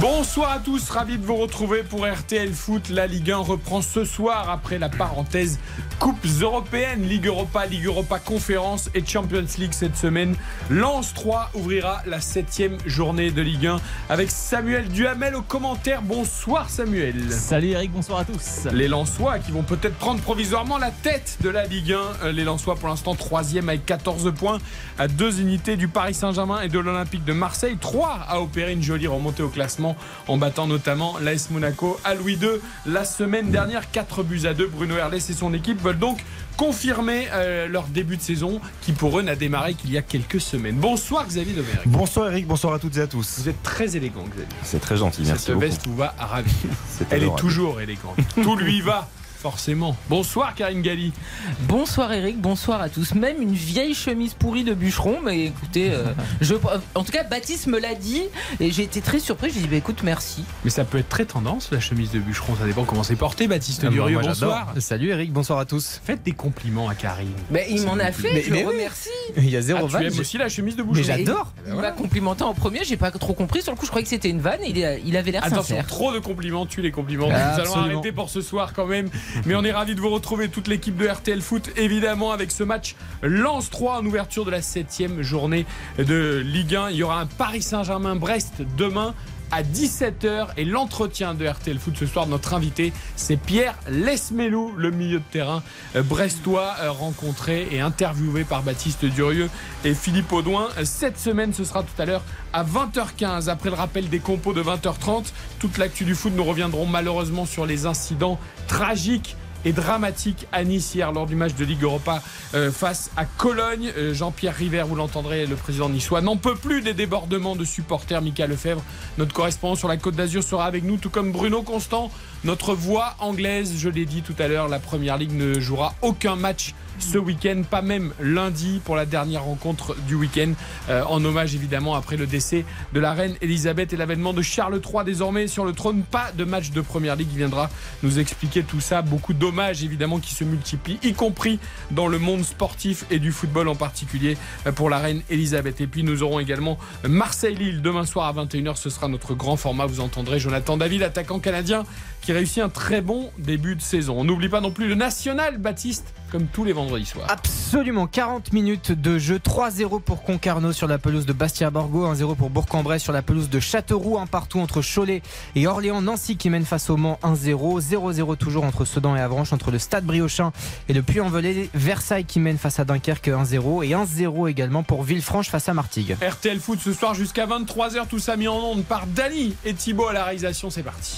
Bonsoir 0.00 0.52
à 0.52 0.58
tous, 0.60 0.90
ravi 0.90 1.18
de 1.18 1.26
vous 1.26 1.34
retrouver 1.34 1.82
pour 1.82 2.06
RTL 2.06 2.52
Foot. 2.52 2.88
La 2.88 3.08
Ligue 3.08 3.32
1 3.32 3.38
reprend 3.38 3.82
ce 3.82 4.04
soir 4.04 4.48
après 4.48 4.78
la 4.78 4.88
parenthèse 4.88 5.58
Coupes 5.98 6.24
européennes, 6.40 7.02
Ligue 7.02 7.26
Europa, 7.26 7.66
Ligue 7.66 7.86
Europa 7.86 8.20
Conférence 8.20 8.88
et 8.94 9.04
Champions 9.04 9.44
League 9.58 9.72
cette 9.72 9.96
semaine. 9.96 10.36
Lance 10.70 11.12
3 11.14 11.50
ouvrira 11.54 12.02
la 12.06 12.20
septième 12.20 12.76
journée 12.86 13.32
de 13.32 13.42
Ligue 13.42 13.66
1 13.66 13.80
avec 14.08 14.30
Samuel 14.30 14.86
Duhamel 14.88 15.34
au 15.34 15.42
commentaire. 15.42 16.00
Bonsoir 16.02 16.70
Samuel. 16.70 17.32
Salut 17.32 17.70
Eric, 17.70 17.90
bonsoir 17.90 18.20
à 18.20 18.24
tous. 18.24 18.68
Les 18.72 18.86
Lensois 18.86 19.40
qui 19.40 19.50
vont 19.50 19.64
peut-être 19.64 19.96
prendre 19.96 20.20
provisoirement 20.20 20.78
la 20.78 20.92
tête 20.92 21.38
de 21.40 21.48
la 21.48 21.66
Ligue 21.66 21.94
1. 21.94 22.26
Euh, 22.26 22.32
Les 22.32 22.44
Lensois 22.44 22.76
pour 22.76 22.88
l'instant 22.88 23.16
troisième 23.16 23.68
avec 23.68 23.84
14 23.84 24.32
points 24.32 24.58
à 24.96 25.08
deux 25.08 25.40
unités 25.40 25.76
du 25.76 25.88
Paris 25.88 26.14
Saint-Germain 26.14 26.60
et 26.60 26.68
de 26.68 26.78
l'Olympique 26.78 27.24
de 27.24 27.32
Marseille. 27.32 27.76
3 27.80 28.26
a 28.28 28.40
opéré 28.40 28.72
une 28.72 28.82
jolie 28.82 29.08
remontée 29.08 29.42
au 29.42 29.48
classement 29.48 29.87
en 30.26 30.36
battant 30.36 30.66
notamment 30.66 31.16
l'AS 31.20 31.50
Monaco 31.50 31.98
à 32.04 32.14
Louis 32.14 32.34
II 32.40 32.48
la 32.86 33.04
semaine 33.04 33.50
dernière. 33.50 33.90
4 33.90 34.22
buts 34.22 34.42
à 34.46 34.54
2. 34.54 34.66
Bruno 34.66 34.96
Herles 34.96 35.14
et 35.16 35.20
son 35.20 35.54
équipe 35.54 35.80
veulent 35.82 35.98
donc 35.98 36.24
confirmer 36.56 37.28
euh, 37.32 37.68
leur 37.68 37.84
début 37.86 38.16
de 38.16 38.22
saison 38.22 38.60
qui 38.82 38.92
pour 38.92 39.18
eux 39.18 39.22
n'a 39.22 39.36
démarré 39.36 39.74
qu'il 39.74 39.92
y 39.92 39.98
a 39.98 40.02
quelques 40.02 40.40
semaines. 40.40 40.76
Bonsoir 40.76 41.26
Xavier 41.26 41.54
Domergue. 41.54 41.86
Bonsoir 41.86 42.30
Eric, 42.30 42.46
bonsoir 42.46 42.74
à 42.74 42.78
toutes 42.78 42.96
et 42.96 43.00
à 43.00 43.06
tous. 43.06 43.38
Vous 43.38 43.48
êtes 43.48 43.62
très 43.62 43.96
élégant 43.96 44.24
Xavier. 44.24 44.46
C'est 44.64 44.80
très 44.80 44.96
gentil, 44.96 45.22
merci 45.24 45.44
Cette 45.44 45.54
beaucoup. 45.54 45.66
veste 45.66 45.86
vous 45.86 45.96
va 45.96 46.14
à 46.18 46.26
ravir. 46.26 46.52
Elle 47.10 47.22
est 47.24 47.36
toujours 47.36 47.80
élégante. 47.80 48.16
Tout 48.42 48.56
lui 48.56 48.80
va, 48.80 49.08
forcément. 49.38 49.96
Bonsoir 50.08 50.54
Karine 50.54 50.82
Galli. 50.82 51.12
Bonsoir 51.60 52.12
Eric, 52.12 52.40
bonsoir 52.40 52.80
à 52.82 52.88
tous. 52.88 53.14
Même 53.14 53.40
une 53.40 53.54
vieille 53.54 53.94
chemise 53.94 54.34
pourrie 54.34 54.64
de 54.64 54.74
bûcheron, 54.74 55.18
mais 55.24 55.44
écoutez, 55.46 55.90
euh, 55.92 56.06
je, 56.40 56.54
en 56.94 57.04
tout 57.04 57.12
cas 57.12 57.22
Baptiste 57.22 57.68
me 57.68 57.78
l'a 57.78 57.94
dit 57.94 58.22
et 58.58 58.70
j'ai 58.72 58.82
été 58.82 59.00
très 59.00 59.20
surpris. 59.20 59.50
J'ai 59.54 59.60
dit 59.60 59.68
bah 59.68 59.76
écoute 59.76 60.00
merci. 60.02 60.44
Mais 60.64 60.70
ça 60.70 60.84
peut 60.84 60.98
être 60.98 61.08
très 61.08 61.24
tendance 61.24 61.70
la 61.70 61.78
chemise 61.80 62.10
de 62.10 62.18
bûcheron, 62.18 62.56
ça 62.58 62.66
dépend 62.66 62.84
comment 62.84 63.04
c'est 63.04 63.14
porté. 63.16 63.46
Baptiste 63.46 63.82
Ah, 63.86 63.90
Durieux, 63.90 64.18
bonsoir. 64.20 64.74
Salut 64.78 65.10
Eric, 65.10 65.32
bonsoir 65.32 65.58
à 65.60 65.64
tous. 65.64 66.00
Faites 66.04 66.22
des 66.24 66.32
compliments 66.32 66.88
à 66.88 66.94
Karine. 66.96 67.28
Mais 67.50 67.66
il 67.70 67.82
m'en 67.82 67.98
a 67.98 68.10
fait, 68.10 68.32
Mais- 68.34 68.42
je 68.42 68.50
mais 68.50 68.62
le 68.62 68.68
oui. 68.68 68.74
remercie. 68.74 69.08
Il 69.36 69.48
y 69.48 69.54
a 69.56 69.60
Ah, 69.60 69.62
zéro 69.62 69.86
tu 69.86 69.92
vanne. 69.92 70.02
aimes 70.04 70.18
aussi 70.18 70.38
la 70.38 70.48
chemise 70.48 70.74
de 70.76 70.82
Mais 70.82 70.92
bûcheron 70.92 71.16
j'adore. 71.18 71.52
Il 71.66 71.74
m'a 71.74 71.90
complimenté 71.92 72.42
en 72.42 72.54
premier, 72.54 72.80
j'ai 72.84 72.96
pas 72.96 73.10
trop 73.12 73.34
compris. 73.34 73.62
Sur 73.62 73.72
le 73.72 73.78
coup, 73.78 73.84
je 73.84 73.90
croyais 73.90 74.02
que 74.04 74.10
c'était 74.10 74.30
une 74.30 74.40
vanne 74.40 74.62
et 74.64 74.70
il, 74.70 74.84
a- 74.84 74.98
il 74.98 75.16
avait 75.16 75.30
l'air 75.30 75.44
Attention, 75.44 75.62
sincère. 75.76 75.86
trop 75.86 76.12
de 76.12 76.18
compliments, 76.18 76.66
tu 76.66 76.82
les 76.82 76.90
compliments. 76.90 77.28
Ah, 77.30 77.52
Nous 77.54 77.54
allons 77.60 77.62
absolument. 77.74 77.92
arrêter 78.00 78.12
pour 78.12 78.30
ce 78.30 78.40
soir 78.40 78.72
quand 78.74 78.86
même. 78.86 79.08
Mais 79.46 79.54
on 79.54 79.64
est 79.64 79.72
ravis 79.72 79.94
de 79.94 80.00
vous 80.00 80.10
retrouver, 80.10 80.48
toute 80.48 80.68
l'équipe 80.68 80.96
de 80.96 81.06
RTL 81.06 81.40
Foot, 81.40 81.70
évidemment, 81.76 82.32
avec 82.32 82.50
ce 82.50 82.62
match 82.62 82.96
Lance 83.22 83.70
3 83.70 83.98
en 83.98 84.06
ouverture 84.06 84.44
de 84.44 84.50
la 84.50 84.62
septième 84.62 85.22
journée 85.22 85.66
de 85.98 86.42
Ligue 86.44 86.74
1. 86.74 86.90
Il 86.90 86.96
y 86.96 87.02
aura 87.02 87.20
un 87.20 87.26
Paris 87.26 87.62
Saint-Germain-Brest 87.62 88.62
demain 88.76 89.14
à 89.50 89.62
17h 89.62 90.48
et 90.56 90.64
l'entretien 90.64 91.34
de 91.34 91.46
RTL 91.46 91.78
Foot 91.78 91.96
ce 91.98 92.06
soir, 92.06 92.26
notre 92.26 92.54
invité, 92.54 92.92
c'est 93.16 93.36
Pierre 93.36 93.76
Lesmelou, 93.88 94.72
le 94.76 94.90
milieu 94.90 95.18
de 95.18 95.24
terrain 95.30 95.62
euh, 95.96 96.02
brestois, 96.02 96.74
euh, 96.80 96.90
rencontré 96.90 97.68
et 97.70 97.80
interviewé 97.80 98.44
par 98.44 98.62
Baptiste 98.62 99.04
Durieux 99.04 99.48
et 99.84 99.94
Philippe 99.94 100.32
Audouin. 100.32 100.68
Euh, 100.78 100.84
Cette 100.84 101.18
semaine, 101.18 101.52
ce 101.52 101.64
sera 101.64 101.82
tout 101.82 102.02
à 102.02 102.04
l'heure 102.04 102.22
à 102.52 102.64
20h15, 102.64 103.48
après 103.48 103.70
le 103.70 103.76
rappel 103.76 104.08
des 104.08 104.18
compos 104.18 104.52
de 104.52 104.62
20h30. 104.62 105.32
Toute 105.58 105.78
l'actu 105.78 106.04
du 106.04 106.14
foot, 106.14 106.32
nous 106.34 106.44
reviendrons 106.44 106.86
malheureusement 106.86 107.46
sur 107.46 107.66
les 107.66 107.86
incidents 107.86 108.38
tragiques 108.66 109.36
et 109.64 109.72
dramatique 109.72 110.46
à 110.52 110.64
Nice 110.64 110.94
hier 110.94 111.12
lors 111.12 111.26
du 111.26 111.36
match 111.36 111.54
de 111.54 111.64
Ligue 111.64 111.82
Europa 111.82 112.22
euh, 112.54 112.70
face 112.70 113.10
à 113.16 113.24
Cologne. 113.24 113.92
Euh, 113.96 114.14
Jean-Pierre 114.14 114.54
River, 114.54 114.84
vous 114.86 114.94
l'entendrez, 114.94 115.46
le 115.46 115.56
président 115.56 115.88
niçois, 115.88 116.20
n'en 116.20 116.36
peut 116.36 116.54
plus 116.54 116.82
des 116.82 116.94
débordements 116.94 117.56
de 117.56 117.64
supporters. 117.64 118.22
Mika 118.22 118.46
Lefebvre, 118.46 118.82
notre 119.18 119.32
correspondant 119.32 119.74
sur 119.74 119.88
la 119.88 119.96
Côte 119.96 120.14
d'Azur, 120.14 120.42
sera 120.42 120.66
avec 120.66 120.84
nous, 120.84 120.96
tout 120.96 121.10
comme 121.10 121.32
Bruno 121.32 121.62
Constant, 121.62 122.10
notre 122.44 122.74
voix 122.74 123.14
anglaise. 123.18 123.74
Je 123.76 123.88
l'ai 123.88 124.06
dit 124.06 124.22
tout 124.22 124.36
à 124.38 124.48
l'heure, 124.48 124.68
la 124.68 124.78
Première 124.78 125.18
Ligue 125.18 125.32
ne 125.32 125.58
jouera 125.60 125.94
aucun 126.02 126.36
match 126.36 126.74
ce 126.98 127.18
week-end, 127.18 127.62
pas 127.68 127.82
même 127.82 128.12
lundi 128.20 128.80
pour 128.84 128.96
la 128.96 129.06
dernière 129.06 129.44
rencontre 129.44 129.96
du 130.06 130.14
week-end, 130.14 130.52
euh, 130.88 131.02
en 131.04 131.24
hommage 131.24 131.54
évidemment 131.54 131.94
après 131.94 132.16
le 132.16 132.26
décès 132.26 132.64
de 132.92 133.00
la 133.00 133.12
reine 133.12 133.34
Elisabeth 133.40 133.92
et 133.92 133.96
l'avènement 133.96 134.32
de 134.32 134.42
Charles 134.42 134.80
III 134.84 135.04
désormais 135.04 135.46
sur 135.46 135.64
le 135.64 135.72
trône. 135.72 136.02
Pas 136.02 136.32
de 136.32 136.44
match 136.44 136.70
de 136.70 136.80
première 136.80 137.16
ligue, 137.16 137.28
il 137.32 137.38
viendra 137.38 137.70
nous 138.02 138.18
expliquer 138.18 138.62
tout 138.62 138.80
ça. 138.80 139.02
Beaucoup 139.02 139.34
d'hommages 139.34 139.82
évidemment 139.82 140.18
qui 140.18 140.34
se 140.34 140.44
multiplient, 140.44 140.98
y 141.02 141.12
compris 141.12 141.58
dans 141.90 142.08
le 142.08 142.18
monde 142.18 142.44
sportif 142.44 143.04
et 143.10 143.18
du 143.18 143.32
football 143.32 143.68
en 143.68 143.76
particulier 143.76 144.36
euh, 144.66 144.72
pour 144.72 144.90
la 144.90 144.98
reine 144.98 145.22
Elisabeth. 145.30 145.80
Et 145.80 145.86
puis 145.86 146.02
nous 146.02 146.22
aurons 146.22 146.40
également 146.40 146.78
Marseille-Lille 147.06 147.82
demain 147.82 148.04
soir 148.04 148.26
à 148.26 148.44
21h, 148.44 148.76
ce 148.76 148.90
sera 148.90 149.08
notre 149.08 149.34
grand 149.34 149.56
format. 149.56 149.86
Vous 149.86 150.00
entendrez 150.00 150.38
Jonathan 150.38 150.76
David, 150.76 151.02
attaquant 151.02 151.38
canadien, 151.38 151.84
qui 152.22 152.32
réussit 152.32 152.62
un 152.62 152.68
très 152.68 153.00
bon 153.00 153.30
début 153.38 153.74
de 153.74 153.82
saison. 153.82 154.16
On 154.18 154.24
n'oublie 154.24 154.48
pas 154.48 154.60
non 154.60 154.70
plus 154.70 154.88
le 154.88 154.94
national 154.94 155.58
Baptiste, 155.58 156.14
comme 156.30 156.46
tous 156.46 156.64
les 156.64 156.72
vendredis 156.72 157.06
soirs. 157.06 157.26
Absolument, 157.28 158.06
40 158.06 158.52
minutes 158.52 158.92
de 158.92 159.18
jeu, 159.18 159.38
3-0 159.38 160.00
pour 160.00 160.22
Concarneau 160.22 160.72
sur 160.72 160.86
la 160.86 160.98
pelouse 160.98 161.26
de 161.26 161.32
Bastia-Borgo, 161.32 162.06
1-0 162.12 162.36
pour 162.36 162.50
Bourg-en-Bresse 162.50 163.02
sur 163.02 163.12
la 163.12 163.22
pelouse 163.22 163.48
de 163.50 163.60
Châteauroux, 163.60 164.18
un 164.18 164.26
partout 164.26 164.60
entre 164.60 164.82
Cholet 164.82 165.22
et 165.54 165.66
Orléans-Nancy 165.66 166.36
qui 166.36 166.50
mène 166.50 166.64
face 166.64 166.90
au 166.90 166.96
Mans 166.96 167.18
1-0, 167.22 167.80
0-0 167.80 168.36
toujours 168.36 168.64
entre 168.64 168.84
Sedan 168.84 169.16
et 169.16 169.20
Avranches, 169.20 169.52
entre 169.52 169.70
le 169.70 169.78
Stade 169.78 170.04
Briochin 170.04 170.52
et 170.88 170.92
le 170.92 171.02
Puy-en-Velay, 171.02 171.70
Versailles 171.74 172.24
qui 172.24 172.40
mène 172.40 172.58
face 172.58 172.78
à 172.80 172.84
Dunkerque 172.84 173.28
1-0 173.28 173.84
et 173.84 173.90
1-0 173.90 174.48
également 174.48 174.82
pour 174.82 175.02
Villefranche 175.02 175.48
face 175.48 175.68
à 175.68 175.74
Martigues. 175.74 176.16
RTL 176.22 176.60
Foot 176.60 176.80
ce 176.82 176.92
soir 176.92 177.14
jusqu'à 177.14 177.46
23h, 177.46 178.06
tout 178.08 178.18
ça 178.18 178.36
mis 178.36 178.48
en 178.48 178.56
onde 178.56 178.84
par 178.84 179.06
Dani 179.06 179.54
et 179.64 179.74
Thibaut 179.74 180.08
à 180.08 180.12
la 180.12 180.24
réalisation, 180.24 180.70
c'est 180.70 180.82
parti. 180.82 181.16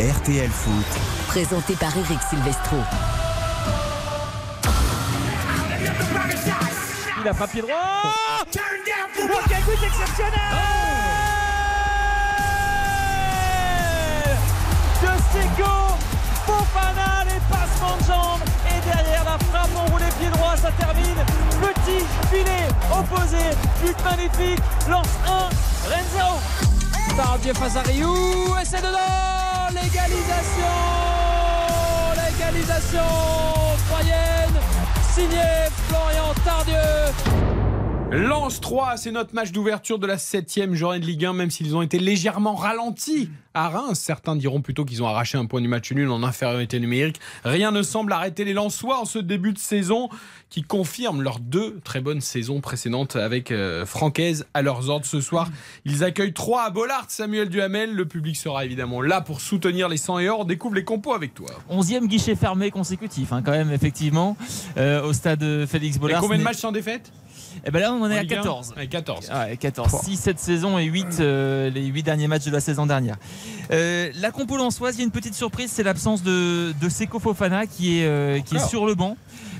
RTL 0.00 0.50
Foot, 0.50 0.84
Présenté 1.28 1.74
par 1.74 1.96
Eric 1.96 2.18
Silvestro. 2.28 2.76
Il 7.20 7.28
a 7.28 7.34
pas 7.34 7.46
pied 7.46 7.62
droit. 7.62 7.74
Oh, 7.74 8.42
quel 9.48 9.62
but 9.62 9.82
exceptionnel 9.82 10.40
De 15.00 15.08
Seco, 15.32 15.72
Fofana, 16.46 17.24
les 17.24 17.40
passements 17.50 17.96
de 17.96 18.04
jambes 18.04 18.44
et 18.68 18.80
derrière 18.86 19.24
la 19.24 19.38
frappe 19.46 19.74
enroulée 19.74 20.12
pied 20.18 20.28
droit, 20.28 20.56
ça 20.56 20.70
termine. 20.72 21.24
Petit 21.62 22.04
filet 22.30 22.68
opposé, 22.92 23.56
but 23.82 23.96
magnifique, 24.04 24.62
lance 24.88 25.08
1, 25.26 25.88
Rennes 25.88 26.10
0. 26.14 26.24
Tardieu 27.16 27.54
face 27.54 27.76
à 27.76 27.82
Rioux 27.82 28.56
et 28.60 28.64
c'est 28.64 28.78
dedans 28.78 29.70
L'égalisation 29.70 30.74
L'égalisation 32.16 33.53
troyenne 33.88 34.60
signé 35.14 35.68
Florian 35.88 36.32
Tardieu 36.44 37.12
Lance 38.16 38.60
3, 38.60 38.96
c'est 38.96 39.10
notre 39.10 39.34
match 39.34 39.50
d'ouverture 39.50 39.98
de 39.98 40.06
la 40.06 40.18
7 40.18 40.72
journée 40.74 41.00
de 41.00 41.04
Ligue 41.04 41.24
1, 41.24 41.32
même 41.32 41.50
s'ils 41.50 41.74
ont 41.74 41.82
été 41.82 41.98
légèrement 41.98 42.54
ralentis 42.54 43.28
à 43.54 43.68
Reims. 43.68 43.98
Certains 43.98 44.36
diront 44.36 44.60
plutôt 44.60 44.84
qu'ils 44.84 45.02
ont 45.02 45.08
arraché 45.08 45.36
un 45.36 45.46
point 45.46 45.60
du 45.60 45.66
match 45.66 45.90
nul 45.90 46.08
en 46.08 46.22
infériorité 46.22 46.78
numérique. 46.78 47.18
Rien 47.44 47.72
ne 47.72 47.82
semble 47.82 48.12
arrêter 48.12 48.44
les 48.44 48.52
Lensois 48.52 49.00
en 49.00 49.04
ce 49.04 49.18
début 49.18 49.52
de 49.52 49.58
saison 49.58 50.10
qui 50.48 50.62
confirment 50.62 51.22
leurs 51.22 51.40
deux 51.40 51.80
très 51.82 52.00
bonnes 52.00 52.20
saisons 52.20 52.60
précédentes 52.60 53.16
avec 53.16 53.50
euh, 53.50 53.84
Francaise 53.84 54.46
à 54.54 54.62
leurs 54.62 54.90
ordres 54.90 55.06
ce 55.06 55.20
soir. 55.20 55.50
Ils 55.84 56.04
accueillent 56.04 56.32
3 56.32 56.66
à 56.66 56.70
Bollard, 56.70 57.06
Samuel 57.08 57.48
Duhamel. 57.48 57.92
Le 57.92 58.06
public 58.06 58.36
sera 58.36 58.64
évidemment 58.64 59.02
là 59.02 59.22
pour 59.22 59.40
soutenir 59.40 59.88
les 59.88 59.96
100 59.96 60.20
et 60.20 60.28
or. 60.28 60.40
On 60.40 60.44
découvre 60.44 60.76
les 60.76 60.84
compos 60.84 61.14
avec 61.14 61.34
toi. 61.34 61.50
11e 61.68 62.06
guichet 62.06 62.36
fermé 62.36 62.70
consécutif, 62.70 63.32
hein, 63.32 63.42
quand 63.44 63.50
même, 63.50 63.72
effectivement, 63.72 64.36
euh, 64.76 65.02
au 65.02 65.12
stade 65.12 65.66
Félix 65.66 65.96
Et 65.96 65.98
Bollard. 65.98 66.20
combien 66.20 66.38
de 66.38 66.44
matchs 66.44 66.58
sans 66.58 66.70
défaite? 66.70 67.10
Eh 67.66 67.70
ben 67.70 67.80
là, 67.80 67.92
on 67.92 68.02
en 68.02 68.10
est 68.10 68.14
En 68.14 68.18
à 68.18 68.22
Ligue 68.22 68.34
1? 68.34 68.36
14. 68.36 68.74
Ouais, 68.76 68.86
14. 68.86 69.28
Ah 69.30 69.46
ouais, 69.46 69.56
14. 69.56 70.02
6 70.04 70.16
cette 70.16 70.38
saison 70.38 70.78
et 70.78 70.84
8 70.84 71.06
euh, 71.20 71.70
les 71.70 71.86
8 71.86 72.02
derniers 72.02 72.28
matchs 72.28 72.44
de 72.44 72.50
la 72.50 72.60
saison 72.60 72.84
dernière. 72.86 73.16
Euh, 73.70 74.10
la 74.20 74.30
compo 74.30 74.56
lançoise, 74.56 74.96
il 74.96 74.98
y 74.98 75.00
a 75.02 75.04
une 75.04 75.10
petite 75.10 75.34
surprise, 75.34 75.70
c'est 75.72 75.82
l'absence 75.82 76.22
de, 76.22 76.72
de 76.78 76.88
Seko 76.88 77.18
Fofana 77.18 77.66
qui 77.66 78.00
est, 78.00 78.06
euh, 78.06 78.40
qui 78.40 78.56
est 78.56 78.68
sur 78.68 78.84
le 78.84 78.94
banc. 78.94 79.16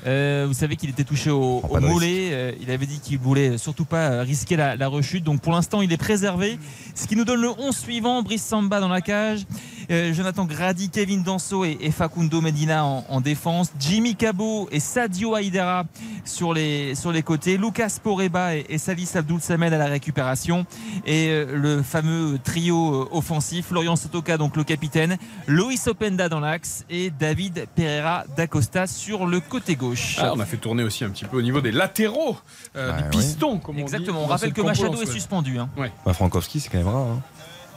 Euh, 0.06 0.44
vous 0.46 0.52
savez 0.52 0.76
qu'il 0.76 0.90
était 0.90 1.04
touché 1.04 1.30
au, 1.30 1.62
de 1.62 1.78
mollet. 1.80 2.28
Euh, 2.32 2.52
il 2.60 2.70
avait 2.70 2.84
dit 2.84 3.00
qu'il 3.00 3.18
voulait 3.18 3.56
surtout 3.56 3.86
pas 3.86 4.20
risquer 4.20 4.56
la, 4.56 4.76
la 4.76 4.88
rechute. 4.88 5.24
Donc 5.24 5.40
pour 5.40 5.52
l'instant, 5.52 5.80
il 5.80 5.90
est 5.92 5.96
préservé. 5.96 6.58
Ce 6.94 7.06
qui 7.06 7.16
nous 7.16 7.24
donne 7.24 7.40
le 7.40 7.48
11 7.58 7.74
suivant 7.74 8.22
Brice 8.22 8.44
Samba 8.44 8.80
dans 8.80 8.88
la 8.88 9.00
cage. 9.00 9.46
Euh, 9.90 10.12
Jonathan 10.12 10.44
Grady, 10.44 10.88
Kevin 10.90 11.22
Danso 11.22 11.64
et, 11.64 11.76
et 11.80 11.90
Facundo 11.90 12.40
Medina 12.40 12.84
en, 12.84 13.04
en 13.08 13.20
défense. 13.20 13.72
Jimmy 13.78 14.14
Cabo 14.16 14.68
et 14.72 14.80
Sadio 14.80 15.36
Aidera 15.36 15.84
sur 16.24 16.52
les, 16.54 16.94
sur 16.94 17.12
les 17.12 17.22
côtés. 17.22 17.56
Lucas 17.56 17.98
Poreba 18.02 18.56
et, 18.56 18.66
et 18.68 18.78
Salis 18.78 19.10
Abdul 19.14 19.40
Samed 19.40 19.72
à 19.72 19.78
la 19.78 19.86
récupération. 19.86 20.66
Et 21.06 21.28
euh, 21.28 21.56
le 21.56 21.82
fameux 21.82 22.38
trio 22.42 23.02
euh, 23.02 23.08
offensif, 23.12 23.66
Florian 23.66 23.96
Sotoka, 23.96 24.36
donc 24.38 24.56
le 24.56 24.64
capitaine, 24.64 25.16
Loïs 25.46 25.86
Openda 25.86 26.28
dans 26.28 26.40
l'axe 26.40 26.84
et 26.90 27.10
David 27.10 27.66
Pereira 27.74 28.24
d'Acosta 28.36 28.86
sur 28.86 29.26
le 29.26 29.40
côté 29.40 29.76
gauche. 29.76 30.16
Ah, 30.20 30.32
on 30.34 30.40
a 30.40 30.46
fait 30.46 30.56
tourner 30.56 30.82
aussi 30.82 31.04
un 31.04 31.10
petit 31.10 31.24
peu 31.24 31.36
au 31.38 31.42
niveau 31.42 31.60
des 31.60 31.72
latéraux, 31.72 32.36
euh, 32.76 32.90
Ouais, 32.90 32.96
des 32.98 33.02
ouais. 33.04 33.10
pistons, 33.10 33.58
comme 33.58 33.74
on 33.76 33.78
dit. 33.78 33.82
Exactement, 33.82 34.20
on 34.20 34.22
dans 34.22 34.28
rappelle 34.28 34.52
que 34.52 34.62
Machado 34.62 35.00
est 35.02 35.06
suspendu. 35.10 35.58
hein. 35.58 35.68
Bah, 36.04 36.12
Frankowski, 36.12 36.60
c'est 36.60 36.68
quand 36.70 36.78
même 36.78 36.88
rare. 36.88 36.96
hein. 37.06 37.20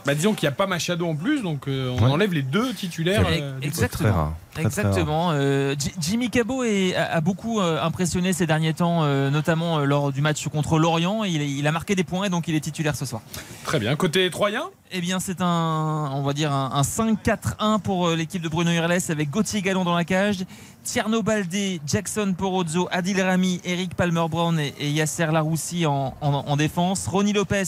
Bah, 0.08 0.14
disons 0.14 0.32
qu'il 0.32 0.46
n'y 0.48 0.52
a 0.54 0.56
pas 0.56 0.66
Machado 0.66 1.06
en 1.06 1.14
plus, 1.14 1.42
donc 1.42 1.68
euh, 1.68 1.90
on 1.90 2.02
Ouais. 2.06 2.10
enlève 2.10 2.32
les 2.32 2.40
deux 2.40 2.72
titulaires. 2.72 3.26
Euh, 3.28 3.58
exactement. 3.60 4.08
Très 4.08 4.10
rare. 4.18 4.32
Très, 4.54 4.62
très 4.70 4.80
rare. 4.82 4.90
Exactement. 4.90 5.28
Euh, 5.32 5.74
Jimmy 6.00 6.30
Cabo 6.30 6.64
est- 6.64 6.94
a, 6.96 7.12
a 7.16 7.20
beaucoup 7.20 7.60
euh, 7.60 7.78
impressionné 7.82 8.32
ces 8.32 8.46
derniers 8.46 8.72
temps, 8.72 9.00
euh, 9.04 9.28
notamment 9.28 9.78
euh, 9.80 9.84
lors 9.84 10.10
du 10.10 10.22
match 10.22 10.48
contre 10.48 10.78
Lorient. 10.78 11.24
Il, 11.24 11.42
il 11.42 11.66
a 11.66 11.72
marqué 11.72 11.94
des 11.94 12.04
points 12.04 12.24
et 12.24 12.30
donc 12.30 12.48
il 12.48 12.54
est 12.54 12.60
titulaire 12.60 12.96
ce 12.96 13.04
soir. 13.04 13.20
Très 13.64 13.78
bien. 13.78 13.94
Côté 13.96 14.30
Troyen? 14.30 14.62
Eh 14.92 15.02
bien, 15.02 15.20
c'est 15.20 15.42
un, 15.42 16.10
on 16.14 16.22
va 16.22 16.32
dire 16.32 16.50
un, 16.52 16.70
un 16.72 16.80
5-4-1 16.80 17.78
pour 17.80 18.08
l'équipe 18.10 18.40
de 18.40 18.48
Bruno 18.48 18.70
Irles 18.70 18.98
avec 19.10 19.28
Gauthier 19.28 19.60
Gallon 19.60 19.84
dans 19.84 19.94
la 19.94 20.04
cage, 20.04 20.38
Tierno 20.82 21.22
Baldé, 21.22 21.82
Jackson 21.86 22.34
Porozzo, 22.36 22.88
Adil 22.90 23.20
Rami, 23.20 23.60
Eric 23.64 23.94
Palmer-Brown 23.94 24.58
et, 24.58 24.72
et 24.80 24.90
Yasser 24.90 25.26
Laroussi 25.30 25.84
en, 25.84 26.14
en- 26.22 26.32
en 26.46 26.56
défense, 26.56 27.06
Ronnie 27.06 27.34
Lopez. 27.34 27.64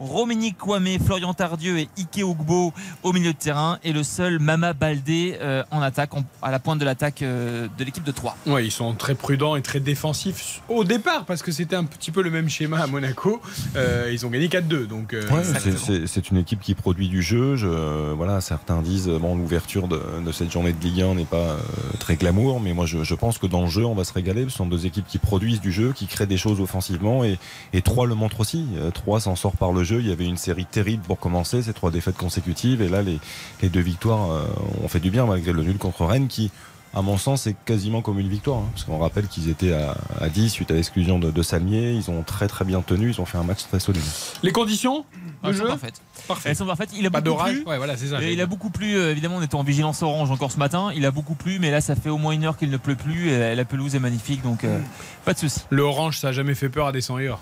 Rominique 0.00 0.58
Kwame, 0.58 0.98
Florian 1.04 1.32
Tardieu 1.34 1.78
et 1.78 1.88
Ike 1.96 2.20
Ogbo 2.24 2.72
au 3.02 3.12
milieu 3.12 3.32
de 3.32 3.38
terrain 3.38 3.78
et 3.84 3.92
le 3.92 4.02
seul 4.02 4.38
Mama 4.38 4.72
Baldé 4.72 5.36
euh, 5.40 5.62
en 5.70 5.80
attaque, 5.80 6.14
en- 6.14 6.24
à 6.42 6.50
la 6.50 6.58
pointe 6.58 6.78
de 6.78 6.84
l'attaque 6.84 7.22
euh, 7.22 7.66
de 7.78 7.84
l'équipe 7.84 8.04
de 8.04 8.12
Troyes. 8.12 8.36
Ouais, 8.46 8.64
ils 8.66 8.70
sont 8.70 8.92
très 8.94 9.14
prudents 9.14 9.56
et 9.56 9.62
très 9.62 9.80
défensifs 9.80 10.62
au 10.68 10.84
départ 10.84 11.24
parce 11.24 11.42
que 11.42 11.50
c'était 11.52 11.76
un 11.76 11.84
petit 11.84 12.10
peu 12.10 12.22
le 12.22 12.30
même 12.30 12.48
schéma 12.48 12.78
à 12.80 12.86
Monaco. 12.86 13.40
Euh, 13.76 14.10
ils 14.12 14.26
ont 14.26 14.30
gagné 14.30 14.48
4-2, 14.48 14.86
donc 14.86 15.14
euh, 15.14 15.22
Ouais, 15.30 15.38
Exactement. 15.40 15.76
c'est- 16.06 16.26
une 16.30 16.38
équipe 16.38 16.60
qui 16.60 16.74
produit 16.74 17.08
du 17.08 17.22
jeu. 17.22 17.54
Je- 17.56 18.12
voilà, 18.12 18.40
certains 18.40 18.82
disent 18.82 19.08
bon 19.08 19.36
l'ouverture 19.36 19.86
de, 19.88 20.02
de 20.24 20.32
cette 20.32 20.50
journée 20.50 20.72
de 20.72 20.82
Ligue 20.82 21.02
1 21.02 21.14
n'est 21.14 21.24
pas 21.24 21.36
euh, 21.36 21.58
très 22.00 22.16
glamour, 22.16 22.60
mais 22.60 22.72
moi 22.74 22.84
je, 22.86 23.04
je 23.04 23.14
pense 23.14 23.38
que 23.38 23.46
dans 23.46 23.62
le 23.62 23.68
jeu 23.68 23.84
on 23.84 23.94
va 23.94 24.04
se 24.04 24.12
régaler. 24.12 24.44
Ce 24.48 24.56
sont 24.56 24.66
deux 24.66 24.86
équipes 24.86 25.06
qui 25.06 25.18
produisent 25.18 25.60
du 25.60 25.70
jeu, 25.72 25.92
qui 25.92 26.06
créent 26.06 26.26
des 26.26 26.36
choses 26.36 26.60
offensivement 26.60 27.22
et, 27.24 27.38
et 27.72 27.82
Troyes 27.82 28.06
le 28.06 28.14
montre 28.14 28.40
aussi. 28.40 28.66
Troyes 28.92 29.20
s'en 29.20 29.36
sort 29.36 29.52
par 29.56 29.72
le 29.72 29.84
jeu. 29.86 30.00
Il 30.00 30.08
y 30.08 30.12
avait 30.12 30.26
une 30.26 30.36
série 30.36 30.66
terrible 30.66 31.02
pour 31.04 31.18
commencer, 31.18 31.62
ces 31.62 31.72
trois 31.72 31.90
défaites 31.90 32.16
consécutives 32.18 32.82
et 32.82 32.88
là 32.90 33.00
les, 33.00 33.18
les 33.62 33.70
deux 33.70 33.80
victoires 33.80 34.30
euh, 34.30 34.44
ont 34.84 34.88
fait 34.88 35.00
du 35.00 35.10
bien 35.10 35.24
malgré 35.24 35.52
le 35.54 35.62
nul 35.62 35.78
contre 35.78 36.04
Rennes 36.04 36.28
qui 36.28 36.50
à 36.94 37.02
mon 37.02 37.18
sens, 37.18 37.42
c'est 37.42 37.54
quasiment 37.66 38.00
comme 38.00 38.18
une 38.18 38.28
victoire. 38.28 38.60
hein, 38.60 38.68
parce 38.72 38.84
qu'on 38.84 38.96
rappelle 38.96 39.26
qu'ils 39.26 39.50
étaient 39.50 39.74
à, 39.74 39.98
à 40.18 40.30
10 40.30 40.48
suite 40.48 40.70
à 40.70 40.74
l'exclusion 40.74 41.18
de, 41.18 41.30
de 41.30 41.42
Salmier. 41.42 41.92
Ils 41.92 42.10
ont 42.10 42.22
très 42.22 42.46
très 42.48 42.64
bien 42.64 42.80
tenu. 42.80 43.10
Ils 43.10 43.20
ont 43.20 43.26
fait 43.26 43.36
un 43.36 43.42
match 43.42 43.64
très 43.68 43.80
solide. 43.80 44.00
les 44.42 44.50
conditions 44.50 45.04
de 45.42 45.48
Elles 45.50 45.56
sont 45.56 45.62
jeu 45.64 45.68
parfaites. 45.68 46.00
Parfait. 46.26 46.48
Elles 46.50 46.56
sont 46.56 46.64
parfaites. 46.64 46.88
Il 46.96 47.04
a 47.04 47.10
Pas 47.10 47.20
beaucoup 47.20 47.36
d'orage 47.36 47.54
plu. 47.56 47.64
Ouais, 47.66 47.76
voilà, 47.76 47.98
c'est 47.98 48.06
ça. 48.06 48.22
Et 48.22 48.32
il 48.32 48.40
a 48.40 48.46
beaucoup 48.46 48.70
plu, 48.70 48.96
euh, 48.96 49.10
évidemment, 49.10 49.36
on 49.36 49.42
était 49.42 49.56
en 49.56 49.62
vigilance 49.62 50.02
orange 50.02 50.30
encore 50.30 50.50
ce 50.52 50.58
matin. 50.58 50.90
Il 50.96 51.04
a 51.04 51.10
beaucoup 51.10 51.34
plu, 51.34 51.58
mais 51.58 51.70
là, 51.70 51.82
ça 51.82 51.96
fait 51.96 52.08
au 52.08 52.16
moins 52.16 52.32
une 52.32 52.44
heure 52.44 52.56
qu'il 52.56 52.70
ne 52.70 52.78
pleut 52.78 52.96
plus. 52.96 53.28
Et 53.28 53.54
la 53.54 53.64
pelouse 53.66 53.94
est 53.94 53.98
magnifique, 54.00 54.42
donc 54.42 54.64
euh, 54.64 54.78
pas 55.26 55.34
de 55.34 55.38
souci. 55.38 55.60
Le 55.68 55.82
orange, 55.82 56.18
ça 56.18 56.28
a 56.28 56.32
jamais 56.32 56.54
fait 56.54 56.70
peur 56.70 56.86
à 56.86 56.92
des 56.92 57.02
100 57.02 57.18
heures. 57.18 57.40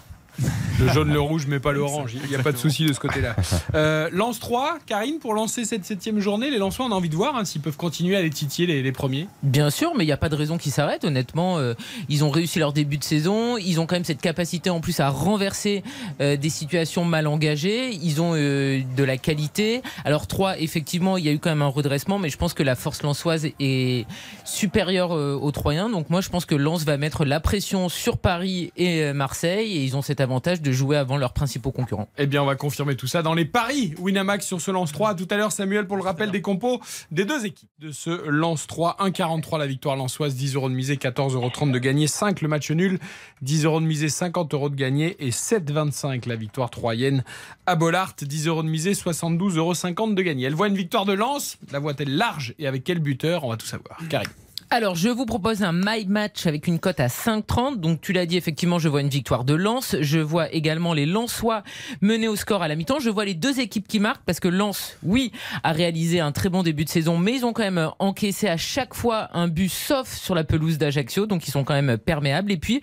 Le 0.81 0.89
jaune, 0.89 1.13
le 1.13 1.21
rouge, 1.21 1.47
mais 1.49 1.61
pas 1.61 1.73
le 1.73 1.81
orange. 1.81 2.15
Il 2.25 2.29
n'y 2.29 2.35
a 2.35 2.43
pas 2.43 2.51
de 2.51 2.57
souci 2.57 2.85
de 2.85 2.93
ce 2.93 2.99
côté-là. 2.99 3.37
Euh, 3.75 4.09
Lance 4.13 4.41
3, 4.41 4.79
Karine, 4.87 5.19
pour 5.19 5.35
lancer 5.35 5.65
cette 5.65 5.85
septième 5.85 6.19
journée, 6.19 6.51
les 6.51 6.59
Lensois, 6.59 6.87
on 6.87 6.93
a 6.93 6.95
envie 6.95 7.09
de 7.09 7.15
voir 7.15 7.37
hein, 7.37 7.45
s'ils 7.45 7.61
peuvent 7.61 7.77
continuer 7.77 8.17
à 8.17 8.23
les 8.23 8.31
titiller 8.31 8.67
les, 8.67 8.83
les 8.83 8.93
premiers. 8.93 9.29
Bien 9.43 9.71
sûr, 9.71 9.93
mais 9.97 10.05
il 10.05 10.07
n'y 10.07 10.13
a 10.13 10.17
pas 10.17 10.29
de 10.29 10.35
raison 10.35 10.59
qu'ils 10.59 10.73
s'arrêtent. 10.73 11.05
Honnêtement, 11.05 11.59
euh, 11.59 11.75
ils 12.09 12.25
ont 12.25 12.31
réussi 12.31 12.59
leur 12.59 12.73
début 12.73 12.99
de 12.99 13.05
saison. 13.05 13.57
Ils 13.57 13.81
ont 13.81 13.87
quand 13.87 13.97
même 13.97 14.05
cette 14.05 14.21
capacité 14.21 14.71
en 14.71 14.81
plus 14.81 14.99
à 15.01 15.11
renverser 15.11 15.85
euh, 16.21 16.37
des 16.37 16.51
situations 16.51 17.05
mal 17.05 17.27
engagées. 17.29 17.91
Ils 17.91 18.21
ont 18.21 18.33
de 18.35 19.05
la 19.05 19.17
qualité. 19.17 19.83
Alors, 20.05 20.27
3, 20.27 20.59
effectivement, 20.59 21.17
il 21.17 21.25
y 21.25 21.29
a 21.29 21.33
eu 21.33 21.39
quand 21.39 21.51
même 21.51 21.63
un 21.63 21.69
redressement, 21.69 22.19
mais 22.19 22.31
je 22.31 22.37
pense 22.37 22.55
que 22.55 22.63
la 22.63 22.75
force 22.75 23.03
lançoise 23.03 23.47
est 23.61 24.07
supérieure 24.45 25.11
aux 25.13 25.51
Troyens. 25.53 25.89
Donc, 25.89 26.11
moi, 26.11 26.21
je 26.21 26.29
pense 26.29 26.45
que 26.45 26.55
Lens 26.55 26.85
va 26.85 26.97
mettre 26.97 27.25
la 27.25 27.41
pression 27.41 27.89
sur 27.89 28.19
Paris 28.19 28.73
et 28.77 29.13
Marseille. 29.13 29.77
Et 29.77 29.85
ils 29.85 29.97
ont 29.97 30.03
cet 30.03 30.21
avantage 30.25 30.61
de 30.61 30.73
jouer 30.73 30.97
avant 30.97 31.17
leurs 31.17 31.33
principaux 31.33 31.71
concurrents. 31.71 32.09
Eh 32.19 32.27
bien, 32.27 32.43
on 32.43 32.47
va 32.47 32.57
confirmer 32.57 32.97
tout 32.97 33.07
ça 33.07 33.23
dans 33.23 33.35
les 33.35 33.45
paris 33.45 33.95
Winamax 33.99 34.45
sur 34.45 34.61
ce 34.61 34.73
Lance 34.73 34.91
3. 34.91 35.15
Tout 35.15 35.29
à 35.31 35.37
l'heure, 35.37 35.53
Samuel, 35.53 35.87
pour 35.87 35.97
le 35.97 36.03
rappel 36.03 36.33
des 36.33 36.41
compos 36.41 36.81
des 37.13 37.25
deux 37.25 37.47
équipes 37.47 37.71
de 37.79 37.93
ce 37.93 38.29
Lance 38.29 38.67
3. 38.67 38.97
1,43 39.01 39.59
la 39.59 39.67
victoire 39.67 39.95
lançoise, 39.95 40.35
10 40.35 40.57
euros 40.57 40.69
de 40.69 40.75
misée, 40.75 40.97
14,30 40.97 41.35
euros 41.35 41.51
de 41.71 41.79
gagné, 41.79 42.07
5 42.07 42.41
le 42.41 42.49
match 42.49 42.71
nul, 42.71 42.99
10 43.43 43.65
euros 43.65 43.81
de 43.81 43.87
misée, 43.87 44.09
50 44.09 44.53
euros 44.55 44.69
de 44.69 44.75
gagné 44.75 45.17
et 45.25 45.31
7,25 45.31 46.29
la 46.29 46.37
victoire 46.37 46.71
troyenne 46.71 47.23
à 47.67 47.77
Bollard, 47.77 48.15
10 48.21 48.49
euros 48.49 48.63
de 48.63 48.69
misée, 48.69 48.93
72,50 48.93 49.59
euros 49.59 50.15
de 50.15 50.23
gagné. 50.23 50.47
Elle 50.47 50.55
voit 50.55 50.69
une 50.69 50.77
victoire 50.77 51.05
de 51.05 51.13
Lens, 51.13 51.59
la 51.71 51.79
voit-elle 51.79 52.17
large 52.17 52.55
et 52.59 52.67
avec 52.67 52.85
quel 52.85 52.99
buteur? 52.99 53.45
On 53.45 53.51
va 53.51 53.57
tout 53.57 53.67
savoir. 53.67 53.99
Karine. 54.09 54.31
Alors, 54.71 54.97
je 54.97 55.09
vous 55.09 55.27
propose 55.27 55.63
un 55.63 55.73
my 55.73 56.07
match 56.07 56.47
avec 56.47 56.67
une 56.67 56.79
cote 56.79 56.99
à 56.99 57.07
5,30. 57.07 57.79
Donc, 57.79 58.01
tu 58.01 58.13
l'as 58.13 58.27
dit, 58.27 58.37
effectivement, 58.37 58.79
je 58.79 58.89
vois 58.89 59.03
une 59.03 59.09
victoire 59.09 59.45
de 59.45 59.55
Lens. 59.55 59.97
Je 60.01 60.19
vois 60.19 60.53
également 60.53 60.95
les 60.95 61.07
Lensois 61.07 61.63
menés 62.01 62.29
au 62.29 62.37
score 62.37 62.63
à 62.63 62.69
la 62.69 62.75
mi-temps. 62.75 62.99
Je 62.99 63.11
vois 63.11 63.25
les 63.25 63.35
deux 63.35 63.61
équipes 63.61 63.87
qui 63.87 64.01
marquent 64.01 64.25
parce 64.25 64.41
que 64.41 64.49
Lens, 64.49 64.97
oui, 65.03 65.33
a 65.63 65.73
réalisé 65.73 66.21
un 66.21 66.33
très 66.33 66.49
bon 66.49 66.63
début 66.63 66.85
de 66.85 66.89
saison, 66.89 67.19
mais 67.19 67.35
ils 67.35 67.45
ont 67.45 67.53
quand 67.53 67.63
même 67.63 67.91
encaissé 67.99 68.49
à 68.49 68.57
chaque 68.57 68.95
fois 68.95 69.29
un 69.33 69.49
but 69.49 69.69
sauf 69.71 70.13
sur 70.13 70.35
la 70.35 70.45
pelouse 70.45 70.79
d'Ajaccio. 70.79 71.27
Donc, 71.27 71.47
ils 71.47 71.51
sont 71.51 71.65
quand 71.65 71.81
même 71.81 71.99
perméables. 71.99 72.51
Et 72.51 72.57
puis, 72.57 72.81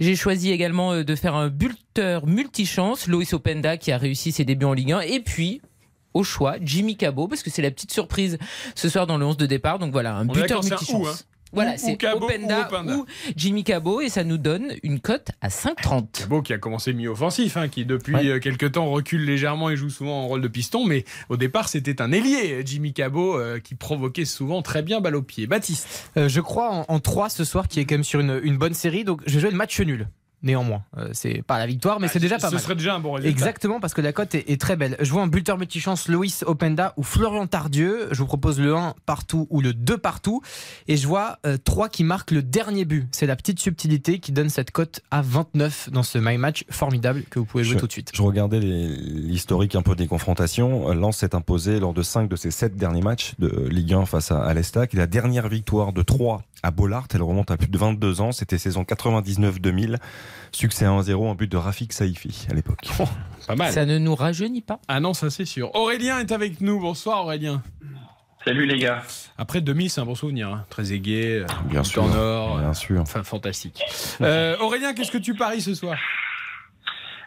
j'ai 0.00 0.16
choisi 0.16 0.50
également 0.50 0.92
euh, 0.92 1.04
de 1.04 1.14
faire 1.14 1.34
un 1.34 1.48
buteur 1.48 2.26
multichance, 2.26 3.06
Loïs 3.06 3.32
Openda, 3.32 3.76
qui 3.76 3.92
a 3.92 3.98
réussi 3.98 4.32
ses 4.32 4.44
débuts 4.44 4.66
en 4.66 4.72
Ligue 4.72 4.92
1. 4.92 5.00
Et 5.00 5.20
puis, 5.20 5.60
au 6.14 6.24
choix, 6.24 6.54
Jimmy 6.62 6.96
Cabot, 6.96 7.28
parce 7.28 7.42
que 7.42 7.50
c'est 7.50 7.62
la 7.62 7.70
petite 7.70 7.92
surprise 7.92 8.38
ce 8.74 8.88
soir 8.88 9.06
dans 9.06 9.18
le 9.18 9.26
11 9.26 9.36
de 9.36 9.46
départ. 9.46 9.78
Donc 9.78 9.92
voilà, 9.92 10.14
un 10.16 10.28
On 10.28 10.32
buteur 10.32 10.62
multichance. 10.64 11.06
hein? 11.08 11.24
Voilà, 11.52 11.78
c'est 11.78 11.92
Openda 12.12 12.66
Openda. 12.66 12.96
ou 12.96 13.06
Jimmy 13.36 13.62
Cabot 13.62 14.00
et 14.00 14.08
ça 14.08 14.24
nous 14.24 14.38
donne 14.38 14.72
une 14.82 14.98
cote 14.98 15.28
à 15.40 15.46
5,30. 15.50 16.06
Cabot 16.10 16.42
qui 16.42 16.52
a 16.52 16.58
commencé 16.58 16.92
mi-offensif, 16.92 17.56
hein, 17.56 17.68
qui 17.68 17.84
depuis 17.84 18.12
Ouais. 18.12 18.26
euh, 18.26 18.38
quelques 18.40 18.72
temps 18.72 18.90
recule 18.90 19.24
légèrement 19.24 19.70
et 19.70 19.76
joue 19.76 19.88
souvent 19.88 20.22
en 20.24 20.26
rôle 20.26 20.40
de 20.40 20.48
piston, 20.48 20.84
mais 20.84 21.04
au 21.28 21.36
départ 21.36 21.68
c'était 21.68 22.02
un 22.02 22.10
ailier, 22.10 22.62
Jimmy 22.66 22.92
Cabot, 22.92 23.38
euh, 23.38 23.60
qui 23.60 23.76
provoquait 23.76 24.24
souvent 24.24 24.62
très 24.62 24.82
bien 24.82 25.00
balle 25.00 25.14
au 25.14 25.22
pied. 25.22 25.46
Baptiste, 25.46 26.10
Euh, 26.16 26.28
je 26.28 26.40
crois 26.40 26.70
en, 26.72 26.84
en 26.88 26.98
3 26.98 27.28
ce 27.28 27.44
soir 27.44 27.68
qui 27.68 27.78
est 27.78 27.84
quand 27.84 27.94
même 27.94 28.02
sur 28.04 28.18
une, 28.18 28.40
une 28.42 28.56
bonne 28.58 28.74
série. 28.74 29.04
Donc 29.04 29.20
je 29.24 29.34
vais 29.34 29.40
jouer 29.40 29.50
le 29.52 29.56
match 29.56 29.78
nul. 29.80 30.08
Néanmoins, 30.44 30.82
Euh, 30.98 31.08
c'est 31.12 31.42
pas 31.42 31.58
la 31.58 31.66
victoire, 31.66 31.98
mais 32.00 32.06
c'est 32.08 32.20
déjà 32.20 32.36
pas 32.38 32.46
Ah, 32.46 32.50
ce 32.50 32.54
mal. 32.54 32.62
serait 32.62 32.74
déjà 32.76 32.94
un 32.94 33.00
bon 33.00 33.12
résultat. 33.12 33.30
Exactement, 33.30 33.80
parce 33.80 33.94
que 33.94 34.00
la 34.02 34.12
cote 34.12 34.34
est, 34.34 34.48
est 34.50 34.60
très 34.60 34.76
belle. 34.76 34.96
Je 35.00 35.10
vois 35.10 35.22
un 35.22 35.26
buteur 35.26 35.58
multichance 35.58 36.06
Loïs 36.06 36.44
Openda 36.46 36.92
ou 36.96 37.02
Florian 37.02 37.46
Tardieu. 37.46 38.08
Je 38.12 38.18
vous 38.18 38.26
propose 38.26 38.60
le 38.60 38.76
1 38.76 38.94
partout 39.06 39.46
ou 39.50 39.60
le 39.62 39.72
2 39.72 39.96
partout. 39.98 40.42
Et 40.86 40.96
je 40.96 41.08
vois 41.08 41.38
3 41.64 41.88
qui 41.88 42.04
marquent 42.04 42.30
le 42.30 42.42
dernier 42.42 42.84
but. 42.84 43.08
C'est 43.10 43.26
la 43.26 43.36
petite 43.36 43.58
subtilité 43.58 44.18
qui 44.20 44.32
donne 44.32 44.50
cette 44.50 44.70
cote 44.70 45.00
à 45.10 45.22
29 45.22 45.88
dans 45.90 46.02
ce 46.02 46.18
My 46.18 46.36
Match 46.38 46.64
formidable 46.70 47.22
que 47.30 47.38
vous 47.38 47.46
pouvez 47.46 47.64
jouer 47.64 47.74
Je- 47.74 47.80
tout 47.80 47.86
de 47.86 47.92
suite. 47.92 48.10
Je 48.14 48.22
regardais 48.22 48.60
l'historique 48.60 49.74
un 49.74 49.82
peu 49.82 49.96
des 49.96 50.06
confrontations. 50.06 50.92
Lens 50.92 51.16
s'est 51.18 51.34
imposé 51.34 51.80
lors 51.80 51.94
de 51.94 52.02
5 52.02 52.28
de 52.28 52.36
ses 52.36 52.50
7 52.50 52.76
derniers 52.76 53.00
matchs 53.02 53.34
de 53.38 53.48
Ligue 53.70 53.94
1 53.94 54.04
face 54.06 54.30
à, 54.30 54.42
à 54.44 54.52
l'Estac. 54.54 54.92
Et 54.94 54.96
la 54.98 55.06
dernière 55.06 55.48
victoire 55.48 55.92
de 55.92 56.02
3 56.02 56.42
à 56.62 56.70
Bollard, 56.70 57.06
elle 57.14 57.22
remonte 57.22 57.50
à 57.50 57.56
plus 57.56 57.68
de 57.68 57.76
22 57.78 58.20
ans. 58.20 58.32
C'était 58.32 58.58
saison 58.58 58.82
99-2000. 58.84 59.98
Succès 60.52 60.84
1-0, 60.86 61.30
un 61.30 61.34
but 61.34 61.50
de 61.50 61.56
Rafik 61.56 61.92
Saifi 61.92 62.46
à 62.50 62.54
l'époque. 62.54 62.88
Pas 63.46 63.56
mal. 63.56 63.72
Ça 63.72 63.84
ne 63.86 63.98
nous 63.98 64.14
rajeunit 64.14 64.62
pas. 64.62 64.78
Ah 64.88 65.00
non, 65.00 65.14
ça 65.14 65.30
c'est 65.30 65.44
sûr. 65.44 65.74
Aurélien 65.74 66.18
est 66.20 66.32
avec 66.32 66.60
nous. 66.60 66.80
Bonsoir 66.80 67.24
Aurélien. 67.24 67.62
Salut 68.44 68.66
les 68.66 68.78
gars. 68.78 69.02
Après 69.38 69.60
2000, 69.62 69.88
c'est 69.90 70.00
un 70.02 70.04
bon 70.04 70.14
souvenir. 70.14 70.48
hein. 70.48 70.66
Très 70.68 70.92
aigué, 70.92 71.42
euh, 71.42 71.46
Bien 71.70 71.80
tout 71.82 71.88
sûr. 71.90 72.04
en 72.04 72.14
or. 72.14 72.56
euh, 72.58 72.60
Bien 72.60 72.74
sûr. 72.74 73.00
Enfin, 73.00 73.22
fantastique. 73.22 73.80
Euh, 74.20 74.56
Aurélien, 74.58 74.92
qu'est-ce 74.92 75.10
que 75.10 75.16
tu 75.18 75.34
paries 75.34 75.62
ce 75.62 75.74
soir? 75.74 75.96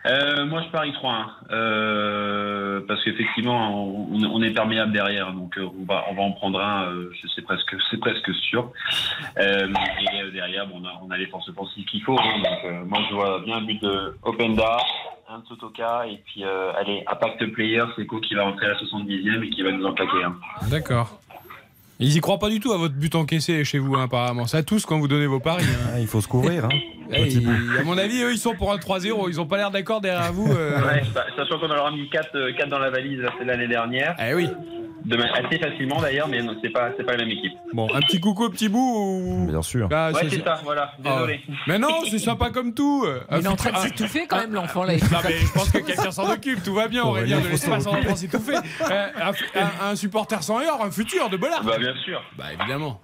Euh, 0.07 0.45
moi 0.45 0.61
je 0.63 0.69
parie 0.69 0.91
3-1 0.91 1.25
euh, 1.51 2.81
parce 2.87 3.03
qu'effectivement 3.03 3.87
on, 4.11 4.23
on 4.23 4.41
est 4.41 4.51
perméable 4.51 4.91
derrière 4.93 5.33
donc 5.33 5.57
euh, 5.57 5.67
on 5.79 5.85
va 5.85 6.05
on 6.09 6.15
va 6.15 6.21
en 6.21 6.31
prendre 6.31 6.59
un 6.61 6.85
euh, 6.85 7.11
je 7.21 7.27
sais 7.27 7.41
presque 7.41 7.75
c'est 7.91 7.99
presque 7.99 8.33
sûr 8.35 8.71
euh, 9.37 9.67
et 9.67 10.21
euh, 10.21 10.31
derrière 10.31 10.65
bon, 10.67 10.81
on 10.81 10.85
a 10.85 10.93
on 11.05 11.11
a 11.11 11.17
les 11.17 11.27
forces 11.27 11.49
offensives 11.49 11.85
qu'il 11.85 12.01
faut 12.03 12.17
hein. 12.19 12.37
donc 12.37 12.59
euh, 12.65 12.85
moi 12.85 12.99
je 13.09 13.15
vois 13.15 13.41
bien 13.43 13.57
un 13.57 13.61
but 13.61 13.81
de 13.81 14.15
Openda 14.23 14.77
un 15.29 15.39
de 15.39 15.45
Sotoka 15.47 16.05
et 16.07 16.21
puis 16.25 16.43
euh, 16.45 16.71
allez 16.79 17.03
impact 17.07 17.45
player 17.51 17.83
c'est 17.95 18.05
Co 18.05 18.19
qui 18.21 18.33
va 18.35 18.43
rentrer 18.43 18.67
à 18.67 18.69
la 18.69 18.75
70e 18.75 19.43
et 19.43 19.49
qui 19.49 19.61
va 19.61 19.71
nous 19.71 19.85
en 19.85 19.93
plaquer 19.93 20.23
un. 20.23 20.35
D'accord. 20.69 21.19
Ils 21.99 22.15
y 22.15 22.19
croient 22.21 22.37
pas 22.37 22.49
du 22.49 22.59
tout 22.59 22.71
à 22.71 22.77
votre 22.77 22.93
but 22.93 23.15
encaissé 23.15 23.65
chez 23.65 23.79
vous, 23.79 23.95
hein, 23.95 24.03
apparemment. 24.03 24.45
Ça 24.45 24.61
tous 24.61 24.85
quand 24.85 24.99
vous 24.99 25.07
donnez 25.07 25.25
vos 25.25 25.39
paris. 25.39 25.63
hein. 25.67 25.89
Ah, 25.95 25.99
il 25.99 26.05
faut 26.05 26.21
se 26.21 26.27
couvrir. 26.27 26.65
Hein. 26.65 26.69
Bout. 27.07 27.79
à 27.79 27.83
mon 27.83 27.97
avis, 27.97 28.21
eux, 28.23 28.31
ils 28.31 28.37
sont 28.37 28.53
pour 28.55 28.71
un 28.71 28.77
3-0. 28.77 29.29
Ils 29.29 29.39
ont 29.41 29.45
pas 29.45 29.57
l'air 29.57 29.71
d'accord 29.71 30.01
derrière 30.01 30.31
vous. 30.33 30.51
euh. 30.51 30.81
Ouais, 30.81 31.01
bah, 31.13 31.25
sachant 31.35 31.59
qu'on 31.59 31.69
en 31.71 31.77
aura 31.77 31.91
mis 31.91 32.09
4 32.09 32.51
quatre 32.57 32.69
dans 32.69 32.79
la 32.79 32.89
valise 32.89 33.21
l'année 33.45 33.67
dernière 33.67 34.15
Eh 34.19 34.33
oui. 34.33 34.49
demain 35.05 35.25
assez 35.33 35.57
facilement 35.59 36.01
d'ailleurs, 36.01 36.27
mais 36.27 36.41
non, 36.41 36.55
c'est 36.61 36.69
pas, 36.69 36.89
c'est 36.97 37.03
pas 37.05 37.13
la 37.13 37.19
même 37.19 37.31
équipe. 37.31 37.53
Bon, 37.73 37.87
un 37.93 37.99
petit 38.01 38.19
coucou 38.19 38.45
au 38.45 38.49
petit 38.49 38.67
bout 38.69 38.79
ou... 38.97 39.47
Bien 39.49 39.61
sûr. 39.61 39.87
Ah, 39.91 40.11
Ouais, 40.11 40.21
c'est- 40.23 40.37
c'est 40.37 40.43
ça, 40.43 40.59
voilà, 40.63 40.91
désolé. 40.99 41.39
Mais 41.67 41.79
non, 41.79 41.89
c'est 42.09 42.19
sympa 42.19 42.49
comme 42.49 42.73
tout. 42.73 43.05
Il 43.31 43.45
est 43.45 43.47
en 43.47 43.55
train 43.55 43.69
de 43.71 43.75
Ah, 43.77 43.83
s'étouffer 43.83 44.25
quand 44.27 44.37
même, 44.37 44.53
l'enfant 44.53 44.83
là. 44.83 44.93
Non, 44.93 45.19
mais 45.23 45.37
je 45.37 45.53
pense 45.53 45.69
que 45.71 45.77
quelqu'un 45.79 46.11
s'en 46.11 46.29
occupe, 46.29 46.61
tout 46.63 46.73
va 46.73 46.87
bien, 46.87 47.03
Aurélien, 47.03 47.39
ne 47.39 47.47
laissez 47.47 47.69
pas 47.69 47.79
son 47.79 47.91
enfant 47.91 48.15
s'étouffer. 48.15 48.55
Un, 49.81 49.95
supporter 49.95 50.41
sans 50.43 50.57
or, 50.57 50.83
un 50.83 50.91
futur 50.91 51.29
de 51.29 51.37
Bollard. 51.37 51.63
Bah 51.63 51.77
bien 51.79 51.93
sûr. 52.03 52.21
Bah 52.37 52.45
évidemment. 52.59 52.99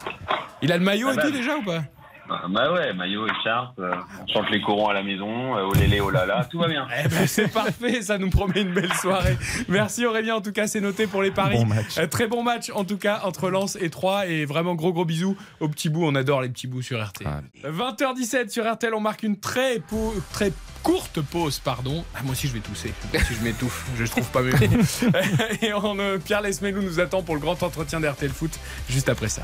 Il 0.62 0.72
a 0.72 0.78
le 0.78 0.84
maillot 0.84 1.08
Ah 1.10 1.14
et 1.14 1.16
bah. 1.18 1.22
tout 1.24 1.32
déjà 1.32 1.56
ou 1.58 1.64
pas? 1.64 1.82
Bah, 2.30 2.42
bah 2.50 2.72
ouais, 2.72 2.94
maillot, 2.94 3.28
écharpe, 3.28 3.78
euh, 3.80 3.94
on 4.22 4.28
chante 4.28 4.50
les 4.50 4.62
corons 4.62 4.88
à 4.88 4.94
la 4.94 5.04
maison, 5.04 5.58
euh, 5.58 5.64
olélé, 5.64 6.00
olala, 6.00 6.46
tout 6.50 6.58
va 6.58 6.68
bien. 6.70 6.88
Eh 7.06 7.08
ben 7.10 7.28
c'est 7.28 7.50
parfait, 7.50 8.02
ça 8.02 8.18
nous 8.18 8.30
promet 8.30 8.62
une 8.62 8.74
belle 8.74 8.94
soirée. 8.94 9.38
Merci 9.68 10.06
Aurélien, 10.06 10.36
en 10.36 10.42
tout 10.42 10.54
cas 10.54 10.68
c'est 10.68 10.80
noté 10.80 11.06
pour 11.06 11.22
les 11.22 11.32
paris. 11.32 11.58
Bon 11.58 11.66
match. 11.66 11.98
Euh, 11.98 12.08
très 12.08 12.28
bon 12.28 12.42
match 12.42 12.72
en 12.74 12.86
tout 12.86 12.98
cas 12.98 13.22
entre 13.26 13.50
Lens 13.50 13.78
et 13.82 13.90
Troyes 13.90 14.26
et 14.28 14.46
vraiment 14.46 14.74
gros 14.76 14.94
gros 14.94 15.04
bisous 15.06 15.36
aux 15.60 15.68
petits 15.68 15.90
bouts, 15.90 16.06
on 16.06 16.16
adore 16.16 16.42
les 16.42 16.50
petits 16.50 16.68
bouts 16.68 16.82
sur. 16.82 17.00
Ah. 17.26 17.42
20h17 17.66 18.50
sur 18.50 18.72
RTL, 18.72 18.94
on 18.94 19.02
marque 19.02 19.24
une 19.24 19.38
très, 19.40 19.80
pau- 19.80 20.16
très 20.32 20.54
courte 20.82 21.20
pause, 21.22 21.60
pardon. 21.60 22.06
Ah, 22.16 22.20
moi 22.24 22.32
aussi 22.32 22.48
je 22.48 22.54
vais 22.54 22.60
tousser, 22.62 22.94
je 23.14 23.44
m'étouffe, 23.44 23.86
je 23.98 24.06
trouve 24.06 24.30
pas 24.32 24.42
mes 24.42 24.52
mots. 24.52 24.84
et 25.62 25.74
on, 25.74 26.00
euh, 26.00 26.18
Pierre 26.20 26.42
Lesmelou 26.42 26.82
nous 26.82 27.00
attend 27.02 27.22
pour 27.22 27.36
le 27.36 27.42
grand 27.42 27.62
entretien 27.64 28.00
d'RTL 28.00 28.32
Foot 28.32 28.58
juste 28.90 29.10
après 29.10 29.28
ça. 29.30 29.42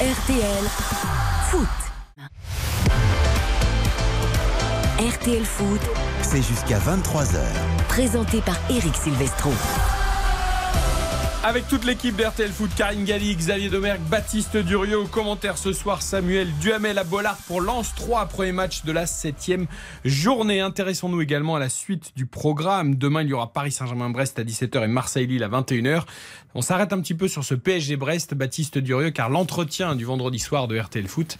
RTL 0.00 0.64
Foot. 1.50 1.68
RTL 4.98 5.44
Foot, 5.44 5.80
C'est 6.22 6.40
jusqu'à 6.42 6.78
23h. 6.78 7.36
présenté 7.88 8.40
par 8.40 8.56
Eric 8.70 8.96
Silvestro. 8.96 9.50
Avec 11.42 11.66
toute 11.68 11.86
l'équipe 11.86 12.14
d'RTL 12.16 12.50
Foot, 12.50 12.70
Karine 12.76 13.04
Galli, 13.06 13.34
Xavier 13.34 13.70
Domergue, 13.70 14.02
Baptiste 14.02 14.58
Durieux, 14.58 14.98
au 14.98 15.06
commentaire 15.06 15.56
ce 15.56 15.72
soir 15.72 16.02
Samuel 16.02 16.48
Duhamel 16.60 16.98
à 16.98 17.04
Bollard 17.04 17.38
pour 17.46 17.62
Lance 17.62 17.94
3, 17.94 18.26
premier 18.26 18.52
match 18.52 18.84
de 18.84 18.92
la 18.92 19.06
septième 19.06 19.66
journée. 20.04 20.60
Intéressons-nous 20.60 21.22
également 21.22 21.56
à 21.56 21.58
la 21.58 21.70
suite 21.70 22.12
du 22.14 22.26
programme. 22.26 22.94
Demain, 22.94 23.22
il 23.22 23.28
y 23.28 23.32
aura 23.32 23.54
Paris 23.54 23.72
Saint-Germain-Brest 23.72 24.38
à 24.38 24.44
17h 24.44 24.84
et 24.84 24.86
Marseille-Lille 24.86 25.42
à 25.42 25.48
21h. 25.48 26.02
On 26.56 26.62
s'arrête 26.62 26.92
un 26.92 27.00
petit 27.00 27.14
peu 27.14 27.28
sur 27.28 27.44
ce 27.44 27.54
PSG-Brest, 27.54 28.34
Baptiste 28.34 28.76
Durieux, 28.78 29.10
car 29.10 29.30
l'entretien 29.30 29.94
du 29.94 30.04
vendredi 30.04 30.40
soir 30.40 30.66
de 30.66 30.76
RTL 30.76 31.06
Foot 31.06 31.38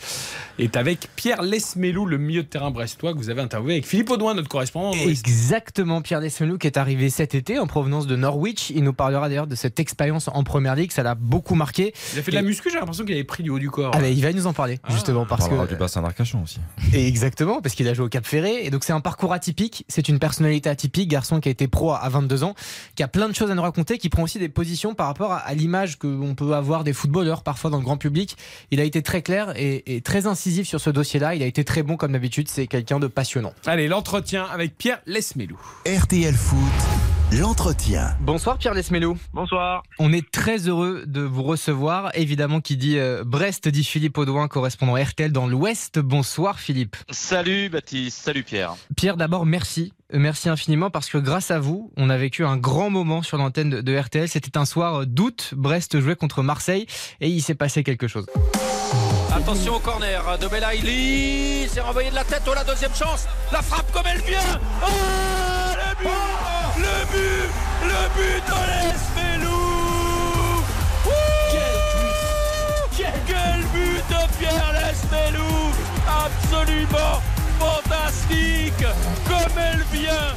est 0.60 0.76
avec 0.76 1.08
Pierre 1.16 1.42
Lesmelou, 1.42 2.06
le 2.06 2.16
milieu 2.16 2.44
de 2.44 2.48
terrain 2.48 2.70
brestois 2.70 3.12
que 3.12 3.18
vous 3.18 3.28
avez 3.28 3.42
interviewé 3.42 3.74
avec 3.74 3.86
Philippe 3.86 4.10
Audouin, 4.10 4.34
notre 4.34 4.48
correspondant. 4.48 4.92
Exactement, 4.92 6.00
Pierre 6.00 6.20
Desmelou 6.20 6.58
qui 6.58 6.68
est 6.68 6.76
arrivé 6.76 7.10
cet 7.10 7.34
été 7.34 7.58
en 7.58 7.66
provenance 7.66 8.06
de 8.06 8.14
Norwich. 8.14 8.70
Il 8.70 8.84
nous 8.84 8.92
parlera 8.92 9.28
d'ailleurs 9.28 9.48
de 9.48 9.56
cette 9.56 9.80
expérience 9.80 10.28
en 10.28 10.44
Première 10.44 10.76
Ligue, 10.76 10.92
ça 10.92 11.02
l'a 11.02 11.16
beaucoup 11.16 11.56
marqué. 11.56 11.92
Il 12.12 12.20
a 12.20 12.22
fait 12.22 12.30
de 12.30 12.36
la 12.36 12.42
muscu, 12.42 12.70
j'ai 12.70 12.78
l'impression 12.78 13.04
qu'il 13.04 13.14
avait 13.14 13.24
pris 13.24 13.42
du 13.42 13.50
haut 13.50 13.58
du 13.58 13.68
corps. 13.68 13.90
Ah 13.92 13.98
bah, 13.98 14.08
il 14.08 14.22
va 14.22 14.32
nous 14.32 14.46
en 14.46 14.52
parler 14.52 14.78
justement 14.90 15.22
On 15.22 15.26
parce 15.26 15.48
parlera 15.48 15.66
que 15.66 15.72
du 15.72 15.76
bassin 15.76 16.02
d'Arcachon 16.02 16.44
aussi. 16.44 16.60
Et 16.92 17.08
exactement, 17.08 17.60
parce 17.60 17.74
qu'il 17.74 17.88
a 17.88 17.94
joué 17.94 18.06
au 18.06 18.08
Cap 18.08 18.24
Ferré. 18.24 18.64
Et 18.64 18.70
donc, 18.70 18.84
c'est 18.84 18.92
un 18.92 19.00
parcours 19.00 19.32
atypique. 19.32 19.84
C'est 19.88 20.08
une 20.08 20.20
personnalité 20.20 20.70
atypique, 20.70 21.08
garçon 21.08 21.40
qui 21.40 21.48
a 21.48 21.52
été 21.52 21.66
pro 21.66 21.94
à 21.94 22.08
22 22.08 22.44
ans, 22.44 22.54
qui 22.94 23.02
a 23.02 23.08
plein 23.08 23.28
de 23.28 23.34
choses 23.34 23.50
à 23.50 23.56
nous 23.56 23.62
raconter, 23.62 23.98
qui 23.98 24.08
prend 24.08 24.22
aussi 24.22 24.38
des 24.38 24.48
positions 24.48 24.94
par 25.00 25.06
rapport 25.06 25.32
à, 25.32 25.38
à 25.38 25.54
l'image 25.54 25.98
qu'on 25.98 26.34
peut 26.34 26.52
avoir 26.52 26.84
des 26.84 26.92
footballeurs 26.92 27.42
parfois 27.42 27.70
dans 27.70 27.78
le 27.78 27.84
grand 27.84 27.96
public. 27.96 28.36
Il 28.70 28.80
a 28.80 28.84
été 28.84 29.00
très 29.00 29.22
clair 29.22 29.54
et, 29.56 29.96
et 29.96 30.02
très 30.02 30.26
incisif 30.26 30.68
sur 30.68 30.78
ce 30.78 30.90
dossier-là. 30.90 31.34
Il 31.34 31.42
a 31.42 31.46
été 31.46 31.64
très 31.64 31.82
bon 31.82 31.96
comme 31.96 32.12
d'habitude. 32.12 32.48
C'est 32.50 32.66
quelqu'un 32.66 33.00
de 33.00 33.06
passionnant. 33.06 33.54
Allez, 33.64 33.88
l'entretien 33.88 34.44
avec 34.44 34.76
Pierre 34.76 35.00
Lesmelou. 35.06 35.58
RTL 35.86 36.34
Foot, 36.34 36.58
l'entretien. 37.32 38.16
Bonsoir 38.20 38.58
Pierre 38.58 38.74
Lesmelou. 38.74 39.16
Bonsoir. 39.32 39.82
On 39.98 40.12
est 40.12 40.28
très 40.30 40.68
heureux 40.68 41.04
de 41.06 41.20
vous 41.20 41.42
recevoir. 41.42 42.10
Évidemment, 42.14 42.60
qui 42.60 42.76
dit 42.76 42.98
euh, 42.98 43.22
Brest 43.24 43.68
dit 43.68 43.84
Philippe 43.84 44.18
Audouin, 44.18 44.48
correspondant 44.48 44.94
RTL 44.94 45.30
dans 45.32 45.46
l'Ouest. 45.46 45.98
Bonsoir 45.98 46.58
Philippe. 46.58 46.96
Salut 47.10 47.68
Baptiste, 47.68 48.18
salut 48.18 48.42
Pierre. 48.42 48.74
Pierre, 48.96 49.16
d'abord, 49.16 49.46
merci. 49.46 49.92
Euh, 50.12 50.18
Merci 50.18 50.48
infiniment 50.48 50.90
parce 50.90 51.08
que 51.08 51.18
grâce 51.18 51.50
à 51.50 51.60
vous, 51.60 51.92
on 51.96 52.10
a 52.10 52.16
vécu 52.16 52.44
un 52.44 52.56
grand 52.56 52.90
moment 52.90 53.22
sur 53.22 53.36
l'antenne 53.36 53.70
de, 53.70 53.80
de 53.80 53.96
RTL. 53.96 54.28
C'était 54.28 54.58
un 54.58 54.64
soir 54.64 55.06
d'août. 55.06 55.54
Brest 55.56 56.00
jouait 56.00 56.16
contre 56.16 56.42
Marseille 56.42 56.86
et 57.20 57.28
il 57.28 57.40
s'est 57.42 57.54
passé 57.54 57.84
quelque 57.84 58.08
chose. 58.08 58.26
Attention 59.32 59.76
au 59.76 59.78
corner 59.78 60.38
de 60.38 60.48
Belaïli, 60.48 61.68
c'est 61.68 61.80
renvoyé 61.80 62.10
de 62.10 62.16
la 62.16 62.24
tête, 62.24 62.42
oh 62.48 62.54
la 62.54 62.64
deuxième 62.64 62.94
chance, 62.94 63.26
la 63.52 63.62
frappe 63.62 63.90
comme 63.92 64.02
elle 64.12 64.20
vient 64.22 64.40
Oh 64.82 65.59
le 66.02 66.08
but 66.08 66.78
Le 66.78 66.96
but 67.12 67.50
Le 67.88 68.02
but 68.16 68.42
de 68.46 68.60
l'Esmelou 68.70 69.70
Quel 73.26 73.60
but 73.72 74.02
de 74.08 74.22
Pierre 74.38 74.72
Lesmelou 74.72 75.56
Absolument 76.24 77.16
fantastique 77.58 78.84
Comme 79.26 79.58
elle 79.58 79.84
vient 79.92 80.30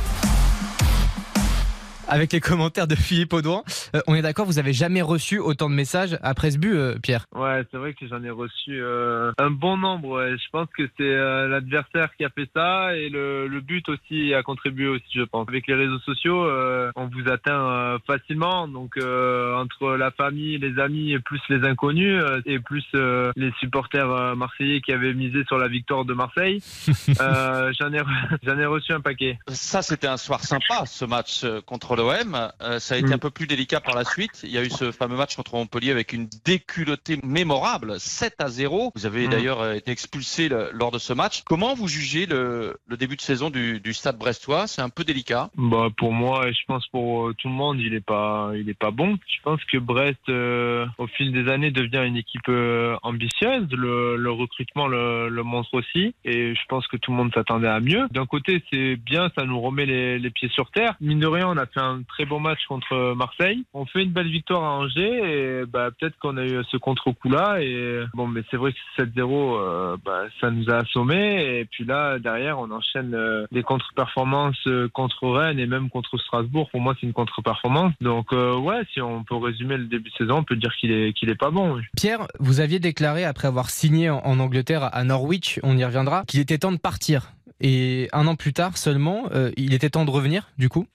Avec 2.07 2.33
les 2.33 2.41
commentaires 2.41 2.87
de 2.87 2.95
Philippe 2.95 3.33
Audouin, 3.33 3.63
euh, 3.95 4.01
on 4.07 4.15
est 4.15 4.21
d'accord, 4.21 4.45
vous 4.45 4.59
avez 4.59 4.73
jamais 4.73 5.01
reçu 5.01 5.39
autant 5.39 5.69
de 5.69 5.75
messages 5.75 6.17
après 6.21 6.51
ce 6.51 6.57
but, 6.57 6.75
euh, 6.75 6.95
Pierre? 7.01 7.25
Ouais, 7.33 7.63
c'est 7.71 7.77
vrai 7.77 7.93
que 7.93 8.07
j'en 8.07 8.21
ai 8.23 8.29
reçu 8.29 8.71
euh, 8.81 9.31
un 9.37 9.49
bon 9.49 9.77
nombre. 9.77 10.09
ouais. 10.17 10.31
Je 10.37 10.49
pense 10.51 10.67
que 10.77 10.83
c'est 10.97 11.03
euh, 11.03 11.47
l'adversaire 11.47 12.09
qui 12.17 12.25
a 12.25 12.29
fait 12.29 12.49
ça 12.53 12.95
et 12.95 13.09
le, 13.09 13.47
le 13.47 13.61
but 13.61 13.87
aussi 13.89 14.33
a 14.33 14.43
contribué 14.43 14.87
aussi, 14.87 15.05
je 15.15 15.23
pense. 15.23 15.47
Avec 15.47 15.65
les 15.67 15.75
réseaux 15.75 15.99
sociaux, 15.99 16.43
euh, 16.45 16.91
on 16.95 17.05
vous 17.07 17.29
atteint 17.31 17.59
euh, 17.69 17.97
facilement. 18.05 18.67
Donc 18.67 18.97
euh, 18.97 19.55
entre 19.55 19.95
la 19.95 20.11
famille, 20.11 20.57
les 20.57 20.79
amis 20.79 21.13
et 21.13 21.19
plus 21.19 21.39
les 21.49 21.65
inconnus 21.67 22.21
euh, 22.21 22.41
et 22.45 22.59
plus 22.59 22.83
euh, 22.95 23.31
les 23.35 23.51
supporters 23.59 24.09
euh, 24.11 24.35
marseillais 24.35 24.81
qui 24.81 24.91
avaient 24.91 25.13
misé 25.13 25.43
sur 25.47 25.57
la 25.57 25.67
victoire 25.67 26.03
de 26.05 26.13
Marseille, 26.13 26.61
euh, 27.21 27.71
j'en 27.79 27.91
ai 27.93 27.99
re- 27.99 28.37
j'en 28.43 28.57
ai 28.59 28.65
reçu 28.65 28.91
un 28.93 29.01
paquet. 29.01 29.39
Ça, 29.47 29.81
c'était 29.81 30.07
un 30.07 30.17
soir 30.17 30.41
sympa, 30.41 30.85
ce 30.85 31.05
match 31.05 31.43
euh, 31.43 31.61
contre 31.95 32.23
l'OM. 32.23 32.49
Euh, 32.61 32.79
ça 32.79 32.95
a 32.95 32.97
été 32.97 33.09
Mm. 33.09 33.13
un 33.13 33.17
peu 33.17 33.29
plus 33.29 33.47
délicat 33.47 33.79
par 33.81 33.95
la 33.95 34.03
suite. 34.03 34.41
Il 34.43 34.49
y 34.51 34.57
a 34.57 34.63
eu 34.63 34.69
ce 34.69 34.91
fameux 34.91 35.15
match 35.17 35.35
contre 35.35 35.55
Montpellier 35.55 35.91
avec 35.91 36.13
une 36.13 36.27
déculottée 36.45 37.17
mémorable, 37.23 37.99
7 37.99 38.35
à 38.39 38.47
0. 38.49 38.91
Vous 38.95 39.05
avez 39.05 39.27
Mm. 39.27 39.29
d'ailleurs 39.31 39.61
euh, 39.61 39.73
été 39.73 39.91
expulsé 39.91 40.49
le- 40.49 40.69
lors 40.73 40.91
de 40.91 40.97
ce 40.99 41.13
match. 41.13 41.41
Comment 41.45 41.73
vous 41.75 41.87
jugez 41.87 42.25
le, 42.25 42.77
le 42.87 42.97
début 42.97 43.15
de 43.15 43.21
saison 43.21 43.49
du, 43.49 43.79
du 43.79 43.93
stade 43.93 44.17
brestois? 44.17 44.67
C'est 44.67 44.81
un 44.81 44.89
peu 44.89 45.03
délicat. 45.03 45.49
Bah 45.57 45.87
pour 45.97 46.11
moi 46.13 46.47
et 46.47 46.53
je 46.53 46.61
pense 46.67 46.85
pour 46.87 47.27
euh, 47.29 47.33
tout 47.37 47.47
le 47.47 47.53
monde 47.53 47.79
il 47.79 47.93
est 47.93 48.05
pas 48.05 48.51
il 48.55 48.69
est 48.69 48.77
pas 48.77 48.91
bon. 48.91 49.17
Je 49.27 49.41
pense 49.43 49.63
que 49.65 49.77
Brest 49.77 50.17
euh, 50.29 50.85
au 50.97 51.07
fil 51.07 51.31
des 51.31 51.49
années 51.51 51.71
devient 51.71 52.03
une 52.05 52.17
équipe 52.17 52.47
euh, 52.49 52.95
ambitieuse. 53.03 53.67
Le, 53.71 54.15
le 54.17 54.31
recrutement 54.31 54.87
le, 54.87 55.29
le 55.29 55.43
montre 55.43 55.73
aussi 55.73 56.13
et 56.25 56.53
je 56.55 56.61
pense 56.69 56.87
que 56.87 56.97
tout 56.97 57.11
le 57.11 57.17
monde 57.17 57.33
s'attendait 57.33 57.67
à 57.67 57.79
mieux. 57.79 58.07
D'un 58.11 58.25
côté 58.25 58.63
c'est 58.71 58.95
bien 58.95 59.29
ça 59.37 59.45
nous 59.45 59.59
remet 59.59 59.85
les, 59.85 60.19
les 60.19 60.29
pieds 60.29 60.49
sur 60.49 60.71
terre. 60.71 60.95
Mine 61.01 61.19
de 61.19 61.27
rien 61.27 61.47
on 61.47 61.57
a 61.57 61.65
fait 61.65 61.79
un 61.83 62.03
très 62.03 62.25
bon 62.25 62.39
match 62.39 62.59
contre 62.67 63.13
Marseille. 63.15 63.63
On 63.73 63.85
fait 63.85 64.03
une 64.03 64.11
belle 64.11 64.29
victoire 64.29 64.63
à 64.63 64.71
Angers 64.77 65.61
et 65.61 65.65
bah 65.65 65.89
peut-être 65.91 66.17
qu'on 66.19 66.37
a 66.37 66.45
eu 66.45 66.63
ce 66.71 66.77
contre-coup 66.77 67.29
là 67.29 67.61
et 67.61 68.03
bon 68.13 68.27
mais 68.27 68.41
c'est 68.49 68.57
vrai 68.57 68.73
que 68.73 69.03
7-0 69.03 69.57
euh, 69.57 69.97
bah, 70.03 70.23
ça 70.39 70.51
nous 70.51 70.69
a 70.69 70.77
assommés 70.77 71.59
et 71.59 71.65
puis 71.65 71.85
là 71.85 72.19
derrière 72.19 72.59
on 72.59 72.71
enchaîne 72.71 73.13
euh, 73.13 73.45
des 73.51 73.63
contre-performances 73.63 74.55
euh, 74.67 74.89
contre 74.89 75.27
Rennes 75.29 75.59
et 75.59 75.67
même 75.67 75.89
contre 75.89 76.17
Strasbourg 76.17 76.69
pour 76.71 76.81
moi 76.81 76.95
c'est 76.99 77.07
une 77.07 77.13
contre-performance 77.13 77.93
donc 78.01 78.33
euh, 78.33 78.57
ouais 78.57 78.81
si 78.93 79.01
on 79.01 79.23
peut 79.23 79.35
résumer 79.35 79.77
le 79.77 79.85
début 79.85 80.09
de 80.09 80.15
saison 80.15 80.37
on 80.37 80.43
peut 80.43 80.55
dire 80.55 80.75
qu'il 80.75 80.91
est 80.91 81.13
qu'il 81.13 81.29
est 81.29 81.35
pas 81.35 81.51
bon 81.51 81.75
oui. 81.75 81.81
Pierre, 81.95 82.27
vous 82.39 82.59
aviez 82.59 82.79
déclaré 82.79 83.25
après 83.25 83.47
avoir 83.47 83.69
signé 83.69 84.09
en, 84.09 84.19
en 84.19 84.39
Angleterre 84.39 84.89
à 84.93 85.03
Norwich, 85.03 85.59
on 85.63 85.77
y 85.77 85.85
reviendra, 85.85 86.23
qu'il 86.27 86.39
était 86.39 86.57
temps 86.57 86.71
de 86.71 86.77
partir. 86.77 87.31
Et 87.61 88.09
un 88.11 88.27
an 88.27 88.35
plus 88.35 88.51
tard 88.51 88.77
seulement, 88.77 89.29
euh, 89.33 89.51
il 89.55 89.73
était 89.73 89.89
temps 89.89 90.03
de 90.03 90.11
revenir, 90.11 90.49
du 90.57 90.67
coup? 90.67 90.85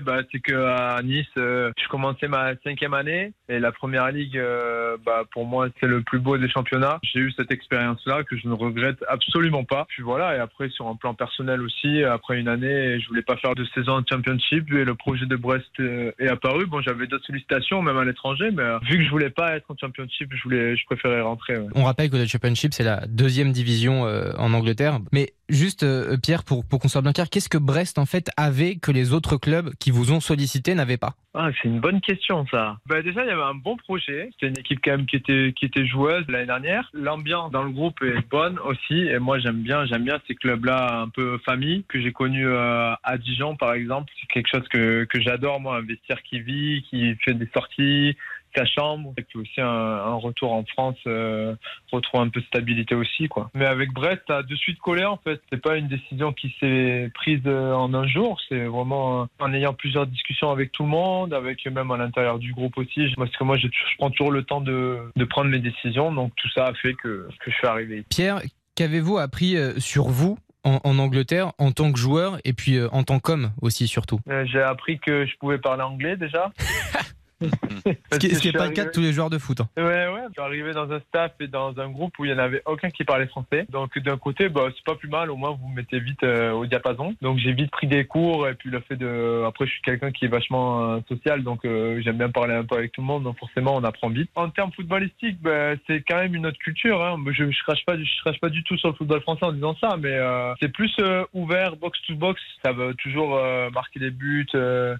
Bah 0.00 0.20
c'est 0.30 0.40
que 0.40 0.54
à 0.54 1.02
Nice, 1.02 1.26
euh, 1.36 1.70
je 1.82 1.88
commençais 1.88 2.28
ma 2.28 2.54
cinquième 2.64 2.94
année 2.94 3.32
et 3.48 3.58
la 3.58 3.72
première 3.72 4.10
ligue, 4.10 4.38
euh, 4.38 4.96
bah 5.04 5.24
pour 5.32 5.46
moi 5.46 5.68
c'est 5.80 5.86
le 5.86 6.02
plus 6.02 6.18
beau 6.18 6.38
des 6.38 6.48
championnats. 6.48 6.98
J'ai 7.02 7.20
eu 7.20 7.32
cette 7.32 7.50
expérience-là 7.50 8.24
que 8.24 8.36
je 8.36 8.48
ne 8.48 8.54
regrette 8.54 9.02
absolument 9.08 9.64
pas. 9.64 9.86
Puis 9.88 10.02
voilà, 10.02 10.36
et 10.36 10.38
après 10.38 10.68
sur 10.70 10.88
un 10.88 10.96
plan 10.96 11.14
personnel 11.14 11.60
aussi, 11.60 12.02
après 12.04 12.38
une 12.38 12.48
année, 12.48 13.00
je 13.00 13.08
voulais 13.08 13.22
pas 13.22 13.36
faire 13.36 13.54
de 13.54 13.64
saison 13.74 13.92
en 13.92 14.02
championship 14.08 14.72
et 14.72 14.84
le 14.84 14.94
projet 14.94 15.26
de 15.26 15.36
Brest 15.36 15.66
euh, 15.80 16.12
est 16.18 16.28
apparu. 16.28 16.66
Bon, 16.66 16.80
j'avais 16.80 17.06
d'autres 17.06 17.26
sollicitations 17.26 17.82
même 17.82 17.96
à 17.96 18.04
l'étranger, 18.04 18.50
mais 18.52 18.62
euh, 18.62 18.78
vu 18.88 18.98
que 18.98 19.04
je 19.04 19.10
voulais 19.10 19.30
pas 19.30 19.56
être 19.56 19.70
en 19.70 19.76
championship, 19.76 20.30
je 20.32 20.42
voulais, 20.42 20.76
je 20.76 20.84
préférais 20.86 21.20
rentrer. 21.20 21.56
On 21.74 21.84
rappelle 21.84 22.10
que 22.10 22.16
le 22.16 22.26
Championship, 22.26 22.74
c'est 22.74 22.84
la 22.84 23.06
deuxième 23.06 23.52
division 23.52 24.02
en 24.02 24.52
Angleterre. 24.52 24.98
Mais 25.12 25.32
juste 25.48 25.84
Pierre, 26.20 26.44
pour, 26.44 26.64
pour 26.64 26.78
qu'on 26.78 26.88
soit 26.88 27.02
bien 27.02 27.12
clair, 27.12 27.28
qu'est-ce 27.28 27.48
que 27.48 27.58
Brest 27.58 27.98
en 27.98 28.06
fait 28.06 28.30
avait 28.36 28.76
que 28.76 28.90
les 28.90 29.12
autres 29.12 29.36
clubs 29.36 29.70
qui 29.78 29.89
vous 29.92 30.12
ont 30.12 30.20
sollicité 30.20 30.74
n'avaient 30.74 30.96
pas 30.96 31.14
Ah, 31.34 31.50
c'est 31.60 31.68
une 31.68 31.80
bonne 31.80 32.00
question 32.00 32.46
ça. 32.50 32.78
Bah, 32.86 33.02
déjà, 33.02 33.24
il 33.24 33.28
y 33.28 33.30
avait 33.30 33.42
un 33.42 33.54
bon 33.54 33.76
projet. 33.76 34.30
C'était 34.32 34.48
une 34.48 34.58
équipe 34.58 34.80
quand 34.82 34.92
même 34.92 35.06
qui 35.06 35.16
était 35.16 35.52
qui 35.56 35.66
était 35.66 35.86
joueuse 35.86 36.24
l'année 36.28 36.46
dernière. 36.46 36.88
L'ambiance 36.92 37.50
dans 37.50 37.62
le 37.62 37.70
groupe 37.70 38.02
est 38.02 38.28
bonne 38.28 38.58
aussi. 38.60 38.94
Et 38.94 39.18
moi, 39.18 39.38
j'aime 39.38 39.62
bien 39.62 39.86
j'aime 39.86 40.04
bien 40.04 40.20
ces 40.26 40.34
clubs-là 40.34 41.00
un 41.00 41.08
peu 41.08 41.38
famille 41.44 41.84
que 41.88 42.00
j'ai 42.00 42.12
connu 42.12 42.46
euh, 42.46 42.92
à 43.02 43.18
Dijon 43.18 43.56
par 43.56 43.74
exemple. 43.74 44.12
C'est 44.20 44.28
quelque 44.28 44.48
chose 44.48 44.68
que 44.68 45.04
que 45.04 45.20
j'adore 45.20 45.60
moi, 45.60 45.76
un 45.76 45.82
vestiaire 45.82 46.22
qui 46.22 46.40
vit, 46.40 46.84
qui 46.88 47.14
fait 47.24 47.34
des 47.34 47.48
sorties 47.54 48.16
sa 48.54 48.64
chambre, 48.64 49.12
et 49.16 49.22
puis 49.22 49.38
aussi 49.38 49.60
un, 49.60 49.66
un 49.66 50.14
retour 50.14 50.52
en 50.52 50.64
France, 50.64 50.96
euh, 51.06 51.54
retrouver 51.92 52.24
un 52.24 52.28
peu 52.28 52.40
de 52.40 52.46
stabilité 52.46 52.94
aussi, 52.94 53.28
quoi. 53.28 53.50
Mais 53.54 53.66
avec 53.66 53.92
Brest, 53.92 54.22
ça 54.26 54.38
a 54.38 54.42
de 54.42 54.54
suite 54.56 54.78
collé, 54.80 55.04
en 55.04 55.16
fait. 55.16 55.40
C'est 55.50 55.60
pas 55.60 55.76
une 55.76 55.88
décision 55.88 56.32
qui 56.32 56.54
s'est 56.60 57.10
prise 57.14 57.40
euh, 57.46 57.72
en 57.72 57.94
un 57.94 58.06
jour, 58.06 58.40
c'est 58.48 58.64
vraiment 58.64 59.22
euh, 59.22 59.26
en 59.38 59.52
ayant 59.54 59.74
plusieurs 59.74 60.06
discussions 60.06 60.50
avec 60.50 60.72
tout 60.72 60.82
le 60.82 60.88
monde, 60.90 61.34
avec 61.34 61.64
même 61.66 61.90
à 61.90 61.96
l'intérieur 61.96 62.38
du 62.38 62.52
groupe 62.52 62.76
aussi. 62.78 63.06
Parce 63.16 63.36
que 63.36 63.44
moi, 63.44 63.56
je, 63.56 63.66
je 63.68 63.96
prends 63.98 64.10
toujours 64.10 64.32
le 64.32 64.42
temps 64.42 64.60
de, 64.60 64.98
de 65.16 65.24
prendre 65.24 65.50
mes 65.50 65.58
décisions, 65.58 66.12
donc 66.12 66.32
tout 66.36 66.48
ça 66.50 66.66
a 66.66 66.74
fait 66.74 66.94
que, 66.94 67.28
que 67.40 67.50
je 67.50 67.56
suis 67.56 67.66
arrivé. 67.66 68.04
Pierre, 68.08 68.40
qu'avez-vous 68.74 69.18
appris 69.18 69.56
euh, 69.56 69.78
sur 69.78 70.08
vous 70.08 70.38
en, 70.64 70.80
en 70.84 70.98
Angleterre 70.98 71.52
en 71.58 71.72
tant 71.72 71.92
que 71.92 71.98
joueur 71.98 72.38
et 72.44 72.52
puis 72.52 72.76
euh, 72.76 72.88
en 72.92 73.02
tant 73.04 73.18
qu'homme 73.18 73.52
aussi 73.62 73.86
surtout? 73.88 74.20
Euh, 74.28 74.44
J'ai 74.46 74.62
appris 74.62 74.98
que 74.98 75.26
je 75.26 75.36
pouvais 75.38 75.58
parler 75.58 75.82
anglais 75.82 76.16
déjà. 76.16 76.50
Ce 77.40 78.18
qui 78.18 78.46
n'est 78.46 78.52
pas 78.52 78.66
le 78.66 78.72
cas 78.72 78.84
de 78.84 78.90
tous 78.90 79.00
les 79.00 79.12
joueurs 79.12 79.30
de 79.30 79.38
foot. 79.38 79.60
hein. 79.60 79.68
Ouais, 79.76 79.84
ouais. 79.84 80.20
Je 80.28 80.32
suis 80.32 80.42
arrivé 80.42 80.72
dans 80.72 80.90
un 80.90 81.00
staff 81.08 81.32
et 81.40 81.46
dans 81.48 81.78
un 81.78 81.88
groupe 81.88 82.18
où 82.18 82.24
il 82.24 82.32
n'y 82.32 82.38
en 82.38 82.42
avait 82.42 82.62
aucun 82.66 82.90
qui 82.90 83.04
parlait 83.04 83.26
français. 83.26 83.66
Donc, 83.70 83.98
d'un 83.98 84.16
côté, 84.18 84.48
bah, 84.48 84.68
c'est 84.74 84.84
pas 84.84 84.94
plus 84.94 85.08
mal. 85.08 85.30
Au 85.30 85.36
moins, 85.36 85.50
vous 85.50 85.58
vous 85.68 85.74
mettez 85.74 86.00
vite 86.00 86.22
euh, 86.22 86.52
au 86.52 86.66
diapason. 86.66 87.14
Donc, 87.22 87.38
j'ai 87.38 87.52
vite 87.52 87.70
pris 87.70 87.86
des 87.86 88.04
cours. 88.04 88.48
Et 88.48 88.54
puis, 88.54 88.70
le 88.70 88.80
fait 88.80 88.96
de. 88.96 89.44
Après, 89.46 89.66
je 89.66 89.72
suis 89.72 89.82
quelqu'un 89.82 90.10
qui 90.10 90.26
est 90.26 90.28
vachement 90.28 90.82
euh, 90.94 91.00
social. 91.08 91.42
Donc, 91.42 91.64
euh, 91.64 92.00
j'aime 92.02 92.18
bien 92.18 92.30
parler 92.30 92.54
un 92.54 92.64
peu 92.64 92.76
avec 92.76 92.92
tout 92.92 93.00
le 93.00 93.06
monde. 93.06 93.24
Donc, 93.24 93.38
forcément, 93.38 93.76
on 93.76 93.84
apprend 93.84 94.10
vite. 94.10 94.30
En 94.34 94.50
termes 94.50 94.72
footballistiques, 94.72 95.40
bah, 95.40 95.72
c'est 95.86 96.02
quand 96.02 96.16
même 96.18 96.34
une 96.34 96.46
autre 96.46 96.58
culture. 96.58 97.02
Hein. 97.02 97.16
Je, 97.26 97.50
je, 97.50 97.62
crache 97.64 97.84
pas, 97.86 97.96
je 97.96 98.20
crache 98.22 98.40
pas 98.40 98.50
du 98.50 98.62
tout 98.64 98.76
sur 98.76 98.88
le 98.88 98.94
football 98.94 99.20
français 99.22 99.44
en 99.46 99.52
disant 99.52 99.76
ça. 99.80 99.96
Mais 99.98 100.12
euh, 100.14 100.52
c'est 100.60 100.72
plus 100.72 100.94
ouvert, 101.32 101.76
box-to-box. 101.76 102.40
Ça 102.64 102.72
veut 102.72 102.94
toujours 102.94 103.40
marquer 103.72 104.00
des 104.00 104.10
buts. 104.10 104.46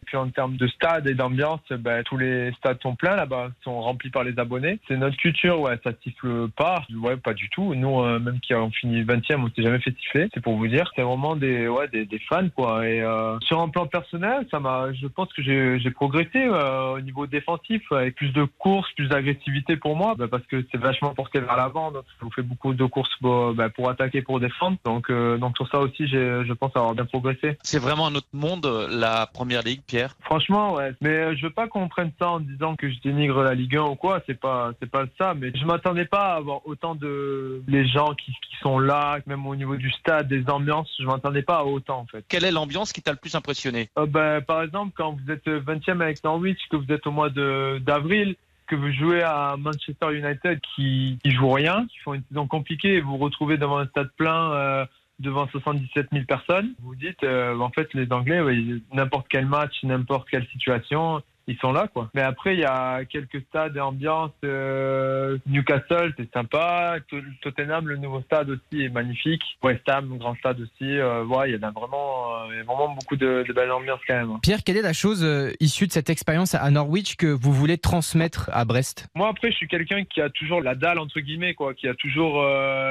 Puis, 0.07 0.17
en 0.17 0.29
termes 0.31 0.57
de 0.57 0.67
stade 0.69 1.07
et 1.07 1.15
d'ambiance, 1.15 1.61
bah, 1.71 2.03
tous 2.03 2.17
les 2.17 2.30
stades 2.59 2.81
sont 2.83 2.95
pleins 2.95 3.17
là-bas, 3.17 3.51
sont 3.63 3.81
remplis 3.81 4.11
par 4.11 4.25
les 4.25 4.39
abonnés. 4.39 4.79
C'est 4.89 4.97
notre 4.97 5.17
culture, 5.17 5.61
ouais, 5.61 5.79
ça 5.85 5.91
siffle 6.03 6.49
pas. 6.51 6.85
Ouais, 7.03 7.17
pas 7.17 7.35
du 7.35 7.49
tout. 7.51 7.75
Nous, 7.75 8.01
euh, 8.01 8.19
même 8.19 8.41
qui 8.41 8.53
avons 8.55 8.71
fini 8.71 9.03
20e, 9.03 9.43
on 9.45 9.49
s'est 9.49 9.63
jamais 9.63 9.81
fait 9.81 9.95
siffler. 9.99 10.29
C'est 10.35 10.43
pour 10.43 10.57
vous 10.57 10.67
dire. 10.69 10.91
C'est 10.97 11.03
vraiment 11.03 11.37
des, 11.37 11.69
ouais, 11.69 11.89
des, 11.89 12.07
des 12.07 12.19
fans, 12.21 12.49
quoi. 12.55 12.87
Et 12.87 13.01
euh, 13.03 13.39
sur 13.43 13.61
un 13.61 13.69
plan 13.69 13.87
personnel, 13.87 14.47
ça 14.51 14.61
m'a, 14.61 14.93
je 14.93 15.07
pense 15.07 15.33
que 15.33 15.43
j'ai 15.43 15.91
progressé 15.91 16.39
euh, 16.39 16.95
au 16.97 17.01
niveau 17.01 17.27
défensif, 17.27 17.83
avec 17.93 18.15
plus 18.17 18.33
de 18.33 18.45
courses, 18.59 18.91
plus 18.93 19.09
d'agressivité 19.09 19.77
pour 19.77 19.97
moi, 19.97 20.15
bah, 20.17 20.27
parce 20.31 20.45
que 20.47 20.65
c'est 20.71 20.79
vachement 20.81 21.15
porté 21.15 21.41
vers 21.41 21.57
l'avant. 21.57 21.91
Donc, 21.93 22.05
ça 22.05 22.17
vous 22.25 22.31
fait 22.33 22.43
beaucoup 22.43 22.75
de 22.75 22.85
courses 22.85 23.15
pour, 23.21 23.55
bah, 23.55 23.69
pour 23.71 23.89
attaquer, 23.91 24.23
pour 24.23 24.41
défendre. 24.41 24.77
Donc, 24.85 25.11
euh, 25.11 25.37
donc 25.39 25.57
sur 25.57 25.69
ça 25.69 25.79
aussi, 25.81 26.07
j'ai- 26.07 26.45
je 26.45 26.53
pense 26.53 26.75
avoir 26.77 26.95
bien 26.95 27.05
progressé. 27.05 27.57
C'est 27.63 27.79
vraiment 27.81 28.07
un 28.07 28.15
autre 28.15 28.29
monde, 28.33 28.67
la 28.91 29.27
première 29.27 29.63
ligue, 29.63 29.81
Pierre? 29.87 30.15
Franchement, 30.23 30.75
ouais. 30.75 30.93
Mais 31.01 31.09
euh, 31.11 31.35
je 31.37 31.43
veux 31.47 31.51
pas 31.53 31.69
qu'on 31.69 31.89
prenne 31.89 32.13
ça 32.21 32.31
en 32.31 32.41
disant 32.41 32.77
que 32.77 32.91
je 32.91 33.01
dénigre 33.01 33.43
la 33.43 33.55
Ligue 33.55 33.77
1 33.77 33.83
ou 33.83 33.95
quoi. 33.95 34.23
C'est 34.27 34.39
pas, 34.39 34.73
c'est 34.81 34.91
pas 34.91 35.05
ça. 35.19 35.35
Mais 35.35 35.51
je 35.55 35.65
m'attendais 35.65 36.05
pas 36.05 36.35
à 36.35 36.37
avoir 36.37 36.67
autant 36.67 36.95
de 36.95 37.63
les 37.67 37.87
gens 37.89 38.15
qui, 38.15 38.31
qui 38.33 38.57
sont 38.63 38.79
là, 38.79 39.19
même 39.27 39.47
au 39.47 39.57
niveau 39.57 39.77
du 39.77 39.91
stade, 39.93 40.29
des 40.29 40.49
ambiances. 40.49 40.91
Je 40.99 41.07
m'attendais 41.07 41.43
pas 41.43 41.59
à 41.59 41.65
autant 41.65 42.01
en 42.01 42.07
fait. 42.07 42.25
Quelle 42.29 42.45
est 42.45 42.53
l'ambiance 42.53 42.93
qui 42.93 43.03
t'a 43.03 43.13
le 43.13 43.19
plus 43.19 43.35
impressionné? 43.35 43.89
Euh, 43.99 44.07
ben, 44.07 44.41
par 44.41 44.63
exemple, 44.63 44.93
quand 44.95 45.13
vous 45.13 45.33
êtes 45.33 45.47
20e 45.47 46.01
avec 46.01 46.23
Norwich, 46.23 46.61
que 46.71 46.77
vous 46.77 46.93
êtes 46.93 47.07
au 47.07 47.11
mois 47.11 47.31
de 47.31 47.81
d'avril, 47.85 48.37
que 48.67 48.77
vous 48.77 48.93
jouez 48.93 49.23
à 49.23 49.57
Manchester 49.59 50.13
United 50.13 50.61
qui, 50.75 51.19
qui 51.25 51.31
joue 51.33 51.51
rien, 51.51 51.87
qui 51.91 51.99
font 51.99 52.15
une 52.15 52.23
saison 52.29 52.47
compliquée, 52.47 52.95
et 52.95 53.01
vous 53.01 53.13
vous 53.13 53.25
retrouvez 53.25 53.57
devant 53.57 53.79
un 53.79 53.87
stade 53.87 54.11
plein. 54.17 54.53
euh, 54.53 54.85
devant 55.21 55.47
77 55.49 56.09
000 56.13 56.25
personnes, 56.25 56.75
vous 56.81 56.89
vous 56.89 56.95
dites, 56.95 57.23
euh, 57.23 57.59
en 57.59 57.71
fait, 57.71 57.93
les 57.95 58.11
Anglais, 58.11 58.41
ouais, 58.41 58.59
n'importe 58.93 59.27
quel 59.29 59.47
match, 59.47 59.75
n'importe 59.83 60.29
quelle 60.29 60.47
situation, 60.49 61.21
ils 61.51 61.59
sont 61.59 61.73
là, 61.73 61.89
quoi. 61.93 62.11
Mais 62.15 62.23
après, 62.23 62.55
il 62.55 62.61
y 62.61 62.65
a 62.65 63.05
quelques 63.05 63.41
stades 63.49 63.77
et 63.77 63.81
ambiances. 63.81 64.31
euh, 64.45 65.39
Newcastle, 65.47 66.13
c'est 66.17 66.33
sympa. 66.33 66.97
Tot- 67.09 67.23
Tottenham, 67.43 67.89
le 67.89 67.97
nouveau 67.97 68.21
stade 68.23 68.51
aussi 68.51 68.85
est 68.85 68.89
magnifique. 68.89 69.43
West 69.63 69.89
Ham, 69.89 70.17
grand 70.19 70.35
stade 70.37 70.61
aussi. 70.61 70.99
Euh, 70.99 71.25
ouais, 71.25 71.51
il 71.51 71.57
y 71.57 71.65
en 71.65 71.69
a 71.69 71.71
vraiment, 71.71 72.35
euh, 72.51 72.63
vraiment 72.65 72.95
beaucoup 72.95 73.17
de, 73.17 73.45
de 73.47 73.53
belles 73.53 73.73
ambiances 73.73 74.01
quand 74.07 74.15
même. 74.15 74.39
Pierre, 74.43 74.61
quelle 74.65 74.77
est 74.77 74.83
la 74.83 74.93
chose 74.93 75.23
euh, 75.25 75.53
issue 75.61 75.87
de 75.87 75.93
cette 75.93 76.11
expérience 76.11 76.55
à 76.55 76.71
Norwich 76.71 77.17
que 77.17 77.27
vous 77.27 77.53
voulez 77.53 77.79
transmettre 77.79 78.51
à 78.53 78.65
Brest? 78.65 79.09
Moi, 79.15 79.29
après, 79.29 79.51
je 79.51 79.57
suis 79.57 79.69
quelqu'un 79.69 80.05
qui 80.05 80.21
a 80.21 80.31
toujours 80.31 80.63
la 80.63 80.75
dalle, 80.75 80.99
entre 80.99 81.21
guillemets, 81.21 81.55
quoi, 81.55 81.75
qui 81.75 81.89
a 81.89 81.95
toujours 81.95 82.43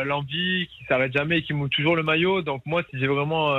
l'envie, 0.06 0.68
qui 0.68 0.84
s'arrête 0.86 1.14
jamais, 1.14 1.42
qui 1.42 1.54
mouille 1.54 1.70
toujours 1.70 1.96
le 1.96 2.04
maillot. 2.04 2.42
Donc, 2.42 2.62
moi, 2.66 2.84
si 2.90 3.00
j'ai 3.00 3.08
vraiment 3.08 3.58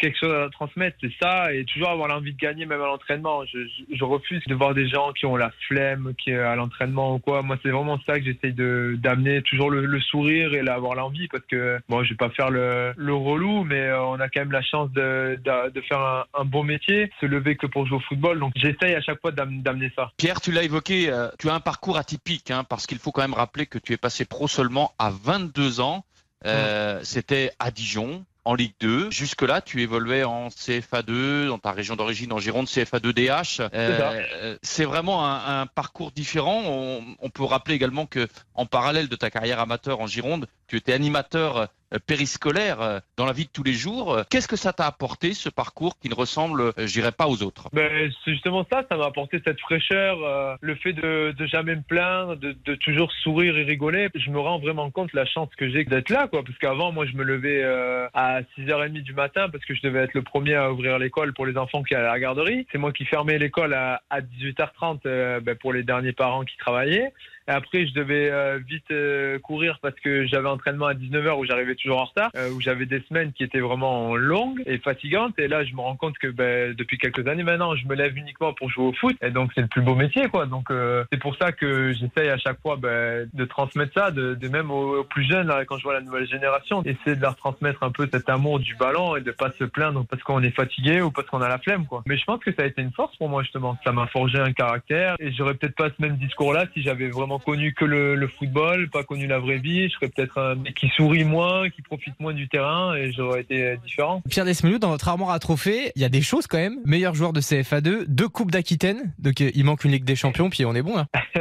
quelque 0.00 0.18
chose 0.18 0.32
à 0.32 0.48
transmettre, 0.50 0.96
c'est 1.00 1.12
ça, 1.22 1.52
et 1.52 1.64
toujours 1.64 1.90
avoir 1.90 2.08
l'envie 2.08 2.32
de 2.32 2.38
gagner, 2.38 2.66
même 2.66 2.80
à 2.80 2.86
l'entraînement. 2.86 3.44
Je, 3.44 3.58
je, 3.66 3.96
je 3.96 4.04
refuse 4.04 4.42
de 4.46 4.54
voir 4.54 4.74
des 4.74 4.88
gens 4.88 5.12
qui 5.12 5.26
ont 5.26 5.36
la 5.36 5.50
flemme, 5.68 6.12
qui 6.22 6.32
à 6.32 6.56
l'entraînement 6.56 7.14
ou 7.14 7.18
quoi. 7.18 7.42
Moi, 7.42 7.56
c'est 7.62 7.70
vraiment 7.70 7.98
ça 8.06 8.18
que 8.18 8.24
j'essaye 8.24 8.52
de 8.54 8.96
d'amener, 8.98 9.42
toujours 9.42 9.70
le, 9.70 9.84
le 9.86 10.00
sourire 10.00 10.54
et 10.54 10.60
avoir 10.68 10.94
l'envie, 10.94 11.28
parce 11.28 11.44
que, 11.46 11.78
bon, 11.88 12.02
je 12.02 12.10
vais 12.10 12.16
pas 12.16 12.30
faire 12.30 12.50
le, 12.50 12.92
le 12.96 13.14
relou, 13.14 13.64
mais 13.64 13.80
euh, 13.82 14.02
on 14.02 14.18
a 14.20 14.28
quand 14.28 14.40
même 14.40 14.52
la 14.52 14.62
chance 14.62 14.90
de, 14.92 15.38
de, 15.44 15.70
de 15.70 15.80
faire 15.82 16.00
un, 16.00 16.24
un 16.34 16.44
bon 16.44 16.64
métier, 16.64 17.10
se 17.20 17.26
lever 17.26 17.56
que 17.56 17.66
pour 17.66 17.86
jouer 17.86 17.98
au 17.98 18.00
football. 18.00 18.38
Donc, 18.40 18.52
j'essaye 18.56 18.94
à 18.94 19.00
chaque 19.02 19.20
fois 19.20 19.32
d'am- 19.32 19.62
d'amener 19.62 19.92
ça. 19.94 20.10
Pierre, 20.16 20.40
tu 20.40 20.50
l'as 20.52 20.62
évoqué, 20.62 21.10
euh, 21.10 21.28
tu 21.38 21.48
as 21.50 21.54
un 21.54 21.60
parcours 21.60 21.98
atypique, 21.98 22.50
hein, 22.50 22.64
parce 22.68 22.86
qu'il 22.86 22.98
faut 22.98 23.12
quand 23.12 23.22
même 23.22 23.34
rappeler 23.34 23.66
que 23.66 23.78
tu 23.78 23.92
es 23.92 23.96
passé 23.96 24.24
pro 24.24 24.48
seulement 24.48 24.92
à 24.98 25.10
22 25.10 25.80
ans. 25.80 26.04
Euh, 26.46 27.00
C'était 27.02 27.50
à 27.58 27.70
Dijon, 27.70 28.24
en 28.50 28.54
Ligue 28.54 28.74
2. 28.80 29.12
Jusque-là, 29.12 29.60
tu 29.60 29.80
évoluais 29.80 30.24
en 30.24 30.48
CFA2, 30.48 31.46
dans 31.46 31.58
ta 31.60 31.70
région 31.70 31.94
d'origine, 31.94 32.32
en 32.32 32.40
Gironde, 32.40 32.66
CFA2DH. 32.66 33.60
Euh, 33.62 33.68
euh, 33.72 34.58
C'est 34.62 34.84
vraiment 34.84 35.24
un, 35.24 35.60
un 35.60 35.66
parcours 35.66 36.10
différent. 36.10 36.60
On, 36.66 37.00
on 37.20 37.30
peut 37.30 37.44
rappeler 37.44 37.76
également 37.76 38.06
que, 38.06 38.26
en 38.54 38.66
parallèle 38.66 39.08
de 39.08 39.14
ta 39.14 39.30
carrière 39.30 39.60
amateur 39.60 40.00
en 40.00 40.08
Gironde, 40.08 40.48
tu 40.66 40.76
étais 40.76 40.92
animateur 40.92 41.68
périscolaire 41.98 42.80
euh, 42.80 43.00
dans 43.16 43.26
la 43.26 43.32
vie 43.32 43.44
de 43.44 43.50
tous 43.50 43.62
les 43.62 43.72
jours. 43.72 44.12
Euh, 44.12 44.22
Qu'est-ce 44.30 44.48
que 44.48 44.56
ça 44.56 44.72
t'a 44.72 44.86
apporté, 44.86 45.34
ce 45.34 45.48
parcours 45.48 45.98
qui 45.98 46.08
ne 46.08 46.14
ressemble, 46.14 46.72
euh, 46.78 46.86
dirais 46.86 47.12
pas 47.12 47.26
aux 47.26 47.42
autres? 47.42 47.68
Ben, 47.72 48.10
c'est 48.24 48.32
justement 48.32 48.66
ça, 48.70 48.84
ça 48.88 48.96
m'a 48.96 49.06
apporté 49.06 49.40
cette 49.44 49.60
fraîcheur, 49.60 50.18
euh, 50.22 50.54
le 50.60 50.74
fait 50.76 50.92
de, 50.92 51.32
de 51.36 51.46
jamais 51.46 51.76
me 51.76 51.82
plaindre, 51.82 52.36
de, 52.36 52.56
de 52.64 52.74
toujours 52.76 53.10
sourire 53.22 53.56
et 53.56 53.64
rigoler. 53.64 54.08
Je 54.14 54.30
me 54.30 54.38
rends 54.38 54.58
vraiment 54.58 54.90
compte 54.90 55.12
la 55.12 55.26
chance 55.26 55.48
que 55.56 55.68
j'ai 55.68 55.84
d'être 55.84 56.10
là, 56.10 56.28
quoi. 56.28 56.42
Parce 56.44 56.56
qu'avant, 56.58 56.92
moi, 56.92 57.06
je 57.06 57.16
me 57.16 57.24
levais 57.24 57.62
euh, 57.62 58.06
à 58.14 58.42
6h30 58.58 59.02
du 59.02 59.14
matin 59.14 59.48
parce 59.48 59.64
que 59.64 59.74
je 59.74 59.82
devais 59.82 60.00
être 60.00 60.14
le 60.14 60.22
premier 60.22 60.54
à 60.54 60.72
ouvrir 60.72 60.98
l'école 60.98 61.32
pour 61.32 61.46
les 61.46 61.56
enfants 61.56 61.82
qui 61.82 61.94
allaient 61.94 62.08
à 62.08 62.12
la 62.12 62.20
garderie. 62.20 62.66
C'est 62.72 62.78
moi 62.78 62.92
qui 62.92 63.04
fermais 63.04 63.38
l'école 63.38 63.74
à, 63.74 64.02
à 64.10 64.20
18h30 64.20 65.00
euh, 65.06 65.40
ben, 65.40 65.54
pour 65.56 65.72
les 65.72 65.82
derniers 65.82 66.12
parents 66.12 66.44
qui 66.44 66.56
travaillaient. 66.56 67.12
Et 67.50 67.52
après, 67.52 67.84
je 67.84 67.92
devais 67.94 68.30
euh, 68.30 68.60
vite 68.64 68.84
euh, 68.92 69.40
courir 69.40 69.80
parce 69.82 69.96
que 69.96 70.24
j'avais 70.24 70.48
entraînement 70.48 70.86
à 70.86 70.94
19h 70.94 71.36
où 71.36 71.44
j'arrivais 71.44 71.74
toujours 71.74 72.00
en 72.00 72.04
retard, 72.04 72.30
euh, 72.36 72.52
où 72.52 72.60
j'avais 72.60 72.86
des 72.86 73.02
semaines 73.08 73.32
qui 73.32 73.42
étaient 73.42 73.58
vraiment 73.58 74.14
longues 74.14 74.62
et 74.66 74.78
fatigantes. 74.78 75.36
Et 75.36 75.48
là, 75.48 75.64
je 75.64 75.74
me 75.74 75.80
rends 75.80 75.96
compte 75.96 76.16
que 76.18 76.28
ben, 76.28 76.74
depuis 76.74 76.96
quelques 76.96 77.26
années 77.26 77.42
maintenant, 77.42 77.74
je 77.74 77.88
me 77.88 77.96
lève 77.96 78.16
uniquement 78.16 78.52
pour 78.52 78.70
jouer 78.70 78.84
au 78.84 78.92
foot. 78.92 79.16
Et 79.20 79.30
donc, 79.30 79.50
c'est 79.56 79.62
le 79.62 79.66
plus 79.66 79.82
beau 79.82 79.96
métier, 79.96 80.28
quoi. 80.28 80.46
Donc, 80.46 80.70
euh, 80.70 81.04
c'est 81.12 81.18
pour 81.18 81.34
ça 81.38 81.50
que 81.50 81.92
j'essaye 81.92 82.28
à 82.28 82.38
chaque 82.38 82.60
fois 82.60 82.76
ben, 82.76 83.28
de 83.34 83.44
transmettre 83.44 83.94
ça, 83.94 84.12
de, 84.12 84.34
de 84.34 84.48
même 84.48 84.70
aux, 84.70 85.00
aux 85.00 85.04
plus 85.04 85.28
jeunes, 85.28 85.48
là, 85.48 85.64
quand 85.64 85.76
je 85.76 85.82
vois 85.82 85.94
la 85.94 86.02
nouvelle 86.02 86.28
génération, 86.28 86.84
essayer 86.84 87.16
de 87.16 87.20
leur 87.20 87.34
transmettre 87.34 87.82
un 87.82 87.90
peu 87.90 88.08
cet 88.12 88.28
amour 88.28 88.60
du 88.60 88.76
ballon 88.76 89.16
et 89.16 89.22
de 89.22 89.32
pas 89.32 89.50
se 89.58 89.64
plaindre 89.64 90.06
parce 90.08 90.22
qu'on 90.22 90.40
est 90.44 90.54
fatigué 90.54 91.00
ou 91.00 91.10
parce 91.10 91.26
qu'on 91.26 91.42
a 91.42 91.48
la 91.48 91.58
flemme, 91.58 91.86
quoi. 91.86 92.04
Mais 92.06 92.16
je 92.16 92.24
pense 92.24 92.38
que 92.44 92.52
ça 92.52 92.62
a 92.62 92.66
été 92.66 92.80
une 92.80 92.92
force 92.92 93.16
pour 93.16 93.28
moi, 93.28 93.42
justement. 93.42 93.76
Ça 93.84 93.90
m'a 93.90 94.06
forgé 94.06 94.38
un 94.38 94.52
caractère 94.52 95.16
et 95.18 95.32
j'aurais 95.32 95.54
peut-être 95.54 95.74
pas 95.74 95.88
ce 95.88 96.00
même 96.00 96.16
discours-là 96.16 96.66
si 96.74 96.82
j'avais 96.82 97.08
vraiment 97.08 97.39
connu 97.40 97.72
que 97.74 97.84
le, 97.84 98.14
le 98.14 98.28
football, 98.28 98.88
pas 98.90 99.02
connu 99.04 99.26
la 99.26 99.38
vraie 99.38 99.58
vie. 99.58 99.88
Je 99.88 99.94
serais 99.94 100.08
peut-être 100.08 100.38
un 100.38 100.54
mec 100.54 100.74
qui 100.74 100.88
sourit 100.90 101.24
moins, 101.24 101.68
qui 101.70 101.82
profite 101.82 102.18
moins 102.20 102.32
du 102.32 102.48
terrain 102.48 102.94
et 102.94 103.12
j'aurais 103.12 103.40
été 103.42 103.76
différent. 103.78 104.22
Pierre 104.30 104.44
Desmelou, 104.44 104.78
dans 104.78 104.90
votre 104.90 105.08
armoire 105.08 105.30
à 105.30 105.38
trophées, 105.38 105.92
il 105.96 106.02
y 106.02 106.04
a 106.04 106.08
des 106.08 106.22
choses 106.22 106.46
quand 106.46 106.58
même. 106.58 106.78
Meilleur 106.84 107.14
joueur 107.14 107.32
de 107.32 107.40
CFA2, 107.40 108.04
deux 108.06 108.28
Coupes 108.28 108.50
d'Aquitaine, 108.50 109.12
donc 109.18 109.40
euh, 109.40 109.50
il 109.54 109.64
manque 109.64 109.84
une 109.84 109.90
Ligue 109.90 110.04
des 110.04 110.16
Champions, 110.16 110.50
puis 110.50 110.64
on 110.64 110.74
est 110.74 110.82
bon 110.82 110.96
là. 110.96 111.06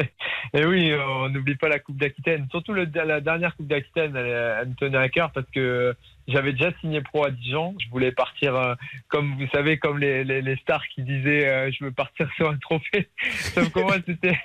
Et 0.53 0.65
oui, 0.65 0.89
euh, 0.91 0.99
on 1.07 1.29
n'oublie 1.29 1.55
pas 1.55 1.69
la 1.69 1.77
Coupe 1.77 1.97
d'Aquitaine. 1.97 2.47
Surtout 2.49 2.73
le- 2.73 2.89
la 3.05 3.21
dernière 3.21 3.55
Coupe 3.55 3.67
d'Aquitaine, 3.67 4.15
elle, 4.15 4.57
elle 4.61 4.67
me 4.69 4.73
tenait 4.75 4.97
à 4.97 5.07
cœur 5.09 5.31
parce 5.31 5.45
que 5.53 5.93
j'avais 6.27 6.53
déjà 6.53 6.71
signé 6.81 7.01
pro 7.01 7.23
à 7.25 7.29
Dijon. 7.31 7.75
Je 7.83 7.87
voulais 7.91 8.11
partir, 8.11 8.55
euh, 8.55 8.73
comme 9.09 9.35
vous 9.37 9.47
savez, 9.53 9.77
comme 9.77 9.99
les, 9.99 10.23
les, 10.23 10.41
les 10.41 10.55
stars 10.57 10.87
qui 10.87 11.03
disaient 11.03 11.47
euh, 11.47 11.71
je 11.71 11.83
veux 11.85 11.91
partir 11.91 12.27
sur 12.35 12.49
un 12.49 12.57
trophée. 12.57 13.09
Sauf 13.31 13.69
que 13.71 13.79
moi, 13.79 13.97
c'était. 14.07 14.39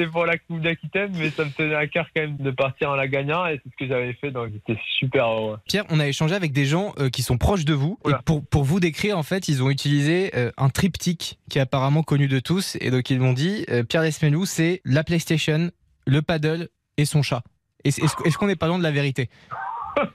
C'était 0.00 0.12
pour 0.12 0.24
la 0.24 0.38
Coupe 0.38 0.62
d'Aquitaine, 0.62 1.12
mais 1.14 1.28
ça 1.28 1.44
me 1.44 1.50
tenait 1.50 1.74
à 1.74 1.86
cœur 1.86 2.06
quand 2.16 2.22
même 2.22 2.38
de 2.38 2.50
partir 2.50 2.88
en 2.88 2.94
la 2.94 3.06
gagnant 3.06 3.44
et 3.46 3.60
c'est 3.62 3.70
ce 3.70 3.76
que 3.76 3.86
j'avais 3.86 4.14
fait, 4.14 4.30
donc 4.30 4.50
j'étais 4.50 4.80
super 4.98 5.26
heureux. 5.26 5.58
Pierre, 5.68 5.84
on 5.90 6.00
a 6.00 6.08
échangé 6.08 6.34
avec 6.34 6.52
des 6.52 6.64
gens 6.64 6.94
euh, 6.98 7.10
qui 7.10 7.22
sont 7.22 7.36
proches 7.36 7.66
de 7.66 7.74
vous. 7.74 7.98
Et 8.08 8.12
pour, 8.24 8.42
pour 8.46 8.64
vous 8.64 8.80
décrire, 8.80 9.18
en 9.18 9.22
fait, 9.22 9.48
ils 9.48 9.62
ont 9.62 9.68
utilisé 9.68 10.30
euh, 10.34 10.52
un 10.56 10.70
triptyque 10.70 11.38
qui 11.50 11.58
est 11.58 11.60
apparemment 11.60 12.02
connu 12.02 12.28
de 12.28 12.38
tous. 12.38 12.78
Et 12.80 12.90
donc, 12.90 13.10
ils 13.10 13.20
m'ont 13.20 13.34
dit 13.34 13.66
euh, 13.68 13.82
Pierre 13.82 14.00
Lesmelou, 14.00 14.46
c'est 14.46 14.80
la 14.86 15.04
PlayStation, 15.04 15.70
le 16.06 16.22
paddle 16.22 16.70
et 16.96 17.04
son 17.04 17.20
chat. 17.22 17.42
Est-ce 17.84 18.38
qu'on 18.38 18.46
n'est 18.46 18.56
pas 18.56 18.68
loin 18.68 18.78
de 18.78 18.82
la 18.82 18.92
vérité? 18.92 19.28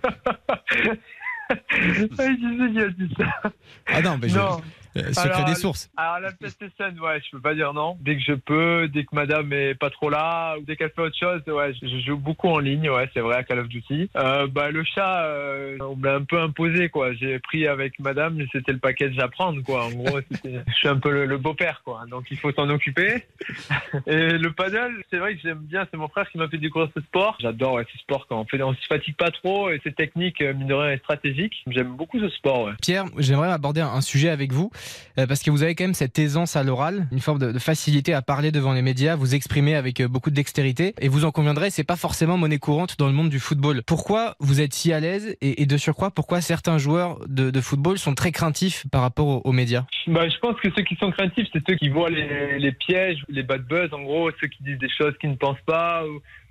Ah 3.87 4.01
non, 4.01 4.17
mais 4.19 4.29
Non. 4.29 4.61
Euh, 4.97 5.13
secret 5.13 5.31
Alors, 5.31 5.45
des 5.45 5.55
sources. 5.55 5.89
Alors 5.97 6.19
la 6.19 6.31
PlayStation, 6.31 6.93
ouais, 7.01 7.21
je 7.23 7.31
peux 7.31 7.41
pas 7.41 7.53
dire 7.53 7.73
non. 7.73 7.97
Dès 8.01 8.15
que 8.15 8.23
je 8.23 8.33
peux, 8.33 8.87
dès 8.87 9.03
que 9.03 9.13
madame 9.13 9.51
est 9.53 9.75
pas 9.75 9.89
trop 9.89 10.09
là, 10.09 10.55
ou 10.57 10.63
dès 10.63 10.75
qu'elle 10.75 10.91
fait 10.91 11.01
autre 11.01 11.17
chose, 11.17 11.41
ouais, 11.47 11.73
je, 11.81 11.87
je 11.87 11.99
joue 12.05 12.17
beaucoup 12.17 12.47
en 12.49 12.59
ligne, 12.59 12.89
ouais, 12.89 13.09
c'est 13.13 13.19
vrai, 13.19 13.37
à 13.37 13.43
Call 13.43 13.59
of 13.59 13.67
Duty. 13.67 14.09
Euh, 14.15 14.47
bah 14.47 14.71
le 14.71 14.83
chat, 14.83 15.23
euh, 15.23 15.77
on 15.81 15.95
me 15.95 16.05
l'a 16.05 16.15
un 16.15 16.23
peu 16.23 16.39
imposé, 16.39 16.89
quoi. 16.89 17.13
J'ai 17.13 17.39
pris 17.39 17.67
avec 17.67 17.99
madame, 17.99 18.39
c'était 18.51 18.71
le 18.71 18.79
package 18.79 19.17
à 19.19 19.27
prendre, 19.27 19.61
quoi. 19.63 19.85
En 19.85 19.91
gros, 19.91 20.19
je 20.43 20.73
suis 20.73 20.87
un 20.87 20.97
peu 20.97 21.11
le, 21.11 21.25
le 21.25 21.37
beau-père, 21.37 21.81
quoi. 21.83 22.03
Donc 22.09 22.25
il 22.31 22.37
faut 22.37 22.51
s'en 22.51 22.69
occuper. 22.69 23.25
Et 24.07 24.37
le 24.37 24.51
paddle, 24.51 25.03
c'est 25.09 25.17
vrai 25.17 25.35
que 25.35 25.41
j'aime 25.41 25.59
bien, 25.59 25.87
c'est 25.91 25.97
mon 25.97 26.07
frère 26.07 26.29
qui 26.29 26.37
m'a 26.37 26.47
fait 26.47 26.57
découvrir 26.57 26.89
ce 26.95 27.01
sport. 27.01 27.37
J'adore 27.39 27.73
ouais, 27.73 27.85
ce 27.91 27.97
sport 27.99 28.27
quand 28.27 28.39
on 28.39 28.45
fait, 28.45 28.61
on 28.61 28.73
se 28.73 28.85
fatigue 28.87 29.15
pas 29.15 29.31
trop 29.31 29.69
et 29.69 29.79
c'est 29.83 29.95
technique, 29.95 30.41
mine 30.41 30.67
de 30.67 30.73
rien, 30.73 30.91
et 30.91 30.97
stratégique. 30.97 31.53
J'aime 31.67 31.95
beaucoup 31.95 32.19
ce 32.19 32.29
sport, 32.29 32.65
ouais. 32.65 32.73
Pierre, 32.81 33.05
j'aimerais 33.17 33.51
aborder 33.51 33.81
un 33.81 34.01
sujet 34.01 34.29
avec 34.29 34.51
vous, 34.51 34.71
parce 35.15 35.43
que 35.43 35.51
vous 35.51 35.63
avez 35.63 35.75
quand 35.75 35.85
même 35.85 35.93
cette 35.93 36.17
aisance 36.19 36.55
à 36.55 36.63
l'oral, 36.63 37.07
une 37.11 37.19
forme 37.19 37.39
de, 37.39 37.59
facilité 37.59 38.13
à 38.13 38.21
parler 38.21 38.51
devant 38.51 38.73
les 38.73 38.81
médias, 38.81 39.15
vous 39.15 39.35
exprimer 39.35 39.75
avec 39.75 40.01
euh, 40.01 40.07
beaucoup 40.07 40.29
de 40.29 40.35
dextérité, 40.35 40.93
et 40.99 41.07
vous 41.07 41.25
en 41.25 41.31
conviendrez, 41.31 41.69
c'est 41.69 41.83
pas 41.83 41.95
forcément 41.95 42.37
monnaie 42.37 42.59
courante 42.59 42.97
dans 42.97 43.07
le 43.07 43.13
monde 43.13 43.29
du 43.29 43.39
football. 43.39 43.81
Pourquoi 43.83 44.35
vous 44.39 44.61
êtes 44.61 44.73
si 44.73 44.93
à 44.93 44.99
l'aise, 44.99 45.35
et, 45.41 45.65
de 45.65 45.77
surcroît, 45.77 46.11
pourquoi 46.11 46.41
certains 46.41 46.77
joueurs 46.77 47.19
de, 47.27 47.61
football 47.61 47.97
sont 47.97 48.13
très 48.13 48.31
craintifs 48.31 48.85
par 48.91 49.01
rapport 49.01 49.45
aux, 49.45 49.51
médias? 49.51 49.85
Bah, 50.07 50.27
je 50.29 50.37
pense 50.39 50.59
que 50.59 50.69
ceux 50.75 50.83
qui 50.83 50.95
sont 50.95 51.11
craintifs, 51.11 51.47
c'est 51.51 51.63
ceux 51.67 51.75
qui 51.75 51.89
voient 51.89 52.09
les, 52.09 52.71
pièges, 52.73 53.23
les 53.29 53.43
bad 53.43 53.65
buzz, 53.65 53.93
en 53.93 54.01
gros, 54.03 54.29
ceux 54.39 54.47
qui 54.47 54.63
disent 54.63 54.77
des 54.77 54.89
choses 54.89 55.13
qu'ils 55.19 55.31
ne 55.31 55.35
pensent 55.35 55.57
pas, 55.65 56.03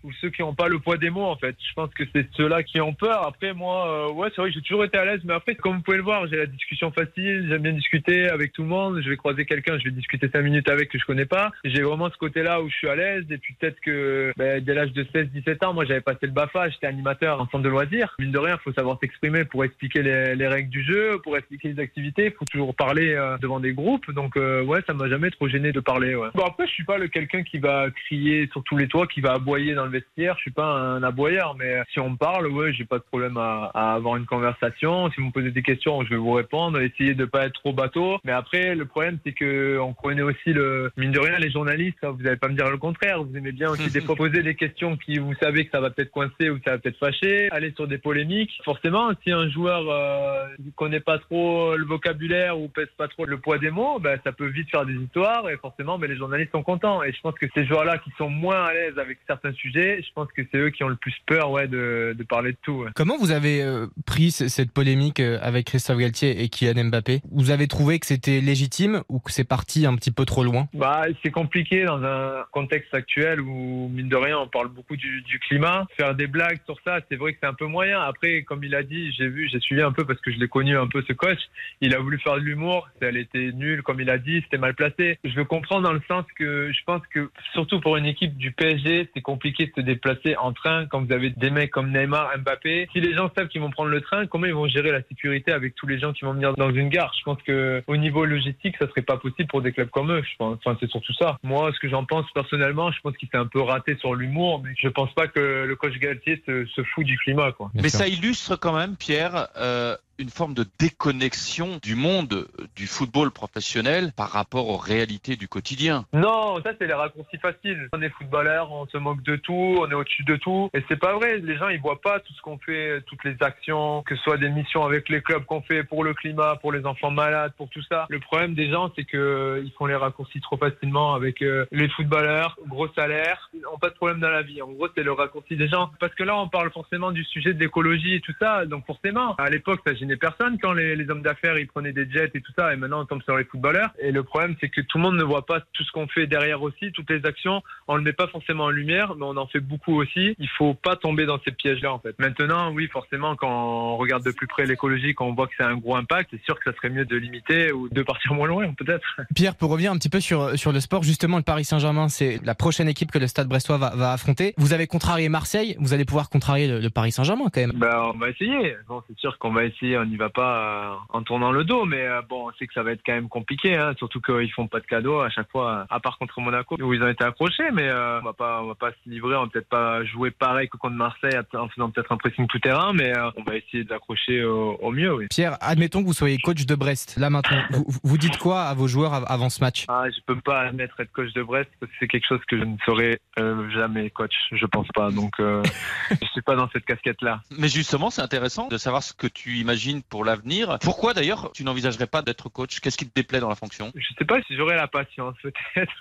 ou 0.04 0.12
ceux 0.20 0.30
qui 0.30 0.42
n'ont 0.42 0.54
pas 0.54 0.68
le 0.68 0.78
poids 0.78 0.98
des 0.98 1.10
mots, 1.10 1.24
en 1.24 1.36
fait. 1.36 1.56
Je 1.58 1.72
pense 1.74 1.92
que 1.94 2.04
c'est 2.14 2.28
ceux-là 2.36 2.62
qui 2.62 2.80
ont 2.80 2.92
peur. 2.92 3.26
Après, 3.26 3.54
moi, 3.54 3.88
euh, 3.88 4.12
ouais, 4.12 4.28
c'est 4.30 4.40
vrai 4.40 4.50
que 4.50 4.54
j'ai 4.54 4.62
toujours 4.62 4.84
été 4.84 4.98
à 4.98 5.04
l'aise, 5.04 5.20
mais 5.24 5.32
après, 5.32 5.54
comme 5.54 5.76
vous 5.76 5.82
pouvez 5.82 5.96
le 5.96 6.02
voir, 6.02 6.26
j'ai 6.26 6.36
la 6.36 6.46
discussion 6.46 6.92
facile, 6.92 7.46
j'aime 7.48 7.62
bien 7.62 7.72
discuter 7.72 8.28
avec 8.28 8.52
tout 8.52 8.62
le 8.62 8.68
monde. 8.68 9.00
Je 9.02 9.08
vais 9.08 9.16
croiser 9.16 9.46
quelqu'un, 9.46 9.78
je 9.78 9.84
vais 9.84 9.90
discuter 9.90 10.28
cinq 10.28 10.42
minutes 10.42 10.68
avec 10.68 10.90
que 10.90 10.98
je 10.98 11.04
connais 11.04 11.24
pas. 11.24 11.50
J'ai 11.64 11.82
vraiment 11.82 12.10
ce 12.10 12.16
côté-là 12.18 12.60
où 12.62 12.68
je 12.68 12.74
suis 12.74 12.88
à 12.88 12.94
l'aise, 12.94 13.24
et 13.30 13.38
puis 13.38 13.54
peut-être 13.58 13.80
que, 13.80 14.32
bah, 14.36 14.60
dès 14.60 14.74
l'âge 14.74 14.92
de 14.92 15.06
16, 15.10 15.30
17 15.30 15.64
ans, 15.64 15.72
moi, 15.72 15.86
j'avais 15.86 16.02
passé 16.02 16.26
le 16.26 16.32
BAFA, 16.32 16.68
j'étais 16.68 16.86
animateur 16.86 17.40
en 17.40 17.48
centre 17.48 17.64
de 17.64 17.70
loisirs. 17.70 18.14
Mine 18.18 18.30
de 18.30 18.38
rien, 18.38 18.58
il 18.60 18.62
faut 18.62 18.72
savoir 18.72 18.98
s'exprimer 19.00 19.44
pour 19.46 19.64
expliquer 19.64 20.02
les, 20.02 20.34
les 20.34 20.46
règles 20.46 20.68
du 20.68 20.84
jeu, 20.84 21.18
pour 21.22 21.36
expliquer 21.38 21.72
les 21.72 21.82
activités. 21.82 22.26
Il 22.26 22.32
faut 22.32 22.44
toujours 22.44 22.74
parler 22.74 23.14
euh, 23.14 23.38
devant 23.38 23.60
des 23.60 23.72
groupes. 23.72 24.10
Donc, 24.12 24.36
euh, 24.36 24.62
ouais, 24.62 24.80
ça 24.86 24.92
m'a 24.92 25.08
jamais 25.08 25.30
trop 25.30 25.48
gêné 25.48 25.72
de 25.72 25.80
parler, 25.80 26.14
ouais. 26.14 26.28
Bon, 26.34 26.44
après, 26.44 26.66
je 26.66 26.72
suis 26.72 26.84
pas 26.84 26.98
le 26.98 27.08
quelqu'un 27.08 27.42
qui 27.42 27.58
va 27.58 27.90
crier 27.90 28.48
sur 28.52 28.62
tous 28.64 28.76
les 28.76 28.88
toits, 28.88 29.06
qui 29.06 29.20
va 29.20 29.32
aboyer 29.32 29.74
dans 29.74 29.86
le 29.86 29.93
vestiaire. 29.94 30.34
Je 30.36 30.42
suis 30.42 30.50
pas 30.50 30.66
un 30.66 31.02
aboyeur, 31.02 31.54
mais 31.58 31.82
si 31.92 32.00
on 32.00 32.10
me 32.10 32.16
parle, 32.16 32.46
ouais, 32.48 32.72
j'ai 32.72 32.84
pas 32.84 32.98
de 32.98 33.04
problème 33.04 33.36
à, 33.36 33.70
à 33.74 33.94
avoir 33.94 34.16
une 34.16 34.26
conversation. 34.26 35.10
Si 35.10 35.20
vous 35.20 35.28
me 35.28 35.32
posez 35.32 35.50
des 35.50 35.62
questions, 35.62 36.04
je 36.04 36.10
vais 36.10 36.16
vous 36.16 36.32
répondre. 36.32 36.80
Essayer 36.80 37.14
de 37.14 37.24
pas 37.24 37.46
être 37.46 37.54
trop 37.54 37.72
bateau. 37.72 38.18
Mais 38.24 38.32
après, 38.32 38.74
le 38.74 38.84
problème, 38.86 39.18
c'est 39.24 39.32
que 39.32 39.78
on 39.78 39.92
connaît 39.94 40.22
aussi 40.22 40.52
le, 40.52 40.90
mine 40.96 41.12
de 41.12 41.20
rien, 41.20 41.38
les 41.38 41.50
journalistes. 41.50 41.98
hein, 42.02 42.14
vous 42.18 42.26
allez 42.26 42.36
pas 42.36 42.48
me 42.48 42.54
dire 42.54 42.70
le 42.70 42.78
contraire. 42.78 43.22
Vous 43.22 43.36
aimez 43.36 43.52
bien 43.52 43.70
aussi 43.70 43.90
des 43.92 44.00
fois 44.00 44.16
poser 44.16 44.42
des 44.42 44.54
questions 44.54 44.96
qui, 44.96 45.18
vous 45.18 45.34
savez 45.40 45.64
que 45.64 45.70
ça 45.70 45.80
va 45.80 45.90
peut-être 45.90 46.10
coincer 46.10 46.50
ou 46.50 46.58
ça 46.64 46.72
va 46.72 46.78
peut-être 46.78 46.98
fâcher. 46.98 47.48
Aller 47.50 47.72
sur 47.76 47.86
des 47.86 47.98
polémiques. 47.98 48.52
Forcément, 48.64 49.10
si 49.22 49.30
un 49.30 49.48
joueur 49.48 49.84
euh, 49.88 50.46
connaît 50.76 51.00
pas 51.00 51.18
trop 51.18 51.76
le 51.76 51.84
vocabulaire 51.84 52.58
ou 52.58 52.68
pèse 52.68 52.88
pas 52.96 53.08
trop 53.08 53.24
le 53.24 53.38
poids 53.38 53.58
des 53.58 53.70
mots, 53.70 53.98
ben, 53.98 54.18
ça 54.24 54.32
peut 54.32 54.46
vite 54.46 54.70
faire 54.70 54.86
des 54.86 54.94
histoires 54.94 55.48
et 55.48 55.56
forcément, 55.56 55.98
ben, 55.98 56.10
les 56.10 56.16
journalistes 56.16 56.52
sont 56.52 56.62
contents. 56.62 57.02
Et 57.02 57.12
je 57.12 57.20
pense 57.20 57.34
que 57.34 57.46
ces 57.54 57.64
joueurs-là 57.66 57.98
qui 57.98 58.10
sont 58.18 58.30
moins 58.30 58.64
à 58.64 58.72
l'aise 58.72 58.98
avec 58.98 59.18
certains 59.26 59.52
sujets, 59.52 59.83
je 60.02 60.12
pense 60.14 60.28
que 60.36 60.42
c'est 60.50 60.58
eux 60.58 60.70
qui 60.70 60.82
ont 60.84 60.88
le 60.88 60.96
plus 60.96 61.14
peur, 61.26 61.50
ouais, 61.50 61.68
de, 61.68 62.14
de 62.16 62.22
parler 62.24 62.52
de 62.52 62.58
tout. 62.62 62.82
ouais. 62.84 62.90
Comment 62.94 63.16
vous 63.18 63.30
avez 63.30 63.62
euh, 63.62 63.86
pris 64.06 64.30
cette 64.30 64.72
polémique 64.72 65.20
euh, 65.20 65.38
avec 65.42 65.66
Christophe 65.66 65.98
Galtier 65.98 66.42
et 66.42 66.48
Kylian 66.48 66.84
Mbappé? 66.84 67.20
Vous 67.30 67.50
avez 67.50 67.66
trouvé 67.68 67.98
que 67.98 68.06
c'était 68.06 68.40
légitime 68.40 69.02
ou 69.08 69.18
que 69.18 69.30
c'est 69.32 69.44
parti 69.44 69.86
un 69.86 69.94
petit 69.96 70.10
peu 70.10 70.24
trop 70.24 70.44
loin? 70.44 70.68
Bah, 70.74 71.02
c'est 71.22 71.30
compliqué 71.30 71.84
dans 71.84 72.02
un 72.02 72.44
contexte 72.52 72.94
actuel 72.94 73.40
où, 73.40 73.88
mine 73.92 74.08
de 74.08 74.16
rien, 74.16 74.38
on 74.38 74.48
parle 74.48 74.68
beaucoup 74.68 74.96
du, 74.96 75.22
du 75.22 75.38
climat. 75.38 75.86
Faire 75.96 76.14
des 76.14 76.26
blagues 76.26 76.60
sur 76.66 76.76
ça, 76.84 77.00
c'est 77.08 77.16
vrai 77.16 77.32
que 77.32 77.38
c'est 77.42 77.48
un 77.48 77.54
peu 77.54 77.66
moyen. 77.66 78.00
Après, 78.00 78.42
comme 78.42 78.64
il 78.64 78.74
a 78.74 78.82
dit, 78.82 79.12
j'ai 79.12 79.28
vu, 79.28 79.48
j'ai 79.50 79.60
suivi 79.60 79.82
un 79.82 79.92
peu 79.92 80.04
parce 80.04 80.20
que 80.20 80.30
je 80.32 80.38
l'ai 80.38 80.48
connu 80.48 80.76
un 80.76 80.86
peu 80.86 81.02
ce 81.06 81.12
coach. 81.12 81.40
Il 81.80 81.94
a 81.94 81.98
voulu 81.98 82.18
faire 82.18 82.34
de 82.34 82.40
l'humour. 82.40 82.88
Elle 83.00 83.16
était 83.16 83.52
nulle, 83.52 83.82
comme 83.82 84.00
il 84.00 84.10
a 84.10 84.18
dit, 84.18 84.40
c'était 84.42 84.58
mal 84.58 84.74
placé. 84.74 85.18
Je 85.24 85.34
le 85.36 85.44
comprends 85.44 85.80
dans 85.80 85.92
le 85.92 86.02
sens 86.08 86.24
que 86.38 86.70
je 86.72 86.84
pense 86.84 87.02
que, 87.12 87.30
surtout 87.52 87.80
pour 87.80 87.96
une 87.96 88.06
équipe 88.06 88.36
du 88.36 88.52
PSG, 88.52 89.08
c'est 89.14 89.20
compliqué 89.20 89.63
de 89.66 89.72
se 89.76 89.80
déplacer 89.80 90.36
en 90.36 90.52
train 90.52 90.86
quand 90.86 91.02
vous 91.02 91.12
avez 91.12 91.30
des 91.30 91.50
mecs 91.50 91.70
comme 91.70 91.90
Neymar, 91.92 92.30
Mbappé. 92.38 92.88
Si 92.92 93.00
les 93.00 93.14
gens 93.14 93.30
savent 93.36 93.48
qu'ils 93.48 93.60
vont 93.60 93.70
prendre 93.70 93.90
le 93.90 94.00
train, 94.00 94.26
comment 94.26 94.46
ils 94.46 94.54
vont 94.54 94.68
gérer 94.68 94.90
la 94.92 95.02
sécurité 95.02 95.52
avec 95.52 95.74
tous 95.74 95.86
les 95.86 95.98
gens 95.98 96.12
qui 96.12 96.24
vont 96.24 96.32
venir 96.32 96.54
dans 96.54 96.70
une 96.70 96.88
gare? 96.88 97.12
Je 97.18 97.24
pense 97.24 97.40
que 97.42 97.82
au 97.86 97.96
niveau 97.96 98.24
logistique, 98.24 98.76
ça 98.78 98.88
serait 98.88 99.02
pas 99.02 99.16
possible 99.16 99.48
pour 99.48 99.62
des 99.62 99.72
clubs 99.72 99.90
comme 99.90 100.12
eux. 100.12 100.22
Je 100.22 100.36
pense. 100.38 100.58
Enfin, 100.64 100.76
c'est 100.80 100.90
surtout 100.90 101.12
ça. 101.14 101.38
Moi, 101.42 101.72
ce 101.72 101.78
que 101.78 101.88
j'en 101.88 102.04
pense 102.04 102.26
personnellement, 102.34 102.90
je 102.92 103.00
pense 103.00 103.16
qu'il 103.16 103.28
s'est 103.28 103.36
un 103.36 103.46
peu 103.46 103.60
raté 103.60 103.96
sur 103.96 104.14
l'humour, 104.14 104.62
mais 104.64 104.70
je 104.76 104.88
pense 104.88 105.12
pas 105.14 105.28
que 105.28 105.64
le 105.66 105.76
coach 105.76 105.98
Galtier 105.98 106.42
se, 106.46 106.66
se 106.66 106.82
fout 106.82 107.04
du 107.04 107.18
climat, 107.18 107.52
quoi. 107.52 107.70
Mais 107.74 107.88
ça 107.88 108.08
illustre 108.08 108.56
quand 108.56 108.76
même, 108.76 108.96
Pierre, 108.96 109.48
euh, 109.56 109.96
une 110.18 110.30
forme 110.30 110.54
de 110.54 110.64
déconnexion 110.78 111.78
du 111.82 111.94
monde 111.94 112.46
du 112.76 112.86
football 112.86 113.30
professionnel 113.30 114.12
par 114.16 114.30
rapport 114.30 114.68
aux 114.68 114.76
réalités 114.76 115.36
du 115.36 115.48
quotidien. 115.48 116.04
Non, 116.12 116.60
ça 116.62 116.72
c'est 116.78 116.86
les 116.86 116.94
raccourcis 116.94 117.38
faciles. 117.38 117.88
On 117.92 118.02
est 118.02 118.10
footballeur, 118.10 118.70
on 118.72 118.86
se 118.86 118.96
moque 118.98 119.22
de 119.22 119.36
tout, 119.36 119.76
on 119.78 119.90
est 119.90 119.94
au-dessus 119.94 120.24
de 120.24 120.36
tout. 120.36 120.70
Et 120.74 120.84
c'est 120.88 120.98
pas 120.98 121.14
vrai. 121.14 121.38
Les 121.38 121.56
gens 121.56 121.68
ils 121.68 121.80
voient 121.80 122.00
pas 122.00 122.20
tout 122.20 122.32
ce 122.32 122.42
qu'on 122.42 122.58
fait, 122.58 123.02
toutes 123.06 123.24
les 123.24 123.36
actions, 123.40 124.02
que 124.02 124.16
ce 124.16 124.22
soit 124.22 124.36
des 124.36 124.50
missions 124.50 124.84
avec 124.84 125.08
les 125.08 125.20
clubs 125.22 125.44
qu'on 125.44 125.62
fait 125.62 125.84
pour 125.84 126.04
le 126.04 126.14
climat, 126.14 126.56
pour 126.56 126.72
les 126.72 126.86
enfants 126.86 127.10
malades, 127.10 127.52
pour 127.56 127.68
tout 127.70 127.82
ça. 127.88 128.06
Le 128.08 128.20
problème 128.20 128.54
des 128.54 128.70
gens 128.70 128.92
c'est 128.96 129.04
que 129.04 129.62
ils 129.64 129.72
font 129.72 129.86
les 129.86 129.96
raccourcis 129.96 130.40
trop 130.40 130.56
facilement 130.56 131.14
avec 131.14 131.42
euh, 131.42 131.66
les 131.72 131.88
footballeurs, 131.88 132.58
gros 132.66 132.88
salaire, 132.94 133.50
n'ont 133.62 133.78
pas 133.78 133.90
de 133.90 133.94
problème 133.94 134.20
dans 134.20 134.30
la 134.30 134.42
vie. 134.42 134.62
En 134.62 134.68
gros 134.68 134.88
c'est 134.94 135.02
le 135.02 135.12
raccourci 135.12 135.56
des 135.56 135.68
gens. 135.68 135.90
Parce 136.00 136.14
que 136.14 136.22
là 136.22 136.36
on 136.36 136.48
parle 136.48 136.70
forcément 136.70 137.12
du 137.12 137.24
sujet 137.24 137.54
de 137.54 137.60
l'écologie 137.60 138.14
et 138.14 138.20
tout 138.20 138.34
ça. 138.38 138.66
Donc 138.66 138.86
forcément, 138.86 139.34
à 139.36 139.50
l'époque 139.50 139.80
gênait 140.04 140.16
personne 140.16 140.58
quand 140.60 140.72
les, 140.72 140.96
les 140.96 141.08
hommes 141.10 141.22
d'affaires 141.22 141.58
ils 141.58 141.66
prenaient 141.66 141.92
des 141.92 142.08
jets 142.10 142.30
et 142.34 142.40
tout 142.40 142.52
ça. 142.56 142.72
Et 142.72 142.76
maintenant 142.76 143.02
on 143.02 143.06
tombe 143.06 143.22
sur 143.22 143.36
les 143.36 143.44
footballeurs. 143.44 143.90
Et 143.98 144.12
le 144.12 144.22
problème 144.22 144.54
c'est 144.60 144.68
que 144.68 144.80
tout 144.80 144.98
le 144.98 145.02
monde 145.02 145.16
ne 145.16 145.24
voit 145.24 145.46
pas 145.46 145.60
tout 145.72 145.84
ce 145.84 145.92
qu'on 145.92 146.06
fait 146.08 146.26
derrière 146.26 146.62
aussi, 146.62 146.92
toutes 146.92 147.10
les 147.10 147.24
actions. 147.26 147.62
On 147.88 147.96
le 147.96 148.02
met 148.02 148.12
pas 148.12 148.28
forcément 148.28 148.64
en 148.64 148.70
lumière, 148.70 149.14
mais 149.16 149.24
on 149.24 149.36
en 149.36 149.46
fait 149.46 149.60
beaucoup 149.60 150.00
aussi. 150.00 150.34
Il 150.38 150.48
faut 150.56 150.74
pas 150.74 150.96
tomber 150.96 151.26
dans 151.26 151.38
ces 151.44 151.52
pièges-là 151.52 151.92
en 151.92 151.98
fait. 151.98 152.18
Maintenant, 152.18 152.72
oui, 152.72 152.88
forcément, 152.88 153.36
quand 153.36 153.48
on 153.48 153.96
regarde 153.96 154.24
de 154.24 154.30
plus 154.30 154.46
près 154.46 154.66
l'écologie, 154.66 155.14
quand 155.14 155.26
on 155.26 155.34
voit 155.34 155.46
que 155.46 155.54
c'est 155.56 155.64
un 155.64 155.76
gros 155.76 155.96
impact, 155.96 156.30
c'est 156.32 156.44
sûr 156.44 156.58
que 156.58 156.70
ça 156.70 156.76
serait 156.76 156.90
mieux 156.90 157.04
de 157.04 157.16
limiter 157.16 157.72
ou 157.72 157.88
de 157.88 158.02
partir 158.02 158.34
moins 158.34 158.48
loin 158.48 158.72
peut-être. 158.78 159.04
Pierre, 159.34 159.56
pour 159.56 159.70
revenir 159.70 159.92
un 159.92 159.96
petit 159.96 160.08
peu 160.08 160.20
sur, 160.20 160.58
sur 160.58 160.72
le 160.72 160.80
sport, 160.80 161.02
justement, 161.02 161.36
le 161.36 161.42
Paris 161.42 161.64
Saint-Germain, 161.64 162.08
c'est 162.08 162.40
la 162.44 162.54
prochaine 162.54 162.88
équipe 162.88 163.10
que 163.10 163.18
le 163.18 163.26
Stade 163.26 163.48
Brestois 163.48 163.78
va, 163.78 163.94
va 163.94 164.12
affronter. 164.12 164.54
Vous 164.56 164.72
avez 164.72 164.86
contrarié 164.86 165.28
Marseille, 165.28 165.76
vous 165.78 165.92
allez 165.92 166.04
pouvoir 166.04 166.30
contrarier 166.30 166.68
le, 166.68 166.80
le 166.80 166.90
Paris 166.90 167.12
Saint-Germain 167.12 167.46
quand 167.52 167.60
même. 167.60 167.72
Ben, 167.72 168.12
on 168.14 168.18
va 168.18 168.30
essayer. 168.30 168.76
Bon, 168.88 169.02
c'est 169.08 169.18
sûr 169.18 169.38
qu'on 169.38 169.52
va 169.52 169.64
essayer. 169.64 169.93
On 169.96 170.04
n'y 170.04 170.16
va 170.16 170.28
pas 170.30 170.58
euh, 170.58 170.94
en 171.10 171.22
tournant 171.22 171.50
le 171.52 171.64
dos, 171.64 171.84
mais 171.84 172.06
euh, 172.06 172.22
bon, 172.28 172.48
on 172.48 172.52
sait 172.58 172.66
que 172.66 172.74
ça 172.74 172.82
va 172.82 172.92
être 172.92 173.02
quand 173.04 173.12
même 173.14 173.28
compliqué. 173.28 173.76
Hein, 173.76 173.94
surtout 173.98 174.20
qu'ils 174.20 174.52
font 174.52 174.66
pas 174.66 174.80
de 174.80 174.86
cadeaux 174.86 175.20
à 175.20 175.30
chaque 175.30 175.50
fois, 175.50 175.86
à 175.90 176.00
part 176.00 176.18
contre 176.18 176.40
Monaco 176.40 176.76
où 176.80 176.94
ils 176.94 177.02
ont 177.02 177.08
été 177.08 177.24
accrochés. 177.24 177.70
Mais 177.72 177.88
euh, 177.88 178.20
on 178.20 178.24
va 178.24 178.32
pas, 178.32 178.62
on 178.62 178.66
va 178.68 178.74
pas 178.74 178.90
se 178.90 179.08
livrer. 179.10 179.36
On 179.36 179.42
va 179.44 179.48
peut-être 179.48 179.68
pas 179.68 180.04
jouer 180.04 180.30
pareil 180.30 180.68
que 180.68 180.76
contre 180.76 180.96
Marseille 180.96 181.38
en 181.54 181.68
faisant 181.68 181.90
peut-être 181.90 182.12
un 182.12 182.16
pressing 182.16 182.46
tout 182.46 182.58
terrain, 182.58 182.92
mais 182.92 183.16
euh, 183.16 183.30
on 183.36 183.42
va 183.42 183.56
essayer 183.56 183.84
d'accrocher 183.84 184.44
au, 184.44 184.72
au 184.80 184.90
mieux. 184.90 185.14
Oui. 185.14 185.26
Pierre, 185.30 185.56
admettons 185.60 186.00
que 186.02 186.06
vous 186.06 186.12
soyez 186.12 186.38
coach 186.38 186.66
de 186.66 186.74
Brest, 186.74 187.16
là 187.18 187.30
maintenant. 187.30 187.58
Vous, 187.70 187.84
vous 188.02 188.18
dites 188.18 188.36
quoi 188.38 188.62
à 188.62 188.74
vos 188.74 188.88
joueurs 188.88 189.12
av- 189.14 189.24
avant 189.28 189.48
ce 189.50 189.60
match? 189.60 189.84
Ah, 189.88 190.04
je 190.10 190.20
peux 190.26 190.40
pas 190.40 190.60
admettre 190.62 190.98
être 191.00 191.12
coach 191.12 191.32
de 191.32 191.42
Brest 191.42 191.70
parce 191.80 191.90
que 191.92 191.96
c'est 192.00 192.08
quelque 192.08 192.26
chose 192.26 192.40
que 192.48 192.58
je 192.58 192.64
ne 192.64 192.76
serai 192.84 193.18
euh, 193.38 193.70
jamais 193.70 194.10
coach. 194.10 194.34
Je 194.52 194.66
pense 194.66 194.88
pas. 194.94 195.10
Donc, 195.10 195.32
euh, 195.40 195.62
je 196.10 196.26
suis 196.32 196.42
pas 196.42 196.56
dans 196.56 196.68
cette 196.70 196.84
casquette-là. 196.84 197.40
Mais 197.58 197.68
justement, 197.68 198.10
c'est 198.10 198.22
intéressant 198.22 198.68
de 198.68 198.76
savoir 198.78 199.02
ce 199.02 199.12
que 199.12 199.26
tu 199.26 199.56
imagines 199.58 199.83
pour 200.08 200.24
l'avenir. 200.24 200.78
Pourquoi 200.80 201.14
d'ailleurs 201.14 201.52
tu 201.52 201.64
n'envisagerais 201.64 202.06
pas 202.06 202.22
d'être 202.22 202.48
coach? 202.48 202.80
Qu'est-ce 202.80 202.96
qui 202.96 203.08
te 203.08 203.14
déplaît 203.14 203.40
dans 203.40 203.48
la 203.48 203.54
fonction? 203.54 203.92
Je 203.94 204.14
sais 204.18 204.24
pas 204.24 204.40
si 204.42 204.56
j'aurais 204.56 204.76
la 204.76 204.88
patience 204.88 205.36
peut-être 205.42 205.92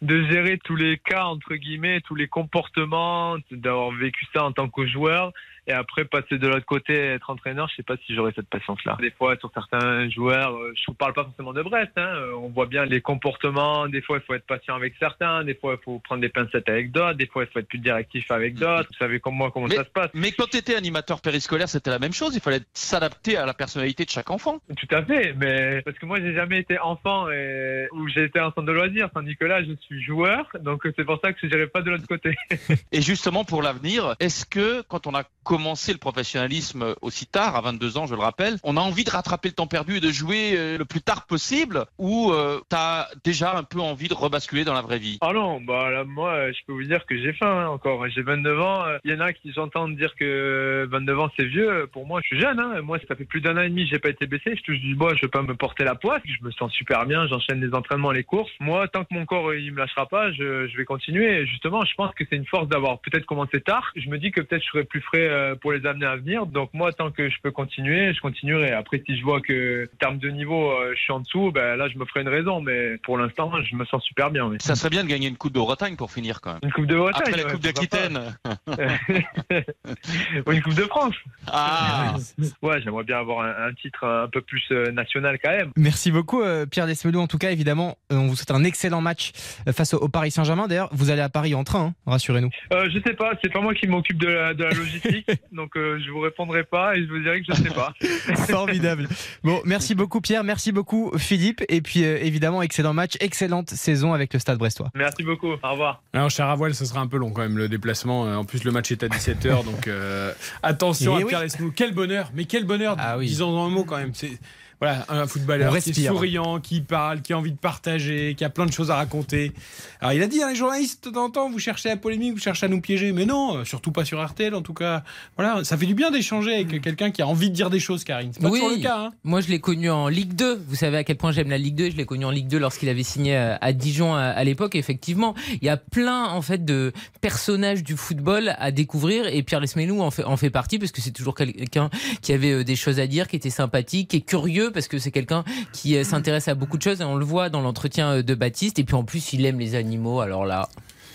de 0.00 0.24
gérer 0.24 0.58
tous 0.64 0.76
les 0.76 0.98
cas 0.98 1.24
entre 1.24 1.54
guillemets, 1.54 2.00
tous 2.00 2.14
les 2.14 2.28
comportements, 2.28 3.36
d'avoir 3.50 3.92
vécu 3.92 4.26
ça 4.32 4.44
en 4.44 4.52
tant 4.52 4.68
que 4.68 4.86
joueur 4.86 5.32
Et 5.66 5.72
après, 5.72 6.04
passer 6.04 6.38
de 6.38 6.48
l'autre 6.48 6.66
côté, 6.66 6.94
être 6.94 7.30
entraîneur, 7.30 7.68
je 7.68 7.76
sais 7.76 7.82
pas 7.84 7.94
si 8.04 8.14
j'aurais 8.14 8.32
cette 8.34 8.48
patience-là. 8.48 8.96
Des 9.00 9.12
fois, 9.12 9.36
sur 9.36 9.50
certains 9.54 10.10
joueurs, 10.10 10.56
euh, 10.56 10.72
je 10.74 10.90
ne 10.90 10.96
parle 10.96 11.12
pas 11.12 11.22
forcément 11.22 11.52
de 11.52 11.62
Brest, 11.62 11.92
hein, 11.96 12.14
euh, 12.16 12.34
on 12.34 12.48
voit 12.48 12.66
bien 12.66 12.84
les 12.84 13.00
comportements. 13.00 13.86
Des 13.88 14.02
fois, 14.02 14.18
il 14.18 14.24
faut 14.26 14.34
être 14.34 14.46
patient 14.46 14.74
avec 14.74 14.94
certains, 14.98 15.44
des 15.44 15.54
fois, 15.54 15.76
il 15.80 15.84
faut 15.84 16.00
prendre 16.00 16.20
des 16.20 16.28
pincettes 16.28 16.68
avec 16.68 16.90
d'autres, 16.90 17.14
des 17.14 17.26
fois, 17.26 17.44
il 17.44 17.50
faut 17.52 17.60
être 17.60 17.68
plus 17.68 17.78
directif 17.78 18.28
avec 18.32 18.54
d'autres. 18.54 18.88
Vous 18.90 18.98
savez 18.98 19.20
comme 19.20 19.36
moi 19.36 19.52
comment 19.52 19.68
Mais, 19.68 19.76
ça 19.76 19.84
se 19.84 19.90
passe. 19.90 20.10
mais 20.14 20.32
quand 20.32 20.50
tu 20.50 20.56
étais 20.56 20.74
animateur 20.74 21.20
périscolaire, 21.20 21.68
c'était 21.68 21.90
la 21.90 22.00
même 22.00 22.12
chose. 22.12 22.34
Il 22.34 22.40
fallait 22.40 22.62
s'adapter 22.72 23.36
à 23.36 23.46
la 23.46 23.54
personnalité 23.54 24.04
de 24.04 24.10
chaque 24.10 24.30
enfant. 24.30 24.60
Tout 24.76 24.94
à 24.94 25.04
fait, 25.04 25.32
mais 25.34 25.80
parce 25.82 25.96
que 25.96 26.06
moi, 26.06 26.18
j'ai 26.20 26.34
jamais 26.34 26.58
été 26.58 26.78
enfant 26.80 27.30
et 27.30 27.86
où 27.92 28.08
j'ai 28.08 28.24
été 28.24 28.40
en 28.40 28.46
centre 28.46 28.62
de 28.62 28.72
loisirs, 28.72 29.10
tandis 29.14 29.36
que 29.36 29.44
là, 29.44 29.62
je 29.62 29.72
suis 29.80 30.02
joueur, 30.02 30.48
donc 30.60 30.82
c'est 30.96 31.04
pour 31.04 31.20
ça 31.22 31.32
que 31.32 31.38
je 31.40 31.46
n'irai 31.46 31.68
pas 31.68 31.82
de 31.82 31.90
l'autre 31.90 32.06
côté. 32.08 32.34
Et 32.92 33.00
justement, 33.00 33.44
pour 33.44 33.62
l'avenir, 33.62 34.16
est-ce 34.18 34.44
que 34.44 34.82
quand 34.82 35.06
on 35.06 35.14
a 35.14 35.22
commencé 35.52 35.92
le 35.92 35.98
professionnalisme 35.98 36.94
aussi 37.02 37.26
tard, 37.26 37.56
à 37.56 37.60
22 37.60 37.98
ans, 37.98 38.06
je 38.06 38.14
le 38.14 38.22
rappelle, 38.22 38.56
on 38.64 38.78
a 38.78 38.80
envie 38.80 39.04
de 39.04 39.10
rattraper 39.10 39.50
le 39.50 39.54
temps 39.54 39.66
perdu 39.66 39.96
et 39.96 40.00
de 40.00 40.10
jouer 40.10 40.54
euh, 40.56 40.78
le 40.78 40.86
plus 40.86 41.02
tard 41.02 41.26
possible 41.26 41.84
ou 41.98 42.32
tu 42.70 42.76
as 42.76 43.08
déjà 43.22 43.58
un 43.58 43.62
peu 43.62 43.78
envie 43.78 44.08
de 44.08 44.14
rebasculer 44.14 44.64
dans 44.64 44.72
la 44.72 44.80
vraie 44.80 44.98
vie? 44.98 45.18
Ah 45.20 45.32
non, 45.34 45.60
bah 45.60 46.04
moi, 46.04 46.50
je 46.52 46.58
peux 46.66 46.72
vous 46.72 46.84
dire 46.84 47.04
que 47.04 47.18
j'ai 47.20 47.34
faim 47.34 47.64
hein, 47.64 47.68
encore. 47.68 48.08
J'ai 48.08 48.22
29 48.22 48.60
ans. 48.60 48.84
Il 49.04 49.10
y 49.10 49.14
en 49.14 49.20
a 49.20 49.32
qui 49.32 49.52
j'entends 49.52 49.88
dire 49.88 50.14
que 50.14 50.88
29 50.90 51.18
ans 51.20 51.30
c'est 51.36 51.44
vieux. 51.44 51.86
Pour 51.92 52.06
moi, 52.06 52.20
je 52.22 52.28
suis 52.28 52.40
jeune. 52.40 52.58
Hein. 52.58 52.80
Moi, 52.82 52.98
ça 53.06 53.14
fait 53.14 53.24
plus 53.24 53.40
d'un 53.40 53.56
an 53.56 53.62
et 53.62 53.68
demi, 53.68 53.86
j'ai 53.86 53.98
pas 53.98 54.08
été 54.08 54.26
baissé. 54.26 54.54
Je 54.56 54.62
touche 54.62 54.78
du 54.78 54.94
bois, 54.94 55.14
je 55.14 55.22
vais 55.22 55.30
pas 55.30 55.42
me 55.42 55.54
porter 55.54 55.84
la 55.84 55.94
poisse. 55.94 56.22
Je 56.24 56.44
me 56.44 56.50
sens 56.52 56.72
super 56.72 57.04
bien. 57.06 57.26
J'enchaîne 57.26 57.60
les 57.60 57.74
entraînements, 57.74 58.12
les 58.12 58.24
courses. 58.24 58.50
Moi, 58.60 58.88
tant 58.88 59.04
que 59.04 59.12
mon 59.14 59.26
corps 59.26 59.54
il 59.54 59.72
me 59.72 59.78
lâchera 59.78 60.06
pas, 60.06 60.32
je, 60.32 60.76
vais 60.76 60.84
continuer. 60.84 61.46
Justement, 61.46 61.84
je 61.84 61.94
pense 61.94 62.14
que 62.14 62.24
c'est 62.28 62.36
une 62.36 62.46
force 62.46 62.68
d'avoir 62.68 63.00
peut-être 63.00 63.26
commencé 63.26 63.60
tard. 63.60 63.92
Je 63.96 64.08
me 64.08 64.18
dis 64.18 64.30
que 64.30 64.40
peut-être 64.40 64.62
je 64.62 64.68
serai 64.68 64.84
plus 64.84 65.00
frais 65.00 65.28
euh, 65.28 65.41
pour 65.60 65.72
les 65.72 65.84
amener 65.86 66.06
à 66.06 66.16
venir. 66.16 66.46
Donc 66.46 66.70
moi, 66.72 66.92
tant 66.92 67.10
que 67.10 67.28
je 67.28 67.36
peux 67.42 67.50
continuer, 67.50 68.12
je 68.14 68.20
continuerai. 68.20 68.72
Après, 68.72 69.02
si 69.06 69.16
je 69.16 69.22
vois 69.22 69.40
que 69.40 69.88
en 69.92 69.96
termes 69.98 70.18
de 70.18 70.28
niveau, 70.30 70.70
euh, 70.70 70.92
je 70.96 71.00
suis 71.00 71.12
en 71.12 71.20
dessous, 71.20 71.52
ben 71.52 71.76
là, 71.76 71.88
je 71.88 71.98
me 71.98 72.04
ferai 72.04 72.20
une 72.22 72.28
raison. 72.28 72.60
Mais 72.60 72.98
pour 72.98 73.18
l'instant, 73.18 73.50
je 73.62 73.76
me 73.76 73.84
sens 73.86 74.02
super 74.04 74.30
bien. 74.30 74.46
oui. 74.46 74.56
Ça 74.60 74.74
serait 74.74 74.90
bien 74.90 75.04
de 75.04 75.08
gagner 75.08 75.28
une 75.28 75.36
Coupe 75.36 75.52
de 75.52 75.58
Bretagne 75.60 75.96
pour 75.96 76.10
finir 76.10 76.40
quand 76.40 76.52
même. 76.52 76.60
Une 76.62 76.72
coupe 76.72 76.86
de 76.86 76.96
Bretagne. 76.96 77.22
Après 77.22 77.36
la 77.36 77.44
ouais, 77.46 77.52
Coupe 77.52 77.62
d'Aquitaine. 77.62 78.20
Ou 80.46 80.52
une 80.52 80.62
coupe 80.62 80.74
de 80.74 80.82
France. 80.82 81.14
Ah 81.46 82.14
Ouais, 82.62 82.80
j'aimerais 82.82 83.04
bien 83.04 83.18
avoir 83.18 83.40
un, 83.44 83.68
un 83.68 83.72
titre 83.74 84.04
un 84.06 84.28
peu 84.28 84.40
plus 84.40 84.62
euh, 84.70 84.90
national 84.92 85.38
quand 85.42 85.50
même. 85.50 85.70
Merci 85.76 86.10
beaucoup 86.10 86.42
euh, 86.42 86.66
Pierre 86.66 86.86
Desmelou. 86.86 87.20
En 87.20 87.26
tout 87.26 87.38
cas, 87.38 87.50
évidemment, 87.50 87.96
euh, 88.12 88.16
on 88.16 88.28
vous 88.28 88.36
souhaite 88.36 88.50
un 88.50 88.64
excellent 88.64 89.00
match 89.00 89.32
euh, 89.68 89.72
face 89.72 89.94
au, 89.94 89.98
au 89.98 90.08
Paris 90.08 90.30
Saint-Germain. 90.30 90.66
D'ailleurs, 90.68 90.88
vous 90.92 91.10
allez 91.10 91.20
à 91.22 91.28
Paris 91.28 91.54
en 91.54 91.64
train, 91.64 91.86
hein, 91.86 91.94
rassurez-nous. 92.06 92.50
Euh, 92.72 92.88
je 92.92 92.98
sais 93.06 93.14
pas, 93.14 93.32
c'est 93.42 93.52
pas 93.52 93.60
moi 93.60 93.74
qui 93.74 93.86
m'occupe 93.86 94.18
de 94.18 94.28
la, 94.28 94.54
de 94.54 94.64
la 94.64 94.70
logistique, 94.70 95.26
donc 95.52 95.76
euh, 95.76 95.98
je 96.04 96.10
vous 96.10 96.20
répondrai 96.20 96.64
pas 96.64 96.96
et 96.96 97.04
je 97.04 97.08
vous 97.08 97.18
dirai 97.20 97.42
que 97.42 97.46
je 97.54 97.62
sais 97.62 97.70
pas. 97.74 97.92
Formidable. 98.46 99.08
Bon, 99.42 99.60
merci 99.64 99.94
beaucoup 99.94 100.20
Pierre, 100.20 100.44
merci 100.44 100.72
beaucoup 100.72 101.12
Philippe. 101.18 101.62
Et 101.68 101.80
puis 101.82 102.04
euh, 102.04 102.18
évidemment, 102.22 102.62
excellent 102.62 102.94
match, 102.94 103.16
excellente 103.20 103.70
saison 103.70 104.12
avec 104.12 104.32
le 104.32 104.38
Stade 104.38 104.58
Brestois. 104.58 104.90
Merci 104.94 105.22
beaucoup, 105.22 105.48
au 105.52 105.56
revoir. 105.70 106.02
Alors, 106.12 106.30
cher 106.30 106.46
Avoine, 106.48 106.72
ce 106.74 106.84
sera 106.84 107.00
un 107.00 107.06
peu 107.06 107.16
long 107.18 107.30
quand 107.30 107.42
même 107.42 107.58
le 107.58 107.68
déplacement. 107.68 108.26
Euh, 108.26 108.36
En 108.36 108.44
plus, 108.44 108.64
le 108.64 108.70
match 108.72 108.90
est 108.92 109.02
à 109.02 109.08
17h, 109.08 109.64
donc 109.64 109.86
euh, 109.88 110.32
attention 110.62 111.12
Eh 111.18 111.22
à 111.22 111.24
oui. 111.24 111.28
Pierre. 111.28 111.42
Quel 111.76 111.94
bonheur, 111.94 112.30
mais 112.34 112.44
quel 112.44 112.64
bonheur, 112.64 112.96
Ah 112.98 113.18
oui. 113.18 113.26
disons 113.26 113.48
en 113.56 113.66
un 113.66 113.70
mot 113.70 113.84
quand 113.84 113.96
même. 113.98 114.12
C'est 114.14 114.38
voilà, 114.82 115.04
un 115.08 115.28
footballeur 115.28 115.78
qui 115.78 115.90
est 115.90 116.06
souriant, 116.08 116.58
qui 116.58 116.80
parle, 116.80 117.22
qui 117.22 117.32
a 117.32 117.38
envie 117.38 117.52
de 117.52 117.56
partager, 117.56 118.34
qui 118.36 118.44
a 118.44 118.50
plein 118.50 118.66
de 118.66 118.72
choses 118.72 118.90
à 118.90 118.96
raconter. 118.96 119.52
Alors, 120.00 120.12
il 120.12 120.20
a 120.20 120.26
dit, 120.26 120.42
hein, 120.42 120.48
les 120.50 120.56
journalistes, 120.56 121.04
de 121.04 121.10
temps 121.10 121.26
en 121.26 121.30
temps, 121.30 121.48
vous 121.48 121.60
cherchez 121.60 121.88
la 121.88 121.96
polémique, 121.96 122.32
vous 122.32 122.40
cherchez 122.40 122.66
à 122.66 122.68
nous 122.68 122.80
piéger, 122.80 123.12
mais 123.12 123.24
non, 123.24 123.58
euh, 123.58 123.64
surtout 123.64 123.92
pas 123.92 124.04
sur 124.04 124.20
RTL, 124.20 124.52
en 124.56 124.62
tout 124.62 124.74
cas. 124.74 125.04
Voilà, 125.36 125.62
ça 125.62 125.76
fait 125.76 125.86
du 125.86 125.94
bien 125.94 126.10
d'échanger 126.10 126.52
avec 126.56 126.82
quelqu'un 126.82 127.12
qui 127.12 127.22
a 127.22 127.28
envie 127.28 127.48
de 127.48 127.54
dire 127.54 127.70
des 127.70 127.78
choses, 127.78 128.02
Karine. 128.02 128.32
C'est 128.32 128.42
pas 128.42 128.48
Oui. 128.50 128.58
toujours 128.58 128.76
le 128.76 128.82
cas. 128.82 128.98
Hein. 128.98 129.10
Moi, 129.22 129.40
je 129.40 129.48
l'ai 129.50 129.60
connu 129.60 129.88
en 129.88 130.08
Ligue 130.08 130.34
2. 130.34 130.64
Vous 130.66 130.74
savez 130.74 130.96
à 130.96 131.04
quel 131.04 131.16
point 131.16 131.30
j'aime 131.30 131.48
la 131.50 131.58
Ligue 131.58 131.76
2. 131.76 131.90
Je 131.90 131.96
l'ai 131.96 132.04
connu 132.04 132.24
en 132.24 132.30
Ligue 132.32 132.48
2 132.48 132.58
lorsqu'il 132.58 132.88
avait 132.88 133.04
signé 133.04 133.36
à 133.36 133.58
à 133.60 133.72
Dijon 133.72 134.16
à, 134.16 134.22
à 134.22 134.42
l'époque. 134.42 134.74
Effectivement, 134.74 135.36
il 135.60 135.64
y 135.64 135.68
a 135.68 135.76
plein 135.76 136.24
en 136.24 136.42
fait 136.42 136.64
de 136.64 136.92
personnages 137.20 137.84
du 137.84 137.96
football 137.96 138.56
à 138.58 138.72
découvrir 138.72 139.26
et 139.28 139.42
Pierre 139.44 139.60
Lesmelou 139.60 140.00
en 140.02 140.10
fait, 140.10 140.24
en 140.24 140.36
fait 140.36 140.50
partie 140.50 140.80
parce 140.80 140.90
que 140.90 141.00
c'est 141.00 141.12
toujours 141.12 141.36
quelqu'un 141.36 141.88
qui 142.22 142.32
avait 142.32 142.50
euh, 142.50 142.64
des 142.64 142.74
choses 142.74 142.98
à 142.98 143.06
dire, 143.06 143.28
qui 143.28 143.36
était 143.36 143.50
sympathique, 143.50 144.08
qui 144.08 144.16
est 144.16 144.20
curieux 144.22 144.71
parce 144.72 144.88
que 144.88 144.98
c'est 144.98 145.10
quelqu'un 145.12 145.44
qui 145.72 145.96
euh, 145.96 146.04
s'intéresse 146.04 146.48
à 146.48 146.54
beaucoup 146.54 146.78
de 146.78 146.82
choses 146.82 147.00
et 147.00 147.04
on 147.04 147.16
le 147.16 147.24
voit 147.24 147.48
dans 147.50 147.60
l'entretien 147.60 148.10
euh, 148.16 148.22
de 148.22 148.34
Baptiste. 148.34 148.78
Et 148.78 148.84
puis 148.84 148.94
en 148.96 149.04
plus, 149.04 149.32
il 149.32 149.44
aime 149.46 149.58
les 149.58 149.74
animaux. 149.74 150.20
Alors 150.20 150.44
là, 150.46 150.68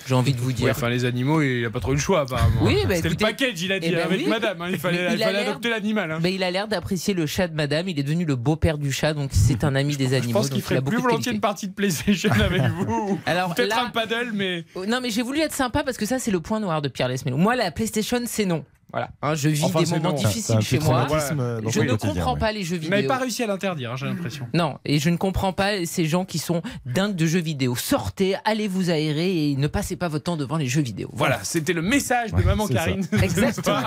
j'ai 0.08 0.16
envie 0.16 0.32
de 0.34 0.40
vous 0.40 0.48
Ouais, 0.48 0.54
dire. 0.54 0.70
enfin, 0.72 0.88
les 0.88 1.04
animaux, 1.04 1.42
il 1.42 1.66
a 1.66 1.70
pas 1.70 1.82
trop 1.82 1.92
eu 1.92 1.96
le 1.96 2.00
choix, 2.00 2.22
apparemment. 2.22 2.62
Oui, 2.62 2.78
bah, 2.88 2.96
C'était 2.96 3.10
le 3.10 3.16
package, 3.16 3.62
il 3.62 3.72
a 3.74 3.80
dit, 3.80 3.88
Eh 3.92 3.96
ben 3.96 4.06
avec 4.06 4.20
oui. 4.22 4.28
madame. 4.28 4.62
hein, 4.62 4.68
il 4.72 4.78
fallait, 4.78 5.14
il 5.14 5.20
fallait 5.22 5.40
adopter 5.40 5.70
l'animal. 5.70 6.12
Hein. 6.14 6.20
Il 6.24 6.44
a 6.44 6.52
l'air 6.52 6.70
d'apprécier 6.70 7.14
le 7.14 7.26
chat 7.26 7.50
de 7.50 7.56
madame. 7.56 7.90
Il 7.90 8.00
est 8.00 8.04
devenu 8.04 8.24
le 8.24 8.38
beau-père 8.38 8.78
du 8.78 8.92
chat, 8.94 9.14
donc 9.14 9.32
c'est 9.34 9.66
un 9.66 9.76
ami 9.76 9.98
des 9.98 10.08
Je 10.10 10.16
animaux. 10.16 10.34
pense 10.40 10.50
qu'il 10.50 10.62
ferait 10.62 10.82
plus 10.82 10.98
volontiers 10.98 11.34
une 11.34 11.42
partie 11.42 11.68
de 11.68 11.74
PlayStation 11.74 12.32
avec 12.32 12.62
vous. 12.88 13.20
Alors 13.26 13.54
Peut-être 13.54 13.70
là- 13.76 13.84
un 13.86 13.90
paddle, 13.90 14.32
mais. 14.34 14.64
Oh, 14.76 14.86
Non, 14.86 15.00
mais 15.02 15.10
j'ai 15.10 15.24
voulu 15.24 15.42
être 15.42 15.54
sympa 15.54 15.84
parce 15.84 15.98
que 15.98 16.06
ça, 16.06 16.20
c'est 16.20 16.32
le 16.32 16.40
point 16.40 16.62
noir 16.62 16.82
de 16.82 16.88
Pierre 16.88 17.10
Lesmelou. 17.10 17.36
Moi, 17.38 17.58
la 17.58 17.72
PlayStation, 17.72 18.22
c'est 18.26 18.46
non. 18.46 18.64
Voilà. 18.92 19.10
Hein, 19.22 19.36
je 19.36 19.50
vis 19.50 19.64
Enfin, 19.66 19.82
des 19.84 19.90
moments 19.92 20.10
non. 20.10 20.16
difficiles 20.16 20.62
chez 20.62 20.80
moi. 20.80 21.08
euh, 21.12 21.62
Je 21.68 21.82
ne 21.82 21.94
comprends 21.96 22.34
ouais. 22.34 22.40
pas 22.40 22.52
les 22.54 22.64
jeux 22.64 22.78
Vous 22.78 22.90
n'avez 22.90 23.02
vidéo. 23.04 23.14
pas 23.16 23.20
réussi 23.22 23.44
à 23.44 23.48
l'interdire, 23.48 23.92
hein, 23.92 23.96
j'ai 23.98 24.06
l'impression. 24.06 24.48
Non, 24.54 24.78
et 24.86 25.00
je 25.00 25.10
ne 25.10 25.18
comprends 25.18 25.52
pas 25.54 25.86
ces 25.86 26.06
gens 26.06 26.24
qui 26.26 26.40
sont 26.40 26.62
dingues 26.86 27.16
de 27.16 27.26
jeux 27.26 27.42
vidéo. 27.42 27.76
Sortez, 27.76 28.36
allez 28.46 28.68
vous 28.68 28.90
aérer 28.90 29.52
et 29.52 29.56
ne 29.58 29.68
passez 29.68 29.96
pas 29.98 30.08
votre 30.08 30.24
temps 30.24 30.38
devant 30.38 30.58
les 30.58 30.68
jeux 30.68 30.82
vidéo. 30.82 31.10
Voilà, 31.14 31.40
c'était 31.44 31.74
le 31.74 31.82
message 31.82 32.32
de 32.32 32.38
Ouais, 32.38 32.44
Maman 32.44 32.68
Karine. 32.68 33.06
Exactement. 33.22 33.82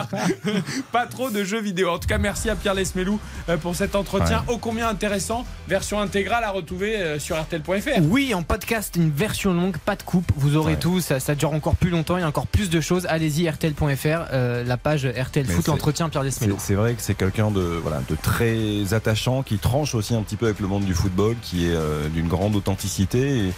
pas 0.92 1.06
trop 1.06 1.30
de 1.30 1.44
jeux 1.44 1.60
vidéo. 1.60 1.90
En 1.90 1.98
tout 1.98 2.08
cas, 2.08 2.18
merci 2.18 2.50
à 2.50 2.56
Pierre 2.56 2.74
Lesmelou 2.74 3.18
euh, 3.48 3.56
pour 3.56 3.74
cet 3.74 3.94
entretien 3.94 4.44
ô 4.48 4.58
combien 4.58 4.88
intéressant. 4.88 5.44
Version 5.68 6.00
intégrale 6.00 6.44
à 6.44 6.50
retrouver 6.50 6.96
euh, 6.96 7.18
sur 7.18 7.40
RTL.fr. 7.40 8.00
Oui, 8.02 8.34
en 8.34 8.42
podcast, 8.42 8.96
une 8.96 9.10
version 9.10 9.52
longue, 9.54 9.78
pas 9.78 9.96
de 9.96 10.02
coupe. 10.02 10.30
Vous 10.36 10.56
aurez 10.56 10.72
Ouais. 10.74 10.78
tout. 10.78 11.00
Ça, 11.00 11.18
ça 11.20 11.34
dure 11.34 11.52
encore 11.52 11.74
plus 11.76 11.90
longtemps. 11.90 12.16
Il 12.16 12.20
y 12.20 12.24
a 12.24 12.28
encore 12.28 12.46
plus 12.46 12.68
de 12.70 12.80
choses. 12.80 13.06
Allez-y, 13.06 13.48
RTL.fr, 13.48 14.26
euh, 14.32 14.62
la 14.64 14.76
page 14.76 14.89
RTL 14.96 15.46
Mais 15.48 15.54
Foot, 15.54 15.66
l'entretien 15.68 16.08
Pierre 16.08 16.22
C'est 16.24 16.40
Desmelou. 16.40 16.56
c'est 16.58 16.74
vrai 16.74 16.94
que 16.94 17.02
c'est 17.02 17.14
quelqu'un 17.14 17.50
de, 17.50 17.60
voilà, 17.60 18.02
de 18.08 18.16
très 18.16 18.92
attachant, 18.94 19.42
qui 19.42 19.58
tranche 19.58 19.94
aussi 19.94 20.14
un 20.14 20.22
petit 20.22 20.36
peu 20.36 20.46
avec 20.46 20.60
le 20.60 20.66
monde 20.66 20.84
du 20.84 20.94
football, 20.94 21.36
qui 21.42 21.66
est 21.66 21.74
euh, 21.74 22.08
d'une 22.08 22.28
grande 22.28 22.56
authenticité. 22.56 23.46
Et 23.46 23.52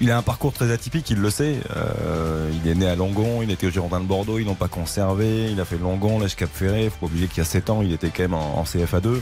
il 0.00 0.10
a 0.10 0.16
un 0.18 0.22
parcours 0.22 0.52
très 0.52 0.70
atypique, 0.70 1.10
il 1.10 1.18
le 1.18 1.30
sait. 1.30 1.56
Euh, 1.76 2.50
il 2.62 2.70
est 2.70 2.74
né 2.74 2.86
à 2.86 2.96
Langon, 2.96 3.42
il 3.42 3.50
était 3.50 3.66
au 3.66 3.70
Girondin 3.70 4.00
de 4.00 4.06
Bordeaux, 4.06 4.38
ils 4.38 4.46
l'ont 4.46 4.54
pas 4.54 4.68
conservé. 4.68 5.50
Il 5.50 5.60
a 5.60 5.64
fait 5.64 5.78
Langon, 5.78 6.18
l'Èche 6.20 6.36
Cap 6.36 6.50
Ferré. 6.52 6.88
Faut 6.90 7.06
pas 7.06 7.12
oublier 7.12 7.26
qu'il 7.26 7.38
y 7.38 7.40
a 7.40 7.44
7 7.44 7.70
ans, 7.70 7.82
il 7.82 7.92
était 7.92 8.08
quand 8.08 8.22
même 8.22 8.34
en, 8.34 8.58
en 8.58 8.64
CFA2. 8.64 9.20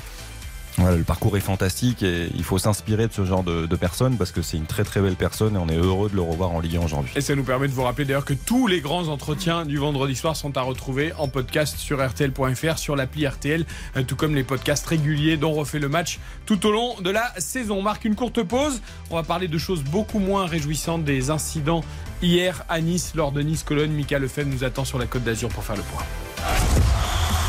Voilà, 0.78 0.96
le 0.96 1.02
parcours 1.02 1.36
est 1.36 1.40
fantastique 1.40 2.04
et 2.04 2.30
il 2.36 2.44
faut 2.44 2.56
s'inspirer 2.56 3.08
de 3.08 3.12
ce 3.12 3.24
genre 3.24 3.42
de, 3.42 3.66
de 3.66 3.76
personnes 3.76 4.16
parce 4.16 4.30
que 4.30 4.42
c'est 4.42 4.56
une 4.56 4.66
très 4.66 4.84
très 4.84 5.00
belle 5.00 5.16
personne 5.16 5.56
et 5.56 5.58
on 5.58 5.68
est 5.68 5.76
heureux 5.76 6.08
de 6.08 6.14
le 6.14 6.22
revoir 6.22 6.52
en 6.52 6.60
Ligue 6.60 6.76
1 6.76 6.82
aujourd'hui. 6.84 7.12
Et 7.16 7.20
ça 7.20 7.34
nous 7.34 7.42
permet 7.42 7.66
de 7.66 7.72
vous 7.72 7.82
rappeler 7.82 8.04
d'ailleurs 8.04 8.24
que 8.24 8.34
tous 8.34 8.68
les 8.68 8.80
grands 8.80 9.08
entretiens 9.08 9.64
du 9.66 9.76
vendredi 9.76 10.14
soir 10.14 10.36
sont 10.36 10.56
à 10.56 10.62
retrouver 10.62 11.12
en 11.18 11.26
podcast 11.26 11.78
sur 11.78 12.06
RTL.fr, 12.06 12.78
sur 12.78 12.94
l'appli 12.94 13.26
RTL, 13.26 13.66
euh, 13.96 14.04
tout 14.04 14.14
comme 14.14 14.36
les 14.36 14.44
podcasts 14.44 14.86
réguliers 14.86 15.36
dont 15.36 15.52
refait 15.52 15.80
le 15.80 15.88
match 15.88 16.20
tout 16.46 16.64
au 16.64 16.70
long 16.70 17.00
de 17.00 17.10
la 17.10 17.32
saison. 17.38 17.78
On 17.78 17.82
marque 17.82 18.04
une 18.04 18.14
courte 18.14 18.42
pause. 18.44 18.80
On 19.10 19.16
va 19.16 19.24
parler 19.24 19.48
de 19.48 19.58
choses 19.58 19.82
beaucoup 19.82 20.20
moins 20.20 20.46
réjouissantes, 20.46 21.02
des 21.02 21.30
incidents 21.30 21.82
hier 22.22 22.64
à 22.68 22.80
Nice 22.80 23.12
lors 23.16 23.32
de 23.32 23.42
Nice-Cologne. 23.42 23.90
Mika 23.90 24.20
Lefebvre 24.20 24.48
nous 24.48 24.62
attend 24.62 24.84
sur 24.84 24.98
la 24.98 25.06
Côte 25.06 25.24
d'Azur 25.24 25.48
pour 25.48 25.64
faire 25.64 25.76
le 25.76 25.82
point. 25.82 26.02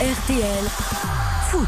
RTL 0.02 0.65
Foot. 1.52 1.68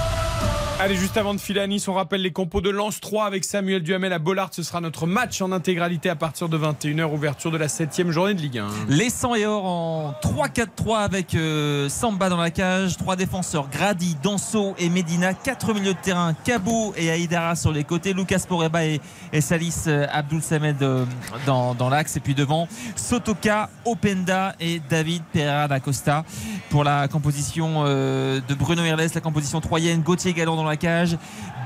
Allez, 0.83 0.95
juste 0.95 1.15
avant 1.15 1.35
de 1.35 1.39
filer 1.39 1.59
à 1.59 1.67
Nice, 1.67 1.87
on 1.87 1.93
rappelle 1.93 2.23
les 2.23 2.31
compos 2.31 2.59
de 2.59 2.71
Lance 2.71 2.99
3 3.01 3.25
avec 3.25 3.45
Samuel 3.45 3.83
Duhamel 3.83 4.11
à 4.13 4.17
Bollard. 4.17 4.49
Ce 4.51 4.63
sera 4.63 4.81
notre 4.81 5.05
match 5.05 5.39
en 5.39 5.51
intégralité 5.51 6.09
à 6.09 6.15
partir 6.15 6.49
de 6.49 6.57
21h, 6.57 7.13
ouverture 7.13 7.51
de 7.51 7.57
la 7.57 7.67
7 7.67 8.09
journée 8.09 8.33
de 8.33 8.41
Ligue 8.41 8.57
1. 8.57 8.67
Les 8.89 9.11
100 9.11 9.35
et 9.35 9.45
or 9.45 9.63
en 9.63 10.15
3-4-3 10.23 10.97
avec 11.01 11.35
euh, 11.35 11.87
Samba 11.87 12.29
dans 12.29 12.37
la 12.37 12.49
cage, 12.49 12.97
trois 12.97 13.15
défenseurs 13.15 13.69
Grady, 13.69 14.17
Danso 14.23 14.73
et 14.79 14.89
Medina, 14.89 15.35
quatre 15.35 15.71
milieux 15.75 15.93
de 15.93 15.99
terrain 15.99 16.33
Cabo 16.33 16.95
et 16.97 17.11
Aïdara 17.11 17.55
sur 17.55 17.71
les 17.71 17.83
côtés, 17.83 18.13
Lucas 18.13 18.41
Poreba 18.49 18.83
et, 18.83 18.99
Salis 19.39 19.83
euh, 19.85 20.07
Abdul 20.11 20.41
Samed 20.41 20.81
euh, 20.81 21.05
dans, 21.45 21.89
l'axe 21.91 22.17
et 22.17 22.21
puis 22.21 22.33
devant 22.33 22.67
Sotoka, 22.95 23.69
Openda 23.85 24.55
et 24.59 24.81
David 24.89 25.21
Pereira 25.31 25.67
da 25.67 25.79
Costa 25.79 26.25
pour 26.71 26.83
la 26.83 27.07
composition 27.07 27.83
de 27.83 28.53
Bruno 28.55 28.83
Irles, 28.83 29.09
la 29.13 29.21
composition 29.21 29.61
troyenne, 29.61 30.01
Gauthier 30.01 30.33
Galland 30.33 30.55
dans 30.55 30.63
la 30.63 30.70
cage, 30.77 31.17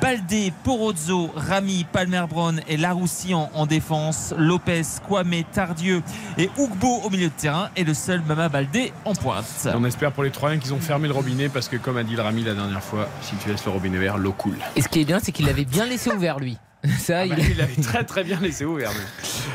Baldé, 0.01 0.53
Porozzo, 0.63 1.31
Rami, 1.35 1.85
Palmer 1.91 2.25
Brown 2.29 2.61
et 2.67 2.77
Laroussi 2.77 3.33
en, 3.33 3.49
en 3.53 3.65
défense, 3.65 4.33
Lopez, 4.37 4.83
Kwame, 5.07 5.43
Tardieu 5.51 6.01
et 6.37 6.49
Ougbo 6.57 7.01
au 7.03 7.09
milieu 7.09 7.27
de 7.27 7.33
terrain 7.33 7.69
et 7.75 7.83
le 7.83 7.93
seul 7.93 8.21
Mama 8.27 8.49
Baldé 8.49 8.93
en 9.05 9.13
pointe. 9.13 9.67
On 9.73 9.85
espère 9.85 10.11
pour 10.11 10.23
les 10.23 10.31
Troyens 10.31 10.59
qu'ils 10.59 10.73
ont 10.73 10.79
fermé 10.79 11.07
le 11.07 11.13
robinet 11.13 11.49
parce 11.49 11.67
que, 11.67 11.77
comme 11.77 11.97
a 11.97 12.03
dit 12.03 12.15
le 12.15 12.21
Rami 12.21 12.43
la 12.43 12.53
dernière 12.53 12.83
fois, 12.83 13.07
si 13.21 13.35
tu 13.37 13.49
laisses 13.49 13.65
le 13.65 13.71
robinet 13.71 13.97
vert, 13.97 14.17
l'eau 14.17 14.33
coule. 14.33 14.57
Et 14.75 14.81
ce 14.81 14.87
qui 14.87 15.01
est 15.01 15.05
bien, 15.05 15.19
c'est 15.19 15.31
qu'il 15.31 15.45
l'avait 15.45 15.65
bien 15.65 15.85
laissé 15.85 16.11
ouvert, 16.11 16.39
lui. 16.39 16.57
Ça, 17.00 17.21
Ah 17.21 17.26
bah, 17.28 17.36
il- 17.38 17.52
il 17.52 17.62
avait 17.62 17.82
très 17.82 18.04
très 18.04 18.24
bien 18.24 18.39
laissé 18.39 18.65
ouvert. 18.65 18.91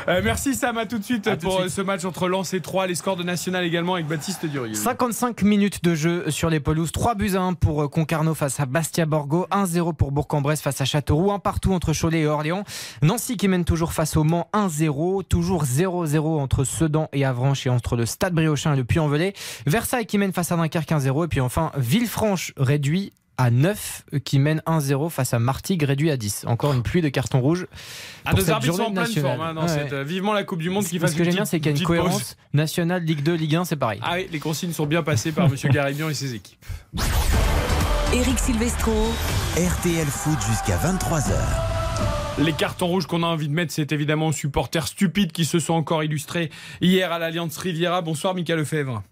Euh, 0.07 0.21
merci 0.23 0.55
Sam, 0.55 0.77
à 0.77 0.85
tout 0.85 0.97
de 0.97 1.03
suite 1.03 1.27
À 1.27 1.31
tout 1.31 1.37
de 1.37 1.41
pour 1.43 1.53
suite. 1.59 1.65
euh, 1.65 1.69
ce 1.69 1.81
match 1.81 2.05
entre 2.05 2.27
Lens 2.27 2.53
et 2.53 2.61
3. 2.61 2.87
Les 2.87 2.95
scores 2.95 3.15
de 3.17 3.23
National 3.23 3.63
également 3.63 3.95
avec 3.95 4.07
Baptiste 4.07 4.45
Durieux. 4.45 4.73
55 4.73 5.41
minutes 5.43 5.83
de 5.83 5.93
jeu 5.95 6.29
sur 6.31 6.49
les 6.49 6.59
pelouses. 6.59 6.91
3 6.91 7.15
buts 7.15 7.31
à 7.35 7.41
1 7.41 7.53
pour 7.53 7.83
euh, 7.83 7.87
Concarneau 7.87 8.33
face 8.33 8.59
à 8.59 8.65
Bastia 8.65 9.05
Borgo. 9.05 9.45
1-0 9.51 9.93
pour 9.93 10.11
Bourg-en-Bresse 10.11 10.61
face 10.61 10.81
à 10.81 10.85
Châteauroux. 10.85 11.31
Un 11.31 11.39
partout 11.39 11.73
entre 11.73 11.93
Cholet 11.93 12.21
et 12.21 12.27
Orléans. 12.27 12.63
Nancy 13.01 13.37
qui 13.37 13.47
mène 13.47 13.65
toujours 13.65 13.93
face 13.93 14.17
au 14.17 14.23
Mans 14.23 14.49
1-0. 14.53 15.23
Toujours 15.23 15.63
0-0 15.65 16.39
entre 16.39 16.63
Sedan 16.63 17.07
et 17.13 17.25
Avranches 17.25 17.67
et 17.67 17.69
entre 17.69 17.95
le 17.95 18.05
Stade 18.05 18.33
Briochin 18.33 18.73
et 18.73 18.77
le 18.77 18.83
Puy-en-Velay. 18.83 19.33
Versailles 19.67 20.05
qui 20.05 20.17
mène 20.17 20.33
face 20.33 20.51
à 20.51 20.55
Dunkerque 20.57 20.89
1-0. 20.91 21.25
Et 21.25 21.27
puis 21.27 21.41
enfin 21.41 21.71
Villefranche 21.77 22.53
réduit 22.57 23.13
à 23.37 23.49
9 23.49 24.03
euh, 24.13 24.19
qui 24.19 24.37
mène 24.39 24.61
1-0 24.67 25.09
face 25.09 25.33
à 25.33 25.39
Martigues 25.39 25.83
réduit 25.83 26.11
à 26.11 26.17
10. 26.17 26.45
Encore 26.47 26.73
une 26.73 26.83
pluie 26.83 27.01
de 27.01 27.09
cartons 27.09 27.41
rouges. 27.41 27.65
Ah, 28.25 28.29
pour 28.31 28.39
nos 28.39 28.45
cette 28.45 28.53
arbitres 28.53 28.73
sont 28.75 28.81
en 28.81 28.85
journée 28.85 28.93
pleine 28.95 29.05
nationale. 29.07 29.37
forme 29.37 29.47
hein, 29.49 29.53
dans 29.53 29.61
Ouais. 29.63 29.67
cette, 29.67 29.93
euh, 29.93 30.03
vivement 30.03 30.33
la 30.33 30.43
Coupe 30.43 30.59
du 30.59 30.69
Monde 30.69 30.85
qui 30.85 30.99
fasse 30.99 31.11
Ce 31.11 31.15
que 31.17 31.23
j'aime 31.23 31.33
bien, 31.35 31.45
c'est 31.45 31.59
qu'il 31.59 31.67
y 31.67 31.69
a 31.69 31.71
une 31.71 31.77
pause. 31.77 31.87
cohérence 31.87 32.37
nationale, 32.53 33.03
Ligue 33.03 33.23
2, 33.23 33.33
Ligue 33.33 33.55
1, 33.55 33.65
c'est 33.65 33.75
pareil. 33.77 33.99
Ah 34.03 34.13
oui, 34.15 34.27
les 34.31 34.39
consignes 34.39 34.73
sont 34.73 34.85
bien 34.85 35.01
passées 35.03 35.31
par 35.31 35.49
Monsieur 35.49 35.69
Garibian 35.69 36.09
et 36.09 36.13
ses 36.13 36.35
équipes. 36.35 36.63
Eric 38.13 38.37
Silvestro. 38.39 38.91
RTL 39.55 40.05
Foot 40.07 40.37
jusqu'à 40.49 40.77
23h. 40.77 41.33
Les 42.39 42.53
cartons 42.53 42.87
rouges 42.87 43.07
qu'on 43.07 43.23
a 43.23 43.27
envie 43.27 43.47
de 43.49 43.53
mettre, 43.53 43.73
c'est 43.73 43.91
évidemment 43.91 44.27
aux 44.27 44.31
supporters 44.33 44.87
stupides 44.87 45.31
qui 45.31 45.45
se 45.45 45.59
sont 45.59 45.73
encore 45.73 46.03
illustrés 46.03 46.49
hier 46.79 47.11
à 47.11 47.19
l'Alliance 47.19 47.57
Riviera. 47.57 48.01
Bonsoir, 48.01 48.33
Mika 48.33 48.55
Lefebvre. 48.55 49.03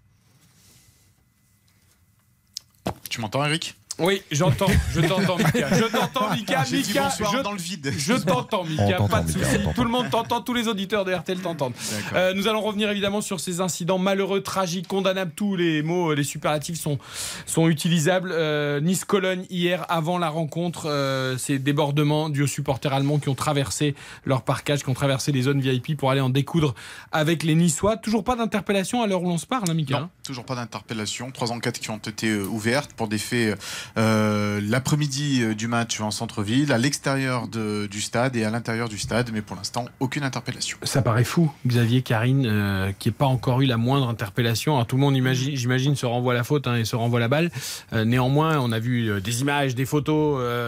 Tu 3.08 3.20
m'entends, 3.20 3.44
Eric 3.44 3.76
Oui, 4.00 4.22
j'entends, 4.30 4.66
je 4.94 5.00
t'entends, 5.02 5.36
Mika. 5.36 5.68
Je 5.74 5.84
t'entends, 5.84 6.30
Mika. 6.34 6.62
Dit 6.64 6.76
Mika, 6.76 7.02
bonsoir 7.04 7.32
je, 7.36 7.42
dans 7.42 7.52
le 7.52 7.58
vide. 7.58 7.92
je 7.96 8.14
t'entends, 8.14 8.64
Mika. 8.64 8.96
Pas 9.10 9.20
de 9.20 9.28
Mika, 9.28 9.44
souci. 9.44 9.58
Tout 9.74 9.84
le 9.84 9.90
monde 9.90 10.08
t'entend, 10.10 10.40
tous 10.40 10.54
les 10.54 10.68
auditeurs 10.68 11.04
de 11.04 11.12
RTL 11.12 11.38
t'entendent. 11.40 11.74
Euh, 12.14 12.32
nous 12.32 12.48
allons 12.48 12.62
revenir 12.62 12.90
évidemment 12.90 13.20
sur 13.20 13.40
ces 13.40 13.60
incidents 13.60 13.98
malheureux, 13.98 14.40
tragiques, 14.40 14.88
condamnables. 14.88 15.32
Tous 15.36 15.54
les 15.54 15.82
mots, 15.82 16.12
euh, 16.12 16.14
les 16.14 16.24
superlatifs 16.24 16.80
sont, 16.80 16.98
sont 17.44 17.68
utilisables. 17.68 18.32
Euh, 18.32 18.80
Nice-Cologne, 18.80 19.44
hier, 19.50 19.84
avant 19.90 20.18
la 20.18 20.30
rencontre, 20.30 20.88
euh, 20.88 21.36
ces 21.36 21.58
débordements 21.58 22.30
dus 22.30 22.42
aux 22.42 22.46
supporters 22.46 22.94
allemands 22.94 23.18
qui 23.18 23.28
ont 23.28 23.34
traversé 23.34 23.94
leur 24.24 24.42
parcage, 24.42 24.82
qui 24.82 24.88
ont 24.88 24.94
traversé 24.94 25.30
les 25.30 25.42
zones 25.42 25.60
VIP 25.60 25.96
pour 25.96 26.10
aller 26.10 26.22
en 26.22 26.30
découdre 26.30 26.74
avec 27.12 27.42
les 27.42 27.54
Niçois. 27.54 27.98
Toujours 27.98 28.24
pas 28.24 28.36
d'interpellation 28.36 29.02
à 29.02 29.06
l'heure 29.06 29.22
où 29.22 29.28
l'on 29.28 29.38
se 29.38 29.46
parle, 29.46 29.68
hein, 29.70 29.74
Mika 29.74 30.00
Non, 30.00 30.08
toujours 30.24 30.44
pas 30.46 30.54
d'interpellation. 30.54 31.30
Trois 31.32 31.52
enquêtes 31.52 31.78
qui 31.78 31.90
ont 31.90 31.98
été 31.98 32.34
ouvertes 32.34 32.94
pour 32.94 33.08
des 33.08 33.18
faits 33.18 33.58
euh, 33.96 34.60
l'après-midi 34.62 35.42
euh, 35.42 35.54
du 35.54 35.68
match 35.68 36.00
en 36.00 36.10
centre-ville, 36.10 36.72
à 36.72 36.78
l'extérieur 36.78 37.48
du 37.48 38.00
stade 38.00 38.36
et 38.36 38.44
à 38.44 38.50
l'intérieur 38.50 38.88
du 38.88 38.98
stade, 38.98 39.30
mais 39.32 39.42
pour 39.42 39.56
l'instant, 39.56 39.86
aucune 40.00 40.22
interpellation. 40.22 40.78
Ça 40.82 41.02
paraît 41.02 41.24
fou, 41.24 41.52
Xavier 41.66 42.02
Karine, 42.02 42.46
euh, 42.46 42.92
qui 42.98 43.08
n'ait 43.08 43.14
pas 43.14 43.26
encore 43.26 43.60
eu 43.60 43.66
la 43.66 43.76
moindre 43.76 44.08
interpellation. 44.08 44.74
Alors, 44.74 44.86
tout 44.86 44.96
le 44.96 45.00
monde, 45.00 45.16
imagine, 45.16 45.56
j'imagine, 45.56 45.96
se 45.96 46.06
renvoie 46.06 46.34
la 46.34 46.44
faute 46.44 46.66
hein, 46.66 46.76
et 46.76 46.84
se 46.84 46.96
renvoie 46.96 47.20
la 47.20 47.28
balle. 47.28 47.50
Euh, 47.92 48.04
néanmoins, 48.04 48.58
on 48.58 48.72
a 48.72 48.78
vu 48.78 49.08
euh, 49.08 49.20
des 49.20 49.40
images, 49.40 49.74
des 49.74 49.86
photos 49.86 50.20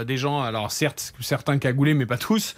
des 0.07 0.17
gens. 0.17 0.41
Alors, 0.41 0.71
certes, 0.71 1.13
certains 1.21 1.59
cagoulés, 1.59 1.95
mais 1.95 2.07
pas 2.07 2.19
tous. 2.19 2.55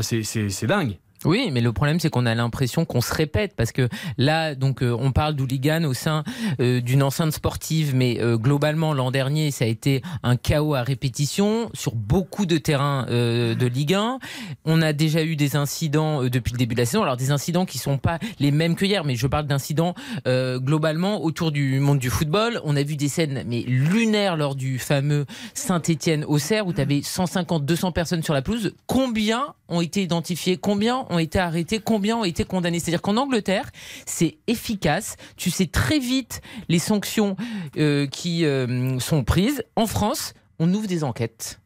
C'est 0.00 0.66
dingue. 0.66 0.98
Oui, 1.24 1.50
mais 1.52 1.60
le 1.60 1.72
problème 1.72 1.98
c'est 2.00 2.10
qu'on 2.10 2.26
a 2.26 2.34
l'impression 2.34 2.84
qu'on 2.84 3.00
se 3.00 3.14
répète 3.14 3.54
parce 3.56 3.72
que 3.72 3.88
là, 4.18 4.54
donc, 4.54 4.82
euh, 4.82 4.96
on 4.98 5.12
parle 5.12 5.34
d'hooligan 5.34 5.84
au 5.84 5.94
sein 5.94 6.24
euh, 6.60 6.80
d'une 6.80 7.02
enceinte 7.02 7.32
sportive, 7.32 7.94
mais 7.94 8.20
euh, 8.20 8.36
globalement 8.36 8.92
l'an 8.92 9.10
dernier, 9.10 9.50
ça 9.50 9.64
a 9.64 9.68
été 9.68 10.02
un 10.22 10.36
chaos 10.36 10.74
à 10.74 10.82
répétition 10.82 11.70
sur 11.74 11.94
beaucoup 11.94 12.46
de 12.46 12.58
terrains 12.58 13.06
de 13.06 13.66
Ligue 13.66 13.94
1. 13.94 14.18
On 14.64 14.82
a 14.82 14.92
déjà 14.92 15.22
eu 15.22 15.36
des 15.36 15.56
incidents 15.56 16.24
depuis 16.24 16.52
le 16.52 16.58
début 16.58 16.74
de 16.74 16.80
la 16.80 16.86
saison. 16.86 17.02
Alors 17.02 17.16
des 17.16 17.30
incidents 17.30 17.64
qui 17.64 17.78
sont 17.78 17.98
pas 17.98 18.18
les 18.38 18.50
mêmes 18.50 18.74
que 18.74 18.84
hier, 18.84 19.04
mais 19.04 19.14
je 19.14 19.26
parle 19.26 19.46
d'incidents 19.46 19.94
globalement 20.26 21.22
autour 21.22 21.52
du 21.52 21.80
monde 21.80 21.98
du 21.98 22.10
football. 22.10 22.60
On 22.64 22.76
a 22.76 22.82
vu 22.82 22.96
des 22.96 23.08
scènes 23.08 23.44
mais 23.46 23.62
lunaires 23.62 24.36
lors 24.36 24.54
du 24.54 24.78
fameux 24.78 25.26
Saint-Étienne-Auxerre 25.54 26.66
où 26.66 26.72
tu 26.72 26.80
avais 26.80 27.02
150, 27.02 27.64
200 27.64 27.92
personnes 27.92 28.22
sur 28.22 28.34
la 28.34 28.42
pelouse. 28.42 28.74
Combien 28.86 29.54
ont 29.68 29.80
été 29.80 30.02
identifiés 30.02 30.56
Combien 30.56 31.05
ont 31.10 31.18
été 31.18 31.38
arrêtés 31.38 31.80
Combien 31.80 32.16
ont 32.16 32.24
été 32.24 32.44
condamnés 32.44 32.80
C'est-à-dire 32.80 33.02
qu'en 33.02 33.16
Angleterre, 33.16 33.70
c'est 34.06 34.38
efficace. 34.46 35.16
Tu 35.36 35.50
sais 35.50 35.66
très 35.66 35.98
vite 35.98 36.40
les 36.68 36.78
sanctions 36.78 37.36
euh, 37.76 38.06
qui 38.06 38.44
euh, 38.44 38.98
sont 38.98 39.24
prises. 39.24 39.62
En 39.76 39.86
France, 39.86 40.34
on 40.58 40.72
ouvre 40.72 40.86
des 40.86 41.04
enquêtes. 41.04 41.60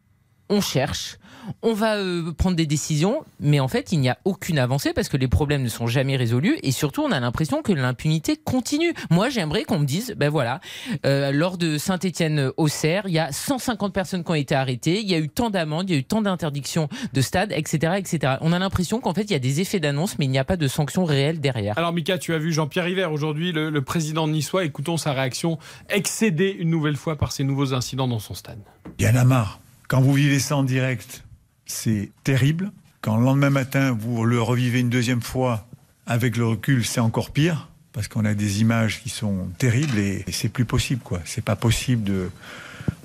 On 0.48 0.60
cherche, 0.60 1.18
on 1.62 1.72
va 1.72 1.96
euh, 1.96 2.32
prendre 2.32 2.56
des 2.56 2.66
décisions, 2.66 3.24
mais 3.38 3.60
en 3.60 3.68
fait, 3.68 3.92
il 3.92 4.00
n'y 4.00 4.08
a 4.08 4.18
aucune 4.24 4.58
avancée 4.58 4.92
parce 4.92 5.08
que 5.08 5.16
les 5.16 5.28
problèmes 5.28 5.62
ne 5.62 5.68
sont 5.68 5.86
jamais 5.86 6.16
résolus 6.16 6.58
et 6.62 6.72
surtout, 6.72 7.02
on 7.02 7.12
a 7.12 7.20
l'impression 7.20 7.62
que 7.62 7.72
l'impunité 7.72 8.36
continue. 8.36 8.94
Moi, 9.10 9.28
j'aimerais 9.28 9.64
qu'on 9.64 9.78
me 9.78 9.84
dise, 9.84 10.14
ben 10.16 10.28
voilà, 10.28 10.60
euh, 11.06 11.32
lors 11.32 11.58
de 11.58 11.78
Saint-Étienne-Auxerre, 11.78 13.04
il 13.06 13.12
y 13.12 13.18
a 13.18 13.32
150 13.32 13.92
personnes 13.92 14.24
qui 14.24 14.30
ont 14.30 14.34
été 14.34 14.54
arrêtées, 14.54 15.00
il 15.00 15.08
y 15.08 15.14
a 15.14 15.18
eu 15.18 15.28
tant 15.28 15.50
d'amendes, 15.50 15.88
il 15.90 15.92
y 15.92 15.96
a 15.96 16.00
eu 16.00 16.04
tant 16.04 16.22
d'interdictions 16.22 16.88
de 17.12 17.20
stade, 17.20 17.52
etc., 17.52 17.94
etc. 17.98 18.34
On 18.40 18.52
a 18.52 18.58
l'impression 18.58 19.00
qu'en 19.00 19.14
fait, 19.14 19.22
il 19.22 19.32
y 19.32 19.36
a 19.36 19.40
des 19.40 19.60
effets 19.60 19.80
d'annonce, 19.80 20.18
mais 20.18 20.24
il 20.24 20.30
n'y 20.30 20.38
a 20.38 20.44
pas 20.44 20.56
de 20.56 20.68
sanctions 20.68 21.04
réelles 21.04 21.40
derrière. 21.40 21.78
Alors, 21.78 21.92
Mika, 21.92 22.18
tu 22.18 22.34
as 22.34 22.38
vu 22.38 22.52
Jean-Pierre 22.52 22.84
River 22.84 23.06
aujourd'hui, 23.06 23.52
le, 23.52 23.70
le 23.70 23.82
président 23.82 24.26
de 24.26 24.32
niçois. 24.32 24.64
Écoutons 24.64 24.96
sa 24.96 25.12
réaction, 25.12 25.58
excédée 25.88 26.54
une 26.58 26.70
nouvelle 26.70 26.96
fois 26.96 27.16
par 27.16 27.32
ces 27.32 27.44
nouveaux 27.44 27.74
incidents 27.74 28.08
dans 28.08 28.18
son 28.18 28.34
stade. 28.34 28.60
Il 28.98 29.04
y 29.04 29.08
en 29.08 29.16
a 29.16 29.24
marre. 29.24 29.60
Quand 29.88 30.00
vous 30.00 30.12
vivez 30.12 30.38
ça 30.38 30.56
en 30.56 30.62
direct, 30.62 31.24
c'est 31.70 32.10
terrible. 32.24 32.72
Quand 33.00 33.16
le 33.16 33.24
lendemain 33.24 33.50
matin, 33.50 33.96
vous 33.98 34.24
le 34.24 34.42
revivez 34.42 34.80
une 34.80 34.90
deuxième 34.90 35.22
fois, 35.22 35.66
avec 36.06 36.36
le 36.36 36.46
recul, 36.46 36.84
c'est 36.84 37.00
encore 37.00 37.30
pire. 37.30 37.68
Parce 37.92 38.06
qu'on 38.06 38.24
a 38.24 38.34
des 38.34 38.60
images 38.60 39.02
qui 39.02 39.08
sont 39.08 39.48
terribles 39.58 39.98
et, 39.98 40.24
c'est 40.30 40.48
plus 40.48 40.64
possible, 40.64 41.00
quoi. 41.02 41.20
C'est 41.24 41.44
pas 41.44 41.56
possible 41.56 42.04
de. 42.04 42.30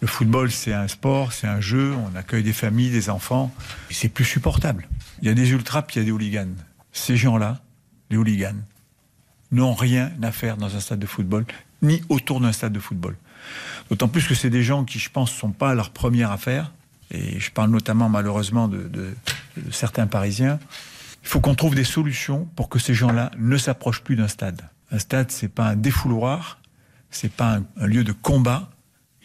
Le 0.02 0.08
football, 0.08 0.52
c'est 0.52 0.74
un 0.74 0.88
sport, 0.88 1.34
c'est 1.34 1.48
un 1.48 1.60
jeu, 1.60 1.94
on 1.94 2.16
accueille 2.16 2.44
des 2.44 2.54
familles, 2.54 2.92
des 2.92 3.10
enfants. 3.10 3.54
C'est 3.90 4.10
plus 4.10 4.26
supportable. 4.26 4.88
Il 5.22 5.28
y 5.28 5.32
a 5.32 5.34
des 5.34 5.52
ultras, 5.52 5.82
puis 5.82 5.96
il 5.96 6.00
y 6.00 6.02
a 6.02 6.06
des 6.06 6.12
hooligans. 6.12 6.56
Ces 6.92 7.18
gens-là, 7.18 7.62
les 8.10 8.18
hooligans, 8.18 8.62
n'ont 9.52 9.74
rien 9.74 10.12
à 10.22 10.32
faire 10.32 10.58
dans 10.58 10.76
un 10.76 10.80
stade 10.80 11.00
de 11.00 11.06
football, 11.06 11.46
ni 11.82 12.02
autour 12.10 12.40
d'un 12.40 12.52
stade 12.52 12.74
de 12.74 12.80
football. 12.80 13.16
D'autant 13.90 14.08
plus 14.08 14.28
que 14.28 14.36
c'est 14.36 14.50
des 14.50 14.64
gens 14.64 14.86
qui, 14.86 15.00
je 15.00 15.10
pense, 15.10 15.32
ne 15.34 15.38
sont 15.38 15.52
pas 15.52 15.74
leur 15.74 15.90
première 15.90 16.32
affaire. 16.32 16.72
Et 17.16 17.40
je 17.40 17.52
parle 17.52 17.70
notamment, 17.70 18.10
malheureusement, 18.10 18.68
de, 18.68 18.84
de- 18.84 19.14
de 19.58 19.72
certains 19.72 20.06
Parisiens. 20.08 20.60
Il 21.24 21.28
faut 21.30 21.40
qu'on 21.40 21.56
trouve 21.56 21.74
des 21.76 21.84
solutions 21.86 22.46
pour 22.56 22.70
que 22.70 22.78
ces 22.78 22.94
gens-là 22.94 23.32
ne 23.38 23.58
s'approchent 23.58 24.02
plus 24.02 24.16
d'un 24.16 24.28
stade. 24.28 24.62
Un 24.92 25.00
stade, 25.00 25.32
c'est 25.32 25.48
pas 25.48 25.70
un 25.70 25.76
défouloir, 25.76 26.60
c'est 27.10 27.32
pas 27.32 27.56
un, 27.56 27.64
un 27.78 27.88
lieu 27.88 28.04
de 28.04 28.12
combat, 28.12 28.70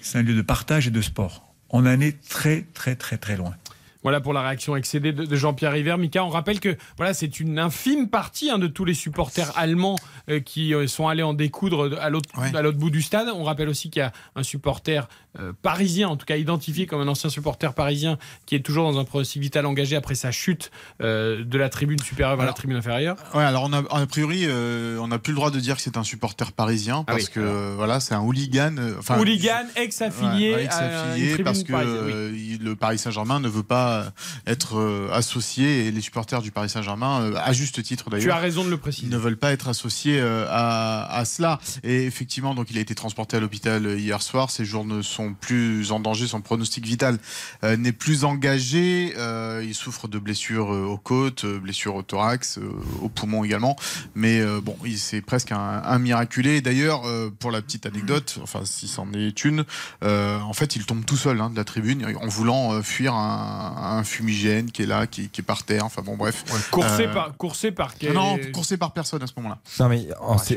c'est 0.00 0.18
un 0.18 0.22
lieu 0.22 0.35
de 0.35 0.42
partage 0.42 0.87
et 0.87 0.90
de 0.90 1.00
sport. 1.03 1.53
On 1.68 1.81
en 1.87 2.00
est 2.00 2.20
très, 2.29 2.62
très, 2.74 2.94
très, 2.96 3.18
très 3.18 3.37
loin. 3.37 3.55
Voilà 4.03 4.22
pour 4.22 4.33
la 4.33 4.40
réaction 4.40 4.76
excédée 4.76 5.12
de, 5.12 5.37
Jean-Pierre 5.37 5.72
River. 5.72 5.96
Mika, 5.98 6.24
on 6.24 6.31
rappelle 6.31 6.59
que 6.59 6.74
voilà, 6.96 7.12
c'est 7.12 7.38
une 7.38 7.59
infime 7.59 8.09
partie 8.09 8.48
hein, 8.50 8.59
de 8.59 8.66
tous 8.66 8.87
les 8.87 8.94
supporters 8.94 9.53
allemands 9.59 9.96
euh, 10.31 10.40
qui 10.40 10.72
euh, 10.74 10.87
sont 10.87 11.07
allés 11.07 11.22
en 11.22 11.35
découdre 11.35 11.90
de- 11.90 11.96
à 11.96 12.09
l'autre 12.09 12.31
à 12.55 12.62
l'autre 12.62 12.79
bout 12.79 12.88
du 12.88 13.03
stade. 13.03 13.29
On 13.29 13.44
rappelle 13.44 13.68
aussi 13.68 13.90
qu'il 13.90 14.00
y 14.00 14.03
a 14.03 14.11
un 14.37 14.42
supporter 14.42 15.07
euh, 15.38 15.53
parisien, 15.62 16.09
en 16.09 16.16
tout 16.16 16.27
cas 16.27 16.37
identifié 16.37 16.87
comme 16.87 17.01
un 17.01 17.09
ancien 17.09 17.31
supporter 17.31 17.73
parisien, 17.73 18.19
qui 18.47 18.55
est 18.57 18.61
toujours 18.61 18.90
dans 18.90 18.99
un 18.99 19.05
processus 19.05 19.40
vital 19.40 19.64
engagé 19.66 19.95
après 19.97 20.14
sa 20.14 20.33
chute 20.33 20.71
euh, 21.01 21.45
de 21.45 21.59
la 21.59 21.69
tribune 21.69 22.01
supérieure 22.01 22.31
vers 22.37 22.38
la 22.38 22.45
Alors- 22.51 22.55
tribune 22.55 22.77
inférieure. 22.77 23.16
Ouais, 23.35 23.45
alors 23.45 23.64
on 23.64 23.73
a, 23.73 23.79
a 23.90 24.07
priori, 24.07 24.43
euh, 24.47 24.99
on 24.99 25.09
n'a 25.09 25.19
plus 25.19 25.33
le 25.33 25.37
droit 25.37 25.51
de 25.51 25.61
dire 25.61 25.77
que 25.77 25.83
c'est 25.83 25.97
un 25.97 26.03
supporter 26.05 26.51
parisien 26.53 27.05
Ah 27.07 27.12
parce 27.12 27.25
oui, 27.27 27.31
que 27.35 27.75
voilà, 27.77 28.01
c'est 28.01 28.14
un 28.14 28.21
hooligan. 28.21 28.75
Enfin, 28.99 29.19
Hooligan, 29.19 29.66
ex-affilié 29.77 30.55
Ouais, 30.55 30.64
ex-affilié, 30.64 31.38
parce 31.45 31.62
que 31.62 32.31
oui. 32.33 32.59
le 32.61 32.75
Paris 32.77 32.99
Saint-Germain 32.99 33.38
ne 33.40 33.49
veut 33.49 33.62
pas 33.62 34.12
être 34.47 35.09
associé 35.12 35.87
et 35.87 35.90
les 35.93 36.01
supporters 36.01 36.43
du 36.43 36.51
Paris 36.51 36.69
Saint-Germain, 36.69 37.33
à 37.37 37.53
juste 37.53 37.83
titre 37.83 38.11
d'ailleurs, 38.11 38.25
Tu 38.25 38.31
as 38.31 38.37
raison 38.38 38.64
de 38.64 38.71
le 38.71 38.77
préciser. 38.79 39.09
ne 39.09 39.16
veulent 39.16 39.37
pas 39.37 39.53
être 39.53 39.69
associés 39.69 40.21
à, 40.21 41.05
à 41.11 41.25
cela. 41.25 41.59
Et 41.83 42.05
effectivement, 42.05 42.55
donc 42.55 42.71
il 42.71 42.79
a 42.79 42.81
été 42.81 42.95
transporté 42.95 43.37
à 43.37 43.40
l'hôpital 43.40 43.99
hier 43.99 44.23
soir. 44.23 44.51
Ses 44.51 44.64
jours 44.64 44.85
ne 44.85 45.03
sont 45.03 45.19
plus 45.38 45.92
en 45.92 46.00
danger, 46.00 46.26
son 46.26 46.40
pronostic 46.40 46.85
vital 46.87 47.18
euh, 47.64 47.76
n'est 47.76 47.92
plus 47.92 48.24
engagé. 48.24 49.14
Euh, 49.16 49.62
il 49.64 49.74
souffre 49.74 50.09
de 50.09 50.18
blessures 50.18 50.72
euh, 50.72 50.85
aux 50.85 50.96
côtes, 50.98 51.44
blessures 51.46 51.94
au 51.94 52.02
thorax, 52.02 52.59
euh, 52.59 52.62
aux 53.02 53.09
poumons 53.09 53.44
également. 53.44 53.76
Mais 54.14 54.40
euh, 54.40 54.61
bon, 54.61 54.76
il 54.85 54.98
c'est 54.98 55.20
presque 55.20 55.52
un, 55.52 55.83
un 55.85 55.98
miraculé. 55.98 56.61
D'ailleurs, 56.61 57.02
euh, 57.06 57.30
pour 57.38 57.50
la 57.50 57.62
petite 57.62 57.87
anecdote, 57.87 58.38
enfin 58.42 58.61
si 58.64 58.88
c'en 58.88 59.12
est 59.12 59.44
une, 59.44 59.64
euh, 60.04 60.38
en 60.40 60.52
fait, 60.52 60.76
il 60.76 60.85
tombe 60.87 61.04
tout 61.04 61.16
seul 61.16 61.40
hein, 61.40 61.50
de 61.50 61.56
la 61.56 61.64
tribune 61.64 62.06
en 62.20 62.26
voulant 62.28 62.72
euh, 62.72 62.83
fuir 62.83 63.14
un, 63.14 63.98
un 63.98 64.04
fumigène 64.04 64.70
qui 64.70 64.83
est 64.83 64.87
là, 64.87 65.06
qui, 65.06 65.28
qui 65.28 65.40
est 65.40 65.44
par 65.44 65.62
terre. 65.64 65.85
Enfin 65.85 66.02
bon, 66.02 66.16
bref. 66.16 66.44
Coursé, 66.70 67.06
Euh, 67.06 67.12
par, 67.14 67.37
coursé 67.37 67.70
par 67.72 67.94
quel- 67.96 68.12
Non, 68.12 68.38
coursé 68.52 68.76
par 68.76 68.92
personne 68.92 69.22
à 69.22 69.26
ce 69.26 69.33
moment-là. 69.37 69.59
Non 69.78 69.88
mais 69.88 70.06
en- 70.20 70.38
c'est- 70.38 70.56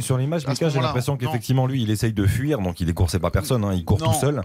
sur 0.00 0.18
l'image, 0.18 0.44
bon, 0.44 0.54
j'ai 0.54 0.80
l'impression 0.80 1.16
qu'effectivement 1.16 1.66
lui, 1.66 1.82
il 1.82 1.90
essaye 1.90 2.12
de 2.12 2.26
fuir, 2.26 2.58
donc 2.60 2.80
il 2.80 2.88
est 2.88 2.94
coursé 2.94 3.18
par 3.18 3.25
personne, 3.30 3.64
hein, 3.64 3.72
il 3.74 3.84
court 3.84 3.98
Non. 4.00 4.12
tout 4.12 4.18
seul. 4.20 4.42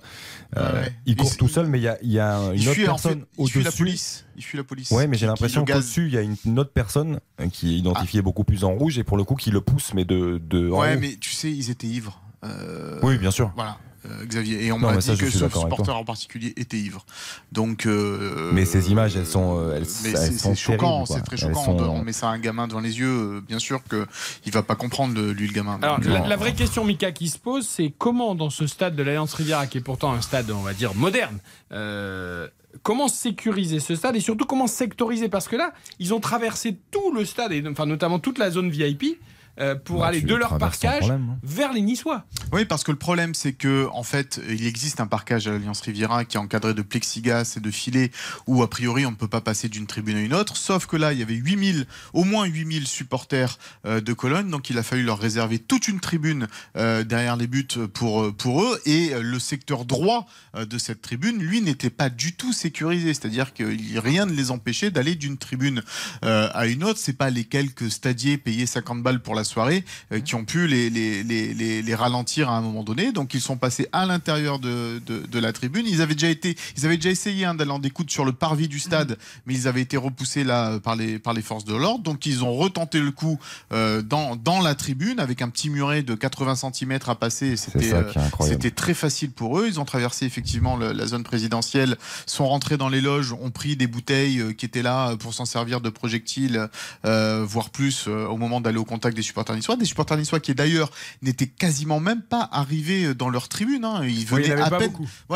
Euh, 0.57 0.81
Ouais. 0.83 0.93
Il 1.05 1.15
court 1.15 1.35
tout 1.37 1.47
seul, 1.47 1.67
mais 1.67 1.79
il 1.79 1.83
y 1.83 1.87
a, 1.87 1.97
il 2.01 2.11
y 2.11 2.19
a 2.19 2.37
une 2.53 2.61
autre 2.61 2.73
fuit, 2.73 2.87
en 2.89 2.97
fait, 2.97 3.09
personne 3.15 3.25
fuit 3.47 3.61
la 3.63 3.69
au-dessus. 3.69 3.83
police. 3.83 4.25
Il 4.35 4.43
fuit 4.43 4.57
la 4.57 4.63
police. 4.65 4.91
Ouais, 4.91 5.07
mais 5.07 5.17
j'ai 5.17 5.25
l'impression 5.27 5.63
qu'au-dessus, 5.65 6.07
il 6.07 6.13
y 6.13 6.17
a 6.17 6.21
une, 6.21 6.59
autre 6.59 6.71
personne 6.73 7.19
euh, 7.39 7.47
qui 7.47 7.73
est 7.75 7.77
identifiée 7.77 8.21
beaucoup 8.21 8.43
plus 8.43 8.63
en 8.63 8.73
rouge 8.73 8.97
et 8.97 9.03
pour 9.03 9.15
le 9.17 9.23
coup 9.23 9.35
qui 9.35 9.51
le 9.51 9.61
pousse, 9.61 9.93
mais 9.93 10.03
de, 10.05 10.41
de 10.43 10.67
Ouais, 10.69 10.97
mais 10.97 11.15
tu 11.19 11.31
sais, 11.31 11.49
ils 11.51 11.69
étaient 11.69 11.87
ivres. 11.87 12.21
Euh, 12.43 12.99
Oui, 13.03 13.17
bien 13.17 13.31
sûr. 13.31 13.51
Voilà. 13.55 13.77
Euh, 14.05 14.25
Xavier 14.25 14.65
et 14.65 14.71
on 14.71 14.79
m'a 14.79 14.99
ça, 15.01 15.13
dit 15.13 15.19
que 15.19 15.29
ce 15.29 15.47
supporter 15.49 15.95
en 15.95 16.03
particulier 16.03 16.53
était 16.57 16.77
ivre. 16.77 17.05
Donc, 17.51 17.85
euh, 17.85 18.49
Mais 18.53 18.65
ces 18.65 18.91
images, 18.91 19.15
elles 19.15 19.25
sont, 19.27 19.57
euh, 19.59 19.75
elles, 19.75 19.85
mais 20.03 20.09
elles 20.11 20.33
c'est 20.33 20.55
choquant, 20.55 21.05
c'est 21.05 21.21
très 21.21 21.37
choquant. 21.37 21.63
sont- 21.63 21.77
On 21.79 22.03
met 22.03 22.13
ça 22.13 22.29
à 22.29 22.33
un 22.33 22.39
gamin 22.39 22.67
devant 22.67 22.79
les 22.79 22.97
yeux, 22.99 23.41
bien 23.47 23.59
sûr 23.59 23.81
que 23.87 24.07
il 24.45 24.51
va 24.51 24.63
pas 24.63 24.75
comprendre 24.75 25.13
le- 25.15 25.31
lui 25.33 25.47
le 25.47 25.53
gamin. 25.53 25.77
Alors, 25.81 25.97
Donc, 25.99 26.05
la, 26.07 26.27
la 26.27 26.35
vraie 26.35 26.53
question, 26.53 26.83
Mika, 26.83 27.11
qui 27.11 27.29
se 27.29 27.37
pose, 27.37 27.67
c'est 27.67 27.93
comment, 27.97 28.33
dans 28.35 28.49
ce 28.49 28.65
stade 28.67 28.95
de 28.95 29.03
l'Alliance 29.03 29.33
Riviera, 29.33 29.67
qui 29.67 29.77
est 29.77 29.81
pourtant 29.81 30.11
un 30.13 30.21
stade, 30.21 30.49
on 30.51 30.61
va 30.61 30.73
dire, 30.73 30.95
moderne, 30.95 31.37
euh, 31.71 32.47
comment 32.83 33.07
sécuriser 33.07 33.79
ce 33.79 33.95
stade 33.95 34.15
et 34.15 34.19
surtout 34.19 34.45
comment 34.45 34.67
sectoriser? 34.67 35.29
Parce 35.29 35.47
que 35.47 35.55
là, 35.55 35.73
ils 35.99 36.13
ont 36.13 36.19
traversé 36.19 36.77
tout 36.91 37.11
le 37.13 37.25
stade, 37.25 37.51
et, 37.51 37.63
enfin, 37.69 37.85
notamment 37.85 38.19
toute 38.19 38.37
la 38.37 38.49
zone 38.51 38.69
VIP, 38.69 39.19
euh, 39.61 39.75
pour 39.75 39.99
Bah, 39.99 40.07
aller 40.07 40.21
de 40.21 40.33
le 40.33 40.39
leur 40.39 40.57
parcage 40.57 40.99
problème, 40.99 41.29
hein. 41.31 41.39
vers 41.43 41.71
les 41.73 41.81
Niçois. 41.81 42.25
Oui, 42.51 42.65
parce 42.65 42.83
que 42.83 42.91
le 42.91 42.97
problème, 42.97 43.33
c'est 43.33 43.53
que 43.53 43.87
en 43.93 44.03
fait, 44.03 44.41
il 44.49 44.65
existe 44.65 44.99
un 44.99 45.07
parcage 45.07 45.47
à 45.47 45.51
l'Alliance 45.51 45.81
Riviera 45.81 46.25
qui 46.25 46.37
est 46.37 46.39
encadré 46.39 46.73
de 46.73 46.81
plexiglas 46.81 47.53
et 47.57 47.59
de 47.59 47.71
filets 47.71 48.11
où, 48.47 48.63
a 48.63 48.69
priori, 48.69 49.05
on 49.05 49.11
ne 49.11 49.15
peut 49.15 49.27
pas 49.27 49.41
passer 49.41 49.69
d'une 49.69 49.87
tribune 49.87 50.17
à 50.17 50.21
une 50.21 50.33
autre. 50.33 50.57
Sauf 50.57 50.85
que 50.85 50.97
là, 50.97 51.13
il 51.13 51.19
y 51.19 51.23
avait 51.23 51.35
8000, 51.35 51.85
au 52.13 52.23
moins 52.23 52.45
8000 52.45 52.87
supporters 52.87 53.57
euh, 53.85 54.01
de 54.01 54.13
Cologne, 54.13 54.49
donc 54.49 54.69
il 54.69 54.77
a 54.77 54.83
fallu 54.83 55.03
leur 55.03 55.19
réserver 55.19 55.59
toute 55.59 55.87
une 55.87 55.99
tribune 55.99 56.47
euh, 56.75 57.03
derrière 57.03 57.37
les 57.37 57.47
buts 57.47 57.67
pour, 57.93 58.33
pour 58.35 58.63
eux. 58.63 58.81
Et 58.85 59.11
le 59.19 59.39
secteur 59.39 59.85
droit 59.85 60.25
de 60.55 60.77
cette 60.77 61.01
tribune, 61.01 61.37
lui, 61.39 61.61
n'était 61.61 61.89
pas 61.89 62.09
du 62.09 62.33
tout 62.35 62.53
sécurisé. 62.53 63.13
C'est-à-dire 63.13 63.53
que 63.53 63.63
rien 63.99 64.25
ne 64.25 64.33
les 64.33 64.51
empêchait 64.51 64.91
d'aller 64.91 65.15
d'une 65.15 65.37
tribune 65.37 65.81
euh, 66.25 66.49
à 66.53 66.67
une 66.67 66.83
autre. 66.83 66.99
C'est 66.99 67.13
pas 67.17 67.29
les 67.29 67.45
quelques 67.45 67.91
stadiers 67.91 68.37
payés 68.37 68.65
50 68.65 69.01
balles 69.03 69.21
pour 69.21 69.35
la 69.35 69.43
soirée 69.51 69.83
euh, 70.11 70.19
qui 70.19 70.35
ont 70.35 70.45
pu 70.45 70.67
les, 70.67 70.89
les, 70.89 71.23
les, 71.23 71.53
les, 71.53 71.81
les 71.81 71.95
ralentir 71.95 72.49
à 72.49 72.57
un 72.57 72.61
moment 72.61 72.83
donné. 72.83 73.11
Donc 73.11 73.33
ils 73.33 73.41
sont 73.41 73.57
passés 73.57 73.87
à 73.91 74.05
l'intérieur 74.05 74.59
de, 74.59 75.01
de, 75.05 75.19
de 75.27 75.39
la 75.39 75.51
tribune. 75.53 75.85
Ils 75.87 76.01
avaient 76.01 76.15
déjà 76.15 76.29
été, 76.29 76.55
ils 76.77 76.85
avaient 76.85 76.95
déjà 76.97 77.09
essayé 77.09 77.45
hein, 77.45 77.53
d'aller 77.55 77.71
en 77.71 77.79
découdre 77.79 78.09
sur 78.11 78.25
le 78.25 78.31
parvis 78.31 78.67
du 78.67 78.79
stade, 78.79 79.17
mais 79.45 79.53
ils 79.53 79.67
avaient 79.67 79.81
été 79.81 79.97
repoussés 79.97 80.43
là 80.43 80.71
euh, 80.71 80.79
par 80.79 80.95
les 80.95 81.19
par 81.19 81.33
les 81.33 81.41
forces 81.41 81.65
de 81.65 81.75
l'ordre. 81.75 82.03
Donc 82.03 82.25
ils 82.25 82.43
ont 82.43 82.53
retenté 82.55 82.99
le 82.99 83.11
coup 83.11 83.39
euh, 83.73 84.01
dans 84.01 84.35
dans 84.35 84.61
la 84.61 84.75
tribune 84.75 85.19
avec 85.19 85.41
un 85.41 85.49
petit 85.49 85.69
muret 85.69 86.01
de 86.03 86.15
80 86.15 86.55
cm 86.55 86.99
à 87.07 87.15
passer. 87.15 87.57
C'était 87.57 87.93
euh, 87.93 88.71
très 88.75 88.93
facile 88.93 89.31
pour 89.31 89.59
eux. 89.59 89.65
Ils 89.67 89.79
ont 89.79 89.85
traversé 89.85 90.25
effectivement 90.25 90.77
le- 90.77 90.91
la 90.93 91.05
zone 91.07 91.23
présidentielle, 91.23 91.97
sont 92.25 92.47
rentrés 92.47 92.77
dans 92.77 92.89
les 92.89 93.01
loges, 93.01 93.33
ont 93.33 93.51
pris 93.51 93.75
des 93.75 93.87
bouteilles 93.87 94.39
euh, 94.39 94.53
qui 94.53 94.65
étaient 94.65 94.81
là 94.81 95.15
pour 95.17 95.33
s'en 95.33 95.45
servir 95.45 95.81
de 95.81 95.89
projectiles, 95.89 96.67
euh, 97.05 97.43
voire 97.47 97.69
plus, 97.69 98.05
euh, 98.07 98.25
au 98.27 98.37
moment 98.37 98.61
d'aller 98.61 98.77
au 98.77 98.85
contact 98.85 99.15
des 99.15 99.21
supporters 99.31 99.55
niçois. 99.55 99.75
Des 99.75 99.85
supporters 99.85 100.17
niçois 100.17 100.39
qui 100.39 100.53
d'ailleurs 100.53 100.91
n'étaient 101.21 101.47
quasiment 101.47 101.99
même 101.99 102.21
pas 102.21 102.47
arrivés 102.51 103.13
dans 103.13 103.29
leur 103.29 103.47
tribune. 103.49 103.85
hein. 103.85 104.01
Ils 104.03 104.09
Oui, 104.09 104.13
il 104.15 104.21
y 104.21 104.25
venaient 104.25 104.49
en 104.49 104.51
avait 104.53 104.61
à 104.63 104.69
pas 104.69 104.77
peine. 104.79 104.93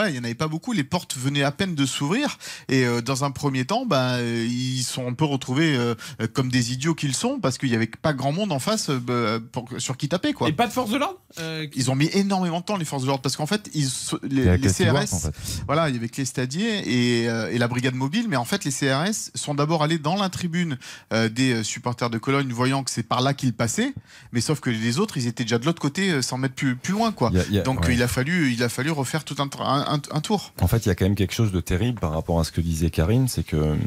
il 0.09 0.15
y 0.15 0.19
en 0.19 0.23
avait 0.23 0.35
pas 0.35 0.47
beaucoup. 0.47 0.71
Les 0.73 0.83
portes 0.83 1.17
venaient 1.17 1.43
à 1.43 1.51
peine 1.51 1.75
de 1.75 1.85
s'ouvrir. 1.85 2.37
Et 2.69 2.85
euh, 2.85 3.01
dans 3.01 3.23
un 3.23 3.31
premier 3.31 3.65
temps, 3.65 3.85
bah, 3.85 4.15
euh, 4.15 4.45
ils 4.49 4.83
sont 4.83 5.07
un 5.07 5.13
peu 5.13 5.25
retrouvés 5.25 5.75
euh, 5.75 5.95
euh, 6.21 6.27
comme 6.31 6.49
des 6.49 6.71
idiots 6.73 6.93
qu'ils 6.95 7.15
sont 7.15 7.39
parce 7.39 7.57
qu'il 7.57 7.69
y 7.69 7.75
avait 7.75 7.87
pas 7.87 8.13
grand 8.13 8.31
monde 8.31 8.51
en 8.51 8.59
face 8.59 8.89
euh, 8.89 8.99
bah, 8.99 9.39
pour- 9.51 9.69
sur 9.79 9.97
qui 9.97 10.09
taper 10.09 10.33
quoi. 10.33 10.47
Et 10.49 10.53
pas 10.53 10.67
de 10.67 10.73
force 10.73 10.91
de 10.91 10.97
l'ordre 10.97 11.19
Euh, 11.39 11.67
Ils 11.75 11.91
ont 11.91 11.95
mis 11.95 12.09
énormément 12.13 12.59
de 12.61 12.65
temps 12.65 12.77
les 12.77 12.85
forces 12.85 13.03
de 13.03 13.07
l'ordre 13.07 13.21
parce 13.21 13.35
qu'en 13.35 13.45
fait 13.45 13.69
ils, 13.73 13.89
les, 14.23 14.57
CRS, 14.71 15.13
en 15.13 15.19
fait. 15.19 15.31
voilà, 15.67 15.89
il 15.89 15.95
y 15.95 15.97
avait 15.97 16.07
que 16.09 16.17
les 16.17 16.25
stadiers 16.25 16.81
et, 17.23 17.29
euh, 17.29 17.51
et 17.51 17.57
la 17.57 17.67
brigade 17.67 17.95
mobile, 17.95 18.27
mais 18.29 18.35
en 18.37 18.45
fait 18.45 18.63
les 18.65 18.71
CRS 18.71 19.31
sont 19.35 19.53
d'abord 19.53 19.83
allés 19.83 19.97
dans 19.99 20.15
la 20.15 20.29
tribune 20.29 20.77
euh, 21.13 21.27
des 21.29 21.53
euh, 21.53 21.63
supporters 21.63 22.09
de 22.09 22.17
Cologne, 22.17 22.49
voyant 22.51 22.83
que 22.83 22.91
c'est 22.91 23.03
par 23.03 23.21
là 23.21 23.33
qu'ils 23.33 23.53
passaient, 23.53 23.84
mais 24.31 24.41
sauf 24.41 24.59
que 24.59 24.69
les 24.69 24.99
autres 24.99 25.17
ils 25.17 25.27
étaient 25.27 25.43
déjà 25.43 25.57
de 25.59 25.65
l'autre 25.65 25.81
côté, 25.81 26.11
euh, 26.11 26.21
100 26.21 26.37
mètres 26.37 26.55
plus, 26.55 26.75
plus 26.75 26.93
loin 26.93 27.11
quoi. 27.11 27.29
Il 27.33 27.37
y 27.37 27.41
a- 27.41 27.45
il 27.49 27.53
y 27.55 27.59
a- 27.59 27.63
Donc 27.63 27.81
ouais. 27.81 27.89
euh, 27.89 27.93
il 27.93 28.03
a 28.03 28.07
fallu 28.07 28.51
il 28.51 28.63
a 28.63 28.69
fallu 28.69 28.91
refaire 28.91 29.23
tout 29.23 29.35
un, 29.39 29.49
un, 29.61 29.95
un- 29.95 30.01
un 30.11 30.21
tour. 30.21 30.53
En 30.61 30.67
fait, 30.67 30.85
il 30.85 30.89
y 30.89 30.91
a 30.91 30.95
quand 30.95 31.05
même 31.05 31.15
quelque 31.15 31.33
chose 31.33 31.51
de 31.51 31.59
terrible 31.61 31.99
par 31.99 32.11
rapport 32.11 32.39
à 32.39 32.43
ce 32.43 32.51
que 32.51 32.61
disait 32.61 32.89
Karine, 32.89 33.27
c'est 33.27 33.43
que 33.43 33.55
hum, 33.57 33.79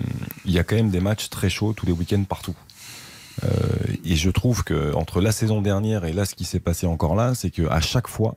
y 0.44 0.58
a 0.58 0.64
quand 0.64 0.76
même 0.76 0.90
des 0.90 1.00
matchs 1.00 1.28
très 1.30 1.50
chauds 1.50 1.72
tous 1.72 1.86
les 1.86 1.92
week-ends 1.92 2.24
partout. 2.28 2.54
Euh, 3.44 3.48
et 4.04 4.16
je 4.16 4.30
trouve 4.30 4.64
que 4.64 4.92
entre 4.94 5.20
la 5.20 5.30
saison 5.32 5.62
dernière 5.62 6.04
et 6.04 6.12
là, 6.12 6.24
ce 6.24 6.34
qui 6.34 6.44
s'est 6.44 6.58
passé 6.60 6.86
encore 6.86 7.14
là, 7.14 7.34
c'est 7.34 7.50
que 7.50 7.68
à 7.68 7.80
chaque 7.80 8.08
fois, 8.08 8.36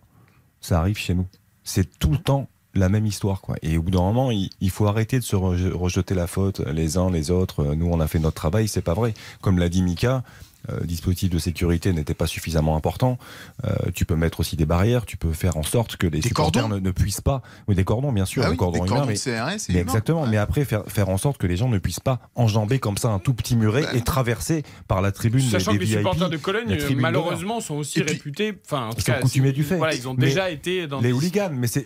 ça 0.59 0.79
arrive 0.79 0.97
chez 0.97 1.15
nous. 1.15 1.25
C'est 1.63 1.97
tout 1.97 2.11
le 2.11 2.17
temps 2.19 2.47
la 2.73 2.87
même 2.87 3.05
histoire, 3.05 3.41
quoi. 3.41 3.55
Et 3.63 3.77
au 3.77 3.81
bout 3.81 3.91
d'un 3.91 3.99
moment, 4.01 4.31
il, 4.31 4.49
il 4.61 4.69
faut 4.69 4.87
arrêter 4.87 5.17
de 5.19 5.23
se 5.23 5.35
reje- 5.35 5.71
rejeter 5.73 6.13
la 6.15 6.27
faute 6.27 6.59
les 6.59 6.97
uns 6.97 7.09
les 7.09 7.31
autres. 7.31 7.73
Nous, 7.75 7.87
on 7.87 7.99
a 7.99 8.07
fait 8.07 8.19
notre 8.19 8.35
travail, 8.35 8.67
c'est 8.67 8.81
pas 8.81 8.93
vrai. 8.93 9.13
Comme 9.41 9.57
l'a 9.59 9.69
dit 9.69 9.81
Mika. 9.81 10.23
Euh, 10.69 10.79
dispositif 10.85 11.29
de 11.29 11.39
sécurité 11.39 11.91
n'était 11.93 12.13
pas 12.13 12.27
suffisamment 12.27 12.75
important. 12.75 13.17
Euh, 13.65 13.69
tu 13.93 14.05
peux 14.05 14.15
mettre 14.15 14.39
aussi 14.39 14.55
des 14.55 14.65
barrières, 14.65 15.05
tu 15.05 15.17
peux 15.17 15.33
faire 15.33 15.57
en 15.57 15.63
sorte 15.63 15.97
que 15.97 16.05
les 16.07 16.19
Des 16.21 16.27
supporters 16.27 16.61
cordons 16.63 16.75
ne, 16.75 16.79
ne 16.79 16.91
puissent 16.91 17.21
pas. 17.21 17.41
Oui, 17.67 17.75
des 17.75 17.83
cordons, 17.83 18.11
bien 18.11 18.25
sûr, 18.25 18.43
Ah 18.45 18.49
des 18.51 18.57
cordons 18.57 18.73
des 18.83 18.87
humains, 18.89 18.97
cordons 18.97 19.07
mais, 19.07 19.13
de 19.15 19.19
CRS 19.19 19.29
et 19.29 19.73
mais 19.73 19.73
humains. 19.75 19.81
exactement. 19.81 20.27
Mais 20.27 20.37
après, 20.37 20.65
faire, 20.65 20.83
faire 20.87 21.09
en 21.09 21.17
sorte 21.17 21.37
que 21.37 21.47
les 21.47 21.57
gens 21.57 21.69
ne 21.69 21.77
puissent 21.79 21.99
pas 21.99 22.19
enjamber 22.35 22.79
comme 22.79 22.97
ça 22.97 23.09
un 23.09 23.19
tout 23.19 23.33
petit 23.33 23.55
muret 23.55 23.85
et 23.93 24.01
traverser 24.01 24.63
par 24.87 25.01
la 25.01 25.11
tribune 25.11 25.41
Sachant 25.41 25.71
des, 25.71 25.77
que 25.79 25.83
les 25.83 25.89
des 25.89 25.97
supporters 25.97 26.29
de 26.29 26.37
Cologne, 26.37 26.77
malheureusement, 26.97 27.59
sont 27.61 27.75
aussi 27.75 28.01
puis, 28.01 28.13
réputés. 28.13 28.53
Enfin, 28.65 28.87
en 28.87 28.89
tout 28.91 28.97
ils 28.99 29.03
sont 29.03 29.11
cas, 29.13 29.19
coutumiers 29.19 29.47
c'est- 29.49 29.53
du 29.53 29.63
fait. 29.63 29.77
Voilà, 29.77 29.95
ils 29.95 30.07
ont 30.07 30.13
Mais 30.13 30.27
déjà 30.27 30.49
été 30.51 30.87
dans 30.87 30.99
les 30.99 31.07
des- 31.09 31.13
hooligans, 31.13 31.51
mais 31.53 31.67
c'est 31.67 31.85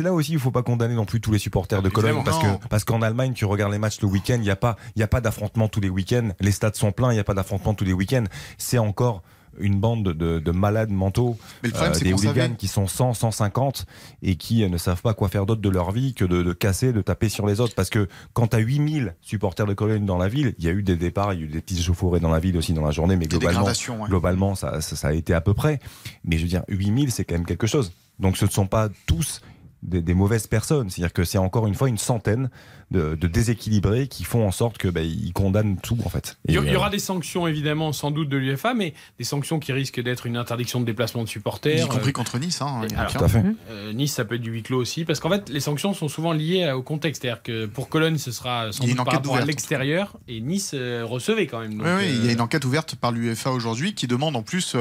là, 0.00 0.12
aussi 0.12 0.32
il 0.32 0.38
faut 0.38 0.50
pas 0.50 0.62
condamner 0.62 0.94
non 0.94 1.04
plus 1.04 1.20
tous 1.20 1.30
les 1.32 1.38
supporters 1.38 1.82
de 1.82 1.88
Cologne 1.88 2.22
parce 2.24 2.42
Non. 2.42 2.56
que 2.58 2.68
parce 2.68 2.84
qu'en 2.84 3.02
Allemagne 3.02 3.32
tu 3.34 3.44
regardes 3.44 3.72
les 3.72 3.78
matchs 3.78 4.00
le 4.00 4.08
week-end, 4.08 4.38
il 4.40 4.44
y 4.46 4.50
a 4.50 4.56
pas 4.56 4.76
il 4.96 5.00
y 5.00 5.02
a 5.02 5.08
pas 5.08 5.20
d'affrontement 5.20 5.68
tous 5.68 5.80
les 5.80 5.88
week-ends, 5.88 6.30
les 6.40 6.50
stades 6.52 6.76
sont 6.76 6.92
pleins, 6.92 7.12
il 7.12 7.16
y 7.16 7.20
a 7.20 7.24
pas 7.24 7.34
d'affrontement 7.34 7.74
tous 7.74 7.84
les 7.84 7.92
week-ends, 7.92 8.15
c'est 8.58 8.78
encore 8.78 9.22
une 9.58 9.80
bande 9.80 10.04
de, 10.04 10.38
de 10.38 10.50
malades 10.50 10.90
mentaux, 10.90 11.38
Mais 11.62 11.70
le 11.70 11.72
problème, 11.72 11.94
c'est 11.94 12.04
des 12.04 12.12
hooligans 12.12 12.34
savait- 12.34 12.56
qui 12.56 12.68
sont 12.68 12.86
100, 12.86 13.14
150 13.14 13.86
et 14.20 14.36
qui 14.36 14.62
euh, 14.62 14.68
ne 14.68 14.76
savent 14.76 15.00
pas 15.00 15.14
quoi 15.14 15.28
faire 15.30 15.46
d'autre 15.46 15.62
de 15.62 15.70
leur 15.70 15.92
vie 15.92 16.12
que 16.12 16.26
de, 16.26 16.42
de 16.42 16.52
casser, 16.52 16.92
de 16.92 17.00
taper 17.00 17.30
sur 17.30 17.46
les 17.46 17.58
autres. 17.60 17.74
Parce 17.74 17.88
que 17.88 18.06
quand 18.34 18.48
tu 18.48 18.56
as 18.56 18.58
8000 18.58 19.14
supporters 19.22 19.64
de 19.64 19.72
Cologne 19.72 20.04
dans 20.04 20.18
la 20.18 20.28
ville, 20.28 20.54
il 20.58 20.64
y 20.66 20.68
a 20.68 20.72
eu 20.72 20.82
des 20.82 20.96
départs, 20.96 21.32
il 21.32 21.40
y 21.40 21.42
a 21.42 21.46
eu 21.46 21.48
des 21.48 21.62
petits 21.62 21.82
chauffourées 21.82 22.20
dans 22.20 22.28
la 22.28 22.38
ville 22.38 22.58
aussi 22.58 22.74
dans 22.74 22.84
la 22.84 22.90
journée, 22.90 23.16
mais 23.16 23.26
Des 23.28 23.38
globalement, 23.38 23.64
ouais. 23.64 24.08
globalement 24.08 24.54
ça, 24.54 24.82
ça, 24.82 24.94
ça 24.94 25.08
a 25.08 25.12
été 25.14 25.32
à 25.32 25.40
peu 25.40 25.54
près. 25.54 25.80
Mais 26.24 26.36
je 26.36 26.42
veux 26.42 26.48
dire, 26.50 26.62
8000, 26.68 27.10
c'est 27.10 27.24
quand 27.24 27.36
même 27.36 27.46
quelque 27.46 27.66
chose. 27.66 27.92
Donc 28.18 28.36
ce 28.36 28.44
ne 28.44 28.50
sont 28.50 28.66
pas 28.66 28.90
tous 29.06 29.40
des, 29.82 30.02
des 30.02 30.12
mauvaises 30.14 30.46
personnes. 30.48 30.90
C'est-à-dire 30.90 31.14
que 31.14 31.24
c'est 31.24 31.38
encore 31.38 31.66
une 31.66 31.74
fois 31.74 31.88
une 31.88 31.96
centaine 31.98 32.50
de, 32.90 33.14
de 33.14 33.26
déséquilibrés 33.26 34.06
qui 34.08 34.24
font 34.24 34.46
en 34.46 34.52
sorte 34.52 34.78
que 34.78 34.88
bah, 34.88 35.02
ils 35.02 35.32
condamnent 35.32 35.76
tout 35.82 35.98
en 36.04 36.08
fait. 36.08 36.38
Il 36.46 36.54
y, 36.54 36.58
Et, 36.58 36.60
il 36.60 36.72
y 36.72 36.76
aura 36.76 36.86
euh, 36.86 36.90
des 36.90 36.98
sanctions 36.98 37.46
évidemment 37.46 37.92
sans 37.92 38.10
doute 38.10 38.28
de 38.28 38.36
l'UFA, 38.36 38.74
mais 38.74 38.94
des 39.18 39.24
sanctions 39.24 39.58
qui 39.58 39.72
risquent 39.72 40.00
d'être 40.00 40.26
une 40.26 40.36
interdiction 40.36 40.80
de 40.80 40.84
déplacement 40.84 41.22
de 41.24 41.28
supporters. 41.28 41.84
Y 41.84 41.88
compris 41.88 42.10
euh, 42.10 42.12
contre 42.12 42.38
Nice. 42.38 42.62
Hein, 42.62 42.82
alors. 42.96 43.12
Tout 43.12 43.24
à 43.24 43.28
fait. 43.28 43.42
euh, 43.70 43.92
nice, 43.92 44.12
ça 44.14 44.24
peut 44.24 44.36
être 44.36 44.42
du 44.42 44.50
huis 44.50 44.62
clos 44.62 44.78
aussi, 44.80 45.04
parce 45.04 45.20
qu'en 45.20 45.30
fait, 45.30 45.48
les 45.48 45.60
sanctions 45.60 45.94
sont 45.94 46.08
souvent 46.08 46.32
liées 46.32 46.70
au 46.72 46.82
contexte. 46.82 47.22
C'est-à-dire 47.22 47.42
que 47.42 47.66
pour 47.66 47.88
Cologne, 47.88 48.18
ce 48.18 48.30
sera 48.30 48.70
sans 48.72 48.84
doute 48.84 48.90
une 48.90 48.96
par 49.04 49.06
rapport 49.14 49.36
à 49.36 49.44
l'extérieur, 49.44 50.16
et 50.28 50.40
Nice 50.40 50.72
euh, 50.74 51.02
recevait 51.04 51.46
quand 51.46 51.60
même. 51.60 51.76
Donc, 51.78 51.86
Oui, 51.86 51.92
oui, 51.98 52.06
il 52.20 52.24
y 52.26 52.28
a 52.28 52.32
une 52.32 52.40
enquête 52.40 52.64
ouverte 52.64 52.94
par 52.94 53.12
l'UEFA 53.12 53.50
aujourd'hui 53.50 53.94
qui 53.94 54.06
demande 54.06 54.36
en 54.36 54.42
plus 54.42 54.76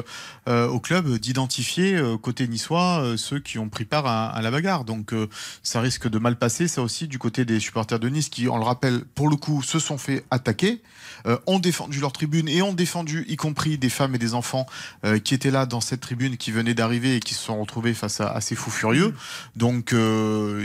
euh, 0.48 0.68
au 0.68 0.80
club 0.80 1.18
d'identifier 1.18 1.96
euh, 1.96 2.18
côté 2.18 2.48
niçois 2.48 3.02
euh, 3.02 3.18
ceux 3.18 3.40
qui 3.40 3.58
ont 3.60 3.70
pris 3.70 3.86
part 3.86 4.06
à, 4.06 4.28
à 4.28 4.42
la 4.42 4.52
bagarre. 4.52 4.86
Donc 4.86 5.14
euh, 5.14 5.28
ça 5.64 5.82
risque 5.82 6.08
de 6.10 6.20
mal 6.20 6.36
passer, 6.38 6.68
ça 6.68 6.82
aussi 6.82 7.08
du 7.08 7.18
côté 7.20 7.46
des 7.46 7.60
supporters 7.60 7.95
de 7.98 8.10
Nice 8.10 8.30
qui, 8.30 8.48
on 8.48 8.58
le 8.58 8.64
rappelle, 8.64 9.02
pour 9.16 9.30
le 9.30 9.36
coup, 9.36 9.62
se 9.64 9.80
sont 9.80 9.98
fait 9.98 10.24
attaquer, 10.32 10.82
euh, 11.28 11.38
ont 11.48 11.60
défendu 11.60 12.00
leur 12.00 12.12
tribune 12.12 12.48
et 12.48 12.62
ont 12.62 12.74
défendu, 12.74 13.26
y 13.28 13.36
compris 13.36 13.78
des 13.78 13.90
femmes 13.90 14.16
et 14.16 14.18
des 14.20 14.34
enfants 14.34 14.66
euh, 15.06 15.18
qui 15.20 15.34
étaient 15.34 15.52
là 15.52 15.66
dans 15.66 15.82
cette 15.82 16.02
tribune, 16.02 16.38
qui 16.38 16.52
venaient 16.52 16.74
d'arriver 16.74 17.16
et 17.16 17.20
qui 17.20 17.34
se 17.34 17.44
sont 17.44 17.60
retrouvés 17.60 17.94
face 17.94 18.22
à, 18.22 18.30
à 18.32 18.42
ces 18.42 18.56
fous 18.56 18.70
furieux. 18.72 19.14
Donc 19.56 19.94
euh, 19.94 20.64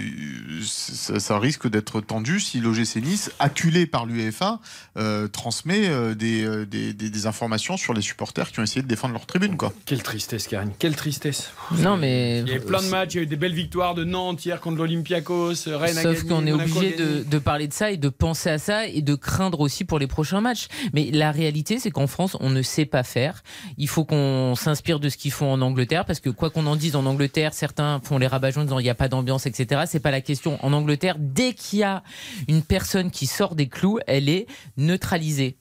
ça, 0.62 1.20
ça 1.20 1.39
risque 1.39 1.68
d'être 1.68 2.01
tendu 2.01 2.41
si 2.41 2.61
l'OGC 2.61 2.97
Nice, 2.97 3.31
acculé 3.39 3.87
par 3.87 4.07
l'UEFA, 4.07 4.61
euh, 4.97 5.28
transmet 5.28 5.89
euh, 5.89 6.14
des, 6.14 6.66
des, 6.66 6.93
des- 6.93 7.11
des 7.11 7.26
informations 7.26 7.76
sur 7.76 7.95
les 7.95 8.03
supporters 8.03 8.51
qui 8.53 8.61
ont 8.61 8.62
essayé 8.62 8.83
de 8.83 8.87
défendre 8.89 9.14
leur 9.14 9.26
tribune. 9.26 9.57
Quoi. 9.57 9.72
Quelle 9.87 10.03
tristesse, 10.03 10.47
Karine, 10.47 10.72
quelle 10.78 10.97
tristesse. 10.97 11.51
Non, 11.78 11.97
mais. 11.97 12.41
Il 12.41 12.49
y 12.49 12.53
a 12.53 12.57
eu 12.57 12.61
plein 12.61 12.83
de 12.83 12.89
matchs, 12.89 13.14
il 13.14 13.16
y 13.16 13.20
a 13.20 13.22
eu 13.22 13.26
des 13.26 13.37
belles 13.37 13.55
victoires 13.55 13.95
de 13.95 14.05
Nantes. 14.05 14.45
Hier 14.45 14.61
contre 14.61 14.78
l'Olympiakos, 14.78 15.55
Rennes 15.66 15.95
Sauf 16.03 16.24
qu'on 16.24 16.47
est 16.47 16.53
obligé 16.53 16.95
gagné. 16.97 17.20
De, 17.25 17.39
parler 17.39 17.68
de 17.68 17.73
ça 17.73 17.91
et 17.91 17.97
de 17.97 18.09
penser 18.09 18.51
à 18.51 18.59
ça 18.59 18.87
et 18.87 19.03
de 19.03 19.14
craindre 19.14 19.61
aussi 19.61 19.85
pour 19.85 19.99
les 19.99 20.07
prochains 20.07 20.41
matchs. 20.41 20.68
Mais 20.93 21.11
la 21.11 21.31
réalité, 21.31 21.79
c'est 21.79 21.91
qu'en 21.91 22.07
France, 22.07 22.37
on 22.41 22.51
ne 22.51 22.62
sait 22.62 22.87
pas 22.87 23.03
faire. 23.03 23.43
Il 23.77 23.89
faut 23.89 24.05
qu'on 24.05 24.55
s'inspire 24.57 25.01
de 25.01 25.09
ce 25.09 25.16
qu'ils 25.16 25.33
font 25.33 25.53
en 25.53 25.61
Angleterre, 25.61 26.05
parce 26.05 26.21
que 26.21 26.31
quoi 26.31 26.51
qu'on 26.51 26.66
en 26.66 26.77
dise 26.77 26.97
en 26.97 27.07
Angleterre, 27.07 27.55
certains 27.55 28.01
font 28.03 28.18
les 28.18 28.27
rabat 28.27 28.51
en 28.57 28.64
disant 28.64 28.79
il 28.79 28.85
n'y 28.85 28.91
a 28.91 28.95
pas 28.95 29.09
d'ambiance, 29.09 29.47
etc. 29.47 29.83
C'est 29.87 30.01
pas 30.01 30.11
la 30.11 30.21
question. 30.21 30.59
En 30.64 30.73
Angleterre, 30.73 31.16
dès 31.18 31.55
qu'il 31.55 31.81
y 31.81 31.85
a 31.85 32.03
une 32.49 32.62
personne 32.62 33.11
qui 33.11 33.27
sort 33.27 33.55
des 33.55 33.68
clous, 33.68 33.99
elle 34.07 34.29
est 34.29 34.47
neutralisée. 34.77 35.57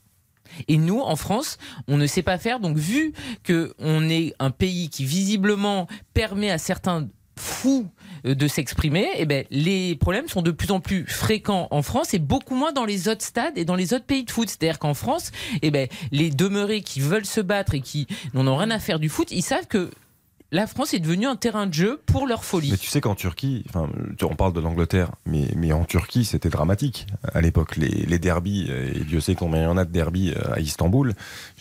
Et 0.67 0.77
nous, 0.77 0.99
en 0.99 1.15
France, 1.15 1.57
on 1.87 1.97
ne 1.97 2.07
sait 2.07 2.23
pas 2.23 2.37
faire. 2.37 2.59
Donc, 2.59 2.77
vu 2.77 3.13
que 3.43 3.73
on 3.79 4.09
est 4.09 4.33
un 4.39 4.51
pays 4.51 4.89
qui 4.89 5.05
visiblement 5.05 5.87
permet 6.13 6.51
à 6.51 6.57
certains 6.57 7.07
fous 7.37 7.87
de 8.23 8.47
s'exprimer, 8.47 9.07
eh 9.15 9.25
ben, 9.25 9.45
les 9.51 9.95
problèmes 9.95 10.27
sont 10.27 10.41
de 10.41 10.51
plus 10.51 10.71
en 10.71 10.79
plus 10.79 11.05
fréquents 11.07 11.67
en 11.71 11.81
France 11.81 12.13
et 12.13 12.19
beaucoup 12.19 12.55
moins 12.55 12.71
dans 12.71 12.85
les 12.85 13.07
autres 13.07 13.23
stades 13.23 13.57
et 13.57 13.65
dans 13.65 13.75
les 13.75 13.93
autres 13.93 14.05
pays 14.05 14.23
de 14.23 14.31
foot. 14.31 14.49
C'est-à-dire 14.49 14.79
qu'en 14.79 14.93
France, 14.93 15.31
eh 15.61 15.71
ben, 15.71 15.87
les 16.11 16.29
demeurés 16.29 16.81
qui 16.81 16.99
veulent 16.99 17.25
se 17.25 17.41
battre 17.41 17.73
et 17.73 17.81
qui 17.81 18.07
n'en 18.33 18.47
ont 18.47 18.57
rien 18.57 18.71
à 18.71 18.79
faire 18.79 18.99
du 18.99 19.09
foot, 19.09 19.31
ils 19.31 19.43
savent 19.43 19.67
que 19.67 19.89
la 20.51 20.65
France 20.65 20.93
est 20.93 20.99
devenue 20.99 21.27
un 21.27 21.35
terrain 21.35 21.67
de 21.67 21.73
jeu 21.73 22.01
pour 22.07 22.25
leur 22.25 22.43
folie. 22.43 22.71
Mais 22.71 22.77
tu 22.77 22.89
sais 22.89 23.01
qu'en 23.01 23.13
Turquie, 23.13 23.63
enfin, 23.69 23.87
on 24.23 24.35
parle 24.35 24.53
de 24.53 24.59
l'Angleterre, 24.59 25.11
mais, 25.25 25.71
en 25.71 25.85
Turquie, 25.85 26.25
c'était 26.25 26.49
dramatique 26.49 27.05
à 27.33 27.41
l'époque. 27.41 27.75
Les, 27.77 27.87
les 27.87 28.19
derbies, 28.19 28.65
euh, 28.69 28.91
et 28.95 29.03
Dieu 29.03 29.19
sait 29.19 29.35
combien 29.35 29.61
il 29.61 29.63
y 29.65 29.67
en 29.67 29.77
a 29.77 29.85
de 29.85 29.91
derbies 29.91 30.33
euh, 30.35 30.53
à 30.53 30.59
Istanbul. 30.59 31.13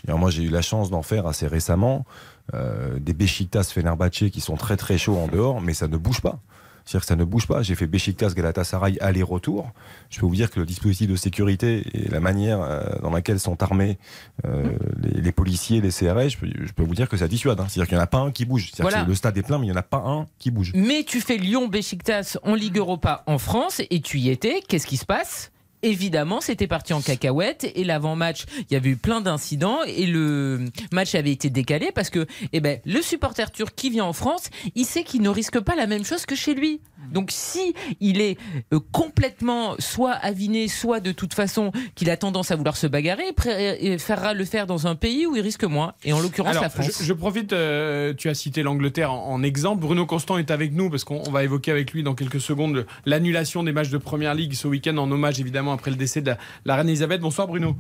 Moi, 0.07 0.31
j'ai 0.31 0.43
eu 0.45 0.49
la 0.49 0.63
chance 0.63 0.91
d'en 0.91 1.03
faire 1.03 1.27
assez 1.27 1.47
récemment. 1.47 2.07
Euh, 2.55 2.99
des 2.99 3.13
Beşiktaş 3.15 3.69
Fenerbahçe 3.69 4.31
qui 4.31 4.41
sont 4.41 4.57
très 4.57 4.77
très 4.77 4.99
chauds 4.99 5.17
en 5.19 5.29
dehors, 5.29 5.61
mais 5.61 5.75
ça 5.75 5.89
ne 5.89 5.97
bouge 5.97 6.21
pas. 6.21 6.39
C'est-à-dire 6.85 7.01
que 7.03 7.07
ça 7.09 7.17
ne 7.17 7.25
bouge 7.25 7.47
pas. 7.47 7.61
J'ai 7.63 7.75
fait 7.75 7.87
Beşiktaş 7.87 8.35
Galatasaray 8.35 8.97
aller-retour. 9.01 9.71
Je 10.09 10.21
peux 10.21 10.25
vous 10.27 10.35
dire 10.35 10.51
que 10.51 10.59
le 10.59 10.65
dispositif 10.65 11.07
de 11.11 11.17
sécurité 11.17 11.85
et 11.93 12.09
la 12.09 12.19
manière 12.21 12.63
euh, 12.63 12.81
dans 13.03 13.11
laquelle 13.11 13.39
sont 13.39 13.63
armés 13.63 13.99
euh, 14.47 14.73
les, 15.03 15.21
les 15.21 15.33
policiers, 15.33 15.83
les 15.83 15.91
CRS, 15.91 16.31
je 16.31 16.39
peux, 16.39 16.47
je 16.65 16.73
peux 16.73 16.85
vous 16.85 16.95
dire 16.95 17.07
que 17.11 17.19
ça 17.19 17.29
dissuade. 17.29 17.61
hein. 17.61 17.67
C'est-à-dire 17.69 17.89
qu'il 17.89 17.97
n'y 17.97 18.01
en 18.01 18.05
a 18.05 18.07
pas 18.07 18.19
un 18.21 18.31
qui 18.31 18.47
bouge. 18.47 18.71
C'est-à-dire 18.73 18.85
Voilà. 18.91 19.05
que 19.05 19.09
le 19.11 19.15
stade 19.15 19.37
est 19.37 19.43
plein, 19.43 19.59
mais 19.59 19.67
il 19.67 19.71
n'y 19.71 19.77
en 19.77 19.81
a 19.81 19.83
pas 19.83 20.03
un 20.07 20.25
qui 20.39 20.51
bouge. 20.51 20.73
Mais 20.75 21.05
tu 21.05 21.21
fais 21.21 21.37
Lyon-Besiktas 21.37 22.39
en 22.43 22.55
Ligue 22.55 22.79
Europa 22.79 23.23
en 23.27 23.37
France 23.37 23.83
et 23.91 24.01
tu 24.01 24.19
y 24.19 24.31
étais. 24.31 24.63
Qu'est-ce 24.67 24.87
qui 24.87 24.97
se 24.97 25.05
passe? 25.05 25.51
Évidemment, 25.83 26.41
c'était 26.41 26.67
parti 26.67 26.93
en 26.93 27.01
cacahuète 27.01 27.71
et 27.75 27.85
l'avant-match, 27.85 28.45
il 28.69 28.75
y 28.75 28.77
avait 28.77 28.91
eu 28.91 28.97
plein 28.97 29.21
d'incidents 29.21 29.79
et 29.87 30.07
le 30.07 30.65
match 30.93 31.15
avait 31.15 31.31
été 31.31 31.51
décalé 31.51 31.91
parce 31.95 32.11
que 32.11 32.27
eh 32.53 32.61
ben, 32.61 32.81
le 32.85 33.01
supporter 33.01 33.51
turc 33.53 33.75
qui 33.77 33.91
vient 33.91 34.05
en 34.05 34.13
France, 34.13 34.51
il 34.75 34.85
sait 34.85 35.05
qu'il 35.05 35.23
ne 35.23 35.29
risque 35.29 35.61
pas 35.61 35.77
la 35.77 35.87
même 35.87 36.05
chose 36.05 36.27
que 36.27 36.35
chez 36.35 36.55
lui. 36.55 36.81
Donc 37.13 37.31
si 37.31 37.75
il 38.01 38.21
est 38.21 38.37
euh, 38.75 38.81
complètement 38.93 39.77
soit 39.79 40.13
aviné, 40.13 40.69
soit 40.69 41.01
de 41.01 41.13
toute 41.13 41.33
façon 41.33 41.73
qu'il 41.95 42.11
a 42.11 42.17
tendance 42.17 42.51
à 42.51 42.57
vouloir 42.57 42.77
se 42.77 42.87
bagarrer, 42.87 43.25
il 43.29 43.35
préférera 43.35 44.35
le 44.35 44.45
faire 44.45 44.67
dans 44.67 44.87
un 44.87 44.95
pays 44.95 45.27
où 45.27 45.37
il 45.37 45.43
risque 45.43 45.65
moins, 45.65 45.95
et 46.05 46.13
en 46.13 46.21
l'occurrence 46.21 46.57
la 46.61 46.69
France. 46.69 46.99
Je, 47.01 47.05
je 47.05 47.13
profite, 47.13 47.53
euh, 47.53 48.13
tu 48.15 48.29
as 48.29 48.35
cité 48.35 48.63
l'Angleterre 48.63 49.13
en, 49.13 49.33
en 49.33 49.43
exemple. 49.43 49.81
Bruno 49.81 50.07
Constant 50.07 50.39
est 50.39 50.51
avec 50.51 50.73
nous 50.73 50.91
parce 50.91 51.05
qu'on 51.05 51.23
on 51.27 51.31
va 51.31 51.45
évoquer 51.45 51.71
avec 51.71 51.93
lui 51.93 52.03
dans 52.03 52.15
quelques 52.15 52.41
secondes 52.41 52.87
l'annulation 53.07 53.63
des 53.63 53.73
matchs 53.73 53.91
de 53.91 53.99
Première 53.99 54.35
Ligue 54.35 54.55
ce 54.55 54.69
week-end 54.69 54.97
en 54.99 55.11
hommage 55.11 55.41
évidemment 55.41 55.68
après 55.73 55.91
le 55.91 55.97
décès 55.97 56.21
de 56.21 56.27
la, 56.31 56.39
la 56.65 56.77
reine 56.77 56.89
Elisabeth. 56.89 57.21
Bonsoir 57.21 57.47
Bruno. 57.49 57.77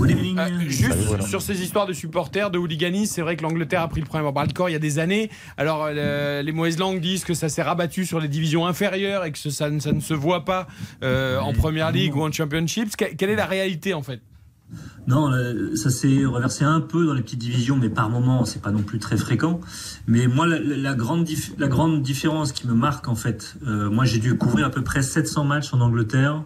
Euh, 0.00 0.46
juste 0.68 0.92
Salut, 0.92 1.22
sur 1.28 1.40
ces 1.40 1.62
histoires 1.62 1.86
de 1.86 1.92
supporters, 1.92 2.50
de 2.50 2.58
hooliganisme, 2.58 3.12
c'est 3.14 3.22
vrai 3.22 3.36
que 3.36 3.42
l'Angleterre 3.42 3.82
a 3.82 3.88
pris 3.88 4.00
le 4.00 4.06
problème 4.06 4.26
en 4.26 4.32
bras 4.32 4.44
le 4.44 4.52
corps 4.52 4.68
il 4.68 4.72
y 4.72 4.76
a 4.76 4.80
des 4.80 4.98
années. 4.98 5.30
Alors 5.56 5.86
euh, 5.88 6.42
les 6.42 6.52
mauvaises 6.52 6.78
langues 6.78 7.00
disent 7.00 7.24
que 7.24 7.34
ça 7.34 7.48
s'est 7.48 7.62
rabattu 7.62 8.04
sur 8.04 8.18
les 8.18 8.28
divisions 8.28 8.66
inférieures 8.66 9.24
et 9.24 9.30
que 9.32 9.38
ce- 9.38 9.50
ça, 9.50 9.70
ne- 9.70 9.78
ça 9.78 9.92
ne 9.92 10.00
se 10.00 10.14
voit 10.14 10.44
pas 10.44 10.66
euh, 11.04 11.38
en 11.38 11.52
Première 11.52 11.92
Ligue 11.92 12.16
ou 12.16 12.22
en 12.22 12.32
Championships. 12.32 12.96
Que- 12.96 13.14
quelle 13.14 13.30
est 13.30 13.36
la 13.36 13.46
réalité 13.46 13.94
en 13.94 14.02
fait? 14.02 14.20
Non, 15.06 15.30
ça 15.76 15.88
s'est 15.88 16.26
reversé 16.26 16.62
un 16.64 16.80
peu 16.82 17.06
dans 17.06 17.14
les 17.14 17.22
petites 17.22 17.38
divisions, 17.38 17.76
mais 17.76 17.88
par 17.88 18.10
moment, 18.10 18.44
c'est 18.44 18.60
pas 18.60 18.70
non 18.70 18.82
plus 18.82 18.98
très 18.98 19.16
fréquent. 19.16 19.60
Mais 20.06 20.26
moi, 20.26 20.46
la, 20.46 20.94
grande, 20.94 21.26
la 21.56 21.68
grande 21.68 22.02
différence 22.02 22.52
qui 22.52 22.66
me 22.66 22.74
marque, 22.74 23.08
en 23.08 23.14
fait, 23.14 23.54
euh, 23.66 23.88
moi, 23.88 24.04
j'ai 24.04 24.18
dû 24.18 24.36
couvrir 24.36 24.66
à 24.66 24.70
peu 24.70 24.82
près 24.82 25.00
700 25.00 25.44
matchs 25.44 25.72
en 25.72 25.80
Angleterre 25.80 26.42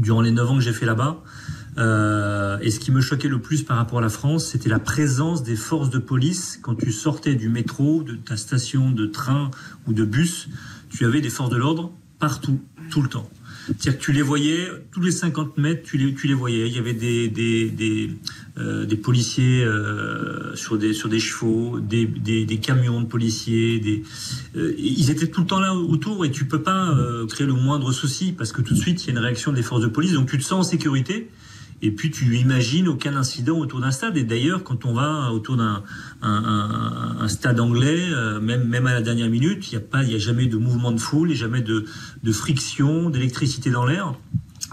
durant 0.00 0.22
les 0.22 0.30
9 0.30 0.50
ans 0.50 0.54
que 0.56 0.62
j'ai 0.62 0.72
fait 0.72 0.86
là-bas. 0.86 1.22
Euh, 1.78 2.58
et 2.60 2.70
ce 2.70 2.80
qui 2.80 2.90
me 2.90 3.00
choquait 3.00 3.28
le 3.28 3.40
plus 3.40 3.62
par 3.62 3.76
rapport 3.76 3.98
à 3.98 4.02
la 4.02 4.08
France, 4.08 4.48
c'était 4.48 4.68
la 4.68 4.80
présence 4.80 5.42
des 5.42 5.56
forces 5.56 5.90
de 5.90 5.98
police 5.98 6.58
quand 6.62 6.74
tu 6.74 6.90
sortais 6.90 7.34
du 7.34 7.48
métro, 7.48 8.02
de 8.02 8.14
ta 8.14 8.36
station 8.36 8.90
de 8.90 9.06
train 9.06 9.50
ou 9.86 9.92
de 9.92 10.04
bus. 10.04 10.48
Tu 10.88 11.04
avais 11.04 11.20
des 11.20 11.30
forces 11.30 11.50
de 11.50 11.56
l'ordre 11.56 11.92
partout, 12.18 12.60
tout 12.90 13.02
le 13.02 13.08
temps. 13.08 13.30
C'est-à-dire 13.66 13.98
que 13.98 14.04
tu 14.04 14.12
les 14.12 14.22
voyais, 14.22 14.68
tous 14.90 15.00
les 15.00 15.12
50 15.12 15.58
mètres, 15.58 15.82
tu 15.84 15.96
les, 15.96 16.14
tu 16.14 16.26
les 16.26 16.34
voyais. 16.34 16.66
Il 16.66 16.74
y 16.74 16.78
avait 16.78 16.94
des, 16.94 17.28
des, 17.28 17.70
des, 17.70 18.10
euh, 18.60 18.84
des 18.84 18.96
policiers 18.96 19.64
euh, 19.64 20.54
sur, 20.54 20.76
des, 20.76 20.92
chevaux, 20.92 21.80
des, 21.80 22.58
camions 22.60 23.00
de 23.00 23.06
policiers. 23.06 24.04
Euh, 24.56 24.74
ils 24.78 25.10
étaient 25.10 25.28
tout 25.28 25.40
le 25.42 25.46
temps 25.46 25.60
là 25.60 25.74
autour 25.74 26.24
et 26.24 26.30
tu 26.30 26.44
peux 26.44 26.62
pas 26.62 26.94
créer 27.28 27.46
le 27.46 27.54
moindre 27.54 27.92
souci 27.92 28.32
parce 28.32 28.52
que 28.52 28.60
tout 28.62 28.74
de 28.74 28.78
suite, 28.78 29.04
il 29.04 29.06
y 29.08 29.10
a 29.10 29.12
une 29.12 29.24
réaction 29.24 29.52
des 29.52 29.62
forces 29.62 29.82
de 29.82 29.86
police. 29.86 30.12
Donc 30.12 30.30
tu 30.30 30.38
te 30.38 30.42
sens 30.42 30.66
en 30.66 30.70
sécurité. 30.70 31.30
Et 31.82 31.90
puis 31.92 32.10
tu 32.10 32.36
imagines 32.36 32.88
aucun 32.88 33.16
incident 33.16 33.56
autour 33.56 33.80
d'un 33.80 33.90
stade. 33.90 34.16
Et 34.18 34.24
d'ailleurs, 34.24 34.62
quand 34.64 34.84
on 34.84 34.92
va 34.92 35.32
autour 35.32 35.56
d'un 35.56 35.82
un, 36.20 36.30
un- 36.30 37.16
un 37.20 37.28
stade 37.28 37.58
anglais, 37.58 38.06
même 38.42 38.86
à 38.86 38.92
la 38.92 39.00
dernière 39.00 39.30
minute, 39.30 39.72
il 39.72 39.78
n'y 39.78 40.14
a 40.14 40.16
a 40.16 40.18
jamais 40.18 40.46
de 40.46 40.58
mouvement 40.58 40.92
de 40.92 41.00
foule, 41.00 41.30
il 41.30 41.32
n'y 41.32 41.38
a 41.38 41.40
jamais 41.40 41.62
de, 41.62 41.86
friction, 42.32 43.08
d'électricité 43.08 43.70
dans 43.70 43.86
l'air. 43.86 44.12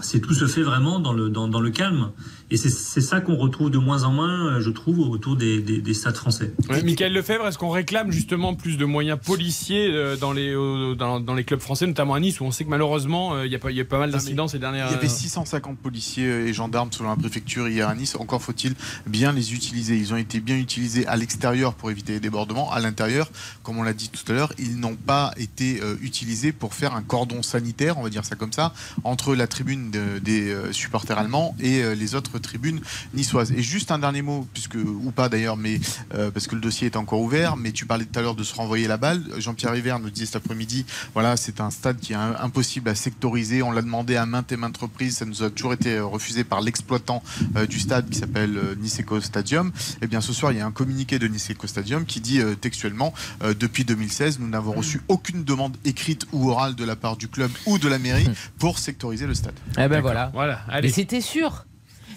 C'est 0.00 0.20
tout 0.20 0.34
se 0.34 0.46
fait 0.46 0.62
vraiment 0.62 1.00
dans 1.00 1.12
le 1.14 1.70
calme. 1.70 2.10
Et 2.50 2.56
c'est 2.56 2.70
c'est 2.70 3.00
ça 3.02 3.20
qu'on 3.20 3.36
retrouve 3.36 3.70
de 3.70 3.76
moins 3.78 4.04
en 4.04 4.10
moins, 4.12 4.54
euh, 4.54 4.60
je 4.60 4.70
trouve, 4.70 5.00
autour 5.00 5.36
des, 5.36 5.60
des, 5.60 5.78
des 5.82 5.94
stades 5.94 6.16
français. 6.16 6.52
Ouais, 6.70 6.82
Michael 6.82 7.12
Lefebvre, 7.12 7.46
est-ce 7.46 7.58
qu'on 7.58 7.68
réclame 7.68 8.10
justement 8.10 8.54
plus 8.54 8.78
de 8.78 8.84
moyens 8.86 9.18
policiers 9.22 9.88
euh, 9.92 10.16
dans 10.16 10.32
les, 10.32 10.52
dans, 10.96 11.20
dans 11.20 11.34
les 11.34 11.44
clubs 11.44 11.60
français, 11.60 11.86
notamment 11.86 12.14
à 12.14 12.20
Nice, 12.20 12.40
où 12.40 12.44
on 12.44 12.50
sait 12.50 12.64
que 12.64 12.70
malheureusement, 12.70 13.34
euh, 13.34 13.44
il 13.46 13.52
y, 13.52 13.54
a 13.54 13.58
pas- 13.58 13.70
il 13.70 13.76
y 13.76 13.80
a 13.80 13.84
pas 13.84 13.98
mal 13.98 14.10
d'incidents 14.10 14.48
ces 14.48 14.58
dernières 14.58 14.86
Il 14.88 14.92
y 14.92 14.96
avait 14.96 15.06
euh, 15.06 15.10
650 15.10 15.78
policiers 15.78 16.24
et 16.26 16.52
gendarmes 16.54 16.90
selon 16.90 17.10
la 17.10 17.16
préfecture 17.16 17.68
hier 17.68 17.86
à 17.88 17.94
Nice. 17.94 18.16
Encore 18.18 18.42
faut-il 18.42 18.74
bien 19.06 19.32
les 19.32 19.52
utiliser. 19.52 19.96
Ils 19.98 20.14
ont 20.14 20.16
été 20.16 20.40
bien 20.40 20.56
utilisés 20.56 21.06
à 21.06 21.16
l'extérieur 21.16 21.74
pour 21.74 21.90
éviter 21.90 22.14
les 22.14 22.20
débordements. 22.20 22.72
À 22.72 22.80
l'intérieur, 22.80 23.30
comme 23.62 23.78
on 23.78 23.82
l'a 23.82 23.92
dit 23.92 24.08
tout 24.08 24.32
à 24.32 24.34
l'heure, 24.34 24.52
ils 24.58 24.78
n'ont 24.80 24.96
pas 24.96 25.32
été 25.36 25.80
utilisés 26.00 26.52
pour 26.52 26.72
faire 26.74 26.94
un 26.94 27.02
cordon 27.02 27.42
sanitaire, 27.42 27.98
on 27.98 28.02
va 28.02 28.08
dire 28.10 28.24
ça 28.24 28.36
comme 28.36 28.52
ça, 28.52 28.72
entre 29.04 29.34
la 29.34 29.46
tribune 29.46 29.90
de- 29.90 30.18
des 30.18 30.54
supporters 30.72 31.18
allemands 31.18 31.54
et 31.60 31.94
les 31.94 32.14
autres 32.14 32.37
tribunes 32.38 32.80
niçoises. 33.14 33.52
Et 33.52 33.62
juste 33.62 33.90
un 33.90 33.98
dernier 33.98 34.22
mot, 34.22 34.46
puisque 34.52 34.76
ou 34.76 35.10
pas 35.10 35.28
d'ailleurs, 35.28 35.56
mais 35.56 35.80
euh, 36.14 36.30
parce 36.30 36.46
que 36.46 36.54
le 36.54 36.60
dossier 36.60 36.86
est 36.86 36.96
encore 36.96 37.20
ouvert. 37.20 37.56
Mais 37.56 37.72
tu 37.72 37.86
parlais 37.86 38.04
tout 38.04 38.18
à 38.18 38.22
l'heure 38.22 38.34
de 38.34 38.44
se 38.44 38.54
renvoyer 38.54 38.86
la 38.88 38.96
balle. 38.96 39.22
Jean-Pierre 39.38 39.72
River 39.72 39.96
nous 40.02 40.10
disait 40.10 40.26
cet 40.26 40.36
après-midi, 40.36 40.84
voilà, 41.14 41.36
c'est 41.36 41.60
un 41.60 41.70
stade 41.70 41.98
qui 42.00 42.12
est 42.12 42.16
un- 42.16 42.36
impossible 42.40 42.88
à 42.88 42.94
sectoriser. 42.94 43.62
On 43.62 43.72
l'a 43.72 43.82
demandé 43.82 44.16
à 44.16 44.26
maintes 44.26 44.52
et 44.52 44.56
maintes 44.56 44.76
reprises. 44.78 45.16
Ça 45.18 45.24
nous 45.24 45.42
a 45.42 45.50
toujours 45.50 45.72
été 45.72 45.96
euh, 45.96 46.04
refusé 46.06 46.44
par 46.44 46.60
l'exploitant 46.60 47.22
euh, 47.56 47.66
du 47.66 47.78
stade 47.80 48.08
qui 48.10 48.18
s'appelle 48.18 48.56
euh, 48.56 48.74
Niseko 48.76 49.20
Stadium. 49.20 49.72
Et 50.02 50.06
bien 50.06 50.20
ce 50.20 50.32
soir, 50.32 50.52
il 50.52 50.58
y 50.58 50.60
a 50.60 50.66
un 50.66 50.72
communiqué 50.72 51.18
de 51.18 51.26
Niseko 51.28 51.66
Stadium 51.66 52.04
qui 52.04 52.20
dit 52.20 52.40
euh, 52.40 52.54
textuellement, 52.54 53.12
euh, 53.42 53.54
depuis 53.54 53.84
2016, 53.84 54.38
nous 54.40 54.48
n'avons 54.48 54.72
reçu 54.72 55.00
aucune 55.08 55.44
demande 55.44 55.76
écrite 55.84 56.26
ou 56.32 56.50
orale 56.50 56.74
de 56.74 56.84
la 56.84 56.96
part 56.96 57.16
du 57.16 57.28
club 57.28 57.50
ou 57.66 57.78
de 57.78 57.88
la 57.88 57.98
mairie 57.98 58.28
pour 58.58 58.78
sectoriser 58.78 59.26
le 59.26 59.34
stade. 59.34 59.54
Eh 59.78 59.88
ben 59.88 60.00
voilà. 60.00 60.30
Voilà, 60.34 60.60
Mais 60.68 60.74
allez. 60.74 60.90
c'était 60.90 61.20
sûr. 61.20 61.64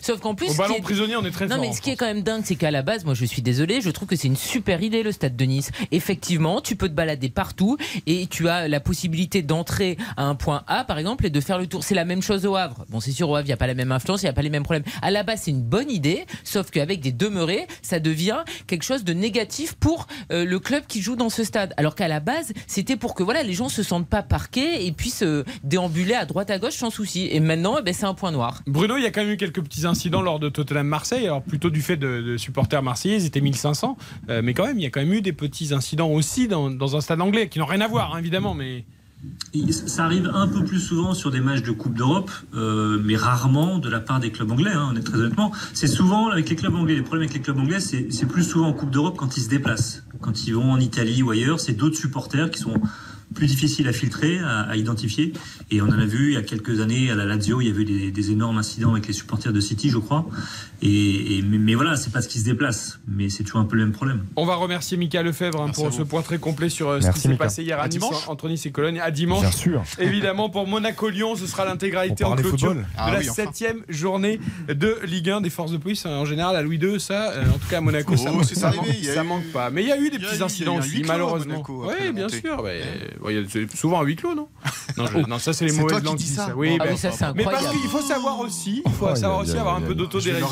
Sauf 0.02 0.20
qu'en 0.20 0.36
plus, 0.36 0.50
Au 0.50 0.54
ballon 0.56 0.76
est- 0.76 0.82
prisonnier, 0.82 1.16
on 1.16 1.24
est 1.26 1.32
très 1.32 1.46
non, 1.48 1.56
fort. 1.56 1.66
mais 1.66 1.74
ce 1.74 1.82
qui 1.82 1.92
est 1.92 1.96
quand 1.96 2.06
même 2.06 2.22
dingue, 2.24 2.42
c'est 2.44 2.56
qu'à 2.56 2.72
la 2.72 2.82
base, 2.82 3.06
moi 3.06 3.14
je 3.14 3.26
suis 3.26 3.42
désolé, 3.42 3.82
je 3.82 3.90
trouve 3.90 4.08
que 4.08 4.16
c'est 4.16 4.28
une 4.28 4.36
super 4.36 4.82
idée 4.82 5.04
le 5.04 5.12
stade 5.12 5.36
de 5.36 5.46
Nice. 5.46 5.72
Effectivement, 5.92 6.62
tu 6.62 6.76
peux 6.76 6.90
te 6.90 6.94
balader 6.94 7.30
partout 7.30 7.78
et 8.08 8.28
tu 8.28 8.50
as 8.50 8.68
la 8.68 8.80
possibilité 8.80 9.42
d'entrer 9.44 9.98
à 10.18 10.24
un 10.24 10.36
point 10.36 10.64
A 10.68 10.84
par 10.84 10.98
exemple 10.98 11.26
et 11.26 11.30
de 11.30 11.40
faire 11.40 11.58
le 11.60 11.68
tour. 11.68 11.84
C'est 11.84 11.96
la 11.96 12.06
même 12.06 12.22
chose 12.22 12.46
au 12.46 12.56
Havre. 12.56 12.86
Bon, 12.90 13.00
c'est 13.00 13.12
sûr, 13.12 13.30
au 13.30 13.36
Havre, 13.36 13.46
il 13.46 13.50
n'y 13.50 13.54
a 13.54 13.58
pas 13.58 13.68
la 13.68 13.74
même 13.76 13.92
influence, 13.92 14.22
il 14.24 14.26
n'y 14.26 14.30
a 14.30 14.34
pas 14.34 14.42
les 14.42 14.50
mêmes 14.50 14.64
problèmes. 14.64 14.84
À 15.02 15.12
la 15.12 15.24
base, 15.24 15.42
c'est 15.44 15.52
une 15.52 15.62
bonne 15.62 15.92
idée, 15.92 16.26
sauf 16.44 16.72
qu'avec 16.72 17.00
des 17.02 17.12
demeurés, 17.12 17.68
ça 17.82 18.00
devient 18.00 18.40
quelque 18.68 18.84
chose 18.84 19.04
de 19.04 19.14
négatif 19.14 19.74
pour 19.74 20.08
euh, 20.32 20.46
le 20.46 20.60
club 20.60 20.84
qui 20.88 21.02
joue 21.02 21.16
dans 21.16 21.30
ce 21.30 21.44
stade. 21.44 21.74
Alors 21.78 21.96
qu'à 21.96 22.08
la 22.08 22.20
base, 22.20 22.54
c'était 22.68 22.96
pour 22.96 23.14
que 23.16 23.24
voilà, 23.24 23.44
les 23.44 23.54
gens 23.54 23.70
se 23.70 23.84
sentent 23.84 24.08
pas 24.10 24.24
parqués 24.24 24.86
et 24.86 24.92
puissent 24.92 25.24
euh, 25.24 25.44
déambuler 25.64 26.16
à 26.16 26.26
droite 26.26 26.50
à 26.50 26.58
gauche 26.60 26.74
sans 26.76 26.90
souci. 26.90 27.28
Et 27.32 27.40
maintenant, 27.40 27.76
eh 27.80 27.84
ben, 27.84 27.94
c'est 27.94 28.06
un 28.06 28.14
point 28.14 28.32
noir. 28.32 28.62
Bruno, 28.68 28.98
il 28.98 29.04
y 29.04 29.06
a 29.06 29.12
quand 29.12 29.22
même 29.22 29.32
eu 29.32 29.38
quelques 29.38 29.62
petits 29.62 29.86
incidents 29.92 30.22
lors 30.22 30.40
de 30.40 30.50
Tottenham-Marseille, 30.50 31.26
alors 31.26 31.44
plutôt 31.44 31.70
du 31.70 31.82
fait 31.82 31.98
de, 31.98 32.38
supporters 32.38 32.82
marseillais, 32.82 33.18
ils 33.18 33.26
étaient 33.26 33.42
1500, 33.42 33.98
euh, 34.30 34.42
mais 34.44 34.54
quand 34.54 34.66
même, 34.66 34.80
il 34.80 34.84
y 34.84 34.86
a 34.86 34.90
quand 34.90 35.02
même 35.02 35.14
eu 35.14 35.22
des 35.22 35.34
petits 35.34 35.74
incidents 35.74 36.10
aussi 36.10 36.48
dans, 36.48 36.96
un 36.96 37.02
stade 37.02 37.22
anglais, 37.22 37.50
qui 37.50 37.60
n'ont 37.60 37.66
rien 37.66 37.82
à 37.82 37.88
voir, 37.88 38.16
hein, 38.16 38.20
évidemment, 38.20 38.54
mais... 38.54 38.86
Ça 39.86 40.06
arrive 40.06 40.32
un 40.34 40.48
peu 40.48 40.64
plus 40.64 40.80
souvent 40.80 41.14
sur 41.14 41.30
des 41.30 41.42
matchs 41.42 41.62
de 41.62 41.70
Coupe 41.70 41.94
d'Europe, 41.94 42.32
euh, 42.56 43.00
mais 43.04 43.16
rarement 43.16 43.78
de 43.78 43.88
la 43.88 44.00
part 44.00 44.20
des 44.20 44.32
clubs 44.32 44.50
anglais, 44.50 44.72
hein, 44.74 44.96
très 45.06 45.20
honnêtement. 45.20 45.52
C'est 45.74 45.86
souvent 45.86 46.30
avec 46.30 46.50
les 46.50 46.56
clubs 46.56 46.74
anglais, 46.74 46.96
les 46.96 47.04
problèmes 47.04 47.26
avec 47.26 47.36
les 47.36 47.42
clubs 47.42 47.60
anglais, 47.60 47.80
c'est 47.80 48.26
plus 48.26 48.44
souvent 48.44 48.68
en 48.70 48.74
Coupe 48.74 48.90
d'Europe 48.90 49.18
quand 49.18 49.38
ils 49.38 49.42
se 49.42 49.50
déplacent. 49.50 50.04
Quand 50.22 50.48
ils 50.48 50.56
vont 50.56 50.72
en 50.72 50.80
Italie 50.80 51.22
ou 51.22 51.30
ailleurs, 51.30 51.60
c'est 51.60 51.74
d'autres 51.74 51.98
supporters 51.98 52.50
qui 52.50 52.60
sont 52.60 52.82
plus 53.34 53.48
difficile 53.48 53.88
à 53.88 53.94
filtrer, 53.94 54.40
à, 54.40 54.62
à 54.62 54.76
identifier. 54.76 55.34
Et 55.72 55.82
on 55.82 55.86
en 55.86 56.00
a 56.00 56.06
vu 56.06 56.30
il 56.32 56.34
y 56.34 56.38
a 56.38 56.42
quelques 56.42 56.80
années 56.82 57.10
à 57.12 57.16
la 57.16 57.26
Lazio, 57.26 57.62
il 57.62 57.68
y 57.68 57.72
avait 57.72 57.86
des, 57.86 58.12
des 58.12 58.32
énormes 58.32 58.58
incidents 58.58 58.92
avec 58.92 59.08
les 59.08 59.14
supporters 59.14 59.54
de 59.54 59.60
City, 59.60 59.90
je 59.90 59.98
crois. 59.98 60.26
Et, 60.82 61.38
et- 61.38 61.42
mais, 61.42 61.58
mais 61.58 61.76
voilà, 61.76 61.96
c'est 61.96 62.12
pas 62.12 62.22
ce 62.22 62.28
qui 62.28 62.40
se 62.40 62.46
déplace, 62.46 63.00
mais 63.08 63.30
c'est 63.30 63.44
toujours 63.44 63.62
un 63.62 63.66
peu 63.66 63.76
le 63.78 63.84
même 63.84 63.92
problème. 63.94 64.26
On 64.36 64.46
va 64.46 64.56
remercier 64.56 64.98
Mika 64.98 65.22
Lefebvre 65.24 65.62
hein, 65.62 65.72
pour 65.74 65.92
ce 65.94 66.02
point 66.04 66.22
très 66.22 66.40
complet 66.40 66.70
sur 66.70 66.90
euh, 66.90 67.02
ce 67.02 67.12
qui 67.12 67.20
s'est 67.20 67.36
passé 67.36 67.64
hier 67.64 67.80
à, 67.80 67.84
À 67.84 67.88
Nice, 67.88 67.96
dimanche 68.00 68.28
entre 68.28 68.50
Nice 68.50 68.66
et 68.66 68.72
Cologne. 68.72 69.00
À 69.00 69.12
dimanche. 69.12 69.42
Bien 69.42 69.52
sûr. 69.52 69.84
Évidemment, 70.00 70.50
pour 70.50 70.68
Monaco-Lyon, 70.68 71.36
ce 71.36 71.48
sera 71.48 71.66
l'intégralité 71.66 72.24
On 72.26 72.30
en 72.32 72.36
clôture 72.36 72.52
football. 72.70 72.78
de 72.78 72.84
Ah 72.98 73.12
la 73.12 73.20
oui, 73.20 73.30
enfin. 73.30 73.44
septième 73.44 73.82
journée 73.90 74.40
de 74.68 74.98
Ligue 75.06 75.30
1 75.30 75.42
des 75.42 75.50
forces 75.50 75.72
de 75.72 75.78
police. 75.78 76.06
En 76.06 76.26
général, 76.26 76.56
à 76.56 76.62
Louis 76.62 76.78
II, 76.78 77.00
ça, 77.00 77.32
euh, 77.32 77.46
en 77.50 77.58
tout 77.58 77.68
cas 77.70 77.78
à 77.78 77.82
Monaco, 77.82 78.16
ça, 78.18 78.30
Oh, 78.32 78.38
manque, 78.38 78.46
ça 78.46 78.68
arrivé, 78.68 78.82
manque- 78.88 79.04
ça 79.04 79.24
eu- 79.24 79.52
pas. 79.54 79.70
Mais 79.70 79.84
il 79.84 79.88
y 79.88 79.92
a 79.92 80.00
eu 80.00 80.10
des 80.10 80.20
petits 80.20 80.42
incidents 80.44 80.78
aussi, 80.78 81.04
malheureusement. 81.08 81.64
Oui, 81.70 82.12
bien 82.14 82.28
sûr. 82.30 82.62
mais, 82.64 82.82
ouais, 83.22 83.34
il 83.36 83.42
y 83.42 83.44
a- 83.44 83.48
c'est 83.50 83.76
souvent 83.76 84.02
un 84.02 84.04
huis 84.04 84.16
clos, 84.16 84.36
non 84.36 84.48
non, 84.98 85.06
je- 85.08 85.18
non, 85.28 85.40
ça 85.40 85.54
c'est 85.54 85.66
les 85.66 85.72
mauvaises 85.74 86.04
langues 86.04 86.18
qui 86.18 86.24
disent 86.26 86.36
ça 86.36 86.48
ça. 86.48 86.56
Oui, 86.56 86.78
Ah 86.80 86.84
ben, 86.84 86.92
oui, 86.92 86.98
ça, 86.98 87.12
c'est 87.12 87.26
mais 87.36 87.44
parce 87.44 87.68
qu'il 87.70 87.90
faut 87.90 88.02
savoir 88.02 88.40
aussi, 88.40 88.82
il 88.86 88.92
faut 88.92 89.08
Oh, 89.12 89.16
savoir 89.16 89.40
aussi 89.40 89.58
avoir 89.58 89.76
un 89.76 89.82
peu 89.82 89.96
d'autodérision 89.96 90.48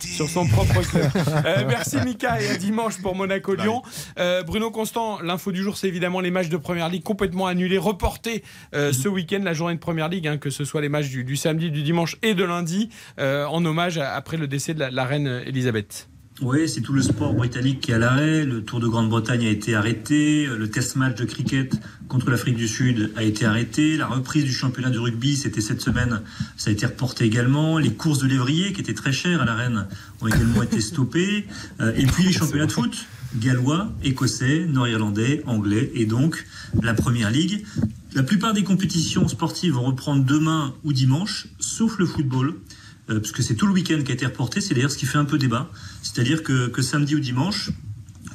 sur, 0.00 0.28
son 0.28 0.46
propre 0.46 0.80
club. 0.90 1.10
Euh, 1.46 1.64
merci 1.66 1.96
Mika 2.04 2.40
et 2.40 2.48
à 2.50 2.56
dimanche 2.56 3.00
pour 3.02 3.14
Monaco-Lyon. 3.14 3.82
Euh, 4.18 4.42
Bruno 4.42 4.70
Constant, 4.70 5.20
l'info 5.22 5.52
du 5.52 5.62
jour, 5.62 5.76
c'est 5.76 5.88
évidemment 5.88 6.20
les 6.20 6.30
matchs 6.30 6.48
de 6.48 6.56
Première 6.56 6.88
Ligue 6.88 7.02
complètement 7.02 7.46
annulés, 7.46 7.78
reportés 7.78 8.42
euh, 8.74 8.92
ce 8.92 9.08
week-end, 9.08 9.40
la 9.42 9.52
journée 9.54 9.74
de 9.74 9.80
Première 9.80 10.08
Ligue, 10.08 10.28
hein, 10.28 10.38
que 10.38 10.50
ce 10.50 10.64
soit 10.64 10.80
les 10.80 10.88
matchs 10.88 11.08
du, 11.08 11.24
du 11.24 11.36
samedi, 11.36 11.70
du 11.70 11.82
dimanche 11.82 12.16
et 12.22 12.34
de 12.34 12.44
lundi, 12.44 12.88
euh, 13.18 13.46
en 13.46 13.64
hommage 13.64 13.98
à- 13.98 14.14
après 14.14 14.36
le 14.36 14.46
décès 14.46 14.74
de 14.74 14.80
la, 14.80 14.90
la 14.90 15.04
reine 15.04 15.42
Elisabeth. 15.46 16.08
Oui, 16.44 16.68
c'est 16.68 16.80
tout 16.80 16.92
le 16.92 17.02
sport 17.02 17.34
britannique 17.34 17.80
qui 17.80 17.92
est 17.92 17.94
à 17.94 17.98
l'arrêt. 17.98 18.44
Le 18.44 18.64
Tour 18.64 18.80
de 18.80 18.88
Grande-Bretagne 18.88 19.46
a 19.46 19.48
été 19.48 19.76
arrêté. 19.76 20.46
Le 20.46 20.68
test 20.68 20.96
match 20.96 21.14
de 21.14 21.24
cricket 21.24 21.72
contre 22.08 22.30
l'Afrique 22.30 22.56
du 22.56 22.66
Sud 22.66 23.12
a 23.14 23.22
été 23.22 23.44
arrêté. 23.44 23.96
La 23.96 24.08
reprise 24.08 24.42
du 24.42 24.52
championnat 24.52 24.90
de 24.90 24.98
rugby, 24.98 25.36
c'était 25.36 25.60
cette 25.60 25.80
semaine, 25.80 26.20
ça 26.56 26.70
a 26.70 26.72
été 26.72 26.84
reporté 26.84 27.24
également. 27.26 27.78
Les 27.78 27.92
courses 27.92 28.18
de 28.18 28.26
lévrier, 28.26 28.72
qui 28.72 28.80
étaient 28.80 28.92
très 28.92 29.12
chères 29.12 29.40
à 29.40 29.44
la 29.44 29.54
reine, 29.54 29.86
ont 30.20 30.26
également 30.26 30.64
été 30.64 30.80
stoppées. 30.80 31.46
Euh, 31.80 31.92
et 31.96 32.06
puis 32.06 32.24
les 32.24 32.32
championnats 32.32 32.66
de 32.66 32.72
foot, 32.72 33.06
gallois, 33.36 33.92
écossais, 34.02 34.66
nord-irlandais, 34.66 35.44
anglais, 35.46 35.92
et 35.94 36.06
donc 36.06 36.44
la 36.82 36.94
Première 36.94 37.30
Ligue. 37.30 37.64
La 38.14 38.24
plupart 38.24 38.52
des 38.52 38.64
compétitions 38.64 39.28
sportives 39.28 39.74
vont 39.74 39.84
reprendre 39.84 40.24
demain 40.24 40.74
ou 40.82 40.92
dimanche, 40.92 41.46
sauf 41.60 41.98
le 41.98 42.06
football 42.06 42.56
euh, 43.10 43.20
parce 43.20 43.32
que 43.32 43.42
c'est 43.42 43.54
tout 43.54 43.66
le 43.66 43.72
week-end 43.72 44.02
qui 44.04 44.12
a 44.12 44.14
été 44.14 44.26
reporté. 44.26 44.60
C'est 44.60 44.74
d'ailleurs 44.74 44.90
ce 44.90 44.98
qui 44.98 45.06
fait 45.06 45.18
un 45.18 45.24
peu 45.24 45.38
débat. 45.38 45.70
C'est-à-dire 46.02 46.42
que, 46.42 46.68
que 46.68 46.82
samedi 46.82 47.14
ou 47.14 47.20
dimanche, 47.20 47.70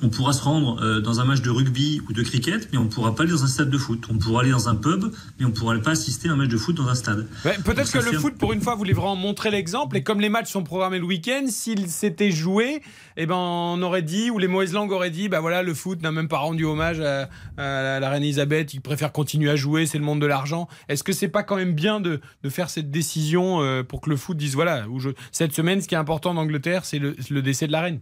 on 0.04 0.10
pourra 0.10 0.34
se 0.34 0.42
rendre 0.44 0.82
euh, 0.84 1.00
dans 1.02 1.20
un 1.20 1.26
match 1.26 1.42
de 1.42 1.50
rugby 1.50 2.02
ou 2.08 2.14
de 2.14 2.22
cricket, 2.24 2.70
mais 2.72 2.78
on 2.78 2.84
ne 2.86 2.90
pourra 2.90 3.16
pas 3.16 3.24
aller 3.24 3.32
dans 3.32 3.44
un 3.44 3.48
stade 3.48 3.70
de 3.70 3.78
foot. 3.78 4.06
On 4.10 4.18
pourra 4.18 4.42
aller 4.42 4.52
dans 4.52 4.70
un 4.70 4.76
pub, 4.76 5.06
mais 5.40 5.46
on 5.46 5.50
ne 5.50 5.54
pourra 5.54 5.78
pas 5.80 5.92
assister 5.92 6.30
à 6.30 6.34
un 6.34 6.36
match 6.36 6.50
de 6.50 6.58
foot 6.58 6.76
dans 6.76 6.88
un 6.88 6.96
stade. 6.96 7.28
Ouais, 7.46 7.58
Peut-être 7.64 7.92
que 7.92 7.98
le 7.98 8.04
fait 8.12 8.16
foot, 8.18 8.36
pour 8.38 8.54
une 8.54 8.62
fois, 8.62 8.76
voulait 8.76 8.94
vraiment 8.94 9.16
montrer 9.16 9.52
l'exemple. 9.52 9.98
Et 9.98 10.04
comme 10.04 10.20
les 10.22 10.30
matchs 10.30 10.52
sont 10.52 10.64
programmés 10.64 11.00
le 11.00 11.06
week-end, 11.06 11.46
s'il 11.48 11.90
s'était 11.90 12.32
joué, 12.32 12.82
eh 13.18 13.26
ben, 13.26 13.36
on 13.36 13.82
aurait 13.82 14.02
dit, 14.02 14.30
ou 14.30 14.38
les 14.40 14.48
mauvaises 14.48 14.74
langues 14.74 14.92
auraient 14.92 15.10
dit, 15.12 15.30
bah 15.30 15.40
voilà, 15.40 15.64
le 15.64 15.74
foot 15.74 16.02
n'a 16.02 16.12
même 16.12 16.28
pas 16.28 16.38
rendu 16.38 16.66
hommage 16.66 17.00
à, 17.00 17.30
à 17.58 18.00
la, 18.00 18.10
reine 18.10 18.24
Elisabeth, 18.24 18.74
il 18.74 18.82
préfère 18.82 19.12
continuer 19.12 19.50
à 19.50 19.56
jouer, 19.56 19.86
c'est 19.86 19.98
le 19.98 20.04
monde 20.04 20.22
de 20.22 20.26
l'argent. 20.28 20.68
Est-ce 20.90 21.04
que 21.04 21.14
c'est 21.14 21.28
pas 21.28 21.44
quand 21.44 21.56
même 21.56 21.74
bien 21.74 22.00
de, 22.00 22.22
de 22.44 22.50
faire 22.50 22.70
cette 22.70 22.92
décision 22.92 23.62
euh, 23.62 23.84
pour 23.84 24.02
que 24.02 24.10
le 24.10 24.18
foot 24.18 24.38
dise, 24.38 24.54
voilà, 24.56 24.88
où 24.90 25.00
je- 25.00 25.10
cette 25.32 25.54
semaine, 25.54 25.82
ce 25.82 25.88
qui 25.88 25.96
est 25.96 25.98
important 25.98 26.32
en 26.32 26.38
Angleterre, 26.38 26.86
c'est 26.86 27.00
le, 27.00 27.16
le 27.30 27.42
décès 27.42 27.68
de 27.68 27.72
la 27.72 27.82
reine? 27.82 28.00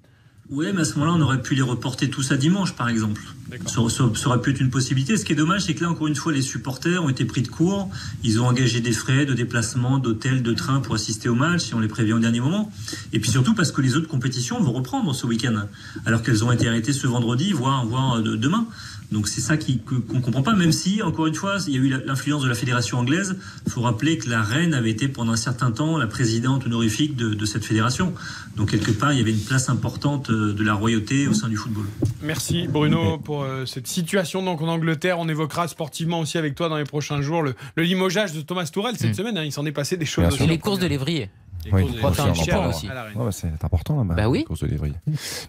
Oui, 0.51 0.67
mais 0.75 0.81
à 0.81 0.85
ce 0.85 0.99
moment-là, 0.99 1.13
on 1.17 1.21
aurait 1.21 1.41
pu 1.41 1.55
les 1.55 1.63
reporter 1.63 2.07
tous 2.07 2.31
à 2.31 2.37
dimanche, 2.37 2.75
par 2.75 2.87
exemple. 2.87 3.19
Ça, 3.65 3.81
ça- 3.89 4.11
ça 4.15 4.27
aurait 4.27 4.41
pu 4.41 4.51
être 4.51 4.59
une 4.59 4.69
possibilité. 4.69 5.17
Ce 5.17 5.25
qui 5.25 5.33
est 5.33 5.35
dommage, 5.35 5.63
c'est 5.65 5.73
que 5.73 5.83
là, 5.83 5.89
encore 5.89 6.05
une 6.05 6.15
fois, 6.15 6.31
les 6.33 6.43
supporters 6.43 7.03
ont 7.03 7.09
été 7.09 7.25
pris 7.25 7.41
de 7.41 7.47
court. 7.47 7.89
Ils 8.23 8.39
ont 8.39 8.47
engagé 8.47 8.79
des 8.79 8.91
frais 8.91 9.25
de 9.25 9.33
déplacement, 9.33 9.97
d'hôtel, 9.97 10.43
de 10.43 10.53
train 10.53 10.81
pour 10.81 10.93
assister 10.93 11.29
au 11.29 11.35
match, 11.35 11.61
si 11.65 11.73
on 11.73 11.79
les 11.79 11.87
prévient 11.87 12.13
au 12.13 12.19
dernier 12.19 12.41
moment. 12.41 12.71
Et 13.11 13.19
puis 13.19 13.31
surtout 13.31 13.55
parce 13.55 13.71
que 13.71 13.81
les 13.81 13.95
autres 13.95 14.07
compétitions 14.07 14.61
vont 14.61 14.71
reprendre 14.73 15.15
ce 15.15 15.25
week-end, 15.25 15.63
alors 16.05 16.21
qu'elles 16.21 16.43
ont 16.43 16.51
été 16.51 16.67
arrêtées 16.67 16.93
ce 16.93 17.07
vendredi, 17.07 17.51
voire, 17.51 17.83
voire 17.87 18.21
de- 18.21 18.35
demain. 18.35 18.67
Donc 19.11 19.27
c'est 19.27 19.41
ça 19.41 19.55
qui- 19.57 19.79
que- 19.79 19.95
qu'on 19.95 20.15
ne 20.15 20.21
comprend 20.21 20.41
pas, 20.41 20.55
même 20.55 20.71
si, 20.71 21.01
encore 21.01 21.27
une 21.27 21.35
fois, 21.35 21.57
il 21.67 21.73
y 21.73 21.77
a 21.77 21.79
eu 21.79 21.89
l'influence 22.05 22.41
de 22.43 22.47
la 22.49 22.55
fédération 22.55 22.97
anglaise. 22.99 23.37
Il 23.65 23.71
faut 23.71 23.81
rappeler 23.81 24.17
que 24.17 24.29
la 24.29 24.41
reine 24.41 24.73
avait 24.73 24.89
été 24.89 25.07
pendant 25.07 25.33
un 25.33 25.37
certain 25.37 25.71
temps 25.71 25.97
la 25.97 26.07
présidente 26.07 26.65
honorifique 26.65 27.15
de, 27.15 27.33
de 27.33 27.45
cette 27.45 27.63
fédération. 27.63 28.13
Donc 28.57 28.71
quelque 28.71 28.91
part, 28.91 29.13
il 29.13 29.19
y 29.19 29.21
avait 29.21 29.31
une 29.31 29.39
place 29.43 29.69
importante 29.69 30.29
euh, 30.29 30.53
de 30.53 30.63
la 30.63 30.73
royauté 30.73 31.27
au 31.27 31.33
sein 31.33 31.49
du 31.49 31.55
football. 31.57 31.85
Merci 32.23 32.67
Bruno 32.67 33.17
pour 33.17 33.43
euh, 33.43 33.65
cette 33.65 33.87
situation 33.87 34.41
donc 34.43 34.61
en 34.61 34.67
Angleterre. 34.67 35.19
On 35.19 35.29
évoquera 35.29 35.67
sportivement 35.67 36.19
aussi 36.21 36.37
avec 36.37 36.55
toi 36.55 36.67
dans 36.69 36.77
les 36.77 36.83
prochains 36.85 37.21
jours 37.21 37.43
le, 37.43 37.53
le 37.75 37.83
limogeage 37.83 38.33
de 38.33 38.41
Thomas 38.41 38.65
Tourelle 38.71 38.95
cette 38.97 39.11
Mm. 39.11 39.13
semaine. 39.13 39.37
hein, 39.37 39.43
il 39.43 39.51
s'en 39.51 39.65
est 39.65 39.71
passé 39.71 39.97
des 39.97 40.05
choses. 40.05 40.35
Et 40.41 40.47
les 40.47 40.57
courses 40.57 40.79
de 40.79 40.87
lévrier. 40.87 41.29
Oui, 41.71 41.83
on 42.01 42.05
en 42.07 42.69
aussi. 42.69 42.87
Ouais, 42.87 43.23
ouais, 43.25 43.31
c'est 43.31 43.47
important 43.63 43.97
là-bas. 43.97 44.13
Bah 44.15 44.29
oui. 44.29 44.39
les 44.39 44.43
courses 44.45 44.61
de 44.61 44.67
lévrier. 44.67 44.95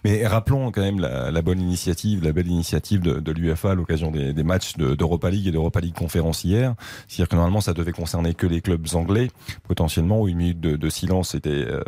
Mais 0.03 0.25
rappelons 0.25 0.71
quand 0.71 0.81
même 0.81 0.99
la, 0.99 1.31
la 1.31 1.41
bonne 1.41 1.59
initiative, 1.61 2.23
la 2.23 2.31
belle 2.33 2.47
initiative 2.47 3.01
de, 3.01 3.19
de 3.19 3.31
l'UFA 3.31 3.71
à 3.71 3.75
l'occasion 3.75 4.11
des, 4.11 4.33
des 4.33 4.43
matchs 4.43 4.77
de- 4.77 4.95
d'Europa 4.95 5.29
League 5.29 5.47
et 5.47 5.51
d'Europa 5.51 5.79
League 5.79 5.93
Conférence 5.95 6.43
hier. 6.43 6.75
C'est-à-dire 7.07 7.29
que 7.29 7.35
normalement 7.35 7.61
ça 7.61 7.73
devait 7.73 7.91
concerner 7.91 8.33
que 8.33 8.47
les 8.47 8.61
clubs 8.61 8.87
anglais, 8.93 9.29
potentiellement 9.67 10.21
où 10.21 10.27
une 10.27 10.37
minute 10.37 10.59
de, 10.59 10.75
de 10.75 10.89
silence 10.89 11.35
était, 11.35 11.49
euh, 11.49 11.81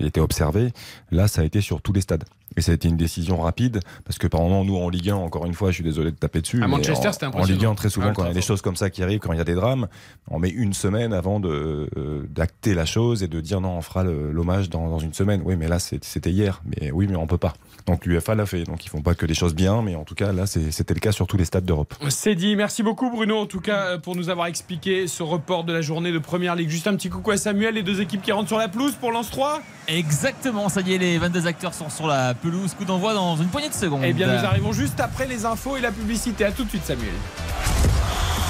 était 0.00 0.20
observée. 0.20 0.72
Là, 1.10 1.28
ça 1.28 1.42
a 1.42 1.44
été 1.44 1.60
sur 1.60 1.82
tous 1.82 1.92
les 1.92 2.00
stades. 2.00 2.24
Et 2.56 2.62
ça 2.62 2.72
a 2.72 2.74
été 2.74 2.88
une 2.88 2.96
décision 2.96 3.40
rapide, 3.40 3.80
parce 4.04 4.18
que 4.18 4.26
par 4.26 4.40
moment, 4.40 4.64
nous, 4.64 4.76
en 4.76 4.88
Ligue 4.88 5.10
1, 5.10 5.14
encore 5.14 5.46
une 5.46 5.54
fois, 5.54 5.70
je 5.70 5.76
suis 5.76 5.84
désolé 5.84 6.10
de 6.10 6.16
taper 6.16 6.40
dessus. 6.40 6.62
À 6.62 6.66
Manchester, 6.66 7.10
c'était 7.12 7.26
En. 7.26 7.44
Ligue 7.44 7.64
1, 7.64 7.74
très 7.74 7.90
souvent, 7.90 8.08
Ah, 8.08 8.12
quand 8.14 8.24
il 8.24 8.28
y 8.28 8.30
a 8.30 8.34
des 8.34 8.42
choses 8.42 8.60
comme 8.60 8.76
ça 8.76 8.90
qui 8.90 9.02
arrivent, 9.02 9.20
quand 9.20 9.32
il 9.32 9.38
y 9.38 9.40
a 9.40 9.44
des 9.44 9.54
drames, 9.54 9.86
on 10.28 10.38
met 10.38 10.48
une 10.48 10.72
semaine 10.72 11.12
avant 11.12 11.40
euh, 11.44 11.86
d'acter 12.28 12.74
la 12.74 12.86
chose 12.86 13.22
et 13.22 13.28
de 13.28 13.40
dire 13.40 13.60
non, 13.60 13.76
on 13.76 13.82
fera 13.82 14.04
l'hommage 14.04 14.68
dans, 14.68 14.88
dans 14.88 14.98
une 14.98 15.14
semaine. 15.14 15.42
Oui, 15.44 15.56
mais 15.56 15.68
là, 15.68 15.78
c'était 15.78 16.30
hier. 16.30 16.62
Mais 16.64 16.90
oui, 16.90 17.06
mais 17.08 17.16
on 17.16 17.26
peut 17.26 17.38
pas. 17.38 17.54
Donc 17.86 18.04
l'UFA 18.06 18.34
l'a 18.34 18.46
fait. 18.46 18.64
Donc 18.64 18.84
ils 18.84 18.88
font 18.88 19.02
pas 19.02 19.14
que 19.14 19.26
des 19.26 19.34
choses 19.34 19.54
bien, 19.54 19.82
mais 19.82 19.94
en 19.94 20.04
tout 20.04 20.14
cas, 20.14 20.32
là, 20.32 20.46
c'était 20.46 20.94
le 20.94 21.00
cas 21.00 21.12
sur 21.12 21.26
tous 21.26 21.36
les 21.36 21.44
stades 21.44 21.64
d'Europe. 21.64 21.94
C'est 22.08 22.34
dit. 22.34 22.56
Merci 22.56 22.82
beaucoup 22.82 23.10
Bruno 23.10 23.38
en 23.38 23.46
tout 23.46 23.60
cas 23.60 23.86
euh, 23.86 23.98
pour 23.98 24.16
nous 24.16 24.28
avoir 24.28 24.46
expliqué 24.46 25.06
ce 25.06 25.22
report 25.22 25.64
de 25.64 25.72
la 25.72 25.80
journée 25.80 26.12
de 26.12 26.18
Première 26.18 26.56
Ligue. 26.56 26.68
Juste 26.68 26.86
un 26.86 26.94
petit 26.96 27.08
coucou 27.08 27.30
à 27.30 27.36
Samuel, 27.36 27.74
les 27.74 27.82
deux 27.82 28.00
équipes 28.00 28.22
qui 28.22 28.32
rentrent 28.32 28.48
sur 28.48 28.58
la 28.58 28.68
pelouse 28.68 28.94
pour 28.94 29.12
Lance 29.12 29.30
3. 29.30 29.60
Exactement, 29.88 30.68
ça 30.68 30.82
y 30.82 30.94
est, 30.94 30.98
les 30.98 31.18
22 31.18 31.46
acteurs 31.46 31.74
sont 31.74 31.88
sur 31.88 32.06
la 32.06 32.34
pelouse. 32.40 32.74
Coup 32.74 32.84
d'envoi 32.84 33.14
dans 33.14 33.36
une 33.36 33.48
poignée 33.48 33.68
de 33.68 33.74
secondes. 33.74 34.02
Eh 34.04 34.12
bien 34.12 34.26
nous 34.26 34.44
arrivons 34.44 34.72
juste 34.72 35.00
après 35.00 35.26
les 35.26 35.44
infos 35.44 35.76
et 35.76 35.80
la 35.80 35.90
publicité. 35.92 36.44
À 36.44 36.52
tout 36.52 36.64
de 36.64 36.68
suite 36.70 36.84
Samuel. 36.84 37.08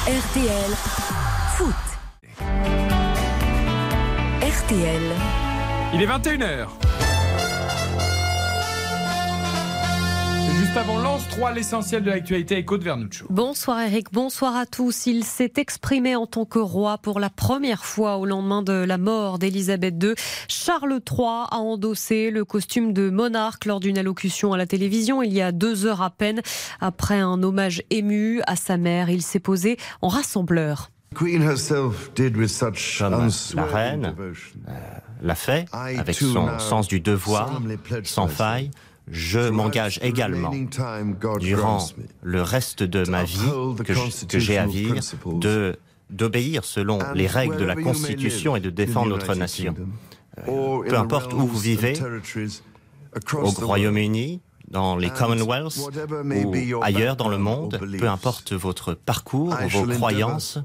RTL 0.07 0.71
Foot. 1.57 1.75
RTL. 4.41 5.03
Il 5.93 6.03
est 6.03 6.07
21h. 6.07 6.69
Juste 10.71 10.79
avant 10.79 11.01
Lance 11.01 11.27
3, 11.31 11.53
l'essentiel 11.55 12.05
de 12.05 12.11
l'actualité 12.11 12.55
avec 12.55 12.71
Aude 12.71 12.85
Vernuccio. 12.85 13.27
Bonsoir 13.29 13.81
Eric, 13.81 14.13
bonsoir 14.13 14.55
à 14.55 14.67
tous. 14.67 15.07
Il 15.07 15.25
s'est 15.25 15.55
exprimé 15.57 16.15
en 16.15 16.29
tant 16.29 16.45
que 16.45 16.61
roi 16.61 16.97
pour 16.99 17.19
la 17.19 17.29
première 17.29 17.85
fois 17.85 18.19
au 18.19 18.25
lendemain 18.25 18.63
de 18.63 18.73
la 18.73 18.97
mort 18.97 19.41
d'Élisabeth 19.41 20.01
II. 20.01 20.15
Charles 20.47 21.01
III 21.11 21.47
a 21.51 21.57
endossé 21.57 22.31
le 22.31 22.45
costume 22.45 22.93
de 22.93 23.11
monarque 23.11 23.65
lors 23.65 23.81
d'une 23.81 23.99
allocution 23.99 24.53
à 24.53 24.59
la 24.59 24.67
télévision 24.67 25.25
il 25.25 25.33
y 25.33 25.43
a 25.43 25.51
deux 25.51 25.87
heures 25.87 26.03
à 26.03 26.11
peine. 26.11 26.41
Après 26.81 27.19
un 27.19 27.43
hommage 27.43 27.83
ému 27.91 28.41
à 28.47 28.55
sa 28.55 28.77
mère, 28.77 29.11
il 29.11 29.23
s'est 29.23 29.41
posé 29.41 29.77
en 30.03 30.09
rassembleur. 30.09 30.93
Comme 31.17 31.27
la 31.27 31.55
reine 33.65 34.15
euh, 34.17 34.33
l'a 35.21 35.35
fait 35.35 35.67
avec 35.73 36.15
son 36.15 36.61
sens 36.61 36.87
du 36.87 37.01
devoir 37.01 37.61
sans 38.05 38.29
faille, 38.29 38.71
je 39.11 39.41
m'engage 39.51 39.99
également 40.03 40.51
durant 41.41 41.79
le 42.23 42.43
reste 42.43 42.83
de 42.83 43.09
ma 43.11 43.25
vie 43.25 43.39
que 43.85 43.93
je- 43.95 44.27
que 44.27 44.39
j'ai 44.39 44.59
à 44.59 44.67
vivre 44.67 44.95
de 45.39 45.77
d'obéir 46.11 46.65
selon 46.65 46.99
les 47.15 47.27
règles 47.29 47.57
de 47.57 47.65
la 47.65 47.75
Constitution 47.77 48.57
et 48.57 48.61
de 48.61 48.71
défendre 48.71 49.11
notre 49.11 49.35
nation. 49.37 49.75
Euh, 50.39 50.45
Peu 50.89 50.97
importe 50.99 51.33
où 51.35 51.39
vous 51.47 51.59
vivez, 51.59 51.93
au 53.37 53.51
Royaume-Uni, 53.67 54.41
dans 54.71 54.97
les 54.97 55.11
Commonwealths 55.11 55.77
ou 56.45 56.83
ailleurs 56.83 57.17
dans 57.17 57.29
le 57.29 57.39
monde, 57.39 57.79
peu 57.99 58.09
importe 58.09 58.53
votre 58.53 58.95
parcours 58.95 59.55
ou 59.65 59.69
vos 59.69 59.87
croyances, 59.99 60.59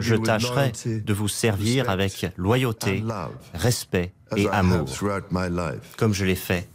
je 0.00 0.14
tâcherai 0.24 0.72
de 1.00 1.12
vous 1.12 1.28
servir 1.28 1.90
avec 1.90 2.26
loyauté, 2.38 3.02
respect 3.54 4.12
et 4.36 4.48
amour, 4.48 4.86
comme 5.98 6.14
je 6.14 6.24
l'ai 6.24 6.34
fait 6.34 6.66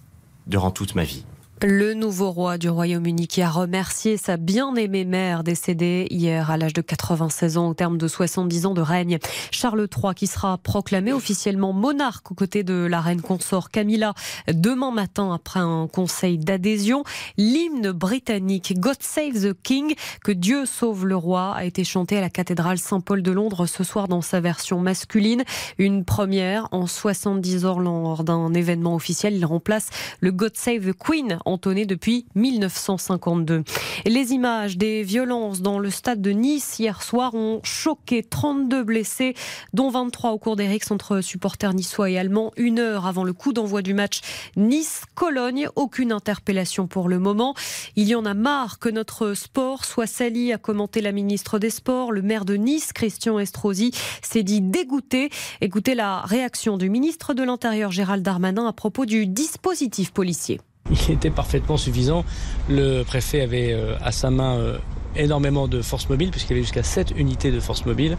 durant 0.47 0.71
toute 0.71 0.95
ma 0.95 1.03
vie. 1.03 1.25
Le 1.63 1.95
nouveau 1.95 2.29
roi 2.29 2.59
du 2.59 2.69
Royaume-Uni 2.69 3.27
qui 3.27 3.41
a 3.41 3.49
remercié 3.49 4.17
sa 4.17 4.37
bien-aimée 4.37 5.05
mère 5.05 5.43
décédée 5.43 6.05
hier 6.11 6.51
à 6.51 6.57
l'âge 6.57 6.73
de 6.73 6.81
96 6.81 7.57
ans 7.57 7.69
au 7.69 7.73
terme 7.73 7.97
de 7.97 8.07
70 8.07 8.67
ans 8.67 8.73
de 8.75 8.81
règne. 8.81 9.17
Charles 9.49 9.87
III 9.91 10.13
qui 10.13 10.27
sera 10.27 10.59
proclamé 10.59 11.13
officiellement 11.13 11.73
monarque 11.73 12.29
aux 12.29 12.35
côtés 12.35 12.63
de 12.63 12.85
la 12.85 13.01
reine 13.01 13.21
consort 13.21 13.71
Camilla 13.71 14.13
demain 14.53 14.91
matin 14.91 15.33
après 15.33 15.59
un 15.59 15.87
conseil 15.91 16.37
d'adhésion. 16.37 17.03
L'hymne 17.37 17.91
britannique 17.91 18.79
God 18.79 18.97
Save 18.99 19.41
the 19.41 19.59
King, 19.63 19.95
que 20.23 20.31
Dieu 20.31 20.67
sauve 20.67 21.07
le 21.07 21.15
roi, 21.15 21.55
a 21.55 21.65
été 21.65 21.83
chanté 21.83 22.19
à 22.19 22.21
la 22.21 22.29
cathédrale 22.29 22.77
Saint-Paul 22.77 23.23
de 23.23 23.31
Londres 23.31 23.65
ce 23.65 23.83
soir 23.83 24.07
dans 24.07 24.21
sa 24.21 24.41
version 24.41 24.79
masculine. 24.79 25.43
Une 25.79 26.05
première 26.05 26.67
en 26.71 26.85
70 26.85 27.65
ans 27.65 27.79
lors 27.79 28.23
d'un 28.23 28.53
événement 28.53 28.93
officiel. 28.93 29.33
Il 29.33 29.45
remplace 29.45 29.89
le 30.19 30.31
God 30.31 30.55
Save 30.55 30.81
the 30.81 30.93
Queen 30.93 31.39
entonné 31.47 31.85
depuis 31.85 32.25
1952. 32.35 33.63
Les 34.05 34.33
images 34.33 34.77
des 34.77 35.03
violences 35.03 35.61
dans 35.61 35.79
le 35.79 35.89
stade 35.89 36.21
de 36.21 36.31
Nice 36.31 36.79
hier 36.79 37.01
soir 37.01 37.33
ont 37.35 37.59
choqué 37.63 38.23
32 38.23 38.83
blessés, 38.83 39.33
dont 39.73 39.89
23 39.89 40.31
au 40.31 40.37
cours 40.37 40.55
des 40.55 40.67
rixes 40.67 40.91
entre 40.91 41.21
supporters 41.21 41.73
niçois 41.73 42.09
et 42.09 42.17
allemands, 42.17 42.51
une 42.57 42.79
heure 42.79 43.05
avant 43.05 43.23
le 43.23 43.33
coup 43.33 43.53
d'envoi 43.53 43.81
du 43.81 43.93
match 43.93 44.21
Nice-Cologne. 44.55 45.69
Aucune 45.75 46.11
interpellation 46.11 46.87
pour 46.87 47.09
le 47.09 47.19
moment. 47.19 47.55
Il 47.95 48.07
y 48.07 48.15
en 48.15 48.25
a 48.25 48.33
marre 48.33 48.79
que 48.79 48.89
notre 48.89 49.33
sport 49.33 49.85
soit 49.85 50.07
sali, 50.07 50.53
a 50.53 50.57
commenté 50.57 51.01
la 51.01 51.11
ministre 51.11 51.59
des 51.59 51.69
Sports. 51.69 52.11
Le 52.11 52.21
maire 52.21 52.45
de 52.45 52.55
Nice, 52.55 52.93
Christian 52.93 53.39
Estrosi, 53.39 53.91
s'est 54.21 54.43
dit 54.43 54.61
dégoûté. 54.61 55.29
Écoutez 55.61 55.95
la 55.95 56.21
réaction 56.21 56.77
du 56.77 56.89
ministre 56.89 57.33
de 57.33 57.43
l'Intérieur, 57.43 57.91
Gérald 57.91 58.23
Darmanin, 58.23 58.67
à 58.67 58.73
propos 58.73 59.05
du 59.05 59.27
dispositif 59.27 60.11
policier 60.11 60.59
il 60.91 61.13
était 61.13 61.29
parfaitement 61.29 61.77
suffisant. 61.77 62.23
Le 62.69 63.03
préfet 63.03 63.41
avait 63.41 63.73
euh, 63.73 63.95
à 64.01 64.11
sa 64.11 64.29
main 64.29 64.57
euh, 64.57 64.77
énormément 65.15 65.67
de 65.67 65.81
forces 65.81 66.09
mobiles, 66.09 66.31
puisqu'il 66.31 66.51
y 66.51 66.53
avait 66.53 66.63
jusqu'à 66.63 66.83
7 66.83 67.13
unités 67.17 67.51
de 67.51 67.59
forces 67.59 67.85
mobiles. 67.85 68.17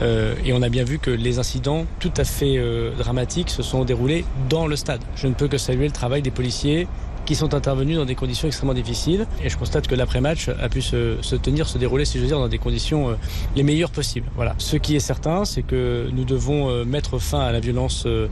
Euh, 0.00 0.34
et 0.44 0.52
on 0.52 0.62
a 0.62 0.68
bien 0.68 0.84
vu 0.84 0.98
que 0.98 1.10
les 1.10 1.38
incidents 1.38 1.84
tout 2.00 2.12
à 2.16 2.24
fait 2.24 2.58
dramatiques 2.96 3.50
se 3.50 3.62
sont 3.62 3.84
déroulés 3.84 4.24
dans 4.48 4.66
le 4.66 4.76
stade. 4.76 5.00
Je 5.16 5.26
ne 5.26 5.34
peux 5.34 5.48
que 5.48 5.58
saluer 5.58 5.86
le 5.86 5.92
travail 5.92 6.22
des 6.22 6.30
policiers 6.30 6.86
qui 7.28 7.34
sont 7.34 7.52
intervenus 7.52 7.98
dans 7.98 8.06
des 8.06 8.14
conditions 8.14 8.48
extrêmement 8.48 8.72
difficiles. 8.72 9.26
Et 9.44 9.50
je 9.50 9.58
constate 9.58 9.86
que 9.86 9.94
l'après-match 9.94 10.48
a 10.48 10.70
pu 10.70 10.80
se, 10.80 11.36
tenir, 11.36 11.68
se 11.68 11.76
dérouler, 11.76 12.06
si 12.06 12.16
je 12.16 12.22
veux 12.22 12.26
dire, 12.26 12.38
dans 12.38 12.48
des 12.48 12.56
conditions 12.56 13.10
euh, 13.10 13.14
les 13.54 13.62
meilleures 13.62 13.90
possibles. 13.90 14.26
Voilà. 14.34 14.54
Ce 14.56 14.78
qui 14.78 14.96
est 14.96 15.00
certain, 15.00 15.44
c'est 15.44 15.60
que 15.60 16.08
nous 16.10 16.24
devons 16.24 16.70
euh, 16.70 16.86
mettre 16.86 17.18
fin 17.18 17.40
à 17.40 17.52
la 17.52 17.60
violence 17.60 18.04
euh, 18.06 18.28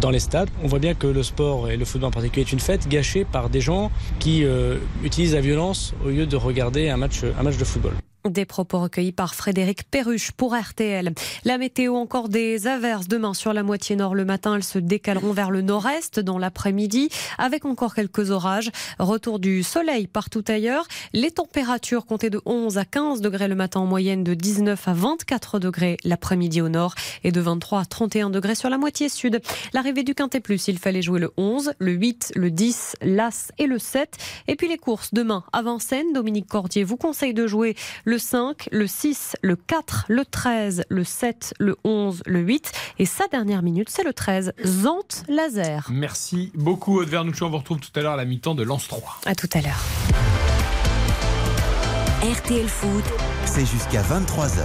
dans 0.00 0.10
les 0.10 0.20
stades. 0.20 0.50
On 0.62 0.68
voit 0.68 0.78
bien 0.78 0.94
que 0.94 1.08
le 1.08 1.24
sport 1.24 1.68
et 1.68 1.76
le 1.76 1.84
football 1.84 2.10
en 2.10 2.12
particulier 2.12 2.46
est 2.46 2.52
une 2.52 2.60
fête 2.60 2.86
gâchée 2.86 3.24
par 3.24 3.50
des 3.50 3.60
gens 3.60 3.90
qui 4.20 4.44
utilisent 5.02 5.34
la 5.34 5.40
violence 5.40 5.94
au 6.04 6.08
lieu 6.08 6.26
de 6.26 6.36
regarder 6.36 6.90
un 6.90 6.96
match, 6.96 7.22
un 7.38 7.42
match 7.42 7.56
de 7.56 7.64
football. 7.64 7.94
Des 8.24 8.44
propos 8.44 8.80
recueillis 8.80 9.12
par 9.12 9.36
Frédéric 9.36 9.88
Perruche 9.88 10.32
pour 10.32 10.54
RTL. 10.54 11.12
La 11.44 11.56
météo, 11.56 11.94
encore 11.94 12.28
des 12.28 12.66
averses 12.66 13.06
demain 13.06 13.32
sur 13.32 13.52
la 13.52 13.62
moitié 13.62 13.94
nord 13.94 14.16
le 14.16 14.24
matin. 14.24 14.56
Elles 14.56 14.64
se 14.64 14.80
décaleront 14.80 15.32
vers 15.32 15.52
le 15.52 15.62
nord-est 15.62 16.18
dans 16.18 16.36
l'après-midi 16.36 17.10
avec 17.38 17.64
encore 17.64 17.94
quelques 17.94 18.30
orages. 18.30 18.70
Retour 18.98 19.38
du 19.38 19.62
soleil 19.62 20.08
partout 20.08 20.42
ailleurs. 20.48 20.88
Les 21.12 21.30
températures 21.30 22.06
comptaient 22.06 22.28
de 22.28 22.40
11 22.44 22.76
à 22.76 22.84
15 22.84 23.20
degrés 23.20 23.46
le 23.46 23.54
matin 23.54 23.80
en 23.80 23.86
moyenne, 23.86 24.24
de 24.24 24.34
19 24.34 24.88
à 24.88 24.92
24 24.94 25.60
degrés 25.60 25.96
l'après-midi 26.02 26.60
au 26.60 26.68
nord 26.68 26.96
et 27.22 27.30
de 27.30 27.40
23 27.40 27.80
à 27.80 27.84
31 27.84 28.30
degrés 28.30 28.56
sur 28.56 28.68
la 28.68 28.78
moitié 28.78 29.08
sud. 29.08 29.40
L'arrivée 29.72 30.02
du 30.02 30.16
Quintet 30.16 30.40
Plus, 30.40 30.66
il 30.66 30.78
fallait 30.78 31.02
jouer 31.02 31.20
le 31.20 31.30
11, 31.36 31.72
le 31.78 31.92
8, 31.92 32.32
le 32.34 32.50
10, 32.50 32.96
l'As 33.00 33.52
et 33.58 33.66
le 33.66 33.78
7. 33.78 34.16
Et 34.48 34.56
puis 34.56 34.66
les 34.66 34.76
courses 34.76 35.14
demain 35.14 35.44
à 35.52 35.62
Vincennes. 35.62 36.12
Dominique 36.12 36.48
Cordier 36.48 36.82
vous 36.82 36.96
conseille 36.96 37.32
de 37.32 37.46
jouer 37.46 37.76
le 38.08 38.16
5, 38.16 38.70
le 38.72 38.86
6, 38.86 39.36
le 39.42 39.54
4, 39.54 40.06
le 40.08 40.24
13, 40.24 40.84
le 40.88 41.04
7, 41.04 41.52
le 41.58 41.76
11, 41.84 42.22
le 42.24 42.40
8. 42.40 42.72
Et 42.98 43.04
sa 43.04 43.28
dernière 43.28 43.62
minute, 43.62 43.90
c'est 43.90 44.02
le 44.02 44.14
13, 44.14 44.54
Zante 44.64 45.24
Laser. 45.28 45.86
Merci 45.90 46.50
beaucoup, 46.54 47.00
Aude 47.00 47.08
Vernouchon. 47.08 47.46
On 47.46 47.50
vous 47.50 47.58
retrouve 47.58 47.80
tout 47.80 47.90
à 47.94 48.00
l'heure 48.00 48.14
à 48.14 48.16
la 48.16 48.24
mi-temps 48.24 48.54
de 48.54 48.62
Lance 48.62 48.88
3. 48.88 49.20
À 49.26 49.34
tout 49.34 49.50
à 49.52 49.60
l'heure. 49.60 49.84
RTL 52.22 52.66
Food, 52.66 53.04
c'est 53.44 53.66
jusqu'à 53.66 54.00
23h. 54.00 54.62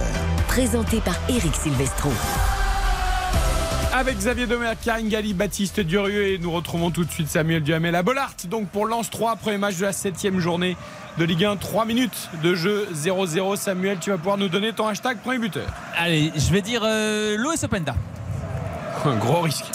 Présenté 0.48 1.00
par 1.00 1.16
Eric 1.28 1.54
Silvestro. 1.54 2.10
Avec 3.96 4.18
Xavier 4.18 4.48
Domer, 4.48 4.72
Karine 4.84 5.08
Galli, 5.08 5.34
Baptiste 5.34 5.78
Durieux 5.78 6.26
et 6.26 6.38
nous 6.38 6.50
retrouvons 6.50 6.90
tout 6.90 7.04
de 7.04 7.10
suite 7.12 7.28
Samuel 7.28 7.62
Duhamel 7.62 7.94
à 7.94 8.02
Bollard. 8.02 8.34
Donc 8.48 8.66
pour 8.66 8.86
Lance 8.86 9.08
3, 9.08 9.36
premier 9.36 9.56
match 9.56 9.76
de 9.76 9.84
la 9.84 9.92
7 9.92 10.36
journée 10.40 10.76
de 11.16 11.24
Ligue 11.24 11.44
1. 11.44 11.54
3 11.54 11.84
minutes 11.84 12.28
de 12.42 12.56
jeu 12.56 12.88
0-0. 12.92 13.54
Samuel, 13.56 13.98
tu 14.00 14.10
vas 14.10 14.16
pouvoir 14.16 14.36
nous 14.36 14.48
donner 14.48 14.72
ton 14.72 14.88
hashtag 14.88 15.18
premier 15.18 15.38
buteur. 15.38 15.68
Allez, 15.96 16.32
je 16.34 16.52
vais 16.52 16.60
dire 16.60 16.80
euh, 16.84 17.36
Loïs 17.36 17.62
Openda. 17.62 17.94
Un 19.04 19.14
gros 19.14 19.42
risque. 19.42 19.66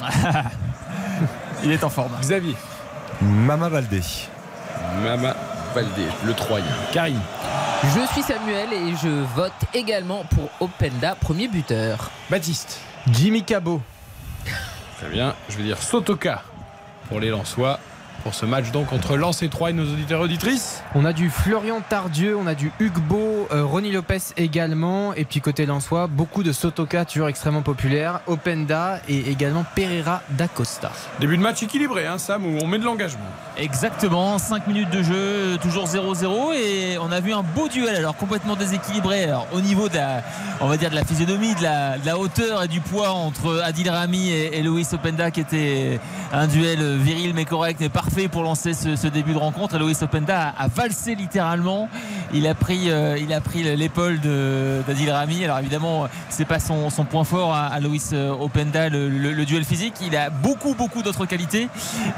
Il 1.63 1.71
est 1.71 1.85
en 1.85 1.89
forme. 1.89 2.11
Xavier. 2.19 2.57
Mama 3.21 3.69
Valdé. 3.69 4.01
Mama 5.01 5.33
Valdé, 5.73 6.03
le 6.25 6.33
Troyen. 6.33 6.65
Karine. 6.91 7.21
Je 7.95 8.05
suis 8.11 8.23
Samuel 8.23 8.73
et 8.73 8.97
je 9.01 9.23
vote 9.33 9.53
également 9.73 10.25
pour 10.35 10.49
Openda, 10.59 11.15
premier 11.15 11.47
buteur. 11.47 12.11
Baptiste. 12.29 12.81
Jimmy 13.13 13.43
Cabot. 13.43 13.81
Très 14.99 15.09
bien. 15.09 15.33
Je 15.47 15.55
vais 15.55 15.63
dire 15.63 15.81
Sotoka 15.81 16.43
pour 17.07 17.21
les 17.21 17.29
Lensois 17.29 17.79
pour 18.23 18.33
ce 18.33 18.45
match 18.45 18.71
donc 18.71 18.91
entre 18.93 19.15
Lens 19.15 19.41
et 19.41 19.49
Troyes, 19.49 19.73
nos 19.73 19.83
auditeurs 19.83 20.21
et 20.21 20.23
auditrices 20.25 20.83
On 20.95 21.05
a 21.05 21.13
du 21.13 21.29
Florian 21.29 21.81
Tardieu, 21.87 22.35
on 22.37 22.47
a 22.47 22.55
du 22.55 22.71
Hugo 22.79 23.47
euh, 23.51 23.63
Ronnie 23.63 23.91
Lopez 23.91 24.19
également, 24.37 25.13
et 25.13 25.25
puis 25.25 25.41
côté 25.41 25.65
lensois, 25.65 26.07
beaucoup 26.07 26.43
de 26.43 26.51
Sotoka, 26.51 27.05
toujours 27.05 27.29
extrêmement 27.29 27.61
populaire, 27.61 28.21
Openda 28.27 28.99
et 29.07 29.29
également 29.29 29.65
Pereira 29.75 30.21
d'Acosta. 30.31 30.91
Début 31.19 31.37
de 31.37 31.41
match 31.41 31.63
équilibré, 31.63 32.05
hein, 32.05 32.17
Sam, 32.17 32.45
où 32.45 32.59
on 32.61 32.67
met 32.67 32.79
de 32.79 32.85
l'engagement. 32.85 33.25
Exactement, 33.57 34.37
5 34.37 34.67
minutes 34.67 34.89
de 34.89 35.01
jeu, 35.01 35.57
toujours 35.61 35.85
0-0, 35.85 36.53
et 36.53 36.97
on 36.99 37.11
a 37.11 37.19
vu 37.19 37.33
un 37.33 37.43
beau 37.43 37.67
duel, 37.67 37.95
alors 37.95 38.15
complètement 38.15 38.55
déséquilibré, 38.55 39.23
alors, 39.23 39.47
au 39.53 39.61
niveau 39.61 39.89
de 39.89 39.95
la, 39.95 40.21
on 40.61 40.67
va 40.67 40.77
dire 40.77 40.89
de 40.89 40.95
la 40.95 41.05
physionomie, 41.05 41.55
de 41.55 41.63
la, 41.63 42.17
hauteur 42.17 42.63
et 42.63 42.67
du 42.67 42.81
poids 42.81 43.11
entre 43.11 43.61
Adil 43.63 43.89
Rami 43.89 44.29
et, 44.29 44.57
et 44.57 44.63
Luis 44.63 44.87
Openda, 44.91 45.31
qui 45.31 45.39
était 45.39 45.99
un 46.33 46.47
duel 46.47 46.97
viril 46.97 47.33
mais 47.33 47.45
correct, 47.45 47.77
mais 47.79 47.89
parfait 47.89 48.08
fait 48.09 48.27
pour 48.27 48.43
lancer 48.43 48.73
ce, 48.73 49.07
début 49.07 49.33
de 49.33 49.37
rencontre. 49.37 49.77
Loïs 49.77 50.01
Openda 50.01 50.53
a, 50.57 50.67
valsé 50.67 51.15
littéralement. 51.15 51.89
Il 52.33 52.47
a 52.47 52.53
pris, 52.53 52.91
euh, 52.91 53.17
il 53.17 53.33
a 53.33 53.41
pris 53.41 53.63
l'épaule 53.75 54.19
d'Adil 54.19 55.11
Rami. 55.11 55.43
Alors 55.43 55.59
évidemment, 55.59 56.07
c'est 56.29 56.45
pas 56.45 56.59
son, 56.59 56.89
point 57.09 57.23
fort 57.23 57.53
à, 57.53 57.79
Loïs 57.79 58.13
Openda, 58.13 58.89
le, 58.89 59.45
duel 59.45 59.63
physique. 59.63 59.95
Il 60.01 60.15
a 60.15 60.29
beaucoup, 60.29 60.75
beaucoup 60.75 61.01
d'autres 61.01 61.25
qualités. 61.25 61.69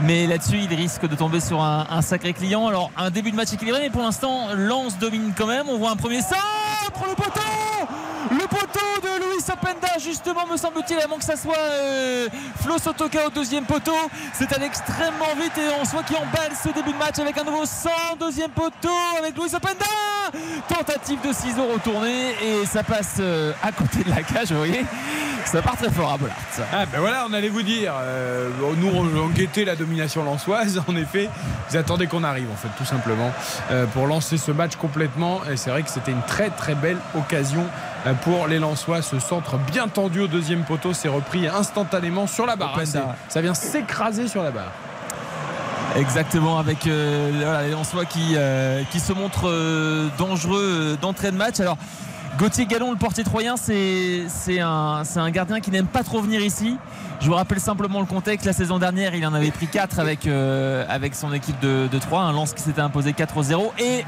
Mais 0.01 0.27
là-dessus, 0.27 0.59
il 0.69 0.73
risque 0.73 1.07
de 1.07 1.15
tomber 1.15 1.39
sur 1.39 1.61
un, 1.61 2.01
sacré 2.01 2.33
client. 2.33 2.67
Alors, 2.67 2.91
un 2.97 3.09
début 3.09 3.31
de 3.31 3.35
match 3.35 3.53
équilibré, 3.53 3.81
mais 3.81 3.89
pour 3.89 4.01
l'instant, 4.01 4.47
Lance 4.55 4.97
domine 4.97 5.33
quand 5.37 5.47
même. 5.47 5.67
On 5.69 5.77
voit 5.77 5.91
un 5.91 5.95
premier 5.95 6.21
centre, 6.21 7.05
le 7.07 7.15
poteau 7.15 7.41
le 8.29 8.47
poteau 8.47 8.79
de 9.01 9.23
Luis 9.23 9.43
Openda 9.51 9.97
justement 9.99 10.45
me 10.45 10.57
semble-t-il 10.57 10.99
avant 10.99 11.17
que 11.17 11.23
ça 11.23 11.35
soit 11.35 11.57
euh, 11.57 12.27
Flo 12.61 12.77
Sotoka 12.77 13.27
au 13.27 13.29
deuxième 13.29 13.65
poteau. 13.65 13.95
C'est 14.33 14.51
allé 14.53 14.65
extrêmement 14.65 15.33
vite 15.41 15.57
et 15.57 15.69
on 15.79 15.83
voit 15.83 16.03
qu'il 16.03 16.17
emballe 16.17 16.51
ce 16.61 16.69
début 16.69 16.93
de 16.93 16.97
match 16.97 17.17
avec 17.19 17.37
un 17.37 17.43
nouveau 17.43 17.65
100 17.65 17.89
deuxième 18.19 18.51
poteau 18.51 18.89
avec 19.17 19.35
Luis 19.35 19.53
Openda. 19.55 19.85
Tentative 20.67 21.19
de 21.27 21.33
ciseaux 21.33 21.67
retourné 21.73 22.35
et 22.41 22.65
ça 22.65 22.83
passe 22.83 23.17
euh, 23.19 23.53
à 23.63 23.71
côté 23.71 24.03
de 24.03 24.09
la 24.09 24.21
cage 24.21 24.51
vous 24.51 24.57
voyez. 24.57 24.85
Ça 25.45 25.61
part 25.61 25.75
très 25.75 25.89
fort 25.89 26.13
à 26.13 26.17
Bollard. 26.17 26.37
Ah 26.71 26.85
ben 26.85 26.99
voilà 26.99 27.25
on 27.27 27.33
allait 27.33 27.49
vous 27.49 27.63
dire 27.63 27.93
euh, 27.97 28.49
nous 28.77 28.87
on, 28.87 29.65
la 29.65 29.75
domination 29.75 30.23
lançoise 30.23 30.81
en 30.87 30.95
effet. 30.95 31.29
Vous 31.69 31.77
attendez 31.77 32.07
qu'on 32.07 32.23
arrive 32.23 32.49
en 32.51 32.55
fait 32.55 32.69
tout 32.77 32.85
simplement 32.85 33.31
pour 33.93 34.07
lancer 34.07 34.37
ce 34.37 34.51
match 34.51 34.75
complètement. 34.75 35.41
Et 35.51 35.57
c'est 35.57 35.71
vrai 35.71 35.81
que 35.81 35.89
c'était 35.89 36.11
une 36.11 36.21
très 36.23 36.49
très 36.49 36.75
belle 36.75 36.97
occasion 37.17 37.65
pour 38.21 38.47
les 38.47 38.59
Lensois. 38.59 39.01
Ce 39.01 39.19
centre 39.19 39.57
bien 39.57 39.87
tendu 39.87 40.21
au 40.21 40.27
deuxième 40.27 40.63
poteau 40.63 40.93
s'est 40.93 41.07
repris 41.07 41.47
instantanément 41.47 42.27
sur 42.27 42.45
la 42.45 42.55
barre. 42.55 42.79
ça 43.29 43.41
vient 43.41 43.53
s'écraser 43.53 44.27
sur 44.27 44.43
la 44.43 44.51
barre. 44.51 44.71
Exactement, 45.95 46.57
avec 46.57 46.87
euh, 46.87 47.63
les 47.63 47.71
Lensois 47.71 48.05
qui, 48.05 48.35
euh, 48.35 48.83
qui 48.91 48.99
se 48.99 49.11
montrent 49.11 49.49
euh, 49.49 50.07
dangereux 50.17 50.97
d'entrée 51.01 51.31
de 51.31 51.37
match. 51.37 51.59
Alors, 51.59 51.77
Gauthier 52.37 52.65
Gallon, 52.65 52.91
le 52.91 52.97
portier 52.97 53.23
troyen, 53.23 53.55
c'est 53.57 54.59
un, 54.59 55.29
gardien 55.31 55.59
qui 55.59 55.69
n'aime 55.69 55.85
pas 55.85 56.03
trop 56.03 56.21
venir 56.21 56.41
ici. 56.41 56.77
Je 57.19 57.27
vous 57.27 57.35
rappelle 57.35 57.59
simplement 57.59 57.99
le 57.99 58.05
contexte. 58.05 58.45
La 58.45 58.53
saison 58.53 58.79
dernière, 58.79 59.13
il 59.13 59.25
en 59.27 59.33
avait 59.33 59.51
pris 59.51 59.67
4 59.67 59.99
avec, 59.99 60.25
euh, 60.25 60.83
avec 60.89 61.13
son 61.13 61.33
équipe 61.33 61.59
de, 61.59 61.87
de 61.91 61.99
3, 61.99 62.21
un 62.21 62.31
lance 62.31 62.53
qui 62.53 62.63
s'était 62.63 62.81
imposé 62.81 63.11
4-0. 63.11 63.71
Et 63.79 64.05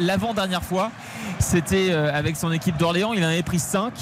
l'avant-dernière 0.00 0.64
fois, 0.64 0.90
c'était 1.38 1.90
euh, 1.90 2.12
avec 2.12 2.36
son 2.36 2.50
équipe 2.50 2.76
d'Orléans, 2.76 3.12
il 3.12 3.24
en 3.24 3.28
avait 3.28 3.42
pris 3.42 3.60
5. 3.60 3.92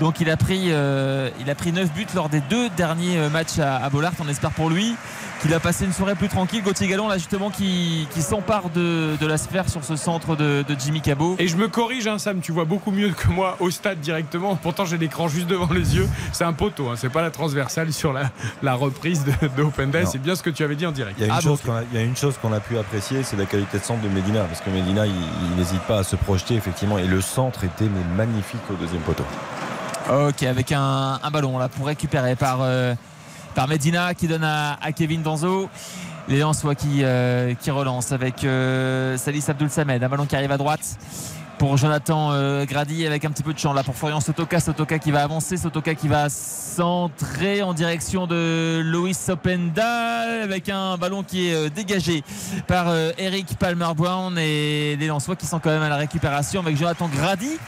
Donc 0.00 0.20
il 0.20 0.30
a 0.30 0.36
pris, 0.36 0.68
euh, 0.68 1.30
il 1.40 1.50
a 1.50 1.54
pris 1.54 1.72
9 1.72 1.92
buts 1.92 2.06
lors 2.14 2.28
des 2.28 2.40
deux 2.40 2.68
derniers 2.70 3.28
matchs 3.28 3.58
à, 3.60 3.76
à 3.76 3.90
Bollard. 3.90 4.12
On 4.20 4.28
espère 4.28 4.50
pour 4.50 4.70
lui 4.70 4.96
qu'il 5.40 5.54
a 5.54 5.60
passé 5.60 5.84
une 5.84 5.92
soirée 5.92 6.14
plus 6.14 6.28
tranquille. 6.28 6.62
Gauthier 6.62 6.88
Gallon, 6.88 7.08
là 7.08 7.16
justement, 7.16 7.50
qui, 7.50 8.06
qui 8.12 8.22
s'empare 8.22 8.70
de, 8.70 9.16
de, 9.20 9.26
la 9.26 9.38
sphère 9.38 9.68
sur 9.68 9.84
ce 9.84 9.96
centre 9.96 10.36
de, 10.36 10.64
de, 10.66 10.76
Jimmy 10.78 11.00
Cabot. 11.00 11.36
Et 11.38 11.48
je 11.48 11.56
me 11.56 11.68
corrige, 11.68 12.06
hein, 12.06 12.18
Sam, 12.18 12.40
tu 12.40 12.52
vois 12.52 12.64
beaucoup 12.64 12.90
mieux 12.90 13.10
que 13.10 13.28
moi 13.28 13.56
au 13.60 13.70
stade 13.70 14.00
directement. 14.00 14.56
Pourtant, 14.56 14.84
j'ai 14.84 14.98
l'écran 14.98 15.28
juste 15.28 15.46
devant 15.46 15.72
les 15.72 15.96
yeux. 15.96 16.08
C'est 16.32 16.44
un 16.44 16.52
poteau, 16.52 16.88
hein, 16.88 16.94
c'est 16.96 17.08
pas 17.08 17.22
la 17.22 17.30
transversale 17.30 17.92
sur 17.92 18.12
la, 18.12 18.30
la 18.62 18.74
reprise 18.74 19.24
de, 19.24 19.32
de 19.56 19.62
Open 19.62 19.90
Day. 19.90 20.04
C'est 20.06 20.18
bien 20.18 20.34
ce 20.34 20.42
que 20.42 20.50
tu 20.50 20.64
avais 20.64 20.76
dit 20.76 20.86
en 20.86 20.92
direct. 20.92 21.16
Il 21.18 21.26
y 21.26 21.30
a 21.30 21.32
une, 21.32 21.38
ah, 21.38 21.40
chose, 21.40 21.60
qu'on 21.60 21.74
a, 21.74 21.82
il 21.92 21.98
y 21.98 22.00
a 22.00 22.04
une 22.04 22.16
chose 22.16 22.36
qu'on 22.40 22.52
a 22.52 22.60
pu 22.60 22.78
apprécier, 22.78 23.22
c'est 23.22 23.36
la 23.36 23.46
qualité 23.46 23.78
de 23.78 23.84
centre 23.84 24.02
de 24.02 24.08
Medina. 24.08 24.44
Parce 24.44 24.60
que 24.60 24.70
Medina, 24.70 25.06
il, 25.06 25.12
n'hésite 25.56 25.82
pas 25.82 25.98
à 25.98 26.04
se 26.04 26.16
projeter, 26.16 26.54
effectivement. 26.54 26.98
Et 26.98 27.06
le 27.06 27.20
centre 27.20 27.64
était 27.64 27.88
mais 27.88 28.16
magnifique 28.16 28.60
au 28.70 28.74
deuxième 28.74 29.02
poteau. 29.02 29.24
Ok, 30.10 30.42
avec 30.42 30.72
un, 30.72 31.20
un 31.22 31.30
ballon 31.30 31.58
là 31.58 31.68
pour 31.68 31.86
récupérer 31.86 32.34
par. 32.34 32.60
Euh, 32.62 32.94
par 33.58 33.66
Medina 33.66 34.14
qui 34.14 34.28
donne 34.28 34.44
à, 34.44 34.78
Kevin 34.94 35.20
Danzo. 35.20 35.68
Les 36.28 36.38
Lensois 36.38 36.76
qui, 36.76 37.02
euh, 37.02 37.54
qui 37.54 37.72
relance 37.72 38.12
avec 38.12 38.44
euh, 38.44 39.16
Salis 39.16 39.42
Abdul 39.48 39.68
Samed. 39.68 40.00
Un 40.00 40.08
ballon 40.08 40.26
qui 40.26 40.36
arrive 40.36 40.52
à 40.52 40.56
droite 40.56 40.96
pour 41.58 41.76
Jonathan 41.76 42.30
euh, 42.30 42.66
Grady 42.66 43.04
avec 43.04 43.24
un 43.24 43.32
petit 43.32 43.42
peu 43.42 43.52
de 43.52 43.58
champ 43.58 43.72
là 43.72 43.82
pour 43.82 43.96
Florian 43.96 44.20
Sotoka. 44.20 44.60
Sotoka 44.60 45.00
qui 45.00 45.10
va 45.10 45.24
avancer, 45.24 45.56
Sotoka 45.56 45.96
qui 45.96 46.06
va 46.06 46.28
centrer 46.28 47.62
en 47.62 47.74
direction 47.74 48.28
de 48.28 48.80
Loïs 48.84 49.28
Openda 49.28 50.20
avec 50.44 50.68
un 50.68 50.96
ballon 50.96 51.24
qui 51.24 51.48
est 51.48 51.68
dégagé 51.68 52.22
par 52.68 52.94
Eric 53.18 53.58
Palmer 53.58 53.90
Brown 53.96 54.38
et 54.38 54.94
les 54.94 55.08
Lensois 55.08 55.34
qui 55.34 55.46
sont 55.46 55.58
quand 55.58 55.70
même 55.70 55.82
à 55.82 55.88
la 55.88 55.96
récupération 55.96 56.60
avec 56.60 56.76
Jonathan 56.76 57.08
Grady 57.08 57.58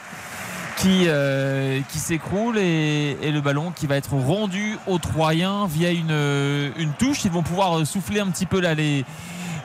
qui, 0.80 1.04
euh, 1.08 1.80
qui 1.90 1.98
s'écroule 1.98 2.58
et, 2.58 3.16
le 3.22 3.40
ballon 3.40 3.70
qui 3.70 3.86
va 3.86 3.96
être 3.96 4.14
rendu 4.14 4.78
aux 4.86 4.98
Troyens 4.98 5.66
via 5.66 5.90
une, 5.90 6.10
euh, 6.10 6.70
une 6.78 6.92
touche. 6.92 7.24
Ils 7.24 7.30
vont 7.30 7.42
pouvoir 7.42 7.86
souffler 7.86 8.20
un 8.20 8.28
petit 8.28 8.46
peu 8.46 8.60
là 8.60 8.74
les, 8.74 9.04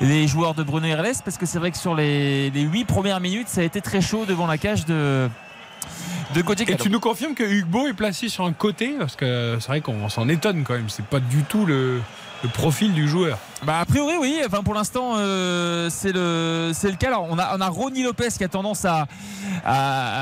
les 0.02 0.28
joueurs 0.28 0.54
de 0.54 0.64
Bruno 0.64 0.88
RLS 0.88 1.22
parce 1.24 1.38
que 1.38 1.46
c'est 1.46 1.60
vrai 1.60 1.72
que 1.72 1.78
sur 1.78 1.96
les, 1.96 2.50
les 2.50 2.62
8 2.62 2.86
premières 2.86 3.22
minutes 3.22 3.48
ça 3.48 3.62
a 3.62 3.64
été 3.64 3.82
très 3.82 4.02
chaud 4.02 4.26
devant 4.26 4.46
la 4.46 4.58
cage 4.58 4.86
de, 4.86 5.30
de 6.34 6.72
Et 6.72 6.76
tu 6.76 6.90
nous 6.90 7.00
confirmes 7.00 7.34
que 7.34 7.44
Hugo 7.44 7.88
est 7.88 7.94
placé 7.94 8.28
sur 8.28 8.46
un 8.46 8.54
côté 8.54 8.96
parce 9.00 9.16
que 9.16 9.58
c'est 9.60 9.68
vrai 9.68 9.82
qu'on 9.82 10.10
s'en 10.10 10.28
étonne 10.28 10.64
quand 10.64 10.74
même. 10.74 10.90
C'est 10.90 11.06
pas 11.06 11.20
du 11.22 11.44
tout 11.44 11.66
le, 11.66 12.02
le 12.44 12.50
profil 12.50 12.94
du 12.94 13.08
joueur. 13.08 13.38
Bah 13.66 13.80
a 13.80 13.86
priori 13.86 14.14
oui, 14.20 14.42
enfin 14.46 14.62
pour 14.62 14.76
l'instant 14.76 15.14
euh, 15.18 15.90
c'est 15.90 16.12
le 16.12 16.70
c'est 16.76 16.92
le 16.92 16.98
cas. 16.98 17.08
Alors 17.08 17.26
on 17.28 17.40
a 17.40 17.58
on 17.58 17.62
a 17.62 17.68
Ronnie 17.68 18.04
Lopez 18.04 18.28
qui 18.38 18.44
a 18.44 18.48
tendance 18.48 18.86
à, 18.86 19.08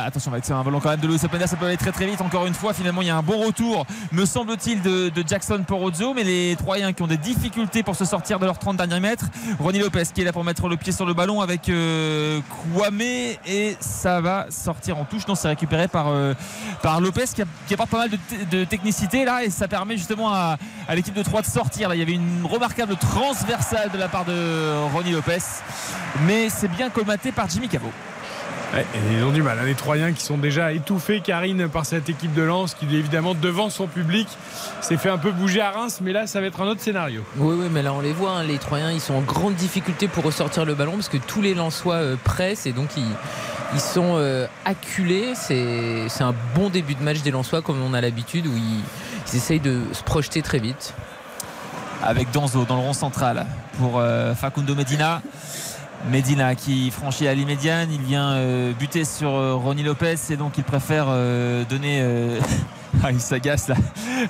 attention 0.05 0.31
avec 0.31 0.49
un 0.49 0.63
ballon 0.63 0.79
quand 0.79 0.91
même 0.91 1.01
de 1.01 1.07
Luis 1.07 1.19
Openda, 1.25 1.45
ça 1.45 1.57
peut 1.57 1.65
aller 1.65 1.75
très 1.75 1.91
très 1.91 2.05
vite 2.05 2.21
encore 2.21 2.45
une 2.45 2.53
fois. 2.53 2.73
Finalement 2.73 3.01
il 3.01 3.09
y 3.09 3.11
a 3.11 3.17
un 3.17 3.21
bon 3.21 3.45
retour 3.45 3.85
me 4.13 4.25
semble-t-il 4.25 4.81
de, 4.81 5.11
Jackson 5.27 5.61
Porozzo, 5.67 6.13
mais 6.13 6.23
les 6.23 6.55
Troyens 6.55 6.93
qui 6.93 7.01
ont 7.01 7.07
des 7.07 7.17
difficultés 7.17 7.83
pour 7.83 7.97
se 7.97 8.05
sortir 8.05 8.39
de 8.39 8.45
leurs 8.45 8.59
30 8.59 8.77
derniers 8.77 9.01
mètres. 9.01 9.25
Ronnie 9.59 9.79
Lopez 9.79 10.03
qui 10.13 10.21
est 10.21 10.25
là 10.25 10.31
pour 10.31 10.45
mettre 10.45 10.69
le 10.69 10.77
pied 10.77 10.93
sur 10.93 11.05
le 11.05 11.13
ballon 11.13 11.41
avec 11.41 11.67
euh, 11.67 12.39
Kwame 12.73 13.01
et 13.01 13.75
ça 13.81 14.21
va 14.21 14.45
sortir 14.51 14.97
en 14.97 15.03
touche. 15.03 15.27
Non 15.27 15.35
c'est 15.35 15.49
récupéré 15.49 15.89
par 15.89 16.07
euh, 16.07 16.33
par 16.81 17.01
Lopez 17.01 17.25
qui, 17.35 17.73
apporte 17.73 17.89
pas 17.89 17.97
mal 17.97 18.09
de, 18.09 18.63
technicité 18.63 19.25
là 19.25 19.43
et 19.43 19.49
ça 19.49 19.67
permet 19.67 19.97
justement 19.97 20.33
à, 20.33 20.57
l'équipe 20.95 21.13
de 21.13 21.23
Troyes 21.23 21.41
de 21.41 21.47
sortir. 21.47 21.89
Là 21.89 21.95
il 21.95 21.99
y 21.99 22.03
avait 22.03 22.13
une 22.13 22.45
remarquable 22.45 22.95
trans 22.95 23.32
transversale 23.33 23.89
de 23.89 23.97
la 23.97 24.07
part 24.07 24.25
de 24.25 24.91
Ronnie 24.93 25.11
Lopez. 25.11 25.39
Mais 26.27 26.49
c'est 26.49 26.67
bien 26.67 26.89
colmaté 26.91 27.31
par 27.31 27.49
Jimmy 27.49 27.67
Cabot. 27.67 27.91
ils 29.11 29.23
ont 29.23 29.31
du 29.31 29.41
mal, 29.41 29.57
hein, 29.59 29.65
les 29.65 29.73
Troyens 29.73 30.11
qui 30.13 30.21
sont 30.21 30.37
déjà 30.37 30.71
étouffés, 30.71 31.19
Karine, 31.19 31.67
par 31.67 31.85
cette 31.85 32.09
équipe 32.09 32.33
de 32.35 32.43
Lens 32.43 32.75
qui, 32.75 32.85
évidemment, 32.95 33.33
devant 33.33 33.71
son 33.71 33.87
public, 33.87 34.27
s'est 34.81 34.97
fait 34.97 35.09
un 35.09 35.17
peu 35.17 35.31
bouger 35.31 35.61
à 35.61 35.71
Reims, 35.71 35.99
mais 36.03 36.11
là, 36.11 36.27
ça 36.27 36.41
va 36.41 36.47
être 36.47 36.61
un 36.61 36.67
autre 36.67 36.81
scénario. 36.81 37.23
Oui, 37.37 37.55
oui, 37.59 37.67
mais 37.71 37.81
là, 37.81 37.91
on 37.93 38.01
les 38.01 38.13
voit, 38.13 38.33
hein, 38.33 38.43
les 38.43 38.59
Troyens, 38.59 38.91
ils 38.91 39.01
sont 39.01 39.15
en 39.15 39.21
grande 39.21 39.55
difficulté 39.55 40.07
pour 40.07 40.23
ressortir 40.23 40.63
le 40.63 40.75
ballon 40.75 40.93
parce 40.93 41.09
que 41.09 41.17
tous 41.17 41.41
les 41.41 41.55
Lensois 41.55 41.95
euh, 41.95 42.15
pressent 42.23 42.67
et 42.67 42.71
donc 42.71 42.89
ils, 42.97 43.79
sont 43.79 44.17
euh, 44.17 44.45
acculés. 44.63 45.33
C'est 45.33 46.21
un 46.21 46.35
bon 46.53 46.69
début 46.69 46.93
de 46.93 47.01
match 47.01 47.21
des 47.23 47.31
Lensois, 47.31 47.63
comme 47.63 47.81
on 47.81 47.95
a 47.95 48.01
l'habitude, 48.01 48.45
où 48.45 48.55
ils 48.55 49.35
essayent 49.35 49.59
de 49.59 49.81
se 49.91 50.03
projeter 50.03 50.43
très 50.43 50.59
vite 50.59 50.93
avec 52.05 52.31
Danzo 52.31 52.65
dans 52.65 52.75
le 52.75 52.81
rond 52.81 52.93
central 52.93 53.45
pour 53.79 53.97
euh, 53.97 54.35
Facundo 54.35 54.75
Medina. 54.75 55.21
Medina 56.09 56.53
qui 56.53 56.91
franchit 56.91 57.33
ligne 57.33 57.47
médiane, 57.47 57.89
il 57.91 58.01
vient 58.01 58.31
euh, 58.31 58.73
buter 58.73 59.05
sur 59.05 59.29
euh, 59.29 59.55
Ronnie 59.55 59.83
Lopez 59.83 60.15
et 60.29 60.35
donc 60.35 60.57
il 60.57 60.65
préfère 60.65 61.05
donner 61.69 62.03
ah, 63.03 63.11
il 63.11 63.19
s'agace 63.19 63.67
là. 63.67 63.75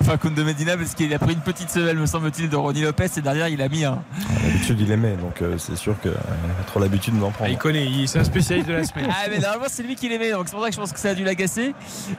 Facundo 0.02 0.44
Medina 0.44 0.76
parce 0.76 0.94
qu'il 0.94 1.12
a 1.14 1.18
pris 1.18 1.34
une 1.34 1.40
petite 1.40 1.70
semelle 1.70 1.98
me 1.98 2.06
semble-t-il 2.06 2.48
de 2.48 2.56
Ronnie 2.56 2.82
Lopez 2.82 3.06
et 3.16 3.20
derrière 3.20 3.48
il 3.48 3.60
a 3.62 3.68
mis 3.68 3.84
un. 3.84 4.02
D'habitude 4.42 4.80
il 4.80 4.90
aimait 4.90 5.16
donc 5.16 5.42
euh, 5.42 5.58
c'est 5.58 5.76
sûr 5.76 6.00
qu'il 6.00 6.10
a 6.10 6.64
trop 6.66 6.80
l'habitude 6.80 7.18
d'en 7.18 7.30
prendre. 7.30 7.50
Il 7.50 7.58
connaît 7.58 7.86
c'est 8.06 8.18
un 8.18 8.24
spécialiste 8.24 8.68
de 8.68 8.74
la 8.74 8.84
semaine. 8.84 9.08
Ah 9.10 9.26
mais 9.30 9.38
normalement 9.38 9.66
c'est 9.68 9.82
lui 9.82 9.94
qui 9.94 10.08
l'aimait 10.08 10.32
donc 10.32 10.46
c'est 10.46 10.54
pour 10.54 10.62
ça 10.62 10.68
que 10.70 10.74
je 10.74 10.80
pense 10.80 10.92
que 10.92 10.98
ça 10.98 11.10
a 11.10 11.14
dû 11.14 11.24
l'agacer. 11.24 11.74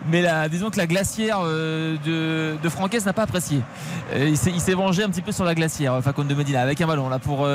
Mais 0.09 0.21
là 0.21 0.47
disons 0.47 0.69
que 0.69 0.77
la 0.77 0.87
glacière 0.87 1.39
euh, 1.43 1.97
de, 2.05 2.55
de 2.61 2.69
Franquès 2.69 3.05
n'a 3.05 3.13
pas 3.13 3.23
apprécié. 3.23 3.61
Euh, 4.13 4.29
il 4.29 4.37
s'est 4.61 4.73
vengé 4.73 5.03
un 5.03 5.09
petit 5.09 5.21
peu 5.21 5.31
sur 5.31 5.45
la 5.45 5.55
glacière 5.55 5.99
Facundo 6.03 6.35
Medina 6.35 6.61
avec 6.61 6.79
un 6.81 6.87
ballon 6.87 7.09
là 7.09 7.19
pour 7.19 7.47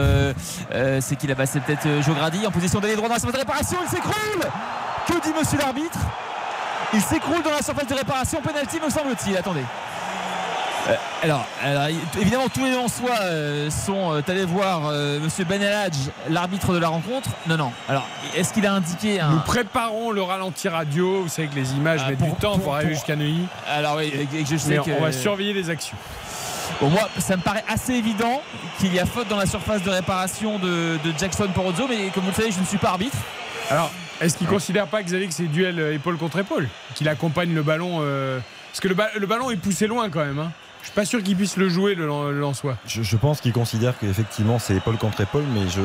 c'est 1.00 1.16
qu'il 1.16 1.30
a 1.30 1.34
passé 1.34 1.60
peut-être 1.60 1.86
Joe 2.04 2.16
Grady 2.16 2.46
en 2.46 2.50
position 2.50 2.80
d'aller 2.80 2.96
droit 2.96 3.08
dans 3.08 3.14
la 3.14 3.32
de 3.32 3.36
réparation 3.36 3.78
il 3.84 3.88
s'écroule! 3.88 4.50
Que 5.06 5.12
dit 5.22 5.34
monsieur 5.38 5.58
l'arbitre? 5.58 5.98
Il 6.92 7.00
s'écroule 7.00 7.42
dans 7.42 7.50
la 7.50 7.62
surface 7.62 7.86
de 7.86 7.94
réparation. 7.94 8.40
Penalty, 8.40 8.78
me 8.84 8.90
semble-t-il. 8.90 9.36
Attendez. 9.36 9.64
Euh, 10.88 10.94
alors, 11.22 11.44
évidemment, 12.20 12.48
tous 12.48 12.64
les 12.64 12.72
Lensois 12.72 13.18
euh, 13.20 13.70
sont 13.70 14.14
euh, 14.14 14.22
allés 14.26 14.44
voir 14.44 14.90
Monsieur 15.20 15.44
Benelage, 15.44 15.92
l'arbitre 16.28 16.72
de 16.72 16.78
la 16.78 16.88
rencontre. 16.88 17.30
Non, 17.46 17.56
non. 17.56 17.72
Alors, 17.88 18.06
est-ce 18.34 18.52
qu'il 18.52 18.66
a 18.66 18.72
indiqué 18.72 19.20
un. 19.20 19.30
Nous 19.30 19.40
préparons 19.40 20.10
le 20.10 20.22
ralenti 20.22 20.68
radio. 20.68 21.22
Vous 21.22 21.28
savez 21.28 21.48
que 21.48 21.56
les 21.56 21.72
images 21.74 22.06
mettent 22.06 22.22
du 22.22 22.32
temps 22.32 22.58
pour, 22.58 22.74
arriver 22.74 22.94
jusqu'à 22.94 23.16
Neuilly. 23.16 23.46
Alors, 23.68 23.96
oui, 23.96 24.28
je 24.50 24.56
sais 24.56 24.76
que. 24.76 24.90
On 24.98 25.02
va 25.02 25.12
surveiller 25.12 25.52
les 25.52 25.70
actions. 25.70 25.96
Bon, 26.80 26.88
moi, 26.88 27.08
ça 27.18 27.36
me 27.36 27.42
paraît 27.42 27.64
assez 27.68 27.92
évident 27.94 28.40
qu'il 28.78 28.94
y 28.94 29.00
a 29.00 29.04
faute 29.04 29.28
dans 29.28 29.36
la 29.36 29.46
surface 29.46 29.82
de 29.82 29.90
réparation 29.90 30.58
de, 30.58 30.98
de 31.04 31.18
Jackson 31.18 31.48
Porozzo, 31.54 31.86
mais 31.88 32.08
comme 32.14 32.22
vous 32.22 32.30
le 32.30 32.34
savez, 32.34 32.50
je 32.50 32.60
ne 32.60 32.64
suis 32.64 32.78
pas 32.78 32.90
arbitre. 32.90 33.16
Alors, 33.70 33.90
est-ce 34.20 34.36
qu'il 34.36 34.46
ne 34.46 34.52
considère 34.52 34.86
pas, 34.86 35.02
Xavier, 35.02 35.26
que 35.26 35.34
c'est 35.34 35.44
duel 35.44 35.78
euh, 35.78 35.94
épaule 35.94 36.16
contre 36.16 36.38
épaule 36.38 36.68
Qu'il 36.94 37.08
accompagne 37.08 37.54
le 37.54 37.62
ballon 37.62 37.98
euh, 38.00 38.38
Parce 38.70 38.80
que 38.80 38.88
le, 38.88 39.26
ballon 39.26 39.50
est 39.50 39.56
poussé 39.56 39.86
loin 39.86 40.10
quand 40.10 40.24
même. 40.24 40.38
Hein. 40.38 40.52
Je 40.80 40.86
suis 40.86 40.94
pas 40.94 41.04
sûr 41.04 41.22
qu'il 41.22 41.36
puisse 41.36 41.56
le 41.56 41.68
jouer 41.68 41.94
le, 41.94 42.06
le 42.32 42.54
soi. 42.54 42.76
Je, 42.86 43.16
pense 43.16 43.40
qu'il 43.40 43.52
considère 43.52 43.98
qu'effectivement 43.98 44.58
c'est 44.58 44.76
épaule 44.76 44.96
contre 44.96 45.20
épaule, 45.20 45.44
mais 45.52 45.68
je 45.68 45.82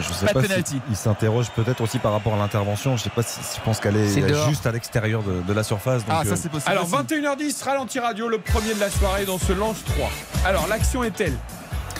je 0.00 0.12
sais 0.12 0.26
pas, 0.26 0.42
si 0.42 0.80
il 0.90 0.96
s'interroge 0.96 1.50
peut-être 1.50 1.80
aussi 1.80 1.98
par 1.98 2.12
rapport 2.12 2.34
à 2.34 2.38
l'intervention. 2.38 2.96
Je 2.96 3.04
sais 3.04 3.10
pas 3.10 3.22
si 3.22 3.38
je 3.56 3.60
pense 3.62 3.78
qu'elle 3.78 3.96
est, 3.96 4.48
juste 4.48 4.66
à 4.66 4.72
l'extérieur 4.72 5.22
de, 5.22 5.52
la 5.52 5.62
surface. 5.62 6.02
ah 6.08 6.22
ça 6.24 6.32
euh, 6.32 6.36
c'est 6.36 6.50
possible. 6.50 6.72
Alors 6.72 6.88
21h10 6.88 7.62
ralenti 7.62 8.00
radio, 8.00 8.28
le 8.28 8.38
premier 8.38 8.74
de 8.74 8.80
la 8.80 8.90
soirée 8.90 9.26
dans 9.26 9.38
ce 9.38 9.52
lance 9.52 9.84
3. 9.84 10.10
Alors 10.44 10.66
l'action 10.66 11.04
est-elle 11.04 11.36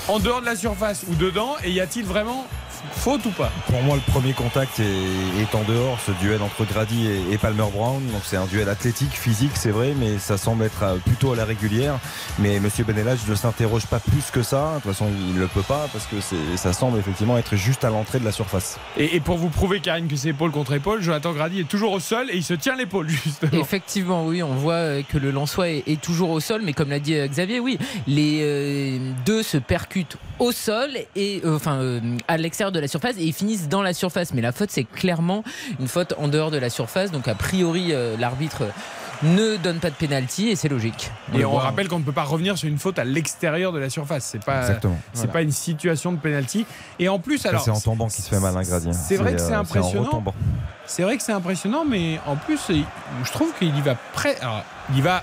en 0.09 0.19
dehors 0.19 0.41
de 0.41 0.47
la 0.47 0.57
surface 0.57 1.05
ou 1.09 1.15
dedans 1.15 1.55
Et 1.63 1.71
y 1.71 1.81
a-t-il 1.81 2.05
vraiment 2.05 2.49
Faute 2.91 3.25
ou 3.27 3.31
pas 3.31 3.51
Pour 3.69 3.81
moi, 3.83 3.97
le 3.97 4.13
premier 4.13 4.33
contact 4.33 4.81
est, 4.81 5.55
en 5.55 5.63
dehors, 5.63 5.99
ce 6.05 6.13
duel 6.21 6.43
entre 6.43 6.65
Grady 6.65 7.09
et, 7.31 7.39
Palmer 7.39 7.67
Brown. 7.73 8.01
Donc 8.13 8.23
c'est 8.25 8.37
un 8.37 8.47
duel 8.47 8.69
athlétique, 8.69 9.13
physique, 9.13 9.53
c'est 9.55 9.71
vrai, 9.71 9.95
mais 9.99 10.19
ça 10.19 10.37
semble 10.37 10.65
être 10.65 10.83
euh, 10.83 10.97
plutôt 10.97 11.33
à 11.33 11.37
la 11.37 11.45
régulière. 11.45 11.99
Mais 12.39 12.61
Monsieur 12.61 12.85
Benelage 12.85 13.21
ne 13.29 13.35
s'interroge 13.35 13.87
pas 13.87 14.01
plus 14.01 14.31
que 14.33 14.43
ça. 14.43 14.75
De 14.77 14.83
toute 14.83 14.93
façon, 14.93 15.07
il 15.29 15.35
ne 15.35 15.41
le 15.41 15.47
peut 15.47 15.63
pas 15.63 15.89
parce 15.93 16.07
que 16.07 16.17
ça 16.57 16.73
semble 16.73 16.99
effectivement 16.99 17.39
être 17.39 17.57
juste 17.57 17.85
à 17.85 17.91
l'entrée 17.91 18.19
de 18.19 18.25
la 18.25 18.33
surface. 18.33 18.79
Et, 18.97 19.21
pour 19.21 19.37
vous 19.37 19.49
prouver, 19.49 19.81
Karine, 19.81 20.09
que 20.09 20.17
c'est 20.17 20.31
épaule 20.31 20.51
contre 20.51 20.73
épaule, 20.73 21.03
Jonathan 21.03 21.33
Grady 21.33 21.61
est 21.61 21.69
toujours 21.69 21.93
au 21.93 22.01
sol 22.01 22.29
et 22.31 22.37
il 22.37 22.45
se 22.45 22.55
tient 22.55 22.77
l'épaule, 22.77 23.09
justement. 23.25 23.61
Effectivement, 23.61 24.27
oui, 24.27 24.43
on 24.43 24.55
voit 24.55 24.75
euh, 24.75 25.03
que 25.03 25.19
le 25.19 25.31
Lançois 25.31 25.69
est, 25.69 26.01
toujours 26.01 26.31
au 26.31 26.41
sol, 26.41 26.63
mais 26.65 26.73
comme 26.73 26.91
l'a 26.91 26.99
dit 26.99 27.15
euh, 27.15 27.29
Xavier, 27.29 27.61
oui, 27.61 27.79
les 28.07 29.01
deux 29.25 29.43
se 29.43 29.59
percutent 29.59 30.17
au 30.39 30.51
sol 30.53 30.91
et 31.15 31.43
enfin 31.47 32.01
à 32.27 32.37
l'extérieur 32.37 32.72
de 32.73 32.81
la 32.81 32.89
surface 32.89 33.17
et 33.19 33.25
ils 33.25 33.33
finissent 33.33 33.69
dans 33.69 33.83
la 33.83 33.95
surface. 33.95 34.33
Mais 34.35 34.41
la 34.43 34.53
faute, 34.53 34.71
c'est 34.71 34.85
clairement 34.85 35.45
une 35.81 35.89
faute 35.89 36.15
en 36.19 36.29
dehors 36.29 36.51
de 36.51 36.59
la 36.59 36.71
surface. 36.71 37.11
Donc, 37.11 37.29
a 37.29 37.35
priori, 37.35 37.89
euh, 37.93 38.17
l'arbitre 38.19 38.65
ne 39.23 39.57
donne 39.57 39.79
pas 39.79 39.91
de 39.91 39.95
pénalty 39.95 40.49
et 40.49 40.57
c'est 40.57 40.69
logique. 40.69 41.11
Et 41.33 41.45
on 41.45 41.55
rappelle 41.55 41.87
qu'on 41.89 42.01
ne 42.01 42.05
peut 42.05 42.11
pas 42.13 42.25
revenir 42.25 42.59
sur 42.59 42.69
une 42.69 42.79
faute 42.79 42.99
à 42.99 43.05
l'extérieur 43.05 43.71
de 43.73 43.79
la 43.79 43.89
surface. 43.89 44.25
C'est 44.25 44.45
pas, 44.45 44.63
Exactement. 44.63 44.99
c'est 45.13 45.19
Voilà. 45.21 45.33
pas 45.33 45.43
une 45.43 45.53
situation 45.53 46.13
de 46.13 46.19
penalty. 46.19 46.67
Et 46.99 47.09
en 47.09 47.21
plus, 47.21 47.47
alors. 47.47 47.63
c'est 47.63 47.71
en 47.71 47.79
tombant 47.81 48.09
qu'il 48.09 48.25
se 48.25 48.31
fait 48.31 48.41
mal, 48.41 48.57
un 48.57 48.63
gradient. 48.63 48.93
C'est 48.93 49.17
vrai 49.17 49.35
que 49.35 49.41
c'est 49.41 49.53
euh, 49.53 49.61
impressionnant. 49.61 50.25
C'est 50.87 51.03
vrai 51.05 51.17
que 51.17 51.23
c'est 51.23 51.33
impressionnant, 51.33 51.85
mais 51.89 52.19
en 52.27 52.35
plus, 52.35 52.59
je 52.69 53.33
trouve 53.33 53.53
qu'il 53.59 53.77
y 53.77 53.81
va 53.81 53.95
près. 54.13 54.37
Il 54.91 54.99
y 54.99 55.01
va 55.01 55.23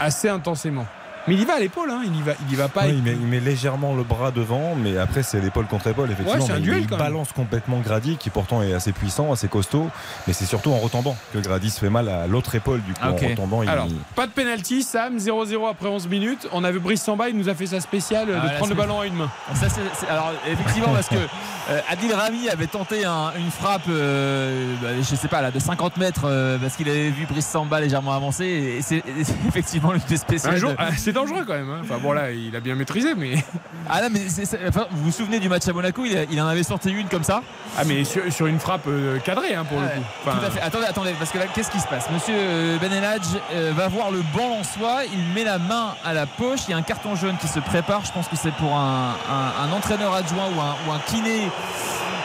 assez 0.00 0.28
intensément. 0.28 0.86
Mais 1.26 1.34
il 1.34 1.40
y 1.40 1.44
va 1.44 1.54
à 1.54 1.58
l'épaule, 1.58 1.90
hein. 1.90 2.02
il 2.04 2.14
y 2.16 2.22
va, 2.22 2.32
il 2.46 2.52
y 2.52 2.56
va 2.56 2.68
pas. 2.68 2.82
Oui, 2.84 2.94
il, 2.98 3.02
met, 3.02 3.12
il 3.12 3.26
met 3.26 3.40
légèrement 3.40 3.94
le 3.94 4.02
bras 4.02 4.30
devant, 4.30 4.74
mais 4.74 4.98
après 4.98 5.22
c'est 5.22 5.40
l'épaule 5.40 5.66
contre 5.66 5.86
épaule, 5.86 6.10
effectivement. 6.10 6.34
Ouais, 6.40 6.46
c'est 6.46 6.52
un 6.52 6.56
Mais 6.56 6.60
duel, 6.62 6.80
il 6.82 6.86
quand 6.86 6.96
même. 6.98 7.06
balance 7.06 7.32
complètement 7.32 7.78
Grady, 7.80 8.16
qui 8.18 8.28
pourtant 8.30 8.62
est 8.62 8.74
assez 8.74 8.92
puissant, 8.92 9.32
assez 9.32 9.48
costaud, 9.48 9.88
mais 10.26 10.32
c'est 10.34 10.44
surtout 10.44 10.70
en 10.72 10.78
retombant 10.78 11.16
que 11.32 11.38
Grady 11.38 11.70
se 11.70 11.80
fait 11.80 11.88
mal 11.88 12.08
à 12.10 12.26
l'autre 12.26 12.54
épaule, 12.54 12.82
du 12.82 12.92
coup, 12.92 13.00
en 13.02 13.14
retombant. 13.14 13.62
il- 13.62 13.68
Alors, 13.70 13.86
pas 14.14 14.26
de 14.26 14.32
penalty, 14.32 14.82
Sam, 14.82 15.16
0-0 15.18 15.66
après 15.66 15.88
11 15.88 16.08
minutes. 16.08 16.46
On 16.52 16.62
a 16.62 16.70
vu 16.70 16.78
Brice 16.78 17.02
Samba, 17.02 17.28
il 17.30 17.38
nous 17.38 17.48
a 17.48 17.54
fait 17.54 17.66
sa 17.66 17.80
spéciale 17.80 18.28
Ah, 18.38 18.46
de 18.48 18.52
prendre 18.56 18.68
le 18.70 18.76
ballon 18.76 19.00
à 19.00 19.06
une 19.06 19.14
main. 19.14 19.30
Ça, 19.54 19.66
alors 20.10 20.32
effectivement 20.46 20.92
parce 20.92 21.08
que 21.08 21.14
euh, 21.70 21.80
Adil 21.88 22.12
Rami 22.12 22.48
avait 22.50 22.66
tenté 22.66 23.04
un- 23.06 23.32
une 23.38 23.50
frappe, 23.50 23.82
euh, 23.88 24.74
bah, 24.82 24.88
je 25.00 25.14
sais 25.14 25.28
pas 25.28 25.40
là, 25.40 25.50
de 25.50 25.58
50 25.58 25.96
mètres 25.96 26.24
euh, 26.26 26.58
parce 26.58 26.76
qu'il 26.76 26.88
avait 26.88 27.08
vu 27.10 27.24
Brice 27.26 27.46
Samba 27.46 27.80
légèrement 27.80 28.12
avancer 28.12 28.44
et 28.44 28.82
c'est 28.82 29.02
effectivement 29.48 29.94
une 29.94 30.00
des 30.08 30.16
spéciales. 30.18 30.54
Un 30.54 30.58
jour, 30.58 30.70
de- 30.70 30.76
ah, 30.78 30.90
dangereux 31.14 31.44
quand 31.46 31.54
même. 31.54 31.70
hein. 31.70 31.78
Enfin 31.82 31.96
bon 32.02 32.12
là, 32.12 32.30
il 32.30 32.54
a 32.54 32.60
bien 32.60 32.74
maîtrisé, 32.74 33.14
mais. 33.16 33.36
Ah 33.86 34.00
non 34.00 34.08
mais 34.10 34.20
enfin, 34.66 34.86
vous 34.90 35.04
vous 35.04 35.10
souvenez 35.12 35.38
du 35.38 35.50
match 35.50 35.68
à 35.68 35.72
Monaco, 35.74 36.02
il, 36.06 36.40
en 36.40 36.46
avait 36.46 36.62
sorti 36.62 36.90
une 36.90 37.06
comme 37.06 37.22
ça? 37.22 37.42
Ah 37.76 37.82
mais 37.84 38.02
sur, 38.04 38.22
sur 38.32 38.46
une 38.46 38.58
frappe 38.58 38.86
euh, 38.88 39.18
cadrée 39.18 39.54
hein, 39.54 39.64
pour 39.68 39.78
le 39.78 39.86
coup. 39.86 40.00
Enfin, 40.26 40.38
Tout 40.38 40.46
à 40.46 40.50
fait. 40.50 40.60
Attendez, 40.62 40.86
attendez, 40.86 41.14
parce 41.18 41.30
que 41.30 41.36
là, 41.36 41.44
qu'est-ce 41.54 41.70
qui 41.70 41.80
se 41.80 41.86
passe? 41.86 42.08
Monsieur 42.10 42.34
euh, 42.34 42.78
Ben 42.80 42.90
Elhadj, 42.90 43.26
euh, 43.52 43.72
va 43.76 43.88
voir 43.88 44.10
le 44.10 44.22
banc 44.34 44.58
en 44.58 44.64
soi, 44.64 45.02
il 45.12 45.34
met 45.34 45.44
la 45.44 45.58
main 45.58 45.94
à 46.02 46.14
la 46.14 46.24
poche, 46.24 46.60
il 46.66 46.70
y 46.70 46.74
a 46.74 46.78
un 46.78 46.82
carton 46.82 47.14
jaune 47.14 47.36
qui 47.38 47.46
se 47.48 47.60
prépare, 47.60 48.06
je 48.06 48.12
pense 48.12 48.26
que 48.26 48.36
c'est 48.36 48.54
pour 48.54 48.74
un, 48.74 49.10
un- 49.30 49.64
un 49.68 49.72
entraîneur 49.72 50.14
adjoint 50.14 50.46
ou 50.56 50.60
un, 50.62 50.74
ou 50.88 50.92
un 50.92 50.98
kiné. 51.06 51.50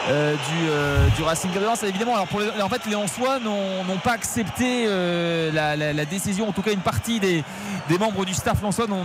euh, 0.08 0.32
du, 0.32 0.68
euh, 0.70 1.06
du 1.14 1.22
Racing 1.22 1.50
évidemment 1.86 2.14
alors 2.14 2.26
pour 2.26 2.40
les- 2.40 2.62
en 2.62 2.68
fait 2.70 2.80
les 2.86 2.92
Lensois 2.92 3.38
n'ont 3.38 3.84
n'ont 3.84 3.98
pas 3.98 4.12
accepté 4.12 4.86
euh, 4.88 5.52
la, 5.52 5.76
la- 5.76 5.92
la 5.92 6.04
décision 6.06 6.48
en 6.48 6.52
tout 6.52 6.62
cas 6.62 6.72
une 6.72 6.80
partie 6.80 7.20
des, 7.20 7.44
des 7.88 7.98
membres 7.98 8.24
du 8.24 8.32
staff 8.32 8.62
n'ont- 8.88 9.04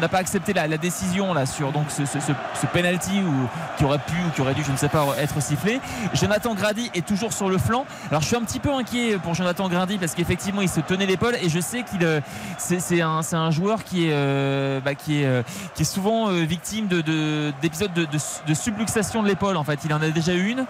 n'a 0.00 0.08
pas 0.08 0.18
accepté 0.18 0.52
la, 0.52 0.66
la 0.66 0.76
décision 0.78 1.32
là 1.34 1.46
sur 1.46 1.72
donc 1.72 1.86
ce, 1.90 2.04
ce, 2.06 2.20
ce- 2.20 2.32
ce 2.60 2.66
penalty 2.66 3.20
ou, 3.20 3.32
qui 3.78 3.84
aurait 3.84 3.98
pu 3.98 4.14
ou 4.26 4.30
qui 4.34 4.40
aurait 4.40 4.54
dû 4.54 4.62
je 4.64 4.72
ne 4.72 4.76
sais 4.76 4.88
pas 4.88 5.06
être 5.18 5.40
sifflé. 5.42 5.80
Jonathan 6.14 6.54
Grady 6.54 6.90
est 6.94 7.06
toujours 7.06 7.32
sur 7.32 7.48
le 7.48 7.58
flanc. 7.58 7.84
Alors 8.10 8.22
je 8.22 8.26
suis 8.26 8.36
un 8.36 8.42
petit 8.42 8.60
peu 8.60 8.72
inquiet 8.72 9.18
pour 9.22 9.34
Jonathan 9.34 9.68
Grady 9.68 9.98
parce 9.98 10.14
qu'effectivement 10.14 10.60
il 10.62 10.68
se 10.68 10.80
tenait 10.80 11.06
l'épaule 11.06 11.36
et 11.42 11.48
je 11.48 11.60
sais 11.60 11.82
qu'il 11.82 12.04
euh, 12.04 12.20
c'est 12.58 13.00
un, 13.00 13.22
c'est 13.22 13.36
un 13.36 13.50
joueur 13.50 13.84
qui 13.84 14.06
est, 14.08 14.12
euh, 14.12 14.80
bah, 14.80 14.94
qui 14.94 15.22
est, 15.22 15.26
euh, 15.26 15.42
qui 15.74 15.82
est 15.82 15.86
souvent 15.86 16.28
victime 16.28 16.86
de- 16.88 17.00
de- 17.00 17.52
d'épisodes 17.62 17.92
de, 17.92 18.04
de, 18.04 18.18
de 18.46 18.54
subluxation 18.54 19.22
de 19.22 19.28
l'épaule 19.28 19.56
en 19.56 19.64
fait. 19.64 19.80
Il 19.84 19.92
en 19.92 20.02
a 20.02 20.08
déjà 20.08 20.32
eu 20.34 20.48
une 20.48 20.64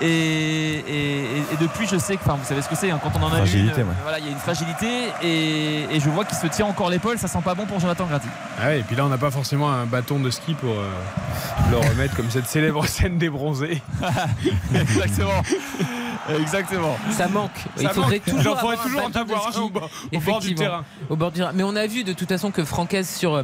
et, 0.00 0.06
et- 0.06 1.24
et 1.52 1.56
depuis 1.60 1.86
je 1.86 1.96
sais 1.98 2.16
que 2.16 2.22
enfin 2.24 2.36
vous 2.40 2.44
savez 2.46 2.62
ce 2.62 2.68
que 2.68 2.74
c'est 2.76 2.90
hein, 2.90 2.98
quand 3.02 3.12
on 3.18 3.22
en 3.22 3.28
a 3.28 3.36
Fragilité, 3.36 3.80
une 3.82 3.88
ouais. 3.88 3.94
voilà 4.02 4.18
il 4.18 4.24
y 4.24 4.28
a 4.28 4.30
une 4.32 4.38
fragilité 4.38 4.86
et, 5.22 5.84
et 5.94 6.00
je 6.00 6.08
vois 6.10 6.24
qu'il 6.24 6.36
se 6.36 6.46
tient 6.46 6.66
encore 6.66 6.90
l'épaule. 6.90 7.18
Ça 7.18 7.28
sent 7.28 7.40
pas 7.44 7.54
bon 7.54 7.66
pour 7.66 7.78
Jonathan 7.86 8.06
Grady 8.06 8.26
Ah 8.60 8.66
ouais, 8.66 8.80
et 8.80 8.82
puis 8.82 8.96
là, 8.96 9.04
on 9.06 9.08
n'a 9.08 9.18
pas 9.18 9.30
forcément 9.30 9.70
un 9.70 9.86
bâton 9.86 10.18
de 10.18 10.28
ski 10.30 10.54
pour 10.54 10.70
euh, 10.72 10.90
le 11.70 11.76
remettre 11.76 12.16
comme 12.16 12.30
cette 12.30 12.46
célèbre 12.46 12.84
scène 12.88 13.16
des 13.18 13.30
bronzés. 13.30 13.80
exactement 14.74 15.42
exactement 16.40 16.96
Ça 17.10 17.28
manque. 17.28 17.50
Ça 17.76 17.82
Il 17.82 17.88
faudrait 17.90 18.16
manque. 18.16 18.24
toujours 18.24 18.42
J'en 18.42 18.56
ferai 18.56 18.72
avoir 18.72 18.80
un 18.80 18.82
toujours 18.88 19.00
en 19.00 19.08
bâton 19.10 19.24
de 19.24 19.30
avoir 19.32 19.46
un 19.48 19.52
ski. 19.52 19.60
au 19.60 19.68
bord- 19.70 19.90
au 20.12 20.20
bord 20.20 20.40
du 20.40 20.54
terrain. 20.56 20.84
Au 21.08 21.16
bord 21.16 21.30
du 21.30 21.38
terrain. 21.38 21.52
Mais 21.54 21.62
on 21.62 21.76
a 21.76 21.86
vu 21.86 22.02
de 22.02 22.12
toute 22.12 22.28
façon 22.28 22.50
que 22.50 22.64
Francaise 22.64 23.08
sur 23.08 23.34
euh, 23.34 23.42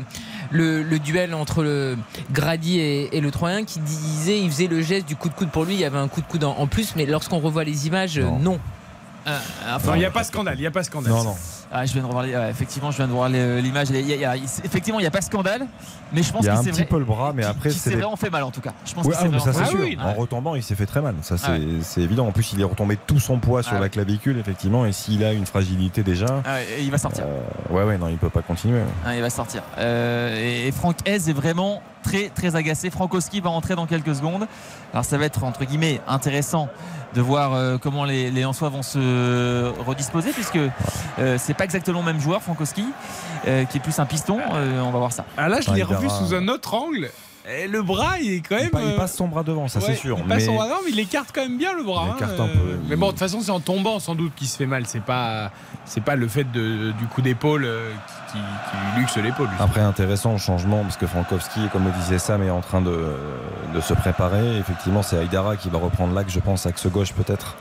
le, 0.51 0.82
le 0.82 0.99
duel 0.99 1.32
entre 1.34 1.62
le 1.62 1.97
Grady 2.32 2.80
et, 2.80 3.16
et 3.16 3.20
le 3.20 3.30
Troyen 3.30 3.64
qui 3.64 3.78
disait 3.78 4.40
il 4.40 4.51
faisait 4.51 4.66
le 4.66 4.82
geste 4.82 5.07
du 5.07 5.14
coup 5.14 5.28
de 5.28 5.34
coude 5.34 5.51
pour 5.51 5.64
lui, 5.64 5.74
il 5.74 5.80
y 5.80 5.84
avait 5.84 5.99
un 5.99 6.09
coup 6.09 6.20
de 6.20 6.26
coude 6.26 6.43
en, 6.43 6.57
en 6.59 6.66
plus, 6.66 6.95
mais 6.97 7.07
lorsqu'on 7.07 7.38
revoit 7.38 7.62
les 7.64 7.86
images, 7.86 8.18
euh, 8.18 8.22
non. 8.40 8.59
Non, 9.24 9.95
il 9.95 9.99
n'y 9.99 10.05
a 10.05 10.11
pas 10.11 10.24
scandale, 10.24 10.57
il 10.59 10.62
n'y 10.62 10.66
a 10.66 10.72
pas 10.72 10.82
scandale. 10.82 11.12
Non, 11.12 11.22
non. 11.22 11.36
Ah, 11.74 11.86
je 11.86 11.92
viens 11.94 12.02
de 12.02 12.06
revoir 12.06 12.24
les- 12.24 12.34
ouais, 12.36 12.50
effectivement, 12.50 12.90
je 12.90 12.98
viens 12.98 13.06
de 13.06 13.12
voir 13.12 13.28
l'image. 13.28 13.88
Il 13.90 14.24
a- 14.24 14.36
effectivement, 14.36 14.98
il 15.00 15.02
n'y 15.02 15.06
a 15.08 15.10
pas 15.10 15.22
scandale, 15.22 15.66
mais 16.12 16.22
je 16.22 16.30
pense 16.30 16.42
Il 16.42 16.46
y 16.46 16.48
a 16.50 16.58
un 16.58 16.62
petit 16.62 16.70
vrai- 16.70 16.84
peu 16.84 16.98
le 16.98 17.04
bras, 17.04 17.32
mais 17.34 17.44
après 17.44 17.70
c'est 17.70 17.94
vraiment 17.94 18.16
fait 18.16 18.28
mal 18.30 18.42
en 18.42 18.50
tout 18.50 18.60
cas. 18.60 18.72
Je 18.84 18.92
pense 18.94 19.06
Ouais, 19.06 19.12
qu'il 19.16 19.26
ah, 19.26 19.30
mais 19.32 19.38
ça 19.38 19.52
c'est 19.52 19.64
sûr. 19.64 19.78
mal. 19.78 20.06
En 20.06 20.12
retombant, 20.14 20.54
il 20.54 20.62
s'est 20.62 20.74
fait 20.74 20.86
très 20.86 21.00
mal. 21.00 21.14
Ça 21.22 21.38
c'est 21.38 21.46
Ah 21.48 21.52
ouais. 21.52 21.60
c'est 21.82 22.02
évident. 22.02 22.26
En 22.26 22.32
plus, 22.32 22.52
il 22.52 22.60
est 22.60 22.64
retombé 22.64 22.98
tout 23.06 23.18
son 23.20 23.38
poids 23.38 23.62
sur 23.62 23.74
Ah 23.76 23.80
la 23.80 23.88
clavicule, 23.88 24.38
effectivement. 24.38 24.84
Et 24.84 24.92
s'il 24.92 25.24
a 25.24 25.32
une 25.32 25.46
fragilité 25.46 26.02
déjà, 26.02 26.42
Ah 26.44 26.58
il 26.78 26.90
va 26.90 26.98
sortir. 26.98 27.24
euh, 27.26 27.74
ouais, 27.74 27.84
ouais, 27.84 27.96
non, 27.98 28.08
il 28.08 28.18
peut 28.18 28.28
pas 28.30 28.42
continuer. 28.42 28.80
Ah, 29.06 29.14
il 29.16 29.22
va 29.22 29.30
sortir. 29.30 29.62
Euh, 29.78 30.36
et, 30.38 30.68
et 30.68 30.72
Franck 30.72 30.96
Hez 31.06 31.14
est 31.14 31.32
vraiment 31.32 31.82
très 32.03 32.28
très 32.28 32.57
agacé. 32.57 32.90
Frankowski 32.90 33.40
va 33.40 33.50
rentrer 33.50 33.74
dans 33.74 33.86
quelques 33.86 34.14
secondes. 34.14 34.46
Alors 34.92 35.05
ça 35.05 35.18
va 35.18 35.24
être 35.24 35.44
entre 35.44 35.64
guillemets 35.64 36.00
intéressant 36.07 36.68
de 37.14 37.20
voir 37.20 37.53
euh, 37.55 37.76
comment 37.78 38.05
les, 38.05 38.30
les 38.30 38.42
Lensois 38.42 38.68
vont 38.70 38.82
se 38.82 39.70
redisposer 39.86 40.32
puisque 40.32 40.59
euh, 41.18 41.36
c'est 41.38 41.55
pas 41.55 41.64
exactement 41.64 42.00
le 42.00 42.07
même 42.07 42.20
joueur 42.20 42.42
Frankowski 42.42 42.84
euh, 43.46 43.64
qui 43.64 43.78
est 43.78 43.80
plus 43.80 43.98
un 43.98 44.07
piston. 44.07 44.38
Euh, 44.55 44.80
on 44.80 44.90
va 44.90 44.98
voir 44.98 45.12
ça. 45.12 45.24
Ah 45.36 45.48
là, 45.48 45.61
je 45.61 45.70
Ah, 45.70 45.74
l'ai 45.74 45.82
revu 45.82 46.09
sous 46.09 46.34
un 46.34 46.48
autre 46.48 46.74
angle. 46.74 47.11
Et 47.50 47.66
le 47.66 47.82
bras, 47.82 48.20
il 48.20 48.34
est 48.34 48.40
quand 48.40 48.55
même. 48.55 48.66
Il, 48.66 48.70
pa- 48.70 48.82
il 48.82 48.94
passe 48.94 49.16
son 49.16 49.26
bras 49.26 49.42
devant, 49.42 49.66
ça 49.66 49.80
ouais, 49.80 49.86
c'est 49.88 49.94
sûr. 49.96 50.16
Il 50.16 50.24
passe 50.26 50.38
mais 50.38 50.44
son 50.44 50.55
bras 50.55 50.66
devant, 50.68 50.78
mais 50.84 50.92
il 50.92 50.98
écarte 51.00 51.30
quand 51.34 51.40
même 51.42 51.59
bien 51.59 51.74
le 51.74 51.82
bras. 51.82 52.05
Il 52.07 52.11
hein, 52.12 52.14
écarte 52.16 52.38
un 52.40 52.46
peu. 52.46 52.78
Mais 52.88 52.94
bon, 52.94 53.07
de 53.07 53.11
toute 53.11 53.18
façon, 53.18 53.40
c'est 53.40 53.50
en 53.50 53.59
tombant 53.59 53.98
sans 53.98 54.14
doute 54.14 54.32
qu'il 54.36 54.46
se 54.46 54.57
fait 54.57 54.66
mal. 54.66 54.84
C'est 54.86 55.03
pas, 55.03 55.50
c'est 55.84 56.05
pas 56.05 56.14
le 56.14 56.28
fait 56.28 56.44
de- 56.53 56.92
du 56.92 57.07
coup 57.07 57.20
d'épaule 57.20 57.68
qui, 58.32 58.38
qui- 58.38 58.70
qui 58.70 58.76
lui 58.94 59.00
luxe 59.00 59.16
l'épaule. 59.18 59.48
Après, 59.60 59.80
intéressant 59.80 60.32
le 60.32 60.38
changement, 60.38 60.82
parce 60.82 60.96
que 60.96 61.06
Frankowski, 61.06 61.60
comme 61.72 61.84
le 61.84 61.90
disait 61.92 62.18
Sam, 62.18 62.42
est 62.42 62.50
en 62.50 62.60
train 62.60 62.80
de, 62.80 63.14
de 63.74 63.80
se 63.80 63.94
préparer. 63.94 64.56
Effectivement, 64.58 65.02
c'est 65.02 65.18
Aïdara 65.18 65.56
qui 65.56 65.68
va 65.68 65.78
reprendre 65.78 66.14
l'axe, 66.14 66.32
je 66.32 66.40
pense, 66.40 66.66
axe 66.66 66.86
gauche 66.86 67.12
peut-être. 67.12 67.56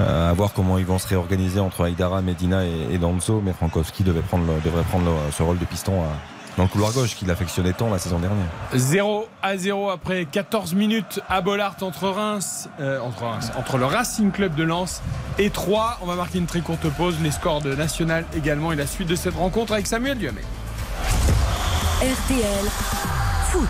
Euh, 0.00 0.30
à 0.30 0.32
voir 0.34 0.52
comment 0.54 0.76
ils 0.78 0.84
vont 0.84 0.98
se 0.98 1.08
réorganiser 1.08 1.58
entre 1.60 1.84
Aïdara, 1.84 2.20
Medina 2.22 2.64
et, 2.64 2.88
et 2.90 2.98
Danzo. 2.98 3.40
Mais 3.44 3.52
Frankowski 3.52 4.02
devait 4.04 4.20
prendre, 4.20 4.44
le- 4.46 4.60
devrait 4.60 4.82
prendre 4.84 5.06
le- 5.06 5.32
ce 5.32 5.42
rôle 5.42 5.58
de 5.58 5.64
piston 5.64 6.02
à- 6.02 6.06
dans 6.56 6.62
le 6.62 6.68
couloir 6.70 6.90
gauche 6.92 7.14
qu'il 7.16 7.30
affectionnait 7.30 7.74
tant 7.74 7.90
la 7.90 7.98
saison 7.98 8.18
dernière. 8.18 8.46
0 8.74 9.28
à 9.42 9.58
0 9.58 9.90
après 9.90 10.24
14 10.24 10.74
minutes 10.74 11.20
à 11.28 11.42
Bollard 11.42 11.76
entre 11.82 12.08
Reims, 12.08 12.68
euh, 12.80 12.98
entre 13.00 13.24
Reims, 13.24 13.50
entre 13.58 13.76
le 13.76 13.84
Racing 13.84 14.30
Club 14.32 14.54
de 14.54 14.62
Lens 14.64 15.02
et 15.38 15.50
3. 15.50 15.98
On 16.02 16.06
va 16.06 16.14
marquer 16.14 16.38
une 16.38 16.46
très 16.46 16.60
courte 16.60 16.88
pause. 16.90 17.16
Les 17.22 17.30
scores 17.30 17.60
de 17.60 17.74
National 17.74 18.24
également 18.36 18.72
et 18.72 18.76
la 18.76 18.86
suite 18.86 19.08
de 19.08 19.16
cette 19.16 19.34
rencontre 19.34 19.72
avec 19.72 19.86
Samuel 19.86 20.18
Duhamel. 20.18 20.44
RTL 22.00 22.66
Foot. 23.50 23.68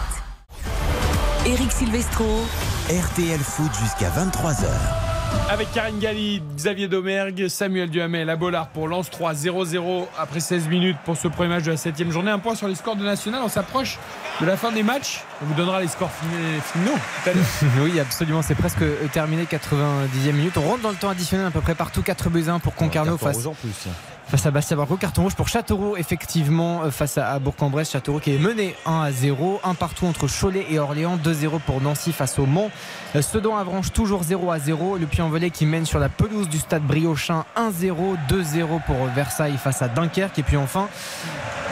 Eric 1.47 1.73
Silvestro. 1.73 2.43
RTL 2.89 3.41
Foot 3.41 3.71
jusqu'à 3.81 4.11
23h. 4.11 5.06
Avec 5.49 5.71
Karine 5.73 5.99
Galli, 6.01 6.43
Xavier 6.57 6.89
Domergue, 6.89 7.47
Samuel 7.49 7.89
Duhamel 7.89 8.29
à 8.31 8.37
Bollard 8.37 8.67
pour 8.69 8.89
Lens 8.89 9.09
3 9.11 9.33
0-0 9.35 10.07
après 10.19 10.41
16 10.41 10.69
minutes 10.69 10.97
pour 11.05 11.17
ce 11.17 11.29
premier 11.29 11.49
match 11.51 11.63
de 11.65 11.71
la 11.71 11.77
7 11.77 12.11
journée. 12.11 12.31
Un 12.33 12.41
point 12.41 12.57
sur 12.57 12.67
les 12.67 12.75
scores 12.75 12.97
de 12.97 13.05
National. 13.05 13.41
On 13.45 13.49
s'approche 13.49 13.99
de 14.41 14.47
la 14.47 14.57
fin 14.57 14.73
des 14.73 14.83
matchs. 14.83 15.23
On 15.43 15.47
vous 15.47 15.55
donnera 15.55 15.81
les 15.81 15.87
scores 15.89 16.11
fin- 16.11 16.27
finaux 16.73 16.97
tout 17.25 17.31
à 17.31 17.33
l'heure. 17.33 17.45
Oui, 17.85 18.01
absolument. 18.01 18.43
C'est 18.43 18.57
presque 18.57 18.83
euh, 18.83 18.97
terminé, 19.13 19.45
90e 19.45 20.33
minute. 20.33 20.57
On 20.57 20.63
rentre 20.63 20.83
dans 20.83 20.91
le 20.91 20.97
temps 20.97 21.11
additionnel 21.11 21.47
à 21.47 21.51
peu 21.51 21.61
près 21.61 21.77
partout. 21.77 22.03
4 22.03 22.29
buts 22.29 22.45
à 22.49 22.53
1 22.55 22.59
pour 22.59 22.75
Concarneau 22.75 23.17
face, 23.17 23.37
rouge 23.37 23.47
en 23.47 23.55
plus. 23.55 23.87
Face 24.29 24.47
à 24.47 24.51
Bastia 24.51 24.77
Barco. 24.77 24.97
Carton 24.97 25.23
rouge 25.23 25.35
pour 25.35 25.49
Châteauroux, 25.49 25.97
effectivement, 25.97 26.83
euh, 26.83 26.91
face 26.91 27.19
à, 27.19 27.39
Bourg-en-Bresse. 27.39 27.91
Châteauroux 27.91 28.21
qui 28.21 28.35
est 28.35 28.39
mené 28.39 28.75
1 28.87 29.03
à 29.03 29.13
0. 29.13 29.61
Un 29.65 29.75
partout 29.75 30.07
entre 30.07 30.27
Cholet 30.29 30.67
et 30.71 30.79
Orléans. 30.79 31.17
2-0 31.17 31.61
pour 31.61 31.81
Nancy 31.81 32.13
face 32.13 32.39
au 32.39 32.47
Mans. 32.47 32.71
Euh, 33.15 33.23
Sedan 33.23 33.57
Avranches 33.57 33.93
toujours 33.93 34.23
0 34.23 34.51
à 34.51 34.59
0. 34.59 34.99
Le 34.99 35.07
Puy-en-Velay 35.07 35.51
qui 35.51 35.67
mène 35.67 35.87
sur 35.87 35.99
la 35.99 36.09
pelouse 36.09 36.49
du 36.49 36.59
stade 36.59 36.83
Briochin 36.83 37.45
1-0. 37.57 38.17
2-0 38.29 38.85
pour 38.85 38.97
Versailles 39.15 39.59
face 39.63 39.83
à 39.83 39.89
Dunkerque. 39.89 40.39
Et 40.39 40.43
puis 40.43 40.57
enfin, 40.57 40.89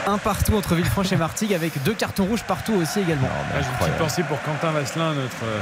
un 0.07 0.17
partout 0.17 0.55
entre 0.55 0.75
Villefranche 0.75 1.11
et 1.11 1.17
Martigues 1.17 1.53
avec 1.53 1.81
deux 1.83 1.93
cartons 1.93 2.25
rouges 2.25 2.43
partout 2.43 2.73
aussi 2.73 2.99
également. 2.99 3.27
Ah, 3.31 3.59
J'ai 3.61 3.67
une 3.67 3.77
petite 3.77 3.97
pensée 3.97 4.23
pour 4.23 4.41
Quentin 4.43 4.71
Vasselin, 4.71 5.13
notre 5.13 5.43
euh, 5.43 5.61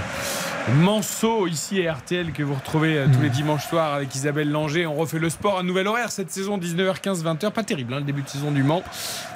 manceau 0.71 1.47
ici 1.47 1.85
à 1.85 1.93
RTL 1.93 2.31
que 2.31 2.43
vous 2.43 2.53
retrouvez 2.53 2.97
euh, 2.97 3.07
tous 3.13 3.21
les 3.21 3.29
dimanches 3.29 3.67
soirs 3.67 3.93
avec 3.93 4.13
Isabelle 4.15 4.49
Langer. 4.49 4.85
On 4.85 4.95
refait 4.95 5.19
le 5.19 5.29
sport 5.29 5.59
à 5.59 5.63
nouvel 5.63 5.87
horaire 5.87 6.11
cette 6.11 6.31
saison 6.31 6.57
19h15 6.57 7.23
20h. 7.23 7.51
Pas 7.51 7.63
terrible 7.63 7.93
hein, 7.93 7.99
le 7.99 8.05
début 8.05 8.21
de 8.21 8.29
saison 8.29 8.51
du 8.51 8.63
Mans. 8.63 8.83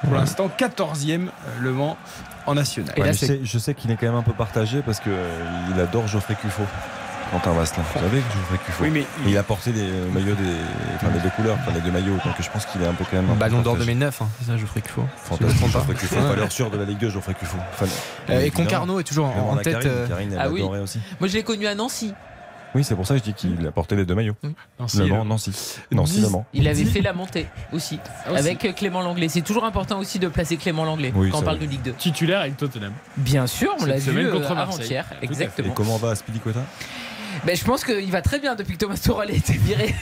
Pour 0.04 0.14
l'instant 0.14 0.50
14e 0.56 1.26
euh, 1.26 1.28
le 1.60 1.72
Mans 1.72 1.96
en 2.46 2.54
national. 2.54 2.94
Je 2.96 3.12
sais, 3.12 3.40
je 3.42 3.58
sais 3.58 3.74
qu'il 3.74 3.90
est 3.90 3.96
quand 3.96 4.06
même 4.06 4.14
un 4.14 4.22
peu 4.22 4.32
partagé 4.32 4.82
parce 4.82 5.00
qu'il 5.00 5.80
adore 5.80 6.06
Geoffrey 6.06 6.34
Cuffot. 6.34 6.64
Quentin 7.30 7.52
Vasselin. 7.52 7.82
Vous 7.94 8.00
savez 8.00 8.20
que 8.20 8.32
Geoffrey 8.32 8.58
Cuffot. 8.64 8.84
Oui, 8.84 8.90
mais 8.90 9.04
il... 9.26 9.36
a 9.36 9.42
porté 9.42 9.72
les 9.72 9.82
maillots 10.12 10.34
des, 10.34 10.54
enfin, 10.96 11.08
les 11.14 11.20
deux 11.20 11.30
couleurs, 11.30 11.56
enfin, 11.60 11.72
les 11.74 11.80
deux 11.80 11.90
maillots. 11.90 12.14
Donc 12.24 12.34
je 12.40 12.48
pense 12.50 12.64
qu'il 12.66 12.82
est 12.82 12.86
un 12.86 12.94
peu 12.94 13.04
quand 13.10 13.16
même. 13.22 13.26
Ballon 13.36 13.60
d'or 13.62 13.74
partagé. 13.74 13.92
2009, 13.92 14.22
hein, 14.22 14.28
c'est 14.40 14.46
ça, 14.50 14.56
Geoffrey 14.56 14.80
Cuffot. 14.80 15.04
Fantastique, 15.24 15.58
Si 15.58 15.66
je 15.66 15.72
Geoffrey. 15.72 16.20
Ouais. 16.20 16.28
Valeur 16.28 16.52
sûre 16.52 16.70
de 16.70 16.78
la 16.78 16.84
Ligue 16.84 16.98
2, 16.98 17.10
Geoffrey 17.10 17.34
Cuffot. 17.34 17.58
Enfin, 17.72 17.86
Euh, 18.30 18.40
et. 18.40 18.50
Concarneau 18.50 19.00
est 19.00 19.04
toujours 19.04 19.26
en- 19.26 19.56
tête, 19.58 19.74
Karine, 19.74 19.88
euh, 19.90 20.08
Karine, 20.08 20.32
elle 20.32 20.38
Ah 20.40 20.48
oui. 20.50 20.62
aussi. 20.62 21.00
Moi, 21.20 21.28
je 21.28 21.34
l'ai 21.34 21.42
connu 21.42 21.66
à 21.66 21.74
Nancy. 21.74 22.14
Oui, 22.74 22.84
c'est 22.84 22.94
pour 22.94 23.06
ça 23.06 23.14
que 23.14 23.20
je 23.20 23.24
dis 23.24 23.32
qu'il 23.32 23.66
a 23.66 23.72
porté 23.72 23.96
les 23.96 24.04
deux 24.04 24.14
maillots. 24.14 24.36
Nancy, 24.78 25.00
Nancy. 25.24 25.52
Nancy, 25.90 26.20
le 26.20 26.28
Mans. 26.28 26.44
Il 26.52 26.68
avait 26.68 26.84
fait 26.84 27.00
la 27.00 27.14
montée 27.14 27.46
aussi, 27.72 27.98
Ah, 28.26 28.32
aussi. 28.32 28.38
avec 28.40 28.62
euh, 28.66 28.72
Clément 28.72 29.00
Langlais. 29.00 29.28
C'est 29.30 29.40
toujours 29.40 29.64
important 29.64 29.98
aussi 29.98 30.18
de 30.18 30.28
placer 30.28 30.58
Clément 30.58 30.84
Langlais 30.84 31.10
Oui, 31.14 31.30
quand 31.30 31.38
on 31.38 31.42
parle 31.42 31.56
vrai. 31.56 31.66
de 31.66 31.70
Ligue 31.70 31.82
2. 31.82 31.92
Titulaire 31.92 32.40
avec 32.40 32.58
Tottenham. 32.58 32.92
Bien 33.16 33.46
sûr, 33.46 33.74
on 33.80 33.86
l'a 33.86 33.96
vu 33.96 34.18
euh, 34.18 34.46
avant-hier. 34.50 35.06
À 35.10 35.14
fait. 35.14 35.22
Et 35.22 35.24
Exactement. 35.24 35.72
comment 35.72 35.96
va 35.96 36.10
Aspilicueta 36.10 36.60
Ben, 37.44 37.56
je 37.56 37.64
pense 37.64 37.84
qu'il 37.84 38.10
va 38.10 38.22
très 38.22 38.38
bien 38.38 38.54
depuis 38.54 38.74
que 38.74 38.78
Thomas 38.78 38.96
Tuchel 38.96 39.30
a 39.30 39.32
été 39.32 39.52
viré. 39.54 39.94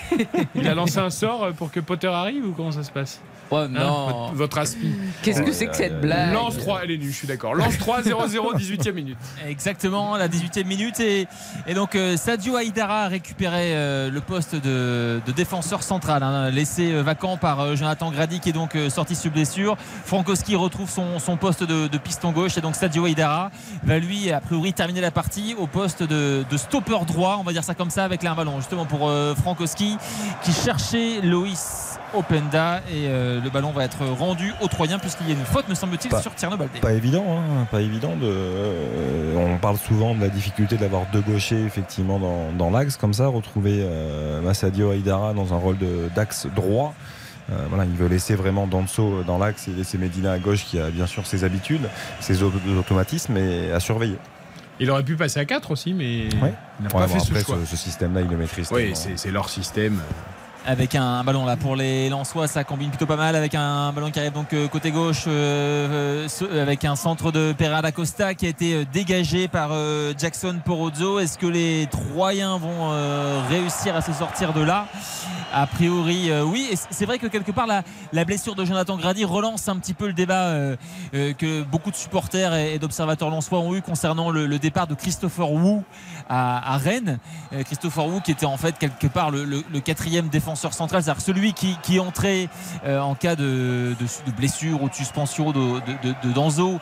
Il 0.55 0.67
a 0.69 0.75
lancé 0.75 0.99
un 0.99 1.11
sort 1.11 1.49
pour 1.57 1.71
que 1.71 1.81
Potter 1.81 2.09
arrive 2.09 2.45
ou 2.47 2.53
comment 2.53 2.73
ça 2.73 2.83
se 2.83 2.91
passe? 2.91 3.21
Oh 3.51 3.57
Hein, 3.57 3.69
non. 3.69 4.07
votre, 4.07 4.35
votre 4.35 4.59
aspi. 4.59 4.93
Qu'est-ce 5.23 5.41
que 5.43 5.53
c'est 5.53 5.69
que 5.69 5.77
cette 5.77 6.01
blague? 6.01 6.33
Lance 6.33 6.59
3, 6.59 6.81
elle 6.83 6.91
est 6.91 6.99
nulle, 6.99 7.13
je 7.13 7.17
suis 7.17 7.29
d'accord. 7.29 7.55
Lance 7.55 7.79
3, 7.79 8.03
0-0, 8.03 8.57
18 8.57 8.89
e 8.89 8.91
minute. 8.91 9.19
Exactement, 9.47 10.17
la 10.17 10.27
18e 10.29 10.65
minute. 10.65 10.99
Et, 10.99 11.29
et 11.69 11.75
donc 11.75 11.95
euh, 11.95 12.17
Sadio 12.17 12.57
Haïdara 12.57 13.05
a 13.05 13.09
récupéré 13.09 13.77
euh, 13.77 14.11
le 14.11 14.21
poste 14.21 14.57
de, 14.57 15.21
de 15.25 15.33
défenseur 15.33 15.85
central, 15.85 16.25
hein, 16.25 16.51
laissé 16.51 16.93
euh, 16.93 17.03
vacant 17.03 17.37
par 17.37 17.61
euh, 17.61 17.77
Jonathan 17.77 18.11
Grady 18.11 18.41
qui 18.41 18.49
est 18.49 18.53
donc 18.53 18.75
euh, 18.75 18.91
sorti 18.91 19.15
sous 19.15 19.31
blessure. 19.31 19.77
Frankowski 20.05 20.57
retrouve 20.57 20.91
son, 20.91 21.21
son 21.21 21.37
poste 21.37 21.63
de, 21.63 21.87
de 21.87 21.99
piston 21.99 22.33
gauche 22.33 22.59
et 22.59 22.61
donc 22.61 22.75
Sadio 22.75 23.05
Haïdara 23.05 23.53
va 23.85 23.99
lui 24.01 24.33
a 24.33 24.41
priori 24.41 24.73
terminer 24.73 25.01
la 25.01 25.13
partie 25.13 25.55
au 25.57 25.69
poste 25.69 26.03
de, 26.03 26.45
de 26.51 26.57
stopper 26.57 26.99
droit, 27.07 27.16
on 27.19 27.43
va 27.43 27.53
dire 27.53 27.65
ça 27.65 27.75
comme 27.75 27.91
ça, 27.91 28.05
avec 28.05 28.23
là 28.23 28.33
un 28.33 28.35
ballon 28.35 28.57
justement 28.59 28.85
pour 28.87 29.09
euh, 29.09 29.35
Frankowski 29.35 29.97
qui 30.43 30.53
cherchait 30.53 31.21
Loïs 31.23 31.99
Openda 32.15 32.79
et 32.91 33.09
euh, 33.09 33.41
le 33.43 33.51
ballon 33.51 33.73
va 33.73 33.85
être 33.85 34.07
rendu 34.07 34.53
aux 34.61 34.69
Troyens 34.69 34.99
puisqu'il 34.99 35.29
y 35.29 35.31
a 35.31 35.35
une 35.35 35.45
faute 35.45 35.69
me 35.69 35.75
semble-t-il 35.75 36.15
sur 36.21 36.35
Tierno 36.35 36.57
Baldé. 36.57 36.79
Pas 36.81 36.93
évident, 36.93 37.25
hein, 37.29 37.67
pas 37.71 37.81
évident. 37.81 38.15
De, 38.17 38.25
euh, 38.25 39.37
on 39.55 39.59
parle 39.59 39.77
souvent 39.77 40.15
de 40.15 40.21
la 40.21 40.29
difficulté 40.29 40.77
d'avoir 40.77 41.03
deux 41.13 41.21
gauchers 41.21 41.63
effectivement 41.65 42.19
dans, 42.19 42.53
dans 42.57 42.71
l'axe 42.71 42.97
comme 42.97 43.13
ça. 43.13 43.27
Retrouver 43.27 43.81
euh, 43.83 44.41
Massadio 44.41 44.91
Haïdara 44.91 45.33
dans 45.35 45.53
un 45.53 45.59
rôle 45.59 45.77
d'axe 46.15 46.47
droit. 46.55 46.95
Euh, 47.51 47.55
voilà, 47.69 47.85
il 47.85 47.93
veut 47.97 48.09
laisser 48.09 48.35
vraiment 48.35 48.67
Danso 48.67 49.23
dans 49.25 49.39
l'axe 49.39 49.69
et 49.69 49.71
laisser 49.73 49.99
Medina 49.99 50.33
à 50.33 50.39
gauche 50.39 50.65
qui 50.65 50.81
a 50.81 50.91
bien 50.91 51.07
sûr 51.07 51.27
ses 51.27 51.45
habitudes, 51.45 51.89
ses 52.21 52.43
au- 52.43 52.53
automatismes 52.79 53.37
et 53.37 53.71
à 53.73 53.79
surveiller. 53.81 54.19
Il 54.79 54.91
aurait 54.91 55.03
pu 55.05 55.17
passer 55.17 55.41
à 55.41 55.45
4 55.45 55.71
aussi, 55.71 55.95
mais 55.95 56.05
Ouais. 56.05 56.29
il 56.35 56.41
n'a 56.43 56.89
Ouais, 56.89 56.93
pas 56.93 57.07
bon, 57.07 57.15
fait 57.15 57.21
ce 57.21 57.31
après, 57.31 57.43
choix. 57.45 57.59
ce, 57.65 57.71
ce 57.71 57.77
système-là, 57.77 58.21
il 58.23 58.29
le 58.29 58.37
maîtrise. 58.37 58.69
Oui, 58.73 58.93
c'est 58.95 59.31
leur 59.31 59.49
système. 59.49 60.01
Avec 60.67 60.95
un 60.97 61.23
ballon 61.23 61.47
là. 61.47 61.57
Pour 61.57 61.77
les 61.77 62.09
Lensois 62.09 62.49
ça 62.49 62.65
combine 62.65 62.91
plutôt 62.91 63.07
pas 63.07 63.17
mal 63.17 63.37
avec 63.37 63.55
un 63.55 63.93
ballon 63.93 64.11
qui 64.11 64.19
arrive 64.19 64.33
donc 64.33 64.53
euh, 64.53 64.67
côté 64.67 64.91
gauche 64.91 65.25
euh, 65.29 66.27
euh, 66.43 66.63
avec 66.63 66.85
un 66.85 66.97
centre 66.97 67.31
de 67.31 67.55
Pereira 67.57 67.93
Costa 67.93 68.35
qui 68.35 68.47
a 68.47 68.49
été 68.49 68.85
dégagé 68.87 69.47
par 69.49 69.71
Jackson 70.19 70.61
Porozzo. 70.65 71.21
Est-ce 71.21 71.39
que 71.39 71.47
les 71.47 71.87
Troyens 71.91 72.59
vont 72.59 72.91
réussir 73.49 73.95
à 73.95 74.03
se 74.03 74.13
sortir 74.13 74.53
de 74.53 74.61
là? 74.61 74.87
A 75.55 75.67
priori 75.67 76.31
oui. 76.43 76.69
Et 76.73 76.77
c'est 76.91 77.07
vrai 77.07 77.19
que 77.19 77.29
quelque 77.29 77.53
part 77.53 77.67
la, 77.67 77.83
la 78.13 78.25
blessure 78.25 78.57
de 78.57 78.65
Jonathan 78.65 78.97
Grady 78.97 79.25
relance 79.25 79.69
un 79.69 79.77
petit 79.77 79.95
peu 79.95 80.09
le 80.09 80.13
débat 80.13 80.53
que 81.13 81.63
beaucoup 81.63 81.91
de 81.91 81.97
supporters 81.97 82.55
et, 82.55 82.79
d'observateurs 82.79 83.31
lensois 83.31 83.61
ont 83.61 83.75
eu 83.75 83.83
concernant 83.83 84.31
le, 84.31 84.59
départ 84.59 84.87
de 84.87 84.95
Christopher 84.95 85.51
Wu 85.51 85.83
à, 86.29 86.77
Rennes. 86.79 87.19
Christopher 87.65 88.07
Wu 88.07 88.21
qui 88.21 88.33
était 88.33 88.47
en 88.47 88.57
fait 88.57 88.77
quelque 88.79 89.07
part 89.07 89.31
le 89.31 89.81
quatrième 89.81 90.29
défenseur 90.29 90.56
central 90.57 91.03
c'est-à-dire 91.03 91.23
celui 91.23 91.53
qui, 91.53 91.77
qui 91.83 92.01
entrait 92.01 92.49
euh, 92.85 93.01
en 93.01 93.15
cas 93.15 93.37
de, 93.37 93.95
de- 93.99 94.31
de 94.31 94.37
blessure 94.37 94.83
ou 94.83 94.89
de 94.89 94.95
suspension 94.95 95.53
de, 95.53 95.81
de- 95.81 96.33
Danzo 96.33 96.79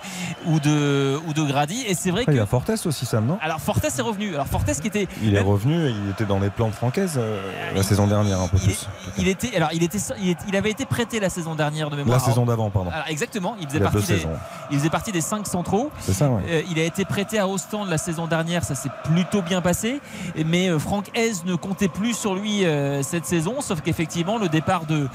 ou 0.47 0.61
de, 0.61 1.19
ou 1.27 1.33
de 1.33 1.43
Grady 1.43 1.85
et 1.87 1.95
c'est 1.95 2.11
vrai 2.11 2.25
Ah, 2.27 2.33
il 2.33 2.35
y 2.35 2.39
que 2.39 2.43
a 2.43 2.47
Fortes 2.47 2.71
aussi, 2.87 3.07
Sam, 3.07 3.27
non? 3.27 3.39
Alors 3.43 3.61
Fortes 3.61 3.85
est 3.85 4.03
revenu 4.03 4.35
alors 4.35 4.47
Fortes 4.47 4.71
qui 4.81 4.87
était 4.89 5.07
Il 5.23 5.35
est 5.35 5.41
revenu 5.41 5.87
et 5.87 5.91
il 5.91 6.11
était 6.11 6.25
dans 6.25 6.39
les 6.41 6.51
plans 6.51 6.69
de 6.69 6.75
Francaise 6.75 7.15
euh, 7.17 7.41
la 7.75 7.83
saison 7.83 8.07
dernière 8.07 8.41
un 8.41 8.49
peu 8.49 8.59
plus. 8.59 8.89
il 9.19 9.29
était 9.29 9.55
alors 9.57 9.71
il 9.73 9.83
était 9.83 9.99
il, 10.23 10.37
il 10.49 10.57
avait 10.57 10.71
été 10.71 10.85
prêté 10.87 11.21
la 11.21 11.29
saison 11.31 11.55
dernière 11.55 11.91
de 11.91 11.97
mémoire 11.97 12.19
La 12.19 12.25
saison 12.25 12.45
d'avant, 12.47 12.71
pardon. 12.71 12.91
Alors, 12.91 13.07
exactement 13.09 13.57
il 13.61 13.67
faisait 13.67 13.79
Il 13.79 13.83
partie 13.83 13.99
des, 13.99 14.05
saisons. 14.07 14.31
il 14.71 14.79
faisait 14.79 14.91
partie 14.91 15.13
des 15.13 15.21
cinq 15.21 15.47
centraux 15.47 15.91
C'est 16.01 16.13
ça, 16.13 16.29
ouais. 16.31 16.43
euh, 16.49 16.63
il 16.71 16.79
a 16.79 16.85
été 16.85 17.05
prêté 17.05 17.39
à 17.39 17.47
Ostende 17.49 17.89
la 17.89 17.99
saison 17.99 18.27
dernière, 18.27 18.65
ça 18.65 18.75
s'est 18.75 18.91
plutôt 19.05 19.43
bien 19.43 19.61
passé. 19.61 20.01
Mais 20.47 20.69
euh, 20.69 20.79
Franck 20.79 21.11
Hez 21.15 21.33
ne 21.45 21.55
comptait 21.55 21.89
plus 21.89 22.15
sur 22.15 22.35
lui 22.35 22.65
euh, 22.65 23.03
cette 23.03 23.27
saison, 23.27 23.61
sauf 23.65 23.81
qu'effectivement 23.81 24.39
le 24.39 24.49
départ 24.49 24.87
de, 24.87 25.09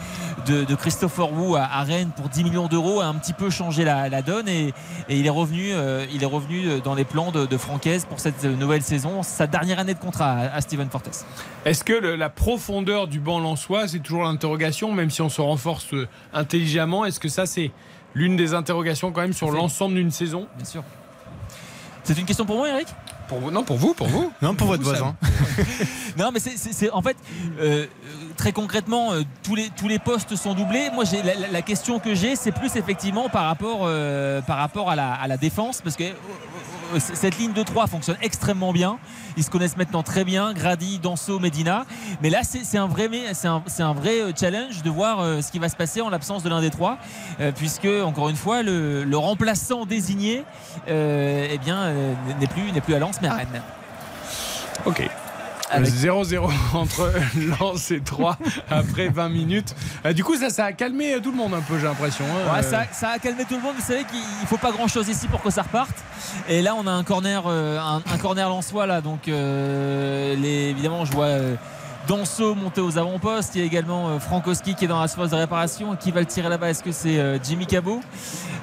de, 0.46 0.64
de 0.64 0.76
Christopher 0.76 1.32
Wu 1.32 1.56
à, 1.56 1.64
à 1.66 1.84
Rennes 1.84 2.12
pour 2.16 2.30
10 2.30 2.44
millions 2.44 2.68
d'euros 2.68 3.00
a 3.02 3.06
un 3.06 3.16
petit 3.16 3.34
peu 3.34 3.50
changé 3.50 3.84
la, 3.84 4.10
la 4.10 4.22
donne 4.22 4.48
et, 4.48 4.74
et 5.10 5.18
il 5.20 5.26
est 5.26 5.30
revenu, 5.32 5.70
euh, 5.72 6.06
il 6.14 6.24
est 6.24 6.26
revenu 6.28 6.82
dans 6.84 6.96
les 6.96 7.06
plans 7.06 7.32
de, 7.32 7.46
de 7.46 7.58
Franck 7.58 7.86
Hez 7.86 8.00
pour 8.10 8.20
cette 8.20 8.44
nouvelle 8.44 8.82
saison, 8.84 9.24
sa 9.24 9.48
dernière 9.48 9.80
année 9.80 9.94
de 9.94 10.00
contrat 10.00 10.32
à, 10.32 10.56
à 10.56 10.62
Steven 10.62 10.90
Fortes. 10.90 11.26
Est-ce 11.66 11.84
que 11.84 11.94
le- 11.94 12.16
la 12.16 12.30
profondeur 12.30 13.08
du 13.08 13.20
banc 13.20 13.40
lensois, 13.40 13.88
c'est 13.88 14.00
toujours 14.00 14.24
l'interrogation, 14.24 14.92
même 14.92 15.10
si 15.10 15.22
on 15.22 15.30
se 15.30 15.42
renforce 15.42 15.94
euh, 15.94 16.08
intelligemment 16.34 17.06
Est-ce 17.06 17.20
que 17.20 17.30
ça, 17.30 17.46
c'est 17.46 17.72
l'une 18.16 18.36
des 18.36 18.54
interrogations 18.54 19.12
quand 19.12 19.22
même 19.22 19.34
sur 19.34 19.52
l'ensemble 19.52 19.96
d'une 19.96 20.12
saison? 20.12 20.48
Bien 20.56 20.66
sûr. 20.66 20.84
C'est 22.04 22.18
une 22.18 22.26
question 22.26 22.46
pour 22.46 22.58
moi, 22.58 22.70
Eric? 22.70 22.88
Pour 23.28 23.40
vous, 23.40 23.52
Non, 23.52 23.64
pour 23.64 23.78
vous, 23.78 23.94
pour 23.94 24.08
vous. 24.08 24.32
Non, 24.42 24.56
pour 24.56 24.66
votre 24.68 24.82
vous, 24.82 24.90
voisin. 24.90 25.16
Non, 26.18 26.32
mais 26.34 26.40
c'est- 26.40 26.90
en 26.90 27.02
fait 27.04 27.16
euh, 27.62 27.86
très 28.40 28.54
concrètement 28.54 29.12
euh, 29.14 29.24
tous 29.44 29.88
les 29.88 30.00
postes 30.00 30.36
sont 30.38 30.54
doublés. 30.54 30.90
Moi, 30.94 31.04
la, 31.52 31.62
question 31.62 32.00
que 32.00 32.16
j'ai, 32.16 32.38
c'est 32.38 32.54
plus 32.54 32.78
effectivement 32.78 33.28
par 33.28 33.46
rapport 33.46 33.82
euh, 33.84 34.42
à 34.48 35.28
la, 35.28 35.38
défense, 35.38 35.82
parce 35.82 35.98
que 35.98 36.06
euh, 36.06 37.00
cette 37.00 37.38
ligne 37.38 37.52
de 37.52 37.62
3 37.62 37.88
fonctionne 37.88 38.16
extrêmement 38.22 38.72
bien. 38.72 38.98
Ils 39.36 39.44
se 39.44 39.50
connaissent 39.50 39.76
maintenant 39.76 40.04
très 40.04 40.24
bien, 40.24 40.54
Grady, 40.54 41.00
Danso, 41.00 41.40
Medina. 41.40 41.86
Mais 42.22 42.30
là, 42.30 42.42
c'est 42.44 42.78
un 42.78 42.88
vrai 42.88 43.10
challenge 44.40 44.84
de 44.84 44.90
voir 44.90 45.20
ce 45.44 45.52
qui 45.52 45.60
va 45.60 45.68
se 45.68 45.76
passer 45.76 46.02
en 46.02 46.10
l'absence 46.10 46.42
de 46.42 46.50
l'un 46.50 46.62
des 46.62 46.70
trois, 46.72 46.98
puisque 47.56 47.88
encore 48.04 48.30
une 48.30 48.36
fois 48.36 48.64
le, 48.64 49.06
remplaçant 49.14 49.86
désigné, 49.86 50.44
eh 50.88 51.60
n'est 52.40 52.48
plus 52.48 52.82
plus 52.82 52.96
à 52.96 53.00
Lens 53.00 53.18
mais 53.22 53.28
à 53.28 53.36
Rennes. 53.36 53.62
Ok. 54.86 55.10
Avec- 55.72 55.94
0-0 55.94 56.50
entre 56.74 57.12
Lens 57.60 57.92
et 57.92 58.02
3 58.02 58.38
après 58.70 59.10
20 59.10 59.30
minutes. 59.30 59.76
Euh, 60.06 60.14
du 60.14 60.24
coup, 60.24 60.36
ça, 60.36 60.50
ça 60.50 60.66
a 60.66 60.72
calmé 60.74 61.16
tout 61.22 61.32
le 61.32 61.38
monde 61.38 61.54
un 61.54 61.62
peu, 61.62 61.78
j'ai 61.80 61.86
l'impression. 61.86 62.26
hein. 62.26 62.56
Ouais, 62.56 62.64
ça, 62.64 62.84
ça 62.92 63.10
a 63.10 63.20
calmé 63.20 63.46
tout 63.46 63.56
le 63.56 63.62
monde. 63.62 63.76
Vous 63.78 63.86
savez 63.86 64.04
qu'il 64.06 64.48
faut 64.48 64.58
pas 64.58 64.72
grand 64.72 64.88
chose 64.88 65.08
ici 65.10 65.28
pour 65.28 65.42
que 65.42 65.50
ça 65.50 65.62
reparte. 65.62 65.96
Et 66.48 66.62
là, 66.62 66.76
on 66.76 66.88
a 66.88 66.92
un 66.92 67.04
corner, 67.04 67.44
euh, 67.48 67.78
un, 67.80 67.98
un 68.12 68.18
corner 68.18 68.50
lensois 68.50 68.86
là. 68.88 69.02
Donc, 69.02 69.28
euh, 69.28 70.36
les, 70.36 70.70
évidemment, 70.70 71.06
je 71.06 71.12
vois 71.12 71.26
euh, 71.26 71.56
Danso 72.10 72.56
monter 72.56 72.82
aux 72.82 72.98
avant-postes. 72.98 73.54
Il 73.54 73.60
y 73.60 73.64
a 73.64 73.68
également 73.68 74.10
euh, 74.10 74.20
Frankowski 74.20 74.74
qui 74.74 74.86
est 74.86 74.88
dans 74.88 75.00
la 75.00 75.08
surface 75.08 75.30
de 75.30 75.36
réparation. 75.36 75.96
Qui 75.96 76.10
va 76.10 76.22
le 76.22 76.26
tirer 76.26 76.50
là-bas? 76.50 76.72
Est-ce 76.72 76.82
que 76.82 76.92
c'est 76.92 77.20
euh, 77.20 77.38
Jimmy 77.44 77.68
Cabot? 77.68 78.02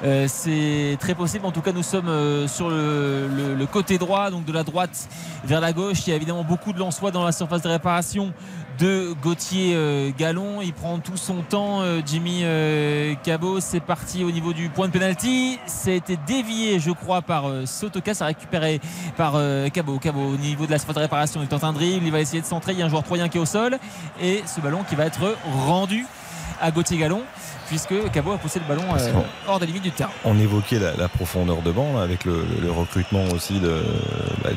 Euh, 0.02 0.26
C'est 0.28 0.96
très 0.98 1.14
possible. 1.14 1.46
En 1.46 1.52
tout 1.52 1.60
cas, 1.60 1.70
nous 1.70 1.84
sommes 1.84 2.10
sur 2.48 2.70
le 2.70 3.64
côté 3.66 3.98
droit, 3.98 4.32
donc 4.32 4.46
de 4.46 4.52
la 4.52 4.64
droite 4.64 5.08
vers 5.44 5.60
la 5.60 5.72
gauche. 5.72 6.08
Il 6.08 6.10
y 6.10 6.12
a 6.12 6.16
évidemment 6.16 6.42
beaucoup 6.42 6.72
de 6.72 6.80
lensois 6.80 7.12
dans 7.12 7.24
la 7.24 7.30
surface 7.30 7.62
de 7.62 7.68
réparation 7.68 8.32
de 8.78 9.14
Gauthier 9.22 9.74
euh, 9.74 10.10
Gallon. 10.16 10.60
Il 10.62 10.72
prend 10.72 10.98
tout 10.98 11.16
son 11.16 11.42
temps. 11.42 11.80
euh, 11.80 12.00
Jimmy 12.04 12.40
euh, 12.42 13.14
Cabot, 13.22 13.60
c'est 13.60 13.80
parti 13.80 14.24
au 14.24 14.30
niveau 14.30 14.52
du 14.52 14.68
point 14.68 14.88
de 14.88 14.92
pénalty. 14.92 15.58
Été 15.86 16.18
dévié, 16.26 16.80
je 16.80 16.90
crois, 16.90 17.22
par 17.22 17.44
Sotoka. 17.64 18.14
Ça 18.14 18.26
récupéré 18.26 18.80
par 19.16 19.34
Cabot. 19.72 19.98
Cabot 19.98 20.34
au 20.34 20.36
niveau 20.36 20.66
de 20.66 20.70
la 20.70 20.78
surface 20.78 20.96
de 20.96 21.00
réparation. 21.00 21.40
Il 21.42 21.48
tente 21.48 21.64
un 21.64 21.72
dribble. 21.72 22.04
Il 22.04 22.12
va 22.12 22.20
essayer 22.20 22.40
de 22.40 22.46
centrer. 22.46 22.72
Il 22.72 22.78
y 22.78 22.82
a 22.82 22.86
un 22.86 22.88
joueur 22.88 23.04
troyen 23.04 23.28
qui 23.28 23.38
est 23.38 23.40
au 23.40 23.46
sol. 23.46 23.78
Et 24.20 24.42
ce 24.46 24.60
ballon 24.60 24.84
qui 24.88 24.94
va 24.94 25.06
être 25.06 25.36
rendu 25.66 26.06
à 26.60 26.70
Gauthier 26.70 26.98
Gallon 26.98 27.22
puisque 27.68 27.94
Cabot 28.12 28.32
a 28.32 28.38
poussé 28.38 28.60
le 28.60 28.64
ballon 28.64 28.84
euh, 28.96 29.12
hors 29.48 29.58
des 29.58 29.66
limites 29.66 29.82
du 29.82 29.90
terrain. 29.90 30.10
On 30.24 30.38
évoquait 30.38 30.78
la, 30.78 30.94
la 30.94 31.08
profondeur 31.08 31.62
de 31.62 31.72
banc 31.72 31.94
là, 31.94 32.02
avec 32.02 32.24
le, 32.24 32.44
le 32.62 32.70
recrutement 32.70 33.24
aussi 33.34 33.58
de, 33.58 33.82
bah, 34.44 34.50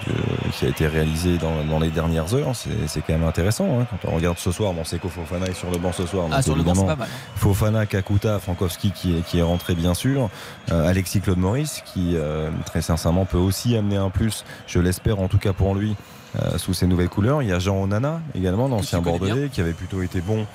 qui 0.54 0.66
a 0.66 0.70
été 0.70 0.86
réalisé 0.88 1.38
dans, 1.40 1.64
dans 1.64 1.80
les 1.80 1.90
dernières 1.90 2.34
heures. 2.36 2.52
C'est 2.56 3.02
quand 3.02 3.14
même 3.14 3.24
intéressant. 3.28 3.80
hein. 3.82 3.88
Quand 3.90 4.10
on 4.12 4.16
regarde 4.16 4.38
ce 4.38 4.52
soir, 4.52 4.74
bon, 4.74 4.84
c'est 4.86 5.00
Fofana 5.00 5.48
est 5.48 5.54
sur 5.54 5.72
le 5.72 5.78
banc 5.80 5.92
ce 5.92 6.06
soir. 6.06 6.28
Ah, 6.32 6.42
sur 6.44 6.56
le 6.56 6.62
banc, 6.62 6.74
c'est 6.76 6.82
évidemment, 6.82 6.96
pas 6.96 7.00
mal. 7.06 7.10
Fofana, 7.36 7.86
Kakuta, 7.88 8.38
Frankowski 8.40 8.92
qui 8.92 9.18
est, 9.18 9.22
qui 9.22 9.40
est 9.40 9.44
rentré 9.44 9.74
bien 9.74 9.96
sûr. 9.96 10.30
Euh, 10.72 10.88
Alexis 10.88 11.22
Claude 11.22 11.40
Maurice 11.40 11.82
qui 11.86 12.12
euh, 12.16 12.52
très 12.66 12.84
sincèrement 12.84 13.26
peut 13.26 13.38
aussi 13.40 13.76
amener 13.76 13.98
un 13.98 14.12
plus, 14.12 14.46
je 14.68 14.80
l'espère 14.80 15.20
en 15.20 15.28
tout 15.28 15.40
cas 15.40 15.54
pour 15.54 15.74
lui. 15.74 15.96
Euh, 16.36 16.58
sous 16.58 16.74
ses 16.74 16.86
nouvelles 16.86 17.10
couleurs, 17.10 17.42
il 17.42 17.50
y 17.50 17.52
a 17.52 17.60
Jean 17.60 17.82
Onana 17.82 18.22
également, 18.36 18.68
l'ancien. 18.68 19.02
Bordelais, 19.02 19.50
qui 19.50 19.62
avait 19.62 19.74
plutôt 19.74 20.02
été 20.02 20.22
bon 20.22 20.46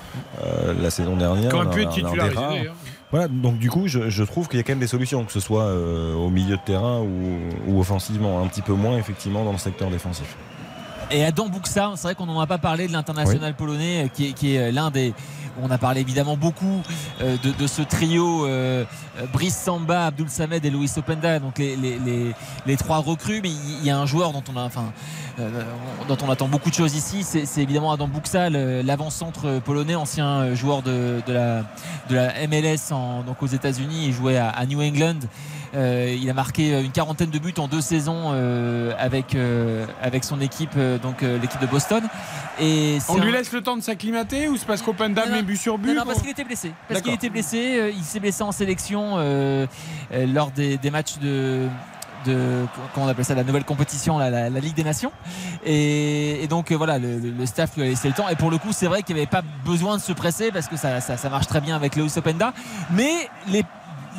euh, 0.43 0.73
la 0.81 0.89
saison 0.89 1.17
dernière. 1.17 1.51
Pu 1.69 1.81
être 1.81 1.89
titularisé, 1.89 2.35
d'ailleurs. 2.35 2.75
Voilà, 3.11 3.27
donc 3.27 3.59
du 3.59 3.69
coup, 3.69 3.87
je, 3.87 4.09
je 4.09 4.23
trouve 4.23 4.47
qu'il 4.47 4.57
y 4.57 4.59
a 4.59 4.63
quand 4.63 4.71
même 4.71 4.79
des 4.79 4.87
solutions, 4.87 5.23
que 5.25 5.31
ce 5.31 5.39
soit 5.39 5.63
euh, 5.63 6.13
au 6.15 6.29
milieu 6.29 6.55
de 6.57 6.61
terrain 6.65 7.01
ou, 7.01 7.39
ou 7.67 7.79
offensivement, 7.79 8.41
un 8.41 8.47
petit 8.47 8.61
peu 8.61 8.73
moins 8.73 8.97
effectivement 8.97 9.43
dans 9.43 9.51
le 9.51 9.57
secteur 9.57 9.89
défensif. 9.89 10.35
Et 11.11 11.23
Adam 11.23 11.47
Buxa, 11.49 11.91
c'est 11.95 12.07
vrai 12.07 12.15
qu'on 12.15 12.25
n'en 12.25 12.39
a 12.39 12.47
pas 12.47 12.57
parlé 12.57 12.87
de 12.87 12.93
l'international 12.93 13.53
polonais 13.55 14.09
qui 14.13 14.29
est, 14.29 14.33
qui 14.33 14.55
est, 14.55 14.71
l'un 14.71 14.89
des 14.89 15.13
On 15.61 15.71
a 15.71 15.77
parlé 15.77 16.01
évidemment 16.01 16.35
beaucoup 16.35 16.81
euh, 17.21 17.37
de, 17.37 17.67
ce 17.67 17.81
trio 17.81 18.45
euh, 18.45 18.83
Brice 19.31 19.55
Samba, 19.55 20.07
Abdul 20.07 20.29
Samed 20.29 20.63
et 20.65 20.69
Luis 20.69 20.91
Openda, 20.97 21.39
donc 21.39 21.59
les, 21.59 22.77
trois 22.77 22.97
recrues. 22.97 23.41
Mais 23.41 23.49
il 23.49 23.85
y 23.85 23.89
a 23.89 23.97
un 23.97 24.05
joueur 24.05 24.33
dont 24.33 24.43
on 24.49 24.57
euh, 24.57 26.31
attend 26.31 26.47
beaucoup 26.47 26.69
de 26.69 26.75
choses 26.75 26.95
ici, 26.95 27.23
c'est 27.23 27.61
évidemment 27.61 27.91
Adam 27.91 28.07
Buxa, 28.07 28.49
l'avant-centre 28.49 29.59
polonais, 29.59 29.95
ancien 29.95 30.53
joueur 30.55 30.81
de, 30.81 31.21
la, 31.27 31.63
MLS 32.47 32.93
aux 33.41 33.47
États-Unis. 33.47 34.05
Il 34.07 34.13
jouait 34.13 34.37
à 34.37 34.65
New 34.65 34.81
England. 34.81 35.19
Euh, 35.75 36.15
il 36.19 36.29
a 36.29 36.33
marqué 36.33 36.79
une 36.81 36.91
quarantaine 36.91 37.29
de 37.29 37.39
buts 37.39 37.53
en 37.57 37.67
deux 37.67 37.81
saisons 37.81 38.31
euh, 38.31 38.93
avec, 38.97 39.35
euh, 39.35 39.85
avec 40.01 40.23
son 40.23 40.39
équipe, 40.39 40.77
donc 41.01 41.21
l'équipe 41.21 41.61
de 41.61 41.67
Boston. 41.67 42.03
Et 42.59 42.97
On 43.09 43.17
lui 43.17 43.31
laisse 43.31 43.51
le 43.51 43.61
temps 43.61 43.75
de 43.75 43.81
s'acclimater 43.81 44.47
ou 44.47 44.57
c'est 44.57 44.65
parce 44.65 44.81
qu'Open 44.81 45.13
Dam 45.13 45.29
met 45.31 45.43
but 45.43 45.57
sur 45.57 45.77
but 45.77 45.93
Non, 45.93 46.03
parce 46.05 46.21
qu'il 46.21 46.29
était 46.29 46.43
blessé. 46.43 46.71
Parce 46.87 47.01
qu'il 47.01 47.13
était 47.13 47.29
blessé. 47.29 47.93
il 47.95 48.03
s'est 48.03 48.19
blessé 48.19 48.43
en 48.43 48.51
sélection 48.51 49.17
lors 50.11 50.51
des, 50.51 50.79
matchs 50.91 51.17
de, 51.19 51.67
de 52.25 52.65
comment 52.93 53.07
on 53.07 53.09
appelle 53.09 53.25
ça 53.25 53.35
la 53.35 53.43
nouvelle 53.43 53.65
compétition 53.65 54.17
la, 54.17 54.49
Ligue 54.49 54.75
des 54.75 54.83
Nations 54.83 55.11
et, 55.65 56.45
donc 56.49 56.71
voilà 56.71 56.97
le, 56.99 57.45
staff 57.45 57.75
lui 57.75 57.83
a 57.83 57.85
laissé 57.87 58.07
le 58.07 58.13
temps 58.13 58.29
et 58.29 58.35
pour 58.35 58.51
le 58.51 58.57
coup 58.57 58.71
c'est 58.71 58.87
vrai 58.87 59.03
qu'il 59.03 59.15
n'y 59.15 59.21
avait 59.21 59.29
pas 59.29 59.43
besoin 59.65 59.97
de 59.97 60.01
se 60.01 60.13
presser 60.13 60.51
parce 60.51 60.67
que 60.67 60.77
ça, 60.77 61.01
ça, 61.01 61.29
marche 61.29 61.47
très 61.47 61.61
bien 61.61 61.75
avec 61.75 61.95
Lewis 61.95 62.13
Openda 62.17 62.53
mais 62.91 63.29
les 63.47 63.65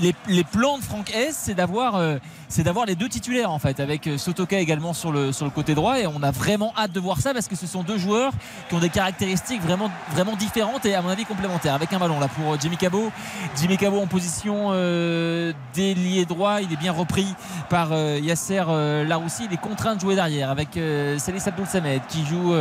les, 0.01 0.45
plans 0.45 0.79
de 0.79 0.83
Franck 0.83 1.11
S, 1.15 1.41
c'est 1.45 1.55
d'avoir 1.55 1.97
euh, 1.97 2.19
c'est 2.49 2.63
d'avoir 2.63 2.87
les 2.87 2.95
deux 2.95 3.09
titulaires 3.09 3.51
en 3.51 3.59
fait, 3.59 3.81
avec 3.81 4.07
euh, 4.07 4.19
Sotoka 4.19 4.59
également 4.59 4.93
sur 4.93 5.13
le, 5.13 5.33
sur 5.33 5.45
le 5.45 5.51
côté 5.51 5.75
droit. 5.75 5.99
Et 5.99 6.07
on 6.07 6.23
a 6.23 6.31
vraiment 6.31 6.73
hâte 6.77 6.93
de 6.93 7.01
voir 7.01 7.21
ça 7.21 7.33
parce 7.33 7.49
que 7.49 7.57
ce 7.57 7.67
sont 7.67 7.83
deux 7.83 7.99
joueurs 7.99 8.33
qui 8.69 8.75
ont 8.75 8.79
des 8.79 8.89
caractéristiques 8.89 9.63
vraiment, 9.63 9.91
vraiment 10.13 10.37
différentes 10.37 10.87
et 10.87 10.95
à 10.95 11.03
mon 11.03 11.09
avis 11.09 11.25
complémentaires. 11.25 11.75
Avec 11.75 11.93
un 11.93 11.99
ballon 11.99 12.21
là 12.21 12.29
pour 12.29 12.53
euh, 12.53 12.57
Jimmy 12.61 12.77
Cabo. 12.77 13.11
Jimmy 13.57 13.77
Cabo 13.77 14.01
en 14.01 14.07
position 14.07 14.69
euh, 14.73 15.53
droit. 16.29 16.61
Il 16.63 16.73
est 16.73 16.77
bien 16.79 16.93
repris 16.93 17.27
par 17.69 17.93
Yasser 17.93 18.65
Laroussi. 19.07 19.45
Il 19.45 19.53
est 19.53 19.61
contraint 19.61 19.95
de 19.95 20.01
jouer 20.01 20.15
derrière 20.15 20.51
avec 20.51 20.79
Salis 21.19 21.43
Abdul 21.47 21.67
Samed 21.67 22.01
qui 22.09 22.25
joue 22.25 22.55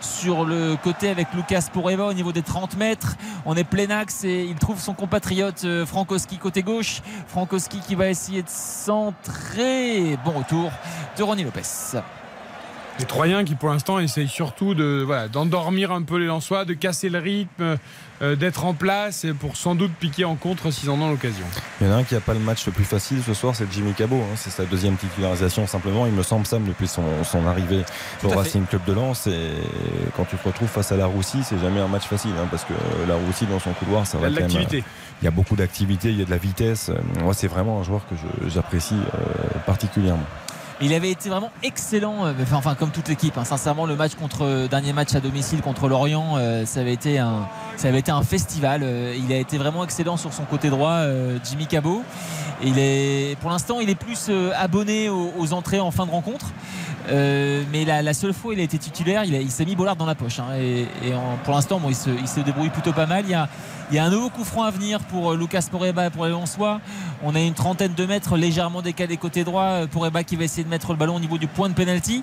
sur 0.00 0.44
le 0.44 0.76
côté 0.76 1.08
avec 1.08 1.28
Lucas 1.34 1.64
Poreva 1.72 2.06
au 2.06 2.12
niveau 2.12 2.32
des 2.32 2.42
30 2.42 2.76
mètres. 2.76 3.16
On 3.46 3.56
est 3.56 3.64
plein 3.64 3.90
axe 3.90 4.24
et 4.24 4.44
il 4.44 4.56
trouve 4.56 4.80
son 4.80 4.94
compatriote 4.94 5.66
Frankowski 5.86 6.38
côté 6.38 6.62
gauche. 6.62 7.00
Frankowski 7.26 7.80
qui 7.80 7.94
va 7.94 8.08
essayer 8.08 8.42
de 8.42 8.48
centrer 8.48 9.27
très 9.28 10.16
bon 10.24 10.32
retour 10.32 10.70
de 11.16 11.22
Ronnie 11.22 11.44
Lopez. 11.44 11.98
Les 12.98 13.04
Troyens 13.04 13.44
qui 13.44 13.54
pour 13.54 13.68
l'instant 13.68 14.00
essayent 14.00 14.28
surtout 14.28 14.74
de 14.74 15.06
d'endormir 15.32 15.92
un 15.92 16.02
peu 16.02 16.16
les 16.16 16.26
Lensois, 16.26 16.64
de 16.64 16.74
casser 16.74 17.08
le 17.08 17.18
rythme, 17.18 17.76
euh, 18.20 18.34
d'être 18.34 18.64
en 18.64 18.74
place 18.74 19.24
et 19.24 19.32
pour 19.32 19.56
sans 19.56 19.76
doute 19.76 19.92
piquer 19.92 20.24
en 20.24 20.34
contre 20.34 20.72
s'ils 20.72 20.90
en 20.90 21.00
ont 21.00 21.08
l'occasion. 21.08 21.46
Il 21.80 21.86
y 21.86 21.90
en 21.90 21.92
a 21.92 21.96
un 21.98 22.02
qui 22.02 22.14
n'a 22.14 22.20
pas 22.20 22.34
le 22.34 22.40
match 22.40 22.66
le 22.66 22.72
plus 22.72 22.84
facile 22.84 23.22
ce 23.24 23.34
soir, 23.34 23.54
c'est 23.54 23.70
Jimmy 23.70 23.92
Cabot. 23.92 24.16
Hein. 24.16 24.34
C'est 24.34 24.50
sa 24.50 24.64
deuxième 24.64 24.96
titularisation 24.96 25.68
simplement. 25.68 26.06
Il 26.06 26.12
me 26.12 26.24
semble 26.24 26.44
Sam 26.44 26.64
depuis 26.64 26.88
son, 26.88 27.04
arrivée 27.46 27.84
au 28.24 28.30
Racing 28.30 28.66
Club 28.66 28.82
de 28.84 28.92
Lens. 28.94 29.28
Et 29.28 29.52
quand 30.16 30.24
tu 30.24 30.36
te 30.36 30.48
retrouves 30.48 30.68
face 30.68 30.90
à 30.90 30.96
la 30.96 31.06
Roussie, 31.06 31.44
c'est 31.44 31.60
jamais 31.60 31.78
un 31.78 31.86
match 31.86 32.06
facile 32.06 32.32
hein, 32.36 32.48
parce 32.50 32.64
que 32.64 32.72
la 33.06 33.14
Roussie 33.14 33.46
dans 33.46 33.60
son 33.60 33.72
couloir, 33.74 34.04
ça 34.04 34.18
va 34.18 34.28
il 34.28 34.34
y 34.34 34.38
a 34.38 34.40
quand 34.40 34.52
même, 34.52 34.66
Il 35.22 35.24
y 35.24 35.28
a 35.28 35.30
beaucoup 35.30 35.54
d'activité, 35.54 36.10
il 36.10 36.18
y 36.18 36.22
a 36.22 36.24
de 36.24 36.30
la 36.30 36.38
vitesse. 36.38 36.90
Moi, 37.22 37.34
c'est 37.34 37.48
vraiment 37.48 37.78
un 37.78 37.84
joueur 37.84 38.00
que 38.08 38.16
j'apprécie 38.48 38.96
euh, 38.96 39.58
particulièrement. 39.64 40.26
Il 40.80 40.94
avait 40.94 41.10
été 41.10 41.28
vraiment 41.28 41.50
excellent, 41.64 42.26
euh, 42.26 42.32
enfin, 42.52 42.76
comme 42.76 42.90
toute 42.90 43.08
l'équipe. 43.08 43.36
Hein. 43.36 43.44
Sincèrement, 43.44 43.84
le 43.84 43.96
match 43.96 44.14
contre 44.14 44.44
euh, 44.44 44.68
dernier 44.68 44.92
match 44.92 45.12
à 45.14 45.20
domicile 45.20 45.60
contre 45.60 45.88
Lorient, 45.88 46.36
euh, 46.36 46.64
ça 46.66 46.80
avait 46.80 46.92
été 46.92 47.18
un, 47.18 47.48
ça 47.76 47.88
avait 47.88 47.98
été 47.98 48.12
un 48.12 48.22
festival. 48.22 48.84
il 49.16 49.32
a 49.32 49.36
été 49.36 49.58
vraiment 49.58 49.82
excellent 49.82 50.16
sur 50.16 50.32
son 50.32 50.44
côté 50.44 50.70
droit, 50.70 51.00
Jimmy 51.44 51.66
Cabot. 51.66 52.02
Il 52.62 52.78
est, 52.78 53.38
pour 53.40 53.50
l'instant, 53.50 53.78
il 53.80 53.88
est 53.88 53.94
plus 53.94 54.30
abonné 54.56 55.08
aux, 55.08 55.52
entrées 55.52 55.78
en 55.78 55.92
fin 55.92 56.06
de 56.06 56.10
rencontre. 56.10 56.46
mais 57.08 57.84
la, 57.84 58.14
seule 58.14 58.32
fois 58.32 58.50
où 58.50 58.52
il 58.54 58.60
a 58.60 58.64
été 58.64 58.78
titulaire, 58.78 59.24
il, 59.24 59.50
s'est 59.50 59.64
mis 59.64 59.76
Bollard 59.76 59.94
dans 59.94 60.06
la 60.06 60.16
poche. 60.16 60.40
Hein. 60.40 60.56
et, 60.60 60.86
pour 61.44 61.54
l'instant, 61.54 61.78
bon, 61.78 61.88
il, 61.88 61.94
se, 61.94 62.10
il, 62.10 62.26
se, 62.26 62.40
débrouille 62.40 62.70
plutôt 62.70 62.92
pas 62.92 63.06
mal. 63.06 63.24
Il 63.26 63.30
y 63.30 63.34
a, 63.34 63.48
il 63.90 63.96
y 63.96 63.98
a 63.98 64.04
un 64.04 64.10
nouveau 64.10 64.28
coup 64.28 64.44
franc 64.44 64.64
à 64.64 64.70
venir 64.70 65.00
pour 65.00 65.32
euh, 65.32 65.36
Lucas 65.36 65.64
Poreba 65.70 66.06
et 66.06 66.10
pour 66.10 66.26
les 66.26 66.30
Lensois. 66.30 66.80
On 67.22 67.34
a 67.34 67.40
une 67.40 67.54
trentaine 67.54 67.94
de 67.94 68.04
mètres 68.04 68.36
légèrement 68.36 68.82
décalé 68.82 69.16
côté 69.16 69.44
droit. 69.44 69.62
Euh, 69.62 69.86
Poreba 69.86 70.24
qui 70.24 70.36
va 70.36 70.44
essayer 70.44 70.62
de 70.62 70.68
mettre 70.68 70.90
le 70.90 70.98
ballon 70.98 71.16
au 71.16 71.20
niveau 71.20 71.38
du 71.38 71.46
point 71.46 71.70
de 71.70 71.74
pénalty. 71.74 72.22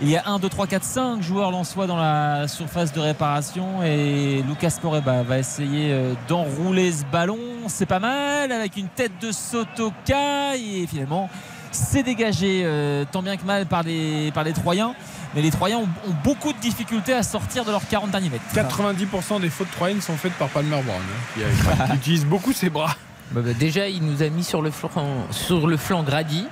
Il 0.00 0.08
y 0.08 0.16
a 0.16 0.22
1, 0.26 0.38
2, 0.38 0.48
3, 0.48 0.66
4, 0.66 0.82
5 0.82 1.22
joueurs 1.22 1.50
lensois 1.50 1.86
dans 1.86 1.98
la 1.98 2.48
surface 2.48 2.92
de 2.92 3.00
réparation 3.00 3.82
et 3.82 4.42
Lucas 4.48 4.78
Poreba 4.80 5.22
va 5.22 5.38
essayer 5.38 5.92
euh, 5.92 6.14
d'enrouler 6.26 6.90
ce 6.90 7.04
ballon. 7.04 7.38
C'est 7.66 7.86
pas 7.86 8.00
mal 8.00 8.50
avec 8.50 8.78
une 8.78 8.88
tête 8.88 9.12
de 9.20 9.30
Sotoka 9.30 10.56
et 10.56 10.86
finalement 10.86 11.28
c'est 11.70 12.04
dégagé 12.04 12.64
tant 13.10 13.20
bien 13.20 13.36
que 13.36 13.44
mal 13.44 13.66
par 13.66 13.82
les 13.82 14.30
Troyens 14.54 14.94
mais 15.34 15.42
les 15.42 15.50
Troyens 15.50 15.78
ont, 15.78 15.88
beaucoup 16.22 16.52
de 16.52 16.58
difficultés 16.58 17.12
à 17.12 17.22
sortir 17.22 17.64
de 17.64 17.70
leurs 17.70 17.86
40 17.86 18.10
derniers 18.10 18.30
mètres. 18.30 18.44
90% 18.54 19.40
des 19.40 19.50
fautes 19.50 19.70
troyennes 19.72 20.00
sont 20.00 20.16
faites 20.16 20.34
par 20.34 20.48
Palmer 20.48 20.80
Brown, 20.82 21.00
hein, 21.38 21.86
qui, 21.88 21.96
utilise 21.96 22.24
beaucoup 22.24 22.52
ses 22.52 22.70
bras. 22.70 22.96
Bah, 23.32 23.40
bah, 23.44 23.52
déjà, 23.58 23.88
il 23.88 24.04
nous 24.04 24.22
a 24.22 24.28
mis 24.28 24.44
sur 24.44 24.62
le 24.62 24.70
flanc, 24.70 24.90
sur 25.30 25.66
le 25.66 25.76
flanc 25.76 26.02
Grady. 26.02 26.46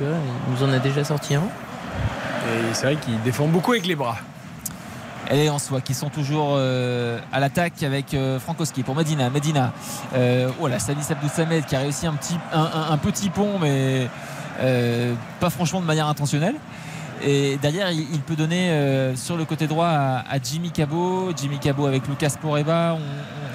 il 0.00 0.06
nous 0.50 0.62
en 0.62 0.72
a 0.72 0.78
déjà 0.78 1.04
sorti 1.04 1.34
un. 1.34 1.42
Et 1.42 2.74
c'est 2.74 2.86
vrai 2.86 2.96
qu'il 2.96 3.20
défend 3.22 3.46
beaucoup 3.46 3.72
avec 3.72 3.86
les 3.86 3.96
bras. 3.96 4.18
Et 5.30 5.50
en 5.50 5.58
soi 5.58 5.80
qui 5.80 5.94
sont 5.94 6.08
toujours 6.08 6.54
euh, 6.56 7.18
à 7.32 7.40
l'attaque 7.40 7.82
avec 7.82 8.14
euh, 8.14 8.38
Frankowski 8.38 8.82
pour 8.82 8.94
Medina. 8.94 9.28
Medina, 9.28 9.72
euh, 10.14 10.50
voilà, 10.60 10.78
Salis 10.78 11.06
Abdou 11.10 11.28
Samed 11.28 11.64
qui 11.64 11.74
a 11.74 11.80
réussi 11.80 12.06
un 12.06 12.14
petit, 12.14 12.36
un 12.52 12.98
petit 12.98 13.30
pont, 13.30 13.58
mais 13.58 14.08
pas 15.40 15.50
franchement 15.50 15.80
de 15.80 15.86
manière 15.86 16.06
intentionnelle. 16.06 16.54
Et 17.22 17.56
derrière, 17.56 17.90
il, 17.90 18.20
peut 18.20 18.36
donner 18.36 18.70
euh, 18.70 19.16
sur 19.16 19.36
le 19.36 19.44
côté 19.44 19.66
droit 19.66 19.88
à, 19.88 20.38
Jimmy 20.42 20.70
Cabot. 20.70 21.32
Jimmy 21.36 21.58
Cabot 21.58 21.86
avec 21.86 22.06
Lucas 22.08 22.34
Poreba. 22.40 22.98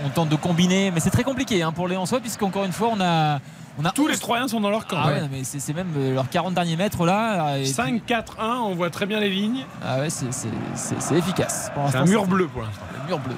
On, 0.05 0.09
tente 0.09 0.29
de 0.29 0.35
combiner, 0.35 0.91
mais 0.91 0.99
c'est 0.99 1.11
très 1.11 1.23
compliqué 1.23 1.61
hein, 1.61 1.71
pour 1.71 1.87
les 1.87 1.97
Soi, 2.05 2.19
puisqu'encore 2.19 2.65
une 2.65 2.71
fois, 2.71 2.89
on 2.91 3.01
a. 3.01 3.39
On 3.79 3.85
a 3.85 3.91
Tous 3.91 4.07
les 4.07 4.17
Troyens 4.17 4.49
sont 4.49 4.59
dans 4.59 4.69
leur 4.69 4.85
camp. 4.85 4.97
Ah 5.01 5.11
mais 5.31 5.43
c'est 5.43 5.73
même 5.73 5.93
euh, 5.95 6.13
leurs 6.13 6.29
40 6.29 6.53
derniers 6.53 6.75
mètres 6.75 7.05
là. 7.05 7.57
5-4-1, 7.59 8.23
on 8.65 8.75
voit 8.75 8.89
très 8.89 9.05
bien 9.05 9.19
les 9.21 9.29
lignes. 9.29 9.63
Ah 9.81 9.99
ouais, 9.99 10.09
c'est 10.09 11.15
efficace. 11.15 11.71
C'est 11.89 11.97
un 11.97 12.05
mur 12.05 12.25
bleu 12.25 12.47
pour 12.47 12.63
l'instant. 12.63 12.83
mur 13.07 13.19
bleu. 13.19 13.35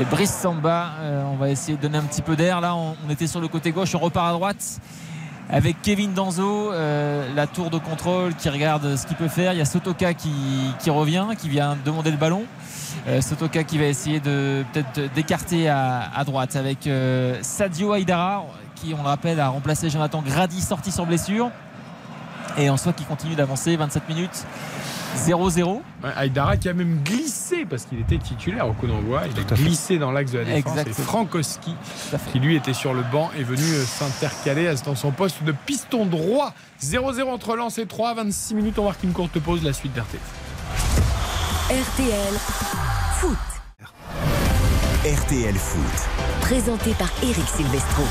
Et 0.00 0.04
Brice 0.04 0.32
Samba, 0.32 0.92
euh, 1.00 1.22
on 1.30 1.36
va 1.36 1.50
essayer 1.50 1.76
de 1.76 1.82
donner 1.82 1.98
un 1.98 2.02
petit 2.02 2.22
peu 2.22 2.34
d'air. 2.34 2.62
Là, 2.62 2.74
on, 2.74 2.94
était 3.10 3.26
sur 3.26 3.40
le 3.40 3.48
côté 3.48 3.72
gauche, 3.72 3.94
on 3.94 3.98
repart 3.98 4.30
à 4.30 4.32
droite 4.32 4.80
avec 5.50 5.82
Kevin 5.82 6.12
Danzo, 6.12 6.72
euh, 6.72 7.28
la 7.34 7.46
tour 7.46 7.70
de 7.70 7.78
contrôle 7.78 8.34
qui 8.34 8.48
regarde 8.48 8.96
ce 8.96 9.06
qu'il 9.06 9.16
peut 9.16 9.28
faire. 9.28 9.52
Il 9.52 9.58
y 9.58 9.60
a 9.60 9.64
Sotoka 9.64 10.14
qui, 10.14 10.90
revient, 10.90 11.26
qui 11.38 11.48
vient 11.48 11.76
demander 11.84 12.10
le 12.10 12.16
ballon. 12.16 12.44
Euh, 13.08 13.20
Sotoka 13.20 13.64
qui 13.64 13.78
va 13.78 13.86
essayer 13.86 14.20
de 14.20 14.64
peut-être 14.72 15.12
d'écarter 15.14 15.68
à, 15.68 16.22
droite 16.24 16.56
avec 16.56 16.86
euh, 16.86 17.38
Sadio 17.42 17.94
Aydara 17.94 18.44
qui, 18.76 18.94
on 18.94 19.02
le 19.02 19.08
rappelle, 19.08 19.40
a 19.40 19.48
remplacé 19.48 19.90
Jonathan 19.90 20.22
Grady 20.22 20.60
sorti 20.60 20.90
sur 20.90 21.06
blessure. 21.06 21.50
Et 22.58 22.68
en 22.68 22.76
soi 22.76 22.92
qui 22.92 23.04
continue 23.04 23.34
d'avancer 23.34 23.76
27 23.76 24.08
minutes 24.08 24.46
0-0. 25.16 25.80
Aïdara 26.16 26.56
qui 26.56 26.68
a 26.68 26.74
même 26.74 27.02
glissé 27.04 27.64
parce 27.64 27.84
qu'il 27.84 28.00
était 28.00 28.18
titulaire 28.18 28.68
au 28.68 28.72
coup 28.72 28.86
d'envoi. 28.86 29.22
Il 29.30 29.40
a 29.40 29.56
glissé 29.56 29.98
dans 29.98 30.10
l'axe 30.10 30.32
de 30.32 30.38
la 30.38 30.44
défense. 30.44 30.78
Et 30.86 30.92
Frankowski, 30.92 31.74
qui 32.32 32.38
lui 32.40 32.56
était 32.56 32.74
sur 32.74 32.94
le 32.94 33.02
banc, 33.12 33.30
est 33.38 33.42
venu 33.42 33.62
euh, 33.62 33.84
s'intercaler 33.84 34.72
dans 34.84 34.94
son 34.94 35.10
poste 35.10 35.42
de 35.44 35.52
piston 35.52 36.06
droit. 36.06 36.54
0-0 36.82 37.22
entre 37.24 37.56
Lens 37.56 37.78
et 37.78 37.86
3. 37.86 38.14
26 38.14 38.54
minutes, 38.54 38.78
on 38.78 38.84
marque 38.84 39.02
une 39.02 39.12
courte 39.12 39.38
pause. 39.38 39.62
La 39.62 39.72
suite 39.72 39.92
d'RTL. 39.94 40.20
RTL 41.70 42.34
Foot. 43.18 43.38
RTL 45.04 45.54
Foot. 45.54 46.08
Présenté 46.42 46.92
par 46.94 47.10
Eric 47.22 47.48
Silvestro. 47.48 48.02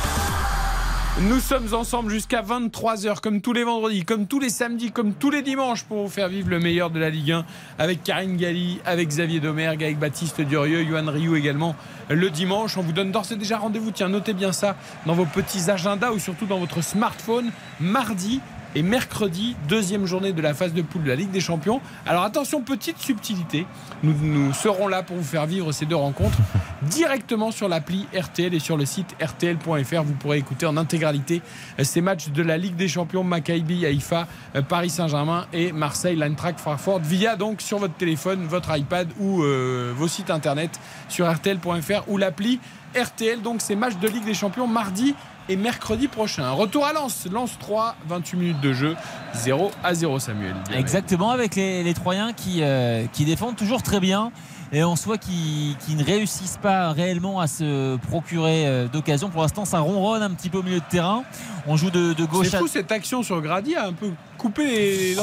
Nous 1.29 1.39
sommes 1.39 1.71
ensemble 1.75 2.09
jusqu'à 2.09 2.41
23h, 2.41 3.19
comme 3.19 3.41
tous 3.41 3.53
les 3.53 3.63
vendredis, 3.63 4.03
comme 4.05 4.25
tous 4.25 4.39
les 4.39 4.49
samedis, 4.49 4.91
comme 4.91 5.13
tous 5.13 5.29
les 5.29 5.43
dimanches, 5.43 5.83
pour 5.83 6.01
vous 6.01 6.09
faire 6.09 6.29
vivre 6.29 6.49
le 6.49 6.59
meilleur 6.59 6.89
de 6.89 6.99
la 6.99 7.11
Ligue 7.11 7.33
1 7.33 7.45
avec 7.77 8.03
Karine 8.03 8.37
Galli, 8.37 8.79
avec 8.85 9.09
Xavier 9.09 9.39
Domergue, 9.39 9.83
avec 9.83 9.99
Baptiste 9.99 10.41
Durieux, 10.41 10.83
Johan 10.83 11.05
Rioux 11.05 11.35
également 11.35 11.75
le 12.09 12.29
dimanche. 12.31 12.75
On 12.75 12.81
vous 12.81 12.91
donne 12.91 13.11
d'ores 13.11 13.31
et 13.31 13.35
déjà 13.35 13.59
rendez-vous, 13.59 13.91
tiens, 13.91 14.09
notez 14.09 14.33
bien 14.33 14.51
ça 14.51 14.75
dans 15.05 15.13
vos 15.13 15.25
petits 15.25 15.69
agendas 15.69 16.11
ou 16.11 16.17
surtout 16.17 16.47
dans 16.47 16.57
votre 16.57 16.83
smartphone. 16.83 17.51
Mardi, 17.79 18.41
et 18.75 18.83
mercredi, 18.83 19.55
deuxième 19.67 20.05
journée 20.05 20.33
de 20.33 20.41
la 20.41 20.53
phase 20.53 20.73
de 20.73 20.81
poule 20.81 21.03
de 21.03 21.09
la 21.09 21.15
Ligue 21.15 21.31
des 21.31 21.41
Champions. 21.41 21.81
Alors 22.05 22.23
attention, 22.23 22.61
petite 22.61 22.97
subtilité, 22.97 23.65
nous, 24.03 24.13
nous 24.21 24.53
serons 24.53 24.87
là 24.87 25.03
pour 25.03 25.17
vous 25.17 25.23
faire 25.23 25.45
vivre 25.45 25.71
ces 25.71 25.85
deux 25.85 25.95
rencontres 25.95 26.37
directement 26.83 27.51
sur 27.51 27.67
l'appli 27.67 28.07
RTL 28.17 28.53
et 28.53 28.59
sur 28.59 28.77
le 28.77 28.85
site 28.85 29.15
rtl.fr. 29.21 30.03
Vous 30.03 30.13
pourrez 30.13 30.37
écouter 30.37 30.65
en 30.65 30.77
intégralité 30.77 31.41
euh, 31.79 31.83
ces 31.83 32.01
matchs 32.01 32.29
de 32.29 32.41
la 32.41 32.57
Ligue 32.57 32.75
des 32.75 32.87
Champions 32.87 33.23
Maccabi, 33.23 33.85
Haïfa, 33.85 34.27
euh, 34.55 34.61
Paris 34.61 34.89
Saint-Germain 34.89 35.45
et 35.53 35.71
Marseille, 35.71 36.15
l'Eintracht 36.15 36.59
Francfort 36.59 36.99
via 36.99 37.35
donc 37.35 37.61
sur 37.61 37.79
votre 37.79 37.95
téléphone, 37.95 38.45
votre 38.45 38.75
iPad 38.75 39.09
ou 39.19 39.43
euh, 39.43 39.93
vos 39.95 40.07
sites 40.07 40.29
internet 40.29 40.79
sur 41.09 41.29
rtl.fr 41.29 42.03
ou 42.07 42.17
l'appli 42.17 42.59
RTL. 42.95 43.41
Donc 43.41 43.61
ces 43.61 43.75
matchs 43.75 43.97
de 43.97 44.07
Ligue 44.07 44.25
des 44.25 44.33
Champions 44.33 44.67
mardi 44.67 45.15
et 45.49 45.55
mercredi 45.55 46.07
prochain. 46.07 46.49
Retour 46.51 46.85
à 46.85 46.93
Lens, 46.93 47.27
Lens 47.31 47.57
3, 47.59 47.95
28 48.07 48.37
minutes 48.37 48.61
de 48.61 48.73
jeu, 48.73 48.95
0 49.33 49.71
à 49.83 49.93
0 49.93 50.19
Samuel. 50.19 50.55
Exactement, 50.73 51.31
avec 51.31 51.55
les, 51.55 51.83
les 51.83 51.93
Troyens 51.93 52.33
qui, 52.33 52.59
euh, 52.61 53.05
qui 53.11 53.25
défendent 53.25 53.55
toujours 53.55 53.83
très 53.83 53.99
bien 53.99 54.31
et 54.73 54.83
en 54.83 54.95
soi 54.95 55.17
qui, 55.17 55.75
qui 55.85 55.95
ne 55.95 56.03
réussissent 56.03 56.59
pas 56.61 56.91
réellement 56.91 57.39
à 57.39 57.47
se 57.47 57.97
procurer 57.97 58.67
euh, 58.67 58.87
d'occasion. 58.87 59.29
Pour 59.29 59.41
l'instant, 59.41 59.65
ça 59.65 59.79
ronronne 59.79 60.23
un 60.23 60.31
petit 60.31 60.49
peu 60.49 60.59
au 60.59 60.63
milieu 60.63 60.79
de 60.79 60.85
terrain. 60.89 61.23
On 61.67 61.75
joue 61.75 61.91
de, 61.91 62.13
de 62.13 62.25
gauche 62.25 62.49
C'est 62.49 62.55
à 62.55 62.59
fou 62.59 62.67
cette 62.67 62.91
action 62.91 63.21
sur 63.21 63.41
Grady 63.41 63.75
a 63.75 63.87
un 63.87 63.93
peu 63.93 64.11
coupé 64.37 64.65
les 64.65 65.19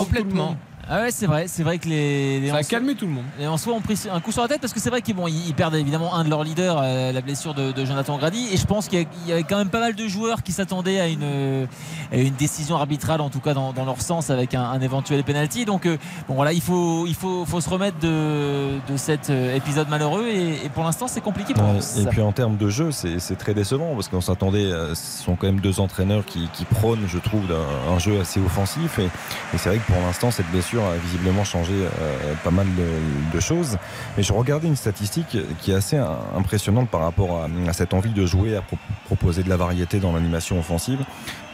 Ah 0.90 1.02
ouais, 1.02 1.10
c'est 1.10 1.26
vrai, 1.26 1.46
c'est 1.48 1.62
vrai 1.62 1.76
que 1.78 1.86
les, 1.86 2.40
les 2.40 2.48
Ça 2.48 2.56
a 2.56 2.62
calmé 2.62 2.94
tout 2.94 3.04
le 3.06 3.12
monde. 3.12 3.24
Et 3.38 3.46
en 3.46 3.58
soi, 3.58 3.74
on 3.76 3.80
pris 3.82 3.98
un 4.10 4.20
coup 4.20 4.32
sur 4.32 4.40
la 4.40 4.48
tête 4.48 4.60
parce 4.62 4.72
que 4.72 4.80
c'est 4.80 4.88
vrai 4.88 5.02
qu'ils 5.02 5.14
bon, 5.14 5.26
ils 5.26 5.48
ils 5.48 5.54
perdent 5.54 5.74
évidemment 5.74 6.14
un 6.14 6.24
de 6.24 6.30
leurs 6.30 6.44
leaders, 6.44 6.80
euh, 6.82 7.12
la 7.12 7.20
blessure 7.20 7.52
de, 7.52 7.72
de 7.72 7.84
Jonathan 7.84 8.16
Grady. 8.16 8.48
Et 8.52 8.56
je 8.56 8.64
pense 8.64 8.88
qu'il 8.88 9.00
y, 9.00 9.28
y 9.28 9.32
avait 9.32 9.42
quand 9.42 9.58
même 9.58 9.68
pas 9.68 9.80
mal 9.80 9.94
de 9.94 10.08
joueurs 10.08 10.42
qui 10.42 10.52
s'attendaient 10.52 10.98
à 10.98 11.08
une, 11.08 11.20
euh, 11.22 11.66
à 12.10 12.16
une 12.16 12.34
décision 12.34 12.76
arbitrale, 12.76 13.20
en 13.20 13.28
tout 13.28 13.40
cas 13.40 13.52
dans, 13.52 13.74
dans 13.74 13.84
leur 13.84 14.00
sens, 14.00 14.30
avec 14.30 14.54
un, 14.54 14.62
un 14.62 14.80
éventuel 14.80 15.22
penalty. 15.24 15.66
Donc 15.66 15.84
euh, 15.84 15.98
bon, 16.26 16.34
voilà, 16.36 16.54
il 16.54 16.62
faut, 16.62 17.06
il 17.06 17.14
faut, 17.14 17.44
faut 17.44 17.60
se 17.60 17.68
remettre 17.68 17.98
de, 17.98 18.78
de 18.90 18.96
cet 18.96 19.28
euh, 19.28 19.54
épisode 19.56 19.90
malheureux. 19.90 20.26
Et, 20.28 20.64
et 20.64 20.68
pour 20.70 20.84
l'instant, 20.84 21.06
c'est 21.06 21.20
compliqué 21.20 21.52
pour 21.52 21.64
Ouais, 21.64 21.80
et 22.00 22.06
puis 22.06 22.22
en 22.22 22.32
termes 22.32 22.56
de 22.56 22.70
jeu, 22.70 22.92
c'est 22.92 23.18
c'est 23.18 23.36
très 23.36 23.52
décevant 23.52 23.94
parce 23.94 24.08
qu'on 24.08 24.22
s'attendait, 24.22 24.70
ce 24.94 25.22
sont 25.24 25.36
quand 25.36 25.46
même 25.48 25.60
deux 25.60 25.80
entraîneurs 25.80 26.24
qui, 26.24 26.48
qui 26.54 26.64
prônent, 26.64 27.04
je 27.06 27.18
trouve, 27.18 27.46
d'un- 27.46 27.92
un 27.94 27.98
jeu 27.98 28.18
assez 28.20 28.40
offensif. 28.40 28.98
Et, 28.98 29.04
et 29.04 29.58
c'est 29.58 29.68
vrai 29.68 29.78
que 29.78 29.92
pour 29.92 30.00
l'instant, 30.00 30.30
cette 30.30 30.50
blessure 30.50 30.77
a 30.86 30.96
visiblement 30.96 31.44
changé 31.44 31.72
euh, 31.72 32.34
pas 32.44 32.50
mal 32.50 32.66
de, 33.32 33.40
choses. 33.40 33.78
Mais 34.16 34.22
je 34.22 34.32
regardais 34.32 34.66
une 34.66 34.76
statistique 34.76 35.36
qui 35.60 35.70
est 35.70 35.74
assez 35.74 35.96
impressionnante 36.36 36.88
par 36.88 37.00
rapport 37.00 37.44
à, 37.44 37.72
cette 37.72 37.94
envie 37.94 38.10
de 38.12 38.26
jouer, 38.26 38.56
à 38.56 38.62
pro- 38.62 38.78
proposer 39.06 39.42
de 39.42 39.48
la 39.48 39.56
variété 39.56 40.00
dans 40.00 40.12
l'animation 40.12 40.58
offensive. 40.58 40.98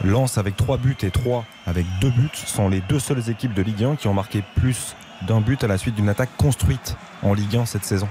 Lens 0.03 0.37
avec 0.37 0.55
trois 0.55 0.77
buts 0.77 0.97
et 1.03 1.11
trois 1.11 1.45
avec 1.67 1.85
deux 2.01 2.09
buts 2.09 2.29
sont 2.33 2.69
les 2.69 2.81
deux 2.81 2.99
seules 2.99 3.29
équipes 3.29 3.53
de 3.53 3.61
Ligue 3.61 3.83
1 3.83 3.95
qui 3.97 4.07
ont 4.07 4.13
marqué 4.13 4.43
plus 4.55 4.95
d'un 5.27 5.41
but 5.41 5.63
à 5.63 5.67
la 5.67 5.77
suite 5.77 5.95
d'une 5.95 6.09
attaque 6.09 6.35
construite 6.37 6.97
en 7.21 7.33
Ligue 7.33 7.55
1 7.57 7.65
cette 7.65 7.85
saison. 7.85 8.07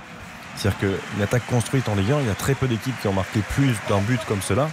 C'est-à-dire 0.57 0.79
qu'une 0.79 1.23
attaque 1.23 1.47
construite 1.47 1.89
en 1.89 1.95
Ligue 1.95 2.13
1, 2.13 2.21
il 2.21 2.27
y 2.27 2.31
a 2.31 2.35
très 2.35 2.55
peu 2.55 2.69
d'équipes 2.69 2.99
qui 3.01 3.09
ont 3.09 3.13
marqué 3.13 3.41
plus 3.41 3.75
d'un 3.89 4.01
but 4.01 4.21
comme 4.27 4.41
cela. 4.41 4.69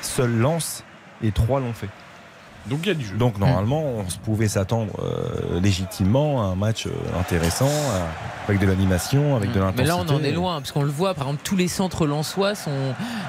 Seul 0.00 0.30
Lens 0.36 0.84
et 1.22 1.32
trois 1.32 1.60
l'ont 1.60 1.72
fait. 1.72 1.88
Donc 2.66 2.80
il 2.84 2.88
y 2.88 2.90
a 2.90 2.94
du 2.94 3.04
jeu. 3.04 3.16
Donc 3.16 3.38
normalement, 3.38 3.82
on 3.82 4.08
se 4.08 4.16
pouvait 4.18 4.48
s'attendre 4.48 4.92
euh, 5.02 5.60
légitimement 5.60 6.42
à 6.42 6.46
un 6.46 6.54
match 6.54 6.86
euh, 6.86 6.90
intéressant, 7.20 7.66
à- 7.68 8.48
avec 8.48 8.60
de 8.60 8.66
l'animation, 8.66 9.36
avec 9.36 9.52
de 9.52 9.58
l'intensité. 9.60 9.82
Mais 9.82 9.88
là, 9.88 9.96
on 9.98 10.08
en 10.08 10.22
est 10.22 10.32
loin, 10.32 10.56
parce 10.60 10.72
qu'on 10.72 10.82
le 10.82 10.90
voit, 10.90 11.14
par 11.14 11.26
exemple, 11.26 11.42
tous 11.44 11.56
les 11.56 11.68
centres 11.68 12.06
lensois 12.06 12.54
sont 12.54 12.70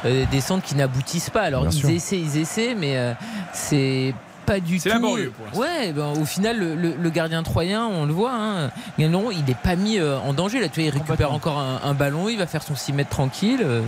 euh, 0.05 0.25
des 0.31 0.41
centres 0.41 0.63
qui 0.63 0.75
n'aboutissent 0.75 1.29
pas. 1.29 1.41
Alors, 1.41 1.61
Bien 1.63 1.71
ils 1.71 1.79
sûr. 1.79 1.89
essaient, 1.89 2.19
ils 2.19 2.37
essaient, 2.37 2.75
mais 2.75 2.97
euh, 2.97 3.13
c'est 3.53 4.13
pas 4.45 4.59
du 4.59 4.75
tout. 4.75 4.83
C'est 4.83 4.89
laborieux 4.89 5.33
pour 5.35 5.45
l'instant. 5.47 5.59
Ouais, 5.61 5.91
ben, 5.91 6.13
au 6.21 6.25
final, 6.25 6.57
le, 6.59 6.75
le- 6.75 6.95
le 6.95 7.09
gardien 7.09 7.41
troyen, 7.43 7.85
on 7.85 8.05
le 8.05 8.13
voit, 8.13 8.33
hein, 8.33 8.69
il 8.97 9.09
n'est 9.09 9.53
pas 9.63 9.75
mis 9.75 9.97
euh, 9.97 10.17
en 10.19 10.33
danger. 10.33 10.59
Là, 10.61 10.69
tu 10.69 10.79
vois, 10.81 10.89
il 10.89 10.93
récupère 10.97 11.31
encore 11.33 11.57
un, 11.59 11.79
un 11.83 11.93
ballon, 11.93 12.29
il 12.29 12.37
va 12.37 12.45
faire 12.47 12.63
son 12.63 12.75
6 12.75 12.93
mètres 12.93 13.09
tranquille. 13.09 13.61
euh. 13.63 13.81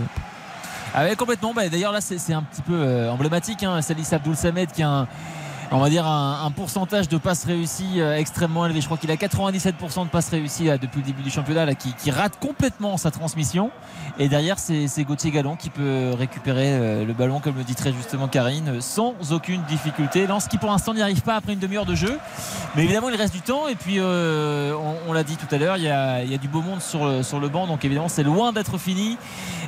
Ah 0.94 1.04
ouais, 1.04 1.14
complètement. 1.16 1.52
Bah, 1.54 1.68
D'ailleurs, 1.68 1.92
là, 1.92 2.00
c'est 2.00 2.18
c'est 2.18 2.32
un 2.32 2.42
petit 2.42 2.62
peu 2.62 2.72
euh, 2.74 3.10
emblématique. 3.10 3.62
Hein. 3.62 3.82
Salis 3.82 4.08
Abdoul 4.10 4.34
Samed 4.36 4.72
qui 4.72 4.82
a 4.82 4.88
un, 4.88 5.08
on 5.70 5.78
va 5.80 5.90
dire 5.90 6.06
un, 6.06 6.50
pourcentage 6.50 7.08
de 7.08 7.18
passes 7.18 7.44
réussies 7.44 8.00
euh, 8.00 8.16
extrêmement 8.16 8.64
élevé. 8.64 8.80
Je 8.80 8.86
crois 8.86 8.96
qu'il 8.96 9.10
a 9.10 9.16
97% 9.16 10.04
de 10.04 10.08
passes 10.08 10.30
réussies 10.30 10.64
là, 10.64 10.78
depuis 10.78 11.00
le 11.00 11.06
début 11.06 11.22
du 11.22 11.30
championnat, 11.30 11.66
là, 11.66 11.74
qui, 11.74 12.10
rate 12.10 12.38
complètement 12.40 12.96
sa 12.96 13.10
transmission. 13.10 13.70
Et 14.18 14.28
derrière, 14.28 14.58
c'est 14.58 15.04
Gauthier 15.04 15.30
Gallon 15.30 15.56
qui 15.56 15.68
peut 15.68 16.12
récupérer 16.18 16.72
euh, 16.72 17.04
le 17.04 17.12
ballon, 17.12 17.40
comme 17.40 17.56
le 17.56 17.64
dit 17.64 17.74
très 17.74 17.92
justement 17.92 18.28
Karine, 18.28 18.80
sans 18.80 19.14
aucune 19.30 19.62
difficulté. 19.64 20.26
Lance 20.26 20.48
qui 20.48 20.56
pour 20.56 20.70
l'instant 20.70 20.94
n'y 20.94 21.02
arrive 21.02 21.22
pas 21.22 21.36
après 21.36 21.52
une 21.52 21.58
demi-heure 21.58 21.86
de 21.86 21.94
jeu. 21.94 22.18
Mais 22.74 22.84
évidemment, 22.84 23.10
il 23.10 23.16
reste 23.16 23.34
du 23.34 23.42
temps. 23.42 23.68
Et 23.68 23.74
puis, 23.74 23.96
euh, 23.98 24.72
on, 25.06 25.12
l'a 25.12 25.22
dit 25.22 25.36
tout 25.36 25.54
à 25.54 25.58
l'heure, 25.58 25.76
il 25.76 25.84
y 25.84 25.90
a, 25.90 26.38
du 26.38 26.48
beau 26.48 26.62
monde 26.62 26.80
sur 26.80 27.04
le, 27.06 27.48
banc. 27.48 27.66
Donc 27.66 27.84
évidemment, 27.84 28.08
c'est 28.08 28.22
loin 28.22 28.52
d'être 28.52 28.78
fini. 28.78 29.18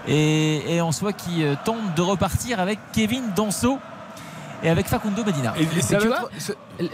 Et, 0.08 0.80
en 0.80 0.92
soi, 0.92 1.12
qui 1.12 1.44
euh, 1.44 1.54
tente 1.64 1.94
de 1.94 2.02
repartir 2.02 2.58
avec 2.58 2.78
Kevin 2.92 3.22
Danso 3.36 3.78
et 4.62 4.68
avec 4.68 4.86
Facundo 4.86 5.24
Medina. 5.24 5.54
Et, 5.58 5.62
et 5.78 5.82
ça 5.82 5.98
tu 5.98 6.06
vois, 6.08 6.28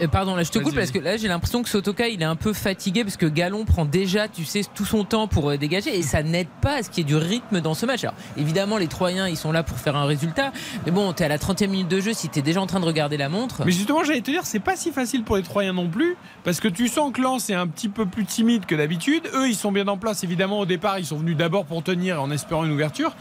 Euh, 0.01 0.07
Pardon, 0.11 0.35
là 0.35 0.43
je 0.43 0.51
te 0.51 0.59
coupe 0.59 0.75
parce 0.75 0.91
que 0.91 0.99
là 0.99 1.15
j'ai 1.17 1.27
l'impression 1.27 1.63
que 1.63 1.69
Sotoka 1.69 2.07
il 2.09 2.21
est 2.21 2.25
un 2.25 2.35
peu 2.35 2.51
fatigué 2.53 3.03
parce 3.03 3.15
que 3.17 3.25
Galon 3.25 3.63
prend 3.65 3.85
déjà, 3.85 4.27
tu 4.27 4.43
sais, 4.45 4.61
tout 4.75 4.85
son 4.85 5.03
temps 5.05 5.27
pour 5.27 5.49
euh, 5.49 5.57
dégager 5.57 5.97
et 5.97 6.01
ça 6.01 6.23
n'aide 6.23 6.47
pas 6.61 6.77
à 6.79 6.83
ce 6.83 6.89
qu'il 6.89 6.99
y 6.99 7.01
ait 7.01 7.07
du 7.07 7.15
rythme 7.15 7.61
dans 7.61 7.73
ce 7.73 7.85
match. 7.85 8.03
Alors 8.03 8.15
évidemment, 8.37 8.77
les 8.77 8.87
Troyens 8.87 9.27
ils 9.27 9.37
sont 9.37 9.51
là 9.51 9.63
pour 9.63 9.77
faire 9.77 9.95
un 9.95 10.05
résultat, 10.05 10.51
mais 10.85 10.91
bon, 10.91 11.13
t'es 11.13 11.23
à 11.23 11.29
la 11.29 11.37
30e 11.37 11.67
minute 11.67 11.87
de 11.87 11.99
jeu, 12.01 12.13
si 12.13 12.27
t'es 12.29 12.41
déjà 12.41 12.61
en 12.61 12.67
train 12.67 12.79
de 12.79 12.85
regarder 12.85 13.15
la 13.17 13.29
montre. 13.29 13.63
Mais 13.65 13.71
justement, 13.71 14.03
j'allais 14.03 14.21
te 14.21 14.31
dire, 14.31 14.41
c'est 14.45 14.59
pas 14.59 14.75
si 14.75 14.91
facile 14.91 15.23
pour 15.23 15.37
les 15.37 15.43
Troyens 15.43 15.73
non 15.73 15.87
plus, 15.87 16.17
parce 16.43 16.59
que 16.59 16.67
tu 16.67 16.87
sens 16.89 17.11
que 17.13 17.21
Lens 17.21 17.49
est 17.49 17.53
un 17.55 17.67
petit 17.67 17.89
peu 17.89 18.05
plus 18.05 18.25
timide 18.25 18.65
que 18.65 18.75
d'habitude. 18.75 19.23
Eux, 19.35 19.47
ils 19.47 19.55
sont 19.55 19.71
bien 19.71 19.87
en 19.87 19.97
place, 19.97 20.23
évidemment, 20.23 20.59
au 20.59 20.65
départ, 20.65 20.99
ils 20.99 21.05
sont 21.05 21.17
venus 21.17 21.37
d'abord 21.37 21.65
pour 21.65 21.81
tenir 21.83 22.21
en 22.21 22.29
espérant 22.31 22.65
une 22.65 22.71
ouverture. 22.71 23.15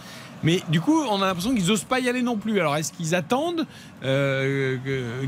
Mais 0.46 0.62
du 0.68 0.80
coup, 0.80 1.02
on 1.10 1.20
a 1.22 1.26
l'impression 1.26 1.52
qu'ils 1.54 1.66
n'osent 1.66 1.82
pas 1.84 1.98
y 1.98 2.08
aller 2.08 2.22
non 2.22 2.36
plus. 2.36 2.60
Alors, 2.60 2.76
est-ce 2.76 2.92
qu'ils 2.92 3.16
attendent 3.16 3.66
euh, 4.04 4.76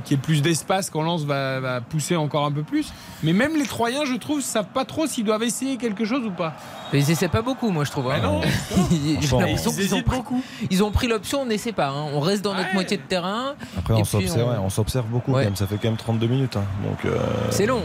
qu'il 0.05 0.16
y 0.16 0.19
ait 0.19 0.23
plus 0.23 0.43
d'espace 0.43 0.90
quand 0.90 1.03
Lens 1.03 1.24
va, 1.24 1.59
va 1.59 1.81
pousser 1.81 2.15
encore 2.15 2.45
un 2.47 2.53
peu 2.53 2.62
plus? 2.62 2.93
Mais 3.24 3.32
même 3.32 3.57
les 3.57 3.66
Troyens, 3.66 4.05
je 4.05 4.15
trouve, 4.15 4.40
savent 4.40 4.69
pas 4.73 4.85
trop 4.85 5.09
s'ils 5.09 5.24
doivent 5.24 5.43
essayer 5.43 5.77
quelque 5.77 6.05
chose 6.05 6.24
ou 6.24 6.31
pas. 6.31 6.55
Mais 6.93 7.01
ils 7.01 7.11
essaient 7.11 7.28
pas 7.28 7.43
beaucoup, 7.43 7.70
moi 7.70 7.82
je 7.85 7.90
trouve. 7.90 8.09
hein. 8.11 8.16
Mais 8.20 8.23
non, 8.23 8.40
J'ai 9.20 9.36
l'impression 9.36 9.73
ils 9.73 9.77
qu'ils 9.89 9.95
ont 9.97 10.03
pris, 10.03 10.16
beaucoup. 10.19 10.43
ils 10.70 10.85
ont 10.85 10.90
pris 10.93 11.09
l'option, 11.09 11.43
on 11.43 11.47
n'essaie 11.47 11.73
pas. 11.73 11.89
hein. 11.89 12.07
On 12.15 12.20
reste 12.20 12.43
dans 12.43 12.55
notre 12.55 12.69
Ouais. 12.69 12.74
moitié 12.74 12.97
de 12.97 13.03
terrain. 13.03 13.55
Après, 13.77 13.95
on 13.95 14.05
s'observe, 14.05 14.49
on- 14.61 14.69
ouais, 14.69 15.03
beaucoup 15.11 15.32
Ouais. 15.32 15.43
quand 15.43 15.49
même. 15.51 15.57
Ça 15.57 15.66
fait 15.66 15.77
quand 15.77 15.89
même 15.89 15.97
32 15.97 16.27
minutes. 16.28 16.57
hein. 16.57 16.65
Donc, 16.85 17.05
euh, 17.05 17.19
C'est 17.51 17.66
long. 17.66 17.82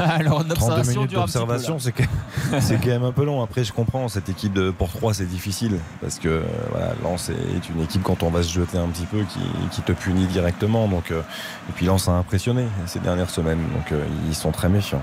Alors, 0.00 0.42
une 0.42 0.48
32 0.48 0.52
observation 0.52 1.00
minutes 1.00 1.14
d'observation, 1.14 1.78
c'est 1.78 1.92
que- 1.92 2.02
c'est 2.60 2.76
quand 2.78 2.88
même 2.88 3.04
un 3.04 3.12
peu 3.12 3.24
long. 3.24 3.42
Après, 3.42 3.64
je 3.64 3.72
comprends, 3.72 4.08
cette 4.08 4.28
équipe 4.28 4.52
de, 4.52 4.70
pour 4.70 4.88
3, 4.90 5.14
c'est 5.14 5.26
difficile. 5.26 5.78
Parce 6.00 6.18
que 6.18 6.42
voilà, 6.70 6.92
Lens 7.02 7.30
est 7.30 7.68
une 7.68 7.80
équipe, 7.82 8.02
quand 8.02 8.22
on 8.22 8.30
va 8.30 8.42
se 8.42 8.52
jeter 8.52 8.78
un 8.78 8.88
petit 8.88 9.06
peu, 9.06 9.20
qui, 9.24 9.40
qui 9.70 9.82
te 9.82 9.92
punit 9.92 10.26
directement. 10.26 10.88
Donc, 10.88 11.10
euh, 11.10 11.20
et 11.68 11.72
puis 11.72 11.86
Lens 11.86 12.08
a 12.08 12.12
impressionné 12.12 12.64
ces 12.86 12.98
dernières 13.00 13.30
semaines. 13.30 13.60
Donc, 13.74 13.92
euh, 13.92 14.04
ils 14.28 14.34
sont 14.34 14.50
très 14.52 14.68
méfiants. 14.68 15.02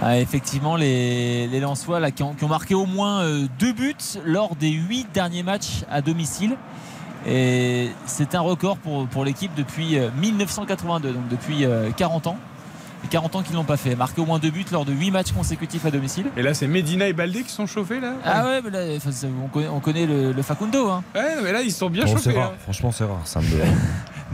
Ah, 0.00 0.18
effectivement, 0.18 0.74
les, 0.76 1.46
les 1.46 1.60
Lensois 1.60 2.00
là, 2.00 2.10
qui, 2.10 2.22
ont, 2.22 2.34
qui 2.34 2.42
ont 2.44 2.48
marqué 2.48 2.74
au 2.74 2.86
moins 2.86 3.20
euh, 3.22 3.46
deux 3.58 3.72
buts 3.72 3.94
lors 4.24 4.56
des 4.56 4.70
huit 4.70 5.06
derniers 5.14 5.42
matchs 5.44 5.84
à 5.90 6.00
domicile. 6.02 6.56
Et 7.26 7.90
c'est 8.06 8.34
un 8.34 8.40
record 8.40 8.76
pour, 8.78 9.06
pour 9.06 9.24
l'équipe 9.24 9.52
depuis 9.54 9.96
euh, 9.96 10.08
1982, 10.20 11.12
donc 11.12 11.28
depuis 11.28 11.64
euh, 11.64 11.90
40 11.96 12.26
ans. 12.26 12.36
Et 13.04 13.08
40 13.08 13.36
ans 13.36 13.42
qu'ils 13.42 13.52
ne 13.52 13.56
l'ont 13.56 13.64
pas 13.64 13.76
fait. 13.76 13.94
Marqué 13.96 14.20
au 14.20 14.26
moins 14.26 14.38
deux 14.38 14.50
buts 14.50 14.64
lors 14.70 14.84
de 14.84 14.92
huit 14.92 15.10
matchs 15.10 15.32
consécutifs 15.32 15.84
à 15.84 15.90
domicile. 15.90 16.26
Et 16.36 16.42
là, 16.42 16.54
c'est 16.54 16.66
Medina 16.68 17.08
et 17.08 17.12
Baldé 17.12 17.42
qui 17.42 17.50
sont 17.52 17.66
chauffés, 17.66 17.98
là 18.00 18.12
Ah 18.24 18.44
ouais, 18.44 18.60
mais 18.62 18.70
là, 18.70 18.80
enfin, 18.96 19.10
on 19.44 19.48
connaît, 19.48 19.68
on 19.68 19.80
connaît 19.80 20.06
le, 20.06 20.32
le 20.32 20.42
Facundo. 20.42 20.88
Hein. 20.88 21.02
Ouais, 21.14 21.36
mais 21.42 21.52
là, 21.52 21.62
ils 21.62 21.72
sont 21.72 21.90
bien 21.90 22.04
Bon, 22.04 22.12
chauffés. 22.16 22.32
rare. 22.38 22.52
hein. 22.54 22.58
Franchement, 22.62 22.92
c'est 22.92 23.04
rare. 23.04 23.20
Ça 23.24 23.40
me 23.40 23.46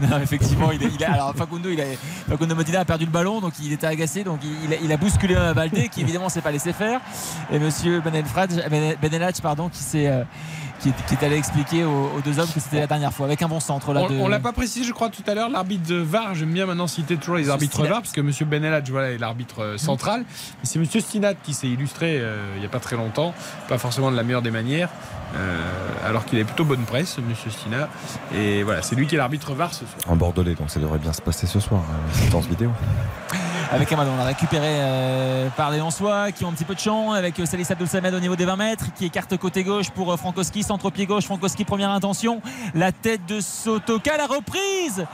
Non, 0.09 0.19
effectivement, 0.21 0.71
il, 0.71 0.81
est- 0.83 0.91
il 0.93 1.03
a, 1.03 1.13
alors 1.13 1.33
Facundo, 1.35 1.69
il 1.69 1.79
a, 1.81 1.85
Facundo 2.29 2.55
Medina 2.55 2.79
a 2.81 2.85
perdu 2.85 3.05
le 3.05 3.11
ballon, 3.11 3.41
donc 3.41 3.53
il 3.61 3.71
était 3.73 3.87
agacé, 3.87 4.23
donc 4.23 4.39
il, 4.65 4.73
a, 4.73 4.77
il 4.81 4.91
a 4.91 4.97
bousculé 4.97 5.35
un 5.35 5.53
Baldé 5.53 5.89
qui 5.89 6.01
évidemment 6.01 6.29
s'est 6.29 6.41
pas 6.41 6.51
laissé 6.51 6.73
faire. 6.73 6.99
Et 7.51 7.59
Monsieur 7.59 8.01
Ben- 8.01 8.23
Benelach, 9.01 9.41
pardon, 9.41 9.69
qui 9.69 9.83
s'est 9.83 10.07
euh, 10.07 10.23
qui, 10.79 10.89
est, 10.89 10.93
qui 11.07 11.13
est 11.15 11.25
allé 11.25 11.35
expliquer 11.35 11.83
aux, 11.83 12.11
aux 12.17 12.21
deux 12.23 12.39
hommes 12.39 12.47
que 12.47 12.59
c'était 12.61 12.79
la 12.79 12.87
dernière 12.87 13.11
fois, 13.11 13.25
avec 13.25 13.41
un 13.41 13.49
bon 13.49 13.59
centre 13.59 13.91
là. 13.93 14.01
On, 14.03 14.07
de- 14.09 14.15
on 14.19 14.27
l'a 14.29 14.39
pas 14.39 14.53
précisé, 14.53 14.85
je 14.85 14.93
crois, 14.93 15.09
tout 15.09 15.23
à 15.27 15.33
l'heure. 15.33 15.49
L'arbitre 15.49 15.85
de 15.87 15.95
VAR, 15.95 16.33
j'aime 16.35 16.51
bien 16.53 16.65
maintenant 16.65 16.87
citer 16.87 17.17
toujours 17.17 17.35
les 17.35 17.49
arbitres 17.49 17.73
Stinat. 17.73 17.89
VAR, 17.89 18.01
parce 18.01 18.13
que 18.13 18.21
Monsieur 18.21 18.45
Beneladj, 18.45 18.89
voilà, 18.89 19.11
est 19.11 19.17
l'arbitre 19.17 19.61
euh, 19.61 19.77
central. 19.77 20.21
Et 20.63 20.65
C'est 20.65 20.79
Monsieur 20.79 21.01
Stinat 21.01 21.33
qui 21.33 21.53
s'est 21.53 21.67
illustré 21.67 22.19
euh, 22.21 22.53
il 22.55 22.61
n'y 22.61 22.65
a 22.65 22.69
pas 22.69 22.79
très 22.79 22.95
longtemps, 22.95 23.33
pas 23.67 23.77
forcément 23.77 24.09
de 24.09 24.15
la 24.15 24.23
meilleure 24.23 24.41
des 24.41 24.51
manières, 24.51 24.89
euh, 25.35 25.57
alors 26.07 26.23
qu'il 26.25 26.39
est 26.39 26.43
plutôt 26.45 26.63
bonne 26.63 26.83
presse, 26.85 27.17
Monsieur 27.27 27.51
Stinat. 27.51 27.89
Et 28.33 28.63
voilà, 28.63 28.81
c'est 28.81 28.95
lui 28.95 29.05
qui 29.05 29.15
est 29.15 29.17
l'arbitre 29.17 29.53
VAR 29.53 29.73
ce 29.73 29.83
En 30.07 30.15
Bordelais, 30.15 30.55
donc 30.55 30.69
ça 30.69 30.79
devrait 30.79 30.99
bien 30.99 31.13
se 31.13 31.21
passer 31.21 31.47
ce 31.47 31.59
soir, 31.59 31.81
euh, 31.81 32.17
séquence 32.17 32.45
vidéo. 32.47 32.71
avec 33.71 33.89
ballon. 33.95 34.11
On 34.13 34.17
l'a 34.17 34.23
récupéré 34.23 34.67
euh, 34.67 35.49
par 35.55 35.71
les 35.71 35.77
Lensois 35.77 36.31
qui 36.31 36.43
ont 36.43 36.49
un 36.49 36.53
petit 36.53 36.65
peu 36.65 36.75
de 36.75 36.79
champ 36.79 37.11
avec 37.11 37.39
euh, 37.39 37.45
Salis 37.45 37.67
Abdel 37.69 38.15
au 38.15 38.19
niveau 38.19 38.35
des 38.35 38.45
20 38.45 38.55
mètres 38.55 38.85
qui 38.95 39.05
écarte 39.05 39.37
côté 39.37 39.63
gauche 39.63 39.89
pour 39.91 40.11
euh, 40.11 40.17
Frankowski, 40.17 40.63
centre-pied 40.63 41.05
gauche. 41.05 41.25
Frankowski, 41.25 41.65
première 41.65 41.91
intention. 41.91 42.41
La 42.73 42.91
tête 42.91 43.25
de 43.27 43.39
Sotoka, 43.41 44.17
la 44.17 44.25
reprise 44.25 45.05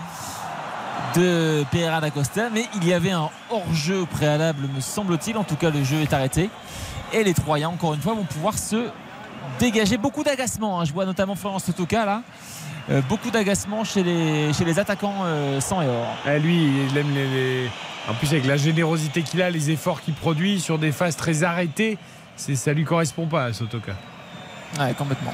de 1.16 1.64
Pereira 1.72 2.00
da 2.00 2.12
Costa. 2.12 2.50
Mais 2.50 2.66
il 2.76 2.88
y 2.88 2.94
avait 2.94 3.12
un 3.12 3.30
hors-jeu 3.50 4.06
préalable, 4.06 4.68
me 4.74 4.82
semble-t-il. 4.82 5.38
En 5.38 5.44
tout 5.44 5.56
cas, 5.56 5.70
le 5.70 5.84
jeu 5.84 5.98
est 5.98 6.14
arrêté. 6.14 6.50
Et 7.14 7.24
les 7.24 7.34
Troyens, 7.34 7.70
encore 7.70 7.94
une 7.94 8.02
fois, 8.02 8.14
vont 8.14 8.24
pouvoir 8.24 8.58
se 8.58 8.90
dégager. 9.60 9.98
Beaucoup 9.98 10.24
d'agacement. 10.24 10.80
hein. 10.80 10.86
Je 10.86 10.94
vois 10.94 11.06
notamment 11.06 11.36
Florence 11.36 11.66
Sotoka 11.66 12.06
là. 12.06 12.22
Euh, 12.92 13.02
beaucoup 13.10 13.32
d'agacement 13.32 13.84
chez 13.84 14.04
les, 14.04 14.54
chez 14.54 14.64
les 14.64 14.78
attaquants 14.78 15.24
euh, 15.26 15.60
sans 15.60 15.82
et 15.82 15.88
or. 15.88 16.16
Eh, 16.28 16.40
lui, 16.40 16.86
il 16.90 16.98
aime 16.98 17.14
les, 17.16 17.28
les- 17.28 17.70
En 18.10 18.14
plus, 18.14 18.28
avec 18.28 18.46
la 18.46 18.58
générosité 18.58 19.24
qu'il 19.24 19.42
a, 19.42 19.50
les 19.50 19.72
efforts 19.72 20.02
qu'il 20.02 20.14
produit 20.14 20.60
sur 20.60 20.78
des 20.78 20.92
phases 20.92 21.16
très 21.16 21.44
arrêtées, 21.44 21.98
ça 22.38 22.74
lui 22.74 22.84
correspond 22.84 23.26
pas 23.26 23.46
à 23.46 23.54
Sotoka. 23.54 23.94
Ouais, 24.80 24.94
complètement. 24.94 25.34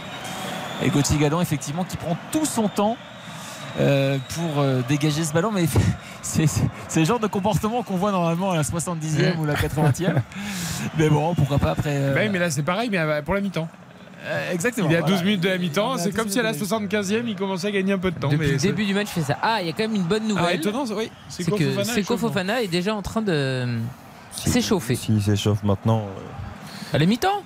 Et 0.81 0.89
Gauthier 0.89 1.17
Gallon, 1.17 1.41
effectivement, 1.41 1.83
qui 1.83 1.97
prend 1.97 2.15
tout 2.31 2.45
son 2.45 2.69
temps 2.69 2.95
euh, 3.79 4.17
pour 4.35 4.59
euh, 4.61 4.81
dégager 4.87 5.25
ce 5.25 5.33
ballon. 5.33 5.51
Mais 5.51 5.65
c'est, 6.21 6.45
le 6.95 7.03
genre 7.05 7.19
de 7.19 7.27
comportement 7.27 7.83
qu'on 7.83 7.97
voit 7.97 8.11
normalement 8.11 8.51
à 8.51 8.55
la 8.55 8.61
70e 8.63 9.37
ou 9.37 9.45
la 9.45 9.55
80e. 9.55 10.13
Mais 10.97 11.09
bon, 11.09 11.35
pourquoi 11.35 11.59
pas 11.59 11.71
après. 11.71 11.89
euh, 11.97 12.15
oui, 12.17 12.29
mais 12.29 12.39
là, 12.39 12.49
c'est 12.49 12.63
pareil, 12.63 12.89
mais 12.89 13.21
pour 13.23 13.33
la 13.35 13.41
mi-temps. 13.41 13.67
Euh, 14.23 14.52
exactement. 14.52 14.88
Il 14.89 14.93
est 14.93 14.98
à 14.98 15.02
voilà. 15.02 15.15
12 15.15 15.23
minutes 15.26 15.41
de 15.41 15.49
la 15.49 15.57
mi-temps. 15.57 15.98
C'est 15.98 16.10
12 16.10 16.15
comme 16.15 16.30
si 16.30 16.39
à 16.39 16.43
la 16.43 16.52
minutes 16.52 16.68
75e, 16.69 17.23
il 17.27 17.35
commençait 17.35 17.68
à 17.68 17.72
gagner 17.72 17.93
un 17.93 17.98
peu 17.98 18.11
de 18.11 18.19
temps. 18.19 18.30
Depuis 18.30 18.48
mais 18.48 18.52
le 18.53 18.57
début 18.57 18.85
du 18.85 18.93
match, 18.93 19.07
il 19.15 19.22
fait 19.22 19.34
ça. 19.34 19.38
Ah, 19.41 19.61
il 19.61 19.68
y 19.68 19.69
a 19.69 19.73
quand 19.73 19.84
même 19.84 19.95
une 19.95 20.03
bonne 20.03 20.27
nouvelle. 20.27 20.45
Ah, 20.48 20.53
étonnant, 20.53 20.85
oui. 20.95 21.11
C'est 21.30 21.49
que 21.49 21.84
Seko 21.84 22.18
Fofana 22.18 22.61
est 22.61 22.68
déjà 22.68 22.95
en 22.95 23.02
train 23.02 23.22
de 23.22 23.80
s'échauffer. 24.31 24.95
S'il 24.95 25.22
s'échauffe 25.22 25.64
maintenant, 25.64 26.07
euh, 26.18 26.95
À 26.95 26.98
la 26.98 27.06
mi-temps? 27.06 27.43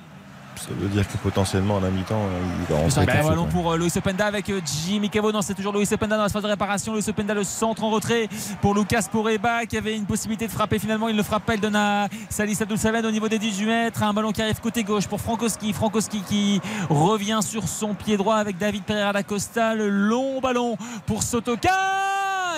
Ça 0.57 0.69
veut 0.71 0.87
dire 0.87 1.07
que 1.07 1.17
potentiellement 1.17 1.77
à 1.77 1.81
la 1.81 1.89
mi-temps, 1.89 2.15
euh, 2.15 2.41
il 2.59 2.73
va 2.73 2.81
rentrer. 2.81 3.05
de 3.05 3.27
ballon 3.27 3.45
pour 3.45 3.71
euh, 3.71 3.77
Luis 3.77 3.91
Openda 3.95 4.25
avec 4.25 4.49
euh, 4.49 4.61
Jimmy 4.65 5.09
Cavo. 5.09 5.31
Non, 5.31 5.41
c'est 5.41 5.53
toujours 5.53 5.73
Luis 5.73 5.87
Openda 5.91 6.17
dans 6.17 6.23
la 6.23 6.29
phase 6.29 6.43
de 6.43 6.47
réparation. 6.47 6.93
Luis 6.93 7.07
Openda, 7.07 7.33
le 7.33 7.43
centre 7.43 7.83
en 7.83 7.89
retrait 7.89 8.29
pour 8.61 8.73
Lucas 8.73 9.07
Poreba 9.11 9.65
qui 9.65 9.77
avait 9.77 9.95
une 9.95 10.05
possibilité 10.05 10.47
de 10.47 10.51
frapper. 10.51 10.79
Finalement, 10.79 11.07
il 11.09 11.13
ne 11.13 11.17
le 11.17 11.23
frappe 11.23 11.45
pas. 11.45 11.55
Il 11.55 11.61
donne 11.61 11.75
à 11.75 12.07
Salis 12.29 12.57
Abdul 12.61 12.77
Samed 12.77 13.05
au 13.05 13.11
niveau 13.11 13.27
des 13.27 13.39
18 13.39 13.65
mètres. 13.65 14.03
Un 14.03 14.13
ballon 14.13 14.31
qui 14.31 14.41
arrive 14.41 14.59
côté 14.59 14.83
gauche 14.83 15.07
pour 15.07 15.21
Frankowski. 15.21 15.73
Frankowski 15.73 16.21
qui 16.21 16.61
revient 16.89 17.39
sur 17.41 17.67
son 17.67 17.93
pied 17.93 18.17
droit 18.17 18.35
avec 18.35 18.57
David 18.57 18.83
Pereira 18.83 19.13
da 19.13 19.23
Costa. 19.23 19.75
Le 19.75 19.89
long 19.89 20.39
ballon 20.41 20.77
pour 21.05 21.23
Sotoka. 21.23 21.71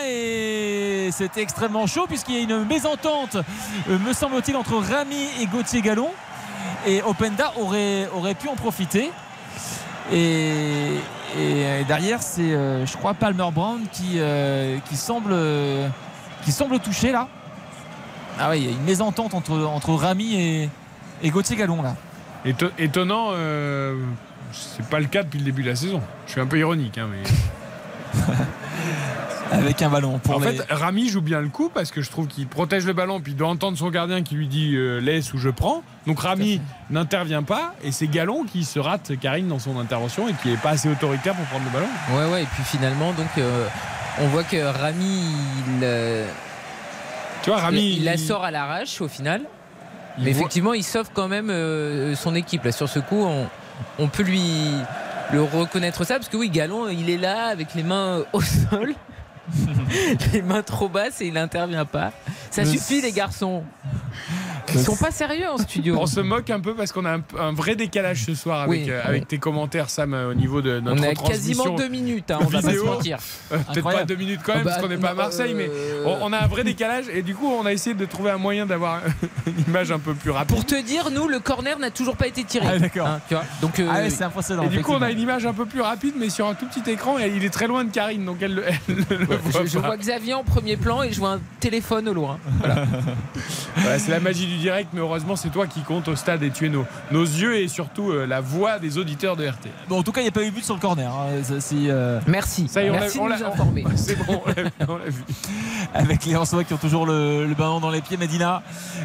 Et 0.09 1.09
c'était 1.11 1.41
extrêmement 1.41 1.87
chaud 1.87 2.05
puisqu'il 2.07 2.35
y 2.35 2.37
a 2.37 2.41
une 2.41 2.65
mésentente, 2.65 3.37
me 3.89 4.13
semble-t-il, 4.13 4.55
entre 4.55 4.75
Rami 4.75 5.27
et 5.41 5.47
Gauthier 5.47 5.81
Gallon. 5.81 6.09
Et 6.85 7.01
Openda 7.03 7.51
aurait, 7.59 8.07
aurait 8.15 8.35
pu 8.35 8.47
en 8.47 8.55
profiter. 8.55 9.11
Et, 10.11 10.93
et 11.37 11.83
derrière, 11.87 12.21
c'est, 12.21 12.53
euh, 12.53 12.85
je 12.85 12.95
crois, 12.95 13.13
Palmer 13.13 13.49
Brown 13.51 13.81
qui, 13.91 14.13
euh, 14.17 14.77
qui, 14.87 14.95
semble, 14.95 15.31
euh, 15.33 15.87
qui 16.45 16.51
semble 16.51 16.79
toucher 16.79 17.11
là. 17.11 17.27
Ah 18.39 18.49
oui, 18.51 18.59
il 18.59 18.65
y 18.65 18.67
a 18.69 18.71
une 18.71 18.83
mésentente 18.83 19.33
entre, 19.33 19.51
entre 19.65 19.93
Rami 19.93 20.35
et, 20.39 20.69
et 21.23 21.29
Gauthier 21.29 21.55
Gallon 21.57 21.81
là. 21.81 21.95
Éto- 22.45 22.71
étonnant, 22.77 23.29
euh, 23.31 23.95
c'est 24.53 24.85
pas 24.87 24.99
le 24.99 25.07
cas 25.07 25.23
depuis 25.23 25.39
le 25.39 25.45
début 25.45 25.63
de 25.63 25.69
la 25.69 25.75
saison. 25.75 26.01
Je 26.27 26.33
suis 26.33 26.41
un 26.41 26.45
peu 26.47 26.57
ironique, 26.59 26.97
hein, 26.97 27.07
mais. 27.11 27.23
Avec 29.51 29.81
un 29.81 29.89
ballon. 29.89 30.19
Pour 30.19 30.35
en 30.35 30.39
les- 30.39 30.53
fait, 30.57 30.65
Rami 30.69 31.09
joue 31.09 31.21
bien 31.21 31.41
le 31.41 31.49
coup 31.49 31.69
parce 31.73 31.91
que 31.91 32.01
je 32.01 32.09
trouve 32.09 32.27
qu'il 32.27 32.47
protège 32.47 32.85
le 32.85 32.93
ballon, 32.93 33.19
puis 33.21 33.31
il 33.33 33.35
doit 33.35 33.47
entendre 33.47 33.77
son 33.77 33.89
gardien 33.89 34.21
qui 34.23 34.35
lui 34.35 34.47
dit 34.47 34.75
euh, 34.75 34.99
laisse 34.99 35.33
ou 35.33 35.37
je 35.37 35.49
prends. 35.49 35.83
Donc 36.05 36.19
Rami 36.19 36.61
n'intervient 36.89 37.43
pas 37.43 37.73
et 37.83 37.91
c'est 37.91 38.07
Gallon 38.07 38.43
qui 38.45 38.63
se 38.63 38.79
rate 38.79 39.11
Karine 39.19 39.47
dans 39.47 39.59
son 39.59 39.79
intervention 39.79 40.27
et 40.29 40.33
qui 40.41 40.51
est 40.51 40.57
pas 40.61 40.71
assez 40.71 40.89
autoritaire 40.89 41.33
pour 41.35 41.45
prendre 41.45 41.65
le 41.65 41.71
ballon. 41.71 41.87
Ouais, 42.13 42.31
ouais. 42.33 42.43
Et 42.43 42.47
puis 42.47 42.63
finalement, 42.63 43.11
donc, 43.13 43.27
euh, 43.37 43.65
on 44.21 44.27
voit 44.27 44.43
que 44.43 44.57
Rami, 44.57 45.21
il, 45.67 45.83
euh, 45.83 46.25
Tu 47.43 47.49
vois, 47.49 47.59
Rami. 47.59 47.95
il 47.97 48.03
la 48.05 48.17
sort 48.17 48.43
à 48.43 48.51
l'arrache 48.51 49.01
au 49.01 49.07
final. 49.07 49.41
Il 50.17 50.23
Mais 50.23 50.31
voit- 50.31 50.41
effectivement, 50.41 50.73
il 50.73 50.83
sauve 50.83 51.09
quand 51.13 51.27
même 51.27 51.49
euh, 51.49 52.15
son 52.15 52.33
équipe. 52.35 52.63
Là. 52.63 52.71
Sur 52.71 52.89
ce 52.89 52.99
coup, 52.99 53.23
on, 53.23 53.47
on 53.99 54.07
peut 54.07 54.23
lui 54.23 54.41
le 55.31 55.43
reconnaître 55.43 56.03
ça 56.05 56.15
parce 56.15 56.29
que 56.29 56.37
oui, 56.37 56.49
Galon, 56.49 56.87
il 56.89 57.09
est 57.09 57.17
là 57.17 57.47
avec 57.47 57.75
les 57.75 57.83
mains 57.83 58.23
au 58.33 58.41
sol. 58.69 58.93
les 60.33 60.41
mains 60.41 60.63
trop 60.63 60.89
basses 60.89 61.21
et 61.21 61.27
il 61.27 61.33
n'intervient 61.33 61.85
pas. 61.85 62.11
Ça 62.51 62.63
Le- 62.63 62.69
suffit 62.69 63.01
les 63.01 63.11
garçons. 63.11 63.63
Ils 64.73 64.79
sont 64.81 64.95
pas 64.95 65.11
sérieux 65.11 65.47
en 65.49 65.57
studio. 65.57 65.97
On 65.99 66.05
se 66.05 66.19
moque 66.19 66.49
un 66.49 66.59
peu 66.59 66.73
parce 66.73 66.91
qu'on 66.91 67.05
a 67.05 67.15
un, 67.17 67.21
un 67.39 67.53
vrai 67.53 67.75
décalage 67.75 68.25
ce 68.25 68.35
soir 68.35 68.61
avec, 68.61 68.83
Oui, 68.85 68.89
euh, 68.89 69.01
oui. 69.11 69.21
tes 69.25 69.37
commentaires, 69.37 69.89
Sam, 69.89 70.13
euh, 70.13 70.31
au 70.31 70.33
niveau 70.33 70.61
de 70.61 70.79
notre 70.79 71.01
On 71.01 71.03
a 71.03 71.13
quasiment 71.13 71.69
deux 71.75 71.87
minutes, 71.87 72.31
hein, 72.31 72.39
on 72.41 72.45
va 72.45 72.61
pas 72.61 72.61
se 72.61 72.67
vidéo. 72.67 72.85
mentir. 72.85 73.17
Euh, 73.51 73.57
Peut-être 73.73 73.89
pas 73.89 74.03
deux 74.03 74.15
minutes 74.15 74.41
quand 74.43 74.53
même, 74.53 74.61
Ah 74.61 74.65
bah, 74.65 74.71
parce 74.71 74.81
qu'on 74.83 74.89
n'est 74.89 74.97
pas 74.97 75.09
à 75.09 75.11
euh, 75.11 75.15
Marseille, 75.15 75.53
mais 75.55 75.69
on, 76.05 76.17
on 76.21 76.33
a 76.33 76.39
un 76.39 76.47
vrai 76.47 76.63
décalage 76.63 77.05
et 77.13 77.21
du 77.21 77.33
coup, 77.35 77.47
on 77.47 77.65
a 77.65 77.73
essayé 77.73 77.95
de 77.95 78.05
trouver 78.05 78.31
un 78.31 78.37
moyen 78.37 78.65
d'avoir 78.65 79.01
une 79.47 79.53
image 79.67 79.91
un 79.91 79.99
peu 79.99 80.13
plus 80.13 80.31
rapide. 80.31 80.55
Pour 80.55 80.65
te 80.65 80.79
dire, 80.81 81.09
nous, 81.11 81.27
le 81.27 81.39
corner 81.39 81.79
n'a 81.79 81.91
toujours 81.91 82.15
pas 82.17 82.27
été 82.27 82.43
tiré. 82.43 82.65
Ah, 82.69 82.79
d'accord. 82.79 83.07
Hein, 83.07 83.21
tu 83.27 83.33
vois 83.35 83.43
Donc, 83.61 83.79
euh, 83.79 83.87
Ah 83.89 83.99
ouais, 83.99 84.09
c'est 84.09 84.23
impressionnant. 84.23 84.63
Et 84.63 84.67
du 84.69 84.81
coup, 84.81 84.91
on 84.93 85.01
a 85.01 85.11
une 85.11 85.19
image 85.19 85.45
un 85.45 85.53
peu 85.53 85.65
plus 85.65 85.81
rapide, 85.81 86.15
mais 86.19 86.29
sur 86.29 86.47
un 86.47 86.53
tout 86.55 86.65
petit 86.65 86.89
écran, 86.89 87.17
et 87.19 87.31
il 87.35 87.43
est 87.45 87.49
très 87.49 87.67
loin 87.67 87.83
de 87.83 87.91
Karine, 87.91 88.25
donc 88.25 88.37
elle, 88.41 88.55
le- 88.55 88.63
elle 88.67 88.95
ne 88.95 89.15
le 89.17 89.25
voit 89.25 89.65
je, 89.65 89.79
vois 89.79 89.97
Xavier 89.97 90.33
en 90.33 90.43
premier 90.43 90.77
plan 90.77 91.03
et 91.03 91.11
je 91.13 91.19
vois 91.19 91.33
un 91.33 91.39
téléphone 91.59 92.07
au 92.09 92.13
loin. 92.13 92.37
Voilà. 92.59 92.85
Voilà, 93.77 93.99
c'est 93.99 94.11
la 94.11 94.19
magie 94.19 94.45
du 94.47 94.56
direct, 94.57 94.89
mais 94.93 94.99
heureusement, 94.99 95.35
c'est 95.35 95.49
toi 95.49 95.67
qui 95.67 95.81
compte 95.81 96.07
au 96.07 96.15
stade 96.15 96.43
et 96.43 96.49
tu 96.51 96.65
es 96.65 96.69
nos, 96.69 96.85
nos 97.11 97.23
yeux 97.23 97.57
et 97.57 97.67
surtout 97.67 98.11
euh, 98.11 98.25
la 98.25 98.41
voix 98.41 98.79
des 98.79 98.97
auditeurs 98.97 99.35
de 99.35 99.47
RT. 99.47 99.67
Bon, 99.89 99.99
en 99.99 100.03
tout 100.03 100.11
cas, 100.11 100.21
il 100.21 100.25
n'y 100.25 100.29
a 100.29 100.31
pas 100.33 100.43
eu 100.43 100.51
but 100.51 100.63
sur 100.63 100.73
le 100.75 100.79
corner. 100.81 101.11
hein. 101.11 101.43
Ça, 101.43 101.75
euh, 101.75 102.19
Merci. 102.27 102.67
Ça 102.67 102.81
y 102.83 102.87
est, 102.87 102.89
on 102.89 102.93
l'a- 102.93 102.99
Merci 103.01 103.19
on 103.19 103.25
de 103.25 103.29
l'a 103.31 103.37
nous 103.39 103.45
informer. 103.45 103.83
C'est 103.95 104.15
bon, 104.25 104.41
on 104.45 104.95
l'a- 104.97 105.05
vu. 105.05 105.23
avec 105.93 106.25
les 106.25 106.35
Ansois 106.35 106.63
qui 106.63 106.73
ont 106.73 106.77
toujours 106.77 107.05
le, 107.05 107.45
le 107.45 107.55
ballon 107.55 107.79
dans 107.79 107.89
les 107.89 108.01
pieds. 108.01 108.17
Medina 108.17 108.61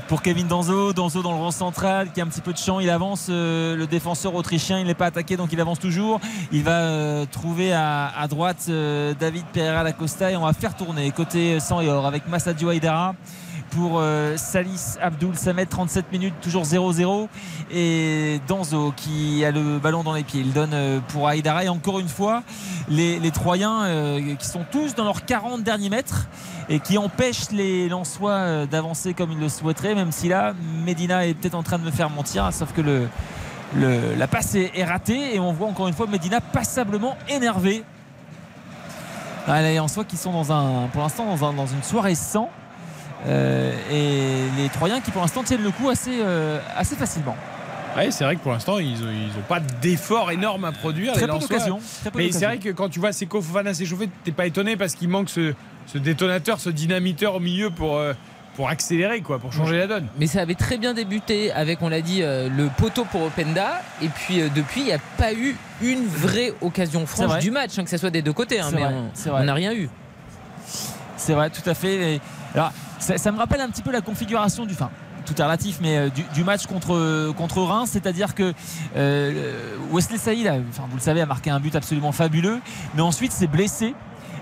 pour 0.08 0.22
Kevin 0.22 0.46
Danzo. 0.48 0.92
Danzo 0.92 1.22
dans 1.22 1.32
le 1.32 1.38
rang 1.38 1.50
central 1.50 2.10
qui 2.12 2.20
a 2.20 2.24
un 2.24 2.28
petit 2.28 2.40
peu 2.40 2.52
de 2.52 2.58
champ. 2.58 2.80
Il 2.80 2.90
avance. 2.90 3.26
euh, 3.30 3.76
le 3.76 3.86
défenseur 3.86 4.34
autrichien, 4.34 4.78
il 4.78 4.86
n'est 4.86 4.94
pas 4.94 5.06
attaqué 5.06 5.36
donc 5.36 5.52
il 5.52 5.60
avance 5.60 5.78
toujours. 5.78 6.20
Il 6.50 6.62
va 6.64 6.80
euh, 6.80 7.26
trouver 7.30 7.72
à, 7.72 8.08
à 8.16 8.26
droite 8.28 8.66
euh, 8.68 9.14
David 9.18 9.44
Pereira 9.52 9.84
da 9.84 9.92
Costa 9.92 10.30
et 10.30 10.36
on 10.36 10.44
va 10.44 10.52
faire 10.52 10.74
tourner 10.74 11.10
côté 11.10 11.60
sang 11.60 11.80
et 11.80 11.88
or 11.88 12.06
avec 12.06 12.26
Massadio 12.28 12.70
Haidara 12.70 13.14
pour 13.74 13.98
euh, 14.00 14.36
Salis 14.36 14.96
Abdul 15.00 15.36
Samed 15.36 15.68
37 15.68 16.12
minutes 16.12 16.34
toujours 16.40 16.64
0-0 16.64 17.28
et 17.70 18.40
Danzo 18.46 18.92
qui 18.96 19.44
a 19.44 19.50
le 19.50 19.78
ballon 19.78 20.02
dans 20.02 20.12
les 20.12 20.22
pieds. 20.22 20.42
Il 20.42 20.52
donne 20.52 20.74
euh, 20.74 21.00
pour 21.08 21.30
Haidara 21.30 21.64
et 21.64 21.68
encore 21.68 21.98
une 21.98 22.08
fois 22.08 22.42
les, 22.88 23.18
les 23.18 23.30
Troyens 23.30 23.84
euh, 23.84 24.34
qui 24.36 24.46
sont 24.46 24.64
tous 24.70 24.94
dans 24.94 25.04
leurs 25.04 25.24
40 25.24 25.62
derniers 25.62 25.88
mètres 25.88 26.28
et 26.68 26.80
qui 26.80 26.98
empêchent 26.98 27.50
les 27.50 27.88
Lensois 27.88 28.66
d'avancer 28.66 29.14
comme 29.14 29.32
ils 29.32 29.40
le 29.40 29.48
souhaiteraient 29.48 29.94
même 29.94 30.12
si 30.12 30.28
là 30.28 30.52
Medina 30.84 31.26
est 31.26 31.34
peut-être 31.34 31.54
en 31.54 31.62
train 31.62 31.78
de 31.78 31.84
me 31.84 31.90
faire 31.90 32.10
mentir 32.10 32.44
hein, 32.44 32.52
sauf 32.52 32.72
que 32.72 32.82
le, 32.82 33.08
la 34.18 34.28
passe 34.28 34.54
est, 34.54 34.84
ratée. 34.84 35.34
Et 35.34 35.40
on 35.40 35.52
voit 35.52 35.68
encore 35.68 35.88
une 35.88 35.94
fois 35.94 36.06
Medina 36.06 36.40
passablement 36.40 37.16
énervé. 37.28 37.84
Les 39.48 39.76
Lensois 39.76 40.04
qui 40.04 40.16
sont 40.16 40.30
pour 40.92 41.02
l'instant 41.02 41.34
dans 41.36 41.66
une 41.66 41.82
soirée 41.82 42.14
sans 42.14 42.50
euh, 43.26 43.72
et 43.90 44.60
les 44.62 44.68
Troyens 44.68 45.00
qui 45.00 45.10
pour 45.10 45.22
l'instant 45.22 45.42
tiennent 45.42 45.62
le 45.62 45.70
coup 45.70 45.88
assez, 45.90 46.20
euh, 46.22 46.58
assez 46.76 46.96
facilement. 46.96 47.36
Ouais, 47.96 48.10
c'est 48.10 48.24
vrai 48.24 48.36
que 48.36 48.40
pour 48.40 48.52
l'instant, 48.52 48.78
ils 48.78 48.98
n'ont 48.98 49.42
pas 49.48 49.60
d'effort 49.60 50.30
énorme 50.30 50.64
à 50.64 50.72
produire. 50.72 51.12
Très 51.12 51.26
les 51.26 51.26
peu 51.26 52.18
Mais 52.18 52.32
c'est 52.32 52.46
vrai 52.46 52.58
que 52.58 52.70
quand 52.70 52.88
tu 52.88 53.00
vois 53.00 53.12
Seko 53.12 53.42
Fofana 53.42 53.74
s'échauffer, 53.74 54.08
t'es 54.24 54.32
pas 54.32 54.46
étonné 54.46 54.76
parce 54.76 54.94
qu'il 54.94 55.08
manque 55.10 55.28
ce, 55.28 55.52
ce 55.86 55.98
détonateur, 55.98 56.58
ce 56.58 56.70
dynamiteur 56.70 57.34
au 57.34 57.40
milieu 57.40 57.68
pour, 57.68 57.98
euh, 57.98 58.14
pour 58.56 58.70
accélérer, 58.70 59.20
quoi, 59.20 59.38
pour 59.38 59.52
changer 59.52 59.76
la 59.76 59.86
donne. 59.86 60.06
Mais 60.18 60.26
ça 60.26 60.40
avait 60.40 60.54
très 60.54 60.78
bien 60.78 60.94
débuté 60.94 61.52
avec, 61.52 61.82
on 61.82 61.90
l'a 61.90 62.00
dit, 62.00 62.22
euh, 62.22 62.48
le 62.48 62.68
poteau 62.78 63.04
pour 63.04 63.24
Openda. 63.24 63.82
Et 64.00 64.08
puis 64.08 64.40
euh, 64.40 64.48
depuis, 64.54 64.80
il 64.80 64.86
n'y 64.86 64.92
a 64.92 64.98
pas 65.18 65.34
eu 65.34 65.54
une 65.82 66.06
vraie 66.06 66.54
occasion 66.62 67.00
vrai. 67.00 67.06
franche 67.26 67.38
du 67.42 67.50
match, 67.50 67.78
hein, 67.78 67.84
que 67.84 67.90
ce 67.90 67.98
soit 67.98 68.10
des 68.10 68.22
deux 68.22 68.32
côtés. 68.32 68.58
hein, 68.60 68.70
mais 68.72 68.80
vrai, 68.80 68.94
on- 68.94 69.44
n'a 69.44 69.54
rien 69.54 69.74
eu. 69.74 69.90
C'est 71.18 71.34
vrai, 71.34 71.50
tout 71.50 71.68
à 71.68 71.74
fait. 71.74 72.20
Alors, 72.54 72.72
ça, 73.02 73.32
me 73.32 73.38
rappelle 73.38 73.60
un 73.60 73.68
petit 73.68 73.82
peu 73.82 73.92
la 73.92 74.00
configuration 74.00 74.66
du. 74.66 74.74
Tout 75.24 75.40
est 75.40 75.44
relatif, 75.44 75.78
mais 75.80 75.98
euh, 75.98 76.08
du, 76.34 76.42
match 76.42 76.66
contre, 76.66 77.32
contre 77.36 77.62
Reims, 77.62 77.90
c'est-à-dire 77.92 78.34
que 78.34 78.52
euh, 78.96 79.76
Wesley 79.92 80.18
Saïd, 80.18 80.48
enfin, 80.70 80.84
vous 80.90 80.96
le 80.96 81.02
savez, 81.02 81.20
a 81.20 81.26
marqué 81.26 81.48
un 81.48 81.60
but 81.60 81.76
absolument 81.76 82.10
fabuleux, 82.10 82.58
mais 82.96 83.02
ensuite 83.02 83.30
s'est 83.30 83.46
blessé. 83.46 83.94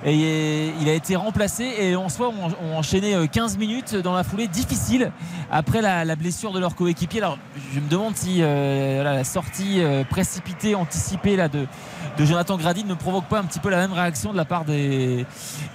Et 0.04 0.72
il 0.80 0.88
a 0.88 0.94
été 0.94 1.14
remplacé 1.14 1.74
et 1.78 1.94
en 1.94 2.08
soi 2.08 2.30
on, 2.30 2.66
on 2.66 2.78
enchaîné 2.78 3.14
euh, 3.14 3.26
15 3.26 3.58
minutes 3.58 3.94
dans 3.96 4.14
la 4.14 4.24
foulée 4.24 4.48
difficile 4.48 5.12
après 5.50 5.82
la, 5.82 6.16
blessure 6.16 6.52
de 6.52 6.58
leur 6.58 6.74
coéquipier. 6.74 7.20
Alors 7.20 7.36
je 7.74 7.80
me 7.80 7.88
demande 7.88 8.16
si 8.16 8.38
euh, 8.40 9.02
la 9.02 9.24
sortie 9.24 9.82
euh, 9.82 10.02
précipitée, 10.04 10.74
anticipée 10.74 11.36
là, 11.36 11.48
de, 11.48 11.66
Jonathan 12.18 12.56
Grady 12.56 12.84
ne 12.84 12.94
provoque 12.94 13.26
pas 13.26 13.40
un 13.40 13.44
petit 13.44 13.60
peu 13.60 13.68
la 13.68 13.76
même 13.76 13.92
réaction 13.92 14.32
de 14.32 14.38
la 14.38 14.46
part 14.46 14.64
des, 14.64 15.26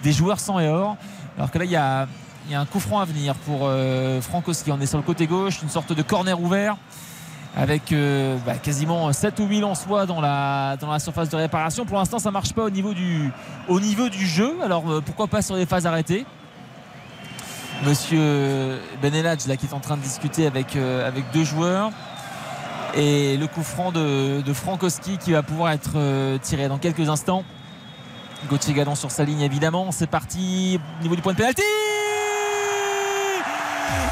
des 0.02 0.12
joueurs 0.12 0.40
sans 0.40 0.60
et 0.60 0.70
or. 0.70 0.98
Alors 1.38 1.52
que 1.52 1.60
là 1.60 1.66
il 1.66 1.72
y 1.72 1.76
a, 1.76 2.08
il 2.46 2.52
y 2.52 2.56
a 2.56 2.62
un 2.62 2.66
coup 2.66 2.80
franc 2.80 3.00
à 3.00 3.06
venir 3.06 3.36
pour 3.36 3.62
euh, 3.64 4.22
Frankowski. 4.22 4.72
On 4.72 4.80
est 4.80 4.86
sur 4.86 4.98
le 4.98 5.04
côté 5.04 5.28
gauche, 5.28 5.62
une 5.64 5.70
sorte 5.70 5.94
de 5.94 6.02
corner 6.02 6.40
ouvert 6.40 6.78
avec 7.58 7.94
euh, 7.94 8.38
bah, 8.46 8.56
quasiment 8.56 9.12
7 9.14 9.40
ou 9.40 9.46
8 9.46 9.64
en 9.64 9.76
soi 9.76 10.06
dans 10.06 10.20
la, 10.20 10.76
dans 10.78 10.92
la 10.92 11.00
surface 11.00 11.30
de 11.30 11.38
réparation. 11.38 11.86
Pour 11.86 11.98
l'instant, 11.98 12.20
ça 12.20 12.30
marche 12.30 12.54
pas 12.54 12.64
au 12.64 12.70
niveau 12.70 12.94
du, 12.94 13.32
au 13.70 13.80
niveau 13.80 14.10
du 14.10 14.28
jeu. 14.28 14.58
Alors 14.62 14.90
euh, 14.92 15.02
pourquoi 15.02 15.28
pas 15.28 15.42
sur 15.42 15.56
des 15.56 15.66
phases 15.66 15.86
arrêtées? 15.86 16.26
Monsieur 17.86 18.80
Beneladj 19.02 19.48
là 19.48 19.58
qui 19.58 19.66
est 19.66 19.74
en 19.74 19.80
train 19.80 19.98
de 19.98 20.02
discuter 20.02 20.48
avec, 20.48 20.76
avec 20.76 21.26
deux 21.34 21.44
joueurs. 21.44 21.92
Et 22.96 23.36
le 23.36 23.48
coup 23.48 23.64
franc 23.64 23.92
de, 23.92 24.42
de 24.42 24.54
Frankowski 24.54 25.18
qui 25.18 25.34
va 25.34 25.44
pouvoir 25.44 25.72
être 25.72 26.38
tiré 26.42 26.70
dans 26.70 26.78
quelques 26.78 27.10
instants. 27.10 27.44
Gauthier 28.50 28.74
Gallon 28.74 28.96
sur 28.96 29.12
sa 29.12 29.26
ligne 29.26 29.42
évidemment. 29.42 29.92
C'est 29.92 30.10
parti 30.10 30.80
au 31.00 31.04
niveau 31.04 31.16
du 31.18 31.22
point 31.22 31.34
de 31.34 31.38
pénalty. 31.38 31.64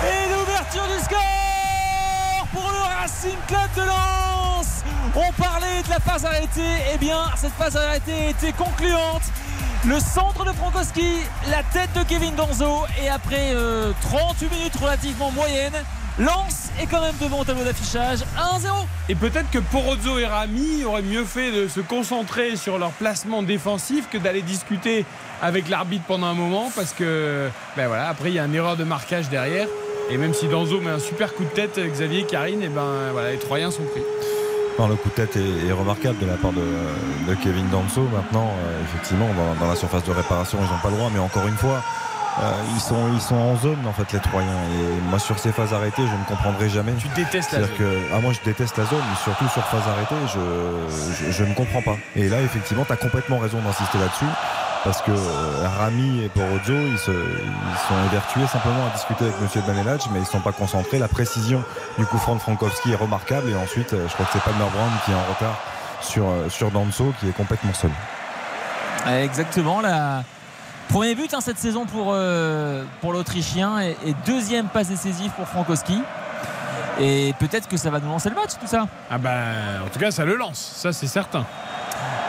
Et 0.03 0.29
l'ouverture 0.33 0.83
du 0.83 1.03
score 1.03 2.47
pour 2.51 2.69
le 2.69 3.01
Racing 3.01 3.37
Club 3.47 3.69
de 3.75 3.81
Lens. 3.81 4.83
On 5.15 5.31
parlait 5.33 5.83
de 5.83 5.89
la 5.89 5.99
phase 5.99 6.25
arrêtée. 6.25 6.61
Eh 6.93 6.97
bien, 6.97 7.19
cette 7.35 7.53
phase 7.53 7.75
arrêtée 7.75 8.29
était 8.29 8.53
concluante. 8.53 9.23
Le 9.85 9.99
centre 9.99 10.45
de 10.45 10.51
Frankowski, 10.53 11.17
la 11.49 11.63
tête 11.63 11.91
de 11.93 12.03
Kevin 12.03 12.35
Danzo. 12.35 12.85
Et 13.01 13.09
après 13.09 13.51
euh, 13.53 13.91
38 14.01 14.49
minutes 14.51 14.75
relativement 14.81 15.31
moyennes, 15.31 15.73
Lens 16.19 16.69
est 16.79 16.85
quand 16.85 17.01
même 17.01 17.15
devant 17.19 17.39
au 17.39 17.43
tableau 17.43 17.63
d'affichage 17.63 18.19
1-0. 18.19 18.67
Et 19.09 19.15
peut-être 19.15 19.49
que 19.49 19.57
Porozzo 19.57 20.19
et 20.19 20.27
Rami 20.27 20.83
auraient 20.85 21.01
mieux 21.01 21.25
fait 21.25 21.51
de 21.51 21.67
se 21.67 21.79
concentrer 21.79 22.55
sur 22.55 22.77
leur 22.77 22.91
placement 22.91 23.41
défensif 23.41 24.07
que 24.11 24.19
d'aller 24.19 24.43
discuter 24.43 25.05
avec 25.41 25.69
l'arbitre 25.69 26.05
pendant 26.07 26.27
un 26.27 26.35
moment 26.35 26.71
parce 26.75 26.93
que 26.93 27.49
ben 27.75 27.87
voilà, 27.87 28.09
après 28.09 28.29
il 28.29 28.35
y 28.35 28.39
a 28.39 28.45
une 28.45 28.53
erreur 28.53 28.77
de 28.77 28.83
marquage 28.83 29.29
derrière. 29.29 29.67
Et 30.11 30.17
même 30.17 30.33
si 30.33 30.47
Danzo 30.47 30.81
met 30.81 30.91
un 30.91 30.99
super 30.99 31.33
coup 31.33 31.45
de 31.45 31.49
tête, 31.49 31.79
Xavier 31.79 32.23
Karine, 32.23 32.61
et 32.61 32.67
ben 32.67 33.11
voilà, 33.11 33.31
les 33.31 33.39
Troyens 33.39 33.71
sont 33.71 33.83
pris. 33.83 34.01
Enfin, 34.77 34.89
le 34.89 34.95
coup 34.95 35.09
de 35.09 35.13
tête 35.13 35.35
est, 35.35 35.67
est 35.67 35.71
remarquable 35.71 36.17
de 36.19 36.25
la 36.25 36.33
part 36.33 36.51
de, 36.51 36.61
de 37.27 37.35
Kevin 37.35 37.69
Danso. 37.69 38.01
Maintenant, 38.13 38.49
euh, 38.65 38.83
effectivement, 38.83 39.27
dans, 39.33 39.59
dans 39.59 39.69
la 39.69 39.75
surface 39.75 40.03
de 40.03 40.11
réparation, 40.11 40.57
ils 40.61 40.71
n'ont 40.71 40.81
pas 40.81 40.89
le 40.89 40.97
droit, 40.97 41.09
mais 41.13 41.19
encore 41.19 41.47
une 41.47 41.55
fois, 41.55 41.81
euh, 42.41 42.51
ils, 42.73 42.81
sont, 42.81 43.13
ils 43.13 43.21
sont 43.21 43.35
en 43.35 43.55
zone 43.57 43.85
en 43.87 43.93
fait 43.93 44.11
les 44.11 44.19
Troyens 44.19 44.49
et 44.49 45.01
moi 45.09 45.19
sur 45.19 45.37
ces 45.37 45.51
phases 45.51 45.73
arrêtées 45.73 46.01
je 46.07 46.15
ne 46.15 46.25
comprendrai 46.25 46.67
jamais. 46.69 46.93
Tu 46.93 47.07
détestes 47.09 47.51
la 47.51 47.59
zone. 47.61 47.69
que, 47.77 47.99
ah, 48.13 48.19
moi 48.19 48.33
je 48.33 48.39
déteste 48.43 48.77
la 48.77 48.85
zone 48.85 49.01
mais 49.07 49.15
surtout 49.23 49.47
sur 49.49 49.63
phase 49.65 49.87
arrêtée 49.87 50.15
je, 50.33 51.25
je, 51.25 51.31
je 51.31 51.43
ne 51.43 51.53
comprends 51.53 51.81
pas. 51.83 51.95
Et 52.15 52.29
là 52.29 52.41
effectivement 52.41 52.85
tu 52.85 52.93
as 52.93 52.97
complètement 52.97 53.37
raison 53.37 53.59
d'insister 53.59 53.99
là-dessus 53.99 54.25
parce 54.83 55.01
que 55.01 55.11
euh, 55.11 55.67
Rami 55.79 56.23
et 56.23 56.29
Porozzo 56.29 56.73
ils, 56.73 56.97
se, 56.97 57.11
ils 57.11 57.87
sont 57.87 58.05
évertués 58.11 58.47
simplement 58.47 58.87
à 58.87 58.95
discuter 58.95 59.25
avec 59.25 59.39
Monsieur 59.39 59.61
Baneladj 59.61 60.07
mais 60.11 60.17
ils 60.19 60.23
ne 60.23 60.27
sont 60.27 60.41
pas 60.41 60.51
concentrés. 60.51 60.97
La 60.99 61.07
précision 61.07 61.63
du 61.99 62.05
coup 62.05 62.17
franc 62.17 62.35
de 62.35 62.39
Frankowski 62.41 62.93
est 62.93 62.95
remarquable 62.95 63.49
et 63.51 63.55
ensuite 63.55 63.93
euh, 63.93 64.07
je 64.07 64.13
crois 64.13 64.25
que 64.25 64.31
c'est 64.33 64.41
Palmer 64.43 64.69
Brown 64.73 64.89
qui 65.05 65.11
est 65.11 65.15
en 65.15 65.33
retard 65.33 65.57
sur, 66.01 66.27
euh, 66.27 66.49
sur 66.49 66.71
Danso 66.71 67.13
qui 67.19 67.29
est 67.29 67.33
complètement 67.33 67.73
seul. 67.73 67.91
Exactement 69.21 69.81
la 69.81 70.23
Premier 70.89 71.15
but 71.15 71.33
hein, 71.33 71.41
cette 71.41 71.57
saison 71.57 71.85
pour, 71.85 72.11
euh, 72.11 72.83
pour 73.01 73.13
l'Autrichien 73.13 73.81
et, 73.81 73.97
et, 74.05 74.15
deuxième 74.25 74.67
passe 74.67 74.89
décisive 74.89 75.31
pour 75.31 75.47
Frankowski. 75.47 76.01
Et 76.99 77.33
peut-être 77.39 77.67
que 77.67 77.77
ça 77.77 77.89
va 77.89 77.99
nous 77.99 78.09
lancer 78.09 78.29
le 78.29 78.35
match 78.35 78.51
tout 78.59 78.67
ça. 78.67 78.87
Ah 79.09 79.17
bah 79.17 79.31
en 79.83 79.89
tout 79.89 79.97
cas 79.97 80.11
ça 80.11 80.25
le 80.25 80.35
lance, 80.35 80.73
ça 80.75 80.93
c'est 80.93 81.07
certain. 81.07 81.45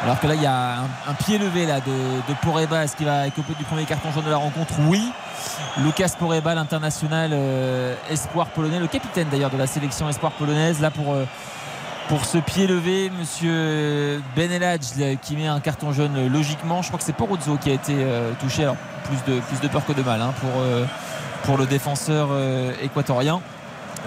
Alors 0.02 0.18
que 0.20 0.26
là 0.26 0.34
il 0.34 0.42
y 0.42 0.46
a 0.46 0.78
un, 0.78 1.10
un 1.10 1.14
pied 1.14 1.38
levé 1.38 1.66
là 1.66 1.80
de, 1.80 1.86
de 1.86 2.38
Poreba, 2.42 2.84
est-ce 2.84 2.96
qu'il 2.96 3.06
va 3.06 3.26
écoper 3.26 3.54
du 3.58 3.64
premier 3.64 3.84
carton 3.84 4.10
jaune 4.12 4.24
de 4.24 4.30
la 4.30 4.36
rencontre? 4.36 4.72
Oui. 4.88 5.12
Lucas 5.78 6.12
Poreba, 6.18 6.54
l'international 6.54 7.30
euh, 7.32 7.94
espoir 8.10 8.46
polonais, 8.48 8.78
le 8.78 8.86
capitaine 8.86 9.28
d'ailleurs 9.30 9.50
de 9.50 9.58
la 9.58 9.66
sélection 9.66 10.08
espoir 10.08 10.32
polonaise, 10.32 10.80
là 10.80 10.90
pour 10.90 11.12
euh, 11.12 11.24
pour 12.08 12.24
ce 12.24 12.38
pied 12.38 12.66
levé, 12.66 13.10
monsieur 13.18 14.22
Beneladj 14.36 15.18
qui 15.22 15.36
met 15.36 15.46
un 15.46 15.60
carton 15.60 15.92
jaune 15.92 16.28
logiquement. 16.28 16.82
Je 16.82 16.88
crois 16.88 16.98
que 16.98 17.04
c'est 17.04 17.14
Porozzo 17.14 17.56
qui 17.56 17.70
a 17.70 17.74
été 17.74 17.94
euh, 17.96 18.32
touché. 18.40 18.62
Alors 18.62 18.76
plus 19.04 19.32
de, 19.32 19.40
plus 19.40 19.60
de 19.60 19.68
peur 19.68 19.84
que 19.84 19.92
de 19.92 20.02
mal 20.02 20.20
hein, 20.22 20.32
pour, 20.40 20.50
euh, 20.60 20.84
pour 21.44 21.58
le 21.58 21.66
défenseur 21.66 22.28
euh, 22.30 22.72
équatorien. 22.82 23.40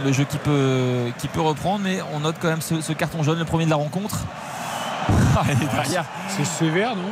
Le 0.06 0.11
jeu 0.11 0.26
qui 0.26 0.38
peut, 0.38 1.11
qui 1.18 1.28
peut 1.28 1.41
reprendre, 1.41 1.84
mais 1.84 1.99
on 2.14 2.19
note 2.19 2.36
quand 2.40 2.49
même 2.49 2.61
ce, 2.61 2.82
ce 2.82 2.94
carton 2.94 3.24
jaune, 3.24 3.40
le 3.40 3.45
premier 3.45 3.65
de 3.65 3.72
la 3.72 3.78
rencontre. 3.78 4.26
c'est 6.28 6.45
sévère, 6.45 6.95
non? 6.95 7.11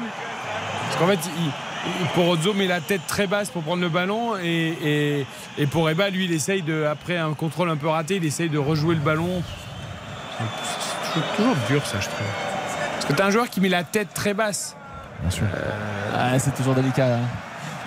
Parce 0.88 1.00
qu'en 1.00 1.08
fait, 1.08 1.32
il, 1.40 1.52
Porozzo 2.14 2.54
met 2.54 2.68
la 2.68 2.82
tête 2.82 3.02
très 3.08 3.28
basse 3.28 3.50
pour 3.50 3.64
prendre 3.64 3.82
le 3.82 3.90
ballon 3.90 4.36
et, 4.38 4.78
et, 4.84 5.26
et 5.58 5.68
Poreba, 5.68 6.10
lui, 6.10 6.26
il 6.26 6.32
essaye 6.32 6.62
de, 6.62 6.84
après 6.84 7.18
un 7.18 7.34
contrôle 7.34 7.70
un 7.70 7.78
peu 7.78 7.88
raté, 7.88 8.18
il 8.18 8.26
essaye 8.26 8.50
de 8.50 8.58
rejouer 8.58 8.96
le 8.96 9.02
ballon. 9.02 9.44
C'est 11.14 11.36
toujours 11.38 11.56
dur 11.68 11.86
ça 11.86 12.00
je 12.00 12.08
trouve. 12.08 12.28
Parce 12.94 13.06
que 13.06 13.14
tu 13.14 13.22
as 13.22 13.26
un 13.26 13.32
joueur 13.32 13.50
qui 13.50 13.62
met 13.62 13.70
la 13.70 13.84
tête 13.84 14.10
très 14.14 14.34
basse. 14.34 14.76
Bien 15.22 15.32
sûr. 15.32 15.46
Euh... 15.46 16.12
Ah, 16.14 16.40
c'est 16.40 16.54
toujours 16.56 16.76
délicat. 16.76 17.16
Hein. 17.16 17.20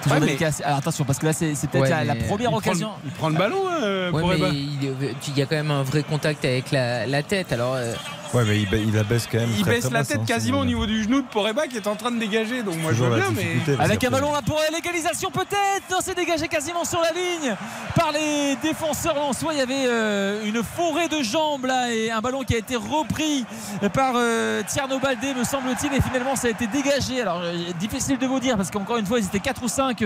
Toujours 0.02 0.18
ouais, 0.18 0.26
délicat. 0.26 0.50
Mais... 0.58 0.64
Alors 0.64 0.78
attention 0.78 1.04
parce 1.04 1.18
que 1.18 1.26
là 1.26 1.32
c'est, 1.32 1.52
peut-être 1.54 1.82
ouais, 1.82 1.90
la, 1.90 2.04
la, 2.04 2.14
première 2.14 2.50
il 2.50 2.56
occasion. 2.56 2.88
Prend 2.88 3.00
il 3.04 3.10
prend 3.12 3.28
le 3.28 3.34
ballon. 3.36 3.62
Euh, 3.82 4.10
ouais, 4.10 4.38
mais 4.38 4.48
il, 4.50 4.94
il, 5.28 5.38
y 5.38 5.42
a 5.42 5.46
quand 5.46 5.56
même 5.56 5.70
un 5.70 5.82
vrai 5.82 6.02
contact 6.02 6.44
avec 6.44 6.70
la, 6.70 7.06
la 7.06 7.22
tête. 7.22 7.52
Alors. 7.52 7.74
Euh... 7.74 7.94
Ouais, 8.34 8.44
mais 8.46 8.60
il, 8.60 8.68
il, 8.72 8.94
la 8.94 9.04
baisse 9.04 9.26
quand 9.30 9.38
même. 9.38 9.48
Il 9.56 9.62
très, 9.62 9.72
baisse 9.72 9.84
très 9.84 9.92
la 9.92 9.98
basse, 10.00 10.08
tête 10.08 10.20
hein, 10.20 10.24
quasiment 10.26 10.60
au 10.60 10.64
niveau 10.64 10.86
du 10.86 11.02
genou 11.02 11.22
de 11.22 11.26
Poreba 11.26 11.66
qui 11.66 11.76
est 11.76 11.86
en 11.86 11.96
train 11.96 12.10
de 12.10 12.18
dégager. 12.18 12.62
Donc 12.62 12.76
moi 12.76 12.92
je 12.92 13.02
veux 13.02 13.14
bien, 13.14 13.30
mais. 13.34 13.56
Avec 13.78 14.04
un 14.04 14.10
ballon 14.10 14.32
là 14.32 14.42
pour 14.44 14.60
l'égalisation 14.72 15.30
peut-être. 15.30 15.90
Non, 15.90 15.98
c'est 16.02 16.14
dégagé 16.14 16.48
quasiment 16.48 16.84
sur 16.84 17.00
la 17.00 17.12
ligne 17.12 17.56
par 17.94 18.12
les 18.12 18.56
défenseurs 18.62 19.14
lensois. 19.14 19.54
Il 19.54 19.58
y 19.58 19.62
avait 19.62 19.86
euh, 19.86 20.44
une 20.44 20.62
forêt 20.62 21.08
de 21.08 21.22
jambes 21.22 21.64
là 21.64 21.92
et 21.92 22.10
un 22.10 22.20
ballon 22.20 22.42
qui 22.42 22.54
a 22.54 22.58
été 22.58 22.76
repris 22.76 23.46
par 23.92 24.14
euh, 24.16 24.62
Tierno 24.66 24.98
Baldé, 24.98 25.34
me 25.34 25.44
semble-t-il. 25.44 25.94
Et 25.94 26.00
finalement, 26.00 26.36
ça 26.36 26.48
a 26.48 26.50
été 26.50 26.66
dégagé. 26.66 27.22
Alors, 27.22 27.40
euh, 27.42 27.54
difficile 27.78 28.18
de 28.18 28.26
vous 28.26 28.40
dire 28.40 28.56
parce 28.56 28.70
qu'encore 28.70 28.98
une 28.98 29.06
fois, 29.06 29.18
ils 29.18 29.26
étaient 29.26 29.40
4 29.40 29.62
ou 29.62 29.68
5 29.68 30.02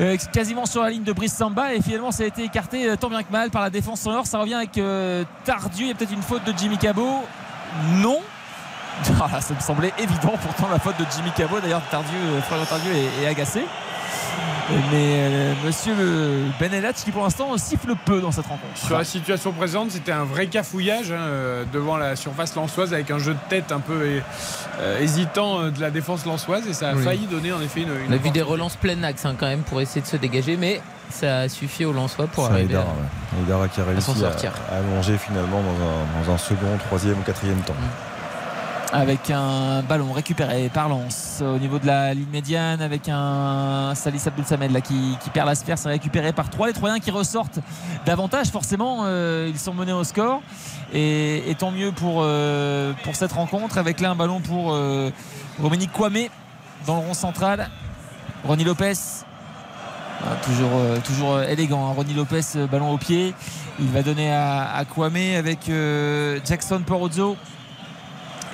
euh, 0.00 0.16
quasiment 0.32 0.66
sur 0.66 0.82
la 0.82 0.90
ligne 0.90 1.04
de 1.04 1.12
Brice 1.12 1.34
Samba. 1.34 1.74
Et 1.74 1.82
finalement, 1.82 2.10
ça 2.10 2.24
a 2.24 2.26
été 2.26 2.44
écarté 2.44 2.94
tant 2.98 3.08
bien 3.08 3.22
que 3.22 3.32
mal 3.32 3.50
par 3.50 3.62
la 3.62 3.70
défense 3.70 4.00
sonore. 4.00 4.26
Ça 4.26 4.38
revient 4.38 4.54
avec 4.54 4.80
Tardieu. 5.44 5.86
Il 5.86 5.88
y 5.88 5.90
a 5.90 5.94
peut-être 5.94 6.12
une 6.12 6.22
faute 6.22 6.44
de 6.44 6.52
Jimmy 6.56 6.78
Cabot 6.78 7.24
non. 8.00 8.20
Ah, 9.20 9.40
ça 9.40 9.54
me 9.54 9.60
semblait 9.60 9.92
évident 9.98 10.32
pourtant 10.42 10.68
la 10.68 10.78
faute 10.78 10.98
de 10.98 11.04
Jimmy 11.14 11.30
Cabot 11.30 11.60
d'ailleurs 11.60 11.82
Tardieu, 11.88 12.18
Florian 12.48 12.64
Tardieu 12.64 12.92
est, 13.22 13.26
agacé 13.26 13.64
mais 14.70 15.14
euh, 15.16 15.54
monsieur 15.64 15.94
Benelat 16.60 16.92
qui 16.92 17.10
pour 17.10 17.22
l'instant 17.22 17.56
siffle 17.56 17.94
peu 18.04 18.20
dans 18.20 18.32
cette 18.32 18.46
rencontre 18.46 18.76
sur 18.76 18.98
la 18.98 19.04
situation 19.04 19.52
présente 19.52 19.90
c'était 19.90 20.12
un 20.12 20.24
vrai 20.24 20.46
cafouillage 20.46 21.10
hein, 21.12 21.64
devant 21.72 21.96
la 21.96 22.16
surface 22.16 22.54
lançoise 22.54 22.92
avec 22.92 23.10
un 23.10 23.18
jeu 23.18 23.34
de 23.34 23.38
tête 23.48 23.72
un 23.72 23.80
peu 23.80 24.20
euh, 24.80 25.00
hésitant 25.00 25.70
de 25.70 25.80
la 25.80 25.90
défense 25.90 26.26
lançoise 26.26 26.66
et 26.68 26.74
ça 26.74 26.90
a 26.90 26.94
oui. 26.94 27.02
failli 27.02 27.26
donner 27.26 27.52
en 27.52 27.60
effet 27.60 27.80
une, 27.82 27.88
une 27.88 28.10
on 28.10 28.12
a 28.12 28.18
vu 28.18 28.30
des 28.30 28.42
relances 28.42 28.76
plein 28.76 29.02
axe 29.02 29.24
hein, 29.24 29.34
quand 29.38 29.46
même 29.46 29.62
pour 29.62 29.80
essayer 29.80 30.02
de 30.02 30.06
se 30.06 30.16
dégager 30.16 30.56
mais 30.56 30.80
ça 31.10 31.38
a 31.40 31.48
suffi 31.48 31.84
au 31.84 31.92
Lensois 31.92 32.26
pour 32.26 32.46
arriver 32.46 32.76
à, 32.76 32.80
ouais. 32.80 33.68
Qui 33.72 33.80
a 33.80 33.84
réussi 33.84 34.24
à, 34.24 34.28
à, 34.28 34.78
allonger 34.78 35.16
finalement 35.18 35.62
dans 35.62 35.68
un, 35.70 36.24
dans 36.26 36.32
un, 36.34 36.38
second, 36.38 36.76
troisième 36.86 37.18
ou 37.18 37.22
quatrième 37.22 37.60
temps. 37.60 37.74
Avec 38.92 39.30
un 39.30 39.82
ballon 39.82 40.12
récupéré 40.12 40.70
par 40.72 40.88
Lens 40.88 41.42
au 41.42 41.58
niveau 41.58 41.78
de 41.78 41.86
la 41.86 42.14
ligne 42.14 42.30
médiane, 42.32 42.80
avec 42.80 43.08
un 43.08 43.92
Salis 43.94 44.22
Abdul 44.26 44.44
Samed 44.44 44.72
là, 44.72 44.80
qui, 44.80 45.16
perd 45.32 45.46
la 45.46 45.54
sphère, 45.54 45.76
c'est 45.76 45.90
récupéré 45.90 46.32
par 46.32 46.48
trois. 46.48 46.68
Les 46.68 46.72
Troyens 46.72 46.98
qui 46.98 47.10
ressortent 47.10 47.58
davantage, 48.06 48.48
forcément, 48.48 49.00
euh, 49.04 49.48
ils 49.50 49.58
sont 49.58 49.74
menés 49.74 49.92
au 49.92 50.04
score. 50.04 50.40
Et, 50.94 51.54
tant 51.58 51.70
mieux 51.70 51.92
pour, 51.92 52.20
euh, 52.22 52.94
pour 53.04 53.14
cette 53.14 53.32
rencontre, 53.32 53.76
avec 53.76 54.00
là 54.00 54.10
un 54.10 54.16
ballon 54.16 54.40
pour 54.40 54.72
euh, 54.72 55.10
Kwame 55.92 56.28
dans 56.86 57.00
le 57.00 57.06
rond 57.06 57.14
central. 57.14 57.68
Ronnie 58.44 58.64
Lopez 58.64 58.94
ah, 60.24 60.36
toujours, 60.44 60.70
euh, 60.74 60.98
toujours 61.04 61.40
élégant. 61.42 61.88
Hein. 61.88 61.92
Ronnie 61.96 62.14
Lopez, 62.14 62.40
euh, 62.56 62.66
ballon 62.66 62.92
au 62.92 62.98
pied. 62.98 63.34
Il 63.78 63.86
va 63.88 64.02
donner 64.02 64.32
à, 64.32 64.84
Kwame 64.92 65.36
avec 65.36 65.68
euh, 65.68 66.40
Jackson 66.44 66.82
Porozzo 66.84 67.36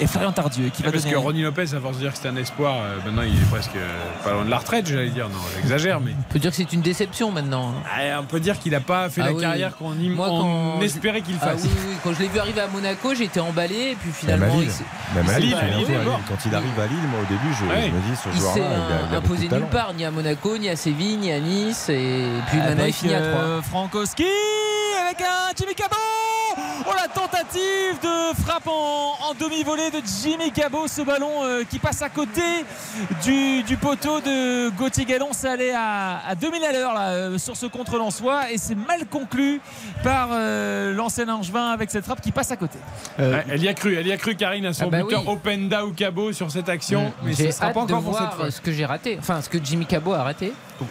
et 0.01 0.07
Florian 0.07 0.33
Tardieu 0.33 0.69
qui 0.69 0.83
va 0.83 0.91
parce 0.91 1.05
donner... 1.05 1.15
que 1.15 1.19
Ronnie 1.19 1.43
Lopez 1.43 1.75
à 1.75 1.81
force 1.81 1.97
de 1.97 2.03
dire 2.03 2.11
que 2.11 2.17
c'était 2.17 2.29
un 2.29 2.37
espoir 2.37 2.77
euh, 2.81 2.99
maintenant 3.05 3.23
il 3.23 3.35
est 3.35 3.51
presque 3.51 3.77
pas 4.25 4.33
loin 4.33 4.45
de 4.45 4.51
la 4.51 4.59
retraite 4.59 4.87
j'allais 4.87 5.11
dire 5.11 5.29
non 5.29 5.39
j'exagère 5.57 6.01
mais 6.01 6.13
on 6.19 6.33
peut 6.33 6.39
dire 6.39 6.51
que 6.51 6.57
c'est 6.57 6.73
une 6.73 6.81
déception 6.81 7.31
maintenant 7.31 7.71
hein. 7.71 7.83
ah, 8.15 8.21
on 8.21 8.25
peut 8.25 8.41
dire 8.41 8.59
qu'il 8.59 8.73
n'a 8.73 8.81
pas 8.81 9.09
fait 9.09 9.21
ah, 9.23 9.27
la 9.27 9.33
oui. 9.33 9.41
carrière 9.41 9.77
qu'on 9.77 9.95
on 10.19 10.81
espérait 10.81 11.23
qu'il 11.23 11.37
fasse 11.37 11.63
ah, 11.65 11.69
oui, 11.69 11.71
oui. 11.89 11.95
quand 12.03 12.13
je 12.15 12.21
l'ai 12.21 12.29
vu 12.29 12.39
arriver 12.39 12.61
à 12.61 12.69
Monaco 12.69 13.15
j'étais 13.15 13.41
emballé 13.41 13.93
et 13.93 13.97
puis 13.97 14.11
finalement 14.13 14.47
même 14.47 14.59
à 14.59 14.61
Lille, 14.61 14.71
même 15.15 15.29
à 15.29 15.39
Lille, 15.39 15.57
Lille, 15.79 15.87
Lille 15.87 16.11
quand 16.29 16.39
il 16.47 16.55
arrive 16.55 16.81
à 16.81 16.87
Lille 16.87 17.09
moi 17.11 17.21
au 17.21 17.27
début 17.27 17.55
je, 17.59 17.65
ouais. 17.67 17.89
je 17.89 17.95
me 17.95 18.01
dis 18.01 18.17
ce 18.17 18.39
joueur 18.39 18.57
là 18.57 18.63
il, 19.05 19.11
il 19.11 19.15
a 19.15 19.19
imposé 19.19 19.49
nulle 19.49 19.67
part 19.71 19.95
ni 19.95 20.05
à 20.05 20.11
Monaco 20.11 20.59
ni 20.59 20.69
à 20.69 20.77
Séville 20.77 21.17
ni 21.17 21.33
à 21.33 21.41
Nice 21.41 21.89
et 21.89 22.25
puis 22.49 22.59
maintenant 22.59 22.85
il 22.87 22.93
finit 22.93 23.15
à 23.15 23.21
3 23.21 23.41
euh, 23.41 23.63
Frankowski 23.63 24.25
avec 25.05 25.21
un 25.21 25.53
Jimmy 25.57 25.75
Cabot 25.75 25.97
Oh 26.87 26.91
la 27.01 27.09
tentative 27.09 28.01
de 28.03 28.43
frappe 28.43 28.67
en, 28.67 29.15
en 29.31 29.35
demi-volée 29.39 29.91
de 29.91 30.01
Jimmy 30.23 30.51
Cabot, 30.51 30.89
ce 30.89 31.03
ballon 31.03 31.45
euh, 31.45 31.63
qui 31.69 31.79
passe 31.79 32.03
à 32.03 32.09
côté 32.09 32.43
du, 33.23 33.63
du 33.63 33.77
poteau 33.77 34.21
de 34.21 34.71
Gauthier 34.71 35.05
Gallon. 35.05 35.33
Ça 35.33 35.53
allait 35.53 35.73
à, 35.73 36.21
à 36.27 36.35
2000 36.35 36.65
à 36.65 36.73
l'heure 36.73 36.95
euh, 36.99 37.39
sur 37.39 37.57
ce 37.57 37.67
contre 37.67 37.97
lensois 37.97 38.51
et 38.51 38.59
c'est 38.59 38.75
mal 38.75 39.07
conclu 39.07 39.61
par 40.03 40.31
euh, 40.33 40.93
l'ancien 40.95 41.29
Angevin 41.29 41.71
avec 41.71 41.91
cette 41.91 42.05
frappe 42.05 42.21
qui 42.21 42.33
passe 42.33 42.51
à 42.51 42.57
côté. 42.57 42.79
Euh, 43.21 43.41
elle 43.49 43.63
y 43.63 43.69
a 43.69 43.75
cru, 43.75 43.95
elle 43.95 44.07
y 44.07 44.13
a 44.13 44.17
cru 44.17 44.35
Karine 44.35 44.67
à 44.67 44.73
son 44.73 44.87
ah 44.87 44.91
bah 44.91 45.03
buteur 45.03 45.23
oui. 45.27 45.33
Openda 45.33 45.87
ou 45.87 45.93
Cabot 45.93 46.33
sur 46.33 46.51
cette 46.51 46.69
action, 46.69 47.05
mmh. 47.05 47.13
mais 47.25 47.35
ce 47.35 47.51
sera 47.53 47.71
pas 47.71 47.81
encore 47.81 48.03
pour 48.03 48.19
cette 48.19 48.33
fois. 48.33 48.51
ce 48.51 48.61
que 48.61 48.73
j'ai 48.73 48.85
raté, 48.85 49.17
enfin 49.19 49.41
ce 49.41 49.49
que 49.49 49.59
Jimmy 49.63 49.87
Cabot 49.87 50.13
a 50.13 50.23
raté. 50.25 50.53
Ah, 50.81 50.85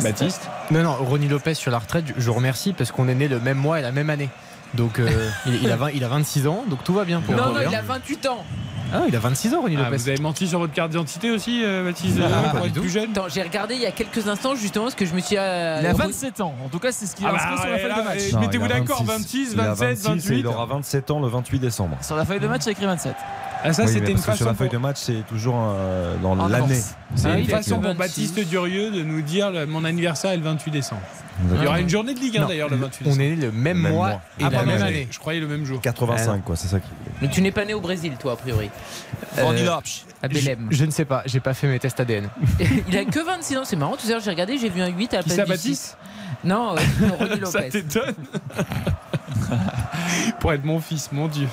Baptiste 0.00 0.48
Non, 0.70 0.82
non, 0.82 0.94
Ronnie 1.00 1.28
Lopez 1.28 1.54
sur 1.54 1.70
la 1.70 1.78
retraite, 1.78 2.04
je- 2.16 2.24
vous 2.26 2.34
remercie 2.34 2.72
parce 2.72 2.90
qu'on 2.92 3.08
est 3.08 3.14
né 3.14 3.28
le 3.28 3.38
même 3.40 3.58
mois 3.58 3.78
et 3.78 3.82
la 3.82 3.92
même 3.92 4.10
année. 4.10 4.28
Donc 4.74 4.98
euh, 4.98 5.28
il, 5.46 5.62
il 5.62 5.70
a 5.70 5.76
20 5.76 5.90
il 5.90 6.02
a 6.04 6.08
26 6.08 6.46
ans, 6.48 6.64
donc 6.68 6.82
tout 6.84 6.94
va 6.94 7.04
bien 7.04 7.20
pour 7.20 7.34
Non, 7.34 7.52
non, 7.52 7.60
il 7.68 7.74
a 7.74 7.82
28 7.82 8.26
ans. 8.26 8.44
Ah, 8.92 9.02
il 9.08 9.16
a 9.16 9.18
26 9.18 9.54
ans, 9.54 9.62
Ronnie 9.62 9.76
Ah, 9.78 9.84
Lopez. 9.84 9.96
vous 9.96 10.08
avez 10.08 10.18
menti 10.20 10.46
sur 10.46 10.58
votre 10.58 10.72
carte 10.72 10.90
d'identité 10.90 11.30
aussi, 11.30 11.62
euh, 11.64 11.84
Baptiste 11.84 12.18
Ah, 12.20 12.26
euh, 12.26 12.42
pas 12.42 12.50
pour 12.50 12.60
du 12.60 12.66
être 12.68 12.74
tout. 12.74 12.80
plus 12.82 12.90
jeune 12.90 13.10
Attends, 13.10 13.28
j'ai 13.28 13.42
regardé 13.42 13.74
il 13.74 13.80
y 13.80 13.86
a 13.86 13.90
quelques 13.92 14.28
instants 14.28 14.54
justement 14.54 14.90
ce 14.90 14.94
que 14.96 15.06
je 15.06 15.14
me 15.14 15.20
suis. 15.20 15.36
euh, 15.36 15.78
Il 15.80 15.86
a 15.86 15.92
re- 15.92 15.96
27 15.96 16.40
ans. 16.40 16.54
En 16.64 16.68
tout 16.68 16.78
cas, 16.78 16.92
c'est 16.92 17.06
ce 17.06 17.16
qu'il 17.16 17.26
a 17.26 17.30
Ah 17.30 17.32
bah, 17.32 17.38
inscrit 17.42 17.58
sur 17.62 17.70
la 17.70 17.78
feuille 17.78 17.94
de 18.04 18.08
match. 18.08 18.40
Mettez-vous 18.40 18.68
d'accord, 18.68 19.02
26, 19.04 19.54
26, 19.54 19.54
il 19.54 19.60
a 19.60 19.74
27, 19.74 19.98
26 19.98 20.06
et 20.08 20.12
28. 20.30 20.38
Il 20.40 20.46
aura 20.46 20.66
27 20.66 21.10
ans 21.10 21.20
le 21.20 21.28
28 21.28 21.58
décembre. 21.58 21.96
Sur 22.02 22.16
la 22.16 22.24
feuille 22.24 22.40
de 22.40 22.46
match, 22.46 22.62
il 22.66 22.68
a 22.68 22.72
écrit 22.72 22.86
27. 22.86 23.14
Ah, 23.66 23.72
ça, 23.72 23.84
Oui, 23.84 23.88
c'était 23.88 24.10
une 24.10 24.14
parce 24.14 24.26
que 24.26 24.32
sur 24.32 24.32
façon. 24.32 24.44
la 24.44 24.54
feuille 24.54 24.68
pour- 24.68 24.78
de 24.78 24.82
match, 24.82 24.96
c'est 25.00 25.26
toujours 25.26 25.56
euh, 25.58 26.16
dans 26.22 26.34
l'année. 26.48 26.80
C'est 27.14 27.28
Ah, 27.28 27.38
une 27.38 27.46
façon 27.46 27.76
pour 27.76 27.84
26. 27.94 27.98
Baptiste 27.98 28.48
Durieux 28.48 28.90
de 28.90 29.02
nous 29.02 29.22
dire 29.22 29.50
le- 29.50 29.64
mon 29.66 29.84
anniversaire 29.84 30.32
est 30.32 30.36
le 30.36 30.42
28 30.42 30.70
décembre. 30.70 31.00
Il 31.56 31.62
y 31.62 31.66
aura 31.66 31.80
une 31.80 31.88
journée 31.88 32.14
de 32.14 32.20
Ligue 32.20 32.36
1 32.36 32.42
Non, 32.42 32.48
d'ailleurs 32.48 32.68
le 32.68 32.76
28 32.76 33.04
On 33.06 33.10
décembre. 33.10 33.22
est 33.24 33.28
né 33.30 33.36
le 33.36 33.50
même, 33.52 33.78
Même 33.78 33.92
mois 33.92 34.10
et 34.12 34.14
Ah, 34.14 34.20
la 34.44 34.50
pas 34.50 34.56
même 34.58 34.66
même 34.66 34.82
année. 34.82 34.96
année. 34.98 35.08
Je 35.10 35.18
croyais 35.18 35.40
le 35.40 35.48
même 35.48 35.64
jour. 35.64 35.80
85, 35.80 36.44
quoi, 36.44 36.54
c'est 36.56 36.68
ça 36.68 36.78
qui. 36.78 36.88
Mais 37.22 37.28
tu 37.28 37.40
n'es 37.42 37.50
pas 37.52 37.64
né 37.64 37.72
au 37.74 37.80
Brésil, 37.80 38.12
toi, 38.20 38.32
a 38.34 38.36
priori. 38.36 38.70
Euh. 39.38 39.42
À 40.22 40.28
Je, 40.28 40.34
Belém. 40.34 40.68
je 40.70 40.84
ne 40.84 40.90
sais 40.90 41.04
pas, 41.04 41.22
j'ai 41.26 41.40
pas 41.40 41.52
fait 41.54 41.66
mes 41.66 41.78
tests 41.78 41.98
ADN. 42.00 42.28
il 42.88 42.96
a 42.96 43.04
que 43.04 43.18
26 43.20 43.56
ans, 43.58 43.64
c'est 43.64 43.76
marrant. 43.76 43.96
Tout 43.96 44.06
à 44.06 44.10
l'heure, 44.10 44.20
j'ai 44.20 44.30
regardé, 44.30 44.56
j'ai 44.58 44.68
vu 44.70 44.80
un 44.80 44.88
8 44.88 45.12
à 45.14 45.16
la 45.18 45.22
place 45.22 45.36
ça, 45.36 45.42
du 45.44 45.48
Baptiste? 45.50 45.82
6. 45.84 45.96
Non, 46.44 46.74
euh, 46.76 46.78
Ça 47.46 47.60
Lopez. 47.60 47.68
t'étonne 47.70 48.14
Pour 50.40 50.52
être 50.52 50.64
mon 50.64 50.80
fils, 50.80 51.10
mon 51.12 51.28
Dieu. 51.28 51.48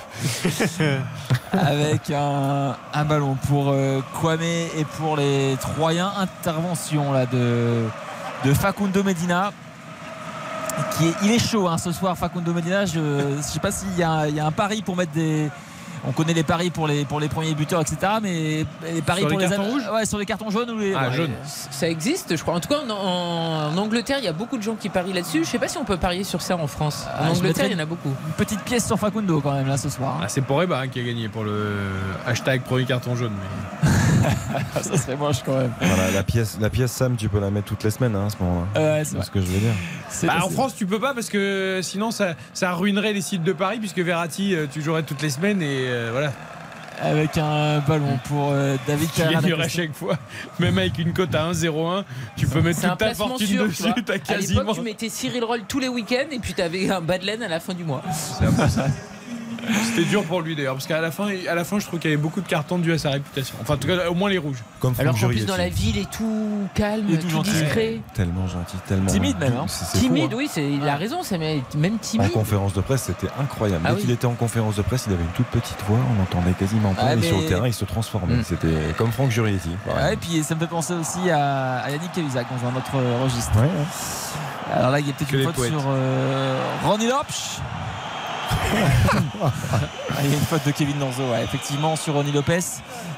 avec 1.54 2.10
un, 2.12 2.76
un 2.94 3.06
ballon 3.06 3.36
pour 3.48 3.70
euh, 3.70 4.02
Kwame 4.20 4.42
et 4.42 4.86
pour 4.98 5.18
les 5.18 5.56
Troyens. 5.60 6.12
Intervention 6.18 7.12
là 7.12 7.26
de, 7.26 7.86
de 8.46 8.54
Facundo 8.54 9.04
Medina. 9.04 9.52
Qui 10.98 11.08
est, 11.08 11.14
il 11.24 11.32
est 11.32 11.40
chaud 11.40 11.68
hein, 11.68 11.78
ce 11.78 11.92
soir, 11.92 12.18
Facundo 12.18 12.54
Medina. 12.54 12.86
Je 12.86 13.00
ne 13.38 13.42
sais 13.42 13.60
pas 13.60 13.72
s'il 13.72 13.94
y, 13.96 14.00
y 14.00 14.04
a 14.04 14.46
un 14.46 14.52
pari 14.52 14.82
pour 14.82 14.96
mettre 14.96 15.12
des. 15.12 15.50
On 16.08 16.12
connaît 16.14 16.34
les 16.34 16.44
paris 16.44 16.70
pour 16.72 16.88
les, 16.88 17.06
pour 17.06 17.20
les 17.20 17.28
premiers 17.30 17.54
buteurs, 17.54 17.82
etc. 17.82 17.98
Mais 18.22 18.66
les 18.92 19.02
paris 19.02 19.20
Sur 19.22 19.30
les 19.30 19.36
pour 19.38 19.48
cartons 19.48 19.64
les 19.64 19.70
rouges 19.72 19.90
ouais, 19.94 20.06
sur 20.06 20.18
les 20.18 20.26
cartons 20.26 20.50
jaunes 20.50 20.70
ou 20.72 20.80
les. 20.80 20.94
Ah, 20.96 21.10
ouais, 21.10 21.14
jaune. 21.16 21.30
Ça 21.46 21.88
existe, 21.88 22.36
je 22.36 22.42
crois. 22.42 22.56
En 22.56 22.60
tout 22.60 22.70
cas, 22.70 22.80
en, 22.90 23.72
en 23.74 23.78
Angleterre, 23.78 24.18
il 24.20 24.26
y 24.26 24.28
a 24.28 24.34
beaucoup 24.34 24.58
de 24.58 24.64
gens 24.64 24.76
qui 24.76 24.90
parient 24.90 25.14
là-dessus. 25.14 25.44
Je 25.44 25.50
sais 25.50 25.60
pas 25.60 25.68
si 25.68 25.78
on 25.78 25.86
peut 25.86 25.98
parier 25.98 26.24
sur 26.24 26.42
ça 26.42 26.56
en 26.58 26.66
France. 26.68 27.06
Ah, 27.08 27.30
En 27.30 27.34
je 27.36 27.40
Angleterre, 27.40 27.68
il 27.68 27.74
y 27.74 27.76
en 27.76 27.80
a 27.80 27.86
beaucoup. 27.86 28.10
Une 28.10 28.34
petite 28.34 28.62
pièce 28.62 28.86
sur 28.88 28.98
Facundo 28.98 29.42
quand 29.42 29.54
même 29.54 29.68
là 29.68 29.78
ce 29.78 29.90
soir. 29.90 30.16
hein. 30.18 30.22
Ah, 30.24 30.28
c'est 30.28 30.42
pour 30.42 30.58
Reba 30.60 30.80
hein, 30.80 30.88
qui 30.88 31.00
a 31.00 31.04
gagné 31.04 31.30
pour 31.30 31.44
le 31.44 31.78
hashtag 32.26 32.62
premier 32.64 32.86
carton 32.86 33.16
jaune. 33.16 33.34
mais- 33.84 33.90
ça 34.82 34.98
serait 34.98 35.16
moche 35.16 35.38
quand 35.46 35.58
même. 35.58 35.72
Voilà, 35.80 36.12
la 36.12 36.24
pièce, 36.24 36.58
la 36.60 36.70
pièce 36.70 36.92
Sam, 36.92 37.16
tu 37.16 37.30
peux 37.30 37.40
la 37.40 37.50
mettre 37.52 37.68
toutes 37.68 37.84
les 37.84 37.92
semaines 37.92 38.16
hein, 38.16 38.28
à 38.28 38.30
ce 38.30 38.38
moment-là. 38.42 38.82
Ouais, 38.82 39.04
c'est 39.06 39.22
ce 39.22 39.32
que 39.32 39.40
je 39.40 39.46
veux 39.46 39.60
dire. 39.60 39.74
Bah, 40.24 40.40
en 40.44 40.50
France, 40.50 40.76
tu 40.76 40.86
peux 40.86 41.00
pas 41.00 41.14
parce 41.14 41.30
que 41.30 41.80
sinon 41.84 42.12
ça, 42.12 42.36
ça 42.54 42.74
ruinerait 42.74 43.14
les 43.14 43.22
sites 43.22 43.44
de 43.44 43.54
Paris 43.54 43.80
puisque 43.80 44.00
Verratti, 44.00 44.56
euh, 44.56 44.68
tu 44.72 44.82
jouerais 44.82 45.04
toutes 45.04 45.22
les 45.22 45.30
semaines 45.30 45.62
et 45.62 45.88
euh, 45.88 46.10
voilà, 46.12 46.32
Avec 47.02 47.38
un 47.38 47.80
ballon 47.80 48.20
pour 48.26 48.50
euh, 48.52 48.76
David 48.88 49.10
tu 49.14 49.22
Pereira 49.22 49.42
gagnerais 49.42 49.58
d'Acosta. 49.64 49.82
chaque 49.82 49.94
fois. 49.96 50.18
Même 50.60 50.78
avec 50.78 51.00
une 51.00 51.14
cote 51.14 51.34
à 51.34 51.52
1,01, 51.52 52.04
tu 52.38 52.48
peux 52.48 52.62
mettre 52.62 52.82
toute 52.82 52.90
ta 52.90 52.96
placement 52.96 53.30
fortune 53.30 53.48
sûr, 53.48 53.64
tu 53.64 53.70
dessus, 53.70 54.22
À 54.28 54.38
l'époque, 54.38 54.76
tu 54.76 54.82
mettais 54.82 55.10
Cyril 55.10 55.44
Roll 55.44 55.62
tous 55.68 55.80
les 55.80 55.88
week-ends 55.88 56.30
et 56.32 56.40
puis 56.40 56.54
tu 56.54 56.62
avais 56.62 56.90
un 56.90 57.02
Badlen 57.02 57.42
à 57.44 57.48
la 57.48 57.60
fin 57.60 57.74
du 57.74 57.84
mois. 57.84 58.04
C'est 58.14 58.46
un 58.46 58.52
peu 58.52 58.68
ça. 58.68 58.86
C'était 59.86 60.08
dur 60.08 60.24
pour 60.24 60.42
lui 60.42 60.56
d'ailleurs 60.56 60.74
parce 60.76 60.88
qu'à 60.88 61.02
la 61.02 61.12
fin, 61.12 61.28
à 61.50 61.56
la 61.56 61.64
fin, 61.64 61.80
je 61.80 61.86
trouve 61.86 62.00
qu'il 62.00 62.10
y 62.10 62.14
avait 62.14 62.22
beaucoup 62.22 62.42
de 62.42 62.48
cartons 62.48 62.78
dus 62.80 62.94
à 62.94 62.98
sa 62.98 63.10
réputation. 63.12 63.56
Enfin, 63.62 63.76
en 63.76 63.78
tout 63.78 63.88
cas, 63.88 64.10
au 64.10 64.14
moins 64.14 64.30
les 64.30 64.38
rouges. 64.38 64.64
Comme 64.80 64.94
Alors 65.00 65.18
qu'en 65.20 65.28
plus, 65.28 65.46
dans 65.46 65.58
la 65.58 65.70
ville, 65.70 65.98
il 65.98 66.02
est 66.02 66.10
tout 66.12 66.68
calme, 66.74 67.06
Il 67.10 67.16
est 67.16 67.18
tout 67.20 67.42
discret. 67.42 68.00
Tellement 68.14 68.48
gentil, 68.48 68.78
tellement. 68.88 69.08
Timide 69.12 69.38
même, 69.40 69.54
hein. 69.58 69.66
Timide, 69.94 70.32
hein. 70.34 70.36
oui, 70.38 70.50
c'est- 70.52 70.70
il 70.72 70.88
a 70.88 70.96
raison, 70.96 71.24
c'est 71.24 71.38
même 71.38 71.62
même 71.76 71.96
En 71.96 71.98
timide. 71.98 72.32
conférence 72.32 72.74
de 72.74 72.82
presse, 72.82 73.04
c'était 73.04 73.32
incroyable. 73.40 73.82
Ah 73.86 73.90
Dès 73.90 73.96
oui. 73.96 74.02
qu'il 74.02 74.12
était 74.12 74.26
en 74.26 74.34
conférence 74.34 74.76
de 74.76 74.82
presse, 74.82 75.06
il 75.08 75.14
avait 75.14 75.24
une 75.24 75.30
toute 75.30 75.48
petite 75.48 75.78
voix, 75.88 76.00
on 76.12 76.16
n'entendait 76.16 76.54
quasiment 76.54 76.94
pas, 76.94 77.02
Ah, 77.06 77.16
mais, 77.16 77.28
sur 77.28 77.38
le 77.38 77.46
terrain, 77.46 77.68
il 77.68 77.74
se 77.74 77.86
transformait. 77.86 78.36
Mm. 78.36 78.44
C'était 78.44 78.94
comme 78.98 79.12
Franck 79.12 79.32
Jurietti. 79.32 79.70
Ouais, 79.88 80.14
et 80.14 80.18
puis 80.18 80.44
ça 80.44 80.56
me 80.56 80.60
fait 80.60 80.68
penser 80.68 80.94
aussi 80.94 81.30
à, 81.30 81.78
à 81.80 81.90
Yannick 81.92 82.12
Cahuzac 82.14 82.48
dans 82.50 82.68
un 82.68 82.76
autre 82.76 82.92
registre. 83.24 83.56
Ouais, 83.56 83.64
ouais. 83.64 84.74
Alors 84.74 84.92
là, 84.92 85.00
il 85.00 85.08
y 85.08 85.10
a 85.10 85.14
peut-être 85.14 85.34
une 85.34 85.44
faute 85.44 85.66
sur 85.66 85.84
euh, 85.88 86.60
Ronnie 86.86 87.08
Lopes. 87.08 87.26
Il 90.24 90.30
y 90.30 90.34
a 90.34 90.38
une 90.38 90.46
faute 90.46 90.66
de 90.66 90.72
Kevin 90.72 91.00
Danzo, 91.00 91.24
effectivement, 91.44 91.96
sur 91.96 92.14
Ronnie 92.14 92.32
Lopez 92.32 92.60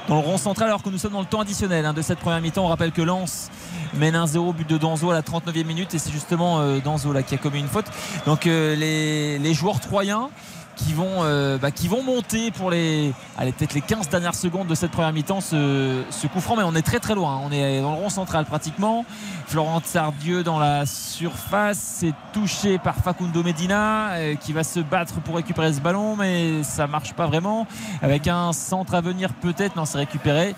dans 0.08 0.14
le 0.14 0.20
rond 0.20 0.38
central, 0.38 0.68
alors 0.68 0.82
que 0.82 0.88
nous 0.88 0.98
sommes 0.98 1.12
dans 1.12 1.20
le 1.20 1.26
temps 1.26 1.40
additionnel 1.40 1.84
hein, 1.84 1.92
de 1.92 2.02
cette 2.02 2.18
première 2.18 2.40
mi-temps. 2.40 2.64
On 2.64 2.68
rappelle 2.68 2.92
que 2.92 3.02
Lens 3.02 3.50
mène 3.94 4.14
1-0, 4.14 4.54
but 4.54 4.68
de 4.68 4.78
Danzo 4.78 5.10
à 5.10 5.14
la 5.14 5.22
39e 5.22 5.64
minute, 5.64 5.94
et 5.94 5.98
c'est 5.98 6.12
justement 6.12 6.60
euh, 6.60 6.80
Danzo 6.80 7.12
qui 7.26 7.34
a 7.34 7.38
commis 7.38 7.60
une 7.60 7.68
faute. 7.68 7.86
Donc 8.26 8.46
euh, 8.46 8.76
les 8.76 9.54
joueurs 9.54 9.80
troyens 9.80 10.30
qui 10.76 10.92
vont, 10.92 11.22
euh, 11.22 11.58
bah, 11.58 11.70
qui 11.70 11.88
vont 11.88 12.02
monter 12.02 12.50
pour 12.50 12.70
les, 12.70 13.12
peut-être 13.38 13.74
les 13.74 13.80
15 13.80 14.08
dernières 14.08 14.34
secondes 14.34 14.66
de 14.66 14.74
cette 14.74 14.90
première 14.90 15.12
mi-temps 15.12 15.40
ce, 15.40 16.02
ce 16.10 16.26
coup 16.26 16.40
franc, 16.40 16.56
mais 16.56 16.62
on 16.64 16.74
est 16.74 16.82
très 16.82 17.00
très 17.00 17.14
loin. 17.14 17.36
hein. 17.36 17.40
On 17.44 17.52
est 17.52 17.80
dans 17.80 17.92
le 17.92 17.98
rond 17.98 18.08
central 18.08 18.44
pratiquement. 18.44 19.04
Florent 19.46 19.80
Sardieu 19.84 20.42
dans 20.42 20.58
la 20.58 20.86
surface, 20.86 21.78
c'est 21.78 22.14
touché 22.32 22.78
par 22.78 22.96
Facundo 22.96 23.42
Medina 23.42 24.12
euh, 24.12 24.34
qui 24.34 24.52
va 24.52 24.64
se 24.64 24.80
battre 24.80 25.20
pour 25.20 25.36
récupérer 25.36 25.72
ce 25.72 25.80
ballon, 25.80 26.16
mais 26.16 26.62
ça 26.62 26.86
marche 26.86 27.12
pas 27.14 27.26
vraiment. 27.26 27.66
Avec 28.02 28.26
un 28.28 28.52
centre 28.52 28.94
à 28.94 29.00
venir 29.00 29.32
peut-être, 29.34 29.76
non, 29.76 29.84
c'est 29.84 29.98
récupéré 29.98 30.54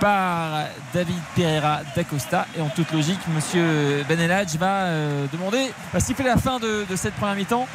par 0.00 0.64
David 0.94 1.20
Pereira 1.36 1.80
d'Acosta 1.94 2.46
et 2.56 2.60
en 2.60 2.68
toute 2.68 2.90
logique 2.92 3.20
monsieur 3.34 4.02
Benelage 4.08 4.56
va 4.56 4.84
euh, 4.84 5.26
demander 5.32 5.70
va 5.92 6.00
siffler 6.00 6.24
la 6.24 6.36
fin 6.36 6.58
de, 6.58 6.84
cette 6.96 7.14
première 7.14 7.36
mi-temps 7.36 7.68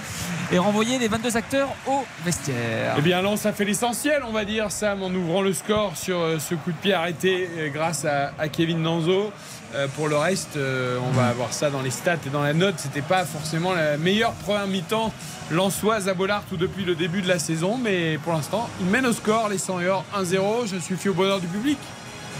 et 0.52 0.58
renvoyer 0.58 1.00
les 1.00 1.08
22 1.08 1.38
acteurs 1.38 1.70
au 1.88 2.04
vestiaire 2.24 2.96
Eh 2.98 3.02
bien, 3.02 3.22
Lens 3.22 3.46
a 3.46 3.54
fait 3.54 3.66
l'essentiel, 3.66 4.24
on 4.28 4.32
va 4.32 4.46
dire, 4.46 4.72
Sam, 4.72 5.02
en 5.04 5.10
ouvrant 5.10 5.42
le 5.42 5.54
score 5.54 5.98
sur 5.98 6.20
euh, 6.20 6.40
ce 6.40 6.56
coup 6.56 6.72
de 6.72 6.78
pied 6.78 6.94
arrêté 6.94 7.50
euh, 7.58 7.70
grâce 7.70 8.06
à, 8.06 8.48
Kevin 8.50 8.84
Danzo. 8.84 9.32
Euh, 9.74 9.88
pour 9.96 10.08
le 10.08 10.16
reste, 10.16 10.58
on 10.58 11.12
va 11.12 11.28
avoir 11.28 11.52
ça 11.52 11.70
dans 11.70 11.82
les 11.82 11.90
stats 11.90 12.18
et 12.26 12.30
dans 12.30 12.44
la 12.44 12.54
note. 12.54 12.76
C'était 12.78 13.02
pas 13.02 13.26
forcément 13.26 13.74
la 13.74 13.98
meilleure 13.98 14.32
première 14.32 14.68
mi-temps 14.68 15.12
lensoise 15.52 16.08
à 16.08 16.14
Bollard 16.14 16.44
tout 16.48 16.58
depuis 16.58 16.86
le 16.86 16.96
début 16.96 17.22
de 17.22 17.28
la 17.28 17.40
saison, 17.40 17.78
mais 17.82 18.18
pour 18.24 18.34
l'instant, 18.34 18.70
il 18.80 18.86
mène 18.86 19.06
au 19.06 19.14
score, 19.14 19.50
les 19.50 19.58
100 19.58 19.82
heures 19.82 20.06
1-0. 20.18 20.68
Je 20.68 20.96
suis 20.96 21.10
au 21.10 21.14
bonheur 21.14 21.40
du 21.40 21.48
public. 21.48 21.78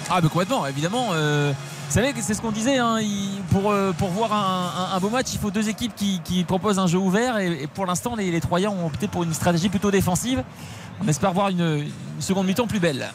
Ah, 0.10 0.20
mais 0.22 0.30
complètement, 0.30 0.66
évidemment. 0.68 1.10
euh, 1.14 1.52
vous 1.88 1.94
savez, 1.94 2.14
que 2.14 2.22
c'est 2.22 2.34
ce 2.34 2.42
qu'on 2.42 2.52
disait. 2.52 2.78
hein, 2.78 2.98
pour, 3.52 3.72
euh, 3.72 3.92
pour 3.94 4.10
voir 4.10 4.32
un, 4.34 5.00
beau 5.00 5.10
match, 5.10 5.28
il 5.34 5.40
faut 5.40 5.52
deux 5.52 5.70
équipes 5.70 5.96
qui, 5.96 6.22
qui 6.24 6.44
proposent 6.44 6.80
un 6.80 6.88
jeu 6.88 6.98
ouvert. 6.98 7.38
Et, 7.38 7.68
pour 7.74 7.86
l'instant, 7.86 8.16
les, 8.16 8.40
Troyens 8.40 8.70
ont 8.70 8.88
opté 8.88 9.08
pour 9.08 9.24
une 9.24 9.34
stratégie 9.34 9.70
plutôt 9.70 9.92
défensive. 9.92 10.44
On 11.02 11.08
espère 11.08 11.34
voir 11.34 11.50
une 11.50 11.86
seconde 12.22 12.48
mi-temps 12.48 12.68
plus 12.68 12.80
belle. 12.80 13.08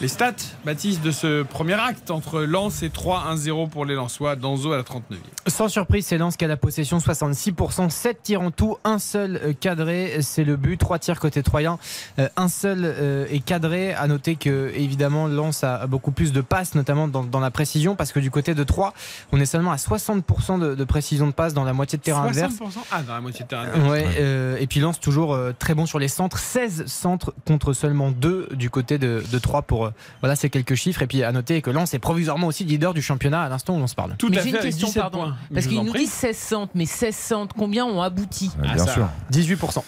Les 0.00 0.08
stats, 0.08 0.34
Baptiste, 0.64 1.02
de 1.02 1.10
ce 1.10 1.42
premier 1.42 1.74
acte 1.74 2.10
entre 2.10 2.42
Lens 2.42 2.82
et 2.82 2.88
3-1-0 2.88 3.68
pour 3.68 3.84
les 3.84 3.94
Lensois, 3.94 4.36
Danzo 4.36 4.72
à 4.72 4.76
la 4.76 4.82
39e. 4.82 5.00
Sans 5.46 5.68
surprise, 5.68 6.06
c'est 6.06 6.18
Lens 6.18 6.36
qui 6.36 6.44
a 6.44 6.48
la 6.48 6.56
possession 6.56 6.98
66%, 6.98 7.90
7 7.90 8.22
tirs 8.22 8.40
en 8.40 8.50
tout, 8.50 8.76
un 8.84 8.98
seul 8.98 9.40
euh, 9.42 9.52
cadré, 9.58 10.18
c'est 10.20 10.44
le 10.44 10.56
but, 10.56 10.76
3 10.78 10.98
tirs 10.98 11.20
côté 11.20 11.42
Troyen, 11.42 11.78
euh, 12.18 12.28
un 12.36 12.48
seul 12.48 12.80
euh, 12.84 13.26
est 13.30 13.44
cadré. 13.44 13.94
À 13.94 14.06
noter 14.06 14.36
que 14.36 14.72
évidemment 14.74 15.26
Lens 15.26 15.64
a 15.64 15.86
beaucoup 15.86 16.10
plus 16.12 16.32
de 16.32 16.40
passes, 16.40 16.74
notamment 16.74 17.08
dans, 17.08 17.24
dans 17.24 17.40
la 17.40 17.50
précision, 17.50 17.94
parce 17.96 18.12
que 18.12 18.20
du 18.20 18.30
côté 18.30 18.54
de 18.54 18.64
3, 18.64 18.94
on 19.32 19.40
est 19.40 19.46
seulement 19.46 19.72
à 19.72 19.76
60% 19.76 20.58
de, 20.58 20.74
de 20.74 20.84
précision 20.84 21.26
de 21.26 21.32
passe 21.32 21.54
dans 21.54 21.64
la 21.64 21.72
moitié 21.72 21.98
de 21.98 22.02
terrain 22.02 22.26
60% 22.26 22.28
adverse. 22.28 22.54
Ah, 22.90 23.02
dans 23.02 23.14
la 23.14 23.20
moitié 23.20 23.44
de 23.44 23.48
terrain. 23.48 23.64
adverse. 23.64 23.88
Ouais, 23.90 24.06
euh, 24.18 24.56
et 24.60 24.66
puis 24.66 24.80
Lens 24.80 25.00
toujours 25.00 25.34
euh, 25.34 25.52
très 25.58 25.74
bon 25.74 25.86
sur 25.86 25.98
les 25.98 26.08
centres, 26.08 26.38
16 26.38 26.86
centres 26.86 27.34
contre 27.46 27.72
seulement 27.72 28.10
2 28.10 28.43
du 28.52 28.70
côté 28.70 28.98
de, 28.98 29.22
de 29.30 29.38
3 29.38 29.62
pour 29.62 29.86
euh, 29.86 29.90
voilà 30.20 30.36
ces 30.36 30.50
quelques 30.50 30.74
chiffres 30.74 31.02
et 31.02 31.06
puis 31.06 31.22
à 31.22 31.32
noter 31.32 31.62
que 31.62 31.70
Lens 31.70 31.94
est 31.94 31.98
provisoirement 31.98 32.46
aussi 32.48 32.64
leader 32.64 32.94
du 32.94 33.02
championnat 33.02 33.42
à 33.42 33.48
l'instant 33.48 33.76
où 33.76 33.78
l'on 33.78 33.86
se 33.86 33.94
parle. 33.94 34.16
Tout 34.16 34.28
mais 34.28 34.38
à 34.38 34.42
j'ai 34.42 34.50
fait, 34.50 34.56
une 34.58 34.62
question, 34.62 34.86
17 34.88 35.02
pardon. 35.02 35.18
points. 35.18 35.36
Parce 35.52 35.66
qu'ils 35.66 35.82
nous 35.82 35.92
disent 35.92 36.10
16 36.12 36.36
centres, 36.36 36.72
mais 36.74 36.86
16 36.86 37.14
centres, 37.14 37.54
combien 37.56 37.84
ont 37.86 38.02
abouti 38.02 38.50
Ah, 38.62 38.74
bien 38.74 38.84
ça. 38.86 38.92
sûr. 38.94 39.08
18%. 39.32 39.82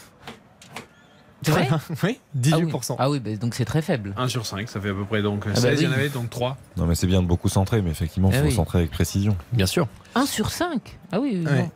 C'est 1.43 1.53
vrai 1.53 1.69
Oui, 2.03 2.19
Ah 2.53 2.57
oui. 2.59 2.65
18%. 2.73 2.97
Ah 2.99 3.09
oui, 3.11 3.21
bah, 3.21 3.37
donc 3.37 3.55
c'est 3.55 3.65
très 3.65 3.83
faible. 3.83 4.15
1 4.17 4.27
sur 4.29 4.45
5, 4.47 4.69
ça 4.69 4.81
fait 4.81 4.91
à 4.91 4.95
peu 4.95 5.05
près 5.05 5.23
donc 5.23 5.47
bah 5.47 5.55
16, 5.55 5.81
il 5.81 5.85
y 5.85 5.87
en 5.87 5.91
oui. 5.91 5.97
avait 5.97 6.09
donc 6.09 6.29
3. 6.31 6.57
Non, 6.77 6.87
mais 6.87 6.95
c'est 6.97 7.07
bien 7.07 7.23
de 7.23 7.27
beaucoup 7.29 7.49
centrer, 7.49 7.83
mais 7.83 7.91
effectivement, 7.91 8.31
il 8.31 8.37
Ah 8.37 8.41
faut 8.41 8.47
oui. 8.47 8.53
centrer 8.55 8.79
avec 8.79 8.91
précision. 8.91 9.37
Bien 9.53 9.67
sûr. 9.67 9.87
1 10.17 10.27
sur 10.27 10.51
5 10.51 10.99
Ah 11.13 11.21
oui, 11.21 11.45
Ouais. 11.47 11.53
non. 11.63 11.71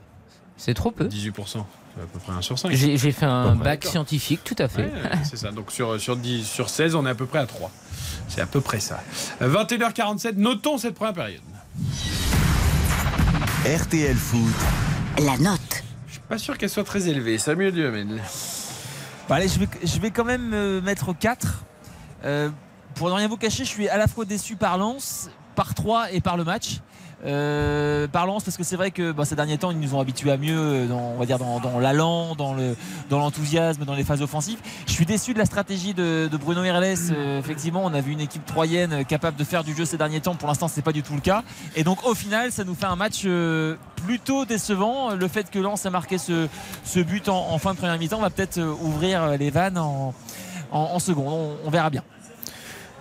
c'est 0.57 0.74
trop 0.74 0.90
peu. 0.90 1.07
18%, 1.07 1.43
c'est 1.47 1.59
à 2.02 2.06
peu 2.06 2.18
près 2.18 2.32
1 2.32 2.43
sur 2.43 2.59
5. 2.59 2.70
J'ai 2.72 2.97
j'ai 2.97 3.12
fait 3.12 3.27
un 3.27 3.44
Bon, 3.44 3.56
bah, 3.56 3.64
bac 3.64 3.81
d'accord. 3.81 3.90
scientifique, 3.93 4.40
tout 4.44 4.56
à 4.59 4.68
fait. 4.68 4.85
Ouais, 4.85 4.93
c'est 5.24 5.36
ça. 5.36 5.51
Donc 5.52 5.70
sur, 5.72 6.01
sur, 6.01 6.16
10, 6.16 6.47
sur 6.47 6.68
16, 6.68 6.94
on 6.94 7.06
est 7.06 7.10
à 7.10 7.14
peu 7.14 7.27
près 7.27 7.39
à 7.40 7.47
3. 7.47 7.70
C'est 8.28 8.40
à 8.40 8.47
peu 8.47 8.60
près 8.60 8.81
ça. 8.81 9.02
Euh, 9.43 9.52
21h47, 9.52 10.35
notons 10.36 10.78
cette 10.78 10.94
première 10.94 11.14
période. 11.14 11.40
RTL 13.66 14.16
Foot, 14.16 14.55
La 15.24 15.36
note. 15.39 15.60
Je 16.06 16.12
suis 16.12 16.20
pas 16.28 16.39
sûr 16.39 16.56
qu'elle 16.56 16.70
soit 16.70 16.85
très 16.85 17.09
élevée. 17.09 17.39
Samuel 17.39 17.72
Duhamel. 17.72 18.22
Bon, 19.28 19.35
allez, 19.35 19.48
je 19.48 19.59
vais, 19.59 19.68
je 19.85 19.98
vais 20.01 20.10
quand 20.10 20.24
même 20.24 20.52
euh, 20.55 20.81
mettre 20.81 21.12
4. 21.12 21.64
Euh, 22.24 22.48
pour 22.94 23.09
ne 23.09 23.14
rien 23.14 23.28
vous 23.28 23.36
cacher, 23.36 23.64
je 23.64 23.68
suis 23.68 23.89
à 23.89 23.97
la 23.98 24.06
fois 24.09 24.24
déçu 24.24 24.56
par 24.56 24.78
Lens, 24.78 25.31
par 25.55 25.74
3 25.74 26.12
et 26.12 26.20
par 26.20 26.36
le 26.36 26.44
match. 26.44 26.81
Euh, 27.26 28.09
par 28.09 28.26
Lens 28.26 28.44
parce 28.44 28.56
que 28.56 28.64
c'est 28.64 28.76
vrai 28.76 28.90
que 28.90 29.14
ces 29.24 29.36
derniers 29.36 29.59
temps 29.59 29.70
ils 29.70 29.78
nous 29.78 29.94
ont 29.94 30.01
habitués 30.01 30.30
à 30.30 30.36
mieux 30.36 30.88
dire 31.26 31.38
dans, 31.38 31.78
l'allant 31.78 32.34
dans 32.34 32.55
le 32.55 32.76
dans 33.09 33.18
l'enthousiasme 33.18 33.84
dans 33.84 33.94
les 33.94 34.05
phases 34.05 34.22
offensives. 34.22 34.59
Je 34.86 34.92
suis 34.92 35.06
déçu 35.06 35.34
de 35.34 35.38
la 35.38 35.44
stratégie 35.44 35.94
de, 35.94 36.28
Bruno 36.40 36.64
Irles 36.64 36.97
Euh, 37.10 37.38
effectivement 37.38 37.82
on 37.84 37.92
a 37.94 38.01
vu 38.01 38.12
une 38.12 38.20
équipe 38.20 38.44
troyenne 38.47 39.05
capable 39.05 39.36
de 39.36 39.44
faire 39.44 39.64
du 39.64 39.74
jeu 39.74 39.84
ces 39.84 39.97
derniers 39.97 40.20
temps. 40.20 40.34
Pour 40.34 40.48
l'instant 40.48 40.68
c'est 40.68 40.82
pas 40.82 40.92
du 40.92 41.02
tout 41.02 41.14
le 41.14 41.20
cas. 41.20 41.42
Et 41.76 41.84
donc 41.84 42.05
au 42.06 42.14
final 42.14 42.52
ça 42.52 42.64
nous 42.64 42.74
fait 42.74 42.86
un 42.86 42.97
match 42.97 43.22
euh, 43.24 43.76
plutôt 43.97 44.44
décevant. 44.44 45.14
Le 45.14 45.28
fait 45.28 45.51
que 45.51 45.59
Lens 45.59 45.84
a 45.86 45.90
marqué 45.90 46.18
ce, 46.18 46.48
but 47.01 47.28
en, 47.28 47.59
fin 47.59 47.72
de 47.72 47.78
première 47.78 47.98
mi-temps 47.98 48.20
va 48.20 48.30
peut-être 48.30 48.59
euh, 48.59 48.74
ouvrir 48.82 49.36
les 49.38 49.51
vannes 49.51 49.78
en, 49.78 50.14
seconde. 50.98 51.56
On, 51.64 51.70
verra 51.70 51.90
bien. 51.90 52.02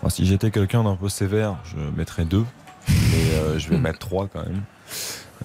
Si 0.08 0.26
j'étais 0.26 0.50
quelqu'un 0.50 0.84
d'un 0.84 0.96
peu 0.96 1.10
sévère, 1.10 1.58
je 1.66 1.78
mettrais 1.96 2.26
deux. 2.26 2.46
Mais 3.12 3.36
euh, 3.38 3.60
je 3.60 3.70
vais 3.70 3.78
mettre 3.78 4.00
trois 4.00 4.28
quand 4.32 4.44
même. 4.46 4.62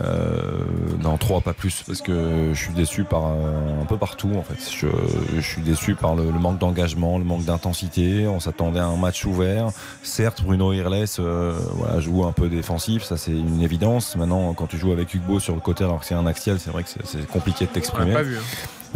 Euh, 0.01 0.59
non, 1.01 1.17
trois, 1.19 1.41
pas 1.41 1.53
plus, 1.53 1.85
parce 1.87 2.03
que 2.03 2.51
je 2.53 2.59
suis 2.59 2.73
déçu 2.73 3.05
par 3.05 3.27
un, 3.27 3.83
un 3.83 3.85
peu 3.85 3.97
partout 3.97 4.33
en 4.37 4.43
fait. 4.43 4.59
Je, 4.77 4.89
je 5.37 5.41
suis 5.41 5.63
déçu 5.63 5.95
par 5.95 6.17
le, 6.17 6.25
le 6.25 6.39
manque 6.41 6.59
d'engagement, 6.59 7.17
le 7.17 7.25
manque 7.25 7.45
d'intensité. 7.45 8.27
On 8.27 8.41
s'attendait 8.41 8.81
à 8.81 8.87
un 8.87 8.97
match 8.97 9.25
ouvert. 9.25 9.69
Certes, 10.03 10.43
Bruno 10.43 10.73
Irles 10.73 11.07
euh, 11.21 11.57
voilà, 11.75 12.01
joue 12.01 12.25
un 12.25 12.33
peu 12.33 12.49
défensif, 12.49 13.05
ça 13.05 13.17
c'est 13.17 13.31
une 13.31 13.63
évidence. 13.63 14.17
Maintenant, 14.17 14.53
quand 14.55 14.67
tu 14.67 14.79
joues 14.79 14.91
avec 14.93 15.15
Hugo 15.15 15.39
sur 15.39 15.55
le 15.55 15.61
côté 15.61 15.85
alors 15.85 16.01
que 16.01 16.07
c'est 16.07 16.15
un 16.17 16.27
axial, 16.27 16.59
c'est 16.59 16.71
vrai 16.71 16.83
que 16.83 16.89
c'est- 16.89 17.07
c'est 17.07 17.27
compliqué 17.29 17.67
de 17.67 17.71
t'exprimer. 17.71 18.15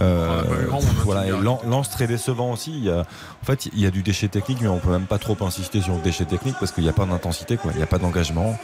Euh, 0.01 0.29
On 0.29 0.37
l'a 0.37 0.43
pas 0.45 0.55
vu 0.57 0.67
grand, 0.67 0.79
on 0.79 0.81
a 0.81 1.03
voilà, 1.05 1.27
Lance 1.67 1.91
très 1.91 2.07
décevant 2.07 2.53
aussi. 2.53 2.73
Il 2.77 2.85
y 2.85 2.91
a, 2.91 3.01
en 3.01 3.45
fait, 3.47 3.67
il 3.73 3.81
y 3.81 3.87
a 3.87 3.91
du 3.91 4.03
déchet 4.03 4.29
technique, 4.29 4.59
mais 4.61 4.69
on 4.69 4.79
peut 4.79 4.91
même 4.91 5.07
pas 5.07 5.19
trop 5.19 5.37
insister 5.41 5.81
sur 5.81 5.95
le 5.95 6.01
déchet 6.03 6.25
technique 6.25 6.57
parce 6.61 6.73
qu'il 6.73 6.85
n'y 6.85 6.91
a 6.91 6.93
pas 6.93 7.07
d'intensité, 7.07 7.57
quoi. 7.57 7.73
Il 7.73 7.79
n'y 7.79 7.83
a 7.83 7.87
pas 7.87 7.99
d'engagement. 7.99 8.59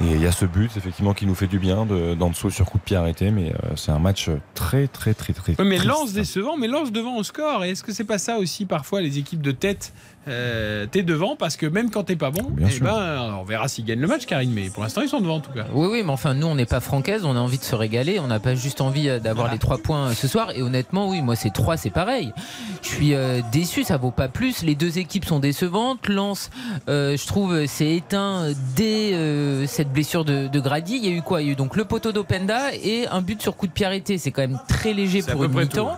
Et 0.00 0.06
il 0.06 0.20
y 0.20 0.26
a 0.26 0.32
ce 0.32 0.44
but, 0.46 0.70
effectivement, 0.76 1.14
qui 1.14 1.26
nous 1.26 1.34
fait 1.34 1.46
du 1.46 1.58
bien 1.58 1.86
de- 1.86 2.14
d'en 2.14 2.30
dessous 2.30 2.50
sur 2.50 2.66
coup 2.66 2.78
de 2.78 2.82
pied 2.82 2.96
arrêté. 2.96 3.30
Mais 3.30 3.50
euh, 3.52 3.72
c'est 3.76 3.92
un 3.92 3.98
match 3.98 4.30
très, 4.54 4.88
très, 4.88 5.14
très, 5.14 5.32
très. 5.32 5.54
Mais 5.64 5.78
lance 5.78 6.12
décevant, 6.12 6.56
mais 6.56 6.66
lance 6.68 6.90
devant 6.92 7.16
au 7.16 7.22
score. 7.22 7.64
Et 7.64 7.70
est-ce 7.70 7.82
que 7.84 7.92
c'est 7.92 8.04
pas 8.04 8.18
ça 8.18 8.38
aussi 8.38 8.64
parfois 8.66 9.00
les 9.00 9.18
équipes 9.18 9.42
de 9.42 9.52
tête 9.52 9.92
euh, 10.28 10.86
T'es 10.90 11.02
devant 11.02 11.34
parce 11.36 11.56
que 11.56 11.66
même 11.66 11.90
quand 11.90 12.04
t'es 12.04 12.16
pas 12.16 12.30
bon, 12.30 12.42
Bien 12.50 12.66
eh 12.68 12.72
sûr. 12.72 12.84
ben, 12.84 13.36
on 13.40 13.44
verra 13.44 13.68
s'ils 13.68 13.84
gagnent 13.84 14.00
le 14.00 14.06
match, 14.06 14.26
Karine. 14.26 14.52
Mais 14.52 14.68
pour 14.70 14.82
l'instant, 14.82 15.00
ils 15.02 15.08
sont 15.08 15.20
devant 15.20 15.36
en 15.36 15.40
tout 15.40 15.52
cas. 15.52 15.64
Oui, 15.72 15.88
oui, 15.90 16.02
mais 16.04 16.12
enfin, 16.12 16.34
nous, 16.34 16.46
on 16.46 16.54
n'est 16.54 16.66
pas 16.66 16.80
francaise, 16.80 17.24
on 17.24 17.36
a 17.36 17.40
envie 17.40 17.58
de 17.58 17.64
se 17.64 17.74
régaler, 17.74 18.18
on 18.20 18.26
n'a 18.26 18.40
pas 18.40 18.54
juste 18.54 18.80
envie 18.80 19.08
euh, 19.08 19.18
d'avoir 19.18 19.50
les 19.50 19.58
trois 19.58 19.78
points 19.78 20.08
euh, 20.08 20.12
ce 20.12 20.28
soir. 20.28 20.50
Et 20.54 20.62
honnêtement, 20.62 21.08
oui, 21.08 21.22
moi, 21.22 21.36
c'est 21.36 21.50
trois, 21.50 21.76
c'est 21.76 21.90
pareil. 21.90 22.32
Je 22.82 22.88
suis 22.88 23.14
euh, 23.14 23.40
déçu, 23.52 23.84
ça 23.84 23.96
vaut 23.96 24.10
pas 24.10 24.28
plus. 24.28 24.62
Les 24.62 24.74
deux 24.74 24.98
équipes 24.98 25.24
sont 25.24 25.38
décevantes. 25.40 26.08
Lens, 26.08 26.50
euh, 26.88 27.16
je 27.16 27.26
trouve, 27.26 27.66
s'est 27.66 27.96
éteint 27.96 28.48
dès 28.76 29.14
euh, 29.14 29.66
cette 29.66 29.92
blessure 29.92 30.24
de, 30.24 30.48
de 30.48 30.60
Grady. 30.60 30.96
Il 30.96 31.04
y 31.04 31.08
a 31.08 31.16
eu 31.16 31.22
quoi? 31.22 31.40
Il 31.42 31.46
y 31.46 31.50
a 31.50 31.52
eu 31.52 31.56
donc 31.56 31.76
le 31.76 31.84
poteau 31.84 32.12
d'Openda 32.12 32.74
et 32.74 33.06
un 33.10 33.22
but 33.22 33.40
sur 33.40 33.56
coup 33.56 33.66
de 33.66 33.72
pied 33.72 33.86
arrêté. 33.86 34.18
C'est 34.18 34.30
quand 34.30 34.42
même 34.42 34.60
très 34.68 34.92
léger 34.92 35.22
pour 35.22 35.44
une 35.44 35.52
mi-temps. 35.52 35.96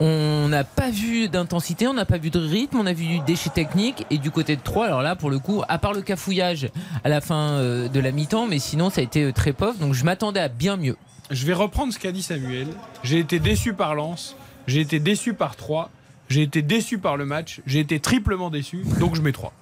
On 0.00 0.48
n'a 0.48 0.64
pas 0.64 0.90
vu 0.90 1.28
d'intensité, 1.28 1.86
on 1.86 1.94
n'a 1.94 2.04
pas 2.04 2.18
vu 2.18 2.30
de 2.30 2.40
rythme, 2.40 2.78
on 2.78 2.86
a 2.86 2.92
vu 2.92 3.04
du 3.06 3.20
déchet 3.36 3.50
technique. 3.50 4.06
Et 4.10 4.18
du 4.18 4.30
côté 4.30 4.56
de 4.56 4.62
Troyes, 4.62 4.86
alors 4.86 5.02
là, 5.02 5.14
pour 5.14 5.28
le 5.30 5.38
coup, 5.38 5.62
à 5.68 5.78
part 5.78 5.92
le 5.92 6.00
cafouillage 6.02 6.68
à 7.04 7.08
la 7.08 7.20
fin 7.20 7.50
euh, 7.58 7.88
de 7.88 8.00
la 8.00 8.10
mi-temps, 8.12 8.46
mais 8.46 8.58
sinon, 8.58 8.88
ça 8.90 9.00
a 9.02 9.04
été 9.04 9.24
euh, 9.24 9.32
très 9.32 9.52
pauvre. 9.52 9.78
Donc 9.78 9.92
je 9.94 10.04
m'attendais 10.04 10.40
à 10.40 10.48
bien 10.48 10.76
mieux. 10.76 10.96
Je 11.30 11.44
vais 11.46 11.52
reprendre 11.52 11.92
ce 11.92 11.98
qu'a 11.98 12.12
dit 12.12 12.22
Samuel. 12.22 12.68
J'ai 13.02 13.18
été 13.18 13.38
déçu 13.38 13.74
par 13.74 13.94
Lens, 13.94 14.36
j'ai 14.66 14.80
été 14.80 15.00
déçu 15.00 15.34
par 15.34 15.56
3, 15.56 15.90
j'ai 16.28 16.42
été 16.42 16.62
déçu 16.62 16.98
par 16.98 17.16
le 17.16 17.26
match, 17.26 17.60
j'ai 17.66 17.80
été 17.80 18.00
triplement 18.00 18.48
déçu, 18.48 18.84
donc 19.00 19.16
je 19.16 19.20
mets 19.22 19.32
3. 19.32 19.52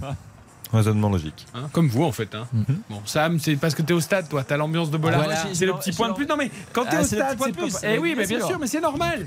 Raisonnement 0.72 1.08
logique. 1.10 1.46
Hein, 1.54 1.68
comme 1.72 1.86
vous 1.88 2.02
en 2.02 2.10
fait. 2.10 2.34
Hein. 2.34 2.48
Bon, 2.90 3.00
Sam, 3.04 3.38
c'est 3.38 3.54
parce 3.54 3.74
que 3.76 3.82
t'es 3.82 3.92
au 3.92 4.00
stade, 4.00 4.28
toi, 4.28 4.42
t'as 4.42 4.56
l'ambiance 4.56 4.90
de 4.90 4.96
Bollard. 4.96 5.20
Ah, 5.20 5.24
voilà. 5.26 5.40
c'est 5.54 5.66
le 5.66 5.74
petit 5.74 5.92
point 5.92 6.08
de 6.08 6.14
plus. 6.14 6.26
Non 6.26 6.36
mais 6.36 6.50
quand 6.72 6.82
t'es 6.84 6.96
Ah, 6.96 7.00
au 7.02 7.04
c'est 7.04 7.16
le 7.16 7.22
stade, 7.22 7.38
petit 7.38 7.52
point 7.52 7.66
de 7.66 7.70
c'est 7.70 7.78
plus. 7.78 7.86
pas- 7.86 7.94
Eh 7.94 7.98
oui, 7.98 8.14
mais 8.16 8.26
Bien 8.26 8.38
sûr. 8.38 8.48
sûr, 8.48 8.58
mais 8.58 8.66
c'est 8.66 8.80
normal. 8.80 9.24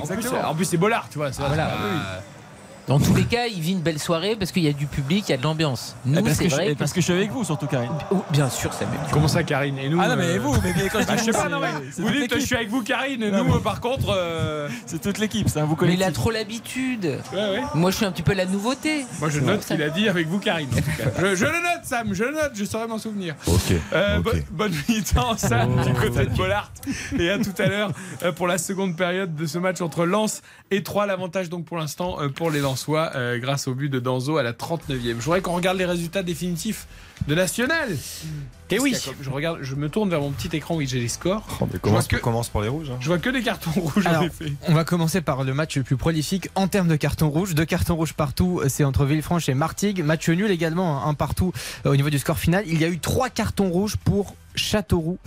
En 0.00 0.06
plus, 0.06 0.28
en 0.28 0.54
plus, 0.54 0.64
c'est 0.66 0.76
Bollard, 0.76 1.08
tu 1.10 1.18
vois. 1.18 1.32
ça, 1.32 1.48
Voilà. 1.48 1.70
c'est 1.70 1.78
pas- 1.78 1.84
oui. 1.84 2.22
Dans 2.86 2.98
tous 3.00 3.14
les 3.14 3.24
cas, 3.24 3.46
il 3.46 3.60
vit 3.60 3.72
une 3.72 3.80
belle 3.80 3.98
soirée 3.98 4.36
parce 4.36 4.52
qu'il 4.52 4.62
y 4.62 4.68
a 4.68 4.72
du 4.74 4.86
public, 4.86 5.24
il 5.28 5.30
y 5.32 5.34
a 5.34 5.38
de 5.38 5.42
l'ambiance. 5.42 5.96
Nous, 6.04 6.18
Eh, 6.18 6.22
parce, 6.22 6.36
c'est 6.36 6.44
que 6.44 6.50
je, 6.50 6.54
vrai. 6.54 6.66
eh, 6.70 6.74
parce 6.74 6.92
que 6.92 7.00
je 7.00 7.04
suis 7.06 7.14
avec 7.14 7.30
vous 7.30 7.42
surtout 7.42 7.66
Karine 7.66 7.90
Oh, 8.10 8.22
bien 8.30 8.50
sûr, 8.50 8.74
Samuel. 8.74 8.98
Comment 9.10 9.26
ça, 9.26 9.42
Karine 9.42 9.78
Et 9.78 9.88
nous 9.88 9.98
Ah 10.02 10.08
non 10.08 10.16
mais 10.16 10.24
euh, 10.26 10.38
vous 10.38 10.52
mais, 10.62 10.74
mais 10.76 10.88
quand 10.90 11.00
je 11.00 11.06
bah, 11.06 11.14
je 11.16 11.22
sais 11.24 11.30
vous, 11.30 11.38
pas, 11.42 11.48
non 11.48 11.60
mais 11.60 11.68
vous 11.96 12.10
dites 12.10 12.14
je 12.14 12.20
l'équipe. 12.34 12.40
suis 12.40 12.56
avec 12.56 12.68
vous, 12.68 12.82
Karine. 12.82 13.30
Non, 13.30 13.44
nous, 13.44 13.54
mais- 13.54 13.60
par 13.60 13.80
contre, 13.80 14.14
euh, 14.14 14.68
c'est 14.84 15.00
toute 15.00 15.16
l'équipe 15.18 15.48
c'est 15.48 15.60
un 15.60 15.64
vous 15.64 15.70
Mais 15.72 15.76
collectif 15.78 16.00
il 16.06 16.08
a 16.08 16.12
trop 16.12 16.30
l'habitude. 16.30 17.04
ouais, 17.32 17.38
ouais. 17.38 17.62
Moi, 17.74 17.90
je 17.90 17.96
suis 17.96 18.04
un 18.04 18.12
petit 18.12 18.22
peu 18.22 18.34
la 18.34 18.44
nouveauté. 18.44 19.06
Moi, 19.18 19.30
je 19.30 19.40
note 19.40 19.64
qu'il 19.64 19.82
a 19.82 19.88
dit 19.88 20.08
avec 20.08 20.26
vous, 20.28 20.38
Karine. 20.38 20.68
en 20.70 20.76
tout 20.76 20.82
cas. 20.82 21.10
Je, 21.30 21.34
je 21.36 21.44
le 21.46 21.52
note, 21.52 21.84
Sam. 21.84 22.12
Je 22.12 22.24
le 22.24 22.32
note. 22.32 22.52
Je 22.54 22.64
saurais 22.66 22.86
m'en 22.86 22.98
souvenir. 22.98 23.34
Ok. 23.46 23.72
Euh, 23.94 24.20
bo- 24.20 24.30
bonne 24.50 24.74
mi-temps, 24.90 25.38
Sam, 25.38 25.82
du 25.86 25.94
côté 25.94 26.26
de 26.26 26.36
Bollard. 26.36 26.70
Et 27.18 27.30
à 27.30 27.38
tout 27.38 27.54
à 27.58 27.66
l'heure 27.66 27.92
pour 28.36 28.46
la 28.46 28.58
seconde 28.58 28.94
période 28.96 29.34
de 29.34 29.46
ce 29.46 29.56
match 29.58 29.80
entre 29.80 30.04
Lens 30.04 30.42
et 30.70 30.82
Troyes. 30.82 31.06
L'avantage, 31.06 31.48
donc, 31.48 31.64
pour 31.64 31.78
l'instant, 31.78 32.18
pour 32.34 32.50
les 32.50 32.60
Lensois, 32.74 33.12
euh, 33.14 33.38
grâce 33.38 33.68
au 33.68 33.74
but 33.74 33.88
de 33.88 34.00
Danzo 34.00 34.36
à 34.36 34.42
la 34.42 34.52
39e. 34.52 34.88
Je 35.04 35.12
voudrais 35.24 35.40
qu'on 35.40 35.52
regarde 35.52 35.78
les 35.78 35.84
résultats 35.84 36.24
définitifs 36.24 36.88
de 37.28 37.34
National. 37.36 37.88
Et 38.70 38.80
oui, 38.80 38.96
je, 39.22 39.30
regarde, 39.30 39.58
je 39.62 39.76
me 39.76 39.88
tourne 39.88 40.10
vers 40.10 40.20
mon 40.20 40.32
petit 40.32 40.54
écran 40.56 40.74
où 40.74 40.80
j'ai 40.84 40.98
les 40.98 41.06
scores. 41.06 41.46
Oh, 41.60 41.66
mais 41.66 41.74
Je 41.74 41.78
commence, 41.78 42.08
vois 42.08 42.18
que- 42.18 42.22
commence 42.24 42.48
par 42.48 42.62
les 42.62 42.68
rouges. 42.68 42.90
hein. 42.90 42.96
Je 42.98 43.06
vois 43.06 43.18
que 43.18 43.30
des 43.30 43.42
cartons 43.42 43.70
rouges, 43.70 44.04
en 44.08 44.22
effet. 44.22 44.52
on 44.66 44.74
va 44.74 44.82
commencer 44.82 45.20
par 45.20 45.44
le 45.44 45.54
match 45.54 45.76
le 45.76 45.84
plus 45.84 45.96
prolifique 45.96 46.48
en 46.56 46.66
termes 46.66 46.88
de 46.88 46.96
cartons 46.96 47.30
rouges. 47.30 47.54
Deux 47.54 47.64
cartons 47.64 47.94
rouges 47.94 48.14
partout, 48.14 48.60
c'est 48.66 48.82
entre 48.82 49.04
Villefranche 49.04 49.48
et 49.48 49.54
Martigues. 49.54 50.02
Match 50.02 50.28
nul 50.28 50.50
également, 50.50 51.06
un 51.06 51.14
partout 51.14 51.52
euh, 51.86 51.92
au 51.92 51.96
niveau 51.96 52.10
du 52.10 52.18
score 52.18 52.38
final. 52.40 52.64
Il 52.66 52.80
y 52.80 52.84
a 52.84 52.88
eu 52.88 52.98
trois 52.98 53.30
cartons 53.30 53.68
rouges 53.70 53.96
pour 53.98 54.34
Châteauroux 54.56 55.18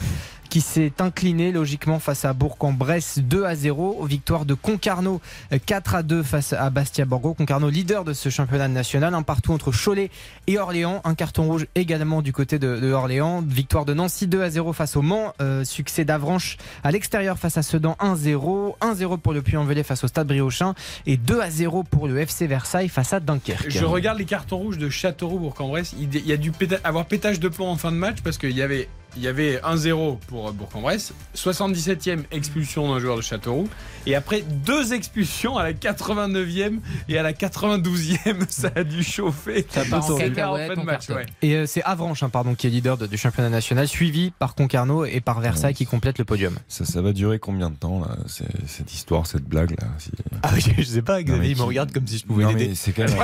qui 0.57 0.61
s'est 0.61 0.93
incliné 0.97 1.51
logiquement 1.51 1.99
face 1.99 2.25
à 2.25 2.33
Bourg-en-Bresse 2.33 3.19
2 3.19 3.45
à 3.45 3.53
0. 3.53 4.03
Victoire 4.07 4.43
de 4.43 4.55
Concarneau 4.55 5.21
euh, 5.53 5.59
4 5.63 5.93
à 5.93 6.01
2 6.01 6.23
face 6.23 6.51
à 6.51 6.71
Bastia 6.71 7.05
Borgo. 7.05 7.35
Concarneau 7.35 7.69
leader 7.69 8.03
de 8.03 8.11
ce 8.13 8.29
championnat 8.29 8.67
national. 8.67 9.13
Un 9.13 9.21
partout 9.21 9.53
entre 9.53 9.71
Cholet 9.71 10.09
et 10.47 10.57
Orléans. 10.57 11.01
Un 11.03 11.13
carton 11.13 11.43
rouge 11.43 11.67
également 11.75 12.23
du 12.23 12.33
côté 12.33 12.57
de, 12.57 12.91
Orléans. 12.91 13.43
Victoire 13.45 13.85
de 13.85 13.93
Nancy 13.93 14.25
2 14.25 14.41
à 14.41 14.49
0 14.49 14.73
face 14.73 14.95
au 14.95 15.03
Mans. 15.03 15.35
Euh, 15.41 15.63
succès 15.63 16.05
d'Avranches 16.05 16.57
à 16.83 16.89
l'extérieur 16.89 17.37
face 17.37 17.59
à 17.59 17.61
Sedan 17.61 17.95
1-0. 17.99 18.77
1-0 18.81 19.19
pour 19.19 19.33
le 19.33 19.43
Puy-en-Velay 19.43 19.83
face 19.83 20.05
au 20.05 20.07
Stade 20.07 20.25
Briochin. 20.25 20.73
Et 21.05 21.17
2 21.17 21.39
à 21.39 21.51
0 21.51 21.83
pour 21.83 22.07
le 22.07 22.17
FC 22.17 22.47
Versailles 22.47 22.89
face 22.89 23.13
à 23.13 23.19
Dunkerque. 23.19 23.69
Je 23.69 23.85
regarde 23.85 24.17
les 24.17 24.25
cartons 24.25 24.57
rouges 24.57 24.79
de 24.79 24.89
Châteauroux 24.89 25.37
Bourg-en-Bresse. 25.37 25.93
Il 25.99 26.25
y 26.25 26.33
a 26.33 26.37
dû 26.37 26.51
avoir 26.83 27.05
pétage 27.05 27.39
de 27.39 27.47
plomb 27.47 27.69
en 27.69 27.77
fin 27.77 27.91
de 27.91 27.97
match 27.97 28.21
parce 28.23 28.39
qu'il 28.39 28.57
y 28.57 28.63
avait, 28.63 28.89
il 29.17 29.23
y 29.23 29.27
avait 29.27 29.57
1-0 29.57 30.17
pour 30.27 30.51
Bourg-en-Bresse, 30.53 31.13
77e 31.35 32.19
expulsion 32.31 32.93
d'un 32.93 32.99
joueur 32.99 33.17
de 33.17 33.21
Châteauroux, 33.21 33.67
et 34.05 34.15
après 34.15 34.41
deux 34.41 34.93
expulsions 34.93 35.57
à 35.57 35.63
la 35.63 35.73
89e 35.73 36.79
et 37.09 37.17
à 37.17 37.23
la 37.23 37.33
92e. 37.33 38.47
Ça 38.49 38.69
a 38.75 38.83
dû 38.83 39.03
chauffer. 39.03 39.65
Ça 39.69 39.83
part 39.85 40.03
en 40.11 40.17
fin 40.17 40.29
de 40.75 40.81
match. 40.85 41.09
ouais. 41.09 41.25
Et 41.41 41.55
euh, 41.55 41.65
c'est 41.65 41.83
Avranches 41.83 42.23
hein, 42.23 42.29
pardon, 42.29 42.55
qui 42.55 42.67
est 42.67 42.69
leader 42.69 42.97
de- 42.97 43.07
du 43.07 43.17
championnat 43.17 43.49
national, 43.49 43.87
suivi 43.87 44.31
par 44.39 44.55
Concarneau 44.55 45.05
et 45.05 45.19
par 45.19 45.39
Versailles 45.41 45.73
qui 45.73 45.85
complète 45.85 46.17
le 46.19 46.25
podium. 46.25 46.55
Ça, 46.67 46.85
ça 46.85 47.01
va 47.01 47.11
durer 47.13 47.39
combien 47.39 47.69
de 47.69 47.75
temps, 47.75 47.99
là, 47.99 48.15
cette 48.67 48.93
histoire, 48.93 49.25
cette 49.27 49.43
blague 49.43 49.71
là 49.71 49.87
si- 49.97 50.11
Ah, 50.43 50.51
je 50.57 50.81
sais 50.83 51.01
pas, 51.01 51.21
Non, 51.21 51.37
mais 51.37 51.47
qui- 51.53 51.59
comme 51.93 52.07
si 52.07 52.19
je 52.19 52.25
qu'on- 52.25 52.33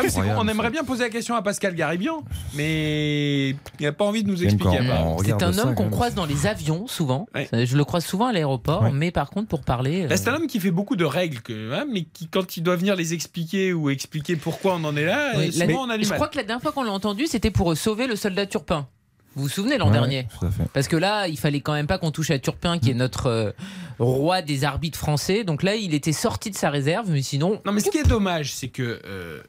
incroyable, 0.08 0.40
on 0.44 0.48
aimerait 0.48 0.70
bien 0.72 0.84
poser 0.84 1.04
la 1.04 1.10
question 1.10 1.36
à 1.36 1.42
Pascal 1.42 1.76
Garibian, 1.76 2.24
mais 2.56 3.50
il 3.80 3.84
n'a 3.84 3.92
pas 3.92 4.06
envie 4.06 4.24
de 4.24 4.30
nous 4.30 4.44
expliquer. 4.44 4.78
C'est 5.18 5.34
regarde 5.34 5.44
un 5.44 5.58
homme 5.60 5.76
qu'on 5.84 5.90
croise 5.90 6.16
dans 6.16 6.26
les 6.26 6.48
avions 6.48 6.88
souvent. 6.88 7.28
Ouais. 7.36 7.48
Ça, 7.52 7.64
Je 7.66 7.78
le 7.78 7.84
croise 7.86 8.06
souvent 8.06 8.28
à 8.28 8.34
l'aéroport, 8.34 8.84
Ouais. 8.84 8.92
mais 8.92 9.12
par 9.12 9.30
contre, 9.30 9.48
pour 9.48 9.62
parler. 9.62 10.08
Là, 10.08 10.18
c'est 10.18 10.30
un 10.30 10.34
euh, 10.34 10.38
homme 10.38 10.48
qui 10.48 10.60
fait 10.60 10.72
beaucoup 10.72 10.96
de 10.96 11.06
règles, 11.06 11.42
que, 11.42 11.74
hein, 11.74 11.86
mais 11.92 12.04
qui, 12.04 12.28
quand 12.28 12.58
il 12.58 12.64
doit 12.64 12.76
venir 12.76 12.96
les 12.96 13.14
expliquer 13.14 13.74
ou 13.74 13.90
expliquer 13.90 14.36
pourquoi 14.36 14.76
on 14.76 14.84
en 14.84 14.96
est 14.96 15.06
là, 15.06 15.36
euh, 15.38 15.50
la- 15.56 15.66
on 15.76 15.90
a 15.90 15.98
du 15.98 16.04
je 16.04 16.10
mal. 16.10 16.18
crois 16.18 16.28
que 16.28 16.38
la 16.38 16.44
dernière 16.44 16.62
fois 16.62 16.72
qu'on 16.72 16.84
l'a 16.84 16.92
entendu, 16.92 17.28
c'était 17.28 17.52
pour 17.52 17.72
euh, 17.72 17.76
sauver 17.76 18.08
le 18.08 18.16
soldat 18.16 18.46
Turpin. 18.46 18.88
Vous 19.36 19.44
vous 19.44 19.50
souvenez 19.50 19.80
l'an 19.80 19.88
Ouais, 19.88 19.94
dernier. 19.94 20.28
Parce 20.74 20.88
que 20.88 20.96
là, 20.96 21.28
il 21.28 21.40
fallait 21.40 21.60
quand 21.62 21.74
même 21.74 21.88
pas 21.88 21.98
qu'on 21.98 22.12
touche 22.12 22.30
à 22.30 22.38
Turpin, 22.38 22.78
qui 22.78 22.92
est 22.92 22.94
notre 22.94 23.26
euh, 23.26 23.52
roi 23.98 24.44
des 24.44 24.64
arbitres 24.64 25.00
français. 25.00 25.44
Donc 25.44 25.64
là, 25.64 25.74
il 25.76 25.96
était 25.96 26.12
sorti 26.14 26.52
de 26.52 26.56
sa 26.56 26.70
réserve, 26.70 27.10
mais 27.10 27.24
sinon. 27.24 27.60
Non, 27.66 27.72
mais 27.72 27.80
ce 27.82 27.90
qui 27.90 27.98
est 27.98 28.08
dommage, 28.08 28.54
c'est 28.54 28.68
que 28.68 29.02
euh, 29.06 29.42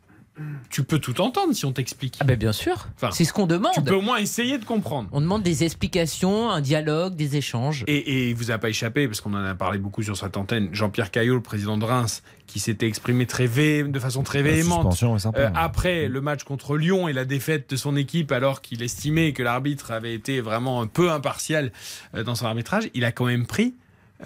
tu 0.70 0.82
peux 0.82 0.98
tout 0.98 1.20
entendre 1.20 1.52
si 1.54 1.64
on 1.64 1.72
t'explique. 1.72 2.16
Ah 2.20 2.24
ben 2.24 2.36
bien 2.36 2.52
sûr. 2.52 2.88
Enfin, 2.96 3.10
c'est 3.12 3.24
ce 3.24 3.32
qu'on 3.32 3.46
demande. 3.46 3.72
Tu 3.74 3.82
peux 3.82 3.94
au 3.94 4.00
moins 4.00 4.16
essayer 4.16 4.58
de 4.58 4.64
comprendre. 4.64 5.08
On 5.12 5.20
demande 5.20 5.42
des 5.42 5.62
explications, 5.62 6.50
un 6.50 6.60
dialogue, 6.60 7.14
des 7.14 7.36
échanges. 7.36 7.84
Et, 7.86 7.96
et 7.96 8.28
il 8.30 8.34
vous 8.34 8.50
a 8.50 8.58
pas 8.58 8.68
échappé, 8.68 9.06
parce 9.06 9.20
qu'on 9.20 9.34
en 9.34 9.44
a 9.44 9.54
parlé 9.54 9.78
beaucoup 9.78 10.02
sur 10.02 10.16
cette 10.16 10.36
antenne, 10.36 10.68
Jean-Pierre 10.72 11.10
Caillot, 11.12 11.34
le 11.36 11.40
président 11.42 11.78
de 11.78 11.84
Reims, 11.84 12.22
qui 12.48 12.58
s'était 12.58 12.86
exprimé 12.88 13.26
très 13.26 13.46
vé- 13.46 13.88
de 13.90 13.98
façon 14.00 14.22
très 14.24 14.42
La 14.42 14.50
véhémente 14.50 14.78
suspension 14.80 15.16
est 15.16 15.20
sympa, 15.20 15.38
euh, 15.40 15.46
ouais. 15.46 15.52
après 15.54 16.08
le 16.08 16.20
match 16.20 16.42
contre 16.44 16.76
Lyon 16.76 17.06
et 17.08 17.12
la 17.12 17.24
défaite 17.24 17.70
de 17.70 17.76
son 17.76 17.94
équipe, 17.96 18.32
alors 18.32 18.60
qu'il 18.60 18.82
estimait 18.82 19.32
que 19.32 19.42
l'arbitre 19.44 19.92
avait 19.92 20.14
été 20.14 20.40
vraiment 20.40 20.82
un 20.82 20.86
peu 20.88 21.12
impartial 21.12 21.70
euh, 22.16 22.24
dans 22.24 22.34
son 22.34 22.46
arbitrage. 22.46 22.90
Il 22.94 23.04
a 23.04 23.12
quand 23.12 23.26
même 23.26 23.46
pris. 23.46 23.74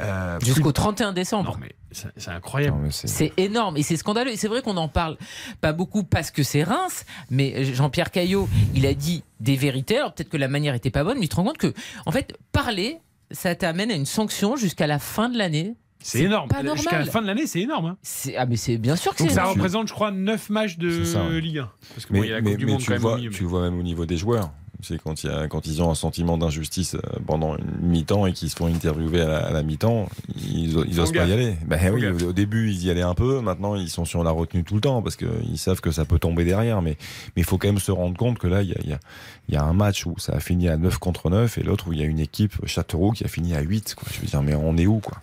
euh, 0.01 0.39
Jusqu'au 0.41 0.63
plus- 0.65 0.73
31 0.73 1.13
décembre. 1.13 1.53
Non, 1.53 1.59
mais 1.61 1.73
C'est 1.91 2.29
incroyable. 2.31 2.77
C'est 2.91 3.33
énorme 3.39 3.77
et 3.77 3.83
c'est 3.83 3.97
scandaleux. 3.97 4.31
Et 4.33 4.37
c'est 4.37 4.49
vrai 4.49 4.61
qu'on 4.63 4.75
n'en 4.75 4.89
parle 4.89 5.17
pas 5.61 5.73
beaucoup 5.73 6.05
parce 6.05 6.31
que 6.31 6.43
c'est 6.43 6.63
Reims, 6.63 7.05
mais 7.31 7.65
Jean-Pierre 7.65 8.11
Caillot, 8.11 8.49
il 8.75 8.85
a 8.87 8.95
dit 8.95 9.25
des 9.41 9.57
vérités. 9.57 9.97
Alors 9.99 10.13
peut-être 10.15 10.29
que 10.29 10.37
la 10.37 10.49
manière 10.49 10.75
était 10.75 10.91
pas 10.91 11.05
bonne, 11.05 11.17
mais 11.19 11.23
tu 11.25 11.29
te 11.31 11.37
rends 11.37 11.45
compte 11.45 11.59
que, 11.59 11.73
en 12.07 12.13
fait, 12.13 12.37
parler, 12.53 12.99
ça 13.31 13.55
t'amène 13.55 13.91
à 13.91 13.95
une 13.95 14.07
sanction 14.07 14.57
jusqu'à 14.57 14.87
la 14.87 14.99
fin 14.99 15.29
de 15.29 15.39
l'année. 15.39 15.75
C'est 16.01 16.21
énorme. 16.21 16.49
Pas 16.49 16.63
Jusqu'à 16.77 16.99
la 17.01 17.07
fin 17.07 17.21
de 17.23 17.27
l'année, 17.27 17.47
c'est 17.49 17.61
énorme. 17.61 17.87
hein. 17.87 17.97
Ah, 18.37 18.47
mais 18.47 18.55
c'est 18.57 18.77
bien 18.79 18.95
sûr 18.95 19.15
que 19.17 19.23
Donc 19.25 19.33
ça 19.33 19.41
énorme. 19.41 19.55
représente, 19.57 19.89
je 19.89 19.93
crois, 19.93 20.13
9 20.13 20.49
matchs 20.51 20.79
de 20.79 21.03
ça, 21.03 21.25
ouais. 21.27 21.41
Ligue 21.41 21.59
1. 21.59 21.71
Parce 21.95 22.07
que 22.07 22.13
Mais, 22.13 22.19
bon, 22.21 22.25
il 22.25 22.29
y 22.29 22.33
a 22.33 22.37
la 22.37 22.41
mais- 22.43 22.51
Coupe 22.51 22.59
du 22.61 22.67
mais 22.67 22.73
Monde 22.73 22.81
tu, 22.83 22.87
quand 22.87 22.93
le 22.93 22.99
même 23.01 23.05
au 23.05 23.09
vois, 23.09 23.19
milieu. 23.19 23.31
tu 23.31 23.43
le 23.43 23.49
vois 23.49 23.63
même 23.63 23.79
au 23.79 23.83
niveau 23.83 24.07
des 24.07 24.17
joueurs. 24.17 24.53
C'est 24.81 25.03
quand, 25.03 25.25
il 25.25 25.31
y 25.31 25.33
a, 25.33 25.49
quand 25.49 25.67
ils 25.67 25.83
ont 25.83 25.91
un 25.91 25.97
sentiment 25.97 26.39
d'injustice 26.39 26.95
euh, 26.95 27.01
pendant 27.27 27.57
une 27.57 27.89
mi-temps 27.89 28.27
et 28.27 28.33
qu'ils 28.33 28.49
se 28.49 28.55
font 28.55 28.67
interviewer 28.67 29.23
à 29.23 29.27
la, 29.27 29.39
à 29.39 29.51
la 29.51 29.65
mi-temps, 29.65 30.09
ils, 30.37 30.79
ils 30.87 31.01
osent 31.01 31.13
pas 31.13 31.27
y 31.27 31.33
aller. 31.33 31.57
Ben 31.67 31.93
oui, 31.93 32.07
au, 32.07 32.33
début 32.33 32.71
ils 32.71 32.85
y 32.85 32.91
allaient 32.91 33.03
un 33.03 33.15
peu, 33.15 33.41
maintenant 33.41 33.75
ils 33.75 33.91
sont 33.91 34.05
sur 34.05 34.23
la 34.23 34.31
retenue 34.31 34.63
tout 34.63 34.77
le 34.77 34.81
temps 34.81 35.03
parce 35.03 35.17
qu'ils 35.17 35.59
savent 35.59 35.81
que 35.81 35.91
ça 35.91 36.05
peut 36.05 36.21
tomber 36.21 36.45
derrière. 36.45 36.81
Mais 36.81 36.97
mais 37.35 37.43
il 37.43 37.45
faut 37.45 37.59
quand 37.59 37.67
même 37.67 37.81
se 37.81 37.91
rendre 37.91 38.17
compte 38.17 38.39
que 38.39 38.47
là 38.47 38.63
il 38.63 38.69
y 38.69 38.73
a, 38.73 38.79
il 38.85 38.91
y, 38.91 38.93
a, 38.93 39.01
il 39.49 39.55
y 39.55 39.57
a 39.57 39.65
un 39.65 39.73
match 39.73 40.07
où 40.07 40.15
ça 40.19 40.35
a 40.35 40.41
fini 40.41 40.69
à 40.69 40.77
9 40.77 40.99
contre 40.99 41.29
9 41.29 41.59
et 41.59 41.63
l'autre 41.65 41.89
où 41.89 41.93
il 41.93 41.99
y 41.99 42.03
a 42.03 42.07
une 42.07 42.21
équipe 42.21 42.65
Châteauroux 42.65 43.11
qui 43.11 43.25
a 43.25 43.29
fini 43.29 43.57
à 43.57 43.61
8. 43.61 43.97
Quoi. 43.97 44.09
Je 44.15 44.21
veux 44.21 44.27
dire, 44.29 44.43
mais 44.43 44.55
on 44.55 44.77
est 44.77 44.87
où 44.87 45.01
quoi? 45.01 45.19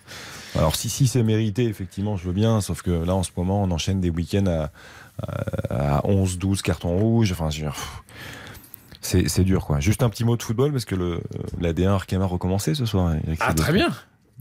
Alors 0.56 0.76
si 0.76 0.90
si 0.90 1.08
c'est 1.08 1.24
mérité, 1.24 1.64
effectivement, 1.64 2.18
je 2.18 2.28
veux 2.28 2.34
bien, 2.34 2.60
sauf 2.60 2.82
que 2.82 2.92
là 2.92 3.16
en 3.16 3.24
ce 3.24 3.32
moment 3.38 3.64
on 3.64 3.72
enchaîne 3.72 4.02
des 4.02 4.10
week-ends 4.10 4.48
à, 4.48 4.72
à, 5.70 5.98
à 6.00 6.06
11, 6.06 6.40
12 6.40 6.62
cartons 6.62 6.98
rouges. 6.98 7.32
Enfin, 7.32 7.50
je 7.50 7.62
veux 7.62 7.68
dire, 7.68 8.04
c'est 9.06 9.30
c'est 9.30 9.44
dur 9.44 9.66
quoi. 9.66 9.80
Juste 9.80 10.04
un 10.04 10.10
petit 10.10 10.24
mot 10.26 10.36
de 10.36 10.44
football 10.44 10.72
parce 10.72 10.86
que 10.86 10.96
le 10.96 11.22
la 11.60 11.72
D1 11.74 11.88
Arkema 11.90 12.26
a 12.26 12.28
recommencé 12.28 12.76
ce 12.76 12.86
soir. 12.86 13.14
Eric 13.28 13.40
Ah, 13.42 13.54
très 13.54 13.72
bien. 13.74 13.90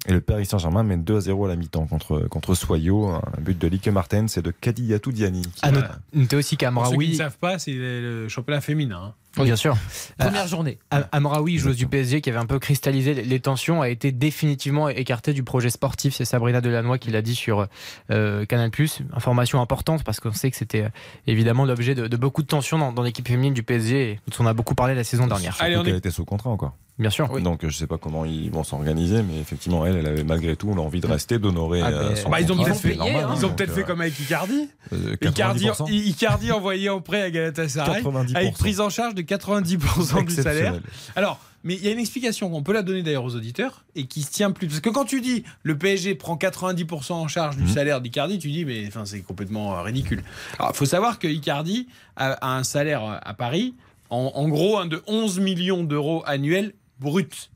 Et 0.06 0.12
le 0.12 0.20
Paris 0.20 0.44
Saint-Germain 0.44 0.82
mène 0.82 1.02
2 1.02 1.16
à 1.16 1.20
0 1.20 1.46
à 1.46 1.48
la 1.48 1.56
mi-temps 1.56 1.86
contre, 1.86 2.26
contre 2.28 2.54
Soyo. 2.54 3.06
Un 3.08 3.22
but 3.40 3.58
de 3.58 3.66
Lique 3.68 3.88
Martin, 3.88 4.26
c'est 4.28 4.42
de 4.42 4.50
Kadiatou 4.50 5.12
Diani. 5.12 5.42
va- 5.62 5.96
noter 6.12 6.36
aussi 6.36 6.56
Pour 6.56 6.56
ceux 6.56 6.56
qui 6.56 6.56
ne 6.56 6.56
qu'Amraoui. 6.58 7.14
savent 7.16 7.38
pas, 7.38 7.58
c'est 7.58 7.72
le 7.72 8.28
championnat 8.28 8.60
féminin. 8.60 9.14
Bien 9.42 9.56
sûr. 9.56 9.76
Première 10.18 10.46
journée. 10.46 10.78
Am- 10.90 11.06
Amraoui, 11.12 11.58
joueuse 11.58 11.76
du 11.76 11.86
PSG, 11.86 12.20
qui 12.20 12.30
avait 12.30 12.38
un 12.38 12.46
peu 12.46 12.58
cristallisé 12.58 13.14
les- 13.14 13.40
tensions, 13.40 13.82
a 13.82 13.88
été 13.88 14.12
définitivement 14.12 14.88
écartée 14.88 15.32
du 15.32 15.42
projet 15.42 15.70
sportif. 15.70 16.14
C'est 16.14 16.24
Sabrina 16.24 16.60
Delannoy 16.60 16.98
qui 16.98 17.10
l'a 17.10 17.20
dit 17.22 17.34
sur 17.34 17.66
euh, 18.10 18.44
Canal+. 18.46 18.70
Information 19.12 19.60
importante 19.60 20.04
parce 20.04 20.20
qu'on 20.20 20.32
sait 20.32 20.50
que 20.50 20.56
c'était 20.56 20.82
euh, 20.84 20.88
évidemment 21.26 21.64
l'objet 21.64 21.94
de, 21.94 22.06
de 22.06 22.16
beaucoup 22.16 22.42
de 22.42 22.46
tensions 22.46 22.78
dans, 22.78 22.92
dans 22.92 23.02
l'équipe 23.02 23.26
féminine 23.26 23.54
du 23.54 23.62
PSG 23.62 24.10
et 24.12 24.20
dont 24.28 24.44
on 24.44 24.46
a 24.46 24.52
beaucoup 24.54 24.74
parlé 24.74 24.94
la 24.94 25.04
saison 25.04 25.26
dernière. 25.26 25.56
Surtout 25.56 25.82
qu'elle 25.84 25.96
était 25.96 26.10
sous 26.10 26.24
contrat 26.24 26.50
encore. 26.50 26.74
Bien 26.96 27.10
sûr. 27.10 27.28
Donc 27.40 27.66
je 27.66 27.76
sais 27.76 27.88
pas 27.88 27.98
comment 27.98 28.24
ils 28.24 28.52
vont 28.52 28.62
s'organiser, 28.62 29.20
mais 29.24 29.40
effectivement 29.40 29.84
elle, 29.84 29.96
elle 29.96 30.06
avait 30.06 30.22
malgré 30.22 30.54
tout 30.54 30.72
l'envie 30.74 31.00
de 31.00 31.08
rester, 31.08 31.40
d'honorer 31.40 31.80
Ah, 31.82 31.88
euh, 31.88 32.08
ben, 32.10 32.16
son 32.16 32.30
bah, 32.30 32.40
ils 32.40 32.52
ont 32.52 32.56
contrat. 32.56 32.64
peut-être 32.70 32.80
fait, 32.82 32.88
C'est 32.92 32.96
normal, 32.96 33.16
hein, 33.24 33.34
ils 33.36 33.44
ont 33.44 33.48
donc, 33.48 33.56
peut-être 33.56 33.70
euh, 33.70 33.74
fait 33.74 33.82
comme 33.82 34.00
avec 34.00 34.20
Icardi. 34.20 34.68
euh, 34.92 35.16
Icardi, 35.20 35.64
90%. 35.66 35.90
Icardi 35.92 36.52
envoyé 36.52 36.88
en 36.90 37.00
prêt 37.00 37.22
à 37.22 37.30
Galatasaray 37.32 38.00
90%. 38.00 38.36
avec 38.36 38.54
prise 38.54 38.80
en 38.80 38.90
charge 38.90 39.16
de 39.16 39.22
90% 39.24 40.26
du 40.26 40.34
salaire. 40.34 40.80
Alors, 41.16 41.40
mais 41.64 41.74
il 41.74 41.84
y 41.84 41.88
a 41.88 41.92
une 41.92 41.98
explication, 41.98 42.54
on 42.54 42.62
peut 42.62 42.72
la 42.74 42.82
donner 42.82 43.02
d'ailleurs 43.02 43.24
aux 43.24 43.34
auditeurs 43.34 43.84
et 43.94 44.06
qui 44.06 44.20
se 44.22 44.30
tient 44.30 44.50
plus. 44.50 44.66
Parce 44.68 44.80
que 44.80 44.90
quand 44.90 45.04
tu 45.06 45.20
dis 45.22 45.44
le 45.62 45.78
PSG 45.78 46.14
prend 46.14 46.36
90% 46.36 47.12
en 47.14 47.26
charge 47.28 47.56
du 47.56 47.62
Mhm. 47.62 47.68
salaire 47.68 48.00
d'Icardi, 48.02 48.38
tu 48.38 48.50
dis 48.50 48.64
mais 48.64 48.86
enfin 48.86 49.04
c'est 49.06 49.20
complètement 49.22 49.78
euh, 49.78 49.82
ridicule. 49.82 50.22
Alors, 50.58 50.72
il 50.74 50.76
faut 50.76 50.84
savoir 50.86 51.18
que 51.18 51.26
Icardi 51.26 51.88
a, 52.16 52.32
a 52.32 52.56
un 52.56 52.64
salaire 52.64 53.04
euh, 53.04 53.16
à 53.22 53.32
Paris 53.34 53.74
en, 54.10 54.32
en 54.34 54.48
gros 54.48 54.78
un 54.78 54.86
de 54.86 55.02
11 55.06 55.40
millions 55.40 55.84
d'euros 55.84 56.22
annuels 56.26 56.74
bruts. 57.00 57.48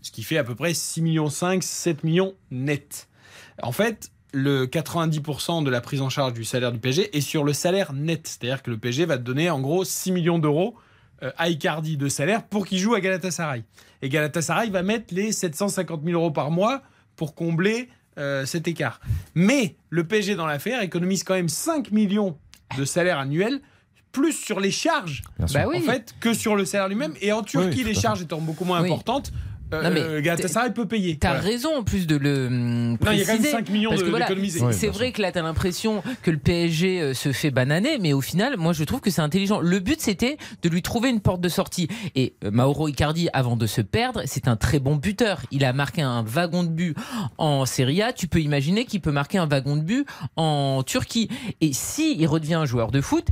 Ce 0.00 0.10
qui 0.10 0.22
fait 0.22 0.38
à 0.38 0.44
peu 0.44 0.54
près 0.54 0.72
6 0.74 1.02
millions 1.02 1.28
5, 1.30 1.62
7 1.62 2.04
millions 2.04 2.34
net. 2.50 3.06
En 3.62 3.70
fait, 3.70 4.10
le 4.32 4.64
90% 4.66 5.62
de 5.62 5.68
la 5.70 5.80
prise 5.82 6.00
en 6.00 6.08
charge 6.08 6.32
du 6.32 6.44
salaire 6.44 6.72
du 6.72 6.78
PSG 6.78 7.14
est 7.16 7.20
sur 7.20 7.44
le 7.44 7.52
salaire 7.52 7.92
net. 7.92 8.26
C'est-à-dire 8.26 8.62
que 8.62 8.70
le 8.70 8.78
PSG 8.78 9.04
va 9.04 9.18
te 9.18 9.22
donner 9.22 9.50
en 9.50 9.60
gros 9.60 9.84
6 9.84 10.10
millions 10.10 10.38
d'euros 10.38 10.74
à 11.38 11.48
Icardi 11.48 11.96
de 11.96 12.08
salaire 12.08 12.42
pour 12.44 12.66
qu'il 12.66 12.78
joue 12.78 12.94
à 12.94 13.00
Galatasaray. 13.00 13.64
Et 14.02 14.08
Galatasaray 14.08 14.70
va 14.70 14.82
mettre 14.82 15.14
les 15.14 15.32
750 15.32 16.02
000 16.04 16.18
euros 16.18 16.30
par 16.30 16.50
mois 16.50 16.82
pour 17.16 17.34
combler 17.34 17.88
euh, 18.18 18.44
cet 18.44 18.66
écart. 18.68 19.00
Mais 19.34 19.76
le 19.90 20.04
PSG 20.04 20.34
dans 20.34 20.46
l'affaire 20.46 20.82
économise 20.82 21.24
quand 21.24 21.34
même 21.34 21.48
5 21.48 21.90
millions 21.92 22.36
de 22.76 22.84
salaire 22.84 23.18
annuel 23.18 23.60
plus 24.10 24.32
sur 24.32 24.60
les 24.60 24.70
charges. 24.70 25.22
Bah 25.54 25.64
oui. 25.66 25.78
en 25.78 25.80
fait 25.80 26.14
que 26.20 26.34
sur 26.34 26.54
le 26.54 26.64
salaire 26.66 26.88
lui-même 26.88 27.14
et 27.22 27.32
en 27.32 27.42
Turquie 27.42 27.78
Oui, 27.78 27.84
les 27.84 27.94
charges 27.94 28.20
étant 28.20 28.40
beaucoup 28.40 28.64
moins 28.66 28.82
Oui. 28.82 28.88
importantes 28.90 29.32
euh, 29.72 29.82
Non, 29.82 29.90
mais 29.90 30.00
euh, 30.00 30.20
Galatasaray 30.20 30.72
peut 30.72 30.86
payer 30.86 31.16
T'as 31.16 31.34
Voilà. 31.34 31.42
raison 31.44 31.76
en 31.76 31.82
plus 31.82 32.06
de 32.06 32.16
le 32.16 32.46
hum, 32.46 32.90
Non, 32.92 33.12
il 33.12 33.18
y 33.18 33.22
a 33.22 33.24
quand 33.24 33.32
même 33.32 33.38
préciser, 33.38 33.50
5 33.50 33.68
millions 33.70 33.90
voilà, 34.08 34.26
c'est- 34.72 34.88
vrai 34.88 35.12
que 35.12 35.22
là, 35.22 35.32
t'as 35.32 35.42
l'impression 35.42 36.02
que 36.22 36.30
le 36.30 36.38
PSG 36.38 37.00
euh, 37.00 37.14
se 37.14 37.32
fait 37.32 37.50
bananer, 37.50 37.98
mais 37.98 38.12
au 38.12 38.20
final, 38.20 38.56
moi, 38.56 38.72
je 38.72 38.84
trouve 38.84 39.00
que 39.00 39.10
c'est 39.10 39.22
intelligent. 39.22 39.60
Le 39.60 39.78
but, 39.78 40.00
c'était 40.00 40.36
de 40.62 40.68
lui 40.68 40.82
trouver 40.82 41.08
une 41.10 41.20
porte 41.20 41.40
de 41.40 41.48
sortie. 41.48 41.88
Et 42.14 42.34
euh, 42.44 42.50
Mauro 42.50 42.88
Icardi, 42.88 43.28
avant 43.32 43.56
de 43.56 43.66
se 43.66 43.80
perdre, 43.80 44.22
c'est 44.26 44.48
un 44.48 44.56
très 44.56 44.78
bon 44.80 44.96
buteur. 44.96 45.40
Il 45.50 45.64
a 45.64 45.72
marqué 45.72 46.02
un 46.02 46.22
wagon 46.22 46.62
de 46.64 46.68
but 46.68 46.96
en 47.38 47.64
Serie 47.66 48.02
A. 48.02 48.12
Tu 48.12 48.28
peux 48.28 48.40
imaginer 48.40 48.84
qu'il 48.84 49.00
peut 49.00 49.12
marquer 49.12 49.38
un 49.38 49.46
wagon 49.46 49.76
de 49.76 49.82
but 49.82 50.06
en 50.36 50.82
Turquie. 50.84 51.28
Et 51.60 51.72
si 51.72 52.16
il 52.18 52.26
redevient 52.26 52.54
un 52.54 52.64
joueur 52.66 52.90
de 52.90 53.00
foot, 53.00 53.26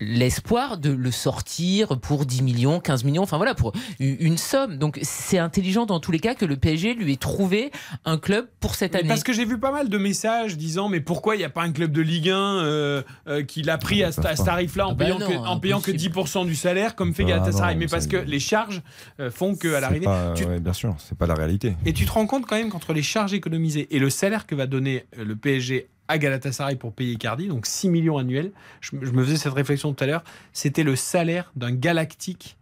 l'espoir 0.00 0.78
de 0.78 0.90
le 0.90 1.10
sortir 1.10 1.98
pour 2.00 2.26
10 2.26 2.42
millions, 2.42 2.80
15 2.80 3.04
millions, 3.04 3.22
enfin 3.22 3.36
voilà, 3.36 3.54
pour 3.54 3.72
une 4.00 4.38
somme. 4.38 4.76
Donc 4.78 4.98
c'est 5.02 5.38
intelligent 5.38 5.86
dans 5.86 6.00
tous 6.00 6.10
les 6.10 6.18
cas 6.18 6.34
que 6.34 6.44
le 6.44 6.56
PSG 6.56 6.94
lui 6.94 7.12
ait 7.12 7.16
trouvé 7.16 7.70
un 8.04 8.18
club 8.18 8.48
pour 8.60 8.74
cette 8.74 8.94
Mais 8.94 9.00
année. 9.00 9.08
Parce 9.08 9.22
que 9.22 9.32
j'ai 9.32 9.44
vu 9.44 9.58
pas 9.58 9.70
mal 9.72 9.88
de 9.88 9.98
messages 9.98 10.56
disant 10.56 10.88
mais 10.88 11.00
pourquoi 11.00 11.36
il 11.36 11.38
n'y 11.38 11.44
a 11.44 11.50
pas 11.50 11.62
un 11.62 11.72
club 11.72 11.92
de 11.92 12.00
Ligue 12.00 12.30
1 12.30 12.34
euh, 12.36 13.02
euh, 13.28 13.42
qui 13.44 13.62
l'a 13.62 13.78
pris 13.78 14.02
à, 14.02 14.10
ce- 14.12 14.20
à 14.26 14.36
ce 14.36 14.42
tarif-là 14.44 14.88
en, 14.88 14.92
Ah 14.92 14.94
bah 14.94 15.04
payant 15.04 15.18
non, 15.18 15.26
que, 15.28 15.34
en 15.34 15.60
payant 15.60 15.80
que 15.80 15.90
10% 15.90 16.46
du 16.46 16.54
salaire 16.54 16.94
comme 16.96 17.14
fait 17.14 17.24
Ah 17.24 17.28
Galatasaray 17.30 17.74
non, 17.74 17.80
Mais 17.80 17.86
parce 17.86 18.06
que 18.06 18.16
les 18.16 18.40
charges 18.40 18.82
euh, 19.20 19.30
font 19.30 19.54
qu'à 19.54 19.80
l'arrivée. 19.80 20.06
tu- 20.34 20.44
ouais, 20.44 20.60
bien 20.60 20.72
sûr, 20.72 20.96
c'est 20.98 21.16
pas 21.16 21.26
la 21.26 21.34
réalité. 21.34 21.74
Et 21.84 21.92
tu 21.92 22.06
te 22.06 22.12
rends 22.12 22.26
compte 22.26 22.46
quand 22.46 22.56
même 22.56 22.70
qu'entre 22.70 22.92
les 22.92 23.02
charges 23.02 23.34
économisées 23.34 23.94
et 23.94 23.98
le 23.98 24.08
salaire 24.10 24.46
que 24.46 24.54
va 24.54 24.66
donner 24.66 25.04
euh, 25.18 25.24
le 25.24 25.36
PSG 25.36 25.88
à 26.10 26.18
Galatasaray 26.18 26.76
pour 26.76 26.92
payer 26.92 27.12
Icardi, 27.12 27.46
donc 27.48 27.66
6 27.66 27.88
millions 27.88 28.18
annuels, 28.18 28.50
je, 28.80 28.96
me- 28.96 29.04
je 29.06 29.12
me 29.12 29.24
faisais 29.24 29.36
cette 29.36 29.52
réflexion 29.54 29.92
tout 29.94 30.04
à 30.04 30.06
l'heure, 30.06 30.24
c'était 30.52 30.82
le 30.82 30.96
salaire 30.96 31.52
d'un 31.56 31.72
galactique 31.72 32.56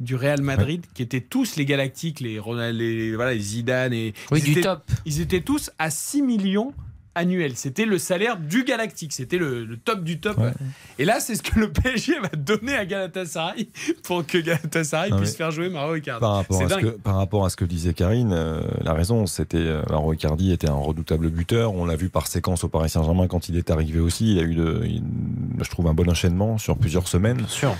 du 0.00 0.16
Real 0.16 0.42
Madrid, 0.42 0.84
qui 0.94 1.02
étaient 1.02 1.20
tous 1.20 1.54
les 1.56 1.64
galactiques, 1.64 2.18
les 2.20 2.38
Ronald, 2.40 2.76
les, 2.76 3.14
voilà, 3.14 3.32
les 3.34 3.40
Zidane 3.40 3.92
et 3.92 4.12
Oui, 4.32 4.40
ils 4.40 4.44
du 4.44 4.50
étaient- 4.52 4.60
top. 4.62 4.82
Ils 5.06 5.20
étaient 5.20 5.40
tous 5.42 5.70
à 5.78 5.90
6 5.90 6.22
millions 6.22 6.72
annuels. 7.14 7.56
C'était 7.56 7.84
le 7.86 7.98
salaire 7.98 8.36
du 8.38 8.64
galactique, 8.64 9.12
c'était 9.12 9.38
le, 9.38 9.64
le 9.64 9.76
top 9.76 10.02
du 10.04 10.18
top. 10.20 10.38
Et 10.98 11.04
là, 11.04 11.20
c'est 11.20 11.34
ce 11.34 11.42
que 11.42 11.58
le 11.60 11.70
PSG 11.70 12.18
va 12.20 12.28
donner 12.36 12.74
à 12.74 12.84
Galatasaray 12.86 13.68
pour 14.02 14.26
que 14.26 14.38
Galatasaray 14.38 15.10
Ah 15.12 15.16
puisse 15.16 15.30
oui. 15.30 15.36
faire 15.36 15.50
jouer 15.50 15.68
Mauro 15.68 15.94
Icardi. 15.96 16.20
Par 16.20 16.34
rapport, 16.36 16.62
à 16.62 16.68
ce 16.68 16.74
que, 16.76 16.86
par 16.86 17.16
rapport 17.16 17.44
à 17.44 17.50
ce 17.50 17.56
que 17.56 17.64
disait 17.64 17.94
Karine, 17.94 18.32
euh, 18.32 18.60
la 18.82 18.92
raison, 18.94 19.26
c'était 19.26 19.58
euh, 19.58 19.82
Icardi 20.12 20.52
était 20.52 20.68
un 20.68 20.74
redoutable 20.74 21.28
buteur. 21.30 21.74
On 21.74 21.84
l'a 21.86 21.96
vu 21.96 22.08
par 22.08 22.26
séquence 22.26 22.64
au 22.64 22.68
Paris 22.68 22.88
Saint-Germain 22.90 23.26
quand 23.28 23.48
il 23.48 23.56
est 23.56 23.70
arrivé 23.70 24.00
aussi. 24.00 24.32
Il 24.32 24.38
a 24.38 24.42
eu, 24.42 24.54
de, 24.54 24.82
il- 24.84 25.02
je 25.62 25.70
trouve, 25.70 25.86
un 25.86 25.94
bon 25.94 26.08
enchaînement 26.08 26.58
sur 26.58 26.76
plusieurs 26.76 27.08
semaines. 27.08 27.44
sûr. 27.48 27.74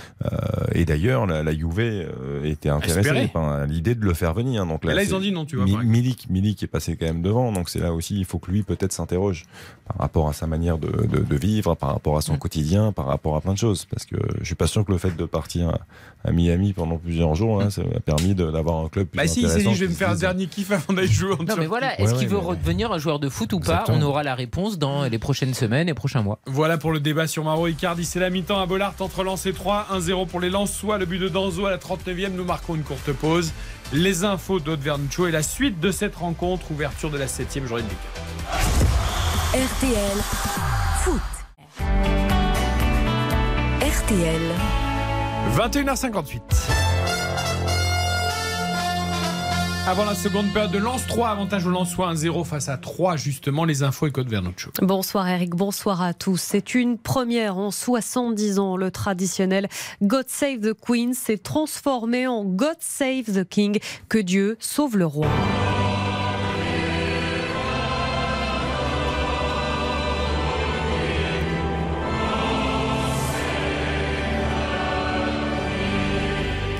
et 0.73 0.85
d'ailleurs, 0.85 1.25
la, 1.25 1.43
la 1.43 1.53
Juve 1.53 1.79
euh, 1.79 2.43
était 2.43 2.69
intéressée 2.69 3.27
par 3.33 3.65
l'idée 3.65 3.95
de 3.95 4.05
le 4.05 4.13
faire 4.13 4.33
venir. 4.33 4.65
Donc 4.65 4.83
là, 4.85 5.01
ils 5.03 5.15
ont 5.15 5.19
dit 5.19 5.31
non, 5.31 5.45
tu 5.45 5.55
vois, 5.57 5.65
Mi-. 5.65 5.77
Milik, 5.85 6.29
Milik 6.29 6.61
est 6.63 6.67
passé 6.67 6.95
quand 6.95 7.05
même 7.05 7.21
devant. 7.21 7.51
Donc 7.51 7.69
c'est 7.69 7.79
là 7.79 7.93
aussi, 7.93 8.17
il 8.17 8.25
faut 8.25 8.39
que 8.39 8.51
lui 8.51 8.63
peut-être 8.63 8.91
s'interroge 8.93 9.24
par 9.87 9.97
rapport 9.99 10.27
à 10.29 10.33
sa 10.33 10.47
manière 10.47 10.77
de, 10.77 10.87
de- 11.05 11.19
de 11.23 11.35
vivre, 11.35 11.75
par 11.75 11.89
rapport 11.91 12.15
à 12.15 12.19
Mm. 12.19 12.23
son 12.23 12.37
quotidien, 12.37 12.91
par 12.91 13.05
rapport 13.05 13.35
à 13.35 13.41
plein 13.41 13.53
de 13.53 13.57
choses. 13.57 13.85
Parce 13.85 14.05
que 14.05 14.15
je 14.39 14.45
suis 14.45 14.55
pas 14.55 14.67
sûr 14.67 14.83
que 14.85 14.91
le 14.91 14.97
fait 14.97 15.15
de 15.15 15.25
partir 15.25 15.69
à, 15.69 15.79
à 16.27 16.31
Miami 16.31 16.73
pendant 16.73 16.97
plusieurs 16.97 17.35
jours, 17.35 17.61
hein, 17.61 17.69
ça 17.69 17.81
a 17.95 17.99
permis 17.99 18.33
de- 18.35 18.49
d'avoir 18.49 18.83
un 18.83 18.89
club 18.89 19.07
plus 19.07 19.17
Bah 19.17 19.27
si, 19.27 19.41
il 19.43 19.49
s'est 19.49 19.63
dit 19.63 19.73
je 19.75 19.85
vais 19.85 19.87
me 19.89 19.93
faire 19.95 20.09
un 20.09 20.15
dernier 20.15 20.47
kiff 20.47 20.71
avant 20.71 20.93
d'aller 20.93 21.07
jouer 21.07 21.33
en 21.33 21.43
Non 21.43 21.55
mais 21.57 21.67
voilà, 21.67 21.99
est-ce 22.01 22.15
qu'il 22.15 22.27
veut 22.27 22.37
redevenir 22.37 22.91
un 22.91 22.97
joueur 22.97 23.19
de 23.19 23.29
foot 23.29 23.53
ou 23.53 23.59
pas? 23.59 23.81
Exactement. 23.81 23.97
On 23.97 24.01
aura 24.01 24.23
la 24.23 24.33
réponse 24.35 24.79
dans 24.79 25.03
les 25.05 25.19
prochaines 25.19 25.53
semaines 25.53 25.87
et 25.89 25.93
prochains 25.93 26.23
mois. 26.23 26.39
Voilà 26.47 26.77
pour 26.77 26.91
le 26.91 26.99
débat 26.99 27.27
sur 27.27 27.43
Maro 27.43 27.67
Icardi. 27.67 28.05
C'est 28.05 28.19
la 28.19 28.29
mi-temps 28.31 28.59
à 28.59 28.65
Bollard 28.65 28.95
entre 28.99 29.23
Lens 29.23 29.45
et 29.45 29.53
3. 29.53 29.87
1-0 29.93 30.25
pour 30.27 30.39
les 30.39 30.49
Lensois. 30.49 30.97
Le 30.97 31.05
but 31.05 31.19
de 31.19 31.29
Danzo 31.29 31.65
à 31.67 31.71
la 31.71 31.77
39e. 31.77 32.33
Nous 32.35 32.43
marquons 32.45 32.75
une 32.75 32.83
courte 32.83 33.11
pause. 33.13 33.51
Les 33.93 34.23
infos 34.23 34.59
d'Aude 34.59 34.81
Vernuccio 34.81 35.27
et 35.27 35.31
la 35.31 35.43
suite 35.43 35.79
de 35.79 35.91
cette 35.91 36.15
rencontre. 36.15 36.71
Ouverture 36.71 37.09
de 37.09 37.17
la 37.17 37.27
7e 37.27 37.65
journée 37.65 37.83
de 37.83 37.89
Ligue 37.89 37.97
1. 39.53 39.57
RTL 39.57 40.17
Foot. 41.03 41.21
RTL. 43.81 44.41
21h58. 45.55 46.84
Avant 49.87 50.05
la 50.05 50.15
seconde 50.15 50.51
période 50.51 50.71
de 50.71 50.79
Lens 50.79 51.05
3, 51.05 51.29
avantage 51.29 51.67
au 51.67 51.69
Lensois 51.69 52.11
1-0 52.11 52.43
face 52.43 52.69
à 52.69 52.77
3, 52.77 53.17
justement, 53.17 53.65
les 53.65 53.83
infos 53.83 54.07
et 54.07 54.11
Code 54.11 54.27
Vernuccio. 54.27 54.71
Bonsoir 54.81 55.29
Eric, 55.29 55.51
bonsoir 55.51 56.01
à 56.01 56.15
tous. 56.15 56.41
C'est 56.41 56.73
une 56.73 56.97
première 56.97 57.59
en 57.59 57.69
70 57.69 58.57
ans. 58.57 58.77
Le 58.77 58.89
traditionnel 58.89 59.67
God 60.01 60.25
Save 60.27 60.61
the 60.61 60.73
Queen 60.73 61.13
s'est 61.13 61.37
transformé 61.37 62.25
en 62.25 62.43
God 62.43 62.77
Save 62.79 63.25
the 63.25 63.47
King. 63.47 63.77
Que 64.09 64.17
Dieu 64.17 64.57
sauve 64.59 64.97
le 64.97 65.05
roi. 65.05 65.27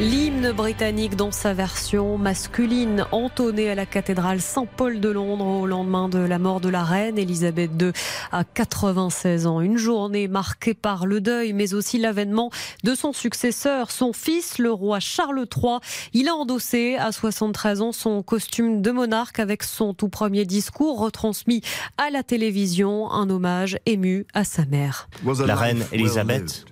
L'hymne 0.05 0.51
britannique 0.51 1.15
dans 1.15 1.31
sa 1.31 1.55
version 1.55 2.19
masculine 2.19 3.07
entonné 3.11 3.71
à 3.71 3.75
la 3.75 3.87
cathédrale 3.87 4.39
Saint-Paul 4.39 4.99
de 4.99 5.09
Londres 5.09 5.47
au 5.47 5.65
lendemain 5.65 6.09
de 6.09 6.19
la 6.19 6.37
mort 6.37 6.61
de 6.61 6.69
la 6.69 6.83
reine 6.83 7.17
Elisabeth 7.17 7.71
II 7.81 7.91
à 8.31 8.43
96 8.43 9.47
ans. 9.47 9.61
Une 9.61 9.77
journée 9.77 10.27
marquée 10.27 10.75
par 10.75 11.07
le 11.07 11.21
deuil 11.21 11.53
mais 11.53 11.73
aussi 11.73 11.97
l'avènement 11.97 12.51
de 12.83 12.93
son 12.93 13.13
successeur, 13.13 13.89
son 13.89 14.13
fils, 14.13 14.59
le 14.59 14.71
roi 14.71 14.99
Charles 14.99 15.47
III. 15.51 15.79
Il 16.13 16.29
a 16.29 16.35
endossé 16.35 16.97
à 16.97 17.11
73 17.11 17.81
ans 17.81 17.91
son 17.91 18.21
costume 18.21 18.83
de 18.83 18.91
monarque 18.91 19.39
avec 19.39 19.63
son 19.63 19.95
tout 19.95 20.09
premier 20.09 20.45
discours 20.45 20.99
retransmis 20.99 21.61
à 21.97 22.11
la 22.11 22.21
télévision, 22.21 23.09
un 23.09 23.27
hommage 23.27 23.79
ému 23.87 24.27
à 24.35 24.43
sa 24.43 24.65
mère. 24.65 25.09
La 25.47 25.55
reine 25.55 25.83
Elisabeth 25.91 26.65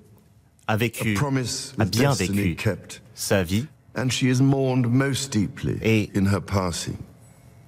a 0.68 0.78
vécu, 0.78 1.18
a 1.80 1.86
bien 1.86 2.14
vécu 2.14 2.56
sa 3.14 3.44
vie. 3.44 3.66
Et 5.84 6.10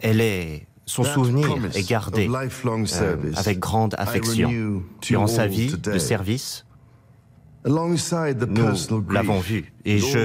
elle 0.01 0.21
est, 0.21 0.67
son 0.85 1.03
souvenir 1.03 1.47
est 1.73 1.87
gardé 1.87 2.27
euh, 2.27 3.15
avec 3.35 3.59
grande 3.59 3.95
affection. 3.97 4.83
Durant 5.01 5.27
sa 5.27 5.47
vie 5.47 5.75
de 5.77 5.97
service, 5.97 6.65
nous 7.65 9.03
l'avons 9.09 9.39
vu 9.39 9.73
et 9.85 9.97
je, 9.97 10.19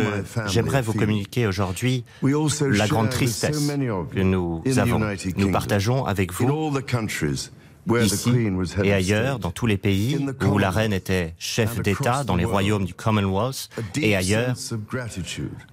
j'aimerais 0.47 0.83
vous 0.83 0.93
communiquer 0.93 1.47
aujourd'hui 1.47 2.05
la 2.23 2.87
grande 2.87 3.11
tristesse 3.11 3.67
que 4.13 4.21
nous 4.21 4.63
avons, 4.79 5.01
nous 5.37 5.51
partageons 5.51 6.05
avec 6.05 6.33
vous 6.33 6.73
ici 8.03 8.31
et 8.83 8.93
ailleurs, 8.93 9.39
dans 9.39 9.51
tous 9.51 9.67
les 9.67 9.77
pays 9.77 10.27
où 10.47 10.59
la 10.59 10.71
reine 10.71 10.93
était 10.93 11.35
chef 11.39 11.81
d'État, 11.81 12.25
dans 12.25 12.37
les 12.37 12.45
royaumes 12.45 12.85
du 12.85 12.95
Commonwealth 12.95 13.69
et 14.01 14.17
ailleurs, 14.17 14.55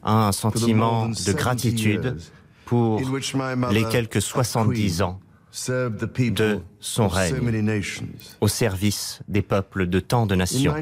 un 0.03 0.31
sentiment 0.31 1.07
de 1.07 1.31
gratitude 1.34 2.17
pour 2.65 3.01
les 3.71 3.84
quelques 3.85 4.21
70 4.21 5.01
ans 5.01 5.19
de 5.69 6.59
son 6.79 7.07
règne 7.07 7.71
au 8.41 8.47
service 8.47 9.19
des 9.27 9.41
peuples 9.41 9.88
de 9.88 9.99
tant 9.99 10.25
de 10.25 10.35
nations. 10.35 10.75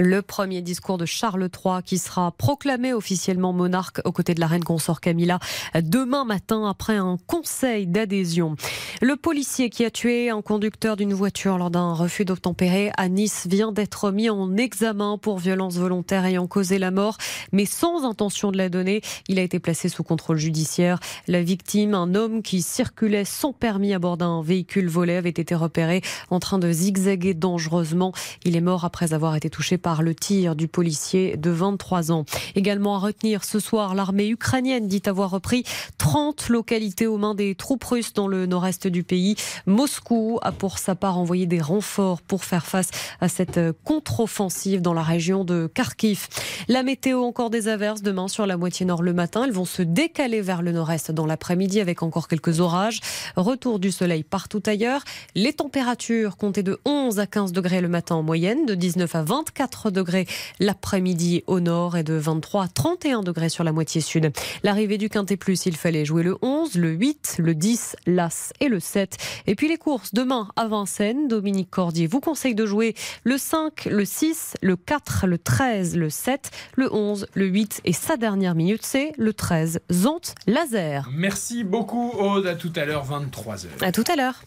Le 0.00 0.22
premier 0.22 0.62
discours 0.62 0.96
de 0.96 1.06
Charles 1.06 1.48
III 1.52 1.82
qui 1.84 1.98
sera 1.98 2.30
proclamé 2.30 2.92
officiellement 2.92 3.52
monarque 3.52 4.00
aux 4.04 4.12
côtés 4.12 4.32
de 4.32 4.38
la 4.38 4.46
reine 4.46 4.62
consort 4.62 5.00
Camilla 5.00 5.40
demain 5.74 6.24
matin 6.24 6.68
après 6.68 6.94
un 6.94 7.18
conseil 7.26 7.88
d'adhésion. 7.88 8.54
Le 9.02 9.16
policier 9.16 9.70
qui 9.70 9.84
a 9.84 9.90
tué 9.90 10.30
un 10.30 10.40
conducteur 10.40 10.94
d'une 10.94 11.12
voiture 11.12 11.58
lors 11.58 11.72
d'un 11.72 11.94
refus 11.94 12.24
d'obtempérer 12.24 12.92
à 12.96 13.08
Nice 13.08 13.48
vient 13.50 13.72
d'être 13.72 14.12
mis 14.12 14.30
en 14.30 14.56
examen 14.56 15.18
pour 15.18 15.38
violence 15.38 15.74
volontaire 15.78 16.24
ayant 16.24 16.46
causé 16.46 16.78
la 16.78 16.92
mort, 16.92 17.16
mais 17.50 17.64
sans 17.64 18.04
intention 18.04 18.52
de 18.52 18.56
la 18.56 18.68
donner. 18.68 19.00
Il 19.26 19.40
a 19.40 19.42
été 19.42 19.58
placé 19.58 19.88
sous 19.88 20.04
contrôle 20.04 20.38
judiciaire. 20.38 21.00
La 21.26 21.42
victime, 21.42 21.94
un 21.94 22.14
homme 22.14 22.42
qui 22.42 22.62
circulait 22.62 23.24
sans 23.24 23.52
permis 23.52 23.94
à 23.94 23.98
bord 23.98 24.16
d'un 24.16 24.42
véhicule 24.42 24.88
volé, 24.88 25.16
avait 25.16 25.30
été 25.30 25.56
repéré 25.56 26.02
en 26.30 26.38
train 26.38 26.60
de 26.60 26.70
zigzaguer 26.70 27.34
dangereusement. 27.34 28.12
Il 28.44 28.54
est 28.54 28.60
mort 28.60 28.84
après 28.84 29.12
avoir 29.12 29.34
été 29.34 29.50
touché 29.50 29.76
par 29.76 29.87
par 29.88 30.02
le 30.02 30.14
tir 30.14 30.54
du 30.54 30.68
policier 30.68 31.38
de 31.38 31.48
23 31.48 32.12
ans. 32.12 32.26
Également 32.54 32.96
à 32.96 32.98
retenir 32.98 33.42
ce 33.42 33.58
soir, 33.58 33.94
l'armée 33.94 34.28
ukrainienne 34.28 34.86
dit 34.86 35.00
avoir 35.06 35.30
repris 35.30 35.64
30 35.96 36.50
localités 36.50 37.06
aux 37.06 37.16
mains 37.16 37.34
des 37.34 37.54
troupes 37.54 37.84
russes 37.84 38.12
dans 38.12 38.28
le 38.28 38.44
nord-est 38.44 38.86
du 38.86 39.02
pays. 39.02 39.34
Moscou 39.64 40.40
a 40.42 40.52
pour 40.52 40.76
sa 40.76 40.94
part 40.94 41.16
envoyé 41.16 41.46
des 41.46 41.62
renforts 41.62 42.20
pour 42.20 42.44
faire 42.44 42.66
face 42.66 42.90
à 43.22 43.30
cette 43.30 43.58
contre-offensive 43.82 44.82
dans 44.82 44.92
la 44.92 45.02
région 45.02 45.42
de 45.42 45.70
Kharkiv. 45.72 46.28
La 46.68 46.82
météo, 46.82 47.22
encore 47.22 47.48
des 47.48 47.68
averses 47.68 48.02
demain 48.02 48.28
sur 48.28 48.44
la 48.44 48.58
moitié 48.58 48.84
nord 48.84 49.02
le 49.02 49.14
matin. 49.14 49.44
Elles 49.44 49.52
vont 49.52 49.64
se 49.64 49.80
décaler 49.80 50.42
vers 50.42 50.60
le 50.60 50.72
nord-est 50.72 51.12
dans 51.12 51.24
l'après-midi 51.24 51.80
avec 51.80 52.02
encore 52.02 52.28
quelques 52.28 52.60
orages. 52.60 53.00
Retour 53.36 53.78
du 53.78 53.90
soleil 53.90 54.22
partout 54.22 54.62
ailleurs. 54.66 55.02
Les 55.34 55.54
températures 55.54 56.36
comptées 56.36 56.62
de 56.62 56.78
11 56.84 57.20
à 57.20 57.26
15 57.26 57.52
degrés 57.52 57.80
le 57.80 57.88
matin 57.88 58.16
en 58.16 58.22
moyenne, 58.22 58.66
de 58.66 58.74
19 58.74 59.14
à 59.14 59.22
24 59.22 59.77
degrés 59.86 60.26
l'après-midi 60.60 61.42
au 61.46 61.60
nord 61.60 61.96
et 61.96 62.02
de 62.02 62.14
23 62.14 62.64
à 62.64 62.68
31 62.68 63.22
degrés 63.22 63.48
sur 63.48 63.64
la 63.64 63.72
moitié 63.72 64.00
sud. 64.00 64.32
L'arrivée 64.62 64.98
du 64.98 65.08
Quintet 65.08 65.36
Plus, 65.36 65.66
il 65.66 65.76
fallait 65.76 66.04
jouer 66.04 66.22
le 66.22 66.36
11, 66.42 66.74
le 66.74 66.90
8, 66.90 67.36
le 67.38 67.54
10, 67.54 67.96
l'As 68.06 68.52
et 68.60 68.68
le 68.68 68.80
7. 68.80 69.16
Et 69.46 69.54
puis 69.54 69.68
les 69.68 69.76
courses 69.76 70.12
demain 70.12 70.48
à 70.56 70.66
Vincennes, 70.68 71.28
Dominique 71.28 71.70
Cordier 71.70 72.06
vous 72.06 72.20
conseille 72.20 72.54
de 72.54 72.66
jouer 72.66 72.94
le 73.24 73.38
5, 73.38 73.86
le 73.86 74.04
6, 74.04 74.54
le 74.62 74.76
4, 74.76 75.26
le 75.26 75.38
13, 75.38 75.96
le 75.96 76.10
7, 76.10 76.50
le 76.76 76.92
11, 76.92 77.26
le 77.34 77.46
8 77.46 77.80
et 77.84 77.92
sa 77.92 78.16
dernière 78.16 78.54
minute, 78.54 78.84
c'est 78.84 79.12
le 79.16 79.32
13, 79.32 79.80
Zont 79.92 80.20
Laser. 80.46 81.08
Merci 81.12 81.64
beaucoup 81.64 82.10
Aude, 82.18 82.46
à 82.46 82.54
tout 82.54 82.72
à 82.76 82.84
l'heure 82.84 83.06
23h. 83.06 83.66
À 83.80 83.92
tout 83.92 84.04
à 84.10 84.16
l'heure. 84.16 84.42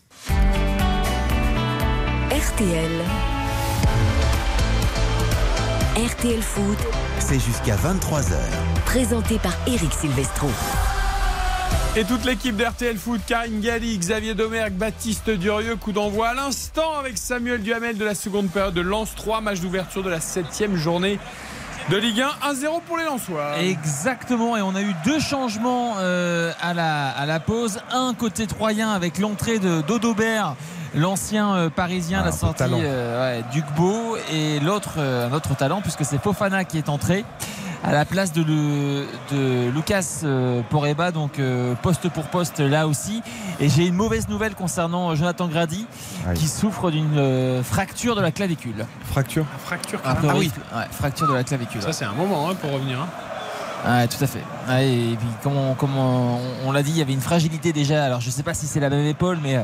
RTL. 2.32 3.41
RTL 5.98 6.42
Foot. 6.42 6.78
C'est 7.20 7.38
jusqu'à 7.38 7.76
23h. 7.76 8.32
Présenté 8.86 9.38
par 9.40 9.52
Eric 9.68 9.92
Silvestro. 9.92 10.48
Et 11.98 12.06
toute 12.06 12.24
l'équipe 12.24 12.56
d'RTL 12.56 12.96
Foot, 12.96 13.20
Karine 13.28 13.60
Galli, 13.60 13.98
Xavier 13.98 14.34
Domergue, 14.34 14.72
Baptiste 14.72 15.30
Durieux, 15.30 15.76
coup 15.76 15.92
d'envoi 15.92 16.30
à 16.30 16.34
l'instant 16.34 16.98
avec 16.98 17.18
Samuel 17.18 17.62
Duhamel 17.62 17.98
de 17.98 18.06
la 18.06 18.16
seconde 18.16 18.50
période 18.50 18.74
de 18.74 18.80
Lance 18.80 19.14
3, 19.18 19.42
match 19.42 19.60
d'ouverture 19.60 20.02
de 20.02 20.10
la 20.10 20.22
septième 20.22 20.78
journée 20.78 21.20
de 21.90 21.98
Ligue 21.98 22.22
1, 22.22 22.54
1-0 22.54 22.82
pour 22.88 22.98
les 22.98 23.04
Lensois. 23.04 23.60
Exactement, 23.60 24.56
et 24.56 24.62
on 24.62 24.76
a 24.76 24.82
eu 24.82 24.96
deux 25.04 25.20
changements 25.20 25.96
euh, 25.98 26.54
à, 26.62 26.74
la, 26.74 27.10
à 27.10 27.26
la 27.26 27.42
pause. 27.42 27.80
Un 27.92 28.14
côté 28.14 28.48
troyen 28.48 28.92
avec 28.92 29.18
l'entrée 29.18 29.60
de 29.60 29.82
Dodobert 29.82 30.56
l'ancien 30.96 31.54
euh, 31.56 31.70
parisien, 31.70 32.20
Ah, 32.22 32.26
la 32.26 32.32
sortie 32.32 32.64
euh, 32.70 33.38
ouais, 33.40 33.44
Ducbeau 33.52 34.18
et 34.32 34.60
l'autre, 34.60 34.94
euh, 34.98 35.30
un 35.30 35.34
autre 35.34 35.56
talent 35.56 35.82
puisque 35.82 36.06
c'est 36.06 36.22
Fofana 36.22 36.64
qui 36.66 36.78
est 36.78 36.90
entré 36.90 37.26
à 37.84 37.92
la 37.92 38.06
place 38.06 38.32
de, 38.32 38.44
le- 38.44 39.08
de 39.32 39.72
Lucas 39.72 40.20
euh, 40.24 40.62
Poreba, 40.70 41.12
donc 41.12 41.40
euh, 41.40 41.74
poste 41.82 42.10
pour 42.10 42.26
poste 42.26 42.60
là 42.60 42.86
aussi. 42.88 43.24
Et 43.60 43.70
j'ai 43.70 43.88
une 43.88 43.96
mauvaise 43.96 44.28
nouvelle 44.30 44.54
concernant 44.54 45.16
Jonathan 45.16 45.48
Grady 45.48 45.88
Aïe. 46.28 46.38
qui 46.38 46.48
souffre 46.48 46.92
d'une 46.92 47.18
euh, 47.18 47.64
fracture 47.64 48.16
de 48.16 48.22
la 48.22 48.32
clavicule. 48.32 48.86
Fracture 49.06 49.46
Fracture. 49.66 50.00
A 50.06 50.14
priori, 50.14 50.52
ouais, 50.76 50.84
fracture 50.92 51.28
de 51.28 51.34
la 51.34 51.44
clavicule. 51.44 51.82
Ça, 51.82 51.92
c'est 51.92 52.06
un 52.06 52.14
moment 52.14 52.50
hein, 52.50 52.54
pour 52.54 52.72
revenir. 52.72 53.00
hein. 53.02 53.08
Ouais, 53.84 54.08
tout 54.08 54.24
à 54.24 54.28
fait. 54.28 54.44
Ouais, 54.70 54.88
et 54.88 55.16
puis, 55.18 55.28
comme 55.42 55.58
on, 55.58 55.74
comme 55.74 55.98
on- 55.98 56.40
on 56.68 56.72
l'a 56.72 56.84
dit, 56.84 56.92
il 56.92 56.98
y 56.98 57.02
avait 57.02 57.14
une 57.14 57.20
fragilité 57.22 57.74
déjà. 57.74 58.04
Alors, 58.06 58.22
je 58.22 58.28
ne 58.28 58.32
sais 58.32 58.44
pas 58.44 58.54
si 58.54 58.68
c'est 58.68 58.80
la 58.80 58.92
même 58.92 59.08
épaule, 59.08 59.40
mais 59.42 59.56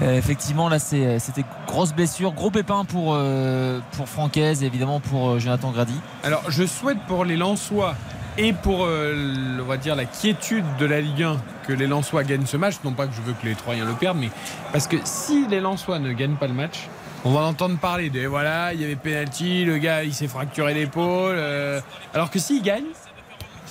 euh, 0.00 0.16
effectivement, 0.16 0.68
là, 0.68 0.78
c'est- 0.78 1.18
c'était 1.18 1.44
grosse 1.66 1.92
blessure, 1.92 2.32
gros 2.32 2.50
pépin 2.50 2.84
pour, 2.84 3.14
euh, 3.14 3.80
Francaise 4.06 4.62
et 4.62 4.66
évidemment 4.66 5.00
pour 5.00 5.30
euh, 5.30 5.38
Jonathan 5.38 5.70
Grady. 5.70 5.94
Alors, 6.22 6.42
je 6.48 6.64
souhaite 6.64 6.98
pour 7.06 7.24
les 7.24 7.36
Lensois 7.36 7.94
et 8.36 8.52
pour, 8.52 8.84
euh, 8.84 9.58
on 9.60 9.64
va 9.64 9.76
dire, 9.76 9.94
la 9.94 10.04
quiétude 10.06 10.64
de 10.78 10.86
la 10.86 11.00
Ligue 11.00 11.22
1 11.22 11.36
que 11.66 11.72
les 11.72 11.86
Lensois 11.86 12.24
gagnent 12.24 12.46
ce 12.46 12.56
match. 12.56 12.74
Non 12.84 12.92
pas 12.92 13.06
que 13.06 13.14
je 13.14 13.20
veux 13.22 13.32
que 13.32 13.46
les 13.46 13.54
Troyens 13.54 13.84
le 13.84 13.92
perdent, 13.92 14.18
mais 14.18 14.30
parce 14.72 14.86
que 14.88 14.96
si 15.04 15.46
les 15.48 15.60
Lensois 15.60 15.98
ne 16.00 16.12
gagnent 16.12 16.36
pas 16.36 16.48
le 16.48 16.54
match, 16.54 16.88
on 17.24 17.30
va 17.32 17.40
en 17.40 17.48
entendre 17.50 17.78
parler 17.78 18.10
de 18.10 18.26
voilà, 18.26 18.74
il 18.74 18.80
y 18.80 18.84
avait 18.84 18.96
penalty, 18.96 19.64
le 19.64 19.78
gars 19.78 20.02
il 20.04 20.12
s'est 20.12 20.28
fracturé 20.28 20.74
l'épaule. 20.74 21.36
euh, 21.38 21.80
alors 22.12 22.30
que 22.30 22.38
s'il 22.38 22.60
gagne, 22.62 22.84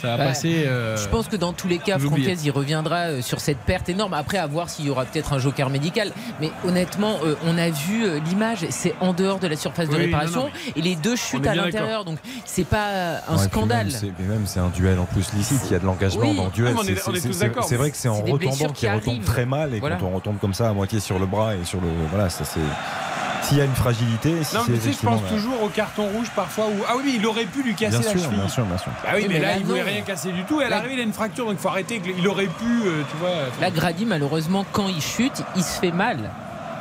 ça 0.04 0.18
va 0.18 0.26
passer. 0.26 0.66
euh, 0.68 0.98
Je 0.98 1.08
pense 1.08 1.28
que 1.28 1.36
dans 1.36 1.54
tous 1.54 1.68
les 1.68 1.80
cas. 1.80 1.98
Francaise, 1.98 2.42
il 2.46 2.52
reviendra 2.52 2.98
euh, 3.08 3.22
sur 3.22 3.40
cette 3.40 3.58
perte 3.60 3.90
énorme. 3.90 4.14
Après, 4.14 4.38
à 4.38 4.46
voir 4.48 4.70
s'il 4.70 4.86
y 4.86 4.90
aura 4.90 5.06
peut-être 5.06 5.34
un 5.34 5.40
joker 5.40 5.70
médical. 5.70 6.12
Mais 6.42 6.52
honnêtement, 6.68 7.16
euh, 7.24 7.36
on 7.46 7.58
a 7.58 7.70
vu 7.70 8.20
l'image, 8.26 8.66
c'est 8.70 8.94
en 9.00 9.14
dehors 9.14 9.40
de 9.40 9.48
la 9.48 9.56
surface 9.56 9.90
de 9.90 9.96
réparation. 9.96 10.42
non, 10.42 10.46
non, 10.48 10.52
Et 10.76 10.82
les 10.82 10.96
deux 10.96 11.14
est 11.16 11.48
à 11.48 11.56
l'intérieur. 11.56 12.06
Donc, 12.06 12.18
c'est 12.46 12.68
pas 12.68 13.22
un 13.30 13.38
Ouais, 13.38 13.44
scandale. 13.46 13.88
même, 13.88 13.90
c'est- 13.96 14.12
mais 14.20 14.28
même 14.28 14.44
c'est 14.46 14.60
un 14.60 14.70
duel 14.70 15.00
en 15.00 15.06
plus 15.06 15.34
licite, 15.34 15.62
il 15.66 15.72
y 15.72 15.76
a 15.76 15.80
de 15.80 15.86
l'engagement 15.86 16.22
Oui. 16.30 16.36
dans 16.36 16.46
le 16.46 16.52
duel. 16.52 16.74
Mais 16.74 16.80
on 16.80 16.84
est- 16.84 16.96
C'est- 16.96 17.10
on 17.10 17.14
est 17.14 17.20
c'est- 17.20 17.28
tous 17.30 17.34
c'est- 17.34 17.48
d'accord. 17.48 17.64
C'est 17.64 17.76
vrai 17.78 17.90
que 17.92 17.98
c'est 17.98 18.10
en 18.10 18.22
retombant 18.22 18.68
qui 18.68 18.74
qu'il 18.74 18.90
retombe 18.92 19.24
très 19.24 19.46
mal 19.46 19.74
et 19.74 19.80
Voilà. 19.80 19.96
quand 19.96 20.08
on 20.08 20.16
retombe 20.16 20.38
comme 20.40 20.54
ça 20.54 20.70
à 20.70 20.74
moitié 20.74 21.00
sur 21.00 21.18
le 21.20 21.26
bras 21.26 21.56
et 21.56 21.64
sur 21.64 21.80
le. 21.80 21.88
Voilà, 22.12 22.30
ça 22.30 22.44
c'est. 22.44 22.60
S'il 23.44 23.58
y 23.58 23.62
a 23.62 23.66
une 23.66 23.76
fragilité, 23.76 24.44
si 24.44 24.56
Non, 24.56 24.62
mais 24.68 24.78
tu 24.78 24.84
sais, 24.84 24.94
je 24.94 25.06
pense 25.06 25.22
toujours 25.30 25.62
au 25.64 25.68
carton 25.68 26.08
rouge 26.08 26.28
parfois 26.36 26.66
où. 26.68 26.84
Ah 26.88 26.94
oui, 26.98 27.04
mais 27.06 27.14
il 27.16 27.26
aurait 27.26 27.46
pu 27.46 27.62
lui 27.62 27.74
casser 27.76 27.98
Bien 27.98 28.08
la 28.08 28.12
sûr, 28.12 28.22
cheville. 28.24 28.40
bien 28.40 28.48
sûr, 28.48 28.66
bien 28.66 28.78
sûr. 28.78 28.92
Bah 29.04 29.10
oui, 29.16 29.26
mais, 29.28 29.34
mais 29.36 29.40
là, 29.40 29.48
là, 29.50 29.58
il 29.58 29.66
voulait 29.66 29.80
non. 29.82 29.86
rien 29.86 30.02
casser 30.02 30.32
du 30.32 30.44
tout. 30.46 30.62
Et 30.62 30.66
à 30.66 30.70
l'arrivée, 30.70 30.94
il 30.96 31.00
a 31.00 31.04
une 31.04 31.14
fracture, 31.14 31.46
donc 31.46 31.56
il 31.58 31.60
faut 31.62 31.68
arrêter. 31.70 32.02
Il 32.18 32.28
aurait 32.28 32.46
pu, 32.48 32.66
euh, 32.86 33.04
tu 33.10 33.18
vois. 33.18 33.30
Là, 33.62 33.70
Grady, 33.70 34.06
malheureusement, 34.06 34.66
quand 34.72 34.88
il 34.88 35.02
chute, 35.02 35.44
il 35.56 35.64
se 35.64 35.80
fait 35.80 35.92
mal. 35.92 36.32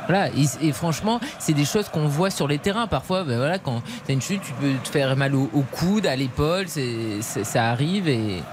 Voilà, 0.07 0.29
et, 0.61 0.71
franchement, 0.73 1.19
c'est 1.39 1.53
des 1.53 1.65
choses 1.65 1.87
qu'on 1.87 2.07
voit 2.07 2.29
sur 2.29 2.47
les 2.47 2.59
terrains. 2.59 2.87
Parfois, 2.87 3.23
ben 3.23 3.37
voilà, 3.37 3.57
quand 3.57 3.81
tu 4.05 4.11
as 4.11 4.13
une 4.13 4.21
chute, 4.21 4.41
tu 4.41 4.51
peux 4.53 4.73
te 4.83 4.89
faire 4.89 5.15
mal 5.15 5.33
au, 5.33 5.49
au 5.53 5.61
coude, 5.61 6.05
à 6.05 6.15
l'épaule, 6.15 6.65
ça 7.21 7.65
arrive 7.69 8.09
et 8.09 8.43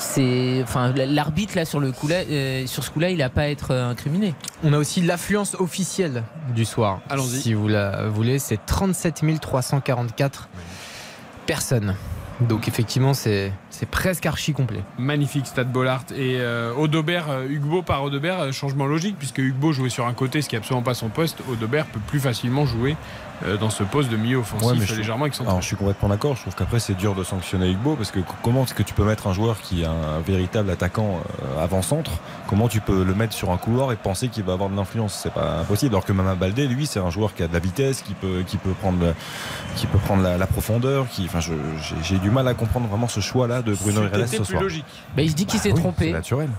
c'est, 0.00 0.60
enfin, 0.62 0.92
l'arbitre 0.92 1.56
là 1.56 1.64
sur 1.64 1.80
le 1.80 1.92
coup 1.92 2.08
là, 2.08 2.16
euh, 2.16 2.66
sur 2.66 2.84
ce 2.84 2.90
coup-là, 2.90 3.10
il 3.10 3.18
n'a 3.18 3.28
pas 3.28 3.42
à 3.42 3.48
être 3.48 3.72
euh, 3.72 3.90
incriminé. 3.90 4.34
On 4.64 4.72
a 4.72 4.78
aussi 4.78 5.02
l'affluence 5.02 5.54
officielle 5.54 6.24
du 6.54 6.64
soir. 6.64 7.00
Allons-y. 7.08 7.40
Si 7.40 7.54
vous 7.54 7.68
la 7.68 8.08
voulez, 8.08 8.38
c'est 8.38 8.64
37 8.64 9.40
344 9.40 10.48
personnes 11.46 11.94
Donc 12.40 12.68
effectivement, 12.68 13.14
c'est 13.14 13.52
c'est 13.80 13.88
presque 13.88 14.26
archi 14.26 14.52
complet. 14.52 14.82
Magnifique 14.98 15.46
Stade 15.46 15.72
Bollard 15.72 16.04
et 16.14 16.36
euh, 16.38 16.74
Audebert, 16.74 17.30
euh, 17.30 17.46
Hugo 17.48 17.80
par 17.80 18.02
Audebert, 18.02 18.40
euh, 18.40 18.52
changement 18.52 18.84
logique 18.84 19.16
puisque 19.18 19.38
Hugo 19.38 19.72
jouait 19.72 19.88
sur 19.88 20.06
un 20.06 20.12
côté, 20.12 20.42
ce 20.42 20.50
qui 20.50 20.54
n'est 20.54 20.58
absolument 20.58 20.82
pas 20.82 20.92
son 20.92 21.08
poste. 21.08 21.38
Audebert 21.50 21.86
peut 21.86 22.00
plus 22.06 22.20
facilement 22.20 22.66
jouer 22.66 22.94
dans 23.58 23.70
ce 23.70 23.82
poste 23.82 24.10
de 24.10 24.16
milieu 24.16 24.38
offensif 24.38 24.68
Ouais, 24.68 24.74
mais 24.78 24.86
je- 24.86 24.94
légèrement 24.94 25.26
excentré. 25.26 25.48
Alors, 25.50 25.62
je 25.62 25.66
suis 25.66 25.76
complètement 25.76 26.08
d'accord. 26.08 26.36
Je 26.36 26.42
trouve 26.42 26.54
qu'après, 26.54 26.78
c'est 26.80 26.94
dur 26.94 27.14
de 27.14 27.24
sanctionner 27.24 27.70
Hugo 27.70 27.96
parce 27.96 28.10
que 28.10 28.20
comment 28.42 28.64
est-ce 28.64 28.74
que 28.74 28.82
tu 28.82 28.94
peux 28.94 29.04
mettre 29.04 29.26
un 29.26 29.32
joueur 29.32 29.60
qui 29.60 29.82
est 29.82 29.86
un 29.86 30.20
véritable 30.26 30.70
attaquant 30.70 31.20
euh, 31.56 31.62
avant-centre? 31.64 32.10
Comment 32.48 32.68
tu 32.68 32.80
peux 32.80 33.04
le 33.04 33.14
mettre 33.14 33.32
sur 33.32 33.50
un 33.50 33.56
couloir 33.56 33.92
et 33.92 33.96
penser 33.96 34.28
qu'il 34.28 34.44
va 34.44 34.52
avoir 34.52 34.68
de 34.68 34.76
l'influence? 34.76 35.18
C'est 35.22 35.32
pas 35.32 35.64
possible. 35.66 35.94
Alors 35.94 36.04
que 36.04 36.12
Mama 36.12 36.34
Baldé, 36.34 36.66
lui, 36.66 36.86
c'est 36.86 37.00
un 37.00 37.10
joueur 37.10 37.34
qui 37.34 37.42
a 37.42 37.48
de 37.48 37.52
la 37.52 37.58
vitesse, 37.60 38.02
qui 38.02 38.14
peut, 38.14 38.42
qui 38.46 38.56
peut 38.56 38.72
prendre, 38.80 38.98
le- 39.00 39.14
qui 39.76 39.86
peut 39.86 39.98
prendre 39.98 40.22
la, 40.22 40.36
la 40.36 40.46
profondeur. 40.46 41.08
Qui, 41.08 41.24
enfin, 41.26 41.40
je- 41.40 41.54
j'ai 41.80 41.96
j'ai 42.02 42.18
du 42.18 42.30
mal 42.30 42.46
à 42.48 42.54
comprendre 42.54 42.88
vraiment 42.88 43.08
ce 43.08 43.20
choix-là 43.20 43.62
de 43.62 43.74
Bruno 43.74 44.02
Irles 44.02 44.28
ce 44.28 44.44
soir. 44.44 44.62
Bah, 45.16 45.22
il 45.22 45.30
se 45.30 45.34
dit 45.34 45.46
qu'il 45.46 45.58
Bah 45.58 45.62
s'est 45.64 45.72
oui, 45.72 45.80
trompé. 45.80 46.04
C'est 46.06 46.12
naturel. 46.12 46.50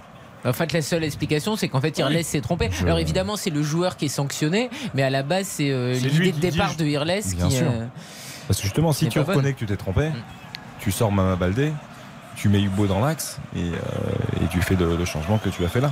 En 0.43 0.53
fait, 0.53 0.73
la 0.73 0.81
seule 0.81 1.03
explication, 1.03 1.55
c'est 1.55 1.67
qu'en 1.69 1.81
fait, 1.81 1.97
Irles 1.99 2.23
s'est 2.23 2.41
trompé. 2.41 2.69
Je- 2.71 2.85
Alors 2.85 2.97
évidemment, 2.99 3.35
c'est 3.35 3.49
le 3.51 3.61
joueur 3.61 3.95
qui 3.97 4.05
est 4.05 4.09
sanctionné, 4.09 4.69
mais 4.95 5.03
à 5.03 5.09
la 5.09 5.21
base, 5.23 5.45
c'est 5.47 5.69
euh, 5.69 5.93
l'idée 5.93 6.31
de 6.31 6.39
départ 6.39 6.71
dit- 6.71 6.77
de 6.77 6.85
Irles 6.85 7.21
Bien 7.35 7.47
qui. 7.47 7.55
sûr. 7.57 7.67
euh, 7.69 7.85
Parce 8.47 8.57
que 8.59 8.63
justement, 8.63 8.91
si 8.93 9.07
tu 9.07 9.19
reconnais 9.19 9.53
que 9.53 9.59
tu 9.59 9.65
t'es 9.67 9.77
trompé, 9.77 10.09
tu 10.79 10.91
sors 10.91 11.11
Mama 11.11 11.35
Baldé, 11.35 11.71
tu 12.35 12.49
mets 12.49 12.61
Hugo 12.61 12.87
dans 12.87 12.99
l'axe 12.99 13.37
et, 13.55 13.59
euh, 13.59 14.43
et 14.43 14.47
tu 14.49 14.61
fais 14.61 14.75
le, 14.75 14.95
le 14.97 15.05
changement 15.05 15.37
que 15.37 15.49
tu 15.49 15.63
as 15.63 15.69
fait 15.69 15.81
là. 15.81 15.91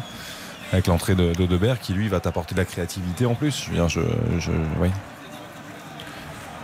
Avec 0.74 0.88
l'entrée 0.88 1.16
de, 1.16 1.34
de 1.34 1.46
Debert 1.46 1.80
qui 1.80 1.94
lui 1.94 2.08
va 2.10 2.20
t'apporter 2.20 2.54
de 2.56 2.60
la 2.60 2.66
créativité 2.66 3.26
en 3.26 3.36
plus. 3.36 3.64
Je 3.66 3.70
veux 3.70 3.76
dire, 3.76 3.90
je, 3.90 4.02
je- 4.40 4.52
oui. 4.80 4.90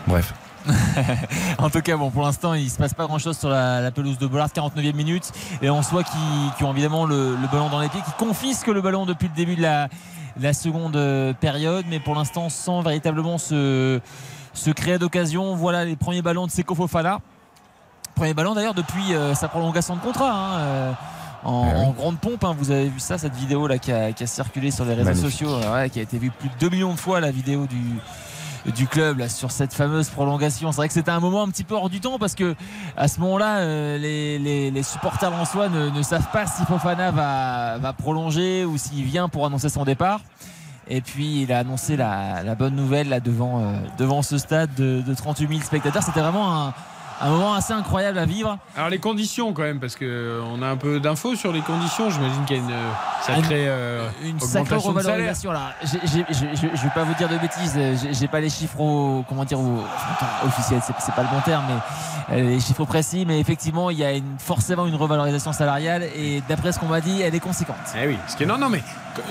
Bref. 0.07 0.33
en 1.59 1.69
tout 1.69 1.81
cas, 1.81 1.95
bon, 1.97 2.09
pour 2.11 2.23
l'instant, 2.23 2.53
il 2.53 2.69
se 2.69 2.77
passe 2.77 2.93
pas 2.93 3.05
grand 3.05 3.19
chose 3.19 3.37
sur 3.37 3.49
la, 3.49 3.81
la 3.81 3.91
pelouse 3.91 4.17
de 4.17 4.27
Bollard, 4.27 4.47
49e 4.49 4.93
minute. 4.95 5.31
Et 5.61 5.69
on 5.69 5.81
soit 5.83 6.03
qui, 6.03 6.17
qui 6.57 6.63
ont 6.63 6.71
évidemment 6.71 7.05
le, 7.05 7.35
le 7.35 7.47
ballon 7.51 7.69
dans 7.69 7.79
les 7.79 7.89
pieds, 7.89 8.01
qui 8.01 8.11
confisquent 8.17 8.67
le 8.67 8.81
ballon 8.81 9.05
depuis 9.05 9.27
le 9.27 9.33
début 9.35 9.55
de 9.55 9.61
la, 9.61 9.87
la 10.39 10.53
seconde 10.53 10.95
euh, 10.95 11.33
période, 11.33 11.85
mais 11.89 11.99
pour 11.99 12.15
l'instant, 12.15 12.49
sans 12.49 12.81
véritablement 12.81 13.37
se, 13.37 13.99
se 14.53 14.69
créer 14.71 14.97
d'occasion. 14.97 15.55
Voilà 15.55 15.85
les 15.85 15.95
premiers 15.95 16.21
ballons 16.21 16.45
de 16.47 16.51
Seko 16.51 16.75
Fofana. 16.75 17.19
Premier 18.15 18.33
ballon 18.33 18.53
d'ailleurs 18.55 18.73
depuis 18.73 19.13
euh, 19.13 19.33
sa 19.35 19.47
prolongation 19.49 19.95
de 19.95 20.01
contrat. 20.01 20.31
hein, 20.31 20.57
euh, 20.59 20.91
en, 21.43 21.67
Eh 21.69 21.75
oui. 21.77 21.85
en 21.85 21.91
grande 21.91 22.17
pompe, 22.17 22.43
hein. 22.43 22.55
vous 22.57 22.71
avez 22.71 22.87
vu 22.89 22.99
ça, 22.99 23.17
cette 23.17 23.35
vidéo 23.35 23.67
là 23.67 23.77
qui 23.77 23.91
a, 23.91 24.11
qui 24.13 24.23
a 24.23 24.27
circulé 24.27 24.71
sur 24.71 24.83
les 24.85 24.93
réseaux 24.95 25.09
Magnifique. 25.11 25.31
sociaux, 25.31 25.59
ouais, 25.73 25.89
qui 25.91 25.99
a 25.99 26.01
été 26.01 26.17
vue 26.17 26.31
plus 26.31 26.49
de 26.49 26.55
2 26.59 26.69
millions 26.69 26.93
de 26.93 26.99
fois 26.99 27.19
la 27.19 27.29
vidéo 27.29 27.67
du, 27.67 27.77
du 28.71 28.87
club 28.87 29.19
là, 29.19 29.29
sur 29.29 29.51
cette 29.51 29.73
fameuse 29.73 30.09
prolongation. 30.09 30.71
C'est 30.71 30.77
vrai 30.77 30.87
que 30.87 30.93
c'était 30.93 31.11
un 31.11 31.19
moment 31.19 31.43
un 31.43 31.49
petit 31.49 31.63
peu 31.63 31.75
hors 31.75 31.89
du 31.89 31.99
temps 31.99 32.17
parce 32.17 32.35
que 32.35 32.55
à 32.97 33.07
ce 33.07 33.19
moment-là, 33.19 33.57
euh, 33.57 33.97
les, 33.97 34.39
les- 34.39 34.71
les 34.71 34.83
supporters 34.83 35.29
lensois 35.31 35.69
ne, 35.69 35.89
ne 35.89 36.01
savent 36.01 36.29
pas 36.31 36.45
si 36.47 36.63
Fofana 36.65 37.11
va, 37.11 37.77
va 37.77 37.93
prolonger 37.93 38.65
ou 38.65 38.77
s'il 38.77 39.03
vient 39.03 39.29
pour 39.29 39.45
annoncer 39.45 39.69
son 39.69 39.83
départ. 39.85 40.21
Et 40.87 41.01
puis 41.01 41.41
il 41.43 41.51
a 41.51 41.59
annoncé 41.59 41.97
la, 41.97 42.43
la 42.43 42.55
bonne 42.55 42.75
nouvelle 42.75 43.09
là 43.09 43.19
devant, 43.19 43.59
euh, 43.61 43.73
devant 43.97 44.21
ce 44.21 44.37
stade 44.37 44.69
de, 44.75 45.01
de 45.01 45.13
38 45.13 45.47
000 45.47 45.61
spectateurs. 45.61 46.03
C'était 46.03 46.19
vraiment 46.21 46.67
un, 46.67 46.73
un 47.21 47.29
moment 47.29 47.53
assez 47.53 47.73
incroyable 47.73 48.17
à 48.19 48.25
vivre. 48.25 48.57
Alors 48.75 48.89
les 48.89 48.99
conditions 48.99 49.53
quand 49.53 49.61
même, 49.63 49.79
parce 49.79 49.95
que 49.95 50.05
euh, 50.05 50.61
a 50.61 50.67
un 50.69 50.75
peu 50.77 50.99
d'infos 50.99 51.35
sur 51.35 51.51
les 51.51 51.61
conditions. 51.61 52.09
J'imagine 52.09 52.43
qu'il 52.45 52.57
y 52.57 52.59
a 52.59 52.63
une 52.63 52.71
euh, 52.71 52.91
sacrée 53.21 53.65
euh, 53.67 54.07
une 54.23 54.39
sacrée 54.39 54.75
revalorisation 54.75 55.51
là. 55.51 55.73
Je 55.83 55.97
je 56.33 56.83
vais 56.83 56.89
pas 56.93 57.03
vous 57.03 57.13
dire 57.15 57.29
de 57.29 57.37
bêtises, 57.37 57.73
j'ai- 58.01 58.13
j'ai 58.13 58.27
pas 58.27 58.39
les 58.39 58.49
chiffres 58.49 58.79
au, 58.79 59.23
comment 59.27 59.45
dire 59.45 59.59
au, 59.59 59.83
enfin, 60.11 60.27
officiels, 60.47 60.81
c'est 60.99 61.15
pas 61.15 61.23
le 61.23 61.29
bon 61.29 61.41
terme, 61.41 61.63
mais 62.29 62.37
euh, 62.37 62.49
les 62.49 62.59
chiffres 62.59 62.85
précis. 62.85 63.25
Mais 63.27 63.39
effectivement, 63.39 63.89
il 63.89 63.97
y 63.99 64.03
a 64.05 64.11
une, 64.13 64.37
forcément 64.39 64.85
une 64.87 64.95
revalorisation 64.95 65.53
salariale 65.53 66.03
et 66.15 66.41
d'après 66.49 66.71
ce 66.71 66.79
qu'on 66.79 66.87
m'a 66.87 67.01
dit, 67.01 67.21
elle 67.21 67.35
est 67.35 67.39
conséquente. 67.39 67.75
Eh 68.01 68.07
oui, 68.07 68.17
ce 68.27 68.35
qui 68.35 68.43
est 68.43 68.47
non, 68.47 68.57
non, 68.57 68.69
mais 68.69 68.81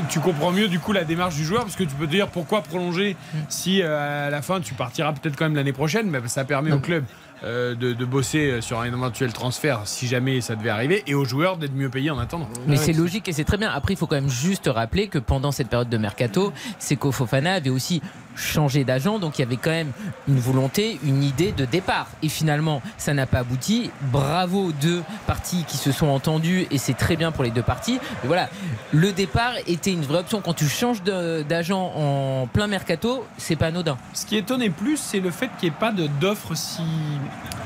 tu 0.08 0.20
comprends 0.20 0.50
mieux 0.50 0.68
du 0.68 0.80
coup 0.80 0.92
la 0.92 1.04
démarche 1.04 1.34
du 1.34 1.44
joueur 1.44 1.62
parce 1.64 1.76
que 1.76 1.84
tu 1.84 1.94
peux 1.94 2.06
te 2.06 2.10
dire 2.10 2.28
pourquoi 2.28 2.62
prolonger 2.62 3.16
si 3.48 3.82
euh, 3.82 4.28
à 4.28 4.30
la 4.30 4.40
fin 4.42 4.60
tu 4.60 4.74
partiras 4.74 5.12
peut-être 5.12 5.36
quand 5.36 5.44
même 5.44 5.56
l'année 5.56 5.72
prochaine, 5.74 6.08
mais 6.10 6.20
ça 6.26 6.44
permet 6.44 6.72
au 6.72 6.78
club 6.78 7.04
euh, 7.42 7.74
de, 7.74 7.92
de 7.92 8.04
bosser 8.04 8.60
sur 8.60 8.80
un 8.80 8.84
éventuel 8.84 9.32
transfert 9.32 9.82
si 9.84 10.06
jamais 10.06 10.40
ça 10.40 10.54
devait 10.56 10.70
arriver 10.70 11.02
et 11.06 11.14
aux 11.14 11.24
joueurs 11.24 11.56
d'être 11.56 11.74
mieux 11.74 11.88
payés 11.90 12.10
en 12.10 12.18
attendant. 12.18 12.48
Mais 12.66 12.76
c'est 12.76 12.92
logique 12.92 13.28
et 13.28 13.32
c'est 13.32 13.44
très 13.44 13.56
bien. 13.58 13.70
Après, 13.70 13.94
il 13.94 13.96
faut 13.96 14.06
quand 14.06 14.14
même 14.16 14.28
juste 14.30 14.70
rappeler 14.72 15.08
que 15.08 15.18
pendant 15.18 15.52
cette 15.52 15.68
période 15.68 15.88
de 15.88 15.98
mercato, 15.98 16.52
Seko 16.78 17.12
Fofana 17.12 17.54
avait 17.54 17.70
aussi 17.70 18.00
changé 18.36 18.82
d'agent, 18.82 19.20
donc 19.20 19.38
il 19.38 19.42
y 19.42 19.44
avait 19.44 19.56
quand 19.56 19.70
même 19.70 19.92
une 20.26 20.40
volonté, 20.40 20.98
une 21.04 21.22
idée 21.22 21.52
de 21.52 21.64
départ. 21.66 22.08
Et 22.20 22.28
finalement, 22.28 22.82
ça 22.98 23.14
n'a 23.14 23.26
pas 23.26 23.38
abouti. 23.40 23.90
Bravo 24.10 24.66
aux 24.66 24.72
deux 24.72 25.02
parties 25.28 25.64
qui 25.68 25.76
se 25.76 25.92
sont 25.92 26.08
entendues 26.08 26.66
et 26.72 26.78
c'est 26.78 26.94
très 26.94 27.14
bien 27.14 27.30
pour 27.30 27.44
les 27.44 27.50
deux 27.52 27.62
parties. 27.62 28.00
Mais 28.22 28.26
voilà, 28.26 28.48
le 28.92 29.12
départ 29.12 29.52
était 29.68 29.92
une 29.92 30.02
vraie 30.02 30.18
option. 30.20 30.40
Quand 30.40 30.54
tu 30.54 30.68
changes 30.68 31.02
d'agent 31.04 31.92
en 31.94 32.48
plein 32.52 32.66
mercato, 32.66 33.24
c'est 33.36 33.54
pas 33.56 33.66
anodin. 33.66 33.96
Ce 34.14 34.26
qui 34.26 34.36
étonnait 34.36 34.70
plus, 34.70 34.96
c'est 34.96 35.20
le 35.20 35.30
fait 35.30 35.48
qu'il 35.60 35.68
n'y 35.68 35.74
ait 35.76 35.78
pas 35.78 35.92
de- 35.92 36.08
d'offre 36.20 36.56
si, 36.56 36.82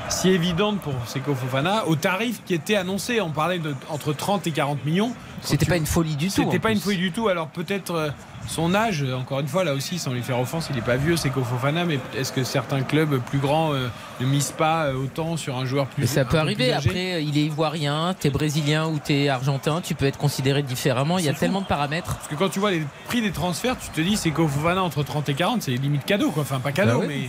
si 0.08 0.30
évidente 0.30 0.80
pour 0.80 0.94
Seko 1.06 1.34
Fofana 1.34 1.86
au 1.86 1.94
tarif 1.96 2.40
qui 2.46 2.54
était 2.54 2.76
annoncé. 2.76 3.20
On 3.20 3.30
parlait 3.30 3.58
de 3.58 3.74
entre 3.90 4.12
30 4.12 4.46
et 4.46 4.52
40 4.52 4.84
millions. 4.84 5.12
C'était 5.42 5.66
tu- 5.66 5.70
pas 5.70 5.76
une 5.76 5.86
folie 5.86 6.16
du 6.16 6.26
tout. 6.28 6.32
C'était 6.32 6.58
pas 6.58 6.68
plus. 6.70 6.76
une 6.76 6.80
folie 6.80 6.96
du 6.96 7.12
tout. 7.12 7.28
Alors 7.28 7.48
peut-être 7.48 7.94
euh, 7.94 8.10
son 8.48 8.74
âge, 8.74 9.04
encore 9.14 9.40
une 9.40 9.46
fois, 9.46 9.62
là 9.64 9.74
aussi, 9.74 9.98
sans 9.98 10.12
lui 10.12 10.22
faire 10.22 10.40
offense, 10.40 10.68
il 10.70 10.76
n'est 10.76 10.82
pas 10.82 10.96
vieux, 10.96 11.16
c'est 11.18 11.28
Fofana, 11.30 11.84
mais 11.84 12.00
est-ce 12.16 12.32
que 12.32 12.42
certains 12.42 12.80
clubs 12.80 13.20
plus 13.20 13.38
grands 13.38 13.74
euh, 13.74 13.88
ne 14.20 14.26
misent 14.26 14.54
pas 14.56 14.84
euh, 14.86 14.94
autant 15.04 15.36
sur 15.36 15.58
un 15.58 15.66
joueur 15.66 15.86
plus 15.86 16.00
Mais 16.00 16.06
ça 16.06 16.24
peut 16.24 16.30
peu 16.32 16.38
arriver. 16.38 16.72
Après, 16.72 17.22
il 17.22 17.36
est 17.36 17.42
ivoirien, 17.44 18.14
t'es 18.18 18.30
brésilien 18.30 18.86
ou 18.88 18.98
t'es 18.98 19.28
argentin, 19.28 19.82
tu 19.82 19.94
peux 19.94 20.06
être 20.06 20.16
considéré 20.18 20.62
différemment. 20.62 21.18
Il 21.18 21.26
y 21.26 21.28
a 21.28 21.34
fou. 21.34 21.40
tellement 21.40 21.60
de 21.60 21.66
paramètres. 21.66 22.16
Parce 22.16 22.28
que 22.28 22.34
quand 22.36 22.48
tu 22.48 22.58
vois 22.60 22.70
les 22.70 22.82
prix 23.06 23.20
des 23.20 23.30
transferts, 23.32 23.76
tu 23.78 23.90
te 23.90 24.00
dis 24.00 24.16
c'est 24.16 24.30
Fofana 24.30 24.82
entre 24.82 25.02
30 25.02 25.28
et 25.28 25.34
40, 25.34 25.62
c'est 25.62 25.72
limite 25.72 26.06
cadeau 26.06 26.30
quoi. 26.30 26.42
Enfin 26.44 26.58
pas 26.60 26.72
cadeau, 26.72 27.00
Bah 27.00 27.04
mais. 27.06 27.28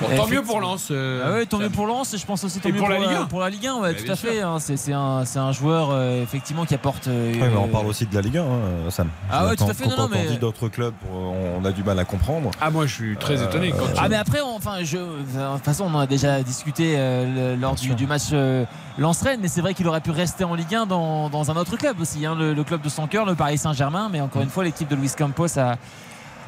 Bon, 0.00 0.14
tant 0.14 0.26
mieux 0.26 0.42
pour 0.42 0.60
Lens. 0.60 0.88
euh, 0.90 1.22
Ah 1.26 1.32
ouais, 1.32 1.46
tant 1.46 1.58
mieux 1.58 1.70
pour 1.70 1.86
Lens 1.86 2.12
et 2.12 2.18
je 2.18 2.26
pense 2.26 2.44
aussi 2.44 2.60
tant 2.60 2.68
Et 2.68 2.72
mieux 2.72 2.78
pour 2.78 2.88
la 2.90 2.98
Ligue 2.98 3.08
1. 3.22 3.24
pour 3.26 3.40
la 3.40 3.48
Ligue 3.48 3.66
1, 3.66 3.74
ouais, 3.76 3.94
Bah, 3.94 3.98
tout 4.04 4.12
à 4.12 4.16
sûr. 4.16 4.28
fait. 4.30 4.40
hein. 4.42 4.58
C'est 4.60 4.76
c'est 4.76 4.92
un, 4.92 5.24
c'est 5.24 5.38
un 5.38 5.52
joueur 5.52 5.88
euh, 5.90 6.22
effectivement 6.22 6.66
qui 6.66 6.74
apporte. 6.74 7.08
euh, 7.08 7.32
Ouais, 7.32 7.48
mais 7.48 7.56
on 7.56 7.68
parle 7.68 7.86
aussi 7.86 8.04
de 8.06 8.14
la 8.14 8.20
Ligue 8.20 8.36
1, 8.36 8.42
hein, 8.42 8.46
Sam. 8.90 9.08
Ah 9.30 9.46
ouais, 9.46 9.56
tout 9.56 9.64
à 9.64 9.72
fait, 9.72 9.84
Quand, 9.84 9.90
non, 9.90 9.96
non, 10.02 10.08
quand 10.08 10.18
on 10.26 10.30
dit 10.30 10.38
d'autres 10.38 10.68
clubs, 10.68 10.94
on 11.10 11.64
a 11.64 11.72
du 11.72 11.82
mal 11.82 11.98
à 11.98 12.04
comprendre. 12.04 12.50
Ah 12.60 12.70
moi 12.70 12.84
je 12.86 12.92
suis 12.92 13.16
très 13.16 13.42
étonné. 13.42 13.70
Quand 13.70 13.86
tu- 13.86 13.92
Ah 13.98 14.08
mais 14.08 14.16
après, 14.16 14.40
on- 14.42 14.56
enfin, 14.56 14.82
je, 14.82 14.98
de 14.98 15.54
toute 15.54 15.64
façon, 15.64 15.84
on 15.84 15.94
en 15.94 16.00
a 16.00 16.06
déjà 16.06 16.42
discuté 16.42 16.94
euh, 16.96 17.54
le- 17.54 17.60
lors 17.60 17.74
du, 17.74 17.94
du 17.94 18.06
match 18.06 18.24
euh, 18.32 18.64
Lens-Rennes, 18.98 19.40
mais 19.40 19.48
c'est 19.48 19.60
vrai 19.62 19.72
qu'il 19.74 19.88
aurait 19.88 20.00
pu 20.02 20.10
rester 20.10 20.44
en 20.44 20.54
Ligue 20.54 20.74
1 20.74 20.86
dans, 20.86 21.30
dans 21.30 21.50
un 21.50 21.56
autre 21.56 21.76
club 21.76 21.98
aussi, 22.00 22.26
hein, 22.26 22.34
le, 22.38 22.52
le 22.52 22.64
club 22.64 22.82
de 22.82 22.88
son 22.90 23.06
cœur, 23.06 23.24
le 23.24 23.34
Paris 23.34 23.56
Saint-Germain. 23.58 24.08
Mais 24.12 24.20
encore 24.20 24.42
une 24.42 24.50
fois, 24.50 24.62
l'équipe 24.64 24.88
de 24.88 24.96
Luis 24.96 25.10
Campos 25.16 25.58
a, 25.58 25.76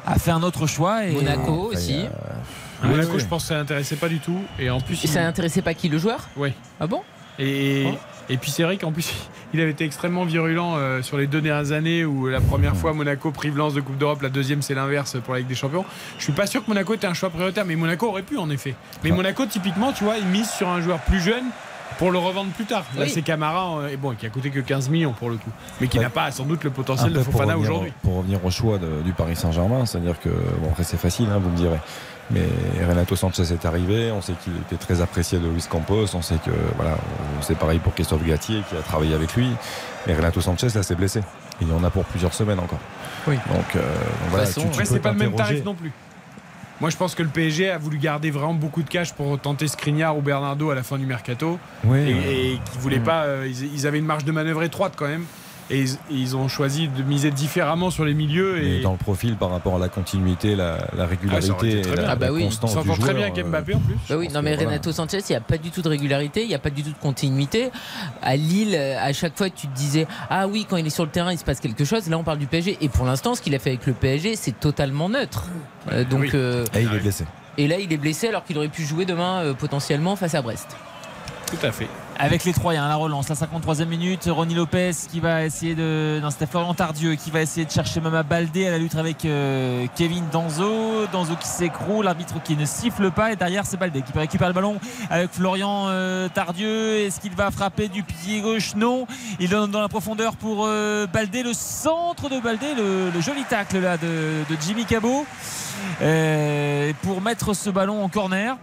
a 0.05 0.19
fait 0.19 0.31
un 0.31 0.43
autre 0.43 0.67
choix. 0.67 1.05
Et 1.05 1.13
Monaco 1.13 1.69
aussi. 1.73 2.05
À 2.83 2.87
Monaco, 2.87 3.19
je 3.19 3.25
pense 3.25 3.43
que 3.43 3.49
ça 3.49 3.55
n'intéressait 3.55 3.95
pas 3.97 4.09
du 4.09 4.19
tout. 4.19 4.39
Et 4.59 4.69
en 4.69 4.79
plus, 4.79 5.03
Et 5.03 5.07
ça 5.07 5.21
n'intéressait 5.21 5.61
pas 5.61 5.73
qui 5.73 5.89
le 5.89 5.97
joueur 5.97 6.29
Oui. 6.37 6.53
Ah 6.79 6.87
bon 6.87 7.01
Et, 7.37 7.85
et 8.29 8.37
puis 8.37 8.51
c'est 8.51 8.63
vrai 8.63 8.77
qu'en 8.77 8.91
plus, 8.91 9.11
il 9.53 9.59
avait 9.61 9.71
été 9.71 9.83
extrêmement 9.85 10.23
virulent 10.25 10.75
euh, 10.77 11.01
sur 11.01 11.17
les 11.17 11.27
deux 11.27 11.41
dernières 11.41 11.71
années 11.71 12.05
où 12.05 12.27
la 12.27 12.39
première 12.41 12.75
fois 12.75 12.93
Monaco 12.93 13.31
prive 13.31 13.57
Lens 13.57 13.73
de 13.73 13.81
Coupe 13.81 13.97
d'Europe, 13.97 14.21
la 14.21 14.29
deuxième 14.29 14.61
c'est 14.61 14.73
l'inverse 14.75 15.17
pour 15.23 15.33
la 15.33 15.39
Ligue 15.39 15.49
des 15.49 15.55
Champions. 15.55 15.85
Je 16.17 16.23
suis 16.23 16.33
pas 16.33 16.47
sûr 16.47 16.63
que 16.63 16.69
Monaco 16.69 16.93
était 16.93 17.07
un 17.07 17.13
choix 17.13 17.29
prioritaire, 17.29 17.65
mais 17.65 17.75
Monaco 17.75 18.07
aurait 18.07 18.23
pu 18.23 18.37
en 18.37 18.49
effet. 18.49 18.75
Mais 19.03 19.11
Monaco, 19.11 19.45
typiquement, 19.45 19.91
tu 19.91 20.03
vois, 20.03 20.17
il 20.17 20.25
mise 20.27 20.49
sur 20.49 20.69
un 20.69 20.79
joueur 20.81 20.99
plus 20.99 21.19
jeune 21.19 21.45
pour 21.97 22.11
le 22.11 22.17
revendre 22.17 22.51
plus 22.51 22.63
tard. 22.65 22.85
Là, 22.95 23.03
Oui. 23.03 23.09
c'est 23.09 23.23
Camara, 23.23 23.79
euh, 23.79 23.89
et 23.89 23.97
bon, 23.97 24.13
qui 24.15 24.25
a 24.25 24.29
coûté 24.29 24.51
que 24.51 24.61
15 24.61 24.87
millions 24.89 25.11
pour 25.11 25.29
le 25.29 25.35
coup, 25.35 25.49
mais 25.81 25.87
qui 25.89 25.97
Ouais. 25.97 26.03
n'a 26.05 26.09
pas 26.09 26.31
sans 26.31 26.45
doute 26.45 26.63
le 26.63 26.69
potentiel 26.69 27.11
de 27.11 27.19
Fofana 27.19 27.57
aujourd'hui. 27.57 27.91
Pour 28.03 28.17
revenir 28.17 28.43
au 28.45 28.49
choix 28.49 28.77
de- 28.77 29.01
du 29.03 29.11
Paris 29.11 29.35
Saint-Germain, 29.35 29.85
c'est-à-dire 29.85 30.17
que, 30.21 30.29
bon, 30.29 30.69
après 30.71 30.83
c'est 30.85 30.95
facile, 30.99 31.27
hein, 31.29 31.39
vous 31.43 31.49
me 31.49 31.57
direz. 31.57 31.79
Mais 32.31 32.47
Renato 32.87 33.15
Sanchez 33.15 33.41
est 33.53 33.65
arrivé, 33.65 34.11
on 34.11 34.21
sait 34.21 34.33
qu'il 34.43 34.55
était 34.57 34.75
très 34.75 35.01
apprécié 35.01 35.39
de 35.39 35.47
Luis 35.47 35.65
Campos, 35.69 36.05
on 36.13 36.21
sait 36.21 36.35
que, 36.45 36.51
voilà, 36.75 36.95
c'est 37.41 37.57
pareil 37.57 37.79
pour 37.79 37.93
Christophe 37.95 38.23
Gatier 38.23 38.61
qui 38.69 38.75
a 38.77 38.81
travaillé 38.81 39.15
avec 39.15 39.35
lui. 39.35 39.49
Et 40.07 40.13
Renato 40.13 40.39
Sanchez, 40.39 40.67
là, 40.75 40.83
s'est 40.83 40.95
blessé. 40.95 41.21
Il 41.61 41.67
y 41.67 41.71
en 41.73 41.83
a 41.83 41.89
pour 41.89 42.05
plusieurs 42.05 42.33
semaines 42.33 42.59
encore. 42.59 42.79
Oui. 43.27 43.35
Donc, 43.51 43.75
euh, 43.75 43.79
donc 43.81 44.29
voilà, 44.29 44.45
tu- 44.47 44.53
tu 44.53 44.59
Après, 44.67 44.83
peux 44.83 44.85
c'est 44.85 44.99
pas 44.99 45.11
le 45.11 45.17
même 45.17 45.33
tarif 45.35 45.63
non 45.65 45.73
plus. 45.73 45.91
Moi, 46.79 46.89
je 46.89 46.95
pense 46.95 47.13
que 47.13 47.23
le 47.23 47.27
PSG 47.29 47.69
a 47.71 47.77
voulu 47.77 47.97
garder 47.97 48.31
vraiment 48.31 48.53
beaucoup 48.53 48.83
de 48.83 48.89
cash 48.89 49.11
pour 49.11 49.37
tenter 49.37 49.67
Skriniar 49.67 50.15
ou 50.17 50.21
Bernardo 50.21 50.69
à 50.69 50.75
la 50.75 50.83
fin 50.83 50.97
du 50.97 51.05
mercato. 51.05 51.59
Oui, 51.83 51.99
et, 51.99 52.53
et 52.53 52.59
qui 52.71 52.77
voulaient 52.77 52.99
Mm. 52.99 53.03
pas. 53.03 53.23
euh, 53.23 53.45
ils, 53.49 53.73
ils 53.73 53.85
avaient 53.87 53.99
une 53.99 54.05
marge 54.05 54.23
de 54.23 54.31
manœuvre 54.31 54.63
étroite 54.63 54.93
quand 54.95 55.07
même. 55.07 55.25
Et 55.71 55.85
ils, 56.09 56.35
ont 56.35 56.47
choisi 56.47 56.87
de 56.87 57.03
miser 57.03 57.29
différemment 57.31 57.89
sur 57.91 58.03
les 58.05 58.13
milieux. 58.13 58.55
Mais 58.59 58.77
Et 58.77 58.81
dans 58.81 58.91
le 58.93 58.97
profil 58.97 59.35
par 59.35 59.51
rapport 59.51 59.75
à 59.75 59.79
la 59.79 59.87
continuité, 59.89 60.55
la, 60.55 60.77
Ah, 60.97 61.05
régularité, 61.05 61.53
très 61.53 61.69
et 61.69 61.81
bien. 61.81 61.95
la, 61.95 62.11
Ah 62.11 62.15
bah 62.15 62.25
la 62.27 62.33
oui, 62.33 62.43
constance 62.45 62.73
s'entend 62.73 62.93
du 62.93 62.99
très 62.99 63.13
bien 63.13 63.23
avec 63.27 63.37
euh, 63.37 63.43
Mbappé 63.47 63.75
en 63.75 63.79
plus. 63.79 63.95
Bah 64.09 64.15
oui, 64.17 64.27
non 64.33 64.41
mais 64.41 64.51
que, 64.51 64.55
voilà. 64.55 64.69
Renato 64.71 64.91
Sanchez, 64.91 65.19
il 65.27 65.31
n'y 65.31 65.35
a 65.35 65.41
pas 65.41 65.57
du 65.57 65.69
tout 65.69 65.81
de 65.81 65.89
régularité, 65.89 66.41
il 66.41 66.47
n'y 66.47 66.55
a 66.55 66.59
pas 66.59 66.69
du 66.71 66.81
tout 66.83 66.89
de 66.91 66.97
continuité. 66.97 67.69
À 68.21 68.35
Lille, 68.35 68.75
à 68.75 69.13
chaque 69.13 69.37
fois, 69.37 69.49
tu 69.49 69.67
te 69.67 69.75
disais 69.75 70.07
ah 70.29 70.47
oui, 70.47 70.65
quand 70.69 70.77
il 70.77 70.87
est 70.87 70.89
sur 70.89 71.03
le 71.05 71.11
terrain, 71.11 71.31
il 71.31 71.37
se 71.37 71.43
passe 71.45 71.59
quelque 71.59 71.85
chose. 71.85 72.09
Là, 72.09 72.17
on 72.17 72.23
parle 72.23 72.39
du 72.39 72.47
PSG 72.47 72.77
et 72.81 72.89
pour 72.89 73.05
l'instant, 73.05 73.35
ce 73.35 73.41
qu'il 73.41 73.53
a 73.53 73.59
fait 73.59 73.69
avec 73.71 73.85
le 73.85 73.93
PSG, 73.93 74.35
c'est 74.35 74.59
totalement 74.59 75.07
neutre. 75.09 75.45
Euh, 75.91 76.03
donc 76.03 76.21
Oui. 76.21 76.31
euh, 76.33 76.65
Et 76.75 76.81
il 76.81 76.93
est 76.93 76.99
blessé. 76.99 77.25
Et 77.57 77.67
là, 77.67 77.75
il 77.79 77.91
est 77.91 77.97
blessé 77.97 78.27
alors 78.27 78.43
qu'il 78.45 78.57
aurait 78.57 78.69
pu 78.69 78.83
jouer 78.83 79.05
demain 79.05 79.43
euh, 79.43 79.53
potentiellement 79.53 80.15
face 80.15 80.33
à 80.33 80.41
Brest. 80.41 80.67
Tout 81.49 81.65
à 81.65 81.71
fait. 81.71 81.87
Avec 82.21 82.43
les 82.43 82.53
Troyens, 82.53 82.87
la 82.87 82.95
relance, 82.95 83.29
la 83.29 83.35
53e 83.35 83.85
minute. 83.85 84.27
Ronny 84.29 84.53
Lopez 84.53 84.91
qui 85.09 85.19
va 85.19 85.45
essayer 85.45 85.73
de. 85.73 86.19
Non, 86.21 86.29
c'était 86.29 86.45
Florian 86.45 86.73
Tardieu 86.73 87.15
qui 87.15 87.31
va 87.31 87.41
essayer 87.41 87.65
de 87.65 87.71
chercher 87.71 88.01
Mama 88.01 88.23
Baldé 88.23 88.67
à 88.67 88.71
la 88.71 88.77
lutte 88.77 88.95
avec 88.95 89.25
euh, 89.25 89.87
Kevin 89.95 90.25
Danzo. 90.31 91.07
Danzo 91.11 91.35
qui 91.37 91.47
s'écroule, 91.47 92.05
l'arbitre 92.05 92.35
qui 92.43 92.55
ne 92.55 92.65
siffle 92.65 93.09
pas. 93.09 93.31
Et 93.31 93.35
derrière, 93.35 93.65
c'est 93.65 93.77
Baldé 93.77 94.01
qui 94.01 94.11
peut 94.11 94.19
récupérer 94.19 94.49
le 94.49 94.53
ballon 94.53 94.79
avec 95.09 95.31
Florian 95.31 95.85
euh, 95.87 96.27
Tardieu. 96.27 96.97
Est-ce 96.97 97.19
qu'il 97.19 97.33
va 97.33 97.49
frapper 97.49 97.87
du 97.87 98.03
pied 98.03 98.41
gauche? 98.41 98.75
Non. 98.75 99.07
Il 99.39 99.49
donne 99.49 99.71
dans 99.71 99.81
la 99.81 99.89
profondeur 99.89 100.35
pour 100.35 100.65
euh, 100.67 101.07
Baldé. 101.07 101.41
Le 101.41 101.53
centre 101.53 102.29
de 102.29 102.39
Baldé, 102.39 102.75
le, 102.77 103.21
joli 103.21 103.43
tacle 103.45 103.79
là 103.79 103.97
de, 103.97 104.43
de 104.49 104.57
Jimmy 104.61 104.85
Cabot. 104.85 105.25
pour 107.01 107.21
mettre 107.21 107.55
ce 107.55 107.69
ballon 107.69 108.03
en 108.03 108.09
corner. 108.09 108.57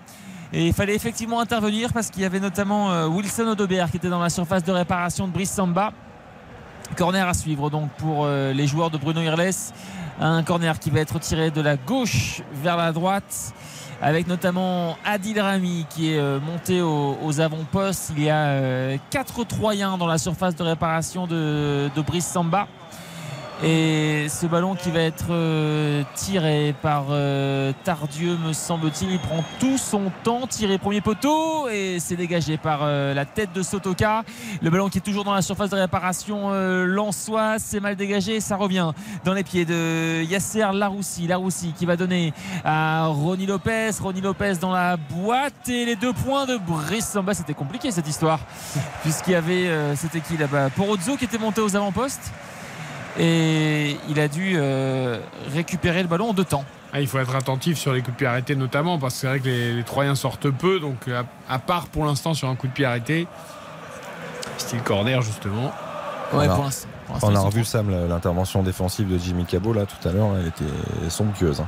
Et 0.53 0.69
il 0.69 0.73
fallait 0.73 0.95
effectivement 0.95 1.41
intervenir 1.41 1.93
parce 1.93 2.11
qu'il 2.11 2.23
y 2.23 2.25
avait 2.25 2.41
notamment 2.41 2.93
euh, 2.93 3.07
Wilson 3.09 3.49
Odobert 3.49 3.91
qui 3.91 3.97
était 3.97 4.09
dans 4.09 4.21
la 4.21 4.31
surface 4.31 4.63
de 4.65 4.73
réparation 4.73 5.27
de 5.27 5.33
Brice 5.33 5.51
Samba. 5.51 5.93
Corner 6.97 7.27
à 7.29 7.35
suivre 7.35 7.69
donc 7.69 7.91
pour 7.99 8.25
euh, 8.25 8.53
les 8.53 8.67
joueurs 8.67 8.91
de 8.91 8.97
Bruno 8.99 9.21
Irles. 9.21 9.51
Un 10.21 10.43
corner 10.45 10.79
qui 10.79 10.89
va 10.91 11.01
être 11.01 11.19
tiré 11.19 11.51
de 11.51 11.61
la 11.61 11.77
gauche 11.77 12.43
vers 12.63 12.77
la 12.77 12.93
droite 12.93 13.53
avec 14.01 14.27
notamment 14.29 14.97
Adil 15.05 15.41
Rami 15.41 15.85
qui 15.91 16.13
est 16.13 16.19
euh, 16.19 16.39
monté 16.39 16.81
au- 16.81 17.19
aux 17.23 17.41
avant-postes. 17.41 18.13
Il 18.17 18.23
y 18.23 18.31
a 18.31 18.45
euh, 18.47 18.97
quatre 19.11 19.45
Troyens 19.45 19.99
dans 19.99 20.07
la 20.07 20.19
surface 20.19 20.55
de 20.55 20.63
réparation 20.63 21.27
de, 21.27 21.91
de 21.95 22.03
Brice 22.03 22.27
Samba. 22.27 22.69
Et 23.63 24.29
ce 24.29 24.45
ballon 24.45 24.75
qui 24.75 24.91
va 24.91 25.01
être 25.01 25.31
euh, 25.31 26.03
tiré 26.15 26.75
par 26.83 27.07
euh, 27.09 27.73
Tardieu, 27.85 28.37
me 28.37 28.53
semble-t-il, 28.53 29.11
il 29.11 29.19
prend 29.19 29.43
tout 29.59 29.79
son 29.79 30.13
temps, 30.25 30.47
tiré 30.47 30.77
premier 30.77 31.01
poteau 31.01 31.67
et 31.71 31.97
c'est 31.99 32.17
dégagé 32.17 32.59
par 32.59 32.81
euh, 32.83 33.15
la 33.15 33.25
tête 33.25 33.55
de 33.55 33.63
Sotoka. 33.63 34.25
Le 34.61 34.69
ballon 34.69 34.91
qui 34.91 34.99
est 34.99 35.01
toujours 35.01 35.25
dans 35.25 35.33
la 35.33 35.41
surface 35.41 35.71
de 35.71 35.77
réparation 35.77 36.51
Lançois, 36.85 37.59
c'est 37.59 37.81
mal 37.81 37.97
dégagé, 37.97 38.41
ça 38.41 38.57
revient 38.57 38.91
dans 39.25 39.33
les 39.33 39.43
pieds 39.43 39.65
de 39.65 40.23
Yasser 40.25 40.67
Laroussi. 40.75 41.27
Laroussi 41.27 41.73
qui 41.73 41.87
va 41.87 41.97
donner 41.97 42.35
à 42.63 43.07
Ronny 43.07 43.47
Lopez. 43.47 43.91
Ronny 44.03 44.21
Lopez 44.21 44.57
dans 44.61 44.73
la 44.73 44.99
boîte 44.99 45.69
et 45.71 45.87
les 45.87 45.97
deux 45.97 46.13
points 46.13 46.45
de 46.45 46.59
Brice 46.59 47.09
Samba. 47.09 47.33
C'était 47.33 47.55
compliqué 47.55 47.91
cette 47.91 48.09
histoire 48.09 48.41
puisqu'il 49.03 49.33
y 49.33 49.35
avait, 49.37 49.97
c'était 49.97 50.21
qui 50.21 50.37
là-bas 50.37 50.69
Porozzo 50.71 51.17
qui 51.17 51.25
était 51.25 51.39
monté 51.39 51.63
aux 51.63 51.75
avant-postes 51.75 52.33
et 53.19 53.97
il 54.09 54.21
a 54.21 54.29
dû 54.29 54.55
euh, 54.57 55.19
récupérer 55.55 56.03
le 56.03 56.09
ballon 56.09 56.31
en 56.31 56.33
deux 56.33 56.45
temps. 56.45 56.65
Ah, 56.93 57.01
il 57.01 57.07
faut 57.09 57.19
être 57.19 57.35
attentif 57.35 57.79
sur 57.79 57.93
les 57.93 58.01
coups 58.01 58.13
de 58.15 58.19
pied 58.19 58.27
arrêtés 58.27 58.55
notamment 58.57 58.99
parce 58.99 59.15
que 59.15 59.21
c'est 59.21 59.27
vrai 59.27 59.41
que 59.41 59.47
les, 59.47 59.75
les 59.75 59.83
Troyens 59.83 60.15
sortent 60.15 60.51
peu 60.51 60.81
donc 60.81 61.09
à, 61.09 61.25
à 61.53 61.59
part 61.59 61.87
pour 61.89 62.05
l'instant 62.07 62.33
sur 62.33 62.49
un 62.49 62.55
coup 62.57 62.69
de 62.69 62.73
pied 62.73 62.85
arrêté 62.87 63.27
style 64.59 64.81
corner 64.83 65.21
justement 65.23 65.73
on 66.33 66.39
a, 66.41 66.55
on 67.23 67.35
a 67.37 67.41
revu 67.41 67.65
Sam 67.65 68.09
l'intervention 68.09 68.63
défensive 68.63 69.09
de 69.13 69.19
Jimmy 69.19 69.45
Cabot 69.45 69.73
là 69.73 69.83
tout 69.87 70.09
à 70.09 70.13
l'heure, 70.13 70.33
là, 70.33 70.39
elle 70.41 70.49
était 70.49 71.11
somptueuse. 71.11 71.61
hein. 71.61 71.67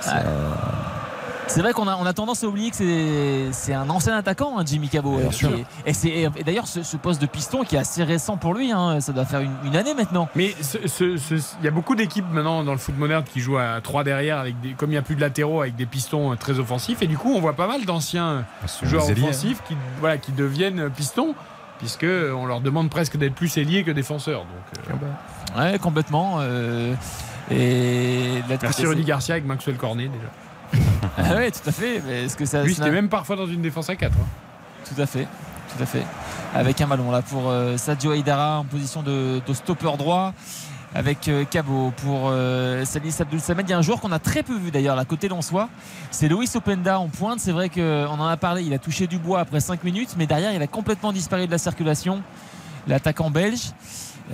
C'est 0.00 0.10
Ouais. 0.10 0.16
un- 0.18 1.15
C'est 1.48 1.62
vrai 1.62 1.72
qu'on 1.72 1.86
a, 1.88 1.96
on 1.96 2.04
a 2.04 2.12
tendance 2.12 2.42
à 2.44 2.48
oublier 2.48 2.70
que 2.70 2.76
c'est, 2.76 3.52
c'est 3.52 3.72
un 3.72 3.88
ancien 3.88 4.14
attaquant, 4.16 4.58
hein, 4.58 4.64
Jimmy 4.66 4.88
Cabot. 4.88 5.16
Bien 5.16 5.28
Et- 5.30 5.32
sûr. 5.32 5.50
Et, 5.86 5.92
c'est, 5.94 6.08
et 6.08 6.44
d'ailleurs, 6.44 6.66
ce, 6.66 6.82
ce 6.82 6.96
poste 6.96 7.20
de 7.20 7.26
piston 7.26 7.62
qui 7.62 7.76
est 7.76 7.78
assez 7.78 8.02
récent 8.04 8.36
pour 8.36 8.52
lui, 8.52 8.72
hein, 8.72 9.00
ça 9.00 9.12
doit 9.12 9.24
faire 9.24 9.40
une, 9.40 9.54
une 9.64 9.76
année 9.76 9.94
maintenant. 9.94 10.28
Mais 10.34 10.54
il 11.00 11.64
y 11.64 11.68
a 11.68 11.70
beaucoup 11.70 11.94
d'équipes 11.94 12.26
maintenant 12.30 12.64
dans 12.64 12.72
le 12.72 12.78
foot 12.78 12.98
moderne 12.98 13.24
qui 13.24 13.40
jouent 13.40 13.58
à 13.58 13.80
3 13.80 14.02
derrière, 14.04 14.38
avec 14.38 14.60
des, 14.60 14.70
comme 14.72 14.90
il 14.90 14.94
n'y 14.94 14.98
a 14.98 15.02
plus 15.02 15.14
de 15.16 15.20
latéraux, 15.20 15.60
avec 15.62 15.76
des 15.76 15.86
pistons 15.86 16.32
euh, 16.32 16.36
très 16.36 16.58
offensifs. 16.58 17.00
Et 17.00 17.06
du 17.06 17.16
coup, 17.16 17.32
on 17.34 17.40
voit 17.40 17.54
pas 17.54 17.68
mal 17.68 17.84
d'anciens 17.84 18.44
sont 18.66 18.84
joueurs 18.84 19.08
ailiers, 19.08 19.22
offensifs 19.22 19.62
qui, 19.66 19.76
voilà, 20.00 20.18
qui 20.18 20.32
deviennent 20.32 20.90
pistons, 20.90 21.34
puisque 21.78 22.04
euh, 22.04 22.32
on 22.32 22.46
leur 22.46 22.60
demande 22.60 22.90
presque 22.90 23.16
d'être 23.16 23.34
plus 23.34 23.56
ailiers 23.56 23.84
que 23.84 23.92
défenseurs. 23.92 24.40
Donc, 24.40 24.90
euh, 25.56 25.60
Ouais, 25.72 25.78
complètement. 25.78 26.38
euh, 26.40 26.92
et 27.50 28.42
merci 28.48 28.84
Rudy 28.84 29.04
Garcia 29.04 29.34
avec 29.36 29.46
Maxwell 29.46 29.76
Cornet 29.76 30.08
déjà. 30.08 30.26
Ah 31.18 31.34
ouais, 31.34 31.50
tout 31.50 31.68
à 31.68 31.72
fait. 31.72 32.02
Mais 32.06 32.24
est-ce 32.24 32.36
que 32.36 32.44
ça, 32.44 32.62
Lui, 32.62 32.74
c'était 32.74 32.90
même 32.90 33.08
parfois 33.08 33.36
dans 33.36 33.46
une 33.46 33.62
défense 33.62 33.88
à 33.90 33.96
4. 33.96 34.12
Tout 34.14 35.00
à 35.00 35.06
fait, 35.06 35.26
tout 35.76 35.82
à 35.82 35.86
fait. 35.86 36.04
Avec 36.54 36.80
un 36.80 36.86
ballon 36.86 37.10
là 37.10 37.22
pour 37.22 37.48
euh, 37.48 37.76
Sadio 37.76 38.12
Aïdara 38.12 38.60
en 38.60 38.64
position 38.64 39.02
de, 39.02 39.40
de 39.46 39.52
stopper 39.52 39.96
droit. 39.98 40.32
Avec 40.94 41.28
euh, 41.28 41.44
Cabot 41.44 41.92
pour 41.98 42.30
euh, 42.30 42.84
Salis 42.86 43.14
Abdul 43.20 43.40
Samed. 43.40 43.68
Il 43.68 43.70
y 43.70 43.74
a 43.74 43.78
un 43.78 43.82
joueur 43.82 44.00
qu'on 44.00 44.12
a 44.12 44.18
très 44.18 44.42
peu 44.42 44.56
vu 44.56 44.70
d'ailleurs, 44.70 44.98
à 44.98 45.04
côté 45.04 45.28
l'Ansois. 45.28 45.68
C'est 46.10 46.28
Loïs 46.28 46.56
Openda 46.56 46.98
en 46.98 47.08
pointe. 47.08 47.38
C'est 47.40 47.52
vrai 47.52 47.68
qu'on 47.68 48.06
en 48.06 48.26
a 48.26 48.36
parlé. 48.38 48.62
Il 48.62 48.72
a 48.72 48.78
touché 48.78 49.06
du 49.06 49.18
bois 49.18 49.40
après 49.40 49.60
5 49.60 49.84
minutes, 49.84 50.14
mais 50.16 50.26
derrière, 50.26 50.54
il 50.54 50.62
a 50.62 50.66
complètement 50.66 51.12
disparu 51.12 51.46
de 51.46 51.50
la 51.50 51.58
circulation. 51.58 52.22
L'attaquant 52.86 53.30
belge. 53.30 53.72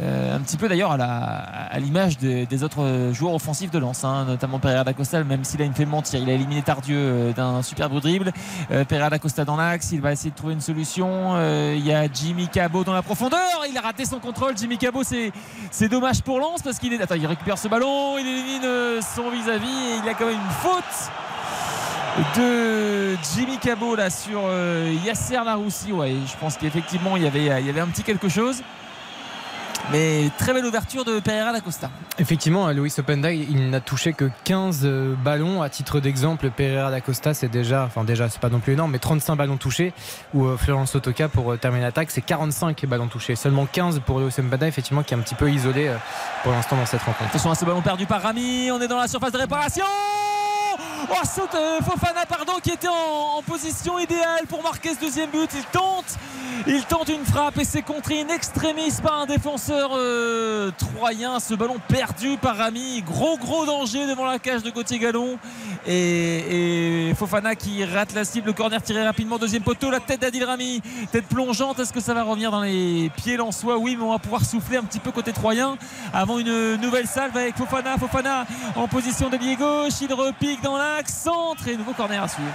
Euh, 0.00 0.34
un 0.34 0.40
petit 0.40 0.56
peu 0.56 0.68
d'ailleurs 0.68 0.96
à, 0.98 1.78
l'image 1.78 2.16
des, 2.16 2.62
autres 2.62 3.10
joueurs 3.12 3.34
offensifs 3.34 3.70
de 3.70 3.78
Lens, 3.78 4.04
hein, 4.04 4.24
notamment 4.24 4.58
Pereira 4.58 4.84
da 4.84 4.94
Costa, 4.94 5.22
même 5.22 5.44
s'il 5.44 5.60
a 5.60 5.64
une 5.64 5.74
fait 5.74 5.84
mentir, 5.84 6.20
il 6.20 6.30
a 6.30 6.32
éliminé 6.32 6.62
Tardieu 6.62 6.96
euh, 6.96 7.32
d'un 7.32 7.62
superbe 7.62 8.00
dribble. 8.00 8.32
Euh, 8.70 8.84
Pereira 8.84 9.10
da 9.10 9.18
Costa 9.18 9.44
dans 9.44 9.56
l'axe, 9.56 9.92
il 9.92 10.00
va 10.00 10.12
essayer 10.12 10.30
de 10.30 10.36
trouver 10.36 10.54
une 10.54 10.60
solution. 10.60 11.36
Il 11.74 11.84
y 11.86 11.92
a 11.92 12.06
Jimmy 12.12 12.48
Cabot 12.48 12.84
dans 12.84 12.94
la 12.94 13.02
profondeur, 13.02 13.64
il 13.68 13.76
a 13.76 13.80
raté 13.80 14.04
son 14.04 14.18
contrôle. 14.18 14.56
Jimmy 14.56 14.78
Cabot, 14.78 15.02
c'est, 15.02 15.88
dommage 15.88 16.22
pour 16.22 16.38
Lens 16.38 16.62
parce 16.62 16.78
qu'il 16.78 16.92
est. 16.92 17.02
Il 17.16 17.26
récupère 17.26 17.58
ce 17.58 17.68
ballon, 17.68 18.16
il 18.18 18.26
élimine 18.26 19.02
son 19.02 19.28
vis-à-vis 19.30 19.66
et 19.66 19.98
il 20.02 20.08
a 20.08 20.14
quand 20.14 20.26
même 20.26 20.36
une 20.36 20.50
faute 20.62 21.10
de 22.36 23.16
Jimmy 23.34 23.58
Cabot 23.58 23.96
là 23.96 24.08
sur 24.08 24.40
Yasser 25.04 25.40
Laroussi. 25.44 25.92
Ouais, 25.92 26.14
je 26.26 26.36
pense 26.38 26.56
qu'effectivement 26.56 27.16
il 27.16 27.24
il 27.24 27.44
y 27.44 27.48
avait 27.48 27.80
un 27.80 27.88
petit 27.88 28.02
quelque 28.02 28.28
chose. 28.28 28.62
Mais 29.90 30.30
très 30.38 30.54
belle 30.54 30.64
ouverture 30.64 31.04
de 31.04 31.20
Pereira 31.20 31.52
da 31.52 31.60
Costa. 31.60 31.90
Effectivement, 32.18 32.70
Luis 32.70 32.92
Openda, 32.98 33.32
il 33.32 33.70
n'a 33.70 33.80
touché 33.80 34.12
que 34.12 34.30
15 34.44 34.80
euh, 34.84 35.14
ballons. 35.16 35.62
À 35.62 35.68
titre 35.68 36.00
d'exemple, 36.00 36.50
Pereira 36.50 36.90
da 36.90 37.00
Costa, 37.00 37.34
c'est 37.34 37.48
déjà, 37.48 37.84
enfin 37.84 38.04
déjà, 38.04 38.28
c'est 38.28 38.40
pas 38.40 38.48
non 38.48 38.60
plus 38.60 38.74
énorme, 38.74 38.92
mais 38.92 38.98
35 38.98 39.36
ballons 39.36 39.56
touchés. 39.56 39.92
Ou 40.34 40.46
euh, 40.46 40.56
Florence 40.56 40.94
Otoka, 40.94 41.28
pour 41.28 41.52
euh, 41.52 41.56
terminer 41.56 41.84
l'attaque, 41.84 42.10
c'est 42.10 42.20
45 42.20 42.86
ballons 42.86 43.08
touchés. 43.08 43.34
Seulement 43.34 43.66
15 43.66 44.00
pour 44.06 44.20
Luis 44.20 44.32
Openda, 44.38 44.66
effectivement, 44.66 45.02
qui 45.02 45.14
est 45.14 45.16
un 45.16 45.20
petit 45.20 45.34
peu 45.34 45.50
isolé 45.50 45.90
pour 46.42 46.52
l'instant 46.52 46.76
dans 46.76 46.86
cette 46.86 47.02
rencontre. 47.02 47.30
Attention 47.30 47.50
à 47.50 47.54
ce 47.54 47.64
ballon 47.64 47.82
perdu 47.82 48.06
par 48.06 48.22
Rami. 48.22 48.70
On 48.70 48.80
est 48.80 48.88
dans 48.88 48.98
la 48.98 49.08
surface 49.08 49.32
de 49.32 49.38
réparation. 49.38 49.84
Oh, 51.10 51.14
saute 51.24 51.54
euh, 51.54 51.80
Fofana, 51.80 52.24
pardon, 52.26 52.52
qui 52.62 52.70
était 52.70 52.88
en, 52.88 53.42
position 53.42 53.98
idéale 53.98 54.46
pour 54.48 54.62
marquer 54.62 54.94
ce 54.94 55.00
deuxième 55.00 55.30
but. 55.30 55.50
Il 55.54 55.64
tente, 55.64 56.16
il 56.66 56.84
tente 56.84 57.08
une 57.08 57.24
frappe 57.24 57.58
et 57.58 57.64
c'est 57.64 57.82
contré 57.82 58.20
in 58.20 58.28
extremis 58.28 58.92
par 59.02 59.20
un 59.20 59.26
défenseur 59.26 59.90
euh, 59.94 60.70
troyen. 60.78 61.40
Ce 61.40 61.54
ballon 61.54 61.76
perdu 61.88 62.36
par 62.36 62.56
Rami. 62.56 63.02
Gros, 63.02 63.36
gros 63.36 63.66
danger 63.66 64.06
devant 64.06 64.26
la 64.26 64.38
cage 64.38 64.62
de 64.62 64.70
Gauthier 64.70 65.00
Gallon. 65.00 65.38
Et, 65.86 67.08
et 67.10 67.14
Fofana 67.14 67.54
qui 67.54 67.84
rate 67.84 68.14
la 68.14 68.24
cible. 68.24 68.48
Le 68.48 68.52
corner 68.52 68.80
tiré 68.82 69.02
rapidement. 69.04 69.38
Deuxième 69.38 69.62
poteau. 69.62 69.90
La 69.90 70.00
tête 70.00 70.20
d'Adil 70.20 70.44
Rami. 70.44 70.80
Tête 71.10 71.26
plongeante. 71.26 71.78
Est-ce 71.80 71.92
que 71.92 72.00
ça 72.00 72.14
va 72.14 72.22
revenir 72.22 72.50
dans 72.50 72.62
les 72.62 73.10
pieds 73.16 73.36
lensois 73.36 73.78
Oui, 73.78 73.96
mais 73.98 74.04
on 74.04 74.12
va 74.12 74.18
pouvoir 74.18 74.44
souffler 74.44 74.76
un 74.76 74.84
petit 74.84 75.00
peu 75.00 75.10
côté 75.10 75.32
troyen 75.32 75.76
avant 76.12 76.38
une 76.38 76.76
nouvelle 76.76 77.06
salve 77.06 77.36
avec 77.36 77.56
Fofana. 77.56 77.96
Fofana 77.98 78.46
en 78.76 78.86
position 78.88 79.28
d'ailier 79.28 79.56
gauche. 79.56 79.94
Il 80.00 80.12
repique 80.14 80.62
dans 80.62 80.76
l'axe. 80.76 81.12
Centre 81.22 81.68
et 81.68 81.76
nouveau 81.76 81.92
corner 81.92 82.22
à 82.22 82.28
suivre. 82.28 82.48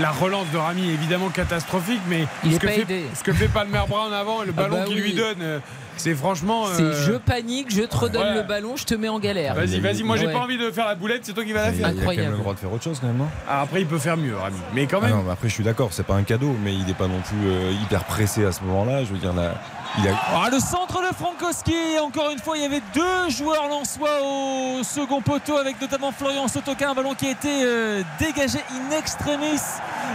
La 0.00 0.10
relance 0.10 0.50
de 0.52 0.58
Rami 0.58 0.88
est 0.90 0.94
évidemment 0.94 1.28
catastrophique, 1.28 2.00
mais 2.08 2.26
Il 2.44 2.52
ce, 2.52 2.56
est 2.56 2.58
que 2.60 2.66
pas 2.66 2.72
fait, 2.72 2.80
aidé. 2.82 3.04
ce 3.14 3.22
que 3.22 3.32
fait 3.32 3.48
Palmer 3.48 3.82
Brown 3.88 4.12
avant 4.12 4.42
et 4.42 4.46
le 4.46 4.54
Ah 4.56 4.62
ballon 4.62 4.76
bah 4.78 4.84
qu'il 4.86 4.96
oui. 4.96 5.02
lui 5.02 5.12
donne, 5.14 5.36
euh, 5.40 5.58
c'est 5.96 6.14
franchement. 6.14 6.64
C'est 6.74 6.82
euh, 6.82 7.06
je 7.06 7.12
panique, 7.12 7.72
je 7.74 7.82
te 7.82 7.96
redonne 7.96 8.22
Ouais. 8.28 8.34
le 8.34 8.42
ballon, 8.42 8.76
je 8.76 8.84
te 8.84 8.94
mets 8.94 9.08
en 9.08 9.18
galère. 9.18 9.54
Vas-y, 9.54 9.80
vas-y, 9.80 10.02
moi 10.02 10.16
j'ai 10.16 10.26
Ouais. 10.26 10.32
pas 10.32 10.40
envie 10.40 10.58
de 10.58 10.70
faire 10.70 10.86
la 10.86 10.94
boulette, 10.94 11.20
c'est 11.24 11.32
toi 11.32 11.44
qui 11.44 11.52
vas 11.52 11.66
la 11.66 11.72
faire. 11.72 11.90
il 11.92 12.00
a 12.00 12.04
quand 12.04 12.14
même 12.16 12.30
le 12.32 12.36
droit 12.38 12.54
de 12.54 12.58
faire 12.58 12.72
autre 12.72 12.84
chose 12.84 12.98
quand 13.00 13.06
même, 13.06 13.16
non? 13.18 13.28
Ah, 13.48 13.62
après, 13.62 13.80
il 13.80 13.86
peut 13.86 13.98
faire 13.98 14.16
mieux, 14.16 14.36
Rami. 14.36 14.56
Mais 14.74 14.86
quand 14.86 14.98
Ah 15.02 15.06
même. 15.06 15.16
non, 15.16 15.22
mais 15.24 15.32
après 15.32 15.48
je 15.48 15.54
suis 15.54 15.64
d'accord, 15.64 15.88
c'est 15.92 16.06
pas 16.06 16.14
un 16.14 16.22
cadeau, 16.22 16.54
mais 16.64 16.72
il 16.74 16.84
n'est 16.84 16.94
pas 16.94 17.08
non 17.08 17.20
plus 17.20 17.48
euh, 17.48 17.72
hyper 17.82 18.04
pressé 18.04 18.44
à 18.44 18.52
ce 18.52 18.62
moment-là. 18.64 19.04
Je 19.04 19.12
veux 19.12 19.18
dire, 19.18 19.32
là, 19.32 19.54
Ah, 19.98 20.50
le 20.50 20.60
centre 20.60 21.00
de 21.00 21.14
Frankowski. 21.14 21.98
Encore 22.02 22.30
une 22.30 22.38
fois, 22.38 22.58
il 22.58 22.62
y 22.62 22.66
avait 22.66 22.82
deux 22.92 23.30
joueurs 23.30 23.66
lensois 23.68 24.20
au 24.22 24.82
second 24.82 25.22
poteau 25.22 25.56
avec 25.56 25.80
notamment 25.80 26.12
Florian 26.12 26.48
Sotoka. 26.48 26.90
Un 26.90 26.94
ballon 26.94 27.14
qui 27.14 27.26
a 27.26 27.30
été 27.30 27.62
euh, 27.64 28.02
dégagé 28.18 28.58
in 28.70 28.94
extremis 28.96 29.60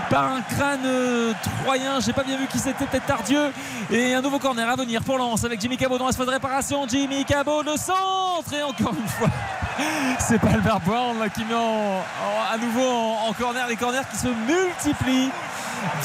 par 0.09 0.25
un 0.33 0.41
crâne 0.41 0.85
euh, 0.85 1.33
troyen. 1.63 1.99
J'ai 1.99 2.13
pas 2.13 2.23
bien 2.23 2.37
vu 2.37 2.45
qui 2.45 2.59
c'était, 2.59 2.85
peut-être 2.85 3.07
Tardieu. 3.07 3.51
Et 3.89 4.13
un 4.13 4.21
nouveau 4.21 4.37
corner 4.37 4.69
à 4.69 4.75
venir 4.75 5.03
pour 5.03 5.17
Lens 5.17 5.43
avec 5.43 5.59
Jimmy 5.59 5.77
Cabot 5.77 5.97
dans 5.97 6.05
la 6.05 6.13
phase 6.13 6.27
de 6.27 6.31
réparation. 6.31 6.87
Jimmy 6.87 7.25
Cabot, 7.25 7.63
le 7.63 7.75
centre. 7.75 8.53
Et 8.53 8.61
encore 8.61 8.93
une 8.93 9.07
fois, 9.07 9.29
c'est 10.19 10.39
Palmer 10.39 10.79
Brown 10.85 11.17
qui 11.33 11.43
met 11.43 11.55
à 11.55 12.57
nouveau 12.57 12.87
en, 12.87 13.29
en 13.29 13.33
corner. 13.33 13.67
Les 13.67 13.77
corners 13.77 14.07
qui 14.11 14.17
se 14.17 14.27
multiplient 14.27 15.31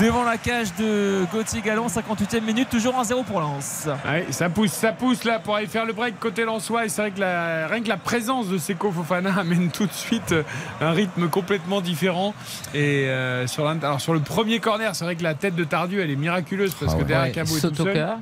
devant 0.00 0.24
la 0.24 0.38
cage 0.38 0.74
de 0.74 1.26
Gauthier 1.32 1.60
Gallon. 1.60 1.86
58e 1.88 2.40
minute, 2.40 2.68
toujours 2.68 2.94
1-0 2.94 3.24
pour 3.24 3.40
Lens. 3.40 3.65
Ouais, 4.06 4.26
ça 4.30 4.48
pousse, 4.48 4.72
ça 4.72 4.92
pousse 4.92 5.24
là 5.24 5.38
pour 5.38 5.56
aller 5.56 5.66
faire 5.66 5.84
le 5.84 5.92
break 5.92 6.18
côté 6.18 6.44
Lensois. 6.44 6.84
Et 6.86 6.88
c'est 6.88 7.02
vrai 7.02 7.10
que 7.10 7.20
la, 7.20 7.66
rien 7.68 7.82
que 7.82 7.88
la 7.88 7.96
présence 7.96 8.48
de 8.48 8.58
Seko 8.58 8.90
Fofana 8.90 9.34
amène 9.38 9.70
tout 9.70 9.86
de 9.86 9.92
suite 9.92 10.32
euh, 10.32 10.42
un 10.80 10.90
rythme 10.92 11.28
complètement 11.28 11.80
différent. 11.80 12.34
Et 12.74 13.06
euh, 13.08 13.46
sur, 13.46 13.66
alors 13.66 14.00
sur 14.00 14.14
le 14.14 14.20
premier 14.20 14.60
corner, 14.60 14.94
c'est 14.94 15.04
vrai 15.04 15.16
que 15.16 15.22
la 15.22 15.34
tête 15.34 15.54
de 15.54 15.64
Tardieu 15.64 16.00
elle 16.00 16.10
est 16.10 16.16
miraculeuse 16.16 16.74
parce 16.74 16.94
Ah 16.94 16.98
que 16.98 17.04
derrière 17.04 17.26
Ouais, 17.26 17.32
Cabo 17.32 17.56
est 17.56 17.60
tout 17.60 17.74
seul. 17.74 18.16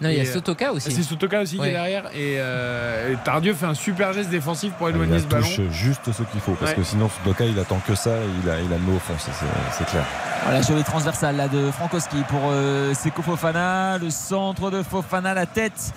Non, 0.00 0.08
il 0.10 0.16
y 0.16 0.20
a 0.20 0.22
euh, 0.22 0.32
Sotoka 0.32 0.72
aussi. 0.72 0.90
C'est 0.92 1.02
Sotoka 1.02 1.40
aussi 1.40 1.58
qui 1.58 1.64
est 1.66 1.70
derrière. 1.72 2.06
Et, 2.14 2.36
euh, 2.38 3.12
et 3.12 3.16
Tardieu 3.24 3.54
fait 3.54 3.66
un 3.66 3.74
super 3.74 4.12
geste 4.12 4.30
défensif 4.30 4.72
pour 4.74 4.88
éloigner 4.88 5.14
Il 5.16 5.20
ce 5.20 5.26
ballon. 5.26 5.46
touche 5.46 5.60
juste 5.70 6.12
ce 6.12 6.22
qu'il 6.24 6.40
faut 6.40 6.52
parce 6.52 6.72
Ouais. 6.72 6.76
que 6.78 6.82
sinon 6.82 7.08
Sudoka 7.08 7.44
il 7.44 7.58
attend 7.58 7.80
que 7.86 7.94
ça 7.94 8.10
et 8.10 8.26
il 8.42 8.50
a, 8.50 8.60
il 8.60 8.72
a 8.72 8.76
le 8.76 8.82
mot 8.82 8.96
au 8.96 8.98
fond, 8.98 9.14
c'est 9.18 9.86
clair. 9.86 10.04
Voilà, 10.44 10.60
jolie 10.62 10.82
transversale 10.84 11.36
là 11.36 11.48
de 11.48 11.70
Frankowski 11.70 12.16
pour 12.28 12.40
euh, 12.50 12.92
Seko 12.94 13.22
Fofana. 13.22 13.96
Le 13.98 14.10
centre 14.10 14.70
de 14.70 14.82
Fofana, 14.82 15.32
la 15.32 15.46
tête 15.46 15.92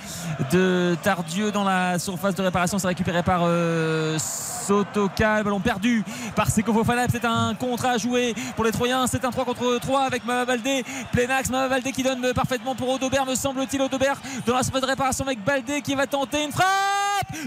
de 0.51 0.95
Tardieu 1.03 1.51
dans 1.51 1.63
la 1.65 1.99
surface 1.99 2.35
de 2.35 2.41
réparation. 2.43 2.79
C'est 2.79 2.87
récupéré 2.87 3.23
par 3.23 3.41
euh, 3.43 4.17
Sotoka. 4.19 5.39
Le 5.39 5.43
ballon 5.43 5.59
perdu 5.59 6.03
par 6.35 6.49
Seko 6.49 6.71
Fofana. 6.73 7.05
C'est 7.11 7.25
un 7.25 7.55
contre 7.55 7.85
à 7.87 7.97
jouer 7.97 8.33
pour 8.55 8.63
les 8.63 8.71
Troyens. 8.71 9.05
C'est 9.07 9.25
un 9.25 9.31
3 9.31 9.43
contre 9.45 9.79
3 9.79 10.01
avec 10.03 10.25
Mama 10.25 10.45
Baldé. 10.45 10.85
Plein 11.11 11.29
axe. 11.29 11.49
Mama 11.49 11.67
Baldé 11.67 11.91
qui 11.91 12.03
donne 12.03 12.33
parfaitement 12.33 12.75
pour 12.75 12.89
Odobert, 12.89 13.25
me 13.25 13.35
semble-t-il. 13.35 13.81
Odobert 13.87 14.17
dans 14.45 14.53
la 14.55 14.63
surface 14.63 14.81
de 14.81 14.87
réparation 14.87 15.25
avec 15.25 15.43
Baldé 15.43 15.81
qui 15.81 15.95
va 15.95 16.05
tenter 16.07 16.43
une 16.43 16.51
frappe. 16.51 16.67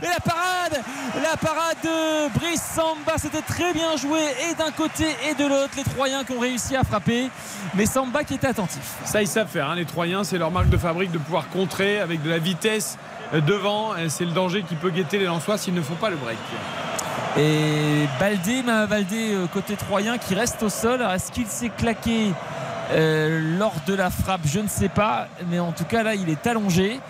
Et 0.03 0.07
la 0.07 0.21
parade 0.21 0.83
La 1.23 1.37
parade 1.37 1.77
de 1.85 2.39
Brice 2.39 2.63
Samba. 2.75 3.13
C'était 3.19 3.43
très 3.43 3.73
bien 3.73 3.97
joué 3.97 4.19
et 4.51 4.55
d'un 4.55 4.71
côté 4.73 5.05
et 5.31 5.35
de 5.35 5.45
l'autre. 5.47 5.71
Les 5.77 5.85
Troyens 5.85 6.25
qui 6.25 6.33
ont 6.33 6.41
réussi 6.41 6.77
à 6.77 6.85
frapper. 6.85 7.31
Mais 7.75 7.87
Samba 7.87 8.25
qui 8.25 8.35
était 8.35 8.49
attentif. 8.49 8.83
Ça, 9.05 9.23
ils 9.23 9.29
savent 9.29 9.49
faire. 9.49 9.71
hein, 9.71 9.75
les 9.77 9.85
Troyens, 9.85 10.25
c'est 10.25 10.39
leur 10.39 10.51
marque 10.51 10.69
de 10.69 10.77
fabrique 10.77 11.11
de 11.13 11.19
pouvoir 11.19 11.49
contrer 11.51 12.01
avec 12.01 12.23
de 12.23 12.31
la 12.31 12.39
vitesse 12.39 12.99
euh, 13.35 13.41
devant. 13.41 13.97
Et 13.97 14.09
C'est 14.09 14.25
le 14.25 14.33
danger 14.33 14.63
qui 14.69 14.75
peut 14.75 14.91
guetter 14.91 15.19
les 15.19 15.27
Lensois 15.27 15.57
s'ils 15.59 15.75
ne 15.75 15.83
font 15.83 15.95
pas 15.95 16.11
le 16.11 16.17
break. 16.17 16.39
Et 17.39 18.09
Baldé, 18.19 18.63
Baldé 18.63 19.35
euh, 19.35 19.47
côté 19.47 19.77
troyen 19.77 20.19
qui 20.19 20.35
reste 20.35 20.63
au 20.63 20.69
sol. 20.69 21.01
Est-ce 21.15 21.31
qu'il 21.31 21.47
s'est 21.47 21.71
claqué 21.71 22.33
euh, 22.93 23.59
lors 23.59 23.75
de 23.87 23.95
la 23.95 24.11
frappe 24.11 24.43
Je 24.45 24.61
ne 24.61 24.69
sais 24.69 24.89
pas. 24.89 25.29
Mais 25.51 25.59
en 25.59 25.73
tout 25.73 25.85
cas 25.85 26.03
là 26.03 26.15
il 26.15 26.29
est 26.29 26.47
allongé. 26.47 27.01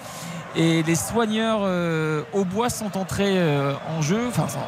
Et 0.57 0.83
les 0.83 0.97
soigneurs 0.97 1.61
euh, 1.63 2.23
au 2.33 2.45
bois 2.45 2.71
sont 2.71 2.99
entrés 2.99 3.39
euh, 3.39 3.73
en 3.97 4.03
jeu, 4.03 4.19
enfin, 4.27 4.49
sont- 4.49 4.59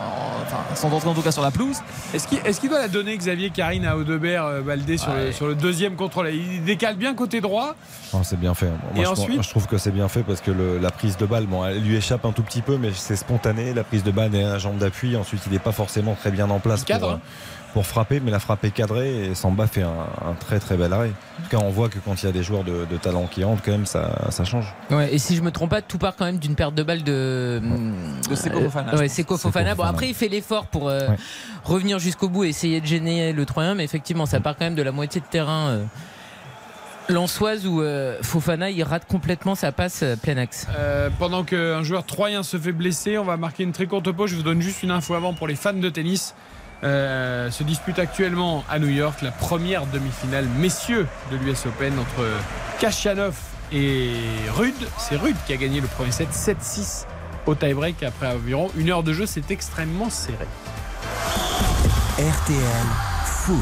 enfin, 0.47 0.77
sont 0.77 0.93
entrés 0.93 1.09
en 1.09 1.15
tout 1.15 1.23
cas 1.23 1.33
sur 1.33 1.43
la 1.43 1.51
pelouse. 1.51 1.79
Est-ce 2.15 2.29
qu'il 2.29 2.39
est-ce 2.45 2.61
qu'il 2.61 2.71
doit 2.71 2.79
la 2.79 2.87
donner 2.87 3.17
Xavier 3.17 3.51
Karine 3.51 3.85
à 3.85 3.97
Audebert 3.97 4.63
Baldé 4.65 4.97
sur, 4.97 5.13
le, 5.13 5.19
Ouais. 5.27 5.33
sur 5.33 5.49
le 5.49 5.57
deuxième 5.57 5.97
contrôle? 5.97 6.29
Il 6.33 6.63
décale 6.63 6.95
bien 6.95 7.15
côté 7.17 7.41
droit. 7.41 7.75
Non, 8.15 8.23
c'est 8.23 8.39
bien 8.39 8.55
fait. 8.55 8.67
Moi, 8.67 8.77
Et 8.95 9.03
je, 9.05 9.07
ensuite 9.09 9.35
moi, 9.35 9.43
je 9.43 9.49
trouve 9.51 9.67
que 9.67 9.77
c'est 9.77 9.91
bien 9.91 10.07
fait 10.07 10.23
parce 10.23 10.41
que 10.41 10.53
le- 10.53 10.79
la 10.79 10.93
prise 10.93 11.17
de 11.17 11.27
balle, 11.27 11.47
bon, 11.47 11.65
elle 11.67 11.83
lui 11.83 11.97
échappe 11.97 12.25
un 12.27 12.31
tout 12.33 12.45
petit 12.45 12.63
peu, 12.63 12.77
mais 12.77 12.91
c'est 12.95 13.17
spontané. 13.17 13.75
La 13.75 13.83
prise 13.83 14.05
de 14.05 14.13
balle 14.13 14.37
est 14.37 14.45
un 14.45 14.59
jambe 14.59 14.79
d'appui. 14.79 15.17
Ensuite, 15.17 15.43
il 15.49 15.53
n'est 15.53 15.59
pas 15.59 15.73
forcément 15.73 16.15
très 16.15 16.31
bien 16.31 16.49
en 16.49 16.61
place 16.61 16.83
Il 16.83 16.85
cadre, 16.85 17.07
pour, 17.09 17.17
hein. 17.17 17.21
Pour 17.73 17.87
frapper, 17.87 18.21
mais 18.21 18.31
la 18.31 18.39
frappe 18.39 18.65
est 18.65 18.71
cadrée 18.71 19.27
et 19.27 19.35
Samba 19.35 19.67
fait 19.67 19.83
un, 19.83 19.89
un 19.89 20.35
très 20.39 20.59
très 20.59 20.77
bel 20.77 20.93
arrêt. 20.93 21.11
En 21.39 21.43
tout 21.45 21.49
cas, 21.51 21.65
on 21.65 21.71
voit 21.71 21.89
que 21.89 21.99
quand 21.99 22.23
il 22.23 22.27
y 22.27 22.29
a 22.29 22.33
des 22.33 22.43
joueurs 22.43 22.65
de, 22.65 22.85
de 22.91 22.97
talent 22.99 23.27
qui 23.27 23.45
rentrent, 23.45 23.63
quand 23.63 23.71
même, 23.73 23.87
ça, 23.87 24.27
ça 24.31 24.45
change. 24.45 24.75
Ouais, 24.91 25.15
et 25.15 25.19
si 25.19 25.37
je 25.37 25.43
me 25.43 25.51
trompe 25.51 25.71
pas, 25.71 25.81
tout 25.83 25.99
part 25.99 26.15
quand 26.17 26.27
même 26.27 26.39
d'une 26.39 26.55
perte 26.55 26.75
de 26.75 26.83
balle 26.83 27.03
de, 27.03 27.63
De 28.29 28.35
Seko 28.35 28.59
Euh, 28.59 28.65
Fofana, 28.65 28.95
Ouais. 28.97 29.09
Seko 29.09 29.39
Fofana. 29.39 29.75
Bon, 29.75 29.85
après, 29.85 30.09
il 30.09 30.15
fait 30.15 30.29
l'effort 30.29 30.67
pour 30.67 30.89
euh, 30.89 31.09
Ouais. 31.09 31.17
revenir 31.65 31.99
jusqu'au 31.99 32.29
bout 32.29 32.45
et 32.45 32.49
essayer 32.49 32.81
de 32.81 32.87
gêner 32.87 33.33
le 33.33 33.47
Troyen, 33.47 33.75
mais 33.75 33.85
effectivement, 33.85 34.27
ça 34.27 34.41
part 34.41 34.57
quand 34.57 34.65
même 34.67 34.75
de 34.75 34.83
la 34.83 34.93
moitié 34.93 35.21
de 35.21 35.27
terrain. 35.27 35.69
euh, 35.69 35.85
Lançoise 37.09 37.67
où 37.67 37.83
euh, 37.83 38.19
Fofana 38.23 38.71
il 38.71 38.83
rate 38.85 39.07
complètement 39.07 39.57
sa 39.57 39.73
passe 39.73 40.01
euh, 40.05 40.15
plein 40.15 40.37
axe. 40.37 40.69
Euh, 40.79 41.11
pendant 41.19 41.43
qu'un 41.43 41.83
joueur 41.83 42.05
troyen 42.05 42.45
se 42.45 42.57
fait 42.57 42.71
blesser, 42.71 43.19
on 43.19 43.25
va 43.25 43.37
marquer 43.37 43.65
une 43.65 43.73
très 43.73 43.87
courte 43.87 44.11
pause. 44.13 44.31
Je 44.31 44.37
vous 44.37 44.45
donne 44.45 44.63
juste 44.63 44.85
une 44.85 44.93
info 44.93 45.15
avant 45.15 45.35
pour 45.35 45.49
les 45.49 45.57
fans 45.57 45.73
de 45.73 45.89
tennis. 45.89 46.35
Euh, 46.85 47.49
se 47.51 47.63
dispute 47.63 48.01
actuellement 48.01 48.65
à 48.69 48.81
New 48.81 48.89
York 48.89 49.23
la 49.23 49.31
première 49.31 49.87
demi-finale 49.87 50.47
messieurs 50.59 51.07
de 51.31 51.37
l'US 51.37 51.67
Open 51.67 51.97
entre 51.97 52.27
Kachanov 52.81 53.37
et 53.73 54.15
Rude. 54.53 54.75
C'est 54.99 55.15
Rude 55.15 55.37
qui 55.47 55.53
a 55.53 55.57
gagné 55.57 55.81
le 55.81 55.87
premier 55.87 56.11
set 56.11 56.31
7-6 56.31 57.07
au 57.47 57.55
tie-break 57.55 58.03
après 58.03 58.33
environ 58.33 58.69
une 58.77 58.91
heure 58.91 59.05
de 59.05 59.13
jeu. 59.13 59.27
C'est 59.27 59.51
extrêmement 59.53 60.11
serré. 60.11 60.47
RTL 62.19 62.87
Foot. 63.27 63.57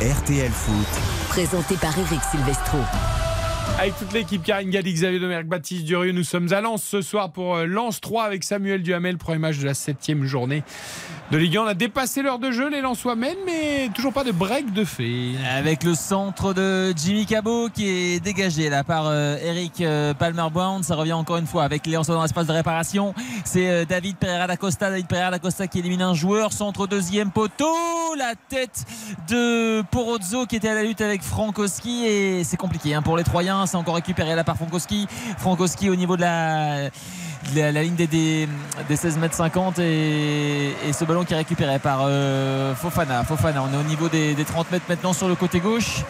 RTL 0.00 0.50
Foot. 0.50 0.86
Présenté 1.30 1.74
par 1.76 1.98
Eric 1.98 2.20
Silvestro. 2.30 2.78
Avec 3.78 3.96
toute 3.96 4.12
l'équipe, 4.12 4.42
Karine 4.42 4.70
Galli, 4.70 4.92
Xavier 4.92 5.20
Domergue, 5.20 5.46
Baptiste 5.46 5.84
Durieux, 5.84 6.12
nous 6.12 6.24
sommes 6.24 6.52
à 6.52 6.60
Lens 6.60 6.82
ce 6.82 7.00
soir 7.02 7.32
pour 7.32 7.56
euh, 7.56 7.66
Lens 7.66 8.00
3 8.00 8.24
avec 8.24 8.44
Samuel 8.44 8.82
Duhamel, 8.82 9.16
premier 9.16 9.38
match 9.38 9.58
de 9.58 9.64
la 9.64 9.74
septième 9.74 10.24
journée 10.24 10.62
de 11.30 11.38
Ligue 11.38 11.56
1. 11.56 11.62
On 11.62 11.66
a 11.66 11.74
dépassé 11.74 12.22
l'heure 12.22 12.38
de 12.38 12.50
jeu, 12.50 12.68
les 12.68 12.80
Lensois 12.80 13.14
mènent, 13.14 13.38
mais 13.46 13.88
toujours 13.94 14.12
pas 14.12 14.24
de 14.24 14.32
break 14.32 14.72
de 14.72 14.84
fait. 14.84 15.32
Avec 15.48 15.84
le 15.84 15.94
centre 15.94 16.52
de 16.52 16.92
Jimmy 16.96 17.24
Cabot 17.24 17.68
qui 17.68 17.88
est 17.88 18.20
dégagé 18.20 18.68
là 18.68 18.82
par 18.82 19.06
euh, 19.06 19.36
Eric 19.42 19.80
euh, 19.80 20.12
Palmer 20.12 20.48
Brown. 20.52 20.82
Ça 20.82 20.96
revient 20.96 21.12
encore 21.12 21.36
une 21.36 21.46
fois 21.46 21.62
avec 21.62 21.86
les 21.86 21.92
Lensois 21.92 22.16
dans 22.16 22.22
l'espace 22.22 22.46
de 22.46 22.52
réparation. 22.52 23.14
C'est 23.44 23.68
euh, 23.70 23.84
David 23.84 24.16
Pereira 24.16 24.46
da 24.46 24.56
Costa. 24.56 24.90
David 24.90 25.06
Pereira 25.06 25.30
da 25.30 25.38
Costa 25.38 25.68
qui 25.68 25.78
élimine 25.78 26.02
un 26.02 26.14
joueur. 26.14 26.52
Centre 26.52 26.86
deuxième 26.86 27.30
poteau. 27.30 27.74
La 28.18 28.34
tête 28.48 28.84
de 29.28 29.82
Porozzo 29.82 30.46
qui 30.46 30.56
était 30.56 30.68
à 30.68 30.74
la 30.74 30.82
lutte 30.82 31.00
avec 31.00 31.22
Frankowski. 31.22 32.06
Et 32.06 32.44
c'est 32.44 32.56
compliqué 32.56 32.94
hein, 32.94 33.02
pour 33.02 33.16
les 33.16 33.24
Troyens. 33.24 33.66
C'est 33.66 33.76
encore 33.76 33.94
récupéré 33.94 34.34
là 34.34 34.42
par 34.42 34.56
Frankowski. 34.56 35.06
Frankowski 35.38 35.90
au 35.90 35.96
niveau 35.96 36.16
de 36.16 36.22
la, 36.22 36.90
la, 37.54 37.82
ligne 37.82 37.94
des, 37.94 38.06
des, 38.06 38.48
des 38.88 38.96
16 38.96 39.18
mètres 39.18 39.34
50 39.34 39.78
et, 39.78 40.74
ce 40.92 41.04
ballon 41.04 41.24
qui 41.24 41.34
est 41.34 41.36
récupéré 41.36 41.78
par 41.78 42.00
euh, 42.02 42.74
Fofana. 42.74 43.24
Fofana, 43.24 43.62
on 43.62 43.72
est 43.72 43.80
au 43.80 43.86
niveau 43.86 44.08
des, 44.08 44.34
des 44.34 44.44
30 44.44 44.70
mètres 44.70 44.84
maintenant 44.88 45.12
sur 45.12 45.28
le 45.28 45.34
côté 45.34 45.60
gauche. 45.60 46.02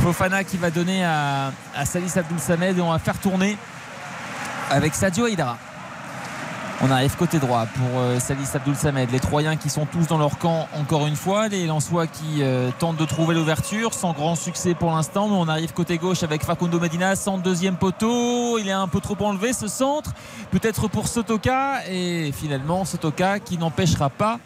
Fofana 0.00 0.44
qui 0.44 0.56
va 0.56 0.70
donner 0.70 1.04
à, 1.04 1.52
Salis 1.84 2.12
Abdul 2.16 2.38
Samed 2.38 2.78
et 2.78 2.80
on 2.80 2.90
va 2.90 2.98
faire 2.98 3.18
tourner 3.18 3.56
avec 4.70 4.94
Sadio 4.94 5.26
Haidara. 5.26 5.58
On 6.82 6.90
arrive 6.90 7.14
côté 7.14 7.38
droit 7.38 7.66
pour 7.66 8.00
euh, 8.00 8.18
Salis 8.20 8.48
Abdul 8.54 8.74
Samed. 8.74 9.10
Les 9.10 9.20
Troyens 9.20 9.56
qui 9.56 9.68
sont 9.68 9.84
tous 9.84 10.06
dans 10.06 10.16
leur 10.16 10.38
camp 10.38 10.66
encore 10.72 11.06
une 11.06 11.14
fois. 11.14 11.48
Les 11.48 11.66
Lensois 11.66 12.06
qui 12.06 12.42
euh, 12.42 12.70
tentent 12.78 12.96
de 12.96 13.04
trouver 13.04 13.34
l'ouverture 13.34 13.92
sans 13.92 14.14
grand 14.14 14.34
succès 14.34 14.72
pour 14.72 14.90
l'instant. 14.90 15.28
Mais 15.28 15.34
on 15.34 15.46
arrive 15.46 15.74
côté 15.74 15.98
gauche 15.98 16.22
avec 16.22 16.42
Facundo 16.42 16.80
Medina, 16.80 17.16
centre 17.16 17.42
deuxième 17.42 17.76
poteau. 17.76 18.58
Il 18.58 18.66
est 18.66 18.72
un 18.72 18.88
peu 18.88 19.00
trop 19.00 19.16
enlevé 19.22 19.52
ce 19.52 19.68
centre. 19.68 20.14
Peut-être 20.50 20.88
pour 20.88 21.06
Sotoka. 21.06 21.86
Et 21.90 22.32
finalement 22.32 22.86
Sotoka 22.86 23.40
qui 23.40 23.58
n'empêchera 23.58 24.08
pas 24.08 24.40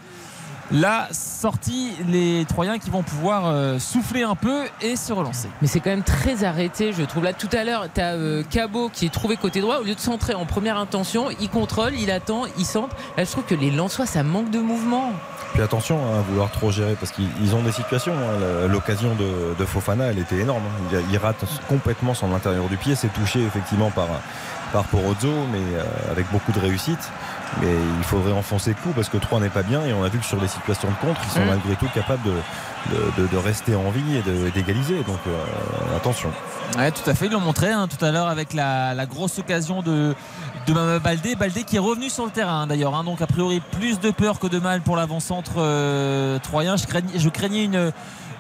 la 0.70 1.09
sortie. 1.12 1.93
Les 2.09 2.45
Troyens 2.47 2.78
qui 2.78 2.91
vont 2.91 3.03
pouvoir 3.03 3.47
euh, 3.47 3.78
souffler 3.78 4.23
un 4.23 4.35
peu 4.35 4.65
et 4.81 4.97
se 4.97 5.12
relancer. 5.12 5.49
Mais 5.62 5.69
c'est 5.69 5.81
quand 5.81 5.91
même 5.91 6.03
très 6.03 6.45
arrêté, 6.45 6.93
je 6.93 7.03
trouve. 7.03 7.24
Là, 7.24 7.32
tout 7.32 7.49
à 7.53 7.65
l'heure, 7.65 7.86
tu 7.95 8.01
as 8.01 8.15
Cabot 8.51 8.89
qui 8.93 9.07
est 9.07 9.12
trouvé 9.12 9.36
côté 9.36 9.61
droit. 9.61 9.78
Au 9.78 9.82
lieu 9.85 9.95
de 9.95 10.01
centrer 10.01 10.35
en 10.35 10.47
première 10.47 10.77
intention, 10.78 11.28
il 11.41 11.49
contrôle, 11.49 11.95
il 11.95 12.11
attend, 12.11 12.43
il 12.59 12.65
centre. 12.65 12.97
Là, 13.16 13.24
je 13.24 13.31
trouve 13.31 13.45
que 13.45 13.55
les 13.55 13.70
Lensois, 13.70 14.07
ça 14.07 14.23
manque 14.23 14.51
de 14.51 14.59
mouvement. 14.59 15.12
Puis 15.53 15.62
attention 15.62 15.99
hein, 16.05 16.19
à 16.19 16.23
vouloir 16.23 16.51
trop 16.51 16.73
gérer 16.73 16.97
parce 16.99 17.12
qu'ils 17.12 17.28
ils 17.41 17.55
ont 17.55 17.62
des 17.62 17.70
situations. 17.70 18.15
hein. 18.15 18.66
L'occasion 18.69 19.15
de, 19.15 19.55
de 19.57 19.65
Fofana, 19.65 20.07
elle 20.07 20.19
était 20.19 20.39
énorme. 20.39 20.62
hein. 20.66 20.99
Il, 21.09 21.12
il 21.12 21.19
rate 21.19 21.45
complètement 21.69 22.15
son 22.15 22.35
intérieur 22.35 22.66
du 22.69 22.77
pied. 22.77 22.97
C'est 22.97 23.12
touché 23.12 23.41
effectivement 23.45 23.91
par, 23.93 24.09
par 24.73 24.82
Porozzo, 24.85 25.32
mais 25.53 25.59
euh, 25.78 25.85
avec 26.11 26.28
beaucoup 26.32 26.51
de 26.51 26.59
réussite. 26.59 27.09
Mais 27.61 27.69
il 27.99 28.05
faudrait 28.05 28.33
enfoncer 28.33 28.71
le 28.71 28.77
clou 28.77 28.91
parce 28.95 29.09
que 29.09 29.17
3 29.17 29.39
n'est 29.41 29.49
pas 29.49 29.63
bien 29.63 29.85
et 29.85 29.93
on 29.93 30.03
a 30.03 30.09
vu 30.09 30.19
que 30.19 30.25
sur 30.25 30.41
les 30.41 30.49
situations 30.49 30.89
de 30.89 30.95
contre, 31.07 31.21
ils 31.25 31.31
sont 31.31 31.41
Mm. 31.45 31.49
malgré 31.49 31.77
tout 31.77 31.89
capables 31.95 32.23
de, 32.25 32.33
de- 32.95 33.23
de- 33.23 33.27
de 33.29 33.37
rester 33.37 33.75
en 33.77 33.91
vie 33.91 34.17
et 34.17 34.51
d'égaliser. 34.51 34.97
Donc 35.05 35.19
euh, 35.29 35.97
attention. 35.97 36.31
Ouais, 36.77 36.91
tout 36.91 37.09
à 37.09 37.15
fait. 37.15 37.27
Ils 37.27 37.33
l'ont 37.33 37.41
montré 37.41 37.71
hein, 37.71 37.87
tout 37.89 38.03
à 38.05 38.11
l'heure 38.11 38.29
avec 38.29 38.55
la, 38.55 38.95
la 38.95 39.07
grosse 39.07 39.39
occasion 39.39 39.83
de, 39.83 40.15
de 40.67 40.73
Mama 40.73 40.99
Baldé. 40.99 41.37
Baldé 41.37 41.63
qui 41.65 41.77
est 41.77 41.81
revenu 41.81 42.11
sur 42.11 42.25
le 42.25 42.31
terrain 42.33 42.63
hein, 42.63 42.67
d'ailleurs. 42.67 42.95
hein. 42.95 43.05
donc, 43.05 43.23
a 43.23 43.27
priori, 43.27 43.61
plus 43.73 44.01
de 44.01 44.11
peur 44.11 44.39
que 44.41 44.47
de 44.49 44.59
mal 44.59 44.81
pour 44.81 44.97
l'avant-centre 44.97 45.53
euh, 45.59 46.39
troyen. 46.41 46.77
Je 46.77 46.87
craignais, 46.87 47.19
je 47.19 47.29
craignais 47.29 47.65
une, 47.65 47.93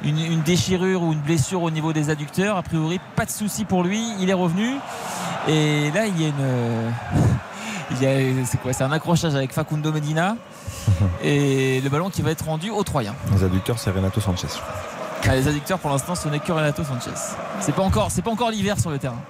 une, 0.02 0.18
une 0.18 0.42
déchirure 0.42 1.02
ou 1.02 1.12
une 1.12 1.20
blessure 1.20 1.62
au 1.62 1.70
niveau 1.70 1.92
des 1.92 2.10
adducteurs. 2.10 2.56
A 2.56 2.62
priori, 2.62 2.98
pas 3.14 3.24
de 3.26 3.30
souci 3.30 3.64
pour 3.64 3.84
lui. 3.84 4.02
Il 4.20 4.28
est 4.28 4.34
revenu. 4.34 4.70
Et 5.46 5.90
là, 5.92 6.06
il 6.06 6.20
y 6.20 6.24
a 6.24 6.28
une. 6.28 6.92
Il 7.90 8.02
y 8.02 8.06
a- 8.06 8.44
c'est 8.46 8.60
quoi 8.60 8.72
C'est 8.72 8.84
un 8.84 8.92
accrochage 8.92 9.34
avec 9.34 9.52
Facundo 9.52 9.92
Medina. 9.92 10.36
Et 11.22 11.80
le 11.82 11.88
ballon 11.90 12.10
qui 12.10 12.22
va 12.22 12.30
être 12.30 12.44
rendu 12.44 12.70
aux 12.70 12.82
Troyens. 12.82 13.14
Les 13.34 13.44
adducteurs, 13.44 13.78
c'est 13.78 13.90
Renato 13.90 14.20
Sanchez. 14.20 14.48
Ah, 15.26 15.34
les 15.34 15.48
adducteurs 15.48 15.78
pour 15.78 15.90
l'instant 15.90 16.14
ce 16.14 16.28
n'est 16.28 16.38
que 16.40 16.52
Renato 16.52 16.84
Sanchez. 16.84 17.16
C'est 17.60 17.74
pas 17.74 17.82
encore, 17.82 18.10
c'est 18.10 18.20
pas 18.22 18.30
encore 18.30 18.50
l'hiver 18.50 18.78
sur 18.78 18.90
le 18.90 18.98
terrain. 18.98 19.20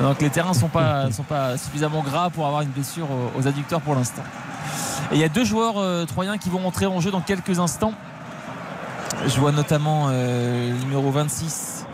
Donc 0.00 0.20
les 0.22 0.30
terrains 0.30 0.54
sont 0.54 0.68
pas, 0.68 1.10
sont 1.12 1.22
pas 1.24 1.58
suffisamment 1.58 2.02
gras 2.02 2.30
pour 2.30 2.46
avoir 2.46 2.62
une 2.62 2.70
blessure 2.70 3.06
aux, 3.10 3.38
aux 3.38 3.46
adducteurs 3.46 3.80
pour 3.82 3.94
l'instant. 3.94 4.22
Et 5.12 5.16
il 5.16 5.20
y 5.20 5.24
a 5.24 5.28
deux 5.28 5.44
joueurs 5.44 5.74
euh, 5.76 6.06
troyens 6.06 6.38
qui 6.38 6.48
vont 6.48 6.66
entrer 6.66 6.86
en 6.86 7.00
jeu 7.00 7.10
dans 7.10 7.20
quelques 7.20 7.58
instants. 7.58 7.92
Je 9.26 9.38
vois 9.38 9.52
notamment 9.52 10.06
euh, 10.08 10.70
le 10.72 10.78
numéro 10.78 11.10
26, 11.10 11.84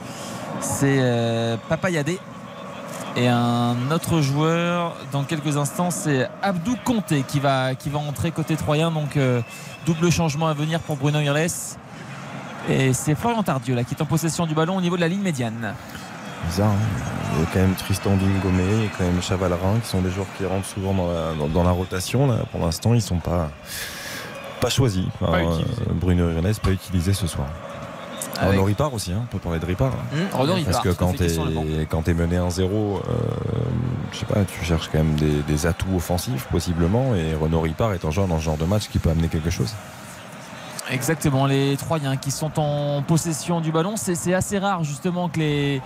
c'est 0.61 0.99
euh, 1.01 1.57
Papa 1.69 1.91
Yadé. 1.91 2.19
Et 3.17 3.27
un 3.29 3.77
autre 3.93 4.21
joueur, 4.21 4.95
dans 5.13 5.25
quelques 5.25 5.57
instants, 5.57 5.91
c'est 5.91 6.29
Abdou 6.43 6.77
Conté 6.85 7.25
qui 7.27 7.41
va, 7.41 7.75
qui 7.75 7.89
va 7.91 7.99
entrer 7.99 8.31
côté 8.31 8.57
troyen. 8.57 8.91
Donc 8.91 9.17
euh, 9.17 9.43
double 9.85 10.11
changement 10.11 10.47
à 10.47 10.55
venir 10.55 10.81
pour 10.81 10.97
Bruno 10.97 11.19
Irles. 11.21 11.49
Et 12.69 12.93
c'est 12.93 13.15
Florian 13.15 13.43
Tardieu 13.43 13.75
là, 13.75 13.85
qui 13.85 13.95
est 13.95 14.03
en 14.03 14.07
possession 14.07 14.47
du 14.47 14.55
ballon 14.55 14.77
au 14.77 14.81
niveau 14.81 14.97
de 14.97 15.01
la 15.01 15.09
ligne 15.09 15.23
médiane. 15.23 15.75
Bizarre, 16.47 16.69
hein. 16.69 16.75
il 17.35 17.41
y 17.41 17.43
a 17.43 17.47
quand 17.53 17.59
même 17.61 17.75
Tristan 17.75 18.17
Dingomé 18.17 18.85
et 18.85 18.91
quand 18.97 19.05
même 19.05 19.21
Chavalerin 19.21 19.79
qui 19.83 19.89
sont 19.89 20.01
des 20.03 20.11
joueurs 20.11 20.27
qui 20.39 20.47
rentrent 20.47 20.67
souvent 20.69 20.95
dans 20.95 21.09
la, 21.13 21.35
dans- 21.35 21.49
dans 21.49 21.65
la 21.65 21.71
rotation. 21.73 22.27
Là. 22.29 22.37
Pour 22.53 22.61
l'instant, 22.65 22.95
ils 22.95 23.03
sont 23.03 23.19
pas, 23.19 23.51
pas 24.61 24.71
choisis. 24.71 25.05
par, 25.19 25.35
euh, 25.35 25.59
utilisés. 25.59 25.83
Bruno 25.91 26.27
Rennes 26.29 26.55
pas 26.63 26.71
utilisé 26.71 27.13
ce 27.13 27.27
soir. 27.27 27.49
Avec- 28.41 28.53
Renaud 28.55 28.65
Ripard 28.65 28.95
aussi, 28.95 29.13
hein. 29.13 29.21
on 29.23 29.27
peut 29.27 29.39
parler 29.39 29.59
de 29.61 29.67
Ripard. 29.67 29.93
hein. 29.93 30.17
Mmh, 30.33 30.37
Renaud 30.37 30.55
Ripard, 30.55 30.73
Parce 30.73 30.85
que 30.85 30.93
quand 30.93 31.13
banc. 31.55 31.65
quand 31.89 32.03
t'es 32.03 32.15
mené 32.15 32.37
1-0, 32.39 32.63
euh, 32.63 33.01
je 34.13 34.19
sais 34.19 34.27
pas, 34.27 34.45
tu 34.45 34.65
cherches 34.65 34.89
quand 34.91 34.99
même 34.99 35.15
des, 35.15 35.43
des 35.47 35.67
atouts 35.67 35.97
offensifs 35.97 36.47
possiblement. 36.51 37.15
Et 37.15 37.35
Renaud 37.35 37.61
Ripard 37.61 37.93
est 37.93 38.05
un 38.05 38.11
joueur 38.11 38.27
dans 38.27 38.39
ce 38.39 38.45
genre 38.45 38.57
de 38.57 38.65
match 38.65 38.89
qui 38.89 38.99
peut 38.99 39.11
amener 39.11 39.29
quelque 39.29 39.51
chose. 39.51 39.75
Exactement, 40.91 41.47
les 41.47 41.77
Troyens 41.77 42.17
qui 42.17 42.31
sont 42.31 42.59
en 42.59 43.03
possession 43.03 43.61
du 43.61 43.71
ballon. 43.71 43.95
C'est 43.97 44.35
assez 44.35 44.59
rare 44.59 44.83
justement 44.83 45.29
que 45.29 45.39
les, 45.39 45.81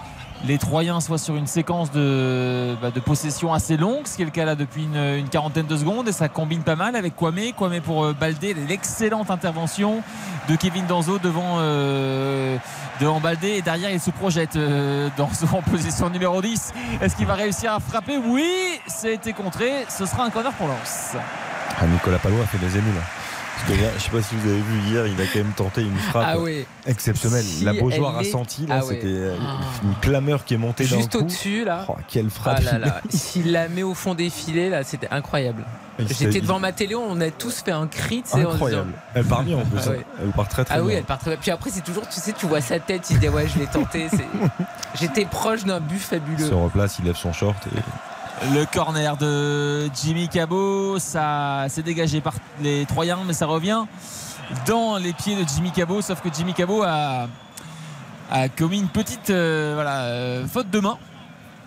les 0.46 0.58
Troyens 0.58 1.00
soient 1.00 1.18
sur 1.18 1.36
une 1.36 1.46
séquence 1.46 1.90
de, 1.90 2.74
bah, 2.80 2.90
de 2.90 3.00
possession 3.00 3.52
assez 3.52 3.76
longue, 3.76 4.06
ce 4.06 4.16
qui 4.16 4.22
est 4.22 4.24
le 4.24 4.30
cas 4.30 4.44
là 4.44 4.54
depuis 4.54 4.84
une, 4.84 5.28
quarantaine 5.28 5.66
de 5.66 5.76
secondes. 5.76 6.08
Et 6.08 6.12
ça 6.12 6.28
combine 6.28 6.62
pas 6.62 6.76
mal 6.76 6.96
avec 6.96 7.16
Kwame. 7.16 7.52
Kwame 7.56 7.80
pour 7.80 8.04
euh, 8.04 8.12
Baldé, 8.18 8.54
l'excellente 8.54 9.30
intervention 9.30 10.02
de 10.48 10.56
Kevin 10.56 10.86
Danzo 10.86 11.18
devant, 11.18 11.56
euh, 11.58 12.56
Baldé. 13.22 13.48
Et 13.48 13.62
derrière, 13.62 13.90
il 13.90 14.00
se 14.00 14.10
projette 14.10 14.56
euh, 14.56 15.08
Danzo 15.16 15.46
en 15.52 15.62
position 15.62 16.08
numéro 16.10 16.40
10. 16.40 16.72
Est-ce 17.00 17.16
qu'il 17.16 17.26
va 17.26 17.34
réussir 17.34 17.72
à 17.72 17.80
frapper? 17.80 18.18
Oui, 18.18 18.50
ça 18.86 19.08
a 19.08 19.10
été 19.10 19.32
contré. 19.32 19.86
Ce 19.88 20.06
sera 20.06 20.24
un 20.24 20.30
corner 20.30 20.52
pour 20.52 20.68
Lens. 20.68 21.16
Ah, 21.78 21.86
Nicolas 21.86 22.18
Palot 22.18 22.40
a 22.42 22.46
fait 22.46 22.58
des 22.58 22.78
émules. 22.78 23.00
Hein. 23.72 23.90
Je 23.96 24.02
sais 24.02 24.10
pas 24.10 24.22
si 24.22 24.34
vous 24.36 24.48
avez 24.48 24.60
vu 24.60 24.78
hier, 24.90 25.06
il 25.06 25.20
a 25.20 25.24
quand 25.26 25.38
même 25.38 25.52
tenté 25.56 25.82
une 25.82 25.96
frappe 25.96 26.24
Ah 26.26 26.38
ouais. 26.38 26.66
exceptionnelle. 26.86 27.42
Si 27.44 27.64
la 27.64 27.72
Beaujoire 27.72 28.16
a 28.18 28.24
senti, 28.24 28.66
là, 28.66 28.80
Ah 28.80 28.82
c'était 28.86 29.06
euh, 29.06 29.36
Ah. 29.40 29.60
une 29.82 29.94
clameur 30.00 30.44
qui 30.44 30.54
est 30.54 30.58
montée 30.58 30.84
d'un 30.86 30.96
Juste 30.96 31.14
au-dessus 31.14 31.64
là. 31.64 31.84
Oh, 31.88 31.96
quelle 32.08 32.30
frappe 32.30 32.58
Ah 32.60 32.62
là 32.72 32.78
là, 32.78 33.00
s'il 33.10 33.52
la 33.52 33.68
met 33.68 33.82
au 33.82 33.94
fond 33.94 34.14
des 34.14 34.30
filets 34.30 34.68
là, 34.70 34.82
c'était 34.84 35.08
incroyable. 35.10 35.64
Il 35.98 36.08
J'étais 36.08 36.38
il- 36.38 36.42
devant 36.42 36.58
ma 36.58 36.72
télé, 36.72 36.96
on 36.96 37.20
a 37.20 37.30
tous 37.30 37.62
fait 37.62 37.70
un 37.70 37.86
cri, 37.86 38.24
Incroyable. 38.32 38.86
disant- 38.90 38.98
Elle 39.14 39.24
part 39.24 39.42
bien 39.44 39.58
en 39.58 39.64
plus. 39.64 39.88
Ouais. 39.88 40.00
Elle 40.20 40.30
part 40.32 40.48
très 40.48 40.64
très 40.64 40.74
Ah 40.74 40.82
oui, 40.82 40.88
bien. 40.88 40.98
elle 40.98 41.04
part 41.04 41.18
très 41.20 41.30
bien. 41.30 41.38
Puis 41.40 41.50
après, 41.52 41.70
c'est 41.70 41.84
toujours, 41.84 42.08
tu 42.08 42.18
sais, 42.20 42.32
tu 42.32 42.46
vois 42.46 42.60
sa 42.60 42.80
tête, 42.80 43.08
il 43.10 43.20
dit 43.20 43.28
ouais, 43.28 43.46
je 43.46 43.60
l'ai 43.60 43.66
tenté. 43.66 44.08
c'est- 44.10 44.26
J'étais 45.00 45.24
proche 45.24 45.64
d'un 45.64 45.78
but 45.80 45.94
Il 45.96 46.00
fabuleux. 46.00 46.48
se 46.48 46.52
replace, 46.54 46.96
il 46.98 47.04
lève 47.04 47.16
son 47.16 47.32
short 47.32 47.56
et 47.68 47.78
Le 48.42 48.64
corner 48.66 49.16
de 49.16 49.88
Jimmy 49.94 50.28
Cabot, 50.28 50.98
ça 50.98 51.66
s'est 51.68 51.82
dégagé 51.82 52.20
par 52.20 52.34
les 52.60 52.84
Troyens, 52.84 53.20
mais 53.24 53.32
ça 53.32 53.46
revient 53.46 53.84
dans 54.66 54.96
les 54.96 55.12
pieds 55.12 55.36
de 55.36 55.48
Jimmy 55.48 55.70
Cabot. 55.70 56.02
Sauf 56.02 56.20
que 56.20 56.28
Jimmy 56.34 56.52
Cabot 56.52 56.82
a, 56.82 57.28
commis 58.56 58.80
une 58.80 58.88
petite 58.88 59.30
euh, 59.30 59.78
euh, 59.78 60.46
faute 60.46 60.68
de 60.70 60.80
main. 60.80 60.98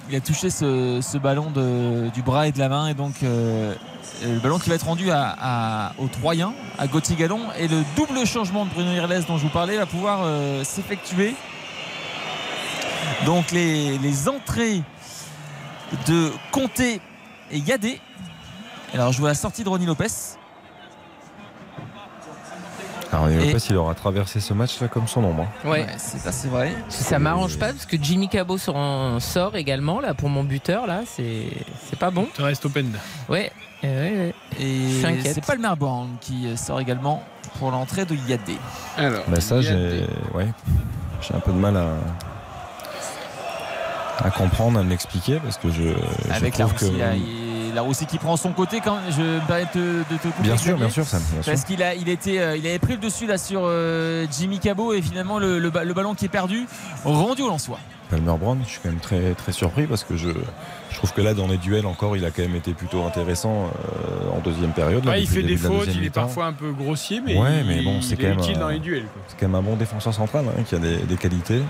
Il 0.10 0.15
a 0.15 0.19
touché 0.19 0.49
ce, 0.49 1.18
ballon 1.18 1.52
du 2.14 2.22
bras 2.22 2.48
et 2.48 2.52
de 2.52 2.60
la 2.60 2.69
main, 2.69 2.88
et 2.88 2.94
donc 2.94 3.23
euh, 3.23 3.73
le 4.23 4.39
ballon 4.39 4.60
qui 4.60 4.69
va 4.69 4.76
être 4.76 4.85
rendu 4.85 5.10
aux 5.10 6.07
Troyens, 6.07 6.53
à 6.77 6.88
Gauthier 6.88 7.15
Gallon. 7.15 7.41
Et 7.57 7.68
le 7.68 7.81
double 7.95 8.26
changement 8.26 8.65
de 8.65 8.72
Bruno 8.72 8.91
Irles 8.91 9.23
dont 9.27 9.38
je 9.38 9.44
vous 9.44 9.49
parlais 9.49 9.77
va 9.77 9.85
pouvoir 9.85 10.19
s'effectuer. 10.64 11.34
Donc 13.26 13.52
les 13.52 14.30
entrées 14.30 14.84
de 16.07 16.31
Comté 16.51 16.99
et 17.51 17.59
Yadé. 17.59 17.99
Alors 18.93 19.11
je 19.11 19.19
vois 19.19 19.30
la 19.30 19.35
sortie 19.35 19.64
de 19.64 19.69
Ronnie 19.69 19.85
Lopez. 19.85 20.07
Alors, 23.11 23.30
Et- 23.30 23.38
Lopez, 23.38 23.64
il 23.69 23.76
aura 23.77 23.95
traversé 23.95 24.41
ce 24.41 24.53
match 24.53 24.77
comme 24.91 25.07
son 25.07 25.23
ombre. 25.23 25.47
hein. 25.64 25.69
Ouais. 25.69 25.88
c'est 25.97 26.18
ça, 26.18 26.31
c'est 26.34 26.49
vrai. 26.49 26.73
Ça 26.89 27.19
m'arrange 27.19 27.57
pas 27.57 27.68
parce 27.68 27.85
que 27.85 27.95
Jimmy 28.01 28.27
Cabot 28.27 28.57
sort, 28.57 28.76
en- 28.76 29.19
sort 29.22 29.55
également 29.55 30.01
là 30.01 30.14
pour 30.14 30.27
mon 30.30 30.43
buteur 30.43 30.88
là, 30.88 31.01
c'est 31.05 31.45
c'est 31.89 31.97
pas 31.97 32.11
bon. 32.11 32.27
Tu 32.35 32.41
restes 32.41 32.65
open. 32.65 32.91
Ouais. 33.30 33.49
ouais, 33.81 33.89
ouais. 33.89 34.34
Et 34.59 34.89
Je 34.89 34.97
suis 34.97 35.05
inquiète. 35.05 35.35
c'est 35.35 35.45
Palmer 35.45 35.73
Brown 35.77 36.09
qui 36.19 36.55
sort 36.57 36.81
également 36.81 37.23
pour 37.59 37.72
l'entrée 37.72 38.03
de 38.05 38.15
Yadé. 38.27 38.57
Alors, 38.97 39.23
Bah, 39.30 39.39
ça, 39.39 39.61
j'ai 39.61 40.05
ouais, 40.34 40.47
j'ai 41.22 41.34
un 41.34 41.39
peu 41.39 41.53
de 41.53 41.57
mal 41.57 41.77
à, 41.77 41.88
à 44.19 44.30
comprendre, 44.31 44.80
à 44.80 44.84
me 44.84 44.89
l'expliquer 44.89 45.39
parce 45.44 45.57
que 45.57 45.69
je, 45.69 45.84
je 45.84 46.31
Avec 46.34 46.57
la 46.57 46.65
trouve 46.65 46.80
que. 46.80 46.85
Russie, 46.85 46.98
là, 46.98 47.15
il- 47.15 47.73
la 47.76 47.84
Russie 47.84 48.07
qui 48.07 48.18
prend 48.18 48.38
son 48.38 48.53
côté 48.53 48.80
quand 48.84 48.98
je 49.11 49.22
me 49.22 49.39
permets 49.45 49.65
de, 49.65 49.69
te- 50.03 50.14
de 50.14 50.18
te 50.18 50.27
couper, 50.30 50.41
Bien 50.44 50.57
sûr, 50.57 50.77
bien 50.77 50.89
sûr, 50.89 51.06
Sam, 51.06 51.22
bien 51.31 51.44
sûr. 51.44 51.52
Parce 51.52 51.64
qu'il 51.64 51.84
a, 51.84 51.94
il 51.94 52.10
était, 52.10 52.39
euh, 52.39 52.57
il 52.57 52.65
avait 52.65 52.80
pris 52.80 52.94
le 52.94 52.99
dessus 52.99 53.27
là 53.27 53.38
sur 53.38 53.61
euh, 53.65 54.26
Jimmy 54.35 54.57
Cabot 54.57 54.94
et 54.94 55.02
finalement 55.03 55.38
le, 55.38 55.60
le 55.60 55.69
ba- 55.69 55.84
le 55.84 55.94
ballon 55.94 56.15
qui 56.15 56.26
est 56.26 56.30
perdu 56.30 56.65
rendu 57.03 57.44
au 57.44 57.48
Lensois. 57.49 57.77
Palmer 58.10 58.34
Brown, 58.39 58.57
je 58.65 58.69
suis 58.69 58.80
quand 58.81 58.89
même 58.89 58.99
très, 58.99 59.34
très 59.34 59.52
surpris 59.52 59.85
parce 59.85 60.03
que 60.06 60.15
je, 60.18 60.30
je 60.89 60.95
trouve 60.95 61.11
que 61.14 61.22
là, 61.22 61.34
dans 61.35 61.45
les 61.45 61.57
duels 61.57 61.85
encore, 61.85 62.15
il 62.18 62.26
a 62.26 62.31
quand 62.31 62.41
même 62.41 62.56
été 62.56 62.73
plutôt 62.73 63.03
intéressant 63.06 63.65
euh, 63.65 64.35
en 64.35 64.39
deuxième 64.39 64.72
période. 64.72 65.03
là, 65.06 65.11
Ouais, 65.11 65.22
il 65.22 65.27
fait 65.27 65.44
des 65.44 65.57
fautes, 65.57 65.89
il 65.94 66.06
est 66.06 66.10
parfois 66.10 66.45
un 66.45 66.53
peu 66.53 66.72
grossier, 66.72 67.22
mais, 67.23 67.38
Ouais, 67.38 67.60
il, 67.61 67.68
mais 67.68 67.84
bon, 67.84 67.98
il 67.98 68.03
c'est 68.03 68.14
est 68.14 68.18
quand 68.18 68.30
même 68.30 68.39
utile 68.39 68.57
dans 68.57 68.69
les 68.69 68.80
duels. 68.80 69.06
C'est 69.27 69.38
quand 69.39 69.48
même 69.48 69.56
un 69.56 69.61
bon 69.61 69.76
défenseur 69.76 70.14
central 70.14 70.45
hein, 70.48 70.64
qui 70.68 70.73
a 70.73 70.80
des, 70.80 70.98
des 70.98 71.18
qualités. 71.18 71.61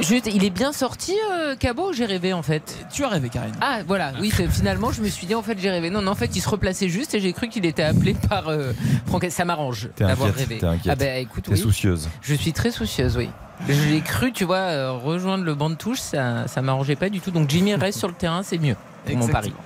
Juste, 0.00 0.30
il 0.32 0.44
est 0.44 0.50
bien 0.50 0.72
sorti, 0.72 1.12
euh, 1.32 1.56
Cabot, 1.56 1.90
ou 1.90 1.92
j'ai 1.92 2.04
rêvé 2.06 2.32
en 2.32 2.42
fait. 2.42 2.86
Tu 2.92 3.04
as 3.04 3.08
rêvé, 3.08 3.28
Karine. 3.30 3.52
Ah, 3.60 3.80
voilà, 3.86 4.12
oui, 4.20 4.30
finalement, 4.50 4.92
je 4.92 5.02
me 5.02 5.08
suis 5.08 5.26
dit, 5.26 5.34
en 5.34 5.42
fait, 5.42 5.58
j'ai 5.58 5.70
rêvé. 5.70 5.90
Non, 5.90 6.02
non, 6.02 6.12
en 6.12 6.14
fait, 6.14 6.36
il 6.36 6.40
se 6.40 6.48
replaçait 6.48 6.88
juste 6.88 7.14
et 7.14 7.20
j'ai 7.20 7.32
cru 7.32 7.48
qu'il 7.48 7.66
était 7.66 7.82
appelé 7.82 8.14
par 8.28 8.48
euh, 8.48 8.72
Franck. 9.06 9.26
Ça 9.30 9.44
m'arrange 9.44 9.88
T'es 9.96 10.04
d'avoir 10.04 10.28
inquiète, 10.28 10.48
rêvé. 10.48 10.60
t'es 10.60 10.66
inquiète. 10.66 10.92
Ah, 10.92 10.96
bah 10.96 11.16
écoute, 11.16 11.44
T'es 11.44 11.52
oui. 11.52 11.58
soucieuse. 11.58 12.08
Je 12.22 12.34
suis 12.34 12.52
très 12.52 12.70
soucieuse, 12.70 13.16
oui. 13.16 13.28
Je 13.68 13.88
l'ai 13.88 14.00
cru, 14.00 14.30
tu 14.32 14.44
vois, 14.44 14.56
euh, 14.58 14.92
rejoindre 14.92 15.42
le 15.42 15.54
banc 15.56 15.68
de 15.68 15.74
touche, 15.74 15.98
ça, 15.98 16.46
ça 16.46 16.62
m'arrangeait 16.62 16.94
pas 16.94 17.08
du 17.08 17.18
tout. 17.20 17.32
Donc 17.32 17.50
Jimmy 17.50 17.74
reste 17.74 17.98
sur 17.98 18.06
le 18.06 18.14
terrain, 18.14 18.44
c'est 18.44 18.58
mieux 18.58 18.76
pour 19.04 19.16
mon 19.16 19.26
pari. 19.26 19.48
Exactement. 19.48 19.64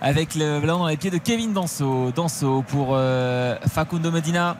Avec 0.00 0.34
le 0.36 0.60
ballon 0.60 0.78
dans 0.78 0.86
les 0.86 0.96
pieds 0.96 1.10
de 1.10 1.18
Kevin 1.18 1.52
Danso. 1.52 2.12
Danso 2.14 2.62
pour 2.68 2.90
euh, 2.92 3.56
Facundo 3.68 4.12
Medina. 4.12 4.56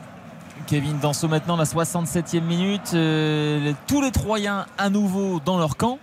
Kevin 0.66 0.98
Danso 0.98 1.28
maintenant 1.28 1.56
la 1.56 1.64
67e 1.64 2.40
minute. 2.40 2.92
Euh, 2.94 3.72
tous 3.86 4.02
les 4.02 4.10
Troyens 4.10 4.66
à 4.78 4.90
nouveau 4.90 5.40
dans 5.44 5.58
leur 5.58 5.76
camp. 5.76 5.98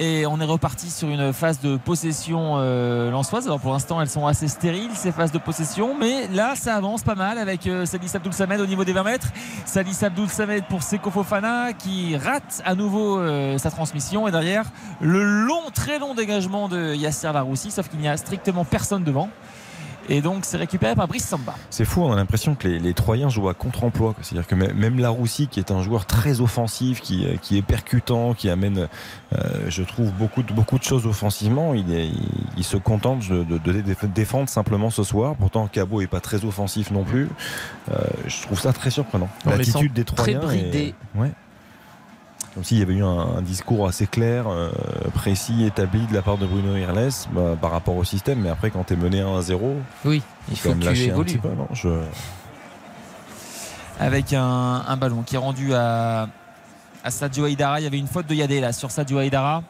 Et 0.00 0.26
on 0.26 0.40
est 0.40 0.44
reparti 0.44 0.90
sur 0.90 1.08
une 1.08 1.32
phase 1.32 1.60
de 1.60 1.76
possession 1.76 2.54
euh, 2.58 3.10
lançoise. 3.10 3.46
Alors 3.46 3.58
pour 3.58 3.72
l'instant, 3.72 4.00
elles 4.00 4.08
sont 4.08 4.28
assez 4.28 4.46
stériles, 4.46 4.92
ces 4.94 5.10
phases 5.10 5.32
de 5.32 5.38
possession. 5.38 5.96
Mais 5.98 6.28
là, 6.28 6.54
ça 6.54 6.76
avance 6.76 7.02
pas 7.02 7.16
mal 7.16 7.36
avec 7.36 7.66
euh, 7.66 7.84
Salis 7.84 8.12
Abdoul 8.14 8.32
Samed 8.32 8.60
au 8.60 8.66
niveau 8.66 8.84
des 8.84 8.92
20 8.92 9.02
mètres. 9.02 9.26
Salis 9.66 9.98
Abdoul 10.02 10.28
Samed 10.28 10.62
pour 10.68 10.84
Seko 10.84 11.10
Fofana 11.10 11.72
qui 11.72 12.16
rate 12.16 12.62
à 12.64 12.76
nouveau 12.76 13.18
euh, 13.18 13.58
sa 13.58 13.72
transmission. 13.72 14.28
Et 14.28 14.30
derrière, 14.30 14.66
le 15.00 15.24
long, 15.24 15.70
très 15.74 15.98
long 15.98 16.14
dégagement 16.14 16.68
de 16.68 16.94
Yasser 16.94 17.32
Laroussi. 17.32 17.72
Sauf 17.72 17.88
qu'il 17.88 17.98
n'y 17.98 18.08
a 18.08 18.16
strictement 18.16 18.64
personne 18.64 19.02
devant. 19.02 19.30
Et 20.08 20.22
donc, 20.22 20.44
c'est 20.44 20.56
récupéré 20.56 20.94
par 20.94 21.06
Brice 21.06 21.26
Samba. 21.28 21.54
C'est 21.70 21.84
fou, 21.84 22.02
on 22.02 22.12
a 22.12 22.16
l'impression 22.16 22.54
que 22.54 22.66
les, 22.66 22.78
les 22.78 22.94
Troyens 22.94 23.28
jouent 23.28 23.48
à 23.48 23.54
contre-emploi. 23.54 24.14
C'est-à-dire 24.22 24.46
que 24.46 24.54
même, 24.54 24.72
même 24.76 24.98
Laroussi, 24.98 25.48
qui 25.48 25.60
est 25.60 25.70
un 25.70 25.82
joueur 25.82 26.06
très 26.06 26.40
offensif, 26.40 27.00
qui, 27.00 27.26
euh, 27.26 27.36
qui 27.40 27.58
est 27.58 27.62
percutant, 27.62 28.32
qui 28.34 28.48
amène, 28.48 28.88
euh, 29.34 29.38
je 29.68 29.82
trouve, 29.82 30.10
beaucoup 30.12 30.42
de, 30.42 30.52
beaucoup 30.52 30.78
de 30.78 30.84
choses 30.84 31.06
offensivement, 31.06 31.74
il, 31.74 31.92
est- 31.92 32.06
il, 32.08 32.28
il 32.56 32.64
se 32.64 32.76
contente 32.78 33.28
de, 33.28 33.44
de- 33.44 33.58
de 33.58 33.72
déf- 33.82 34.12
défendre 34.12 34.48
simplement 34.48 34.90
ce 34.90 35.02
soir. 35.02 35.34
Pourtant, 35.36 35.66
Cabot 35.66 36.00
est 36.00 36.06
pas 36.06 36.20
très 36.20 36.44
offensif 36.44 36.90
non 36.90 37.04
plus. 37.04 37.28
Euh, 37.92 37.96
je 38.26 38.42
trouve 38.42 38.58
ça 38.60 38.72
très 38.72 38.90
surprenant. 38.90 39.28
L'attitude 39.44 39.92
des 39.92 40.04
très 40.04 40.14
Troyens. 40.34 40.40
est- 40.40 40.44
bridés. 40.62 40.94
ouais. 41.16 41.32
Comme 42.58 42.64
s'il 42.64 42.80
y 42.80 42.82
avait 42.82 42.94
eu 42.94 43.04
un, 43.04 43.36
un 43.38 43.40
discours 43.40 43.86
assez 43.86 44.08
clair, 44.08 44.48
euh, 44.48 44.68
précis, 45.14 45.62
établi 45.64 46.04
de 46.08 46.12
la 46.12 46.22
part 46.22 46.38
de 46.38 46.44
Bruno 46.46 46.74
Irles 46.74 47.12
bah, 47.30 47.54
par 47.60 47.70
rapport 47.70 47.94
au 47.96 48.02
système. 48.02 48.40
Mais 48.40 48.48
après, 48.48 48.72
quand 48.72 48.82
tu 48.82 48.94
es 48.94 48.96
mené 48.96 49.20
1 49.20 49.36
à 49.38 49.42
0, 49.42 49.76
Oui, 50.04 50.22
il 50.50 50.58
faut 50.58 50.72
que 50.74 50.78
tu 50.80 50.88
un 50.88 50.92
évolues. 50.92 51.24
petit 51.24 51.38
peu. 51.38 51.50
Non? 51.50 51.68
Je... 51.72 51.88
avec 54.00 54.32
un, 54.32 54.82
un 54.88 54.96
ballon 54.96 55.22
qui 55.22 55.36
est 55.36 55.38
rendu 55.38 55.72
à, 55.72 56.28
à 57.04 57.10
Sadio 57.12 57.46
Haidara. 57.46 57.80
Il 57.80 57.84
y 57.84 57.86
avait 57.86 57.96
une 57.98 58.08
faute 58.08 58.26
de 58.26 58.34
Yadé 58.34 58.58
là 58.60 58.72
sur 58.72 58.90
Sadio 58.90 59.20
Haidara. 59.20 59.62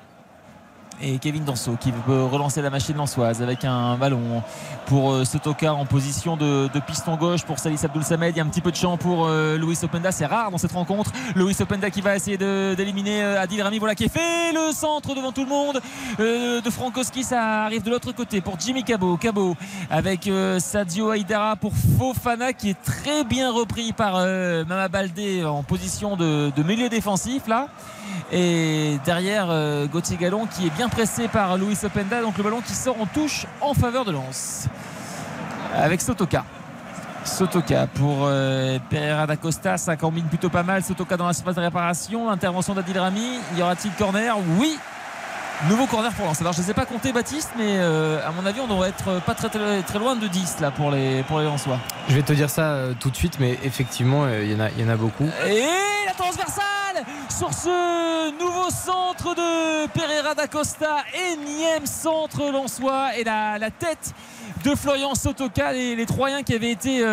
Et 1.01 1.19
Kevin 1.19 1.45
Danso 1.45 1.77
qui 1.81 1.93
veut 2.09 2.25
relancer 2.25 2.61
la 2.61 2.71
machine 2.71 2.97
lançoise 2.97 3.41
avec 3.41 3.65
un 3.65 3.97
ballon 3.97 4.43
pour 4.87 5.13
euh, 5.13 5.25
Sotoka 5.25 5.73
en 5.73 5.87
position 5.87 6.37
de, 6.37 6.69
piston 6.87 7.17
gauche 7.17 7.45
pour 7.45 7.61
Salis 7.61 7.79
Abdul 7.85 8.03
Samed. 8.03 8.35
Il 8.35 8.39
y 8.39 8.41
a 8.41 8.45
un 8.45 8.49
petit 8.49 8.61
peu 8.61 8.73
de 8.73 8.77
champ 8.77 8.97
pour 8.97 9.27
euh, 9.27 9.57
Louis 9.59 9.79
Openda. 9.83 10.11
C'est 10.11 10.27
rare 10.27 10.51
dans 10.51 10.59
cette 10.59 10.73
rencontre. 10.73 11.13
Louis 11.37 11.55
Openda 11.61 11.91
qui 11.91 12.01
va 12.01 12.17
essayer 12.17 12.37
d'éliminer 12.37 13.23
euh, 13.23 13.41
Adil 13.41 13.63
Rami. 13.63 13.79
Voilà 13.79 13.95
qui 13.95 14.05
est 14.05 14.09
fait. 14.13 14.53
Le 14.53 14.73
centre 14.73 15.15
devant 15.15 15.31
tout 15.31 15.45
le 15.45 15.49
monde 15.49 15.81
euh, 16.19 16.61
de 16.61 16.71
Frankowski. 16.71 17.23
Ça 17.23 17.65
arrive 17.65 17.83
de 17.83 17.91
l'autre 17.91 18.11
côté 18.11 18.41
pour 18.41 18.59
Jimmy 18.59 18.83
Cabo. 18.83 19.17
Cabo 19.17 19.57
avec 19.91 20.29
Sadio 20.59 21.13
Haidara 21.13 21.55
pour 21.55 21.73
Fofana 21.99 22.53
qui 22.53 22.71
est 22.71 22.83
très 22.83 23.23
bien 23.23 23.53
repris 23.53 23.93
par 23.93 24.15
Mama 24.15 24.89
Baldé 24.89 25.45
en 25.45 25.63
position 25.63 26.17
de, 26.17 26.51
de 26.51 26.63
milieu 26.63 26.89
défensif 26.89 27.47
là. 27.47 27.69
Et 28.31 28.99
derrière 29.05 29.47
euh, 29.49 29.87
Gauthier 29.87 30.17
Gallon 30.17 30.47
qui 30.47 30.67
est 30.67 30.71
bien 30.71 30.89
pressé 30.89 31.29
par 31.29 31.57
Louis 31.57 31.79
Openda. 31.83 32.21
Donc 32.21 32.37
le 32.37 32.45
ballon 32.45 32.61
qui 32.61 32.75
sort 32.75 33.01
en 33.01 33.07
touche 33.07 33.47
en 33.61 33.75
faveur 33.75 34.05
de 34.05 34.13
Lens. 34.13 34.67
Avec 35.75 36.01
Sotoka. 36.01 36.45
Sotoka 37.25 37.87
pour 37.87 38.21
euh, 38.23 38.79
Pereira 38.89 39.27
da 39.27 39.37
Costa, 39.37 39.77
ça 39.77 39.97
combine 39.97 40.25
plutôt 40.25 40.49
pas 40.49 40.63
mal. 40.63 40.83
Sotoka 40.83 41.17
dans 41.17 41.27
la 41.27 41.33
surface 41.33 41.57
de 41.57 41.61
réparation, 41.61 42.31
intervention 42.31 42.75
d'Adil 42.75 42.99
Rami. 42.99 43.39
Y 43.57 43.63
aura-t-il 43.63 43.93
corner? 43.93 44.35
Oui. 44.59 44.79
Nouveau 45.69 45.87
corner 45.87 46.13
pour 46.13 46.25
Lens. 46.27 46.41
Alors 46.41 46.53
je 46.53 46.61
ne 46.61 46.65
sais 46.65 46.73
pas 46.75 46.87
compter 46.87 47.13
Baptiste, 47.13 47.51
mais 47.57 47.79
euh, 47.79 48.21
à 48.27 48.31
mon 48.31 48.47
avis 48.47 48.61
on 48.61 48.69
devrait 48.69 48.91
être 48.91 49.21
pas 49.23 49.35
très, 49.35 49.49
très, 49.49 49.83
très 49.83 49.99
loin 49.99 50.15
de 50.15 50.29
10 50.29 50.61
là 50.61 50.71
pour 50.71 50.93
les, 50.93 51.25
pour 51.25 51.41
les 51.41 51.47
Lensois. 51.47 51.79
Je 52.09 52.15
vais 52.15 52.23
te 52.23 52.33
dire 52.33 52.49
ça 52.49 52.63
euh, 52.75 52.93
tout 52.99 53.11
de 53.11 53.17
suite, 53.17 53.41
mais 53.41 53.59
effectivement, 53.65 54.25
euh, 54.25 54.45
il 54.45 54.53
y, 54.53 54.55
en 54.55 54.61
a- 54.61 54.71
il 54.71 54.81
y 54.81 54.85
en 54.85 54.89
a 54.89 54.97
beaucoup. 54.97 55.29
Et 55.49 55.65
la 56.07 56.13
transversale 56.15 56.63
sur 57.29 57.53
ce 57.53 58.31
nouveau 58.39 58.71
centre 58.71 59.35
de 59.35 59.89
Pereira 59.89 60.35
da 60.37 60.47
Costa, 60.47 60.99
énième 61.33 61.87
centre 61.87 62.51
lensois 62.53 63.17
et 63.19 63.25
la, 63.25 63.59
la 63.59 63.71
tête 63.73 64.13
de 64.65 64.77
Florian 64.77 65.17
Sotoka, 65.17 65.73
les, 65.73 65.97
les 65.97 66.07
Troyens 66.07 66.45
qui 66.45 66.55
avaient 66.55 66.71
été, 66.71 67.05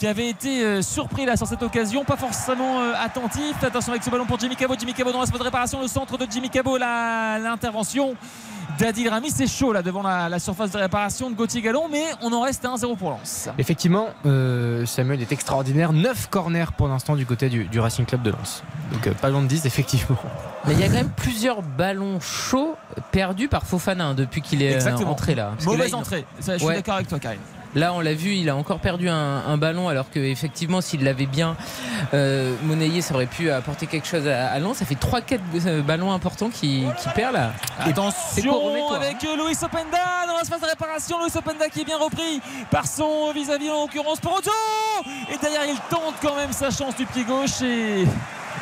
qui 0.00 0.06
avaient 0.06 0.30
été 0.30 0.64
euh, 0.64 0.80
surpris 0.80 1.26
là 1.26 1.36
sur 1.36 1.46
cette 1.46 1.62
occasion, 1.62 2.06
pas 2.06 2.16
forcément 2.16 2.80
euh, 2.80 2.92
attentifs. 2.98 3.62
Attention 3.62 3.92
avec 3.92 4.02
ce 4.02 4.08
ballon 4.08 4.24
pour 4.24 4.40
Jimmy 4.40 4.56
Cabo, 4.56 4.74
Jimmy 4.78 4.94
Cabo 4.94 5.12
dans 5.12 5.20
la 5.20 5.26
spot 5.26 5.38
de 5.40 5.44
réparation, 5.44 5.78
le 5.82 5.88
centre 5.88 6.16
de 6.16 6.26
Jimmy 6.30 6.48
Cabo, 6.48 6.78
la- 6.78 7.38
l'intervention 7.38 8.14
d'Adil 8.78 9.10
Rami, 9.10 9.30
c'est 9.30 9.46
chaud 9.46 9.74
là 9.74 9.82
devant 9.82 10.02
la, 10.02 10.30
la 10.30 10.38
surface 10.38 10.70
de 10.70 10.78
réparation 10.78 11.28
de 11.28 11.34
Gauthier 11.34 11.60
Gallon, 11.60 11.86
mais 11.92 12.04
on 12.22 12.32
en 12.32 12.40
reste 12.40 12.64
à 12.64 12.68
1-0 12.68 12.96
pour 12.96 13.10
Lens. 13.10 13.50
Effectivement, 13.58 14.06
euh, 14.24 14.86
Samuel 14.86 15.20
est 15.20 15.32
extraordinaire. 15.32 15.92
9 15.92 16.28
corners 16.30 16.72
pour 16.78 16.88
l'instant 16.88 17.14
du 17.14 17.26
côté 17.26 17.50
du, 17.50 17.64
du 17.64 17.78
Racing 17.78 18.06
Club 18.06 18.22
de 18.22 18.30
Lens. 18.30 18.62
Donc 18.92 19.06
euh, 19.06 19.12
pas 19.12 19.28
loin 19.28 19.42
de 19.42 19.48
10, 19.48 19.66
effectivement. 19.66 20.16
Mais 20.66 20.72
il 20.72 20.80
y 20.80 20.82
a 20.82 20.86
quand 20.86 20.94
même 20.94 21.10
plusieurs 21.14 21.60
ballons 21.60 22.20
chauds 22.20 22.74
perdus 23.12 23.48
par 23.48 23.64
Fofana 23.66 24.06
hein, 24.06 24.14
depuis 24.14 24.40
qu'il 24.40 24.62
est 24.62 24.72
Exactement. 24.72 25.10
entré 25.10 25.34
là. 25.34 25.50
Mauvaise 25.66 25.78
là, 25.80 25.86
il- 25.88 25.94
entrée, 25.96 26.24
Ça, 26.38 26.54
je 26.54 26.58
suis 26.60 26.66
Ouais. 26.66 26.76
d'accord 26.76 26.94
avec 26.94 27.08
toi 27.08 27.18
Karine. 27.18 27.40
Là, 27.74 27.92
on 27.94 28.00
l'a 28.00 28.14
vu, 28.14 28.34
il 28.34 28.48
a 28.50 28.56
encore 28.56 28.80
perdu 28.80 29.08
un, 29.08 29.14
un 29.46 29.56
ballon, 29.56 29.88
alors 29.88 30.10
que 30.10 30.18
effectivement, 30.18 30.80
s'il 30.80 31.04
l'avait 31.04 31.26
bien 31.26 31.56
euh, 32.14 32.54
monnayé, 32.64 33.00
ça 33.00 33.14
aurait 33.14 33.26
pu 33.26 33.50
apporter 33.50 33.86
quelque 33.86 34.08
chose 34.08 34.26
à, 34.26 34.48
à 34.50 34.58
Lens. 34.58 34.78
Ça 34.78 34.84
fait 34.84 34.96
3-4 34.96 35.82
ballons 35.82 36.12
importants 36.12 36.50
qui, 36.50 36.84
qui 37.00 37.08
perd 37.14 37.34
là. 37.34 37.52
C'est 37.84 37.92
quoi, 37.92 37.92
Attention 37.92 38.92
hein. 38.92 38.96
avec 38.96 39.22
Louis 39.22 39.56
Openda 39.62 40.26
dans 40.26 40.36
la 40.36 40.44
phase 40.44 40.60
de 40.60 40.66
réparation. 40.66 41.18
Louis 41.20 41.30
Openda 41.34 41.68
qui 41.68 41.82
est 41.82 41.84
bien 41.84 41.98
repris 41.98 42.40
par 42.70 42.86
son 42.86 43.32
vis-à-vis 43.32 43.70
en 43.70 43.82
l'occurrence 43.82 44.20
Porto. 44.20 44.50
Et 45.32 45.38
derrière 45.38 45.64
il 45.66 45.78
tente 45.88 46.14
quand 46.20 46.34
même 46.36 46.52
sa 46.52 46.70
chance 46.70 46.96
du 46.96 47.06
pied 47.06 47.24
gauche 47.24 47.62
et, 47.62 48.02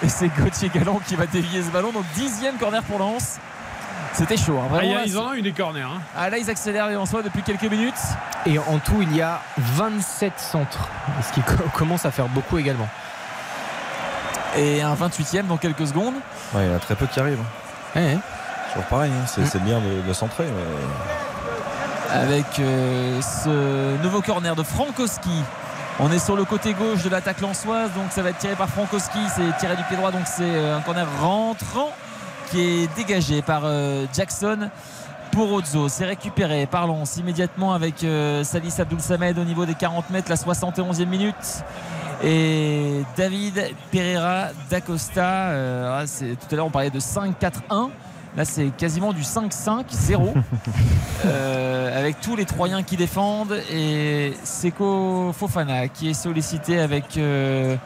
et 0.03 0.09
c'est 0.09 0.29
Gauthier 0.29 0.71
Gallon 0.75 1.01
qui 1.07 1.15
va 1.17 1.27
dévier 1.27 1.63
ce 1.63 1.71
ballon. 1.71 1.93
Donc 1.93 2.05
dixième 2.15 2.57
corner 2.57 2.83
pour 2.83 2.99
Lens. 2.99 3.39
C'était 4.13 4.37
chaud. 4.37 4.59
hein. 4.59 4.69
Ah, 4.73 4.79
il 4.83 4.91
y 4.91 4.93
Vraiment, 4.93 4.95
a- 4.95 4.99
là, 5.01 5.07
ils 5.07 5.19
en 5.19 5.27
ont 5.29 5.35
eu 5.35 5.43
des 5.43 5.53
corners. 5.53 5.83
hein. 5.83 6.01
ah, 6.17 6.29
là 6.31 6.39
ils 6.39 6.51
accélèrent 6.51 6.89
les 6.89 6.95
Lensois 6.95 7.23
depuis 7.23 7.43
quelques 7.43 7.63
minutes. 7.71 7.95
Et 8.47 8.59
en 8.59 8.79
tout, 8.79 9.01
il 9.03 9.15
y 9.15 9.23
a 9.23 9.41
27 9.59 10.33
centres. 10.39 10.89
Ce 11.27 11.33
qui 11.33 11.41
co- 11.43 11.55
commence 11.75 12.05
à 12.05 12.11
faire 12.11 12.27
beaucoup 12.29 12.59
également. 12.59 12.89
Et 14.57 14.83
un 14.83 14.95
28e 14.95 15.47
dans 15.47 15.57
quelques 15.59 15.87
secondes. 15.87 16.15
Ouais, 16.55 16.65
il 16.65 16.71
y 16.71 16.73
en 16.73 16.77
a 16.77 16.81
très 16.81 16.95
peu 16.97 17.07
qui 17.07 17.21
arrivent. 17.21 17.43
Ouais. 17.95 18.19
Toujours 18.73 18.85
pareil, 18.89 19.13
hein. 19.13 19.27
c'est 19.27 19.63
bien 19.63 19.79
de, 19.81 20.07
de 20.07 20.13
centrer. 20.13 20.45
mais- 20.47 22.19
avec 22.21 22.59
euh, 22.59 23.21
ce 23.21 24.03
nouveau 24.03 24.23
corner 24.23 24.57
de 24.57 24.63
Frankowski. 24.63 25.43
On 26.01 26.11
est 26.11 26.19
sur 26.19 26.37
le 26.37 26.45
côté 26.47 26.73
gauche 26.73 27.03
de 27.03 27.11
l'attaque 27.11 27.41
lançoise, 27.43 27.91
donc 27.93 28.07
ça 28.11 28.23
va 28.23 28.31
être 28.31 28.39
tiré 28.39 28.55
par 28.55 28.69
Frankowski, 28.69 29.19
c'est 29.35 29.57
tiré 29.59 29.77
du 29.77 29.83
pied 29.85 29.97
droit, 29.97 30.11
donc 30.11 30.23
c'est 30.25 30.43
euh, 30.45 30.79
un 30.79 30.81
corner 30.81 31.07
rentrant 31.21 31.91
qui 32.51 32.61
est 32.61 32.97
dégagé 32.97 33.43
par 33.43 33.63
euh, 33.65 34.07
Jackson 34.13 34.71
pour 35.33 35.53
Ozzo. 35.53 35.89
C'est 35.89 36.07
récupéré 36.07 36.67
par 36.67 36.87
Lens 36.87 37.17
immédiatement 37.17 37.73
avec 37.75 38.05
euh, 38.05 38.45
Salis 38.45 38.75
Abdul 38.79 39.01
Samed 39.01 39.39
au 39.39 39.45
niveau 39.45 39.67
des 39.67 39.75
40 39.75 40.11
mètres, 40.11 40.29
la 40.31 40.37
71e 40.37 41.07
minute. 41.07 41.65
Et 42.23 43.03
David 43.17 43.75
Pereira 43.93 44.49
d'Acosta, 44.69 45.51
euh, 45.51 46.03
ah, 46.03 46.05
tout 46.07 46.55
à 46.55 46.57
l'heure 46.57 46.67
on 46.67 46.71
parlait 46.71 46.91
de 46.91 47.01
5-4-1. 47.01 47.91
Là, 48.37 48.45
c'est 48.45 48.71
quasiment 48.77 49.13
du 49.13 49.23
5-5-0 49.23 50.35
euh, 51.27 51.99
avec 51.99 52.21
tous 52.21 52.37
les 52.37 52.45
Troyens 52.45 52.83
qui 52.83 52.97
défendent 52.97 53.59
et 53.73 54.35
Seko 54.45 55.33
Fofana 55.33 55.89
qui 55.89 56.11
est 56.11 56.15
sollicité 56.15 56.79
avec 56.79 57.17
euh, 57.17 57.77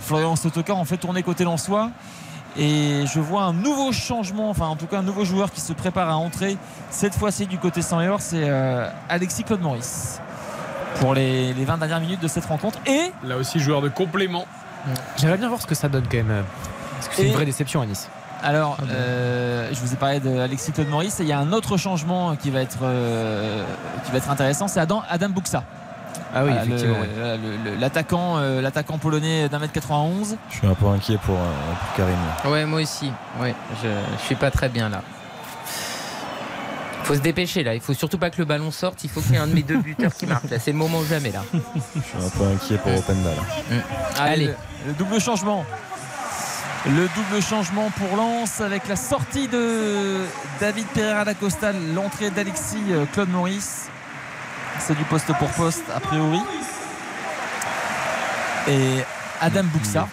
Florian 0.00 0.36
Sotoka. 0.36 0.74
On 0.74 0.84
fait 0.84 0.96
tourner 0.96 1.22
côté 1.22 1.44
Lensois 1.44 1.90
et 2.58 3.04
je 3.06 3.20
vois 3.20 3.42
un 3.42 3.52
nouveau 3.52 3.92
changement, 3.92 4.50
enfin 4.50 4.66
en 4.66 4.76
tout 4.76 4.86
cas 4.86 4.98
un 4.98 5.02
nouveau 5.02 5.24
joueur 5.24 5.52
qui 5.52 5.60
se 5.60 5.72
prépare 5.72 6.08
à 6.08 6.16
entrer 6.16 6.56
cette 6.90 7.14
fois-ci 7.14 7.46
du 7.46 7.58
côté 7.58 7.82
sans 7.82 8.00
c'est 8.18 8.48
euh, 8.48 8.88
Alexis 9.08 9.44
Claude 9.44 9.60
Maurice 9.60 10.20
pour 11.00 11.14
les, 11.14 11.54
les 11.54 11.64
20 11.64 11.78
dernières 11.78 12.00
minutes 12.00 12.20
de 12.20 12.28
cette 12.28 12.44
rencontre 12.46 12.78
et 12.86 13.12
Là 13.24 13.36
aussi, 13.36 13.60
joueur 13.60 13.80
de 13.80 13.88
complément. 13.88 14.46
J'aimerais 15.16 15.38
bien 15.38 15.48
voir 15.48 15.60
ce 15.60 15.66
que 15.66 15.74
ça 15.74 15.88
donne 15.88 16.04
quand 16.10 16.16
même. 16.16 16.44
Parce 16.96 17.08
que 17.08 17.14
c'est 17.16 17.26
une 17.26 17.32
vraie 17.32 17.44
déception 17.46 17.80
à 17.80 17.86
Nice. 17.86 18.08
Alors, 18.42 18.78
euh, 18.90 19.68
je 19.72 19.80
vous 19.80 19.92
ai 19.92 19.96
parlé 19.96 20.18
d'Alexis 20.18 20.72
Claude 20.72 20.88
Maurice 20.88 21.20
et 21.20 21.24
il 21.24 21.28
y 21.28 21.32
a 21.32 21.38
un 21.38 21.52
autre 21.52 21.76
changement 21.76 22.36
qui 22.36 22.50
va 22.50 22.62
être, 22.62 22.78
euh, 22.82 23.64
qui 24.04 24.12
va 24.12 24.18
être 24.18 24.30
intéressant, 24.30 24.66
c'est 24.66 24.80
Adam, 24.80 25.02
Adam 25.08 25.28
Buxa. 25.28 25.62
Ah 26.34 26.44
oui, 26.44 26.50
le- 26.52 26.56
effectivement. 26.74 26.96
L'attaquant 27.80 28.38
euh, 28.38 28.60
l'attaquant 28.60 28.98
polonais 28.98 29.48
d'un 29.48 29.58
mètre 29.58 29.72
91. 29.72 30.36
Je 30.50 30.56
suis 30.56 30.66
un 30.66 30.74
peu 30.74 30.86
inquiet 30.86 31.18
pour, 31.24 31.34
euh, 31.36 31.72
pour 31.80 31.96
Karim. 31.96 32.52
Ouais, 32.52 32.64
moi 32.66 32.80
aussi. 32.82 33.10
Ouais, 33.40 33.54
je, 33.82 33.88
je 34.18 34.22
suis 34.24 34.34
pas 34.36 34.50
très 34.50 34.68
bien 34.68 34.88
là. 34.88 35.02
Faut 37.04 37.14
se 37.14 37.20
dépêcher 37.20 37.64
là. 37.64 37.74
Il 37.74 37.80
faut 37.80 37.94
surtout 37.94 38.18
pas 38.18 38.30
que 38.30 38.38
le 38.38 38.44
ballon 38.44 38.70
sorte. 38.70 39.02
Il 39.02 39.10
faut 39.10 39.20
qu'il 39.20 39.32
y 39.32 39.34
ait 39.34 39.38
un 39.38 39.48
de 39.48 39.54
mes 39.54 39.62
deux 39.62 39.78
buteurs 39.78 40.14
qui 40.14 40.26
marque. 40.26 40.48
Là, 40.50 40.58
c'est 40.60 40.70
le 40.72 40.78
moment 40.78 40.98
ou 40.98 41.04
jamais 41.04 41.32
là. 41.32 41.42
Je 41.52 42.00
suis 42.00 42.24
un 42.24 42.28
peu 42.30 42.44
inquiet 42.44 42.76
pour 42.78 42.94
Openda. 42.96 43.30
là. 43.30 43.76
Allez. 44.18 44.46
Le, 44.46 44.54
le 44.88 44.92
double 44.92 45.20
changement. 45.20 45.64
Le 46.86 47.08
double 47.14 47.42
changement 47.42 47.90
pour 47.90 48.16
Lens 48.16 48.60
avec 48.60 48.86
la 48.88 48.96
sortie 48.96 49.48
de 49.48 50.20
David 50.60 50.86
Pereira 50.94 51.24
d'Acosta, 51.24 51.72
l'entrée 51.94 52.30
d'Alexis 52.30 52.78
euh, 52.90 53.04
Claude 53.12 53.28
Maurice. 53.30 53.88
C'est 54.80 54.96
du 54.96 55.04
poste 55.04 55.32
pour 55.38 55.48
poste 55.50 55.84
a 55.94 56.00
priori. 56.00 56.40
Et 58.68 58.98
Adam 59.40 59.64
Buxa. 59.64 60.06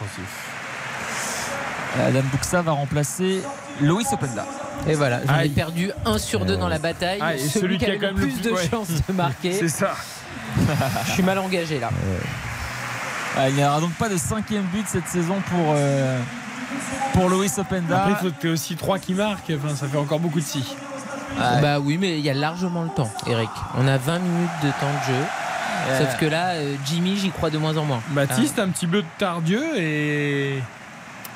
Adam 2.06 2.22
Buxa 2.32 2.62
va 2.62 2.72
remplacer 2.74 3.42
Loïs 3.82 4.08
Openda. 4.14 4.46
Et 4.88 4.94
voilà, 4.94 5.22
j'en 5.26 5.40
ai 5.40 5.50
perdu 5.50 5.92
un 6.06 6.18
sur 6.18 6.46
deux 6.46 6.56
dans 6.58 6.68
la 6.70 6.80
bataille. 6.80 7.20
Ah, 7.22 7.36
et 7.36 7.40
celui 7.40 7.78
qui 7.78 7.86
a 7.86 7.96
quand 7.98 8.10
le 8.10 8.14
plus 8.14 8.34
plus- 8.34 8.42
de 8.42 8.52
ouais. 8.52 8.70
chances 8.70 8.90
de 9.08 9.14
marquer. 9.14 9.54
C'est 9.54 9.68
ça. 9.70 9.96
Je 11.08 11.12
suis 11.12 11.24
mal 11.24 11.40
engagé 11.40 11.80
là. 11.80 11.90
Il 13.48 13.56
n'y 13.56 13.64
aura 13.64 13.80
donc 13.80 13.92
pas 13.94 14.10
de 14.10 14.18
cinquième 14.18 14.64
but 14.66 14.86
cette 14.88 15.08
saison 15.08 15.36
pour, 15.50 15.74
euh, 15.76 16.20
pour 17.14 17.30
Loïs 17.30 17.58
Openda. 17.58 17.98
Après, 18.00 18.12
il 18.12 18.16
faut 18.18 18.36
que 18.36 18.42
tu 18.42 18.48
aies 18.48 18.52
aussi 18.52 18.76
3 18.76 19.00
qui 19.00 19.14
marquent. 19.14 19.52
Enfin, 19.64 19.76
ça 19.76 19.88
fait 19.88 19.98
encore 19.98 20.20
beaucoup 20.20 20.40
de 20.40 20.46
si. 20.46 20.76
Ouais. 21.38 21.62
Bah 21.62 21.80
oui, 21.80 21.98
mais 22.00 22.18
il 22.18 22.26
y 22.26 22.30
a 22.30 22.34
largement 22.34 22.84
le 22.84 22.90
temps, 22.90 23.10
Eric. 23.28 23.50
On 23.78 23.88
a 23.88 23.98
20 23.98 24.20
minutes 24.20 24.50
de 24.64 24.70
temps 24.70 24.92
de 25.08 25.14
jeu. 25.14 25.24
Sauf 26.00 26.18
que 26.18 26.26
là, 26.26 26.50
euh, 26.56 26.76
Jimmy, 26.86 27.16
j'y 27.18 27.30
crois 27.30 27.50
de 27.50 27.58
moins 27.58 27.78
en 27.78 27.86
moins. 27.86 28.02
Baptiste, 28.10 28.60
un 28.60 28.70
petit 28.70 28.88
peu 28.88 29.02
de 29.02 29.08
Tardieu 29.18 29.64
et. 29.78 30.62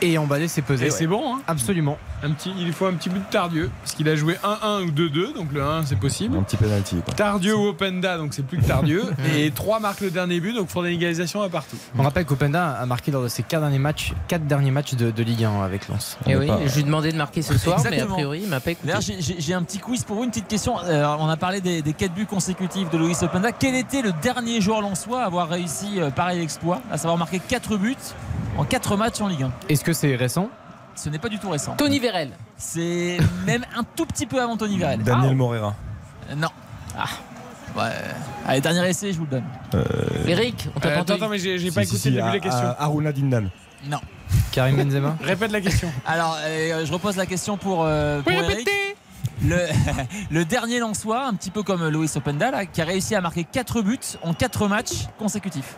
Et 0.01 0.17
emballé, 0.17 0.47
c'est 0.47 0.61
pesé. 0.61 0.85
Et 0.85 0.89
ouais. 0.89 0.95
c'est 0.95 1.07
bon, 1.07 1.35
hein 1.35 1.41
Absolument. 1.47 1.97
un 2.23 2.31
petit, 2.31 2.51
Il 2.57 2.73
faut 2.73 2.85
un 2.87 2.93
petit 2.93 3.09
bout 3.09 3.19
de 3.19 3.23
Tardieu. 3.29 3.69
Parce 3.83 3.93
qu'il 3.93 4.09
a 4.09 4.15
joué 4.15 4.35
1-1 4.43 4.83
ou 4.83 4.91
2-2. 4.91 5.35
Donc 5.35 5.51
le 5.53 5.61
1, 5.63 5.85
c'est 5.85 5.95
possible. 5.99 6.37
Un 6.37 6.43
petit 6.43 6.57
penalty. 6.57 6.97
Quoi. 7.05 7.13
Tardieu 7.13 7.55
ou 7.55 7.67
Openda, 7.67 8.17
donc 8.17 8.33
c'est 8.33 8.45
plus 8.45 8.57
que 8.57 8.65
Tardieu. 8.65 9.03
et 9.37 9.51
3 9.51 9.79
marquent 9.79 10.01
le 10.01 10.09
dernier 10.11 10.39
but, 10.39 10.53
donc 10.55 10.67
il 10.69 10.71
faudra 10.71 10.89
une 10.89 10.95
égalisation 10.95 11.41
à 11.43 11.49
partout. 11.49 11.77
On 11.97 12.03
rappelle 12.03 12.25
qu'Openda 12.25 12.71
a 12.71 12.85
marqué 12.85 13.11
lors 13.11 13.23
de 13.23 13.27
ses 13.27 13.43
4 13.43 13.61
derniers 13.61 13.79
matchs, 13.79 14.13
4 14.27 14.45
derniers 14.47 14.71
matchs 14.71 14.95
de, 14.95 15.11
de 15.11 15.23
Ligue 15.23 15.43
1 15.43 15.61
avec 15.63 15.87
Lens. 15.87 16.17
Et 16.25 16.35
On 16.35 16.39
oui, 16.39 16.47
pas- 16.47 16.59
je 16.65 16.75
lui 16.75 16.83
demandais 16.83 17.11
de 17.11 17.17
marquer 17.17 17.41
ce 17.41 17.57
soir, 17.57 17.79
mais 17.89 17.99
a 18.01 18.05
priori, 18.05 18.41
il 18.43 18.49
m'a 18.49 18.59
pas 18.59 18.71
écouté. 18.71 18.93
J'ai- 18.99 19.53
un 19.53 19.63
petit 19.63 19.79
quiz 19.79 20.03
pour 20.03 20.15
vous, 20.15 20.23
une 20.23 20.29
petite 20.29 20.47
question. 20.47 20.75
Euh, 20.85 21.05
on 21.19 21.27
a 21.27 21.35
parlé 21.37 21.59
des, 21.61 21.81
des 21.81 21.93
4 21.93 22.13
buts 22.13 22.25
consécutifs 22.25 22.89
de 22.89 22.97
Loïs 22.97 23.21
Openda. 23.21 23.51
Quel 23.51 23.75
était 23.75 24.01
le 24.01 24.13
dernier 24.21 24.61
joueur 24.61 24.81
lensois 24.81 25.21
à 25.23 25.25
avoir 25.25 25.49
réussi 25.49 25.99
euh, 25.99 26.09
pareil 26.09 26.41
exploit, 26.41 26.81
à 26.89 26.97
savoir 26.97 27.17
marquer 27.17 27.39
4 27.39 27.75
buts 27.77 27.95
en 28.57 28.63
4 28.65 28.95
matchs 28.97 29.19
en 29.21 29.27
Ligue 29.27 29.43
1 29.43 29.51
Est-ce 29.69 29.83
que 29.83 29.90
c'est 29.93 30.15
récent 30.15 30.49
Ce 30.95 31.09
n'est 31.09 31.19
pas 31.19 31.29
du 31.29 31.39
tout 31.39 31.49
récent. 31.49 31.75
Tony 31.75 31.99
Vérel. 31.99 32.31
C'est 32.57 33.17
même 33.45 33.65
un 33.75 33.83
tout 33.95 34.05
petit 34.05 34.25
peu 34.25 34.41
avant 34.41 34.57
Tony 34.57 34.77
Vérel. 34.77 35.01
Daniel 35.03 35.35
Morera. 35.35 35.75
Euh, 36.29 36.35
Non. 36.35 36.49
Ah. 36.97 37.05
Ouais. 37.75 37.83
Allez, 38.45 38.59
dernier 38.61 38.89
essai, 38.89 39.13
je 39.13 39.17
vous 39.17 39.25
le 39.25 39.31
donne. 39.31 39.43
Eric, 40.27 40.67
on 40.75 40.79
t'a 40.79 40.89
Euh, 40.89 40.91
pas 40.95 40.95
attends, 40.95 41.01
entendu. 41.13 41.21
attends, 41.23 41.29
mais 41.31 41.39
j'ai 41.39 41.57
j'ai 41.57 41.71
pas 41.71 41.83
écouté 41.83 42.09
le 42.09 42.15
début 42.17 42.27
de 42.27 42.33
la 42.33 42.39
question. 42.39 42.75
Aruna 42.77 43.11
Dindan. 43.13 43.49
Non. 43.85 43.99
Karim 44.51 44.75
Benzema 44.75 45.15
Répète 45.23 45.51
la 45.51 45.61
question. 45.61 45.89
Alors, 46.05 46.37
euh, 46.41 46.85
je 46.85 46.91
repose 46.93 47.15
la 47.15 47.25
question 47.25 47.57
pour, 47.57 47.83
euh, 47.85 48.21
pour 48.21 48.31
Oui, 48.33 48.39
Eric. 48.51 48.69
Le, 49.43 49.57
le 50.31 50.45
dernier 50.45 50.79
Lançois, 50.79 51.25
un 51.25 51.33
petit 51.33 51.49
peu 51.49 51.63
comme 51.63 51.87
Loïs 51.87 52.15
Openda, 52.15 52.51
là, 52.51 52.65
qui 52.65 52.81
a 52.81 52.85
réussi 52.85 53.15
à 53.15 53.21
marquer 53.21 53.43
4 53.45 53.81
buts 53.81 53.97
en 54.23 54.33
4 54.33 54.67
matchs 54.67 55.07
consécutifs. 55.17 55.77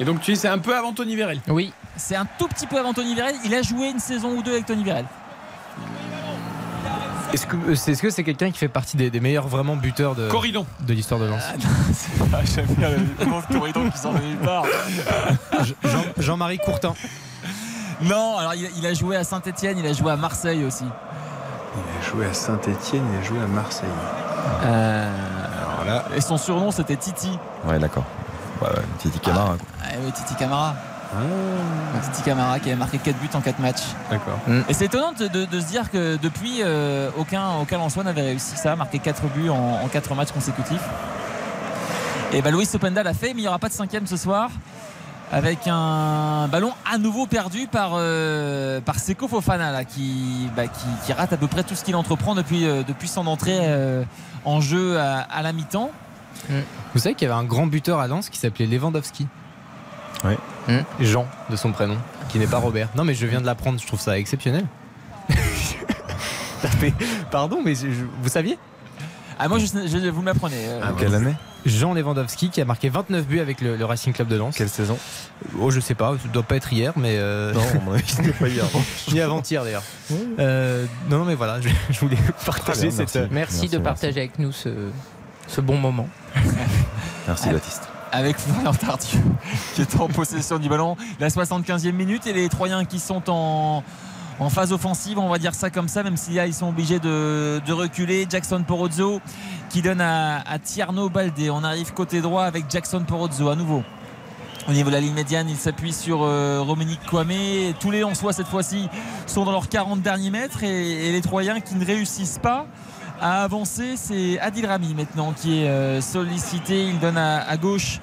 Et 0.00 0.04
donc 0.04 0.20
tu 0.20 0.32
dis 0.32 0.36
c'est 0.36 0.48
un 0.48 0.58
peu 0.58 0.76
avant 0.76 0.92
Tony 0.92 1.14
Vérel. 1.14 1.40
Oui. 1.48 1.72
C'est 1.96 2.16
un 2.16 2.26
tout 2.38 2.48
petit 2.48 2.66
peu 2.66 2.78
avant 2.78 2.92
Tony 2.94 3.14
Vérel. 3.14 3.34
Il 3.44 3.54
a 3.54 3.62
joué 3.62 3.88
une 3.90 3.98
saison 4.00 4.30
ou 4.36 4.42
deux 4.42 4.52
avec 4.52 4.66
Tony 4.66 4.82
Vérel. 4.82 5.04
Est-ce 7.32 7.46
que 7.46 7.54
euh, 7.56 7.74
c'est 7.76 7.92
-ce 7.92 8.02
que 8.02 8.10
c'est 8.10 8.24
quelqu'un 8.24 8.50
qui 8.50 8.58
fait 8.58 8.68
partie 8.68 8.96
des, 8.96 9.08
des 9.08 9.20
meilleurs 9.20 9.46
vraiment 9.46 9.76
buteurs 9.76 10.16
de, 10.16 10.28
Corridon. 10.28 10.66
de 10.80 10.92
l'histoire 10.94 11.20
de 11.20 11.26
Lens 11.26 11.42
Ah, 12.32 12.38
J'aime 12.44 12.66
bien 12.76 12.88
le 12.90 13.24
pauvre 13.26 13.46
Corridon 13.46 13.88
qui 13.88 13.98
sort 13.98 14.14
de 14.14 14.18
nulle 14.20 14.38
part. 14.38 14.64
Jean- 15.84 16.04
Jean-Marie 16.18 16.58
Courtin. 16.58 16.94
Non, 18.02 18.36
alors 18.38 18.54
il, 18.54 18.68
il 18.78 18.86
a 18.86 18.94
joué 18.94 19.14
à 19.16 19.22
Saint-Etienne, 19.22 19.78
il 19.78 19.86
a 19.86 19.92
joué 19.92 20.10
à 20.10 20.16
Marseille 20.16 20.64
aussi. 20.64 20.84
Il 20.84 22.04
a 22.06 22.10
joué 22.10 22.26
à 22.26 22.32
Saint-Etienne, 22.34 23.04
il 23.12 23.18
a 23.20 23.22
joué 23.22 23.38
à 23.40 23.46
Marseille. 23.46 23.88
Alors 24.62 25.84
là. 25.86 26.04
Et 26.16 26.20
son 26.20 26.36
surnom 26.36 26.70
c'était 26.72 26.96
Titi. 26.96 27.38
Ouais, 27.64 27.78
d'accord. 27.78 28.04
Ouais, 28.60 28.68
ouais, 28.68 28.82
Titi 28.98 29.18
Camara. 29.20 29.56
quoi. 29.56 29.66
Ah 29.82 29.88
oui, 30.04 30.12
Titi 30.12 30.34
Camara. 30.34 30.74
Titi 32.04 32.22
Camara 32.22 32.60
qui 32.60 32.68
avait 32.68 32.78
marqué 32.78 32.98
4 32.98 33.16
buts 33.18 33.28
en 33.34 33.40
4 33.40 33.58
matchs. 33.58 33.82
D'accord. 34.10 34.38
Et 34.68 34.74
c'est 34.74 34.84
étonnant 34.84 35.12
de, 35.12 35.26
de- 35.26 35.44
de 35.44 35.60
se 35.60 35.66
dire 35.66 35.90
que 35.90 36.16
depuis, 36.16 36.58
euh, 36.62 37.10
aucun, 37.18 37.56
aucun 37.60 37.78
Lensois 37.78 38.04
n'avait 38.04 38.22
réussi 38.22 38.56
ça, 38.56 38.76
marquer 38.76 39.00
4 39.00 39.22
buts 39.28 39.50
en, 39.50 39.80
en 39.84 39.88
4 39.88 40.14
matchs 40.14 40.30
consécutifs. 40.30 40.82
Et 42.32 42.42
bah, 42.42 42.50
Louis 42.52 42.68
Openda 42.74 43.02
l'a 43.02 43.14
fait, 43.14 43.28
mais 43.34 43.40
il 43.40 43.42
n'y 43.42 43.48
aura 43.48 43.58
pas 43.58 43.68
de 43.68 43.72
cinquième 43.74 44.06
ce 44.06 44.16
soir. 44.16 44.50
Avec 45.32 45.60
un 45.68 46.48
ballon 46.48 46.72
à 46.92 46.98
nouveau 46.98 47.26
perdu 47.26 47.66
par, 47.68 47.92
euh, 47.94 48.80
par 48.80 48.96
Seko 48.98 49.28
Fofana 49.28 49.70
là, 49.70 49.84
qui, 49.84 50.48
bah, 50.56 50.66
qui, 50.66 50.86
qui 51.06 51.12
rate 51.12 51.32
à 51.32 51.36
peu 51.36 51.46
près 51.46 51.62
tout 51.62 51.74
ce 51.76 51.84
qu'il 51.84 51.94
entreprend 51.94 52.34
depuis, 52.34 52.66
euh, 52.66 52.82
depuis 52.86 53.06
son 53.08 53.26
entrée 53.28 53.58
euh, 53.60 54.02
en 54.44 54.60
jeu 54.60 54.98
à, 54.98 55.20
à 55.20 55.42
la 55.42 55.52
mi-temps. 55.52 55.90
Vous 56.94 56.98
savez 57.00 57.14
qu'il 57.14 57.28
y 57.28 57.30
avait 57.30 57.38
un 57.40 57.44
grand 57.44 57.66
buteur 57.66 57.98
à 58.00 58.06
Lens 58.08 58.28
qui 58.28 58.38
s'appelait 58.38 58.66
Lewandowski. 58.66 59.26
Oui. 60.24 60.34
Jean 61.00 61.26
de 61.50 61.56
son 61.56 61.72
prénom, 61.72 61.96
qui 62.28 62.38
n'est 62.38 62.46
pas 62.46 62.58
Robert. 62.58 62.88
Non 62.96 63.04
mais 63.04 63.14
je 63.14 63.26
viens 63.26 63.40
de 63.40 63.46
l'apprendre, 63.46 63.80
je 63.80 63.86
trouve 63.86 64.00
ça 64.00 64.18
exceptionnel. 64.18 64.66
Mais, 66.80 66.92
Pardon, 67.30 67.60
mais 67.64 67.74
je- 67.74 67.90
je- 67.90 68.04
vous 68.22 68.28
saviez? 68.28 68.58
Ah, 69.38 69.48
moi, 69.48 69.58
je, 69.58 69.64
je- 69.66 70.10
vous 70.10 70.20
m'apprenez. 70.20 70.56
euh, 70.58 70.90
En 70.90 70.92
quelle 70.94 71.14
année? 71.14 71.34
Jean 71.64 71.94
Lewandowski 71.94 72.50
qui 72.50 72.60
a 72.60 72.64
marqué 72.66 72.90
29 72.90 73.26
buts 73.26 73.40
avec 73.40 73.60
le, 73.62 73.76
le 73.76 73.84
Racing 73.86 74.12
Club 74.12 74.28
de 74.28 74.36
Lens. 74.36 74.54
Quelle 74.56 74.68
saison? 74.68 74.98
Oh, 75.58 75.70
je 75.70 75.80
sais 75.80 75.94
pas, 75.94 76.12
ça 76.22 76.28
doit 76.28 76.42
pas 76.42 76.56
être 76.56 76.70
hier, 76.72 76.92
mais. 76.96 77.14
euh, 77.16 77.52
Non, 77.54 77.60
c'était 78.06 78.32
pas 78.32 78.48
hier. 78.48 78.64
Ni 79.12 79.20
avant-hier 79.20 79.64
d'ailleurs. 79.64 79.82
Euh, 80.38 80.84
non, 81.08 81.24
mais 81.24 81.34
voilà, 81.34 81.60
je, 81.62 81.68
je 81.90 82.00
voulais 82.00 82.18
partager 82.44 82.88
bien, 82.88 82.90
cette. 82.90 83.14
merci. 83.14 83.28
Merci, 83.30 83.32
Merci, 83.32 83.56
de 83.56 83.62
merci. 83.78 83.82
partager 83.82 84.20
avec 84.20 84.38
nous 84.38 84.52
ce, 84.52 84.68
ce 85.50 85.60
bon 85.60 85.76
moment. 85.76 86.08
Merci. 87.26 87.50
Baptiste. 87.50 87.88
avec 88.12 88.38
Florian 88.38 88.72
Tardieu 88.72 89.20
qui 89.74 89.82
est 89.82 89.96
en 90.00 90.08
possession 90.08 90.58
du 90.58 90.68
ballon. 90.68 90.96
La 91.18 91.28
75e 91.28 91.92
minute 91.92 92.26
et 92.26 92.32
les 92.32 92.48
Troyens 92.48 92.84
qui 92.84 92.98
sont 93.00 93.22
en, 93.28 93.82
en 94.38 94.50
phase 94.50 94.72
offensive, 94.72 95.18
on 95.18 95.28
va 95.28 95.38
dire 95.38 95.54
ça 95.54 95.70
comme 95.70 95.88
ça, 95.88 96.02
même 96.02 96.16
si 96.16 96.34
là 96.34 96.46
ils 96.46 96.54
sont 96.54 96.68
obligés 96.68 96.98
de, 97.00 97.60
de 97.66 97.72
reculer. 97.72 98.26
Jackson 98.30 98.62
Porozzo 98.66 99.20
qui 99.70 99.82
donne 99.82 100.00
à, 100.00 100.40
à 100.48 100.58
Tierno 100.58 101.08
Baldé. 101.08 101.50
On 101.50 101.64
arrive 101.64 101.92
côté 101.92 102.20
droit 102.20 102.44
avec 102.44 102.64
Jackson 102.70 103.02
Porozzo 103.06 103.48
à 103.48 103.56
nouveau. 103.56 103.82
Au 104.68 104.72
niveau 104.72 104.90
de 104.90 104.94
la 104.94 105.00
ligne 105.00 105.14
médiane, 105.14 105.48
il 105.48 105.56
s'appuie 105.56 105.92
sur 105.92 106.22
euh, 106.22 106.60
Romenick 106.60 107.00
Kwame. 107.06 107.72
Tous 107.80 107.90
les 107.90 108.00
Lensois 108.00 108.32
cette 108.32 108.46
fois-ci 108.46 108.88
sont 109.26 109.44
dans 109.44 109.52
leurs 109.52 109.68
40 109.68 110.00
derniers 110.00 110.30
mètres 110.30 110.62
et, 110.62 111.08
et 111.08 111.12
les 111.12 111.20
Troyens 111.22 111.60
qui 111.60 111.74
ne 111.74 111.84
réussissent 111.84 112.38
pas 112.40 112.66
à 113.20 113.42
avancer, 113.42 113.94
c'est 113.96 114.38
Adil 114.40 114.66
Rami 114.66 114.94
maintenant 114.94 115.32
qui 115.32 115.62
est 115.62 115.68
euh, 115.68 116.00
sollicité. 116.00 116.84
Il 116.84 116.98
donne 116.98 117.18
à, 117.18 117.56
gauche 117.56 118.00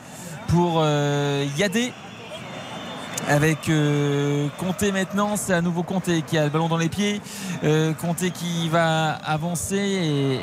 pour 0.48 0.76
euh, 0.78 1.46
Yadé. 1.58 1.92
Avec 3.28 3.70
euh, 3.70 4.48
Conté 4.58 4.92
maintenant, 4.92 5.36
c'est 5.36 5.54
à 5.54 5.62
nouveau 5.62 5.84
Conté 5.84 6.22
qui 6.22 6.38
a 6.38 6.46
le 6.46 6.50
ballon 6.50 6.70
dans 6.70 6.78
les 6.78 6.90
pieds. 6.90 7.22
Euh, 7.64 7.94
Conté 7.94 8.32
qui 8.32 8.70
va 8.70 9.10
avancer 9.26 9.78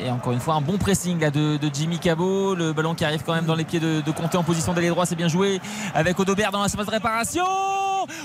et, 0.05 0.11
encore 0.11 0.33
une 0.33 0.39
fois 0.39 0.55
un 0.55 0.61
bon 0.61 0.77
pressing 0.77 1.19
là, 1.19 1.31
de, 1.31 1.59
Jimmy 1.73 1.97
Cabot. 1.99 2.53
Le 2.55 2.73
ballon 2.73 2.93
qui 2.93 3.05
arrive 3.05 3.23
quand 3.25 3.33
même 3.33 3.45
dans 3.45 3.55
les 3.55 3.63
pieds 3.63 3.79
de, 3.79 4.01
de 4.01 4.11
Conté 4.11 4.37
en 4.37 4.43
position 4.43 4.73
d'aller 4.73 4.89
droit, 4.89 5.05
c'est 5.05 5.15
bien 5.15 5.27
joué. 5.27 5.59
Avec 5.93 6.19
Odobert 6.19 6.51
dans 6.51 6.61
la 6.61 6.69
surface 6.69 6.87
de 6.87 6.91
réparation. 6.91 7.45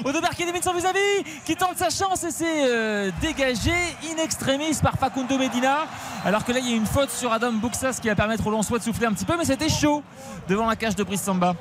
Odobert 0.05 0.31
qui 0.31 0.43
élimine 0.43 0.63
son 0.63 0.75
vis-à-vis, 0.75 1.25
qui 1.45 1.57
tente 1.57 1.77
sa 1.77 1.91
chance 1.91 2.23
et 2.25 2.31
c'est 2.31 2.69
euh, 2.69 3.11
dégagé 3.21 3.73
in 4.05 4.23
extremis 4.23 4.79
par 4.83 4.95
Facundo 4.95 5.39
Medina. 5.39 5.87
Alors 6.25 6.45
que 6.45 6.53
là 6.53 6.59
il 6.59 6.69
y 6.69 6.73
a 6.73 6.77
une 6.77 6.87
faute 6.87 7.11
sur 7.11 7.33
Adam 7.33 7.53
Buxas 7.53 7.99
qui 8.01 8.09
va 8.09 8.15
permettre 8.15 8.47
au 8.47 8.51
Lensois 8.51 8.79
de 8.79 8.85
souffler 8.85 9.07
un 9.07 9.13
petit 9.13 9.25
peu, 9.25 9.37
mais 9.39 9.45
c'était 9.45 9.69
chaud 9.69 10.03
devant 10.49 10.67
la 10.67 10.77
cage 10.77 10.97
de 10.97 11.03
Brice 11.03 11.23
Samba. 11.23 11.55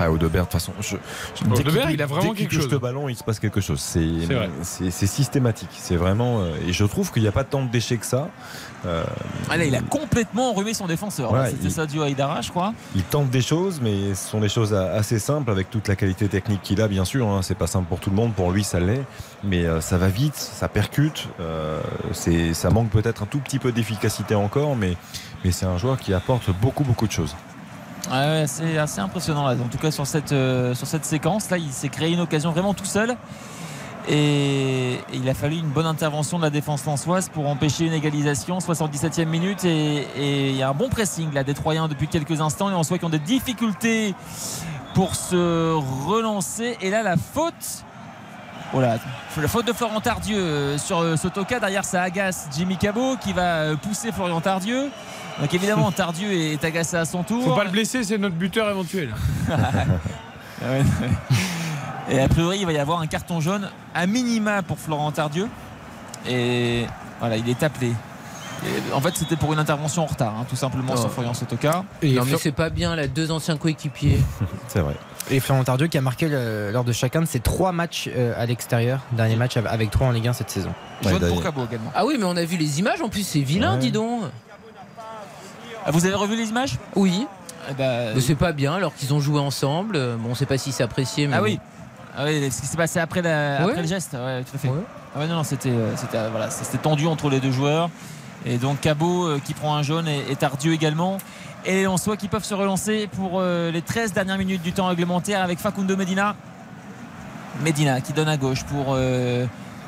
Ah, 0.00 0.10
Audebert, 0.12 0.42
de 0.42 0.50
toute 0.50 0.52
façon, 0.52 0.72
je, 0.80 0.96
je- 1.34 1.44
dès 1.44 1.60
Audebert, 1.60 1.90
il 1.90 2.00
a 2.02 2.06
vraiment 2.06 2.22
dès 2.22 2.28
qu'il 2.30 2.38
quelque 2.46 2.50
touche 2.54 2.62
chose. 2.64 2.72
le 2.72 2.78
ballon, 2.78 3.08
il 3.08 3.16
se 3.16 3.24
passe 3.24 3.38
quelque 3.40 3.60
chose. 3.60 3.80
C'est 3.80 4.90
systématique. 5.06 5.70
C'est 5.72 5.96
vraiment. 5.96 6.40
euh, 6.40 6.52
et 6.66 6.72
je 6.72 6.84
trouve 6.84 7.12
qu'il 7.12 7.22
n'y 7.22 7.28
a 7.28 7.32
pas 7.32 7.44
tant 7.44 7.62
de 7.64 7.68
déchets 7.70 7.96
que 7.96 8.06
ça. 8.06 8.28
Euh, 8.86 9.02
Ah 9.50 9.56
là, 9.56 9.64
il 9.64 9.74
a 9.74 9.80
complètement 9.80 10.50
enrhumé 10.50 10.72
son 10.74 10.86
défenseur. 10.86 11.32
Ouais, 11.32 11.50
C'était 11.50 11.70
ça 11.70 11.86
du 11.86 12.00
Haïdara, 12.00 12.40
je 12.42 12.50
crois. 12.50 12.72
il 12.94 13.02
tente 13.02 13.30
des 13.30 13.40
choses, 13.42 13.80
mais 13.82 14.14
ce 14.14 14.28
sont 14.30 14.40
des 14.40 14.48
choses 14.48 14.72
assez 14.72 15.18
simples 15.18 15.50
avec 15.50 15.70
toute 15.70 15.88
la 15.88 15.96
qualité 15.96 16.28
technique 16.28 16.62
qu'il 16.62 16.80
a, 16.80 16.86
bien 16.88 17.04
sûr. 17.04 17.26
hein. 17.28 17.40
C'est 17.42 17.56
pas 17.56 17.66
simple 17.66 17.86
pour 17.88 17.98
tout 18.00 18.10
le 18.10 18.16
monde, 18.16 18.34
pour 18.34 18.52
lui 18.52 18.62
ça 18.64 18.78
l'est, 18.78 19.02
mais 19.42 19.64
euh, 19.66 19.80
ça 19.80 19.98
va 19.98 20.08
vite, 20.08 20.36
ça 20.36 20.68
percute. 20.68 21.28
euh, 21.40 21.80
ça 22.52 22.70
manque 22.70 22.90
peut-être 22.90 23.22
un 23.22 23.26
tout 23.26 23.38
petit 23.40 23.58
peu 23.58 23.72
d'efficacité 23.72 24.34
encore, 24.34 24.76
mais, 24.76 24.96
mais 25.44 25.50
c'est 25.50 25.66
un 25.66 25.76
joueur 25.78 25.98
qui 25.98 26.14
apporte 26.14 26.50
beaucoup, 26.60 26.84
beaucoup 26.84 27.06
de 27.06 27.12
choses. 27.12 27.34
Ouais, 28.10 28.44
c'est 28.46 28.78
assez 28.78 29.00
impressionnant 29.00 29.46
là. 29.46 29.54
En 29.54 29.68
tout 29.68 29.78
cas 29.78 29.90
sur 29.90 30.06
cette, 30.06 30.32
euh, 30.32 30.74
sur 30.74 30.86
cette 30.86 31.04
séquence 31.04 31.50
là, 31.50 31.58
il 31.58 31.72
s'est 31.72 31.88
créé 31.88 32.12
une 32.12 32.20
occasion 32.20 32.50
vraiment 32.50 32.74
tout 32.74 32.84
seul. 32.84 33.16
Et, 34.10 34.94
et 34.94 35.16
il 35.16 35.28
a 35.28 35.34
fallu 35.34 35.56
une 35.56 35.68
bonne 35.68 35.84
intervention 35.84 36.38
de 36.38 36.42
la 36.42 36.50
défense 36.50 36.86
lançoise 36.86 37.28
pour 37.28 37.46
empêcher 37.46 37.84
une 37.84 37.92
égalisation. 37.92 38.58
77e 38.58 39.26
minute 39.26 39.64
et, 39.64 40.06
et 40.16 40.50
il 40.50 40.56
y 40.56 40.62
a 40.62 40.70
un 40.70 40.74
bon 40.74 40.88
pressing 40.88 41.32
là 41.34 41.44
des 41.44 41.54
Troyens 41.54 41.88
depuis 41.88 42.08
quelques 42.08 42.40
instants. 42.40 42.68
Les 42.68 42.74
Lensois 42.74 42.98
qui 42.98 43.04
ont 43.04 43.10
des 43.10 43.18
difficultés 43.18 44.14
pour 44.94 45.14
se 45.14 45.74
relancer. 46.06 46.78
Et 46.80 46.90
là 46.90 47.02
la 47.02 47.16
faute. 47.16 47.84
Oh 48.74 48.80
la 48.80 48.98
faute 49.48 49.66
de 49.66 49.72
Florent 49.72 50.00
Tardieu 50.00 50.36
euh, 50.36 50.78
sur 50.78 50.98
euh, 51.00 51.16
Sotoka. 51.16 51.58
Derrière, 51.58 51.86
ça 51.86 52.02
agace 52.02 52.48
Jimmy 52.54 52.76
Cabot 52.76 53.16
qui 53.16 53.32
va 53.32 53.60
euh, 53.60 53.76
pousser 53.76 54.12
Florian 54.12 54.42
Tardieu. 54.42 54.90
Donc 55.40 55.54
évidemment, 55.54 55.90
Tardieu 55.92 56.32
est 56.32 56.64
agacé 56.64 56.96
à 56.96 57.04
son 57.04 57.22
tour. 57.22 57.44
Faut 57.44 57.54
pas 57.54 57.64
le 57.64 57.70
blesser, 57.70 58.02
c'est 58.04 58.18
notre 58.18 58.34
buteur 58.36 58.68
éventuel. 58.70 59.14
Ah. 60.60 60.66
Et 62.10 62.20
a 62.20 62.26
priori, 62.26 62.58
il 62.58 62.66
va 62.66 62.72
y 62.72 62.78
avoir 62.78 62.98
un 63.00 63.06
carton 63.06 63.40
jaune 63.40 63.70
à 63.94 64.06
minima 64.08 64.62
pour 64.62 64.78
Florent 64.78 65.12
Tardieu. 65.12 65.46
Et 66.28 66.84
voilà, 67.20 67.36
il 67.36 67.48
est 67.48 67.62
appelé. 67.62 67.92
Et 68.64 68.92
en 68.92 69.00
fait, 69.00 69.14
c'était 69.16 69.36
pour 69.36 69.52
une 69.52 69.60
intervention 69.60 70.02
en 70.02 70.06
retard, 70.06 70.34
hein, 70.36 70.44
tout 70.50 70.56
simplement, 70.56 70.94
Oh. 70.96 71.00
sur 71.00 71.12
Florian 71.12 71.32
Sotoka. 71.32 71.84
Et 72.02 72.14
non, 72.14 72.24
mais 72.24 72.36
c'est 72.38 72.50
pas 72.50 72.70
bien, 72.70 72.96
là, 72.96 73.06
deux 73.06 73.30
anciens 73.30 73.56
coéquipiers. 73.56 74.18
C'est 74.66 74.80
vrai. 74.80 74.96
Et 75.30 75.38
Florent 75.38 75.62
Tardieu 75.62 75.86
qui 75.86 75.96
a 75.96 76.00
marqué 76.00 76.26
le- 76.28 76.72
lors 76.72 76.82
de 76.82 76.90
chacun 76.92 77.20
de 77.20 77.26
ses 77.26 77.38
trois 77.38 77.70
matchs 77.70 78.08
euh, 78.12 78.32
à 78.36 78.44
l'extérieur, 78.46 79.00
dernier 79.12 79.36
match 79.36 79.56
av- 79.58 79.68
avec 79.68 79.90
trois 79.92 80.08
en 80.08 80.10
Ligue 80.10 80.26
1 80.26 80.32
cette 80.32 80.50
saison. 80.50 80.70
Ouais, 81.04 81.10
Jaune 81.12 81.28
pour 81.28 81.40
Cabot 81.42 81.66
également. 81.70 81.92
Ah 81.94 82.04
oui, 82.04 82.16
mais 82.18 82.24
on 82.24 82.36
a 82.36 82.44
vu 82.44 82.56
les 82.56 82.80
images, 82.80 83.00
en 83.00 83.08
plus, 83.10 83.22
c'est 83.24 83.40
vilain, 83.42 83.74
Ouais. 83.74 83.78
dis 83.78 83.92
donc. 83.92 84.22
Ah, 85.88 85.90
vous 85.90 86.04
avez 86.04 86.14
revu 86.14 86.36
les 86.36 86.48
images 86.50 86.76
Oui, 86.94 87.26
Eh 87.70 87.74
ben, 87.74 88.12
mais 88.14 88.20
c'est 88.20 88.34
pas 88.34 88.52
bien, 88.52 88.74
alors 88.74 88.94
qu'ils 88.94 89.12
ont 89.14 89.20
joué 89.20 89.40
ensemble. 89.40 89.96
Euh, 89.96 90.16
Bon, 90.16 90.30
on 90.30 90.34
sait 90.34 90.46
pas 90.46 90.58
si 90.58 90.70
c'est 90.72 90.82
apprécié, 90.82 91.26
mais. 91.26 91.36
Ah 91.36 91.42
oui. 91.42 91.58
Ah 92.16 92.24
oui, 92.26 92.50
ce 92.50 92.60
qui 92.60 92.66
s'est 92.66 92.76
passé 92.76 92.98
après, 92.98 93.22
la- 93.22 93.58
Ouais. 93.64 93.70
après 93.70 93.82
le 93.82 93.88
geste, 93.88 94.12
ouais, 94.14 94.42
tout 94.44 94.54
à 94.54 94.58
fait. 94.58 94.68
Ouais. 94.68 94.82
Ah 95.16 95.26
non, 95.26 95.36
non, 95.36 95.44
c'était, 95.44 95.70
euh, 95.70 95.96
c'était, 95.96 96.18
euh, 96.18 96.28
voilà, 96.30 96.50
c'était 96.50 96.78
tendu 96.78 97.06
entre 97.06 97.30
les 97.30 97.40
deux 97.40 97.52
joueurs. 97.52 97.88
Et 98.46 98.56
donc 98.58 98.80
Cabot 98.80 99.38
qui 99.44 99.52
prend 99.54 99.74
un 99.76 99.82
jaune 99.82 100.06
et, 100.08 100.24
et 100.30 100.36
Tardieu 100.36 100.72
également. 100.72 101.18
Et 101.64 101.72
les 101.72 101.82
Lensois 101.84 102.16
qui 102.16 102.28
peuvent 102.28 102.44
se 102.44 102.54
relancer 102.54 103.08
pour 103.16 103.40
euh, 103.40 103.70
les 103.72 103.82
13 103.82 104.12
dernières 104.12 104.38
minutes 104.38 104.62
du 104.62 104.72
temps 104.72 104.86
réglementaire 104.86 105.42
avec 105.42 105.58
Facundo 105.58 105.96
Medina. 105.96 106.36
Medina 107.62 108.00
qui 108.00 108.12
donne 108.12 108.28
à 108.28 108.36
gauche 108.36 108.62
pour 108.64 108.86
euh, 108.90 109.44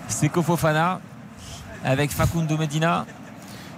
Seko 0.08 0.42
Fofana 0.42 1.00
avec 1.84 2.10
Facundo 2.10 2.56
Medina. 2.56 3.06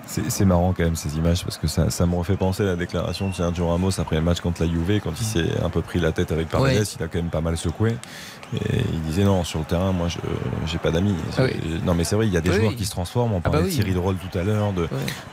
C'est 0.06 0.44
marrant 0.44 0.74
quand 0.76 0.82
même 0.84 0.96
ces 0.96 1.16
images 1.16 1.42
parce 1.44 1.56
que 1.56 1.66
ça, 1.66 1.88
ça 1.88 2.04
me 2.06 2.14
refait 2.16 2.36
penser 2.36 2.64
à 2.64 2.66
la 2.66 2.76
déclaration 2.76 3.28
de 3.30 3.34
Sergio 3.34 3.68
Ramos 3.68 3.98
après 3.98 4.16
le 4.16 4.22
match 4.22 4.40
contre 4.40 4.62
la 4.62 4.68
Juve 4.68 5.00
quand 5.02 5.12
il 5.18 5.24
s'est 5.24 5.46
un 5.64 5.70
peu 5.70 5.80
pris 5.80 6.00
la 6.00 6.12
tête 6.12 6.32
avec 6.32 6.48
Paredes, 6.48 6.76
Ouais. 6.80 6.82
il 6.98 7.02
a 7.02 7.08
quand 7.08 7.18
même 7.18 7.30
pas 7.30 7.40
mal 7.40 7.56
secoué 7.56 7.96
et 8.54 8.80
il 8.92 9.00
disait 9.02 9.24
non 9.24 9.42
sur 9.44 9.60
le 9.60 9.64
terrain 9.64 9.92
moi 9.92 10.08
je 10.08 10.18
j'ai 10.66 10.76
pas 10.76 10.90
d'amis. 10.90 11.14
Ah 11.38 11.44
oui. 11.44 11.52
Non 11.86 11.94
mais 11.94 12.04
c'est 12.04 12.16
vrai 12.16 12.26
il 12.26 12.32
y 12.32 12.36
a 12.36 12.42
des 12.42 12.50
Oui, 12.50 12.56
joueurs 12.56 12.74
qui 12.76 12.84
se 12.84 12.90
transforment. 12.90 13.32
On 13.34 13.36
Ah 13.38 13.40
bah 13.44 13.50
parlait 13.52 13.64
oui. 13.64 13.70
de 13.70 13.74
Thierry 13.76 13.94
Drôle 13.94 14.16
tout 14.16 14.36
à 14.38 14.42
l'heure 14.42 14.72
de 14.74 14.86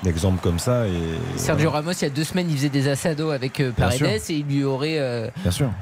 d'exemples 0.03 0.39
comme 0.41 0.59
ça 0.59 0.87
et 0.87 0.91
Sergio 1.37 1.71
Ramos, 1.71 1.91
il 1.91 2.01
y 2.03 2.05
a 2.05 2.09
deux 2.09 2.23
semaines, 2.23 2.47
il 2.49 2.55
faisait 2.55 2.69
des 2.69 2.87
assados 2.87 3.31
avec 3.31 3.59
euh, 3.59 3.71
Paredes 3.71 4.21
et 4.29 4.33
il 4.33 4.45
lui 4.45 4.63
aurait 4.63 4.99
euh, 4.99 5.29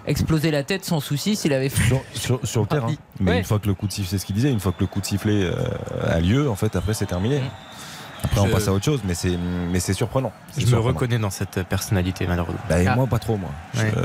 explosé 0.08 0.50
la 0.50 0.64
tête 0.64 0.86
sans 0.86 1.00
souci 1.02 1.36
s'il 1.36 1.54
avait 1.54 1.70
fait. 1.70 1.94
sur, 2.14 2.40
sur 2.44 2.62
le 2.62 2.68
terrain. 2.68 2.88
Mais 3.20 3.32
Ouais. 3.32 3.38
une 3.40 3.44
fois 3.44 3.60
que 3.60 3.68
le 3.68 3.74
coup 3.74 3.86
de 3.88 3.92
sifflet, 3.92 4.10
c'est 4.12 4.18
ce 4.20 4.26
qu'il 4.26 4.36
disait, 4.36 4.52
une 4.52 4.60
fois 4.60 4.72
que 4.72 4.80
le 4.80 4.88
coup 4.88 5.02
de 5.02 5.06
sifflet 5.06 5.44
euh, 5.44 5.54
a 6.08 6.20
lieu, 6.20 6.50
en 6.50 6.56
fait, 6.56 6.76
après 6.76 6.94
c'est 6.94 7.08
terminé. 7.08 7.42
Après, 8.24 8.40
on 8.42 8.50
passe 8.50 8.68
à 8.68 8.72
autre 8.74 8.86
chose, 8.86 9.02
mais 9.06 9.14
c'est 9.14 9.38
mais 9.38 9.80
c'est 9.80 9.94
surprenant. 9.94 10.32
C'est 10.52 10.62
Je 10.62 10.76
me 10.76 10.80
reconnais 10.80 11.20
dans 11.20 11.30
cette 11.30 11.64
personnalité, 11.64 12.26
malheureusement. 12.28 12.60
Bah, 12.70 12.82
et 12.82 12.88
Ah. 12.88 12.96
moi, 12.96 13.08
pas 13.08 13.20
trop, 13.20 13.38
moi. 13.38 13.50
Ouais. 13.76 13.92
Je- 13.96 14.02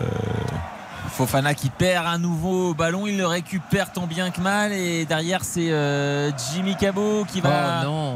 Fofana 1.11 1.55
qui 1.55 1.69
perd 1.69 2.07
un 2.07 2.19
nouveau 2.19 2.73
ballon, 2.75 3.07
il 3.07 3.19
le 3.19 3.27
récupère 3.27 3.93
tant 3.93 4.07
bien 4.07 4.31
que 4.31 4.41
mal 4.41 4.73
et 4.73 5.05
derrière 5.05 5.45
c'est 5.45 5.71
euh, 5.71 6.31
Jimmy 6.55 6.75
Cabot 6.77 7.27
qui 7.27 7.41
va, 7.43 7.81
Oh 7.83 7.85
non. 7.85 8.15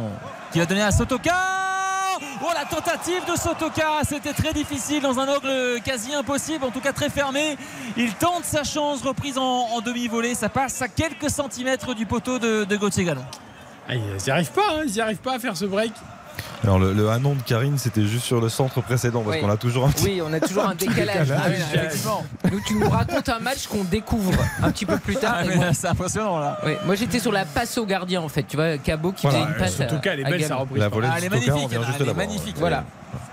qui 0.52 0.58
va 0.60 0.66
donner 0.66 0.82
à 0.82 0.90
Sotoka. 0.90 1.34
Oh 2.42 2.48
la 2.54 2.64
tentative 2.64 3.22
de 3.30 3.36
Sotoka, 3.38 4.00
c'était 4.08 4.32
très 4.32 4.54
difficile 4.54 5.02
dans 5.02 5.18
un 5.18 5.28
angle 5.28 5.80
quasi 5.84 6.14
impossible, 6.14 6.64
en 6.64 6.70
tout 6.70 6.80
cas 6.80 6.92
très 6.92 7.10
fermé. 7.10 7.58
Il 7.98 8.14
tente 8.14 8.44
sa 8.44 8.64
chance, 8.64 9.02
reprise 9.02 9.36
en, 9.36 9.42
en 9.74 9.80
demi-volée, 9.82 10.34
ça 10.34 10.48
passe 10.48 10.80
à 10.80 10.88
quelques 10.88 11.28
centimètres 11.28 11.94
du 11.94 12.06
poteau 12.06 12.38
de, 12.38 12.64
de 12.64 12.76
Gauthier 12.76 13.04
Gallon. 13.04 13.24
Ah, 13.88 13.94
ils 13.94 14.00
n'y 14.24 14.30
arrivent 14.30 14.50
pas, 14.52 14.62
hein, 14.72 14.82
ils 14.86 14.92
n'y 14.92 15.00
arrivent 15.00 15.18
pas 15.18 15.36
à 15.36 15.38
faire 15.38 15.56
ce 15.56 15.64
break. 15.64 15.92
Alors, 16.64 16.78
le, 16.78 16.92
le 16.92 17.08
Hanon 17.10 17.34
de 17.34 17.42
Karine, 17.42 17.78
c'était 17.78 18.04
juste 18.04 18.24
sur 18.24 18.40
le 18.40 18.48
centre 18.48 18.80
précédent, 18.82 19.22
parce 19.22 19.36
Oui. 19.36 19.42
qu'on 19.42 19.48
a 19.50 19.56
toujours 19.56 19.86
un 19.86 19.90
petit. 19.90 20.04
Oui, 20.04 20.22
on 20.26 20.32
a 20.32 20.40
toujours 20.40 20.64
un 20.68 20.74
décalage. 20.74 21.28
décalage. 21.28 21.42
Ah 21.44 21.48
oui, 21.48 21.54
effectivement. 21.74 22.24
Nous, 22.50 22.60
tu 22.66 22.74
nous 22.74 22.88
racontes 22.90 23.28
un 23.28 23.38
match 23.38 23.66
qu'on 23.68 23.84
découvre 23.84 24.32
un 24.62 24.70
petit 24.70 24.84
peu 24.86 24.98
plus 24.98 25.16
tard. 25.16 25.36
Ah, 25.40 25.44
moi- 25.54 25.72
c'est 25.72 25.86
impressionnant 25.86 26.38
là. 26.40 26.58
Oui, 26.66 26.72
moi 26.84 26.94
j'étais 26.94 27.20
sur 27.20 27.30
la 27.32 27.44
passe 27.44 27.78
au 27.78 27.86
gardien 27.86 28.20
en 28.22 28.28
fait. 28.28 28.42
Tu 28.42 28.56
vois, 28.56 28.76
Cabot 28.78 29.12
qui 29.12 29.22
Voilà, 29.26 29.38
faisait 29.46 29.50
une 29.52 29.58
passe. 29.58 29.76
surtout 29.76 29.94
à- 29.94 29.98
qu'elle 29.98 30.20
est 30.20 30.24
à 30.26 30.30
belle, 30.30 30.44
sa 30.44 30.56
reprise. 30.56 30.78
La 30.82 30.88
volée 30.88 31.08
Ah, 31.10 31.14
elle 31.18 31.24
est 31.24 31.28
magnifique, 31.28 31.52
on 31.54 31.66
vient 31.68 31.80
elle 31.80 31.86
juste 31.86 32.00
est 32.00 32.14
magnifique. 32.14 32.56
Voilà. 32.58 32.84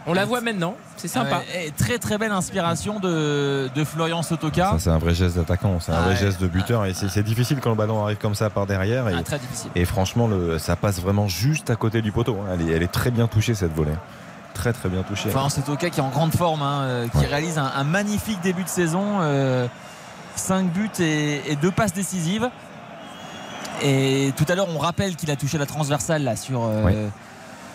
On 0.05 0.13
la 0.13 0.25
voit 0.25 0.41
maintenant. 0.41 0.75
C'est 0.97 1.07
sympa. 1.07 1.29
Ah 1.35 1.57
ouais, 1.57 1.67
et 1.67 1.71
très 1.71 1.97
très 1.97 2.17
belle 2.17 2.31
inspiration 2.31 2.99
de, 2.99 3.69
de 3.73 3.83
Florian 3.83 4.21
Sotoka. 4.21 4.71
Ça, 4.71 4.79
c'est 4.79 4.89
un 4.89 4.97
vrai 4.97 5.13
geste 5.13 5.35
d'attaquant, 5.37 5.79
c'est 5.79 5.91
un 5.91 5.95
Ah 5.97 6.01
vrai 6.01 6.13
ouais. 6.13 6.19
geste 6.19 6.41
de 6.41 6.47
buteur. 6.47 6.85
Et 6.85 6.93
c'est 6.93 7.07
c'est 7.09 7.23
difficile 7.23 7.59
quand 7.61 7.69
le 7.69 7.75
ballon 7.75 8.03
arrive 8.03 8.17
comme 8.17 8.35
ça 8.35 8.49
par 8.49 8.65
derrière. 8.65 9.07
Et, 9.09 9.13
Ah, 9.17 9.23
très 9.23 9.39
difficile. 9.39 9.69
et 9.75 9.85
franchement, 9.85 10.27
le, 10.27 10.59
ça 10.59 10.75
passe 10.75 10.99
vraiment 10.99 11.27
juste 11.27 11.69
à 11.69 11.75
côté 11.75 12.01
du 12.01 12.11
poteau. 12.11 12.37
hein. 12.41 12.51
Elle 12.59 12.69
est, 12.69 12.71
elle 12.73 12.83
est 12.83 12.91
très 12.91 13.11
bien 13.11 13.27
touchée, 13.27 13.55
cette 13.55 13.73
volée. 13.73 13.93
Très, 14.53 14.73
très 14.73 14.89
bien 14.89 15.03
touchée. 15.03 15.29
Florian 15.29 15.49
Sotoka 15.49 15.89
qui 15.89 15.99
est 15.99 16.03
en 16.03 16.09
grande 16.09 16.33
forme, 16.35 16.61
hein, 16.61 16.81
euh, 16.83 17.07
qui 17.07 17.25
réalise 17.25 17.57
un, 17.57 17.71
un 17.75 17.83
magnifique 17.83 18.39
début 18.41 18.63
de 18.63 18.69
saison. 18.69 19.19
5 20.35 20.65
buts 20.73 20.89
et 20.99 21.55
2 21.61 21.71
passes 21.71 21.93
décisives. 21.93 22.49
Et 23.83 24.33
tout 24.37 24.45
à 24.47 24.55
l'heure, 24.55 24.67
on 24.73 24.77
rappelle 24.79 25.15
qu'il 25.15 25.29
a 25.31 25.35
touché 25.35 25.57
la 25.57 25.65
transversale 25.65 26.23
là 26.23 26.35
sur. 26.35 26.61
euh. 26.63 27.07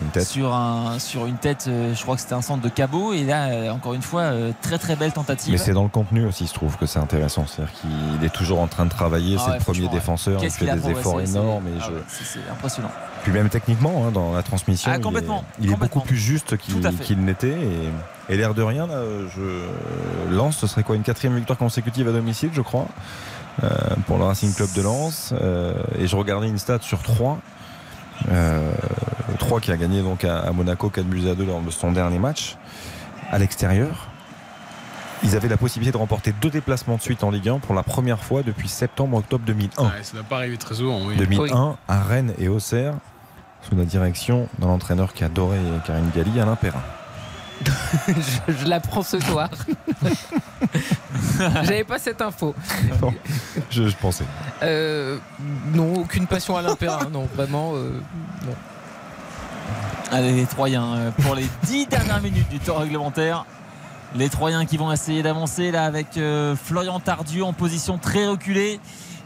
Une 0.01 0.07
tête. 0.09 0.25
Sur, 0.27 0.53
un, 0.53 0.97
sur 0.99 1.25
une 1.25 1.35
tête, 1.35 1.65
euh, 1.67 1.93
je 1.93 2.01
crois 2.01 2.15
que 2.15 2.21
c'était 2.21 2.33
un 2.33 2.41
centre 2.41 2.61
de 2.63 2.69
cabot. 2.69 3.13
Et 3.13 3.23
là, 3.23 3.49
euh, 3.49 3.69
encore 3.71 3.93
une 3.93 4.01
fois, 4.01 4.21
euh, 4.21 4.51
très 4.61 4.77
très 4.77 4.95
belle 4.95 5.11
tentative. 5.11 5.51
Mais 5.51 5.57
c'est 5.57 5.73
dans 5.73 5.83
le 5.83 5.89
contenu 5.89 6.25
aussi, 6.25 6.47
je 6.47 6.53
trouve 6.53 6.77
que 6.77 6.85
c'est 6.85 6.99
intéressant. 6.99 7.45
C'est-à-dire 7.47 7.73
qu'il 7.81 8.23
est 8.25 8.29
toujours 8.33 8.59
en 8.61 8.67
train 8.67 8.85
de 8.85 8.89
travailler. 8.91 9.35
Ah 9.37 9.41
c'est 9.43 9.51
ouais, 9.51 9.57
le 9.57 9.63
premier 9.63 9.87
défenseur. 9.89 10.41
Il 10.43 10.49
fait 10.49 10.65
des 10.73 10.89
efforts 10.89 11.19
énormes. 11.21 11.67
Et 11.67 11.71
ah 11.81 11.85
je... 11.87 11.93
ouais, 11.93 12.01
c'est- 12.07 12.39
impressionnant. 12.51 12.91
Puis 13.23 13.33
même 13.33 13.49
techniquement, 13.49 14.05
hein, 14.07 14.11
dans 14.11 14.33
la 14.33 14.43
transmission, 14.43 14.89
Ah, 14.89 14.95
il 14.95 14.99
est- 14.99 15.03
complètement, 15.03 15.43
beaucoup 15.59 15.99
plus 15.99 16.15
juste 16.17 16.55
qu'il 16.57 17.19
n'était. 17.19 17.49
Et, 17.49 18.33
et 18.33 18.37
l'air 18.37 18.53
de 18.53 18.61
rien, 18.63 18.87
là, 18.87 19.01
je... 19.35 20.33
Lens, 20.33 20.55
ce 20.57 20.67
serait 20.67 20.83
quoi 20.83 20.95
Une 20.95 21.03
quatrième 21.03 21.35
victoire 21.35 21.57
consécutive 21.59 22.07
à 22.07 22.11
domicile, 22.13 22.51
je 22.53 22.61
crois, 22.61 22.85
euh, 23.63 23.67
pour 24.07 24.17
le 24.17 24.23
Racing 24.23 24.53
Club 24.53 24.69
de 24.73 24.81
Lens. 24.81 25.33
Euh, 25.33 25.73
et 25.97 26.07
je 26.07 26.15
regardais 26.15 26.47
une 26.47 26.57
stat 26.59 26.79
sur 26.81 27.01
3. 27.01 27.39
3 28.27 29.61
qui 29.61 29.71
a 29.71 29.77
gagné 29.77 30.01
donc 30.01 30.23
à, 30.23 30.39
à 30.39 30.51
Monaco 30.51 30.89
4 30.89 31.05
buts 31.05 31.27
à 31.29 31.35
2 31.35 31.45
lors 31.45 31.61
de 31.61 31.69
son 31.71 31.91
dernier 31.91 32.19
match 32.19 32.57
à 33.31 33.37
l'extérieur. 33.37 34.07
Ils 35.23 35.35
avaient 35.35 35.49
la 35.49 35.57
possibilité 35.57 35.91
de 35.91 35.97
remporter 35.97 36.33
deux 36.41 36.49
déplacements 36.49 36.95
de 36.95 37.01
suite 37.01 37.23
en 37.23 37.31
Ligue 37.31 37.49
1 37.49 37.59
pour 37.59 37.75
la 37.75 37.83
première 37.83 38.23
fois 38.23 38.41
depuis 38.41 38.69
septembre-octobre 38.69 39.43
2001. 39.45 39.83
Ouais, 39.83 39.89
ça 40.01 40.13
ne 40.13 40.21
va 40.21 40.27
pas 40.27 40.37
arriver 40.37 40.57
très 40.57 40.75
souvent. 40.75 41.01
Oui. 41.05 41.17
2001 41.17 41.77
à 41.87 42.01
Rennes 42.01 42.33
et 42.37 42.47
Auxerre 42.47 42.93
sous 43.61 43.75
la 43.75 43.83
direction 43.83 44.47
d'un 44.59 44.67
entraîneur 44.67 45.13
qui 45.13 45.25
adorait 45.25 45.59
Karine 45.85 46.09
Galli, 46.15 46.39
Alain 46.39 46.55
Perrin. 46.55 46.81
je, 48.07 48.53
je 48.53 48.65
l'apprends 48.65 49.03
ce 49.03 49.19
soir. 49.19 49.49
J'avais 51.39 51.83
pas 51.83 51.99
cette 51.99 52.21
info. 52.21 52.53
Bon, 52.99 53.13
je, 53.69 53.87
je 53.87 53.95
pensais. 53.97 54.25
Euh, 54.63 55.17
non, 55.73 55.93
aucune 55.95 56.27
passion 56.27 56.55
à 56.57 56.75
Perrin. 56.75 57.09
Non, 57.11 57.27
vraiment. 57.35 57.73
euh, 57.75 57.99
non. 58.45 58.53
Allez, 60.11 60.33
les 60.33 60.45
Troyens, 60.45 60.95
euh, 60.95 61.11
pour 61.23 61.35
les 61.35 61.45
10 61.63 61.87
dernières 61.87 62.21
minutes 62.21 62.49
du 62.49 62.59
temps 62.59 62.77
réglementaire. 62.77 63.45
Les 64.15 64.29
Troyens 64.29 64.65
qui 64.65 64.77
vont 64.77 64.91
essayer 64.91 65.21
d'avancer 65.21 65.69
là 65.71 65.85
avec 65.85 66.17
euh, 66.17 66.55
Florian 66.55 66.99
Tardieu 66.99 67.43
en 67.43 67.53
position 67.53 67.99
très 67.99 68.27
reculée 68.27 68.79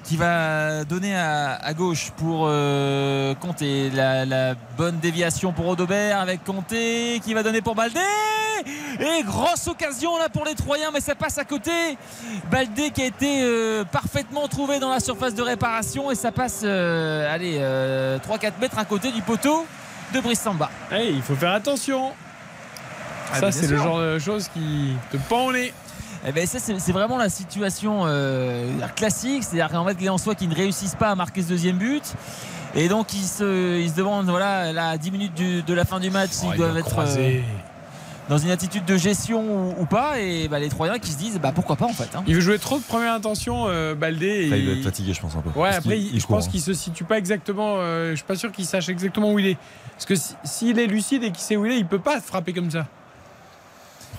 qui 0.04 0.18
va 0.18 0.84
donner 0.84 1.16
à, 1.16 1.54
à 1.56 1.74
gauche 1.74 2.12
pour 2.18 2.46
euh, 2.48 3.34
Comté 3.36 3.90
la, 3.90 4.26
la 4.26 4.56
bonne 4.78 5.00
déviation 5.00 5.54
pour 5.54 5.68
Odobert 5.68 6.20
avec 6.20 6.44
Comté 6.44 7.22
qui 7.24 7.34
va 7.34 7.44
donner 7.44 7.62
pour 7.62 7.76
Baldé. 7.76 8.00
Et 9.00 9.24
grosse 9.24 9.68
occasion 9.68 10.18
là 10.18 10.30
pour 10.30 10.46
les 10.46 10.56
Troyens 10.56 10.92
mais 10.94 11.00
ça 11.02 11.16
passe 11.16 11.38
à 11.38 11.46
côté. 11.46 11.72
Baldé 12.52 12.92
qui 12.92 13.02
a 13.02 13.06
été 13.06 13.42
euh, 13.44 13.84
parfaitement 13.86 14.48
trouvé 14.48 14.80
dans 14.80 14.90
la 14.90 15.00
surface 15.00 15.36
de 15.36 15.42
réparation. 15.42 16.12
Et 16.12 16.16
ça 16.16 16.32
passe 16.32 16.62
euh, 16.64 17.34
allez 17.34 17.58
3-4 17.60 18.54
mètres 18.60 18.78
à 18.78 18.86
côté 18.86 19.12
du 19.12 19.22
poteau 19.22 19.66
de 20.14 20.20
Brice 20.20 20.42
Samba. 20.42 20.70
Hey, 20.92 21.14
il 21.16 21.22
faut 21.22 21.36
faire 21.36 21.54
attention. 21.54 22.12
Ah, 23.34 23.40
ça, 23.40 23.52
c'est 23.52 23.68
le 23.68 23.78
genre 23.78 24.00
de 24.00 24.20
choses 24.20 24.48
qui 24.54 24.94
te 25.12 25.18
pend 25.18 25.46
au 25.46 25.54
nez. 25.54 25.74
Eh 26.26 26.32
ben 26.32 26.48
ça 26.48 26.58
c'est 26.60 26.92
vraiment 26.94 27.18
la 27.18 27.30
situation 27.30 28.02
euh, 28.06 28.66
classique, 28.96 29.44
c'est-à-dire 29.44 29.70
qu'en 29.70 29.86
fait 29.86 30.00
les 30.00 30.08
Lensois 30.08 30.36
qui 30.36 30.48
ne 30.48 30.56
réussissent 30.56 30.96
pas 30.96 31.10
à 31.10 31.16
marquer 31.16 31.42
ce 31.42 31.50
deuxième 31.50 31.78
but. 31.78 32.04
Et 32.76 32.88
donc 32.88 33.14
ils 33.14 33.26
se, 33.26 33.80
ils 33.80 33.90
se 33.90 33.96
demandent 33.96 34.30
voilà 34.30 34.72
là 34.74 34.90
à 34.90 34.98
10 34.98 35.12
minutes 35.12 35.34
du- 35.36 35.62
de 35.64 35.74
la 35.74 35.86
fin 35.86 36.00
du 36.00 36.10
match 36.10 36.32
s'ils 36.32 36.50
Oh, 36.54 36.58
doivent 36.58 36.72
doit 36.72 36.80
être 36.80 37.00
euh, 37.00 37.40
dans 38.30 38.38
une 38.38 38.50
attitude 38.52 38.86
de 38.86 38.96
gestion 38.96 39.42
ou, 39.44 39.82
ou 39.82 39.86
pas 39.86 40.20
et 40.22 40.48
bah, 40.48 40.58
les 40.60 40.70
Troyens 40.70 40.98
qui 40.98 41.12
se 41.12 41.18
disent 41.18 41.40
bah 41.40 41.52
pourquoi 41.54 41.76
pas 41.76 41.86
en 41.86 41.90
fait. 41.94 42.16
hein. 42.16 42.24
Il 42.26 42.34
veut 42.36 42.42
jouer 42.42 42.58
trop 42.58 42.78
de 42.80 42.84
première 42.84 43.14
intention, 43.14 43.66
euh, 43.68 43.94
Baldé. 43.94 44.46
Enfin, 44.48 44.56
il 44.56 44.66
doit 44.66 44.76
être 44.76 44.84
fatigué, 44.84 45.14
je 45.14 45.20
pense, 45.22 45.36
un 45.36 45.42
peu. 45.42 45.50
Ouais, 45.50 45.66
Parce 45.72 45.78
après, 45.80 45.98
qu'il- 45.98 46.08
il- 46.08 46.16
il 46.16 46.22
je 46.22 46.26
court, 46.26 46.38
pense 46.38 46.48
hein. 46.48 46.52
qu'il 46.52 46.62
se 46.62 46.74
situe 46.74 47.04
pas 47.04 47.18
exactement. 47.18 47.76
euh, 47.80 48.12
je 48.12 48.16
suis 48.16 48.26
pas 48.26 48.36
sûr 48.38 48.52
qu'il 48.52 48.66
sache 48.66 48.88
exactement 48.90 49.34
où 49.34 49.40
il 49.40 49.48
est. 49.48 49.58
Parce 49.92 50.06
que 50.06 50.16
si- 50.16 50.34
s'il 50.46 50.80
est 50.80 50.88
lucide 50.88 51.24
et 51.26 51.32
qu'il 51.32 51.44
sait 51.44 51.58
où 51.58 51.66
il 51.66 51.74
est, 51.74 51.78
il 51.78 51.86
peut 51.86 52.00
pas 52.00 52.22
frapper 52.22 52.54
comme 52.54 52.72
ça. 52.72 52.88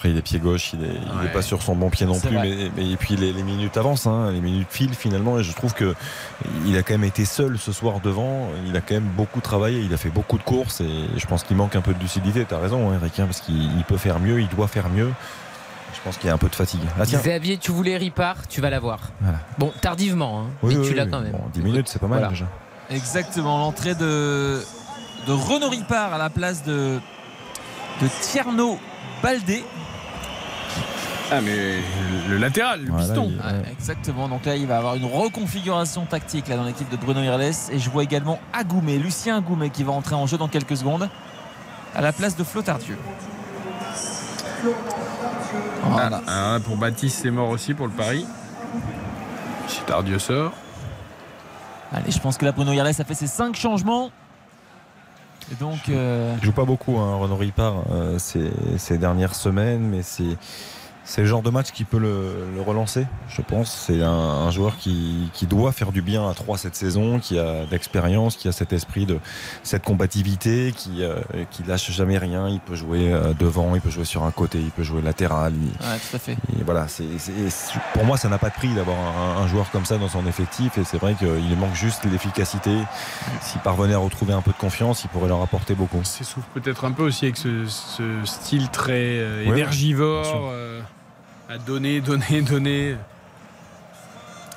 Après, 0.05 0.11
il 0.13 0.19
est 0.19 0.23
pied 0.23 0.39
gauche, 0.39 0.75
il 0.75 0.85
est, 0.85 0.89
il 0.89 1.19
Ouais. 1.19 1.25
est 1.25 1.33
pas 1.33 1.41
sur 1.41 1.63
son 1.63 1.75
bon 1.75 1.89
pied 1.89 2.05
non 2.05 2.21
plus. 2.21 2.37
Mais, 2.37 2.71
mais- 2.77 2.91
et 2.91 2.97
puis 2.99 3.17
les, 3.17 3.33
les 3.33 3.43
minutes 3.43 3.79
avancent, 3.79 4.07
hein, 4.07 4.31
les 4.33 4.43
minutes 4.43 4.69
filent 4.69 4.93
finalement. 4.95 5.39
Et 5.39 5.43
je 5.43 5.53
trouve 5.55 5.73
que 5.73 5.95
il 6.67 6.77
a 6.77 6.83
quand 6.83 6.93
même 6.93 7.05
été 7.05 7.25
seul 7.25 7.57
ce 7.59 7.73
soir 7.73 8.01
devant. 8.01 8.49
Il 8.67 8.77
a 8.77 8.83
quand 8.83 8.93
même 8.93 9.09
beaucoup 9.17 9.41
travaillé, 9.41 9.81
il 9.81 9.95
a 9.95 9.97
fait 9.97 10.11
beaucoup 10.11 10.37
de 10.37 10.43
courses. 10.43 10.83
Et 10.83 10.91
je 11.17 11.25
pense 11.25 11.43
qu'il 11.43 11.57
manque 11.57 11.75
un 11.75 11.81
peu 11.81 11.95
de 11.95 11.99
lucidité. 12.01 12.45
Tu 12.47 12.55
as 12.55 12.59
raison, 12.59 12.91
hein, 12.91 12.99
Eric, 13.01 13.19
hein, 13.19 13.25
parce 13.25 13.41
qu'il 13.41 13.57
il 13.79 13.85
peut 13.85 13.97
faire 13.97 14.21
mieux, 14.21 14.43
il 14.43 14.49
doit 14.49 14.69
faire 14.69 14.91
mieux. 14.91 15.11
Je 15.95 16.01
pense 16.05 16.19
qu'il 16.19 16.27
y 16.27 16.31
a 16.31 16.35
un 16.35 16.39
peu 16.39 16.51
de 16.51 16.55
fatigue. 16.55 16.83
Ah 17.01 17.05
Xavier, 17.07 17.57
tu 17.57 17.71
voulais 17.73 17.97
Ripard, 17.97 18.47
tu 18.47 18.61
vas 18.61 18.69
l'avoir. 18.69 18.99
Voilà. 19.23 19.39
Bon, 19.57 19.73
tardivement, 19.81 20.41
hein, 20.41 20.45
Oui, 20.63 20.75
mais 20.75 20.83
oui, 20.83 20.89
tu 20.91 20.95
l'as 20.95 21.05
oui. 21.05 21.11
quand 21.11 21.21
même. 21.23 21.33
Bon, 21.33 21.45
10 21.55 21.63
minutes, 21.63 21.89
c'est 21.89 21.99
pas 21.99 22.09
mal 22.09 22.19
Voilà. 22.19 22.33
déjà. 22.33 22.45
Exactement 22.91 23.57
l'entrée 23.57 23.95
de, 23.95 24.63
de 25.27 25.33
Renaud 25.33 25.71
Ripard 25.71 26.13
à 26.13 26.19
la 26.19 26.29
place 26.29 26.63
de, 26.63 27.01
de 28.03 28.09
Tierno 28.21 28.79
Baldé. 29.23 29.65
Ah, 31.37 31.41
mais 31.41 31.79
le 32.29 32.37
latéral, 32.39 32.83
le 32.83 32.91
Voilà, 32.91 33.05
piston. 33.07 33.31
il- 33.33 33.37
Ouais, 33.39 33.63
exactement. 33.73 34.29
Donc 34.29 34.45
là, 34.45 34.57
il 34.57 34.67
va 34.67 34.79
avoir 34.79 34.95
une 34.95 35.05
reconfiguration 35.07 36.05
tactique 36.07 36.49
là 36.49 36.57
dans 36.57 36.65
l'équipe 36.65 36.89
de 36.89 36.97
Bruno 36.97 37.21
Irles. 37.23 37.53
Et 37.73 37.79
je 37.79 37.91
vois 37.91 38.03
également 38.05 38.39
Agoumé, 38.53 38.99
Lucien 38.99 39.39
Agoumé, 39.39 39.71
qui 39.71 39.83
va 39.85 39.93
entrer 39.93 40.15
en 40.15 40.27
jeu 40.27 40.39
dans 40.39 40.49
quelques 40.49 40.77
secondes 40.77 41.09
à 41.95 42.01
la 42.01 42.13
place 42.13 42.37
de 42.37 42.45
Flo 42.45 42.63
Tardieu. 42.63 42.97
Voilà. 45.85 46.23
Ah, 46.27 46.59
pour 46.65 46.77
Baptiste, 46.77 47.21
c'est 47.23 47.31
mort 47.31 47.49
aussi 47.51 47.75
pour 47.75 47.87
le 47.87 47.93
pari. 47.93 48.27
Si 49.69 49.81
Tardieu 49.83 50.19
sort. 50.19 50.53
Allez, 51.93 52.11
je 52.11 52.19
pense 52.19 52.37
que 52.39 52.45
là, 52.45 52.53
Bruno 52.53 52.73
Irles 52.73 52.89
a 52.89 53.05
fait 53.05 53.15
ses 53.15 53.27
5 53.27 53.55
changements. 53.55 54.11
Et 55.53 55.55
donc, 55.57 55.79
euh, 55.91 56.35
Il 56.39 56.45
joue 56.47 56.53
pas 56.53 56.65
beaucoup, 56.65 56.99
hein, 56.99 57.17
Renaud 57.17 57.37
Ripard, 57.37 57.85
euh, 57.93 58.19
ces, 58.19 58.51
ces 58.79 58.97
dernières 58.97 59.35
semaines, 59.35 59.83
mais 59.83 60.03
c'est 60.03 60.39
C'est 61.07 61.21
le 61.21 61.27
genre 61.27 61.43
de 61.43 61.51
match 61.51 61.71
qui 61.73 61.85
peut 61.85 61.99
le, 61.99 62.47
le 62.55 62.61
relancer, 62.63 63.07
je 63.29 63.43
pense. 63.43 63.71
C'est 63.87 64.03
un, 64.03 64.09
un 64.11 64.51
joueur 64.51 64.79
qui, 64.79 65.29
qui 65.35 65.47
doit 65.47 65.71
faire 65.73 65.93
du 65.93 66.01
bien 66.01 66.27
à 66.29 66.33
3 66.33 66.57
cette 66.57 66.75
saison, 66.77 67.19
qui 67.19 67.39
a 67.39 67.67
d'expérience, 67.67 68.37
qui 68.37 68.49
a 68.49 68.53
cet 68.53 68.73
esprit 68.73 69.05
de 69.05 69.19
cette 69.63 69.83
combativité, 69.85 70.73
qui, 70.75 71.03
euh, 71.03 71.17
qui 71.51 71.63
lâche 71.63 71.91
jamais 71.91 72.17
rien. 72.17 72.49
Il 72.49 72.59
peut 72.61 72.75
jouer 72.75 73.13
euh, 73.13 73.35
devant, 73.39 73.75
il 73.75 73.83
peut 73.83 73.91
jouer 73.91 74.07
sur 74.07 74.25
un 74.25 74.31
côté, 74.31 74.59
il 74.59 74.71
peut 74.71 74.83
jouer 74.83 75.03
latéral. 75.03 75.53
Il- 75.55 75.69
Ouais, 75.87 75.99
tout 76.11 76.17
à 76.17 76.19
fait. 76.19 76.33
et 76.59 76.63
voilà, 76.65 76.89
c'est, 76.89 77.05
pour 77.93 78.05
moi, 78.05 78.17
ça 78.17 78.29
n'a 78.31 78.39
pas 78.39 78.49
de 78.49 78.55
prix 78.55 78.73
d'avoir 78.75 78.97
un, 78.97 79.43
un 79.43 79.47
joueur 79.47 79.71
comme 79.71 79.85
ça 79.85 79.99
dans 79.99 80.09
son 80.09 80.27
effectif. 80.27 80.79
Et 80.79 80.85
c'est 80.85 80.99
vrai 80.99 81.15
qu'il 81.15 81.57
manque 81.59 81.75
juste 81.75 82.05
l'efficacité. 82.11 82.75
S'il 83.43 83.61
parvenait 83.61 83.95
à 83.95 83.99
retrouver 83.99 84.33
un 84.33 84.41
peu 84.43 84.53
de 84.53 84.57
confiance, 84.57 85.05
il 85.05 85.09
pourrait 85.09 85.29
leur 85.29 85.43
apporter 85.43 85.75
beaucoup. 85.75 86.03
s'essouffle 86.05 86.47
peut-être 86.55 86.87
un 86.87 86.93
peu 86.93 87.03
aussi 87.03 87.27
avec 87.27 87.37
ce, 87.37 87.67
ce 87.67 88.03
style 88.25 88.71
très 88.71 88.93
euh, 89.19 89.45
Ouais, 89.45 89.51
à 91.49 91.59
donner, 91.59 92.01
donner, 92.01 92.43
donner. 92.43 92.97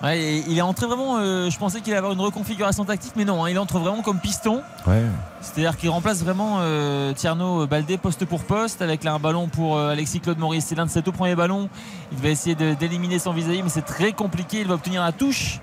Ouais, 0.03 0.43
il 0.48 0.56
est 0.57 0.61
entré 0.61 0.85
vraiment. 0.85 1.17
euh, 1.17 1.49
je 1.49 1.57
pensais 1.57 1.82
qu'il 1.82 1.91
allait 1.91 1.98
avoir 1.98 2.14
une 2.14 2.22
reconfiguration 2.22 2.85
tactique, 2.85 3.14
mais 3.16 3.25
non, 3.25 3.43
hein, 3.43 3.49
il 3.49 3.57
entre 3.57 3.80
vraiment 3.80 4.03
comme 4.03 4.19
piston. 4.19 4.61
Ouais. 4.85 5.01
C'est-à-dire 5.41 5.75
qu'il 5.75 5.90
remplace 5.90 6.24
vraiment 6.24 6.57
euh, 6.59 7.14
Tierno 7.14 7.66
Baldé 7.66 7.98
poste 7.98 8.24
pour 8.25 8.43
poste 8.43 8.83
avec 8.83 9.03
là 9.03 9.14
un 9.14 9.19
ballon 9.19 9.48
pour 9.48 9.75
euh, 9.77 9.91
Alexis 9.91 10.19
Claude 10.19 10.38
Maurice. 10.38 10.66
C'est 10.66 10.75
l'un 10.75 10.85
de 10.85 10.91
ses 10.91 11.01
tout 11.01 11.11
premiers 11.11 11.35
ballons. 11.35 11.67
Il 12.11 12.19
va 12.19 12.30
essayer 12.30 12.53
de- 12.53 12.75
d'éliminer 12.75 13.17
son 13.17 13.33
vis-à-vis, 13.33 13.64
mais 13.64 13.69
c'est 13.69 13.82
très 13.85 14.11
compliqué. 14.11 14.59
Il 14.61 14.67
va 14.67 14.75
obtenir 14.75 15.01
la 15.03 15.11
touche. 15.11 15.59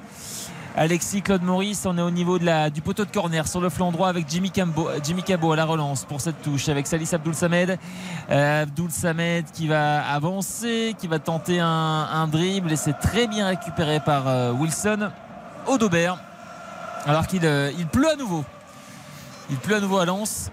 Alexis 0.77 1.23
Claude 1.23 1.43
Maurice, 1.43 1.87
on 1.87 1.97
est 1.99 2.03
au 2.03 2.11
niveau 2.11 2.37
du 2.41 2.81
poteau 2.83 3.05
de 3.05 3.11
corner 3.11 3.47
sur 3.47 3.61
le 3.61 3.69
flanc 3.69 3.93
droit 3.93 4.09
avec 4.09 4.29
Jimmy, 4.29 4.51
Cambo, 4.51 4.89
Jimmy 5.05 5.23
Cabot 5.23 5.53
à 5.53 5.57
la 5.57 5.65
relance 5.65 6.05
pour 6.05 6.21
cette 6.21 6.43
touche 6.43 6.69
avec 6.69 6.89
Salis 6.89 7.11
Abdoul 7.13 7.35
Samed. 7.35 7.79
Euh, 8.29 8.63
Abdoul 8.63 8.91
Samed 8.91 9.45
qui 9.53 9.69
va 9.69 10.05
avancer, 10.05 10.97
qui 10.99 11.07
va 11.07 11.21
tenter 11.21 11.61
un, 11.61 12.27
dribble 12.27 12.73
et 12.73 12.77
c'est 12.77 12.95
très 12.95 13.29
bien 13.29 13.47
récupéré 13.47 14.01
par 14.01 14.27
euh, 14.27 14.51
Wilson 14.51 15.11
Audobert. 15.69 16.19
Alors 17.07 17.29
qu'il 17.29 17.45
euh, 17.45 17.71
pleut 17.93 18.11
à 18.11 18.17
nouveau. 18.17 18.45
Il 19.51 19.57
pleut 19.59 19.77
à 19.77 19.81
nouveau 19.81 19.99
à 19.99 20.07
Lens 20.07 20.51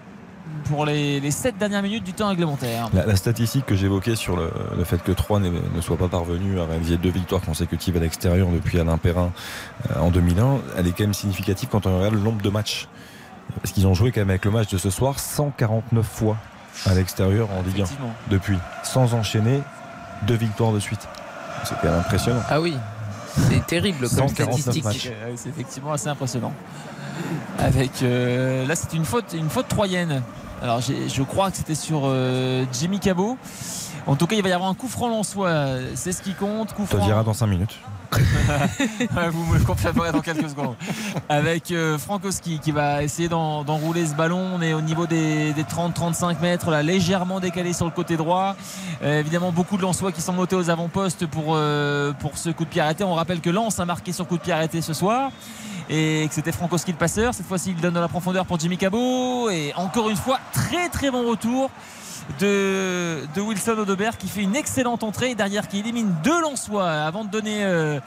pour 0.72 0.86
les, 0.86 1.20
les 1.20 1.30
7 1.30 1.58
dernières 1.58 1.82
minutes 1.82 2.04
du 2.04 2.12
temps 2.12 2.28
réglementaire. 2.28 2.88
La, 2.94 3.06
la 3.06 3.16
statistique 3.16 3.66
que 3.66 3.74
j'évoquais 3.76 4.16
sur 4.16 4.36
le, 4.36 4.50
le 4.76 4.84
fait 4.84 5.02
que 5.02 5.12
Troyes 5.12 5.40
n'est- 5.40 5.50
ne 5.50 5.80
soit 5.80 5.96
pas 5.96 6.08
parvenu 6.08 6.58
à 6.60 6.64
réaliser 6.66 6.96
deux 6.96 7.10
victoires 7.10 7.40
consécutives 7.42 7.96
à 7.96 8.00
l'extérieur 8.00 8.48
depuis 8.48 8.78
Alain 8.80 8.98
Perrin 8.98 9.30
euh, 9.90 10.00
en 10.00 10.10
2001, 10.10 10.58
elle 10.78 10.86
est 10.86 10.90
quand 10.92 11.04
même 11.04 11.14
significative 11.14 11.68
quand 11.70 11.86
on 11.86 11.96
regarde 11.98 12.14
le 12.14 12.20
nombre 12.20 12.42
de 12.42 12.50
matchs. 12.50 12.88
Parce 13.60 13.72
qu'ils 13.72 13.86
ont 13.86 13.94
joué 13.94 14.12
quand 14.12 14.20
même 14.20 14.30
avec 14.30 14.44
le 14.44 14.50
match 14.50 14.70
de 14.70 14.78
ce 14.78 14.88
soir 14.90 15.18
149 15.18 16.06
fois 16.06 16.36
à 16.86 16.94
l'extérieur 16.94 17.48
en 17.50 17.62
Ligue 17.62 17.80
1 17.80 17.84
Effectivement. 17.84 18.14
depuis, 18.30 18.56
sans 18.82 19.12
enchaîner 19.14 19.60
deux 20.26 20.36
victoires 20.36 20.72
de 20.72 20.80
suite. 20.80 21.06
C'est 21.64 21.74
quand 21.82 21.88
même 21.90 21.98
impressionnant. 22.00 22.40
Ah 22.48 22.60
oui, 22.60 22.74
c'est 23.34 23.66
terrible 23.66 24.08
comme 24.08 24.28
149 24.28 24.60
statistique. 24.60 24.84
matchs. 24.84 25.10
C'est 25.36 25.48
effectivement 25.50 25.92
assez 25.92 26.08
impressionnant. 26.08 26.52
Avec 27.58 28.02
euh, 28.02 28.66
là, 28.66 28.74
c'est 28.74 28.94
une 28.94 29.04
faute, 29.04 29.34
une 29.34 29.50
faute 29.50 29.68
troyenne. 29.68 30.22
Alors, 30.62 30.80
je 30.80 31.22
crois 31.22 31.50
que 31.50 31.56
c'était 31.56 31.74
sur 31.74 32.02
euh, 32.04 32.64
Jimmy 32.72 33.00
Cabot. 33.00 33.36
En 34.06 34.16
tout 34.16 34.26
cas, 34.26 34.36
il 34.36 34.42
va 34.42 34.48
y 34.48 34.52
avoir 34.52 34.70
un 34.70 34.74
coup 34.74 34.88
franc 34.88 35.08
lensois. 35.08 35.78
C'est 35.94 36.12
ce 36.12 36.22
qui 36.22 36.34
compte. 36.34 36.72
Coup 36.72 36.86
franc. 36.86 37.04
dira 37.04 37.24
dans 37.24 37.34
5 37.34 37.46
minutes. 37.46 37.78
Vous 39.32 39.44
me 39.46 39.58
confirmerez 39.64 40.12
dans 40.12 40.20
quelques 40.20 40.48
secondes. 40.50 40.74
Avec 41.28 41.70
euh, 41.70 41.98
Frankowski 41.98 42.58
qui 42.58 42.70
va 42.72 43.02
essayer 43.02 43.28
d'en- 43.28 43.64
d'enrouler 43.64 44.06
ce 44.06 44.14
ballon. 44.14 44.50
On 44.54 44.62
est 44.62 44.74
au 44.74 44.80
niveau 44.80 45.06
des, 45.06 45.52
des 45.52 45.62
30-35 45.64 46.40
mètres, 46.40 46.70
là, 46.70 46.82
légèrement 46.82 47.40
décalé 47.40 47.72
sur 47.72 47.84
le 47.86 47.90
côté 47.90 48.16
droit. 48.16 48.56
Euh, 49.02 49.20
évidemment, 49.20 49.52
beaucoup 49.52 49.76
de 49.76 49.82
Lensois 49.82 50.12
qui 50.12 50.20
sont 50.20 50.32
montés 50.32 50.56
aux 50.56 50.70
avant-postes 50.70 51.26
pour, 51.26 51.54
euh, 51.54 52.12
pour 52.12 52.36
ce 52.38 52.50
coup 52.50 52.64
de 52.64 52.70
pied 52.70 52.80
arrêté. 52.80 53.04
On 53.04 53.14
rappelle 53.14 53.40
que 53.40 53.50
Lens 53.50 53.78
a 53.80 53.84
marqué 53.84 54.12
sur 54.12 54.26
coup 54.26 54.36
de 54.36 54.42
pied 54.42 54.52
arrêté 54.52 54.80
ce 54.82 54.92
soir. 54.94 55.30
Et 55.90 56.26
que 56.28 56.34
c'était 56.34 56.52
Frankowski 56.52 56.92
le 56.92 56.96
passeur. 56.98 57.34
Cette 57.34 57.46
fois-ci, 57.46 57.70
il 57.70 57.76
donne 57.80 57.94
de 57.94 58.00
la 58.00 58.08
profondeur 58.08 58.46
pour 58.46 58.58
Jimmy 58.58 58.78
Cabot. 58.78 59.50
Et 59.50 59.72
encore 59.76 60.08
une 60.10 60.16
fois, 60.16 60.38
très 60.52 60.88
très 60.88 61.10
bon 61.10 61.28
retour 61.28 61.70
de, 62.40 63.40
Wilson 63.40 63.78
Audebert 63.78 64.16
qui 64.16 64.28
fait 64.28 64.42
une 64.42 64.56
excellente 64.56 65.02
entrée 65.02 65.34
derrière 65.34 65.68
qui 65.68 65.78
élimine 65.78 66.14
deux 66.22 66.40
Lensois 66.40 66.90
avant 66.90 67.24
de 67.24 67.30
donner 67.30 67.64
euh, 67.64 68.00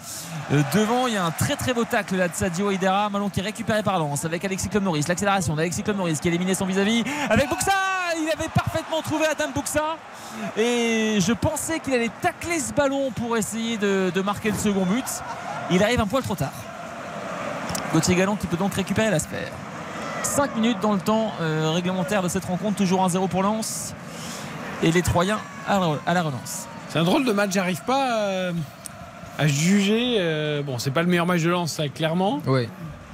euh, 0.52 0.62
devant. 0.74 1.08
Il 1.08 1.14
y 1.14 1.18
a 1.18 1.26
un 1.26 1.32
très 1.32 1.56
très 1.56 1.74
beau 1.74 1.84
tacle 1.84 2.16
là 2.16 2.28
de 2.28 2.34
Sadio 2.34 2.72
Hidera. 2.72 3.10
Ballon 3.10 3.30
qui 3.30 3.40
est 3.40 3.44
récupéré 3.44 3.84
par 3.84 4.00
Lens 4.00 4.26
avec 4.26 4.44
Alexis 4.46 4.70
Claude 4.70 4.84
Maurice. 4.84 5.08
L'accélération 5.08 5.56
d'Alexis 5.56 5.84
Claude 5.84 5.98
Maurice 5.98 6.20
qui 6.20 6.30
a 6.30 6.56
son 6.56 6.66
vis-à-vis 6.66 7.04
avec 7.30 7.50
Buxa. 7.50 7.72
Il 8.18 8.30
avait 8.32 8.50
parfaitement 8.50 9.02
trouvé 9.02 9.26
Adam 9.28 9.50
Buxa. 9.54 9.98
Et 10.58 11.20
je 11.22 11.34
pensais 11.34 11.80
qu'il 11.80 11.94
allait 11.94 12.12
tacler 12.22 12.60
ce 12.60 12.74
ballon 12.74 13.12
pour 13.12 13.38
essayer 13.38 13.78
de, 13.78 14.12
de 14.14 14.22
marquer 14.22 14.52
le 14.52 14.58
second 14.58 14.86
but. 14.86 15.06
Il 15.72 15.82
arrive 15.84 16.00
un 16.00 16.08
poil 16.08 16.24
trop 16.24 16.36
tard. 16.36 16.54
Gauthier 17.94 18.16
Gallon 18.16 18.36
qui 18.36 18.48
peut 18.48 18.58
donc 18.58 18.74
récupérer 18.74 19.10
la 19.10 19.20
sphère. 19.20 19.52
5 20.26 20.56
minutes 20.56 20.80
dans 20.82 20.94
le 20.94 21.00
temps 21.00 21.32
euh, 21.40 21.72
réglementaire 21.72 22.22
de 22.22 22.28
cette 22.28 22.46
rencontre, 22.46 22.76
toujours 22.76 23.08
1-0 23.08 23.30
pour 23.30 23.44
Lens. 23.44 23.94
Et 24.84 24.92
les 24.92 25.02
Troyens 25.02 25.40
à 25.68 25.80
la, 26.14 26.22
relance. 26.22 26.68
C'est 26.90 27.00
un 27.00 27.04
drôle 27.04 27.26
de 27.26 27.32
match, 27.32 27.52
j'arrive 27.54 27.82
pas 27.86 28.20
euh, 28.22 28.52
à 29.38 29.48
juger. 29.48 30.18
euh, 30.20 30.62
bon, 30.62 30.78
c'est 30.78 30.92
pas 30.92 31.02
le 31.02 31.08
meilleur 31.08 31.26
match 31.26 31.42
de 31.42 31.50
Lens, 31.50 31.72
ça, 31.74 31.88
clairement. 31.90 32.42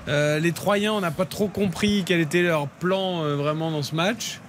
Euh, 0.08 0.40
les 0.40 0.52
Troyens, 0.52 0.94
on 0.94 1.02
n'a 1.02 1.12
pas 1.12 1.26
trop 1.26 1.48
compris 1.48 2.04
quel 2.06 2.20
était 2.20 2.42
leur 2.42 2.68
plan 2.68 3.24
euh, 3.24 3.36
vraiment 3.36 3.70
dans 3.72 3.84
ce 3.84 3.96
match. 3.96 4.40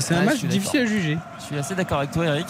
C'est 0.00 0.14
un 0.14 0.20
Ouais, 0.20 0.24
match 0.26 0.44
difficile 0.44 0.80
à 0.80 0.86
juger. 0.86 1.18
Je 1.38 1.44
suis 1.44 1.56
assez 1.56 1.76
d'accord 1.76 1.98
avec 1.98 2.10
toi, 2.10 2.24
Eric. 2.26 2.46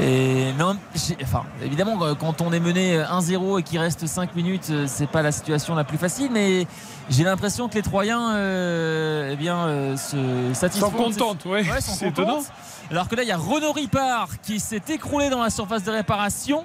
Et 0.00 0.52
non, 0.58 0.76
enfin, 1.22 1.44
évidemment, 1.62 2.02
euh, 2.02 2.14
quand 2.14 2.40
on 2.40 2.52
est 2.52 2.60
mené 2.60 2.98
1-0 2.98 3.58
et 3.58 3.62
qu'il 3.62 3.78
reste 3.78 4.06
5 4.06 4.36
minutes, 4.36 4.68
euh, 4.70 4.84
c'est 4.86 5.08
pas 5.08 5.22
la 5.22 5.32
situation 5.32 5.74
la 5.74 5.84
plus 5.84 5.98
facile, 5.98 6.30
mais 6.32 6.66
j'ai 7.10 7.24
l'impression 7.24 7.68
que 7.68 7.74
les 7.74 7.82
Troyens, 7.82 8.32
euh, 8.34 9.30
eh 9.32 9.36
bien, 9.36 9.56
euh, 9.66 9.96
se 9.96 10.54
satisfont. 10.54 10.90
Sont 10.90 10.96
contentes, 10.96 11.44
ouais. 11.46 11.64
sont 11.80 11.92
C'est 11.94 12.08
étonnant. 12.08 12.40
Alors 12.90 13.08
que 13.08 13.16
là, 13.16 13.22
il 13.22 13.28
y 13.28 13.32
a 13.32 13.36
Renaud 13.36 13.72
Ripard 13.72 14.28
qui 14.42 14.60
s'est 14.60 14.82
écroulé 14.88 15.30
dans 15.30 15.42
la 15.42 15.50
surface 15.50 15.82
de 15.82 15.90
réparation. 15.90 16.64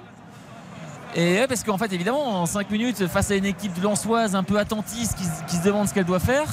Et 1.16 1.38
ouais, 1.38 1.46
parce 1.46 1.64
qu'en 1.64 1.78
fait, 1.78 1.92
évidemment, 1.92 2.42
en 2.42 2.46
5 2.46 2.70
minutes, 2.70 3.06
face 3.08 3.30
à 3.30 3.36
une 3.36 3.46
équipe 3.46 3.72
de 3.74 3.82
Lensoise 3.82 4.34
un 4.34 4.42
peu 4.42 4.58
attentiste 4.58 5.16
qui 5.48 5.56
se 5.56 5.62
demande 5.62 5.88
ce 5.88 5.94
qu'elle 5.94 6.04
doit 6.04 6.18
faire. 6.20 6.48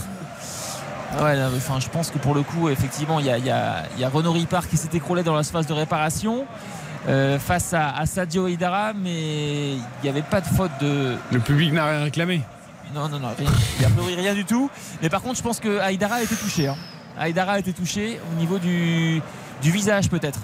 Ouais, 1.20 1.36
là, 1.36 1.50
enfin, 1.56 1.80
je 1.80 1.90
pense 1.90 2.10
que 2.10 2.18
pour 2.18 2.34
le 2.34 2.42
coup, 2.44 2.70
effectivement, 2.70 3.20
il 3.20 3.26
y 3.26 3.30
a, 3.30 3.38
il 3.38 3.46
y 3.46 3.50
a- 3.50 3.84
il 3.96 4.02
y 4.02 4.06
a 4.06 4.10
Renaud 4.10 4.32
Ripard 4.32 4.68
qui 4.68 4.78
s'est 4.78 4.90
écroulé 4.94 5.24
dans 5.24 5.36
la 5.36 5.44
surface 5.44 5.68
de 5.68 5.74
réparation 5.74 6.46
euh, 7.10 7.38
face 7.40 7.74
à, 7.74 7.90
à 7.98 8.06
Sadio 8.06 8.48
Hidara, 8.48 8.94
mais 8.94 9.74
il 9.74 9.82
n'y 10.04 10.10
avait 10.10 10.22
pas 10.22 10.40
de 10.40 10.46
faute 10.46 10.72
de. 10.80 11.16
Le 11.32 11.40
public 11.40 11.74
n'a 11.74 11.86
rien 11.86 12.04
réclamé. 12.04 12.42
Non, 12.94 13.10
non, 13.10 13.20
non, 13.20 13.30
il 13.40 13.46
y 14.14 14.18
a 14.18 14.22
rien 14.22 14.34
du 14.34 14.46
tout. 14.46 14.70
Mais 15.02 15.10
par 15.10 15.22
contre, 15.22 15.38
je 15.38 15.44
pense 15.44 15.60
que 15.60 15.80
Haïdara 15.80 16.16
a 16.16 16.22
été 16.24 16.36
touché. 16.36 16.68
Hein. 16.68 16.76
Haïdara 17.20 17.54
a 17.54 17.60
été 17.60 17.74
touché 17.74 18.20
au 18.32 18.40
niveau 18.40 18.58
du, 18.60 19.22
du 19.62 19.72
visage, 19.72 20.10
peut-être. 20.10 20.40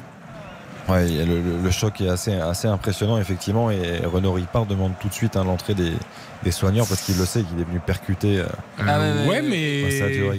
Ouais, 0.89 1.05
le, 1.07 1.25
le- 1.41 1.57
le 1.61 1.71
choc 1.71 1.99
est 2.01 2.07
assez, 2.09 2.33
assez 2.33 2.67
impressionnant, 2.69 3.17
effectivement. 3.17 3.69
Et 3.69 3.99
Renaud 4.05 4.31
Ripard 4.33 4.65
demande 4.65 4.93
tout 4.99 5.09
de 5.09 5.13
suite 5.13 5.35
hein, 5.35 5.43
l'entrée 5.43 5.73
des, 5.75 5.91
des 6.43 6.51
soigneurs 6.51 6.87
parce 6.87 7.01
qu'il 7.01 7.17
le 7.17 7.25
sait 7.25 7.41
qu'il 7.43 7.59
est 7.59 7.63
venu 7.63 7.79
percuter. 7.79 8.39
euh, 8.39 8.45
Ah 8.79 8.99
ouais, 8.99 9.27
ouais, 9.27 9.41
mais- 9.41 9.91
Sadio. 9.91 10.31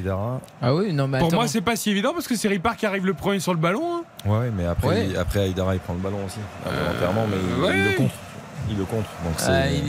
Ah 0.62 0.74
oui, 0.74 0.92
non, 0.92 1.08
mais 1.08 1.18
Pour 1.18 1.28
attends. 1.28 1.36
moi, 1.36 1.48
c'est 1.48 1.60
pas 1.60 1.76
si 1.76 1.90
évident 1.90 2.12
parce 2.12 2.28
que 2.28 2.36
c'est 2.36 2.48
Ripard 2.48 2.76
qui 2.76 2.86
arrive 2.86 3.06
le 3.06 3.14
premier 3.14 3.40
sur 3.40 3.52
le 3.52 3.58
ballon. 3.60 3.98
hein. 3.98 4.28
Ouais, 4.28 4.50
mais 4.56 4.64
après, 4.66 4.88
Ouais. 4.88 5.06
il- 5.10 5.16
après 5.16 5.40
Haïdara, 5.40 5.74
il 5.74 5.80
prend 5.80 5.94
le 5.94 6.00
ballon 6.00 6.18
aussi, 6.26 6.38
involontairement, 6.66 7.26
mais 7.30 7.36
il, 7.36 7.62
ouais. 7.64 7.72
il 7.76 7.84
le 7.84 7.96
contre. 7.96 8.14
Il 8.70 8.76
le 8.76 8.84
contre. 8.84 9.08
Donc 9.24 9.32
c'est- 9.38 9.50
Euh, 9.50 9.66
il, 9.70 9.76
il- 9.76 9.82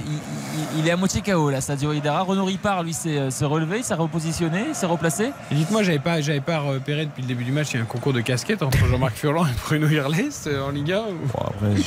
il- 0.76 0.80
il 0.80 0.88
est 0.88 0.92
à 0.92 0.96
moitié 0.96 1.22
KO 1.22 1.50
là, 1.50 1.60
Sadio 1.60 1.92
Hidara. 1.92 2.22
Renaud 2.22 2.46
Ripard, 2.46 2.84
lui, 2.84 2.94
s'est 2.94 3.18
euh, 3.18 3.30
relevé, 3.48 3.80
il 3.80 3.84
s'est 3.84 3.94
repositionné, 3.94 4.66
il 4.70 4.76
s'est 4.76 4.86
replacé. 4.86 5.32
Et 5.52 5.56
Dites-moi, 5.56 5.84
j'avais 5.84 6.00
pas, 6.00 6.22
j'avais 6.22 6.40
pas 6.40 6.60
repéré 6.60 7.06
depuis 7.06 7.22
le 7.24 7.28
début 7.28 7.44
du 7.44 7.52
match, 7.52 7.72
il 7.74 7.78
y 7.78 7.80
a 7.80 7.84
un 7.84 7.86
concours 7.86 8.14
de 8.14 8.22
casquettes 8.22 8.64
entre 8.64 8.78
Jean-Marc 8.86 9.16
Furlan 9.16 9.46
et 9.48 9.50
Bruno 9.66 9.88
Irles 9.90 10.30
euh, 10.48 10.62
en 10.66 10.70
Liga. 10.72 11.02
ou- 11.02 11.28
Bon, 11.28 11.46
après, 11.46 11.76
je... 11.76 11.82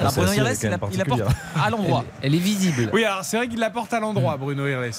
Alors 0.00 0.12
C'est 0.12 0.20
Bruno 0.20 0.32
Irles, 0.34 0.56
elle 0.62 0.72
est 0.72 0.78
quand 0.78 0.88
il, 0.90 0.98
la- 0.98 1.04
il 1.04 1.08
la 1.18 1.24
porte 1.24 1.36
à 1.64 1.70
l'endroit. 1.70 2.04
Elle 2.22 2.34
est 2.34 2.38
visible. 2.38 2.90
Oui, 2.92 3.04
alors 3.04 3.24
c'est 3.24 3.36
vrai 3.36 3.48
qu'il 3.48 3.58
la 3.60 3.70
porte 3.70 3.92
à 3.92 4.00
l'endroit, 4.00 4.36
Bruno 4.36 4.66
Irles. 4.66 4.90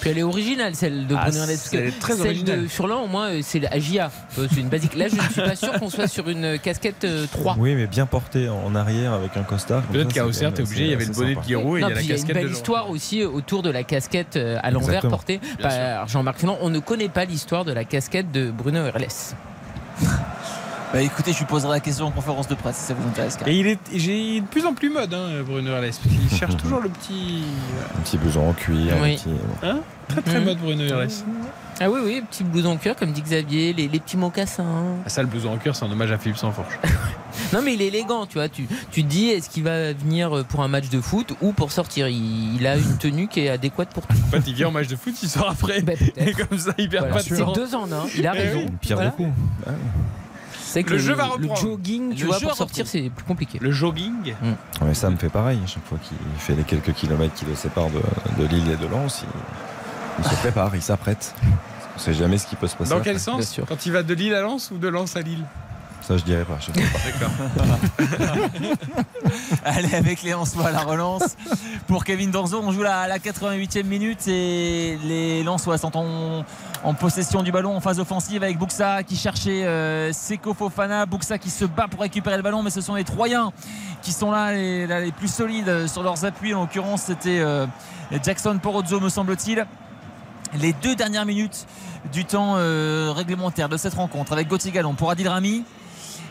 Puis 0.00 0.10
elle 0.10 0.18
est 0.18 0.22
originale, 0.24 0.74
celle 0.74 1.06
de 1.06 1.14
Ah, 1.16 1.26
Bruno 1.30 1.44
Irles, 1.44 1.58
elle 1.72 1.78
est 1.86 1.98
très 2.00 2.12
celle 2.14 2.26
originale. 2.26 2.62
de 2.62 2.66
Furlan, 2.68 3.02
au 3.02 3.06
moins, 3.06 3.30
euh, 3.30 3.40
c'est 3.42 3.60
la 3.60 3.78
GIA. 3.78 4.10
Euh, 4.38 4.48
C'est 4.52 4.60
une 4.60 4.68
basique. 4.68 4.94
Là, 4.96 5.06
je 5.08 5.14
ne 5.14 5.20
suis 5.20 5.40
pas 5.40 5.54
sûr 5.56 5.72
qu'on 5.78 5.88
soit 5.88 6.08
sur 6.08 6.28
une 6.28 6.58
casquette 6.58 7.04
euh, 7.04 7.26
3. 7.30 7.54
Oui, 7.58 7.74
mais 7.76 7.86
bien 7.86 8.04
porté 8.06 8.48
en 8.48 8.74
arrière 8.74 9.12
avec 9.12 9.36
un 9.36 9.42
costard. 9.44 9.82
Peut-être 9.84 10.08
qu'à 10.08 10.14
c'est 10.14 10.20
Auxerre, 10.22 10.52
t'es 10.52 10.62
obligé, 10.62 10.84
il 10.84 10.90
y 10.90 10.94
avait 10.94 11.04
le 11.06 11.12
bonnet 11.12 11.34
de. 11.36 11.42
Giroud 11.42 11.78
et 11.78 11.80
il 11.80 11.82
y 11.82 11.84
a 11.84 11.88
la 11.88 11.94
puis 11.94 12.04
il 12.04 12.08
y 12.08 12.12
a 12.12 12.16
une 12.16 12.20
casquette 12.22 12.34
belle 12.42 12.52
histoire 12.52 12.90
aussi 12.90 13.22
autour 13.24 13.62
de 13.62 13.70
la 13.70 13.84
casquette 13.84 14.36
à 14.36 14.70
l'envers 14.70 15.02
portée 15.08 15.40
par 15.60 16.08
Jean-Marc 16.08 16.38
Furlan. 16.38 16.58
On 16.60 16.68
ne 16.70 16.80
connaît 16.80 17.08
pas 17.08 17.24
l'histoire 17.24 17.64
de 17.64 17.72
la 17.72 17.84
casquette 17.84 18.30
de 18.32 18.50
Bruno 18.50 18.84
Irles. 18.86 19.06
Bah 20.92 21.00
écoutez, 21.00 21.32
je 21.32 21.38
lui 21.38 21.46
poserai 21.46 21.70
la 21.72 21.80
question 21.80 22.06
en 22.06 22.10
conférence 22.10 22.48
de 22.48 22.54
presse 22.54 22.76
si 22.76 22.82
ça 22.84 22.94
vous 22.94 23.08
intéresse. 23.08 23.38
Et 23.46 23.56
il 23.58 23.66
est, 23.66 23.78
j'ai 23.94 24.40
de 24.42 24.46
plus 24.46 24.66
en 24.66 24.74
plus 24.74 24.90
mode, 24.90 25.14
hein, 25.14 25.42
Bruno 25.46 25.70
Herles, 25.70 25.86
parce 25.86 25.98
qu'il 26.00 26.38
cherche 26.38 26.56
toujours 26.62 26.80
le 26.80 26.90
petit. 26.90 27.44
Un 27.96 28.00
petit 28.02 28.18
blouson 28.18 28.48
en 28.48 28.52
cuir. 28.52 28.94
Oui. 29.00 29.12
un 29.12 29.16
petit- 29.16 29.28
Hein 29.62 29.80
très 30.08 30.20
très 30.20 30.38
Mhm. 30.40 30.44
mode, 30.44 30.58
Bruno 30.58 30.84
Herles. 30.84 31.08
Ah 31.80 31.90
oui, 31.90 32.00
oui, 32.04 32.22
petit 32.30 32.44
blouson 32.44 32.72
en 32.72 32.76
cuir, 32.76 32.94
comme 32.94 33.10
dit 33.12 33.22
Xavier, 33.22 33.72
les, 33.72 33.88
les 33.88 33.98
petits 34.00 34.18
mocassins. 34.18 34.66
Ah, 35.06 35.08
ça, 35.08 35.22
le 35.22 35.28
blouson 35.28 35.54
en 35.54 35.56
cuir, 35.56 35.74
c'est 35.74 35.86
un 35.86 35.90
hommage 35.90 36.12
à 36.12 36.18
Philippe 36.18 36.36
Sansfourche. 36.38 36.78
Non, 37.54 37.60
mais 37.62 37.74
il 37.74 37.82
est 37.82 37.86
élégant, 37.88 38.26
tu 38.26 38.34
vois. 38.34 38.48
Tu, 38.48 38.66
tu 38.90 39.02
te 39.02 39.08
dis, 39.08 39.28
est-ce 39.28 39.48
qu'il 39.50 39.62
va 39.62 39.92
venir 39.94 40.44
pour 40.48 40.62
un 40.62 40.68
match 40.68 40.88
de 40.90 41.00
foot 41.00 41.34
ou 41.42 41.52
pour 41.52 41.70
sortir? 41.72 42.08
Il, 42.08 42.56
il 42.56 42.66
a 42.66 42.76
une 42.76 42.96
tenue 42.98 43.26
qui 43.28 43.40
est 43.40 43.48
adéquate 43.48 43.88
pour 43.90 44.06
tout. 44.06 44.14
En 44.28 44.30
fait, 44.30 44.42
il 44.46 44.54
vient 44.54 44.68
en 44.68 44.70
match 44.70 44.86
de 44.88 44.96
foot, 44.96 45.14
il 45.22 45.28
sort 45.30 45.48
après. 45.50 45.82
Et 46.18 46.32
comme 46.32 46.58
ça, 46.58 46.72
il 46.78 46.88
perd 46.90 47.06
Voilà. 47.06 47.16
pas 47.16 47.22
de 47.22 47.28
C'est 47.34 47.42
temps. 47.42 47.52
deux 47.52 47.74
ans, 47.74 47.86
hein. 47.92 48.06
il 48.16 48.26
a 48.26 48.32
Eh 48.34 48.38
raison. 48.38 48.60
oui. 48.60 48.72
Pire 48.80 48.96
Voilà. 48.96 49.10
des 49.10 49.16
coups. 49.16 49.30
Ah 49.66 49.70
oui. 49.70 49.74
C'est 50.72 50.84
que 50.84 50.90
Le 50.90 50.96
le, 50.96 51.02
jeu 51.02 51.12
va 51.14 51.24
le 51.26 51.30
reprendre. 51.32 51.56
jogging, 51.60 52.14
tu 52.14 52.22
Le 52.22 52.28
vois, 52.28 52.38
jeu 52.38 52.46
pour 52.46 52.56
sortir, 52.56 52.86
c'est 52.86 53.10
plus 53.10 53.24
compliqué. 53.26 53.58
Le 53.60 53.70
jogging 53.70 54.34
Mais 54.82 54.94
ça 54.94 55.10
me 55.10 55.16
fait 55.16 55.28
pareil. 55.28 55.58
Chaque 55.66 55.84
fois 55.84 55.98
qu'il 56.02 56.16
fait 56.38 56.54
les 56.54 56.62
quelques 56.62 56.94
kilomètres 56.94 57.34
qui 57.34 57.44
le 57.44 57.54
séparent 57.54 57.90
de, 57.90 58.42
de 58.42 58.48
Lille 58.48 58.70
et 58.70 58.76
de 58.76 58.86
Lens, 58.86 59.22
il, 59.22 60.24
il 60.24 60.24
se 60.30 60.34
prépare, 60.36 60.74
il 60.74 60.80
s'apprête. 60.82 61.34
On 61.96 61.98
sait 61.98 62.14
jamais 62.14 62.38
ce 62.38 62.46
qui 62.46 62.56
peut 62.56 62.68
se 62.68 62.74
passer. 62.76 62.88
Dans 62.90 62.96
après. 62.96 63.10
quel 63.10 63.20
sens 63.20 63.60
Quand 63.68 63.84
il 63.84 63.92
va 63.92 64.02
de 64.02 64.14
Lille 64.14 64.34
à 64.34 64.40
Lens 64.40 64.70
ou 64.70 64.78
de 64.78 64.88
Lens 64.88 65.14
à 65.14 65.20
Lille 65.20 65.44
Ça, 66.02 66.16
je 66.16 66.24
dirais 66.24 66.44
pas. 66.44 66.58
Allez 69.64 69.94
avec 69.94 70.22
les 70.22 70.32
Lensois 70.32 70.72
la 70.72 70.80
relance. 70.80 71.36
Pour 71.86 72.04
Kevin 72.04 72.30
Danzo, 72.30 72.60
on 72.60 72.72
joue 72.72 72.82
la, 72.82 73.06
la 73.06 73.18
88e 73.18 73.84
minute 73.84 74.26
et 74.26 74.98
les 75.04 75.44
Lensois 75.44 75.78
sont 75.78 75.96
en, 75.96 76.44
possession 76.94 77.42
du 77.42 77.52
ballon 77.52 77.76
en 77.76 77.80
phase 77.80 78.00
offensive 78.00 78.42
avec 78.42 78.58
Buxa 78.58 79.04
qui 79.04 79.16
cherchait 79.16 79.64
euh, 79.64 80.12
Seko 80.12 80.54
Fofana. 80.54 81.06
Buxa 81.06 81.38
qui 81.38 81.50
se 81.50 81.64
bat 81.64 81.86
pour 81.88 82.00
récupérer 82.00 82.36
le 82.36 82.42
ballon, 82.42 82.62
mais 82.62 82.70
ce 82.70 82.80
sont 82.80 82.96
les 82.96 83.04
Troyens 83.04 83.52
qui 84.02 84.12
sont 84.12 84.32
là 84.32 84.52
les, 84.52 85.12
plus 85.12 85.32
solides 85.32 85.86
sur 85.86 86.02
leurs 86.02 86.24
appuis. 86.24 86.52
En 86.52 86.62
l'occurrence, 86.62 87.02
c'était 87.02 87.38
euh, 87.38 87.66
Jackson 88.24 88.58
Porozzo, 88.60 88.98
me 88.98 89.08
semble-t-il. 89.08 89.64
Les 90.58 90.72
deux 90.74 90.96
dernières 90.96 91.24
minutes 91.24 91.66
du 92.12 92.24
temps 92.24 92.54
euh, 92.56 93.12
réglementaire 93.14 93.68
de 93.68 93.76
cette 93.76 93.94
rencontre 93.94 94.32
avec 94.32 94.48
Gauthier 94.48 94.72
Gallon 94.72 94.94
pour 94.94 95.10
Adil 95.10 95.28
Rami. 95.28 95.64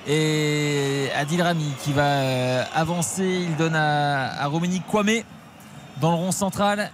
Et 0.08 1.10
Adil 1.16 1.42
Rami 1.42 1.72
qui 1.84 1.94
va 1.94 2.02
euh, 2.02 2.64
avancer, 2.74 3.46
il 3.48 3.56
donne 3.56 3.76
à, 3.76 4.42
à 4.42 4.48
Romani 4.48 4.82
Kwame 4.82 5.22
dans 6.00 6.10
le 6.10 6.18
rond 6.18 6.32
central 6.32 6.90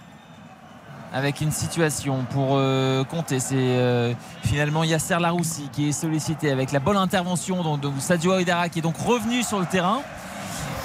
avec 1.14 1.40
une 1.40 1.50
situation 1.50 2.26
pour 2.30 2.50
euh, 2.52 3.02
compter. 3.04 3.40
C'est 3.40 3.56
euh, 3.56 4.12
finalement 4.44 4.84
Yasser 4.84 5.16
Laroussi 5.18 5.70
qui 5.72 5.88
est 5.88 5.92
sollicité 5.92 6.50
avec 6.50 6.70
la 6.70 6.80
bonne 6.80 6.98
intervention 6.98 7.78
de 7.78 7.88
Sadio 7.98 8.32
Aïdara 8.32 8.68
qui 8.68 8.80
est 8.80 8.82
donc 8.82 8.98
revenu 8.98 9.42
sur 9.42 9.58
le 9.58 9.64
terrain 9.64 10.02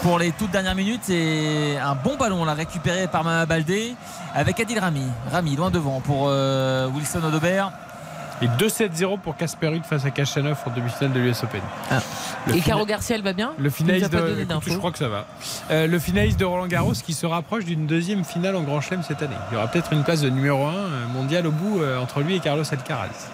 pour 0.01 0.17
les 0.17 0.31
toutes 0.31 0.51
dernières 0.51 0.75
minutes 0.75 1.09
et 1.09 1.77
un 1.77 1.95
bon 1.95 2.15
ballon 2.15 2.45
là 2.45 2.53
récupéré 2.53 3.07
par 3.07 3.25
Mama 3.25 3.45
Baldé 3.45 3.95
avec 4.33 4.61
Adil 4.61 4.79
Rami. 4.79 5.07
Rami 5.29 5.57
loin 5.57 5.71
devant 5.71 5.99
pour 5.99 6.23
Wilson 6.23 7.23
Odobert. 7.25 7.73
Et 8.41 8.47
2-7-0 8.47 9.19
pour 9.19 9.37
Casper 9.37 9.67
Ruud 9.67 9.83
face 9.85 10.03
à 10.05 10.09
Kachanov 10.11 10.57
en 10.65 10.71
demi-finale 10.71 11.13
de 11.13 11.19
l'US 11.19 11.43
Open. 11.43 11.61
Ah. 11.91 11.99
Et 12.47 12.51
fina- 12.53 12.65
Caro 12.65 12.85
Garcia, 12.85 13.15
elle 13.15 13.21
va 13.21 13.31
bien 13.33 13.51
Le 13.57 13.69
finaliste 13.69 14.11
de, 14.11 14.17
écoute, 14.41 14.63
je 14.67 14.77
crois 14.77 14.91
que 14.91 14.97
ça 14.97 15.07
va. 15.07 15.25
Euh, 15.71 15.87
le 15.87 15.99
finaliste 15.99 16.39
de 16.39 16.45
Roland 16.45 16.67
Garros 16.67 16.93
qui 16.93 17.13
se 17.13 17.25
rapproche 17.25 17.63
d'une 17.65 17.85
deuxième 17.87 18.25
finale 18.25 18.55
en 18.55 18.61
Grand 18.63 18.81
Chelem 18.81 19.03
cette 19.03 19.21
année. 19.21 19.35
Il 19.51 19.53
y 19.53 19.57
aura 19.57 19.67
peut-être 19.67 19.93
une 19.93 20.03
place 20.03 20.21
de 20.21 20.29
numéro 20.29 20.65
1 20.65 20.73
mondial 21.13 21.47
au 21.47 21.51
bout 21.51 21.81
euh, 21.81 21.99
entre 21.99 22.19
lui 22.21 22.35
et 22.35 22.39
Carlos 22.39 22.63
Alcaraz. 22.69 23.29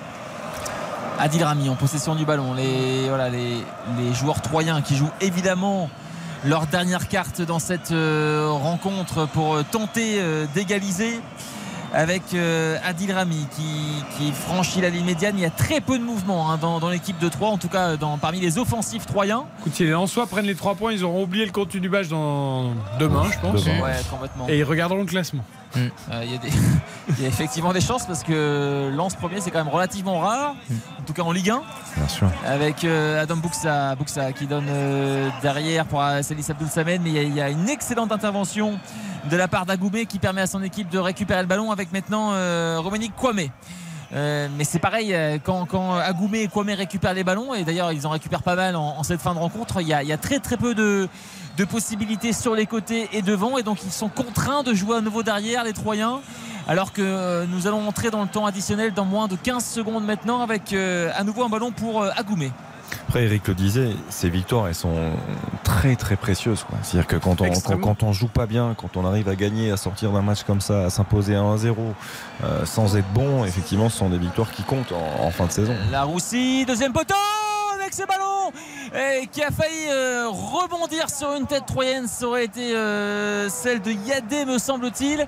Adil 1.18 1.44
Rami 1.44 1.70
en 1.70 1.76
possession 1.76 2.16
du 2.16 2.26
ballon. 2.26 2.54
Les, 2.54 3.08
voilà, 3.10 3.30
les, 3.30 3.64
les 3.98 4.14
joueurs 4.14 4.42
troyens 4.42 4.82
qui 4.82 4.96
jouent 4.96 5.12
évidemment 5.22 5.90
leur 6.46 6.68
dernière 6.68 7.08
carte 7.10 7.42
dans 7.42 7.60
cette 7.60 7.92
euh, 7.92 8.48
rencontre 8.50 9.26
pour 9.28 9.56
euh, 9.56 9.64
tenter 9.70 10.18
euh, 10.20 10.46
d'égaliser 10.54 11.20
avec 11.94 12.22
euh, 12.34 12.78
Adil 12.84 13.12
Rami 13.12 13.46
qui, 13.56 14.04
qui 14.18 14.32
franchit 14.32 14.82
la 14.82 14.90
ligne 14.90 15.06
médiane. 15.06 15.36
Il 15.38 15.42
y 15.42 15.46
a 15.46 15.50
très 15.50 15.82
peu 15.82 15.98
de 15.98 16.04
mouvement 16.04 16.52
hein, 16.52 16.58
dans, 16.62 16.80
dans 16.80 16.90
l'équipe 16.90 17.18
de 17.20 17.28
Troyes, 17.30 17.50
en 17.50 17.58
tout 17.58 17.68
cas 17.70 17.98
dans, 17.98 18.18
parmi 18.18 18.40
les 18.40 18.58
offensifs 18.58 19.06
troyens. 19.06 19.46
Écoute, 19.60 19.74
si 19.76 19.84
les 19.84 19.92
Lensois 19.92 20.28
prennent 20.28 20.46
les 20.46 20.56
3 20.56 20.76
points, 20.76 20.92
ils 20.94 21.04
auront 21.04 21.24
oublié 21.24 21.46
le 21.46 21.52
contenu 21.52 21.80
du 21.80 21.90
match 21.90 22.08
dans 22.08 22.72
demain, 23.00 23.24
je 23.32 23.40
pense. 23.40 23.64
Demain. 23.66 23.82
Ouais, 23.82 23.96
complètement. 24.10 24.48
Et 24.50 24.58
ils 24.60 24.64
regarderont 24.64 25.00
le 25.02 25.06
classement. 25.06 25.44
Euh, 25.78 25.88
Il 26.24 26.32
y, 26.32 26.36
a 26.36 26.38
des- 26.40 26.50
il 27.18 27.22
y 27.24 27.26
a 27.26 27.28
effectivement 27.28 27.74
des 27.74 27.82
chances 27.82 28.06
parce 28.06 28.24
que 28.24 28.92
Lance 28.96 29.16
premier 29.16 29.42
c'est 29.42 29.52
quand 29.52 29.58
même 29.64 29.74
relativement 29.74 30.20
rare, 30.20 30.56
en 31.00 31.04
tout 31.06 31.14
cas 31.14 31.24
en 31.24 31.32
Ligue 31.32 31.50
1 31.50 31.62
Bien 31.98 32.08
sûr. 32.08 32.28
avec 32.46 32.84
euh, 32.84 33.22
Adam 33.22 33.38
Buxa, 33.38 33.96
Buxa 33.96 34.32
qui 34.34 34.46
donne 34.46 34.68
euh, 34.70 35.30
derrière 35.42 35.86
pour 35.86 36.02
Salis 36.22 36.46
Abdul 36.50 36.68
Samed 36.70 37.02
mais 37.04 37.10
il 37.10 37.16
y, 37.16 37.20
a, 37.20 37.24
il 37.24 37.36
y 37.36 37.42
a 37.42 37.50
une 37.50 37.68
excellente 37.70 38.12
intervention 38.12 38.80
de 39.30 39.36
la 39.36 39.48
part 39.48 39.66
d'Agoumé 39.66 40.06
qui 40.06 40.20
permet 40.20 40.42
à 40.42 40.48
son 40.48 40.62
équipe 40.64 40.90
de 40.90 41.00
récupérer 41.00 41.42
le 41.42 41.48
ballon 41.48 41.72
avec 41.72 41.92
maintenant 41.92 42.30
euh, 42.34 42.78
Romanique 42.80 43.16
Kwame 43.16 43.48
Euh, 44.14 44.48
mais 44.58 44.64
c'est 44.64 44.80
pareil 44.80 45.14
euh, 45.14 45.38
quand, 45.44 45.96
Agoumé 45.96 46.42
et 46.42 46.48
Kwame 46.48 46.70
récupèrent 46.70 47.14
les 47.14 47.24
ballons 47.24 47.54
et 47.54 47.64
d'ailleurs 47.64 47.92
ils 47.92 48.08
en 48.08 48.10
récupèrent 48.10 48.42
pas 48.42 48.56
mal 48.56 48.76
en, 48.76 49.04
cette 49.04 49.22
fin 49.22 49.36
de 49.36 49.40
rencontre 49.40 49.82
il 49.82 49.88
y 49.88 49.94
a, 49.94 50.18
très 50.18 50.40
très 50.40 50.58
peu 50.58 50.74
de, 50.74 51.08
de 51.58 51.66
possibilités 51.66 52.34
sur 52.34 52.56
les 52.56 52.66
côtés 52.66 53.08
et 53.14 53.22
devant 53.22 53.60
et 53.60 53.64
donc 53.64 53.84
ils 53.84 53.92
sont 53.92 54.10
contraints 54.10 54.64
de 54.64 54.74
jouer 54.74 54.98
à 54.98 55.02
nouveau 55.02 55.22
derrière 55.22 55.64
les 55.64 55.74
Troyens 55.74 56.22
alors 56.68 56.92
que 56.92 57.04
euh, 57.04 57.46
nous 57.48 57.68
allons 57.68 57.88
entrer 57.88 58.10
dans 58.10 58.24
le 58.24 58.28
temps 58.28 58.48
additionnel 58.48 58.96
dans 58.96 59.06
moins 59.06 59.28
de 59.28 59.36
15 59.36 59.64
secondes 59.64 60.06
maintenant 60.06 60.42
avec 60.42 60.74
à 60.74 61.24
nouveau 61.24 61.44
un 61.44 61.50
ballon 61.50 61.72
pour 61.72 62.04
Agoumé 62.04 62.52
Après, 63.08 63.24
Eric 63.24 63.48
le 63.48 63.56
disait, 63.56 63.90
ces 64.10 64.30
victoires, 64.30 64.68
elles 64.68 64.76
sont 64.76 65.12
très 65.64 65.96
très 65.96 66.16
précieuses. 66.16 66.66
C'est-à-dire 66.84 67.08
que 67.08 67.16
quand 67.16 67.42
on, 67.42 67.50
quand, 67.78 68.04
on 68.04 68.14
joue 68.14 68.28
pas 68.28 68.46
bien, 68.46 68.76
quand 68.78 68.98
on 68.98 69.06
arrive 69.06 69.30
à 69.30 69.36
gagner, 69.36 69.72
à 69.72 69.78
sortir 69.78 70.12
d'un 70.12 70.22
match 70.22 70.44
comme 70.44 70.62
ça, 70.62 70.86
à 70.86 70.90
s'imposer 70.90 71.36
à 71.36 71.42
1-0, 71.42 71.76
euh, 72.44 72.66
sans 72.66 72.96
être 72.96 73.10
bon, 73.14 73.46
effectivement, 73.46 73.90
ce 73.90 73.98
sont 73.98 74.10
des 74.10 74.18
victoires 74.18 74.52
qui 74.52 74.64
comptent 74.64 74.92
en, 74.92 75.26
en 75.26 75.32
fin 75.32 75.46
de 75.48 75.52
saison. 75.52 75.76
La 75.92 76.04
Roussi, 76.04 76.66
deuxième 76.66 76.94
poteau 76.94 77.16
avec 77.80 77.94
ce 77.94 78.04
ballon 78.06 78.52
et 78.94 79.28
qui 79.28 79.42
a 79.42 79.52
failli 79.52 79.88
euh, 79.90 80.28
rebondir 80.30 81.10
sur 81.10 81.34
une 81.34 81.46
tête 81.46 81.66
troyenne. 81.66 82.08
Ça 82.08 82.28
aurait 82.28 82.46
été 82.46 82.76
euh, 82.76 83.50
celle 83.50 83.82
de 83.82 83.92
Yadé, 83.92 84.46
me 84.46 84.58
semble-t-il. 84.58 85.26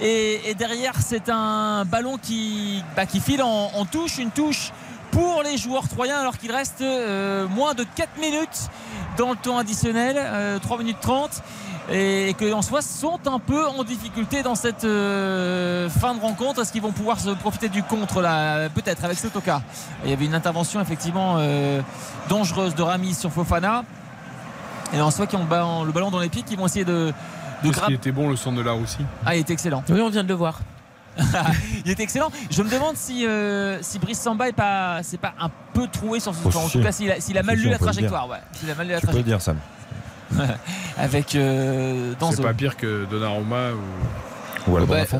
Et, 0.00 0.50
et 0.50 0.54
derrière, 0.54 0.94
c'est 1.00 1.28
un 1.28 1.84
ballon 1.84 2.18
qui, 2.18 2.82
bah, 2.96 3.06
qui 3.06 3.20
file 3.20 3.42
en, 3.42 3.70
en 3.74 3.84
touche, 3.84 4.18
une 4.18 4.30
touche 4.30 4.72
pour 5.12 5.42
les 5.44 5.56
joueurs 5.56 5.88
troyens 5.88 6.18
alors 6.18 6.36
qu'il 6.38 6.50
reste 6.50 6.80
euh, 6.80 7.46
moins 7.48 7.74
de 7.74 7.84
4 7.84 8.18
minutes 8.20 8.68
dans 9.16 9.30
le 9.30 9.36
temps 9.36 9.58
additionnel, 9.58 10.16
euh, 10.18 10.58
3 10.58 10.78
minutes 10.78 10.98
30 11.00 11.42
et 11.90 12.34
que 12.38 12.52
en 12.52 12.62
soi 12.62 12.80
sont 12.80 13.18
un 13.26 13.38
peu 13.40 13.66
en 13.66 13.82
difficulté 13.84 14.42
dans 14.42 14.54
cette 14.54 14.84
euh, 14.84 15.88
fin 15.90 16.14
de 16.14 16.20
rencontre. 16.20 16.60
Est-ce 16.62 16.72
qu'ils 16.72 16.80
vont 16.82 16.92
pouvoir 16.92 17.18
se 17.20 17.30
profiter 17.30 17.68
du 17.68 17.82
contre 17.82 18.20
là? 18.22 18.68
Peut-être 18.70 19.04
avec 19.04 19.18
Sotoka. 19.18 19.62
Il 20.04 20.10
y 20.10 20.12
avait 20.12 20.24
une 20.24 20.34
intervention 20.34 20.80
effectivement 20.80 21.36
euh, 21.38 21.80
dangereuse 22.28 22.74
de 22.74 22.82
Rami 22.82 23.14
sur 23.14 23.30
Fofana. 23.32 23.84
Et 24.94 25.00
en 25.00 25.10
soi 25.10 25.26
qui 25.26 25.36
ont 25.36 25.42
le 25.42 25.92
ballon, 25.92 26.10
dans 26.10 26.20
les 26.20 26.28
pieds, 26.28 26.42
qui 26.42 26.54
vont 26.54 26.66
essayer 26.66 26.84
de, 26.84 26.92
de 27.06 27.12
Parce 27.64 27.76
grapper. 27.76 27.94
était 27.94 28.12
bon 28.12 28.28
le 28.28 28.36
son 28.36 28.52
de 28.52 28.60
là 28.62 28.74
aussi. 28.74 28.98
Ah, 29.26 29.34
il 29.34 29.40
est 29.40 29.50
excellent. 29.50 29.82
Oui, 29.88 30.00
on 30.00 30.10
vient 30.10 30.22
de 30.22 30.28
le 30.28 30.34
voir. 30.34 30.60
Il 31.84 31.90
est 31.90 32.00
excellent. 32.00 32.30
Je 32.50 32.62
me 32.62 32.70
demande 32.70 32.96
si, 32.96 33.26
euh, 33.26 33.78
si 33.82 33.98
Brice 33.98 34.20
Samba 34.20 34.48
est 34.48 34.52
pas, 34.52 35.00
c'est 35.02 35.18
pas 35.20 35.34
un 35.40 35.50
peu 35.74 35.86
troué 35.88 36.20
sur 36.20 36.34
ce 36.34 36.40
Oh. 36.44 36.56
En 36.58 36.68
tout 36.68 36.82
cas, 36.82 36.92
s'il 36.92 37.10
a, 37.10 37.20
s'il 37.20 37.36
a 37.38 37.42
mal 37.42 37.56
lu 37.58 37.68
la 37.68 37.78
trajectoire. 37.78 38.28
Ouais. 38.28 38.38
S'il 38.52 38.70
a 38.70 38.74
mal 38.74 38.86
lu 38.86 38.92
la 38.92 39.00
Tu 39.00 39.06
peux 39.06 39.12
le 39.18 39.22
trajectoire. 39.22 39.56
dire, 40.34 40.38
Sam. 40.38 40.48
Avec 40.98 41.34
euh, 41.34 42.14
C'est 42.30 42.42
pas 42.42 42.54
pire 42.54 42.76
que 42.76 43.04
Donnarumma 43.10 43.70
ou. 43.72 44.70
Ou 44.70 44.76
Alban 44.76 44.94
Bah, 44.94 45.18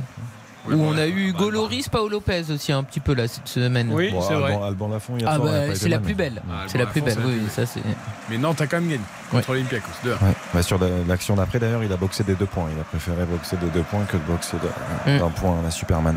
Où 0.71 0.75
on 0.75 0.97
a 0.97 1.07
eu 1.07 1.31
Hugo 1.31 1.51
Loris, 1.51 1.89
Paolo 1.89 2.09
Lopez 2.09 2.45
aussi 2.53 2.73
un 2.73 2.85
petit 2.85 3.01
peu 3.01 3.15
là 3.15 3.27
cette 3.27 3.49
semaine. 3.49 3.91
Oui, 3.93 4.11
Bon, 4.13 4.21
c'est 4.23 4.35
vrai. 4.35 4.53
Alban, 4.53 4.65
Alban 4.65 4.89
Lafont, 4.89 5.15
il 5.17 5.23
y 5.23 5.27
a 5.27 5.31
Ah 5.33 5.39
bah 5.39 5.75
c'est 5.75 5.89
la 5.89 5.99
plus 5.99 6.15
belle. 6.15 6.41
Ah, 6.49 6.65
c'est 6.69 6.79
la 6.79 6.87
plus 6.87 7.01
belle. 7.01 7.15
c'est 7.19 7.25
Oui, 7.27 7.41
la 7.45 7.51
ça 7.51 7.67
c'est. 7.67 7.81
Mais 8.31 8.39
Nantes 8.39 8.61
a 8.61 8.67
quand 8.69 8.77
même 8.81 8.89
gagné 8.89 9.01
contre 9.31 9.51
Olympiakos. 9.51 9.89
2 10.05 10.11
Ouais. 10.13 10.17
Bah, 10.55 10.63
sur 10.63 10.79
la- 10.79 10.87
l'action 11.09 11.35
d'après, 11.35 11.59
d'ailleurs, 11.59 11.83
il 11.83 11.93
a 11.93 11.97
boxé 11.97 12.23
des 12.23 12.35
deux 12.37 12.47
points. 12.47 12.69
Il 12.75 12.81
a 12.81 12.85
préféré 12.85 13.25
boxer 13.25 13.57
des 13.57 13.67
deux 13.71 13.83
points 13.83 14.05
que 14.05 14.17
de 14.17 14.23
boxer 14.23 14.57
de- 14.59 15.13
Mm. 15.13 15.19
d'un 15.19 15.31
point 15.31 15.59
à 15.59 15.63
la 15.63 15.71
Superman. 15.73 16.17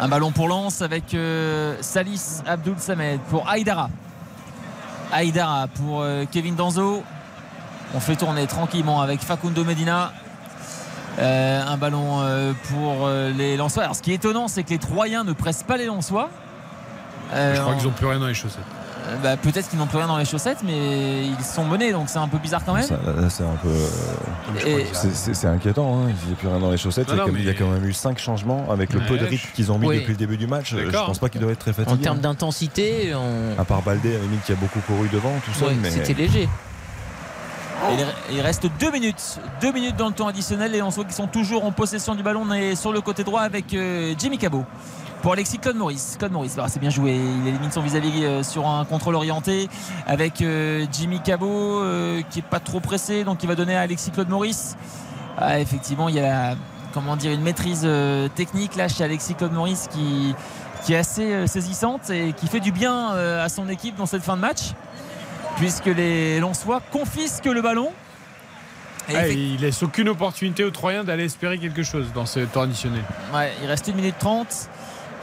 Un 0.00 0.08
ballon 0.08 0.32
pour 0.32 0.48
Lens 0.48 0.82
avec 0.82 1.14
euh, 1.14 1.76
Salis 1.82 2.40
Abdul 2.46 2.74
Samed 2.78 3.20
pour 3.30 3.48
Aïdara. 3.48 3.90
Aïdara 5.12 5.68
pour 5.68 6.02
euh, 6.02 6.24
Kevin 6.30 6.56
Danzo. 6.56 7.02
On 7.94 8.00
fait 8.00 8.16
tourner 8.16 8.46
tranquillement 8.46 9.00
avec 9.02 9.20
Facundo 9.20 9.64
Medina. 9.64 10.12
Euh, 11.18 11.62
un 11.66 11.76
ballon 11.76 12.20
euh, 12.20 12.52
pour 12.70 13.06
euh, 13.06 13.30
les 13.36 13.56
Lensois. 13.56 13.82
Alors 13.82 13.96
ce 13.96 14.02
qui 14.02 14.12
est 14.12 14.14
étonnant, 14.14 14.48
c'est 14.48 14.62
que 14.62 14.70
les 14.70 14.78
Troyens 14.78 15.24
ne 15.24 15.32
pressent 15.32 15.64
pas 15.64 15.76
les 15.76 15.86
Lensois. 15.86 16.30
Euh, 17.34 17.54
Je 17.54 17.60
crois 17.60 17.74
qu'ils 17.74 17.86
ont 17.88 17.92
plus 17.92 18.06
rien 18.06 18.18
dans 18.20 18.26
les 18.26 18.34
chaussettes. 18.34 18.60
euh, 19.08 19.16
bah, 19.22 19.36
peut-être 19.36 19.68
qu'ils 19.68 19.78
n'ont 19.78 19.86
plus 19.86 19.98
rien 19.98 20.06
dans 20.06 20.16
les 20.18 20.24
chaussettes, 20.24 20.58
mais 20.64 21.24
ils 21.26 21.44
sont 21.44 21.64
menés, 21.64 21.92
donc 21.92 22.08
c'est 22.08 22.18
un 22.18 22.28
peu 22.28 22.38
bizarre 22.38 22.64
quand 22.64 22.74
même. 22.74 22.84
C'est 23.28 23.42
un 23.44 23.56
peu. 23.62 23.68
euh, 24.66 24.84
c'est- 24.92 25.46
inquiétant, 25.46 25.94
hein. 26.04 26.08
il 26.22 26.26
n'y 26.28 26.32
a 26.32 26.36
plus 26.36 26.48
rien 26.48 26.58
dans 26.58 26.70
les 26.70 26.76
chaussettes. 26.76 27.08
Non, 27.08 27.14
il, 27.14 27.16
y 27.16 27.20
a 27.20 27.22
non, 27.24 27.26
comme- 27.32 27.38
il 27.38 27.44
y 27.44 27.48
a 27.48 27.52
mais- 27.52 27.58
quand 27.58 27.68
même 27.68 27.84
eu 27.84 27.92
5 27.92 28.18
changements 28.18 28.66
avec 28.70 28.92
le 28.92 29.00
Ouais, 29.00 29.06
peu 29.06 29.18
de 29.18 29.24
rythme 29.26 29.48
qu'ils 29.54 29.70
ont 29.72 29.78
mis 29.78 29.86
Oui. 29.88 29.96
depuis 29.98 30.12
le 30.12 30.16
début 30.18 30.36
du 30.36 30.46
match. 30.46 30.74
Je 30.74 30.90
pense 30.90 31.18
pas 31.18 31.28
qu'ils 31.28 31.40
doivent 31.40 31.52
être 31.52 31.58
très 31.60 31.72
fatigués. 31.72 31.94
En 31.98 32.02
termes 32.02 32.20
d'intensité, 32.20 33.12
on... 33.14 33.60
À 33.60 33.64
part 33.64 33.82
Baldé, 33.82 34.10
à 34.10 34.18
la 34.18 34.24
limite, 34.24 34.42
qui 34.44 34.52
a 34.52 34.56
beaucoup 34.56 34.80
couru 34.80 35.08
devant, 35.08 35.32
tout 35.44 35.52
ça. 35.58 35.66
ouais, 35.66 35.74
mais... 35.80 35.90
c'était 35.90 36.14
léger. 36.14 36.48
Il- 38.32 38.40
reste 38.40 38.66
deux 38.78 38.90
minutes, 38.90 39.38
deux 39.60 39.72
minutes 39.72 39.96
dans 39.96 40.08
le 40.08 40.12
temps 40.12 40.28
additionnel 40.28 40.74
et 40.74 40.82
on 40.82 40.88
voit 40.88 41.04
qu'ils 41.04 41.14
sont 41.14 41.26
toujours 41.26 41.64
en 41.64 41.72
possession 41.72 42.14
du 42.14 42.22
ballon. 42.22 42.42
On 42.48 42.52
est 42.52 42.74
sur 42.74 42.92
le 42.92 43.00
côté 43.00 43.24
droit 43.24 43.42
avec 43.42 43.74
euh, 43.74 44.14
Jimmy 44.18 44.38
Cabot. 44.38 44.64
Pour 45.22 45.34
Alexis 45.34 45.58
Claude 45.58 45.76
Maurice. 45.76 46.16
Claude 46.18 46.32
Maurice, 46.32 46.56
bah, 46.56 46.66
c'est 46.68 46.80
bien 46.80 46.90
joué. 46.90 47.14
Il 47.14 47.46
élimine 47.46 47.70
son 47.70 47.82
vis-à-vis 47.82 48.24
euh, 48.24 48.42
sur 48.42 48.66
un 48.66 48.84
contrôle 48.86 49.14
orienté 49.14 49.68
avec 50.06 50.40
euh, 50.40 50.86
Jimmy 50.90 51.20
Cabot 51.20 51.82
qui 52.30 52.38
est 52.38 52.48
pas 52.48 52.60
trop 52.60 52.80
pressé, 52.80 53.24
donc 53.24 53.42
il 53.42 53.46
va 53.46 53.54
donner 53.54 53.76
à 53.76 53.82
Alexis 53.82 54.10
Claude 54.10 54.28
Maurice. 54.28 54.76
Ah, 55.36 55.60
effectivement, 55.60 56.08
il 56.08 56.14
y 56.16 56.20
a 56.20 56.54
comment 56.92 57.16
dire 57.16 57.32
une 57.32 57.42
maîtrise 57.42 57.86
technique 58.34 58.76
là 58.76 58.88
chez 58.88 59.04
Alexis 59.04 59.34
Claude 59.34 59.52
Maurice 59.52 59.88
qui, 59.90 60.34
est 60.92 60.96
assez 60.96 61.46
saisissante 61.46 62.10
et 62.10 62.32
qui 62.32 62.48
fait 62.48 62.60
du 62.60 62.72
bien 62.72 63.10
à 63.10 63.48
son 63.48 63.68
équipe 63.68 63.96
dans 63.96 64.06
cette 64.06 64.22
fin 64.22 64.36
de 64.36 64.40
match 64.40 64.72
puisque 65.56 65.86
les 65.86 66.40
Lensois 66.40 66.80
confisquent 66.90 67.46
le 67.46 67.62
ballon. 67.62 67.92
Et 69.08 69.16
Ah, 69.16 69.28
il 69.28 69.60
laisse 69.60 69.82
aucune 69.82 70.08
opportunité 70.08 70.62
aux 70.64 70.70
Troyens 70.70 71.04
d'aller 71.04 71.24
espérer 71.24 71.58
quelque 71.58 71.82
chose 71.82 72.06
dans 72.14 72.26
ce 72.26 72.40
temps 72.40 72.62
additionnel. 72.62 73.02
Ouais, 73.34 73.52
il 73.62 73.66
reste 73.66 73.88
1 73.88 73.92
minute 73.92 74.14
30 74.18 74.46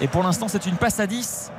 et 0.02 0.08
pour 0.08 0.24
l'instant 0.24 0.48
c'est 0.48 0.66
une 0.66 0.76
passe 0.76 1.00
à 1.00 1.08
10 1.08 1.52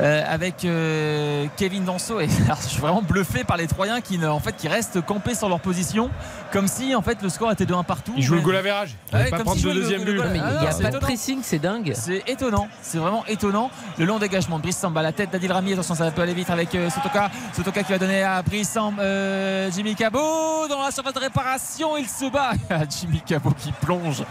euh, 0.00 0.22
avec 0.26 0.64
euh, 0.64 1.46
Kevin 1.56 1.84
Danso 1.84 2.18
et 2.20 2.28
alors, 2.46 2.58
je 2.62 2.68
suis 2.68 2.80
vraiment 2.80 3.02
bluffé 3.02 3.44
par 3.44 3.56
les 3.56 3.66
Troyens 3.66 4.00
qui, 4.00 4.16
ne- 4.18 4.26
en 4.26 4.40
fait, 4.40 4.56
qui 4.56 4.66
restent 4.68 5.04
campés 5.04 5.34
sur 5.34 5.48
leur 5.48 5.60
position 5.60 6.10
comme 6.50 6.66
si 6.66 6.94
en 6.94 7.02
fait 7.02 7.20
le 7.22 7.28
score 7.28 7.52
était 7.52 7.66
de 7.66 7.74
1 7.74 7.82
partout. 7.82 8.12
Il 8.16 8.22
joue 8.22 8.34
le 8.34 8.40
goal 8.40 8.56
à 8.56 8.62
verrage. 8.62 8.94
Il 9.12 9.18
Ouais, 9.18 9.30
pas 9.30 9.38
prendre 9.40 9.62
le- 9.64 9.74
deuxième 9.74 10.04
le 10.04 10.12
but. 10.14 10.22
Mais 10.32 10.38
il 10.38 10.42
Ah, 10.44 10.60
n'y 10.62 10.66
a 10.66 10.70
c'est 10.72 10.82
pas 10.82 10.90
de 10.90 10.96
étonnant. 10.96 11.06
pressing, 11.06 11.38
c'est 11.42 11.58
dingue. 11.58 11.92
C'est 11.94 12.22
étonnant, 12.26 12.68
c'est 12.80 12.98
vraiment 12.98 13.24
étonnant. 13.26 13.70
Le 13.98 14.04
long 14.06 14.18
dégagement 14.18 14.56
de 14.58 14.62
Brice 14.62 14.78
Samba, 14.78 15.02
la 15.02 15.12
tête 15.12 15.30
d'Adil 15.30 15.52
Rami, 15.52 15.72
attention 15.74 15.94
ça 15.94 16.10
peut 16.10 16.22
aller 16.22 16.34
vite 16.34 16.50
avec 16.50 16.74
euh, 16.74 16.88
Sotoka. 16.90 17.30
Sotoka 17.54 17.82
qui 17.82 17.92
va 17.92 17.98
donner 17.98 18.22
à 18.22 18.42
Brice 18.42 18.70
Samba, 18.70 19.02
euh, 19.02 19.70
Jimmy 19.74 19.94
Cabot 19.94 20.68
dans 20.68 20.82
la 20.82 20.90
surface 20.90 21.14
de 21.14 21.20
réparation, 21.20 21.96
il 21.96 22.06
se 22.08 22.30
bat. 22.30 22.52
Jimmy 22.90 23.20
Cabot 23.26 23.52
qui 23.58 23.72
plonge, 23.72 24.22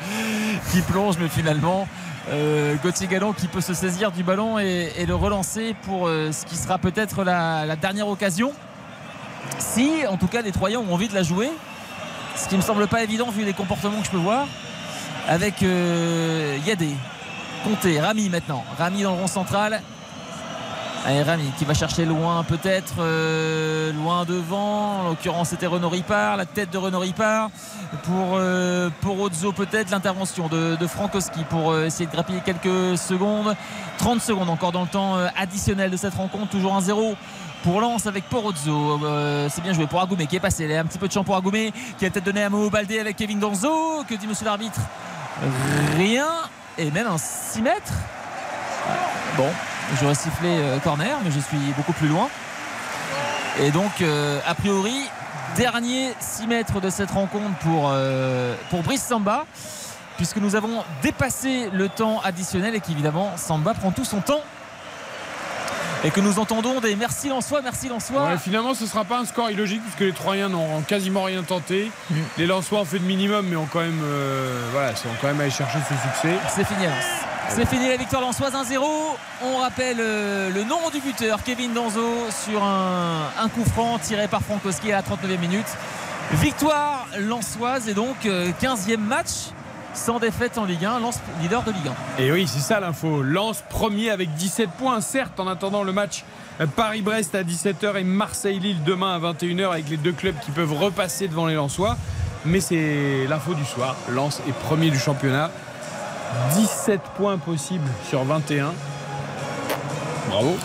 qui 0.71 0.81
plonge, 0.81 1.15
mais 1.19 1.27
finalement 1.29 1.87
euh, 2.29 2.75
Gauthier 2.83 3.07
Gallon 3.07 3.33
qui 3.33 3.47
peut 3.47 3.61
se 3.61 3.73
saisir 3.73 4.11
du 4.11 4.23
ballon 4.23 4.59
et, 4.59 5.05
le 5.07 5.15
relancer 5.15 5.75
pour 5.83 6.07
euh, 6.07 6.31
ce 6.31 6.45
qui 6.45 6.55
sera 6.55 6.77
peut-être 6.77 7.23
la, 7.23 7.65
la 7.65 7.75
dernière 7.75 8.07
occasion. 8.07 8.53
Si 9.57 10.05
en 10.07 10.17
tout 10.17 10.27
cas 10.27 10.41
les 10.41 10.51
Troyens 10.51 10.79
ont 10.79 10.93
envie 10.93 11.07
de 11.07 11.15
la 11.15 11.23
jouer, 11.23 11.49
ce 12.35 12.47
qui 12.47 12.55
me 12.55 12.61
semble 12.61 12.87
pas 12.87 13.03
évident 13.03 13.29
vu 13.29 13.43
les 13.43 13.53
comportements 13.53 13.99
que 13.99 14.05
je 14.05 14.11
peux 14.11 14.17
voir 14.17 14.47
avec 15.27 15.63
euh, 15.63 16.57
Yadé, 16.65 16.89
Comté, 17.63 17.99
Rami 17.99 18.29
maintenant. 18.29 18.63
Rami 18.77 19.03
dans 19.03 19.13
le 19.13 19.21
rond 19.21 19.27
central. 19.27 19.81
Rami 21.03 21.51
qui 21.57 21.65
va 21.65 21.73
chercher 21.73 22.05
loin 22.05 22.43
peut-être, 22.43 22.95
euh, 22.99 23.91
loin 23.93 24.23
devant. 24.25 25.01
En 25.01 25.09
l'occurrence 25.09 25.49
c'était 25.49 25.67
Renaud 25.67 25.89
Ripard, 25.89 26.37
la 26.37 26.45
tête 26.45 26.69
de 26.71 26.77
Renaud 26.77 26.99
Ripard. 26.99 27.49
Pour, 28.03 28.35
euh, 28.35 28.89
pour 29.01 29.19
Ozzo 29.19 29.51
peut-être 29.51 29.91
l'intervention 29.91 30.47
de, 30.47 30.77
de 30.77 30.87
Frankowski 30.87 31.43
pour 31.49 31.71
euh, 31.71 31.85
essayer 31.85 32.05
de 32.05 32.11
grappiller 32.11 32.41
quelques 32.45 32.97
secondes. 32.97 33.55
30 33.97 34.21
secondes 34.21 34.49
encore 34.49 34.71
dans 34.71 34.83
le 34.83 34.87
temps 34.87 35.17
euh, 35.17 35.27
additionnel 35.37 35.91
de 35.91 35.97
cette 35.97 36.13
rencontre. 36.13 36.49
Toujours 36.49 36.79
1-0 36.79 37.15
pour 37.63 37.81
Lens 37.81 38.07
avec 38.07 38.23
Porozzo. 38.29 38.99
C'est 39.49 39.61
bien 39.61 39.73
joué 39.73 39.87
pour 39.87 40.01
Agoumé 40.01 40.27
qui 40.27 40.35
est 40.35 40.39
passé. 40.39 40.75
Un 40.75 40.85
petit 40.85 40.97
peu 40.97 41.07
de 41.07 41.13
champ 41.13 41.23
pour 41.23 41.35
Agoumé 41.35 41.73
qui 41.99 42.05
a 42.05 42.09
peut-être 42.09 42.25
donné 42.25 42.43
à 42.43 42.49
Momo 42.49 42.69
Baldé 42.69 42.99
avec 42.99 43.17
Kevin 43.17 43.39
Danzo. 43.39 44.03
Que 44.07 44.15
dit 44.15 44.27
monsieur 44.27 44.45
l'arbitre? 44.45 44.79
Rien. 45.97 46.27
Et 46.77 46.89
même 46.89 47.07
un 47.07 47.17
6 47.17 47.61
mètres. 47.61 47.93
Bon, 49.37 49.49
j'aurais 49.99 50.15
sifflé 50.15 50.49
euh, 50.49 50.79
corner, 50.79 51.17
mais 51.23 51.31
je 51.31 51.39
suis 51.39 51.57
beaucoup 51.77 51.93
plus 51.93 52.07
loin. 52.07 52.29
Et 53.59 53.71
donc, 53.71 54.01
euh, 54.01 54.39
a 54.47 54.55
priori, 54.55 55.09
dernier 55.55 56.13
6 56.19 56.47
mètres 56.47 56.79
de 56.79 56.89
cette 56.89 57.11
rencontre 57.11 57.55
pour, 57.61 57.89
euh, 57.91 58.55
pour 58.69 58.83
Brice 58.83 59.03
Samba, 59.03 59.45
puisque 60.17 60.37
nous 60.37 60.55
avons 60.55 60.83
dépassé 61.01 61.69
le 61.73 61.89
temps 61.89 62.21
additionnel 62.23 62.75
et 62.75 62.79
qu'évidemment, 62.79 63.31
Samba 63.37 63.73
prend 63.73 63.91
tout 63.91 64.05
son 64.05 64.21
temps. 64.21 64.41
Et 66.03 66.09
que 66.09 66.19
nous 66.19 66.39
entendons 66.39 66.79
des 66.79 66.95
merci 66.95 67.29
Lançois, 67.29 67.61
merci 67.61 67.87
Lançois. 67.87 68.25
Ouais, 68.25 68.37
finalement, 68.39 68.73
ce 68.73 68.87
sera 68.87 69.05
pas 69.05 69.19
un 69.19 69.25
score 69.25 69.51
illogique 69.51 69.83
puisque 69.83 69.99
les 69.99 70.13
Troyens 70.13 70.49
n'ont 70.49 70.81
quasiment 70.81 71.23
rien 71.23 71.43
tenté. 71.43 71.91
Les 72.39 72.47
Lensois 72.47 72.79
ont 72.79 72.85
fait 72.85 72.97
le 72.97 73.05
minimum, 73.05 73.45
mais 73.47 73.55
ont 73.55 73.67
quand 73.71 73.81
même, 73.81 74.01
euh, 74.03 74.67
voilà, 74.71 74.95
sont 74.95 75.09
quand 75.21 75.27
même 75.27 75.39
allés 75.39 75.51
chercher 75.51 75.77
ce 75.87 75.93
succès. 75.93 76.39
C'est 76.49 76.65
fini. 76.65 76.85
Lens. 76.85 77.30
C'est 77.53 77.65
fini 77.65 77.89
la 77.89 77.97
victoire 77.97 78.21
lançoise 78.21 78.53
1-0. 78.53 78.79
On 79.43 79.57
rappelle 79.57 79.97
euh, 79.99 80.49
le 80.49 80.63
nom 80.63 80.89
du 80.93 81.01
buteur, 81.01 81.43
Kevin 81.43 81.73
Danzo, 81.73 82.29
sur 82.29 82.63
un, 82.63 83.29
un 83.37 83.49
coup 83.49 83.65
franc 83.65 83.99
tiré 83.99 84.29
par 84.29 84.41
Frankowski 84.41 84.91
à 84.93 84.97
la 84.97 85.01
39e 85.01 85.37
minute. 85.37 85.65
Victoire 86.35 87.07
lançoise 87.19 87.89
et 87.89 87.93
donc 87.93 88.25
euh, 88.25 88.51
15e 88.61 88.97
match 88.97 89.29
sans 89.93 90.19
défaite 90.19 90.57
en 90.57 90.63
Ligue 90.63 90.85
1, 90.85 90.99
Lens 91.01 91.19
leader 91.41 91.63
de 91.63 91.71
Ligue 91.71 91.91
1. 92.17 92.21
Et 92.23 92.31
oui, 92.31 92.47
c'est 92.47 92.61
ça 92.61 92.79
l'info. 92.79 93.21
Lance 93.21 93.61
premier 93.69 94.11
avec 94.11 94.33
17 94.35 94.69
points, 94.77 95.01
certes, 95.01 95.37
en 95.39 95.47
attendant 95.47 95.83
le 95.83 95.91
match 95.91 96.23
euh, 96.61 96.67
Paris-Brest 96.67 97.35
à 97.35 97.43
17h 97.43 97.97
et 97.97 98.05
Marseille-Lille 98.05 98.81
demain 98.85 99.15
à 99.15 99.33
21h 99.33 99.71
avec 99.71 99.89
les 99.89 99.97
deux 99.97 100.13
clubs 100.13 100.39
qui 100.39 100.51
peuvent 100.51 100.73
repasser 100.73 101.27
devant 101.27 101.47
les 101.47 101.55
Lensois. 101.55 101.97
Mais 102.45 102.61
c'est 102.61 103.25
l'info 103.27 103.53
du 103.53 103.65
soir. 103.65 103.95
Lens 104.09 104.41
est 104.47 104.53
premier 104.53 104.89
du 104.89 104.97
championnat. 104.97 105.51
17 106.55 107.01
points 107.17 107.37
possibles 107.37 107.87
sur 108.09 108.23
21. 108.23 108.73
Bravo. 110.29 110.55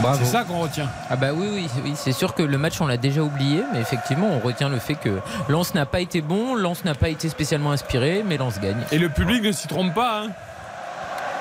Bravo. 0.00 0.18
C'est 0.22 0.30
ça 0.30 0.44
qu'on 0.44 0.58
retient. 0.60 0.88
Ah 1.08 1.16
bah 1.16 1.28
oui, 1.34 1.48
oui, 1.50 1.68
oui. 1.82 1.94
c'est 1.96 2.12
sûr 2.12 2.34
que 2.34 2.42
le 2.42 2.58
match 2.58 2.80
on 2.82 2.86
l'a 2.86 2.98
déjà 2.98 3.22
oublié, 3.22 3.62
mais 3.72 3.80
effectivement 3.80 4.28
on 4.28 4.38
retient 4.46 4.68
le 4.68 4.78
fait 4.78 4.94
que 4.94 5.20
Lens 5.48 5.74
n'a 5.74 5.86
pas 5.86 6.00
été 6.00 6.20
bon, 6.20 6.54
Lens 6.54 6.84
n'a 6.84 6.94
pas 6.94 7.08
été 7.08 7.28
spécialement 7.30 7.72
inspiré, 7.72 8.22
mais 8.26 8.36
Lens 8.36 8.60
gagne. 8.60 8.76
Et 8.92 8.98
le 8.98 9.08
public 9.08 9.42
ne 9.42 9.52
s'y 9.52 9.66
trompe 9.68 9.94
pas. 9.94 10.24
hein. 10.24 10.28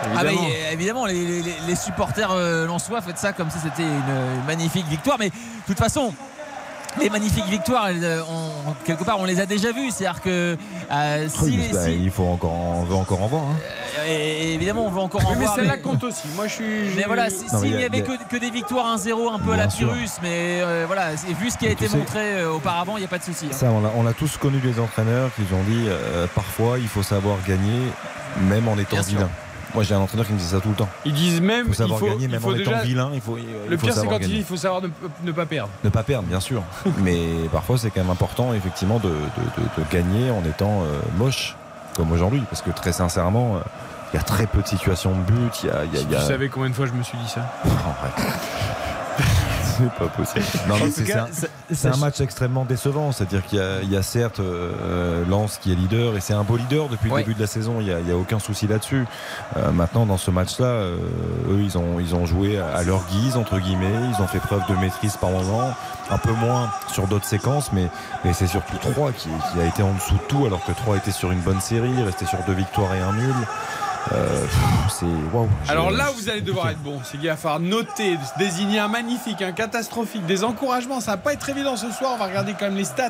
Ah 0.04 0.24
mais, 0.24 0.34
Évidemment. 0.34 0.48
évidemment, 0.72 1.06
les, 1.06 1.42
les- 1.42 1.56
les 1.68 1.76
supporters 1.76 2.32
euh, 2.32 2.66
lensois 2.66 3.02
font 3.02 3.12
ça 3.16 3.34
comme 3.34 3.50
si 3.50 3.60
c'était 3.60 3.84
une, 3.84 3.90
une 4.40 4.46
magnifique 4.46 4.86
victoire. 4.88 5.18
Mais 5.20 5.30
de 5.30 5.34
toute 5.68 5.78
façon, 5.80 6.14
les 7.00 7.10
magnifiques 7.10 7.46
victoires, 7.48 7.88
elles, 7.90 8.04
euh, 8.04 8.22
on- 8.30 8.74
quelque 8.86 9.04
part, 9.04 9.20
on 9.20 9.26
les 9.26 9.40
a 9.40 9.46
déjà 9.46 9.72
vues. 9.72 9.92
C'est-à-dire 9.92 10.22
que 10.22 10.58
euh, 10.92 11.28
si, 11.30 11.44
Oui, 11.44 11.58
mais 11.58 11.74
bah, 11.74 11.84
si- 11.86 11.96
il 12.04 12.12
faut 12.12 12.26
encore, 12.26 12.52
on 12.54 12.84
veut 12.84 12.96
encore 12.96 13.22
en 13.22 13.28
voir. 13.28 13.44
hein. 13.44 13.56
et- 14.08 14.12
et 14.50 14.54
évidemment, 14.54 14.86
on 14.86 14.92
veut 14.92 15.00
encore 15.00 15.26
en 15.26 15.30
Oui, 15.32 15.36
mais 15.40 15.46
voir. 15.46 15.56
celle-là 15.56 15.78
compte 15.78 16.04
aussi. 16.04 16.28
Moi, 16.36 16.48
je 16.48 16.54
suis. 16.54 16.64
Mais 16.96 17.04
voilà, 17.08 17.30
s'il 17.30 17.48
n'y 17.76 17.84
avait 17.84 18.00
a- 18.00 18.02
que, 18.02 18.12
que 18.30 18.38
des 18.38 18.50
victoires 18.52 18.88
1-0 18.88 19.30
un 19.34 19.40
peu 19.40 19.52
à 19.54 19.58
la. 19.58 19.68
Pyrrhus, 19.68 20.10
mais 20.22 20.62
euh, 20.62 20.84
voilà, 20.88 21.12
et 21.14 21.34
vu 21.34 21.50
ce 21.50 21.58
qui 21.58 21.66
a 21.66 21.70
Mais 21.70 21.74
été 21.74 21.90
montré 21.90 22.20
euh, 22.42 22.54
auparavant, 22.54 22.96
il 22.98 23.00
n'y 23.02 23.06
a 23.06 23.10
pas 23.10 23.18
de 23.18 23.24
souci. 23.24 23.48
hein. 23.48 23.54
Ça, 23.56 23.68
on 23.72 24.04
l'a- 24.04 24.14
tous 24.14 24.38
connu 24.38 24.60
des 24.60 24.80
entraîneurs 24.80 25.30
qui 25.36 25.42
ont 25.54 25.64
dit 25.68 25.86
euh, 25.88 26.26
parfois 26.34 26.78
il 26.80 26.88
faut 26.88 27.04
savoir 27.04 27.38
gagner 27.46 27.82
même 28.42 28.68
en 28.70 28.78
étant 28.78 28.92
Bien 28.98 29.04
sûr. 29.04 29.18
vilain. 29.18 29.30
Moi 29.76 29.84
j'ai 29.84 29.94
un 29.94 30.00
entraîneur 30.00 30.26
qui 30.26 30.34
me 30.34 30.38
dit 30.40 30.44
ça 30.46 30.60
tout 30.60 30.70
le 30.70 30.76
temps. 30.76 30.90
Ils 31.06 31.14
disent 31.14 31.42
même. 31.42 31.66
Il 31.68 31.74
faut 31.74 31.74
savoir 31.74 32.00
il 32.00 32.08
faut, 32.08 32.08
gagner 32.16 32.28
même 32.28 32.40
faut 32.42 32.50
en 32.52 32.56
étant 32.56 32.80
vilain. 32.84 33.12
Il 33.14 33.22
faut, 33.22 33.38
Le 33.70 33.78
pire, 33.78 33.94
c'est 33.94 34.08
quand 34.08 34.18
il 34.20 34.28
dit 34.28 34.38
il 34.38 34.44
faut 34.44 34.58
savoir 34.58 34.82
ne, 34.82 34.88
ne 35.24 35.32
pas 35.32 35.46
perdre. 35.46 35.70
Ne 35.84 35.90
pas 35.90 36.04
perdre, 36.04 36.28
bien 36.28 36.40
sûr. 36.40 36.64
Mais 37.00 37.20
parfois 37.52 37.78
c'est 37.78 37.92
quand 37.92 38.02
même 38.02 38.10
important 38.10 38.54
effectivement 38.54 38.98
de, 39.00 39.10
de- 39.10 39.14
de- 39.14 39.84
de 39.84 39.92
gagner 39.92 40.32
en 40.32 40.44
étant 40.46 40.82
euh, 40.84 41.00
moche 41.18 41.56
comme 41.96 42.12
aujourd'hui. 42.12 42.42
Parce 42.50 42.62
que 42.62 42.72
très 42.72 42.92
sincèrement, 42.94 43.58
euh, 43.58 43.60
il 44.14 44.18
y 44.18 44.20
a 44.20 44.24
très 44.24 44.48
peu 44.48 44.62
de 44.62 44.68
situations 44.68 45.12
de 45.12 45.22
but. 45.32 45.64
Il 45.64 45.68
y 45.68 45.72
a, 45.72 45.84
il 45.86 45.94
y 45.94 45.98
a- 45.98 46.00
Si 46.00 46.06
il 46.06 46.12
y 46.12 46.16
a- 46.16 46.20
tu 46.22 46.26
savais 46.28 46.50
combien 46.50 46.70
de 46.70 46.76
fois 46.76 46.86
je 46.88 46.94
me 46.94 47.04
suis 47.04 47.18
dit 47.18 47.30
ça? 47.30 47.42
Oh. 49.18 49.22
C'est 49.78 49.94
pas 49.94 50.08
possible. 50.08 50.46
Non, 50.68 50.76
mais 50.80 50.90
c'est 50.90 51.14
un, 51.14 51.28
c'est 51.72 51.98
match 51.98 52.22
extrêmement 52.22 52.66
décevant. 52.66 53.12
C'est-à-dire 53.12 53.46
qu'il 53.46 53.60
y 53.60 53.62
a, 53.62 53.82
il 53.82 53.92
y 53.92 53.98
a 53.98 54.02
certes 54.02 54.40
euh, 54.40 55.26
Lens 55.28 55.58
qui 55.62 55.72
est 55.72 55.76
leader 55.76 56.16
et 56.16 56.22
c'est 56.22 56.34
un 56.34 56.44
beau 56.44 56.58
leader 56.58 56.88
depuis 56.90 57.10
le 57.10 57.18
début 57.18 57.34
de 57.34 57.42
la 57.42 57.48
saison. 57.48 57.78
Il 57.80 57.86
n'y 57.86 58.12
a, 58.12 58.16
a 58.16 58.18
aucun 58.18 58.40
souci 58.40 58.68
là-dessus. 58.68 59.06
Euh, 59.58 59.72
maintenant, 59.72 60.06
dans 60.06 60.18
ce 60.18 60.32
match-là, 60.32 60.66
euh, 60.66 60.98
eux, 61.50 61.62
ils 61.62 61.78
ont, 61.78 62.00
ils 62.00 62.16
ont 62.16 62.26
joué 62.26 62.58
à 62.60 62.84
leur 62.84 63.06
guise, 63.08 63.36
entre 63.38 63.60
guillemets. 63.60 63.94
Ils 64.16 64.22
ont 64.22 64.28
fait 64.28 64.40
preuve 64.40 64.62
de 64.70 64.76
maîtrise 64.76 65.18
par 65.18 65.32
moment. 65.32 65.74
Un 66.10 66.20
peu 66.20 66.34
moins 66.34 66.70
sur 66.94 67.08
d'autres 67.08 67.26
séquences, 67.26 67.72
mais, 67.74 67.88
mais 68.24 68.34
c'est 68.34 68.48
surtout 68.48 68.78
3 68.78 69.12
qui, 69.12 69.30
qui 69.52 69.60
a 69.60 69.66
été 69.66 69.82
en 69.82 69.92
dessous 69.94 70.14
de 70.14 70.28
tout, 70.28 70.46
alors 70.46 70.64
que 70.64 70.72
3 70.72 70.98
était 70.98 71.12
sur 71.12 71.32
une 71.32 71.40
bonne 71.40 71.60
série, 71.62 72.04
resté 72.04 72.26
sur 72.26 72.38
deux 72.46 72.54
victoires 72.54 72.94
et 72.94 73.00
un 73.00 73.14
nul. 73.14 73.34
Euh, 74.12 74.46
c'est. 74.90 75.06
Alors 75.68 75.92
là, 75.92 76.12
vous 76.16 76.30
allez 76.30 76.42
devoir 76.42 76.70
être 76.70 76.82
bon. 76.82 77.00
C'est 77.04 77.18
qu'il 77.18 77.28
va 77.28 77.36
falloir 77.36 77.60
noter, 77.60 78.18
désigner 78.38 78.80
un 78.80 78.88
magnifique, 78.88 79.42
un 79.42 79.52
catastrophique, 79.52 80.26
des 80.26 80.44
encouragements. 80.44 81.02
Ça 81.02 81.12
va 81.12 81.18
pas 81.18 81.34
être 81.34 81.50
évident 81.50 81.76
ce 81.76 81.92
soir. 81.92 82.12
On 82.16 82.18
va 82.18 82.28
regarder 82.28 82.54
quand 82.54 82.66
même 82.66 82.78
les 82.78 82.86
stats 82.86 83.10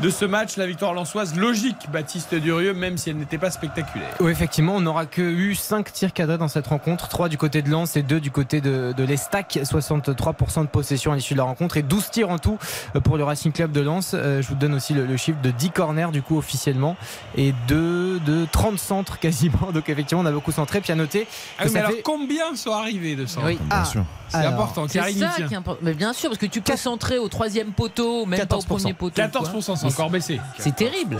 de 0.00 0.10
ce 0.10 0.24
match. 0.24 0.56
La 0.56 0.66
victoire 0.66 0.94
lançoise 0.94 1.34
logique, 1.36 1.88
Baptiste 1.92 2.34
Durieux, 2.34 2.74
même 2.74 2.98
si 2.98 3.10
elle 3.10 3.16
n'était 3.16 3.38
pas 3.38 3.50
spectaculaire. 3.50 4.10
Oui, 4.20 4.30
effectivement, 4.30 4.76
on 4.76 4.80
n'aura 4.80 5.06
que 5.06 5.22
eu 5.22 5.54
5 5.54 5.92
tirs 5.92 6.12
cadrés 6.12 6.38
dans 6.38 6.48
cette 6.48 6.66
rencontre, 6.66 7.08
3 7.08 7.28
du 7.28 7.38
côté 7.38 7.62
de 7.62 7.70
Lens 7.70 7.96
et 7.96 8.02
2 8.02 8.20
du 8.20 8.30
côté 8.30 8.60
de, 8.60 8.92
de 8.96 9.04
l'Estac, 9.04 9.58
63% 9.62 10.62
de 10.62 10.66
possession 10.66 11.12
à 11.12 11.16
l'issue 11.16 11.34
de 11.34 11.38
la 11.38 11.44
rencontre 11.44 11.76
et 11.76 11.82
12 11.82 12.10
tirs 12.10 12.30
en 12.30 12.38
tout 12.38 12.58
euh, 12.94 13.00
pour 13.00 13.16
le 13.16 13.24
Racing 13.24 13.52
Club 13.52 13.72
de 13.72 13.80
Lens. 13.80 14.12
Euh, 14.14 14.42
je 14.42 14.48
vous 14.48 14.54
donne 14.54 14.74
aussi 14.74 14.94
le, 14.94 15.06
le 15.06 15.16
chiffre 15.16 15.40
de 15.42 15.50
10 15.50 15.70
corners 15.70 16.10
du 16.12 16.22
coup 16.22 16.38
officiellement 16.38 16.96
et 17.36 17.54
de, 17.66 18.18
de 18.24 18.46
30 18.52 18.78
centres 18.78 19.18
quasiment. 19.18 19.72
Donc 19.74 19.88
effectivement, 19.88 20.17
on 20.20 20.26
a 20.26 20.32
beaucoup 20.32 20.52
centré. 20.52 20.82
Noter. 20.96 21.26
Ah 21.58 21.64
oui, 21.66 21.70
mais 21.74 21.80
alors 21.80 21.90
fait- 21.92 22.02
combien 22.02 22.54
sont 22.56 22.72
arrivés 22.72 23.14
de 23.14 23.26
centres 23.26 23.46
Oui. 23.46 23.58
Ah, 23.68 23.84
C'est 24.28 24.38
important. 24.38 24.86
C'est 24.88 24.98
ça 25.00 25.06
qui 25.36 25.54
est 25.54 25.56
important. 25.56 25.80
Mais 25.82 25.94
bien 25.94 26.12
sûr, 26.12 26.28
parce 26.30 26.38
que 26.38 26.46
tu 26.46 26.60
peux 26.60 26.76
centrer 26.76 27.18
au 27.18 27.28
troisième 27.28 27.72
poteau, 27.72 28.26
même 28.26 28.46
pas 28.46 28.56
au 28.56 28.60
14%. 28.60 28.66
premier 28.66 28.94
poteau. 28.94 29.20
14%, 29.22 29.50
quoi. 29.66 29.76
c'est 29.76 29.86
encore 29.86 30.10
baissé. 30.10 30.40
C'est 30.58 30.74
terrible. 30.74 31.18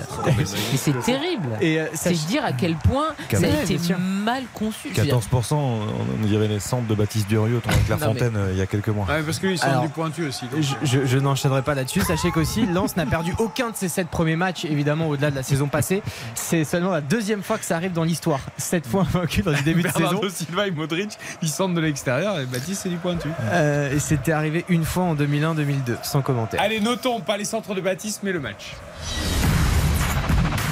C'est 0.77 0.99
terrible. 1.03 1.49
Et, 1.61 1.81
euh, 1.81 1.87
C'est 1.95 2.13
dire 2.27 2.45
à 2.45 2.53
quel 2.53 2.77
point 2.77 3.09
ça 3.31 3.37
a 3.39 3.63
été 3.63 3.79
mal 3.99 4.45
conçu. 4.55 4.91
Je 4.95 5.01
veux 5.01 5.07
dire, 5.07 5.19
14%, 5.19 5.55
on 5.57 6.27
dirait 6.27 6.49
les 6.49 6.61
centres 6.61 6.87
de 6.87 6.95
Baptiste 6.95 7.29
Durieux 7.29 7.61
avec 7.67 7.89
la 7.89 7.97
Fontaine 7.99 8.35
euh, 8.37 8.51
il 8.53 8.59
y 8.59 8.63
a 8.63 8.67
quelques 8.67 8.89
mois. 8.89 9.07
Ouais, 9.07 9.23
parce 9.23 9.39
que 9.39 9.47
lui, 9.47 9.55
ils 9.55 9.59
sont 9.59 9.67
Alors, 9.67 9.83
du 9.83 9.89
pointu 9.89 10.27
aussi. 10.27 10.47
donc. 10.47 10.61
Je, 10.63 10.75
je- 10.83 11.07
je 11.07 11.19
n'enchaînerai 11.19 11.63
pas 11.63 11.75
là-dessus. 11.75 12.01
Sachez 12.01 12.31
qu'aussi, 12.31 12.67
Lens 12.67 12.97
n'a 12.97 13.07
perdu 13.07 13.33
aucun 13.39 13.71
de 13.71 13.77
ses 13.77 13.89
sept 13.89 14.09
premiers 14.09 14.37
matchs, 14.37 14.65
évidemment, 14.65 15.09
au-delà 15.09 15.31
de 15.31 15.37
la 15.37 15.43
saison 15.43 15.69
passée. 15.69 16.03
C'est 16.35 16.65
seulement 16.65 16.91
la 16.91 17.01
deuxième 17.01 17.43
fois 17.43 17.59
que 17.59 17.65
ça 17.65 17.77
arrive 17.77 17.93
dans 17.93 18.05
l'histoire. 18.05 18.41
Fois 18.89 19.07
vaincu 19.11 19.43
dans 19.43 19.53
le 19.53 19.63
début 19.63 19.83
de 19.83 19.89
saison. 19.89 19.99
Bernardo 20.01 20.29
Silva 20.31 20.67
et 20.67 20.71
Modric, 20.71 21.11
ils 21.43 21.49
sentent 21.49 21.75
de 21.75 21.81
l'extérieur 21.81 22.39
et 22.41 22.47
Baptiste, 22.47 22.83
c'est 22.83 22.89
du 22.89 22.97
pointu. 22.97 23.29
Euh, 23.53 23.95
et 23.95 23.99
c'était 23.99 24.33
arrivé 24.33 24.65
une 24.69 24.85
fois 24.85 25.05
en 25.05 25.15
2001-2002, 25.15 25.97
sans 26.03 26.23
commentaire. 26.23 26.61
Allez, 26.61 26.81
notons 26.81 27.21
pas 27.21 27.37
les 27.37 27.45
centres 27.45 27.75
de 27.75 27.81
Baptiste, 27.81 28.21
mais 28.23 28.33
le 28.33 28.41
match. 28.41 28.75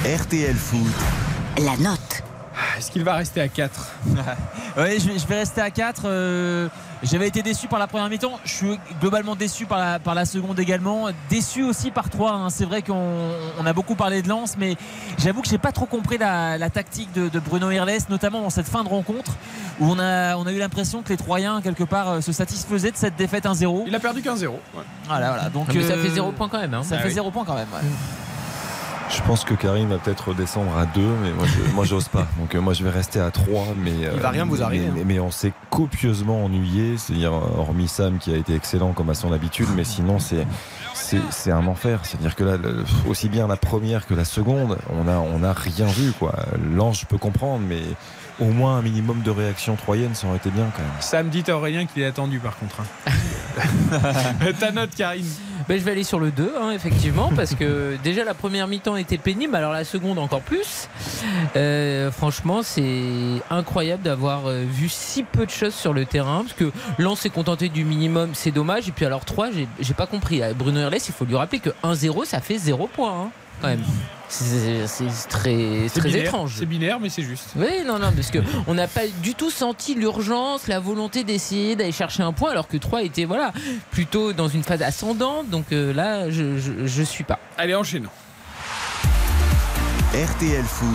RTL 0.05 0.55
Foot, 0.55 0.79
La 1.63 1.75
note. 1.77 2.23
Est-ce 2.77 2.91
qu'il 2.91 3.03
va 3.03 3.15
rester 3.15 3.41
à 3.41 3.47
4 3.47 3.91
Oui, 4.77 4.99
je, 4.99 5.07
vais- 5.09 5.19
je 5.19 5.27
vais 5.27 5.35
rester 5.39 5.61
à 5.61 5.69
4. 5.71 6.69
J'avais 7.03 7.27
été 7.27 7.43
déçu 7.43 7.67
par 7.67 7.77
la 7.77 7.85
première 7.87 8.09
mi-temps. 8.09 8.39
Je 8.43 8.51
suis 8.53 8.79
globalement 8.99 9.35
déçu 9.35 9.65
par 9.67 9.77
la, 9.77 9.99
par 9.99 10.15
la 10.15 10.25
seconde 10.25 10.59
également. 10.59 11.09
Déçu 11.29 11.63
aussi 11.63 11.91
par 11.91 12.09
3. 12.09 12.47
C'est 12.49 12.65
vrai 12.65 12.81
qu'on 12.81 13.31
on 13.59 13.65
a 13.65 13.73
beaucoup 13.73 13.93
parlé 13.95 14.21
de 14.23 14.29
Lens, 14.29 14.55
mais 14.57 14.75
j'avoue 15.19 15.41
que 15.41 15.47
j'ai 15.47 15.59
pas 15.59 15.71
trop 15.71 15.85
compris 15.85 16.17
la, 16.17 16.57
la 16.57 16.69
tactique 16.71 17.11
de, 17.13 17.29
de 17.29 17.39
Bruno 17.39 17.69
Irles, 17.69 17.99
notamment 18.09 18.41
dans 18.41 18.49
cette 18.49 18.67
fin 18.67 18.83
de 18.83 18.89
rencontre 18.89 19.33
où 19.79 19.85
on 19.91 19.99
a, 19.99 20.35
on 20.37 20.47
a 20.47 20.51
eu 20.51 20.57
l'impression 20.57 21.03
que 21.03 21.09
les 21.09 21.17
Troyens, 21.17 21.61
quelque 21.61 21.83
part, 21.83 22.09
euh, 22.09 22.21
se 22.21 22.31
satisfaisaient 22.31 22.91
de 22.91 22.97
cette 22.97 23.15
défaite 23.15 23.45
1-0. 23.45 23.83
Il 23.85 23.93
a 23.93 23.99
perdu 23.99 24.21
qu'un 24.23 24.35
0. 24.35 24.59
Voilà, 25.05 25.29
voilà. 25.29 25.49
Donc, 25.49 25.67
Ah, 25.69 25.73
mais 25.75 25.83
ça 25.87 25.93
euh, 25.93 26.03
fait 26.03 26.09
0 26.09 26.31
points 26.31 26.49
quand 26.49 26.59
même. 26.59 26.73
hein. 26.73 26.81
Ça 26.83 26.95
Ah 26.97 27.01
fait 27.01 27.09
oui. 27.09 27.13
0 27.13 27.29
points 27.29 27.45
quand 27.45 27.53
même. 27.55 27.67
ouais. 27.73 27.87
Je 29.09 29.21
pense 29.21 29.43
que 29.45 29.53
Karim 29.53 29.89
va 29.89 29.97
peut-être 29.97 30.29
redescendre 30.29 30.77
à 30.77 30.85
2, 30.85 31.01
mais 31.23 31.31
moi, 31.31 31.45
je, 31.45 31.73
moi 31.73 31.85
j'ose 31.85 32.07
pas. 32.07 32.27
Donc 32.39 32.53
euh, 32.55 32.59
moi 32.59 32.73
je 32.73 32.83
vais 32.83 32.89
rester 32.89 33.19
à 33.19 33.31
3. 33.31 33.67
Mais, 33.77 33.91
Il 34.13 34.19
va 34.19 34.29
rien 34.29 34.45
vous 34.45 34.61
arriver, 34.61 34.89
Mais, 34.93 35.01
hein. 35.01 35.05
mais 35.05 35.19
on 35.19 35.31
s'est 35.31 35.53
copieusement 35.69 36.43
ennuyé, 36.45 36.97
c'est-à-dire 36.97 37.33
euh, 37.33 37.57
hormis 37.57 37.87
Sam 37.87 38.17
qui 38.17 38.33
a 38.33 38.37
été 38.37 38.53
excellent 38.53 38.93
comme 38.93 39.09
à 39.09 39.13
son 39.13 39.31
habitude, 39.31 39.67
mais 39.75 39.83
sinon 39.83 40.19
c'est. 40.19 40.45
C'est 40.93 41.21
c'est 41.29 41.51
un 41.51 41.67
enfer, 41.67 41.99
c'est-à-dire 42.03 42.35
que 42.35 42.43
là, 42.43 42.57
aussi 43.07 43.29
bien 43.29 43.47
la 43.47 43.55
première 43.55 44.07
que 44.07 44.13
la 44.15 44.25
seconde, 44.25 44.77
on 44.89 45.07
a, 45.07 45.17
on 45.17 45.43
a 45.43 45.53
rien 45.53 45.85
vu 45.85 46.11
quoi. 46.11 46.33
L'ange, 46.75 47.01
je 47.01 47.05
peux 47.05 47.19
comprendre, 47.19 47.63
mais 47.65 47.81
au 48.39 48.45
moins 48.45 48.77
un 48.77 48.81
minimum 48.81 49.21
de 49.21 49.31
réaction 49.31 49.75
troyenne, 49.75 50.13
ça 50.15 50.27
aurait 50.27 50.37
été 50.37 50.49
bien 50.49 50.65
quand 50.75 50.83
même. 50.83 50.91
Sam 50.99 51.29
dit 51.29 51.43
à 51.47 51.55
Aurélien 51.57 51.85
qu'il 51.85 52.01
est 52.03 52.05
attendu 52.05 52.39
par 52.39 52.57
contre. 52.57 52.81
hein. 52.81 53.09
Ta 54.59 54.71
note, 54.71 54.91
Karine 54.95 55.25
Ben, 55.67 55.79
je 55.79 55.83
vais 55.83 55.91
aller 55.91 56.03
sur 56.03 56.19
le 56.19 56.31
2, 56.31 56.53
hein, 56.61 56.71
effectivement, 56.71 57.31
parce 57.35 57.55
que 57.55 57.97
déjà 58.03 58.23
la 58.23 58.33
première 58.33 58.67
mi-temps 58.67 58.95
était 58.95 59.17
pénible, 59.17 59.55
alors 59.55 59.73
la 59.73 59.83
seconde 59.83 60.19
encore 60.19 60.41
plus. 60.41 60.87
Euh, 61.55 62.11
franchement, 62.11 62.61
c'est 62.63 63.41
incroyable 63.49 64.03
d'avoir 64.03 64.47
euh, 64.47 64.63
vu 64.69 64.87
si 64.89 65.23
peu 65.23 65.45
de 65.45 65.51
choses 65.51 65.73
sur 65.73 65.93
le 65.93 66.05
terrain, 66.05 66.43
parce 66.43 66.53
que 66.53 66.71
Lens 66.99 67.19
s'est 67.21 67.29
contenté 67.29 67.69
du 67.69 67.83
minimum, 67.83 68.29
c'est 68.33 68.51
dommage. 68.51 68.87
Et 68.87 68.91
puis 68.91 69.05
alors 69.05 69.25
3, 69.25 69.49
j'ai 69.79 69.93
pas 69.93 70.07
compris. 70.07 70.41
À 70.43 70.53
Bruno 70.53 70.79
Herles, 70.79 70.99
il 71.07 71.13
faut 71.13 71.25
lui 71.25 71.35
rappeler 71.35 71.59
que 71.59 71.71
1-0, 71.83 72.25
ça 72.25 72.39
fait 72.39 72.57
0 72.57 72.87
points, 72.87 73.23
hein, 73.25 73.29
quand 73.61 73.67
même. 73.67 73.83
C'est 74.29 74.85
très, 75.29 75.87
C'est 75.87 75.99
très 76.01 76.09
binaire, 76.09 76.23
étrange. 76.25 76.55
C'est 76.57 76.65
binaire, 76.65 76.99
mais 76.99 77.07
c'est 77.09 77.21
juste. 77.21 77.51
Oui, 77.55 77.83
non, 77.85 77.97
non, 77.97 78.11
parce 78.13 78.29
que 78.29 78.39
on 78.67 78.73
n'a 78.73 78.87
pas 78.87 79.07
du 79.23 79.35
tout 79.35 79.49
senti 79.49 79.95
l'urgence, 79.95 80.67
la 80.67 80.79
volonté 80.81 81.23
d'essayer 81.23 81.77
d'aller 81.77 81.93
chercher 81.93 82.23
un 82.23 82.33
point, 82.33 82.51
alors 82.51 82.67
que 82.67 82.75
3 82.75 83.03
était 83.03 83.23
voilà 83.23 83.53
plutôt 83.91 84.33
dans 84.33 84.49
une 84.49 84.63
phase 84.63 84.81
ascendante. 84.81 85.49
Donc 85.49 85.71
euh, 85.71 85.93
là, 85.93 86.29
je, 86.29 86.57
je, 86.57 86.85
je 86.85 87.03
suis 87.03 87.23
pas. 87.23 87.39
Allez, 87.57 87.73
enchaînons. 87.73 88.09
RTL 90.13 90.63
Foot, 90.63 90.87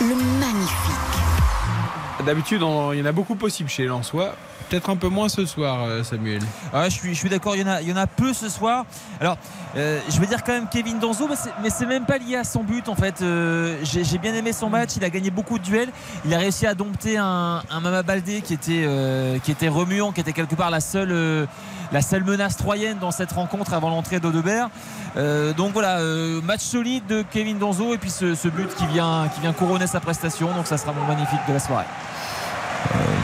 Le 0.00 0.14
magnifique. 0.38 2.24
D'habitude, 2.24 2.62
on- 2.62 2.92
il 2.92 2.98
y 2.98 3.02
en 3.02 3.06
a 3.06 3.12
beaucoup 3.12 3.34
possible 3.34 3.68
chez 3.68 3.82
les 3.82 3.88
Lensois. 3.88 4.34
Peut-être 4.70 4.88
un 4.88 4.96
peu 4.96 5.08
moins 5.08 5.28
ce 5.28 5.44
soir, 5.46 5.82
euh, 5.82 6.04
Samuel. 6.04 6.40
Ah, 6.72 6.84
je 6.88 6.94
suis, 6.94 7.12
je 7.12 7.18
suis 7.18 7.28
d'accord, 7.28 7.56
il 7.56 7.62
y, 7.62 7.64
en 7.64 7.72
a, 7.72 7.82
il 7.82 7.88
y 7.88 7.92
en 7.92 7.96
a 7.96 8.06
peu 8.06 8.32
ce 8.32 8.48
soir. 8.48 8.84
Alors, 9.20 9.36
euh, 9.76 9.98
je 10.08 10.20
vais 10.20 10.28
dire 10.28 10.44
quand 10.44 10.52
même 10.52 10.68
Kevin 10.70 11.00
Danzo, 11.00 11.26
mais 11.60 11.70
c'est- 11.70 11.86
même 11.86 12.04
pas 12.04 12.18
lié 12.18 12.36
à 12.36 12.44
son 12.44 12.62
but 12.62 12.88
en 12.88 12.94
fait. 12.94 13.20
Euh, 13.20 13.78
J'ai 13.82 14.18
bien 14.18 14.32
aimé 14.32 14.52
son 14.52 14.70
match, 14.70 14.90
il 14.96 15.02
a 15.04 15.10
gagné 15.10 15.30
beaucoup 15.30 15.58
de 15.58 15.64
duels. 15.64 15.88
Il 16.24 16.32
a 16.32 16.38
réussi 16.38 16.68
à 16.68 16.74
dompter 16.76 17.18
un, 17.18 17.62
un 17.68 17.80
Mama 17.80 18.04
Baldé 18.04 18.42
qui 18.42 18.54
était, 18.54 18.84
euh, 18.86 19.38
qui 19.40 19.50
était 19.50 19.66
remuant, 19.68 20.12
qui 20.12 20.20
était 20.20 20.32
quelque 20.32 20.54
part 20.54 20.70
la 20.70 20.80
seule, 20.80 21.48
la 21.90 22.00
seule 22.00 22.22
menace 22.22 22.56
troyenne 22.56 22.98
dans 23.00 23.10
cette 23.10 23.32
rencontre 23.32 23.74
avant 23.74 23.90
l'entrée 23.90 24.20
d'Odebert. 24.20 24.68
Euh, 25.16 25.52
donc 25.52 25.72
voilà, 25.72 25.98
euh, 25.98 26.40
match 26.42 26.60
solide 26.60 27.04
de 27.08 27.24
Kevin 27.28 27.58
Danzo 27.58 27.92
et 27.92 27.98
puis 27.98 28.10
ce, 28.10 28.36
ce 28.36 28.46
but 28.46 28.72
qui 28.76 28.86
vient, 28.86 29.28
qui 29.34 29.40
vient 29.40 29.52
couronner 29.52 29.88
sa 29.88 29.98
prestation. 29.98 30.54
Donc 30.54 30.68
ça 30.68 30.78
sera 30.78 30.92
mon 30.92 31.04
magnifique 31.06 31.40
de 31.48 31.54
la 31.54 31.58
soirée. 31.58 31.86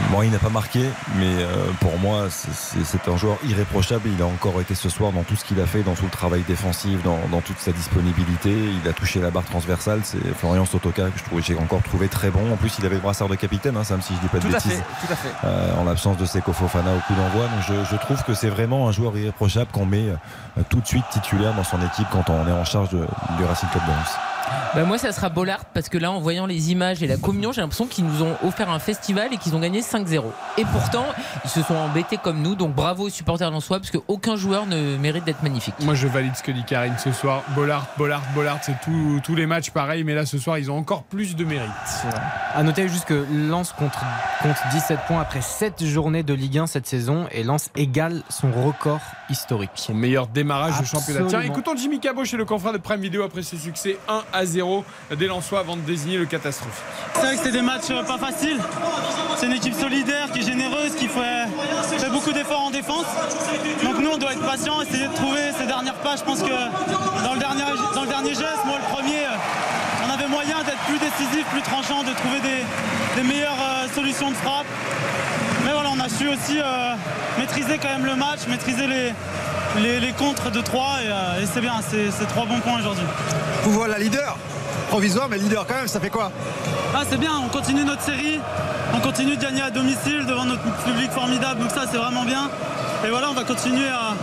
Bon, 0.09 0.21
il 0.21 0.31
n'a 0.31 0.39
pas 0.39 0.49
marqué, 0.49 0.79
mais 1.17 1.25
euh, 1.27 1.65
pour 1.81 1.97
moi, 1.99 2.27
c'est- 2.29 3.07
un 3.09 3.17
joueur 3.17 3.37
irréprochable. 3.45 4.09
Il 4.13 4.21
a 4.21 4.25
encore 4.25 4.59
été 4.61 4.73
ce 4.73 4.89
soir 4.89 5.11
dans 5.11 5.23
tout 5.23 5.35
ce 5.35 5.43
qu'il 5.45 5.59
a 5.61 5.65
fait, 5.65 5.81
dans 5.83 5.93
tout 5.95 6.05
le 6.05 6.09
travail 6.11 6.43
défensif, 6.47 7.01
dans, 7.03 7.19
dans 7.31 7.41
toute 7.41 7.59
sa 7.59 7.71
disponibilité. 7.73 8.51
Il 8.83 8.89
a 8.89 8.93
touché 8.93 9.19
la 9.19 9.31
barre 9.31 9.43
transversale. 9.45 9.99
C'est 10.03 10.17
Florian 10.37 10.65
Sotoka 10.65 11.03
que 11.09 11.17
je 11.19 11.23
trouve, 11.23 11.41
j'ai 11.41 11.57
encore 11.57 11.81
trouvé 11.83 12.07
très 12.07 12.29
bon. 12.29 12.51
En 12.53 12.55
plus, 12.57 12.73
il 12.79 12.85
avait 12.85 12.95
le 12.95 13.01
brassard 13.01 13.27
de 13.27 13.35
capitaine, 13.35 13.75
hein, 13.77 13.83
Sam, 13.83 14.01
si 14.01 14.13
je 14.15 14.19
dis 14.19 14.27
pas 14.27 14.37
de 14.39 14.43
Tout 14.43 14.47
à 14.49 14.51
bêtises. 14.53 14.71
fait, 14.71 15.05
tout 15.07 15.13
à 15.13 15.15
fait. 15.15 15.29
Euh, 15.45 15.75
en 15.79 15.83
l'absence 15.83 16.17
de 16.17 16.25
Seko 16.25 16.53
Fofana 16.53 16.91
au 16.93 16.99
coup 17.07 17.13
d'envoi. 17.13 17.43
Donc 17.47 17.61
je, 17.67 17.73
je 17.91 17.99
trouve 17.99 18.23
que 18.23 18.33
c'est 18.33 18.49
vraiment 18.49 18.87
un 18.87 18.91
joueur 18.91 19.15
irréprochable 19.17 19.71
qu'on 19.71 19.85
met 19.85 20.07
euh, 20.09 20.61
tout 20.69 20.79
de 20.79 20.87
suite 20.87 21.05
titulaire 21.11 21.53
dans 21.53 21.63
son 21.65 21.77
équipe 21.85 22.07
quand 22.11 22.29
on 22.29 22.47
est 22.47 22.51
en 22.51 22.65
charge 22.65 22.89
de- 22.89 23.05
du 23.37 23.43
Racing 23.45 23.69
Club 23.69 23.83
de 23.85 23.91
Lens. 23.91 24.17
Bah, 24.75 24.83
moi, 24.83 24.97
ça 24.97 25.11
sera 25.11 25.29
Bollard 25.29 25.65
parce 25.73 25.89
que 25.89 25.97
là, 25.97 26.11
en 26.11 26.19
voyant 26.19 26.45
les 26.45 26.71
images 26.71 27.01
et 27.03 27.07
la 27.07 27.17
communion, 27.17 27.51
j'ai 27.51 27.61
l'impression 27.61 27.87
qu'ils 27.87 28.05
nous 28.05 28.21
ont 28.23 28.35
offert 28.43 28.69
un 28.69 28.79
festival 28.79 29.29
et 29.33 29.37
qu'ils 29.37 29.55
ont 29.55 29.59
gagné 29.59 29.81
5-0. 29.81 30.23
Et 30.57 30.65
pourtant, 30.65 31.05
ils 31.45 31.49
se 31.49 31.61
sont 31.63 31.75
embêtés 31.75 32.17
comme 32.17 32.41
nous. 32.41 32.55
Donc 32.55 32.73
bravo 32.75 33.05
aux 33.05 33.09
supporters 33.09 33.49
lensois 33.51 33.79
parce 33.79 33.91
qu'aucun 33.91 34.35
joueur 34.35 34.65
ne 34.65 34.97
mérite 34.97 35.23
d'être 35.23 35.41
magnifique. 35.43 35.75
Moi, 35.81 35.95
je 35.95 36.07
valide 36.07 36.35
ce 36.35 36.43
que 36.43 36.51
dit 36.51 36.63
Karine 36.63 36.95
ce 36.97 37.11
soir. 37.11 37.43
Bollard, 37.55 37.85
Bollard, 37.97 38.21
Bollard, 38.35 38.59
c'est 38.61 38.79
tout- 38.81 39.19
tous 39.23 39.35
les 39.35 39.45
matchs 39.45 39.71
pareil, 39.71 40.03
mais 40.03 40.13
là, 40.13 40.25
ce 40.25 40.37
soir, 40.37 40.57
ils 40.57 40.69
ont 40.71 40.77
encore 40.77 41.03
plus 41.03 41.35
de 41.35 41.43
mérite. 41.45 41.69
À 42.55 42.63
noter 42.63 42.87
juste 42.89 43.05
que 43.05 43.25
Lens 43.49 43.73
compte, 43.77 43.91
compte 44.41 44.55
17 44.71 44.99
points 45.07 45.21
après 45.21 45.41
7 45.41 45.83
journées 45.85 46.23
de 46.23 46.33
Ligue 46.33 46.59
1 46.59 46.67
cette 46.67 46.87
saison 46.87 47.25
et 47.31 47.43
Lens 47.43 47.69
égale 47.75 48.21
son 48.29 48.51
record 48.51 48.99
historique. 49.29 49.71
Son 49.75 49.93
meilleur 49.93 50.27
démarrage 50.27 50.79
de 50.79 50.85
championnat. 50.85 51.25
Tiens, 51.27 51.41
écoutons 51.41 51.75
Jimmy 51.75 51.99
Cabot 51.99 52.25
chez 52.25 52.37
le 52.37 52.45
confrère 52.45 52.73
de 52.73 52.77
Prime 52.77 53.01
Video 53.01 53.23
après 53.23 53.41
ce 53.43 53.57
succès 53.57 53.97
1 54.07 54.21
à 54.33 54.36
0 54.45 54.83
des 55.15 55.27
Lensois 55.27 55.59
avant 55.59 55.75
de 55.75 55.81
désigner 55.81 56.17
le 56.17 56.25
catastrophe. 56.25 56.81
C'est 57.13 57.21
vrai 57.21 57.31
que 57.31 57.37
c'était 57.37 57.51
des 57.51 57.61
matchs 57.61 57.89
euh, 57.91 58.03
pas 58.03 58.17
faciles. 58.17 58.59
C'est 59.37 59.45
une 59.45 59.53
équipe 59.53 59.75
solidaire 59.75 60.31
qui 60.31 60.39
est 60.39 60.43
généreuse, 60.43 60.95
qui 60.95 61.07
fait, 61.07 61.45
beaucoup 62.11 62.31
d'efforts 62.31 62.61
en 62.61 62.71
défense. 62.71 63.05
Donc 63.83 63.99
nous, 63.99 64.09
on 64.09 64.17
doit 64.17 64.33
être 64.33 64.45
patient, 64.45 64.81
essayer 64.81 65.07
de 65.07 65.13
trouver 65.13 65.51
ces 65.57 65.65
dernières 65.65 65.95
pages. 65.95 66.19
Je 66.19 66.23
pense 66.23 66.41
que 66.41 67.23
dans 67.23 67.33
le 67.33 67.39
dernier, 67.39 67.63
dans 67.93 68.01
le 68.01 68.07
dernier 68.07 68.33
geste, 68.33 68.65
moi 68.65 68.77
le 68.77 68.95
premier, 68.95 69.25
euh, 69.25 70.07
on 70.07 70.13
avait 70.13 70.27
moyen 70.27 70.57
d'être 70.63 70.81
plus 70.87 70.99
décisif, 70.99 71.45
plus 71.51 71.61
tranchant, 71.61 72.03
de 72.03 72.13
trouver 72.13 72.39
des, 72.41 73.21
des 73.21 73.27
meilleures 73.27 73.61
euh, 73.61 73.87
solutions 73.93 74.29
de 74.29 74.35
frappe. 74.35 74.65
On 75.97 76.03
a 76.03 76.09
su 76.09 76.27
aussi 76.27 76.59
euh, 76.59 76.93
maîtriser 77.39 77.79
quand 77.81 77.89
même 77.89 78.05
le 78.05 78.15
match, 78.15 78.41
maîtriser 78.47 78.85
les, 78.87 79.13
les, 79.81 79.99
les 79.99 80.11
contres 80.13 80.51
de 80.51 80.61
3 80.61 80.83
et, 81.03 81.07
euh, 81.07 81.41
et 81.41 81.45
c'est 81.51 81.61
bien, 81.61 81.73
c'est 81.89 82.27
trois 82.27 82.45
bons 82.45 82.59
points 82.59 82.77
aujourd'hui. 82.79 83.03
Vous 83.63 83.71
voilà 83.71 83.97
leader 83.97 84.37
provisoire, 84.89 85.27
mais 85.29 85.37
leader 85.37 85.65
quand 85.67 85.75
même, 85.75 85.87
ça 85.87 85.99
fait 85.99 86.09
quoi? 86.09 86.31
Ah 86.95 87.01
c'est 87.09 87.17
bien, 87.17 87.31
on 87.43 87.49
continue 87.49 87.83
notre 87.83 88.03
série, 88.03 88.39
on 88.93 88.99
continue 88.99 89.35
de 89.35 89.41
gagner 89.41 89.61
à 89.61 89.71
domicile 89.71 90.25
devant 90.27 90.45
notre 90.45 90.61
public 90.85 91.11
formidable, 91.11 91.61
donc 91.61 91.71
ça 91.71 91.85
c'est 91.91 91.97
vraiment 91.97 92.23
bien. 92.23 92.49
Et 93.05 93.09
voilà, 93.09 93.29
on 93.29 93.33
va 93.33 93.43
continuer 93.43 93.87
à, 93.89 94.15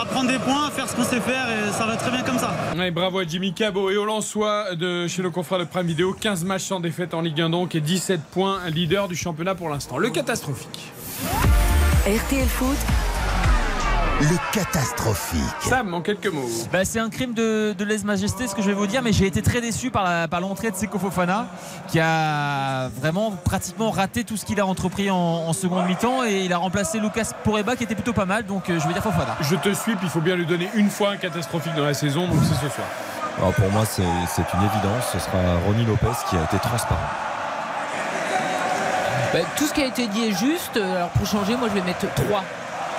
à 0.00 0.04
prendre 0.06 0.28
des 0.28 0.38
points, 0.38 0.66
à 0.66 0.70
faire 0.70 0.88
ce 0.88 0.94
qu'on 0.96 1.04
sait 1.04 1.20
faire 1.20 1.46
et 1.48 1.72
ça 1.72 1.86
va 1.86 1.96
très 1.96 2.10
bien 2.10 2.22
comme 2.22 2.38
ça. 2.38 2.52
Ouais, 2.76 2.90
bravo 2.90 3.20
à 3.20 3.24
Jimmy 3.24 3.52
Cabot 3.52 3.90
et 3.90 3.96
au 3.96 4.04
Lensois 4.04 4.74
de 4.74 5.06
chez 5.08 5.22
le 5.22 5.30
confrère 5.30 5.58
de 5.60 5.64
Prime 5.64 5.86
Video. 5.86 6.12
15 6.12 6.44
matchs 6.44 6.64
sans 6.64 6.80
défaite 6.80 7.14
en 7.14 7.20
Ligue 7.20 7.40
1 7.40 7.50
donc 7.50 7.74
et 7.74 7.80
17 7.80 8.20
points, 8.32 8.58
leader 8.68 9.08
du 9.08 9.16
championnat 9.16 9.54
pour 9.54 9.68
l'instant. 9.68 9.98
Le 9.98 10.10
catastrophique. 10.10 10.92
RTL 12.06 12.46
Foot, 12.46 12.76
le 14.20 14.36
catastrophique. 14.52 15.40
Sam, 15.60 15.92
en 15.94 16.00
quelques 16.00 16.28
mots. 16.32 16.48
Bah, 16.72 16.84
c'est 16.84 17.00
un 17.00 17.10
crime 17.10 17.34
de, 17.34 17.74
de 17.76 17.84
lèse-majesté, 17.84 18.46
ce 18.46 18.54
que 18.54 18.62
je 18.62 18.68
vais 18.68 18.74
vous 18.74 18.86
dire, 18.86 19.02
mais 19.02 19.12
j'ai 19.12 19.26
été 19.26 19.42
très 19.42 19.60
déçu 19.60 19.90
par, 19.90 20.04
la- 20.04 20.28
par 20.28 20.40
l'entrée 20.40 20.70
de 20.70 20.76
Seko 20.76 20.98
Fofana, 20.98 21.46
qui 21.88 21.98
a 21.98 22.88
vraiment 23.00 23.32
pratiquement 23.32 23.90
raté 23.90 24.22
tout 24.22 24.36
ce 24.36 24.44
qu'il 24.44 24.60
a 24.60 24.66
entrepris 24.66 25.10
en, 25.10 25.16
en 25.16 25.52
seconde 25.52 25.86
mi-temps, 25.86 26.24
et 26.24 26.44
il 26.44 26.52
a 26.52 26.58
remplacé 26.58 27.00
Lucas 27.00 27.32
Poreba, 27.42 27.74
qui 27.74 27.82
était 27.84 27.94
plutôt 27.96 28.12
pas 28.12 28.26
mal, 28.26 28.46
donc 28.46 28.70
euh, 28.70 28.78
je 28.78 28.86
vais 28.86 28.92
dire 28.94 29.02
Fofana. 29.02 29.36
Je 29.40 29.56
te 29.56 29.72
suis, 29.74 29.96
puis 29.96 30.06
il 30.06 30.10
faut 30.10 30.20
bien 30.20 30.36
lui 30.36 30.46
donner 30.46 30.68
une 30.76 30.88
fois 30.90 31.10
un 31.10 31.16
catastrophique 31.16 31.74
dans 31.74 31.84
la 31.84 31.94
saison, 31.94 32.28
donc 32.28 32.38
c'est 32.44 32.54
ce 32.64 32.72
soir. 32.72 32.86
Alors 33.38 33.52
pour 33.54 33.70
moi, 33.70 33.84
c'est 33.84 34.02
c'est 34.34 34.42
une 34.54 34.62
évidence. 34.64 35.04
Ce 35.12 35.18
sera 35.18 35.38
Ronnie 35.66 35.84
Lopez 35.84 36.06
qui 36.30 36.36
a 36.36 36.42
été 36.44 36.58
transparent. 36.58 36.98
Bah, 39.32 39.40
tout 39.56 39.66
ce 39.66 39.74
qui 39.74 39.82
a 39.82 39.86
été 39.86 40.06
dit 40.06 40.24
est 40.24 40.38
juste. 40.38 40.76
Euh, 40.76 40.96
Alors 40.96 41.10
pour 41.10 41.26
changer, 41.26 41.56
moi 41.56 41.68
je 41.68 41.74
vais 41.74 41.82
mettre 41.86 42.06
3. 42.14 42.44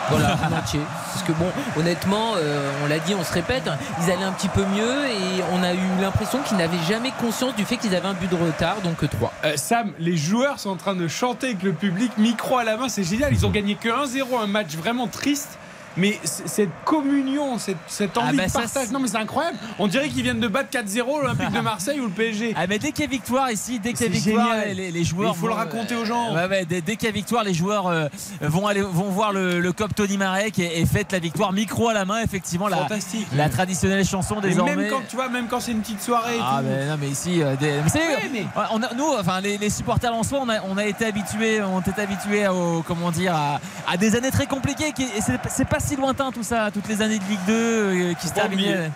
Voilà, 0.09 0.37
en 0.43 0.57
entier. 0.57 0.79
Parce 1.13 1.23
que 1.23 1.31
bon, 1.33 1.45
honnêtement, 1.77 2.33
euh, 2.37 2.71
on 2.83 2.87
l'a 2.87 2.97
dit, 2.97 3.13
on 3.13 3.23
se 3.23 3.31
répète, 3.31 3.67
hein, 3.67 3.77
ils 4.01 4.11
allaient 4.11 4.23
un 4.23 4.31
petit 4.31 4.47
peu 4.47 4.63
mieux 4.65 5.05
et 5.05 5.43
on 5.53 5.61
a 5.61 5.73
eu 5.73 6.01
l'impression 6.01 6.39
qu'ils 6.41 6.57
n'avaient 6.57 6.83
jamais 6.87 7.11
conscience 7.19 7.55
du 7.55 7.63
fait 7.63 7.77
qu'ils 7.77 7.95
avaient 7.95 8.07
un 8.07 8.15
but 8.15 8.29
de 8.29 8.35
retard, 8.35 8.77
donc 8.83 9.07
3. 9.07 9.31
Euh, 9.45 9.53
Sam, 9.55 9.91
les 9.99 10.17
joueurs 10.17 10.59
sont 10.59 10.71
en 10.71 10.77
train 10.77 10.95
de 10.95 11.07
chanter 11.07 11.47
avec 11.47 11.61
le 11.61 11.73
public, 11.73 12.11
micro 12.17 12.57
à 12.57 12.63
la 12.63 12.75
main, 12.77 12.89
c'est 12.89 13.03
génial. 13.03 13.31
Ils 13.33 13.45
ont 13.45 13.49
gagné 13.51 13.75
que 13.75 13.89
1-0, 13.89 14.41
un 14.41 14.47
match 14.47 14.75
vraiment 14.75 15.07
triste. 15.07 15.59
Mais 15.99 16.19
cette 16.23 16.69
communion, 16.85 17.57
cette, 17.57 17.77
cette 17.87 18.17
envie 18.17 18.37
bah 18.37 18.47
de 18.47 18.51
partage, 18.51 18.89
non 18.91 18.99
mais 18.99 19.07
c'est 19.07 19.17
incroyable. 19.17 19.57
On 19.77 19.87
dirait 19.87 20.09
qu'ils 20.09 20.23
viennent 20.23 20.39
de 20.39 20.47
battre 20.47 20.69
4-0 20.71 21.21
l'Olympique 21.21 21.51
de 21.51 21.59
Marseille 21.61 21.99
ou 21.99 22.05
le 22.05 22.09
PSG. 22.11 22.53
Ah 22.57 22.67
mais 22.67 22.79
dès 22.79 22.91
qu'il 22.91 23.05
y 23.05 23.07
a 23.07 23.11
victoire 23.11 23.51
ici, 23.51 23.79
dès 23.79 23.93
qu'il 23.93 24.05
y 24.07 24.09
a 24.09 24.11
victoire, 24.11 24.55
les, 24.73 24.91
les 24.91 25.03
joueurs. 25.03 25.31
Mais 25.31 25.37
il 25.37 25.39
faut 25.39 25.47
le 25.47 25.53
raconter 25.53 25.95
euh, 25.95 26.01
aux 26.01 26.05
gens. 26.05 26.33
ouais, 26.35 26.47
ouais, 26.47 26.65
dès 26.65 26.81
dès 26.81 26.95
qu'il 26.95 27.07
y 27.07 27.09
a 27.09 27.13
victoire, 27.13 27.43
les 27.43 27.53
joueurs 27.53 27.87
euh, 27.87 28.07
vont 28.41 28.67
aller, 28.67 28.81
vont 28.81 29.09
voir 29.09 29.33
le, 29.33 29.59
le 29.59 29.71
cop 29.73 29.93
Tony 29.93 30.17
Marek 30.17 30.57
et, 30.59 30.81
et 30.81 30.85
la 31.11 31.19
victoire 31.19 31.53
micro 31.53 31.89
à 31.89 31.93
la 31.93 32.05
main. 32.05 32.21
Effectivement, 32.23 32.67
la, 32.67 32.77
Fantastique. 32.77 33.27
la 33.35 33.49
traditionnelle 33.49 34.05
chanson 34.05 34.37
Et 34.39 34.49
désormais. 34.49 34.75
même 34.75 34.89
quand 34.89 35.01
tu 35.09 35.15
vois, 35.15 35.29
même 35.29 35.47
quand 35.47 35.59
c'est 35.59 35.71
une 35.71 35.81
petite 35.81 36.01
soirée. 36.01 36.37
et 36.37 36.39
Ah 36.41 36.59
tout. 36.59 36.67
mais 36.69 36.87
non 36.87 36.97
mais 36.99 37.07
ici 37.09 37.41
euh, 37.41 37.55
des- 37.55 37.81
mais 37.83 37.89
c'est- 37.89 37.99
Ouais, 37.99 38.29
mais- 38.31 38.45
on 38.71 38.81
a- 38.83 38.93
nous 38.93 39.05
enfin 39.19 39.41
les, 39.41 39.57
les 39.57 39.69
supporters 39.69 40.13
en 40.13 40.23
soi 40.23 40.39
on 40.41 40.49
a, 40.49 40.61
on 40.69 40.77
a 40.77 40.85
été 40.85 41.05
habitués 41.05 41.61
on 41.61 41.79
était 41.81 42.01
habitués 42.01 42.47
au 42.47 42.83
comment 42.85 43.11
dire 43.11 43.33
à, 43.35 43.59
à 43.87 43.97
des 43.97 44.15
années 44.15 44.31
très 44.31 44.45
compliquées 44.47 44.89
et 44.97 45.21
c'est 45.49 45.67
pas 45.67 45.79
si 45.89 45.95
lointain 45.95 46.31
tout 46.31 46.43
ça 46.43 46.69
toutes 46.71 46.87
les 46.87 47.01
années 47.01 47.17
de 47.17 47.23
Ligue 47.23 47.39
2 47.47 47.53
euh, 47.53 48.13
qui 48.13 48.27
se 48.27 48.31
oublier. 48.31 48.41
terminaient 48.41 48.91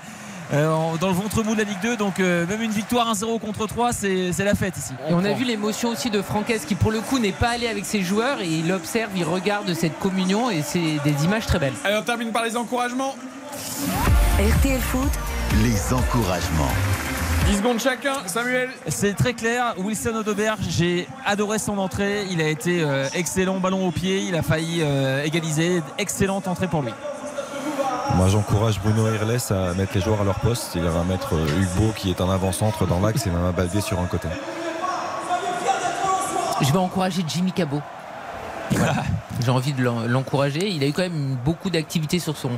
euh, 0.53 0.97
dans 0.99 1.07
le 1.07 1.13
ventre 1.13 1.41
mou 1.41 1.53
de 1.53 1.57
la 1.57 1.63
Ligue 1.63 1.81
2 1.81 1.97
donc 1.97 2.19
euh, 2.19 2.45
même 2.45 2.61
une 2.61 2.71
victoire 2.71 3.11
1-0 3.11 3.39
contre 3.39 3.65
3 3.65 3.93
c'est 3.93 4.31
c'est 4.31 4.43
la 4.43 4.53
fête 4.53 4.77
ici 4.77 4.93
Et 5.09 5.13
on 5.13 5.23
a 5.25 5.33
vu 5.33 5.43
l'émotion 5.43 5.89
aussi 5.89 6.11
de 6.11 6.21
Franquès 6.21 6.65
qui 6.65 6.75
pour 6.75 6.91
le 6.91 7.01
coup 7.01 7.17
n'est 7.17 7.31
pas 7.31 7.49
allé 7.49 7.67
avec 7.67 7.85
ses 7.85 8.03
joueurs 8.03 8.41
et 8.41 8.47
il 8.47 8.71
observe, 8.71 9.09
il 9.15 9.23
regarde 9.23 9.73
cette 9.73 9.97
communion 9.97 10.51
et 10.51 10.61
c'est 10.61 10.99
des 11.03 11.23
images 11.23 11.47
très 11.47 11.57
belles. 11.57 11.73
Allez, 11.83 11.97
on 11.97 12.03
termine 12.03 12.31
par 12.31 12.43
les 12.43 12.55
encouragements. 12.55 13.15
RTL 14.37 14.81
Foot, 14.81 15.11
Les 15.63 15.93
encouragements. 15.93 16.73
10 17.45 17.57
secondes 17.57 17.79
chacun, 17.79 18.15
Samuel. 18.25 18.69
C'est 18.87 19.13
très 19.13 19.33
clair. 19.33 19.73
Wilson 19.77 20.15
Odoberg, 20.15 20.59
j'ai 20.69 21.07
adoré 21.25 21.59
son 21.59 21.77
entrée. 21.77 22.25
Il 22.31 22.41
a 22.41 22.47
été 22.47 22.81
euh, 22.83 23.07
excellent, 23.13 23.59
ballon 23.59 23.87
au 23.87 23.91
pied. 23.91 24.19
Il 24.19 24.35
a 24.35 24.41
failli 24.41 24.79
euh, 24.81 25.23
égaliser. 25.23 25.81
Excellente 25.97 26.47
entrée 26.47 26.67
pour 26.67 26.81
lui. 26.81 26.93
Moi, 28.15 28.27
j'encourage 28.29 28.79
Bruno 28.79 29.07
Irles 29.07 29.39
à 29.49 29.73
mettre 29.73 29.93
les 29.95 30.01
joueurs 30.01 30.21
à 30.21 30.23
leur 30.23 30.39
poste. 30.39 30.71
Il 30.75 30.83
va 30.83 31.03
mettre 31.03 31.35
euh, 31.35 31.47
Hugo 31.61 31.91
qui 31.95 32.09
est 32.09 32.21
en 32.21 32.29
avant-centre 32.29 32.85
dans 32.85 32.99
l'axe 32.99 33.27
et 33.27 33.29
Mama 33.29 33.51
Baldé 33.51 33.81
sur 33.81 33.99
un 33.99 34.05
côté. 34.05 34.27
Je 36.61 36.71
vais 36.71 36.77
encourager 36.77 37.25
Jimmy 37.27 37.51
Cabot. 37.51 37.81
Voilà. 38.71 38.95
J'ai 39.43 39.49
envie 39.51 39.73
de 39.73 39.81
l'en- 39.83 40.01
l'encourager. 40.07 40.69
Il 40.69 40.83
a 40.83 40.87
eu 40.87 40.93
quand 40.93 41.01
même 41.01 41.35
beaucoup 41.43 41.69
d'activité 41.69 42.19
sur 42.19 42.37
son 42.37 42.51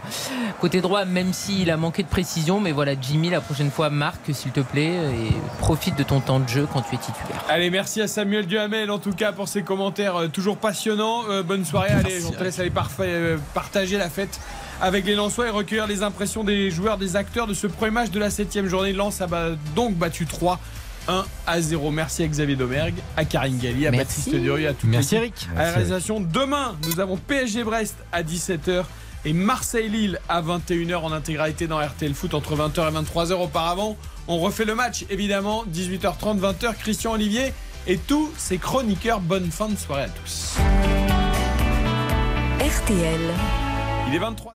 côté 0.60 0.82
droit, 0.82 1.06
même 1.06 1.32
s'il 1.34 1.72
a 1.72 1.78
manqué 1.78 2.04
de 2.04 2.08
précision. 2.08 2.60
Mais 2.60 2.72
voilà, 2.74 2.94
Jimmy, 3.00 3.30
la 3.30 3.42
prochaine 3.42 3.72
fois, 3.72 3.90
marque, 3.90 4.30
s'il 4.34 4.52
te 4.52 4.60
plaît, 4.60 4.92
et 4.94 5.34
profite 5.60 5.98
de 5.98 6.04
ton 6.04 6.20
temps 6.20 6.40
de 6.40 6.48
jeu 6.50 6.68
quand 6.72 6.82
tu 6.82 6.96
es 6.96 6.98
titulaire. 6.98 7.44
Allez, 7.50 7.70
merci 7.70 8.02
à 8.02 8.08
Samuel 8.08 8.46
Duhamel 8.46 8.92
en 8.92 9.00
tout 9.00 9.14
cas 9.14 9.32
pour 9.32 9.48
ses 9.48 9.64
commentaires 9.64 10.16
euh, 10.18 10.28
toujours 10.28 10.58
passionnants. 10.58 11.24
Euh, 11.30 11.44
bonne 11.44 11.66
soirée. 11.66 11.90
Allez, 11.92 12.24
on 12.26 12.32
te 12.32 12.44
laisse 12.44 12.60
aller 12.60 12.70
parfa- 12.72 13.04
euh, 13.04 13.38
partager 13.54 13.98
la 13.98 14.10
fête 14.10 14.40
avec 14.82 15.06
les 15.06 15.16
Lensois 15.16 15.48
et 15.48 15.52
recueillir 15.52 15.88
les 15.88 16.04
impressions 16.04 16.44
des 16.44 16.70
joueurs, 16.72 16.98
des 16.98 17.16
acteurs 17.16 17.48
de 17.48 17.54
ce 17.54 17.68
premier 17.68 17.92
match 17.92 18.10
de 18.12 18.20
la 18.20 18.30
7 18.30 18.68
journée. 18.68 18.92
Lens 18.92 19.22
a 19.22 19.28
ba- 19.28 19.52
donc 19.76 19.96
battu 19.96 20.26
3. 20.26 20.60
1 21.08 21.26
à 21.48 21.62
0. 21.62 21.92
Merci 21.92 22.24
à 22.24 22.28
Xavier 22.28 22.56
Domergue, 22.56 22.96
à 23.18 23.26
Karine 23.26 23.58
Galli, 23.58 23.88
à 23.88 23.92
Merci. 23.92 24.06
Baptiste 24.06 24.36
Durieux, 24.36 24.68
à 24.70 24.74
toute 24.74 24.90
Merci. 24.90 25.16
Eric. 25.16 25.34
À 25.52 25.54
la 25.54 25.56
Merci, 25.64 25.76
réalisation, 25.76 26.20
demain, 26.20 26.76
nous 26.88 27.00
avons 27.00 27.18
PSG 27.18 27.64
Brest 27.64 27.96
à 28.12 28.24
17h 28.24 28.84
et 29.26 29.34
Marseille-Lille 29.34 30.20
à 30.30 30.42
21h 30.42 30.98
en 30.98 31.12
intégralité 31.12 31.68
dans 31.68 31.80
RTL 31.80 32.14
Foot 32.14 32.34
entre 32.34 32.56
20h 32.56 32.90
et 32.90 33.04
23h 33.04 33.34
auparavant. 33.34 33.98
On 34.28 34.40
refait 34.40 34.66
le 34.66 34.76
match, 34.76 35.06
évidemment, 35.10 35.66
18h30, 35.72 36.40
20h, 36.40 36.76
Christian 36.76 37.14
Olivier 37.14 37.54
et 37.88 37.98
tous 37.98 38.32
ses 38.38 38.58
chroniqueurs. 38.58 39.20
Bonne 39.20 39.52
fin 39.52 39.70
de 39.70 39.78
soirée 39.78 40.04
à 40.04 40.10
tous. 40.10 40.56
RTL. 42.60 43.22
Il 44.08 44.16
est 44.16 44.20
23. 44.20 44.55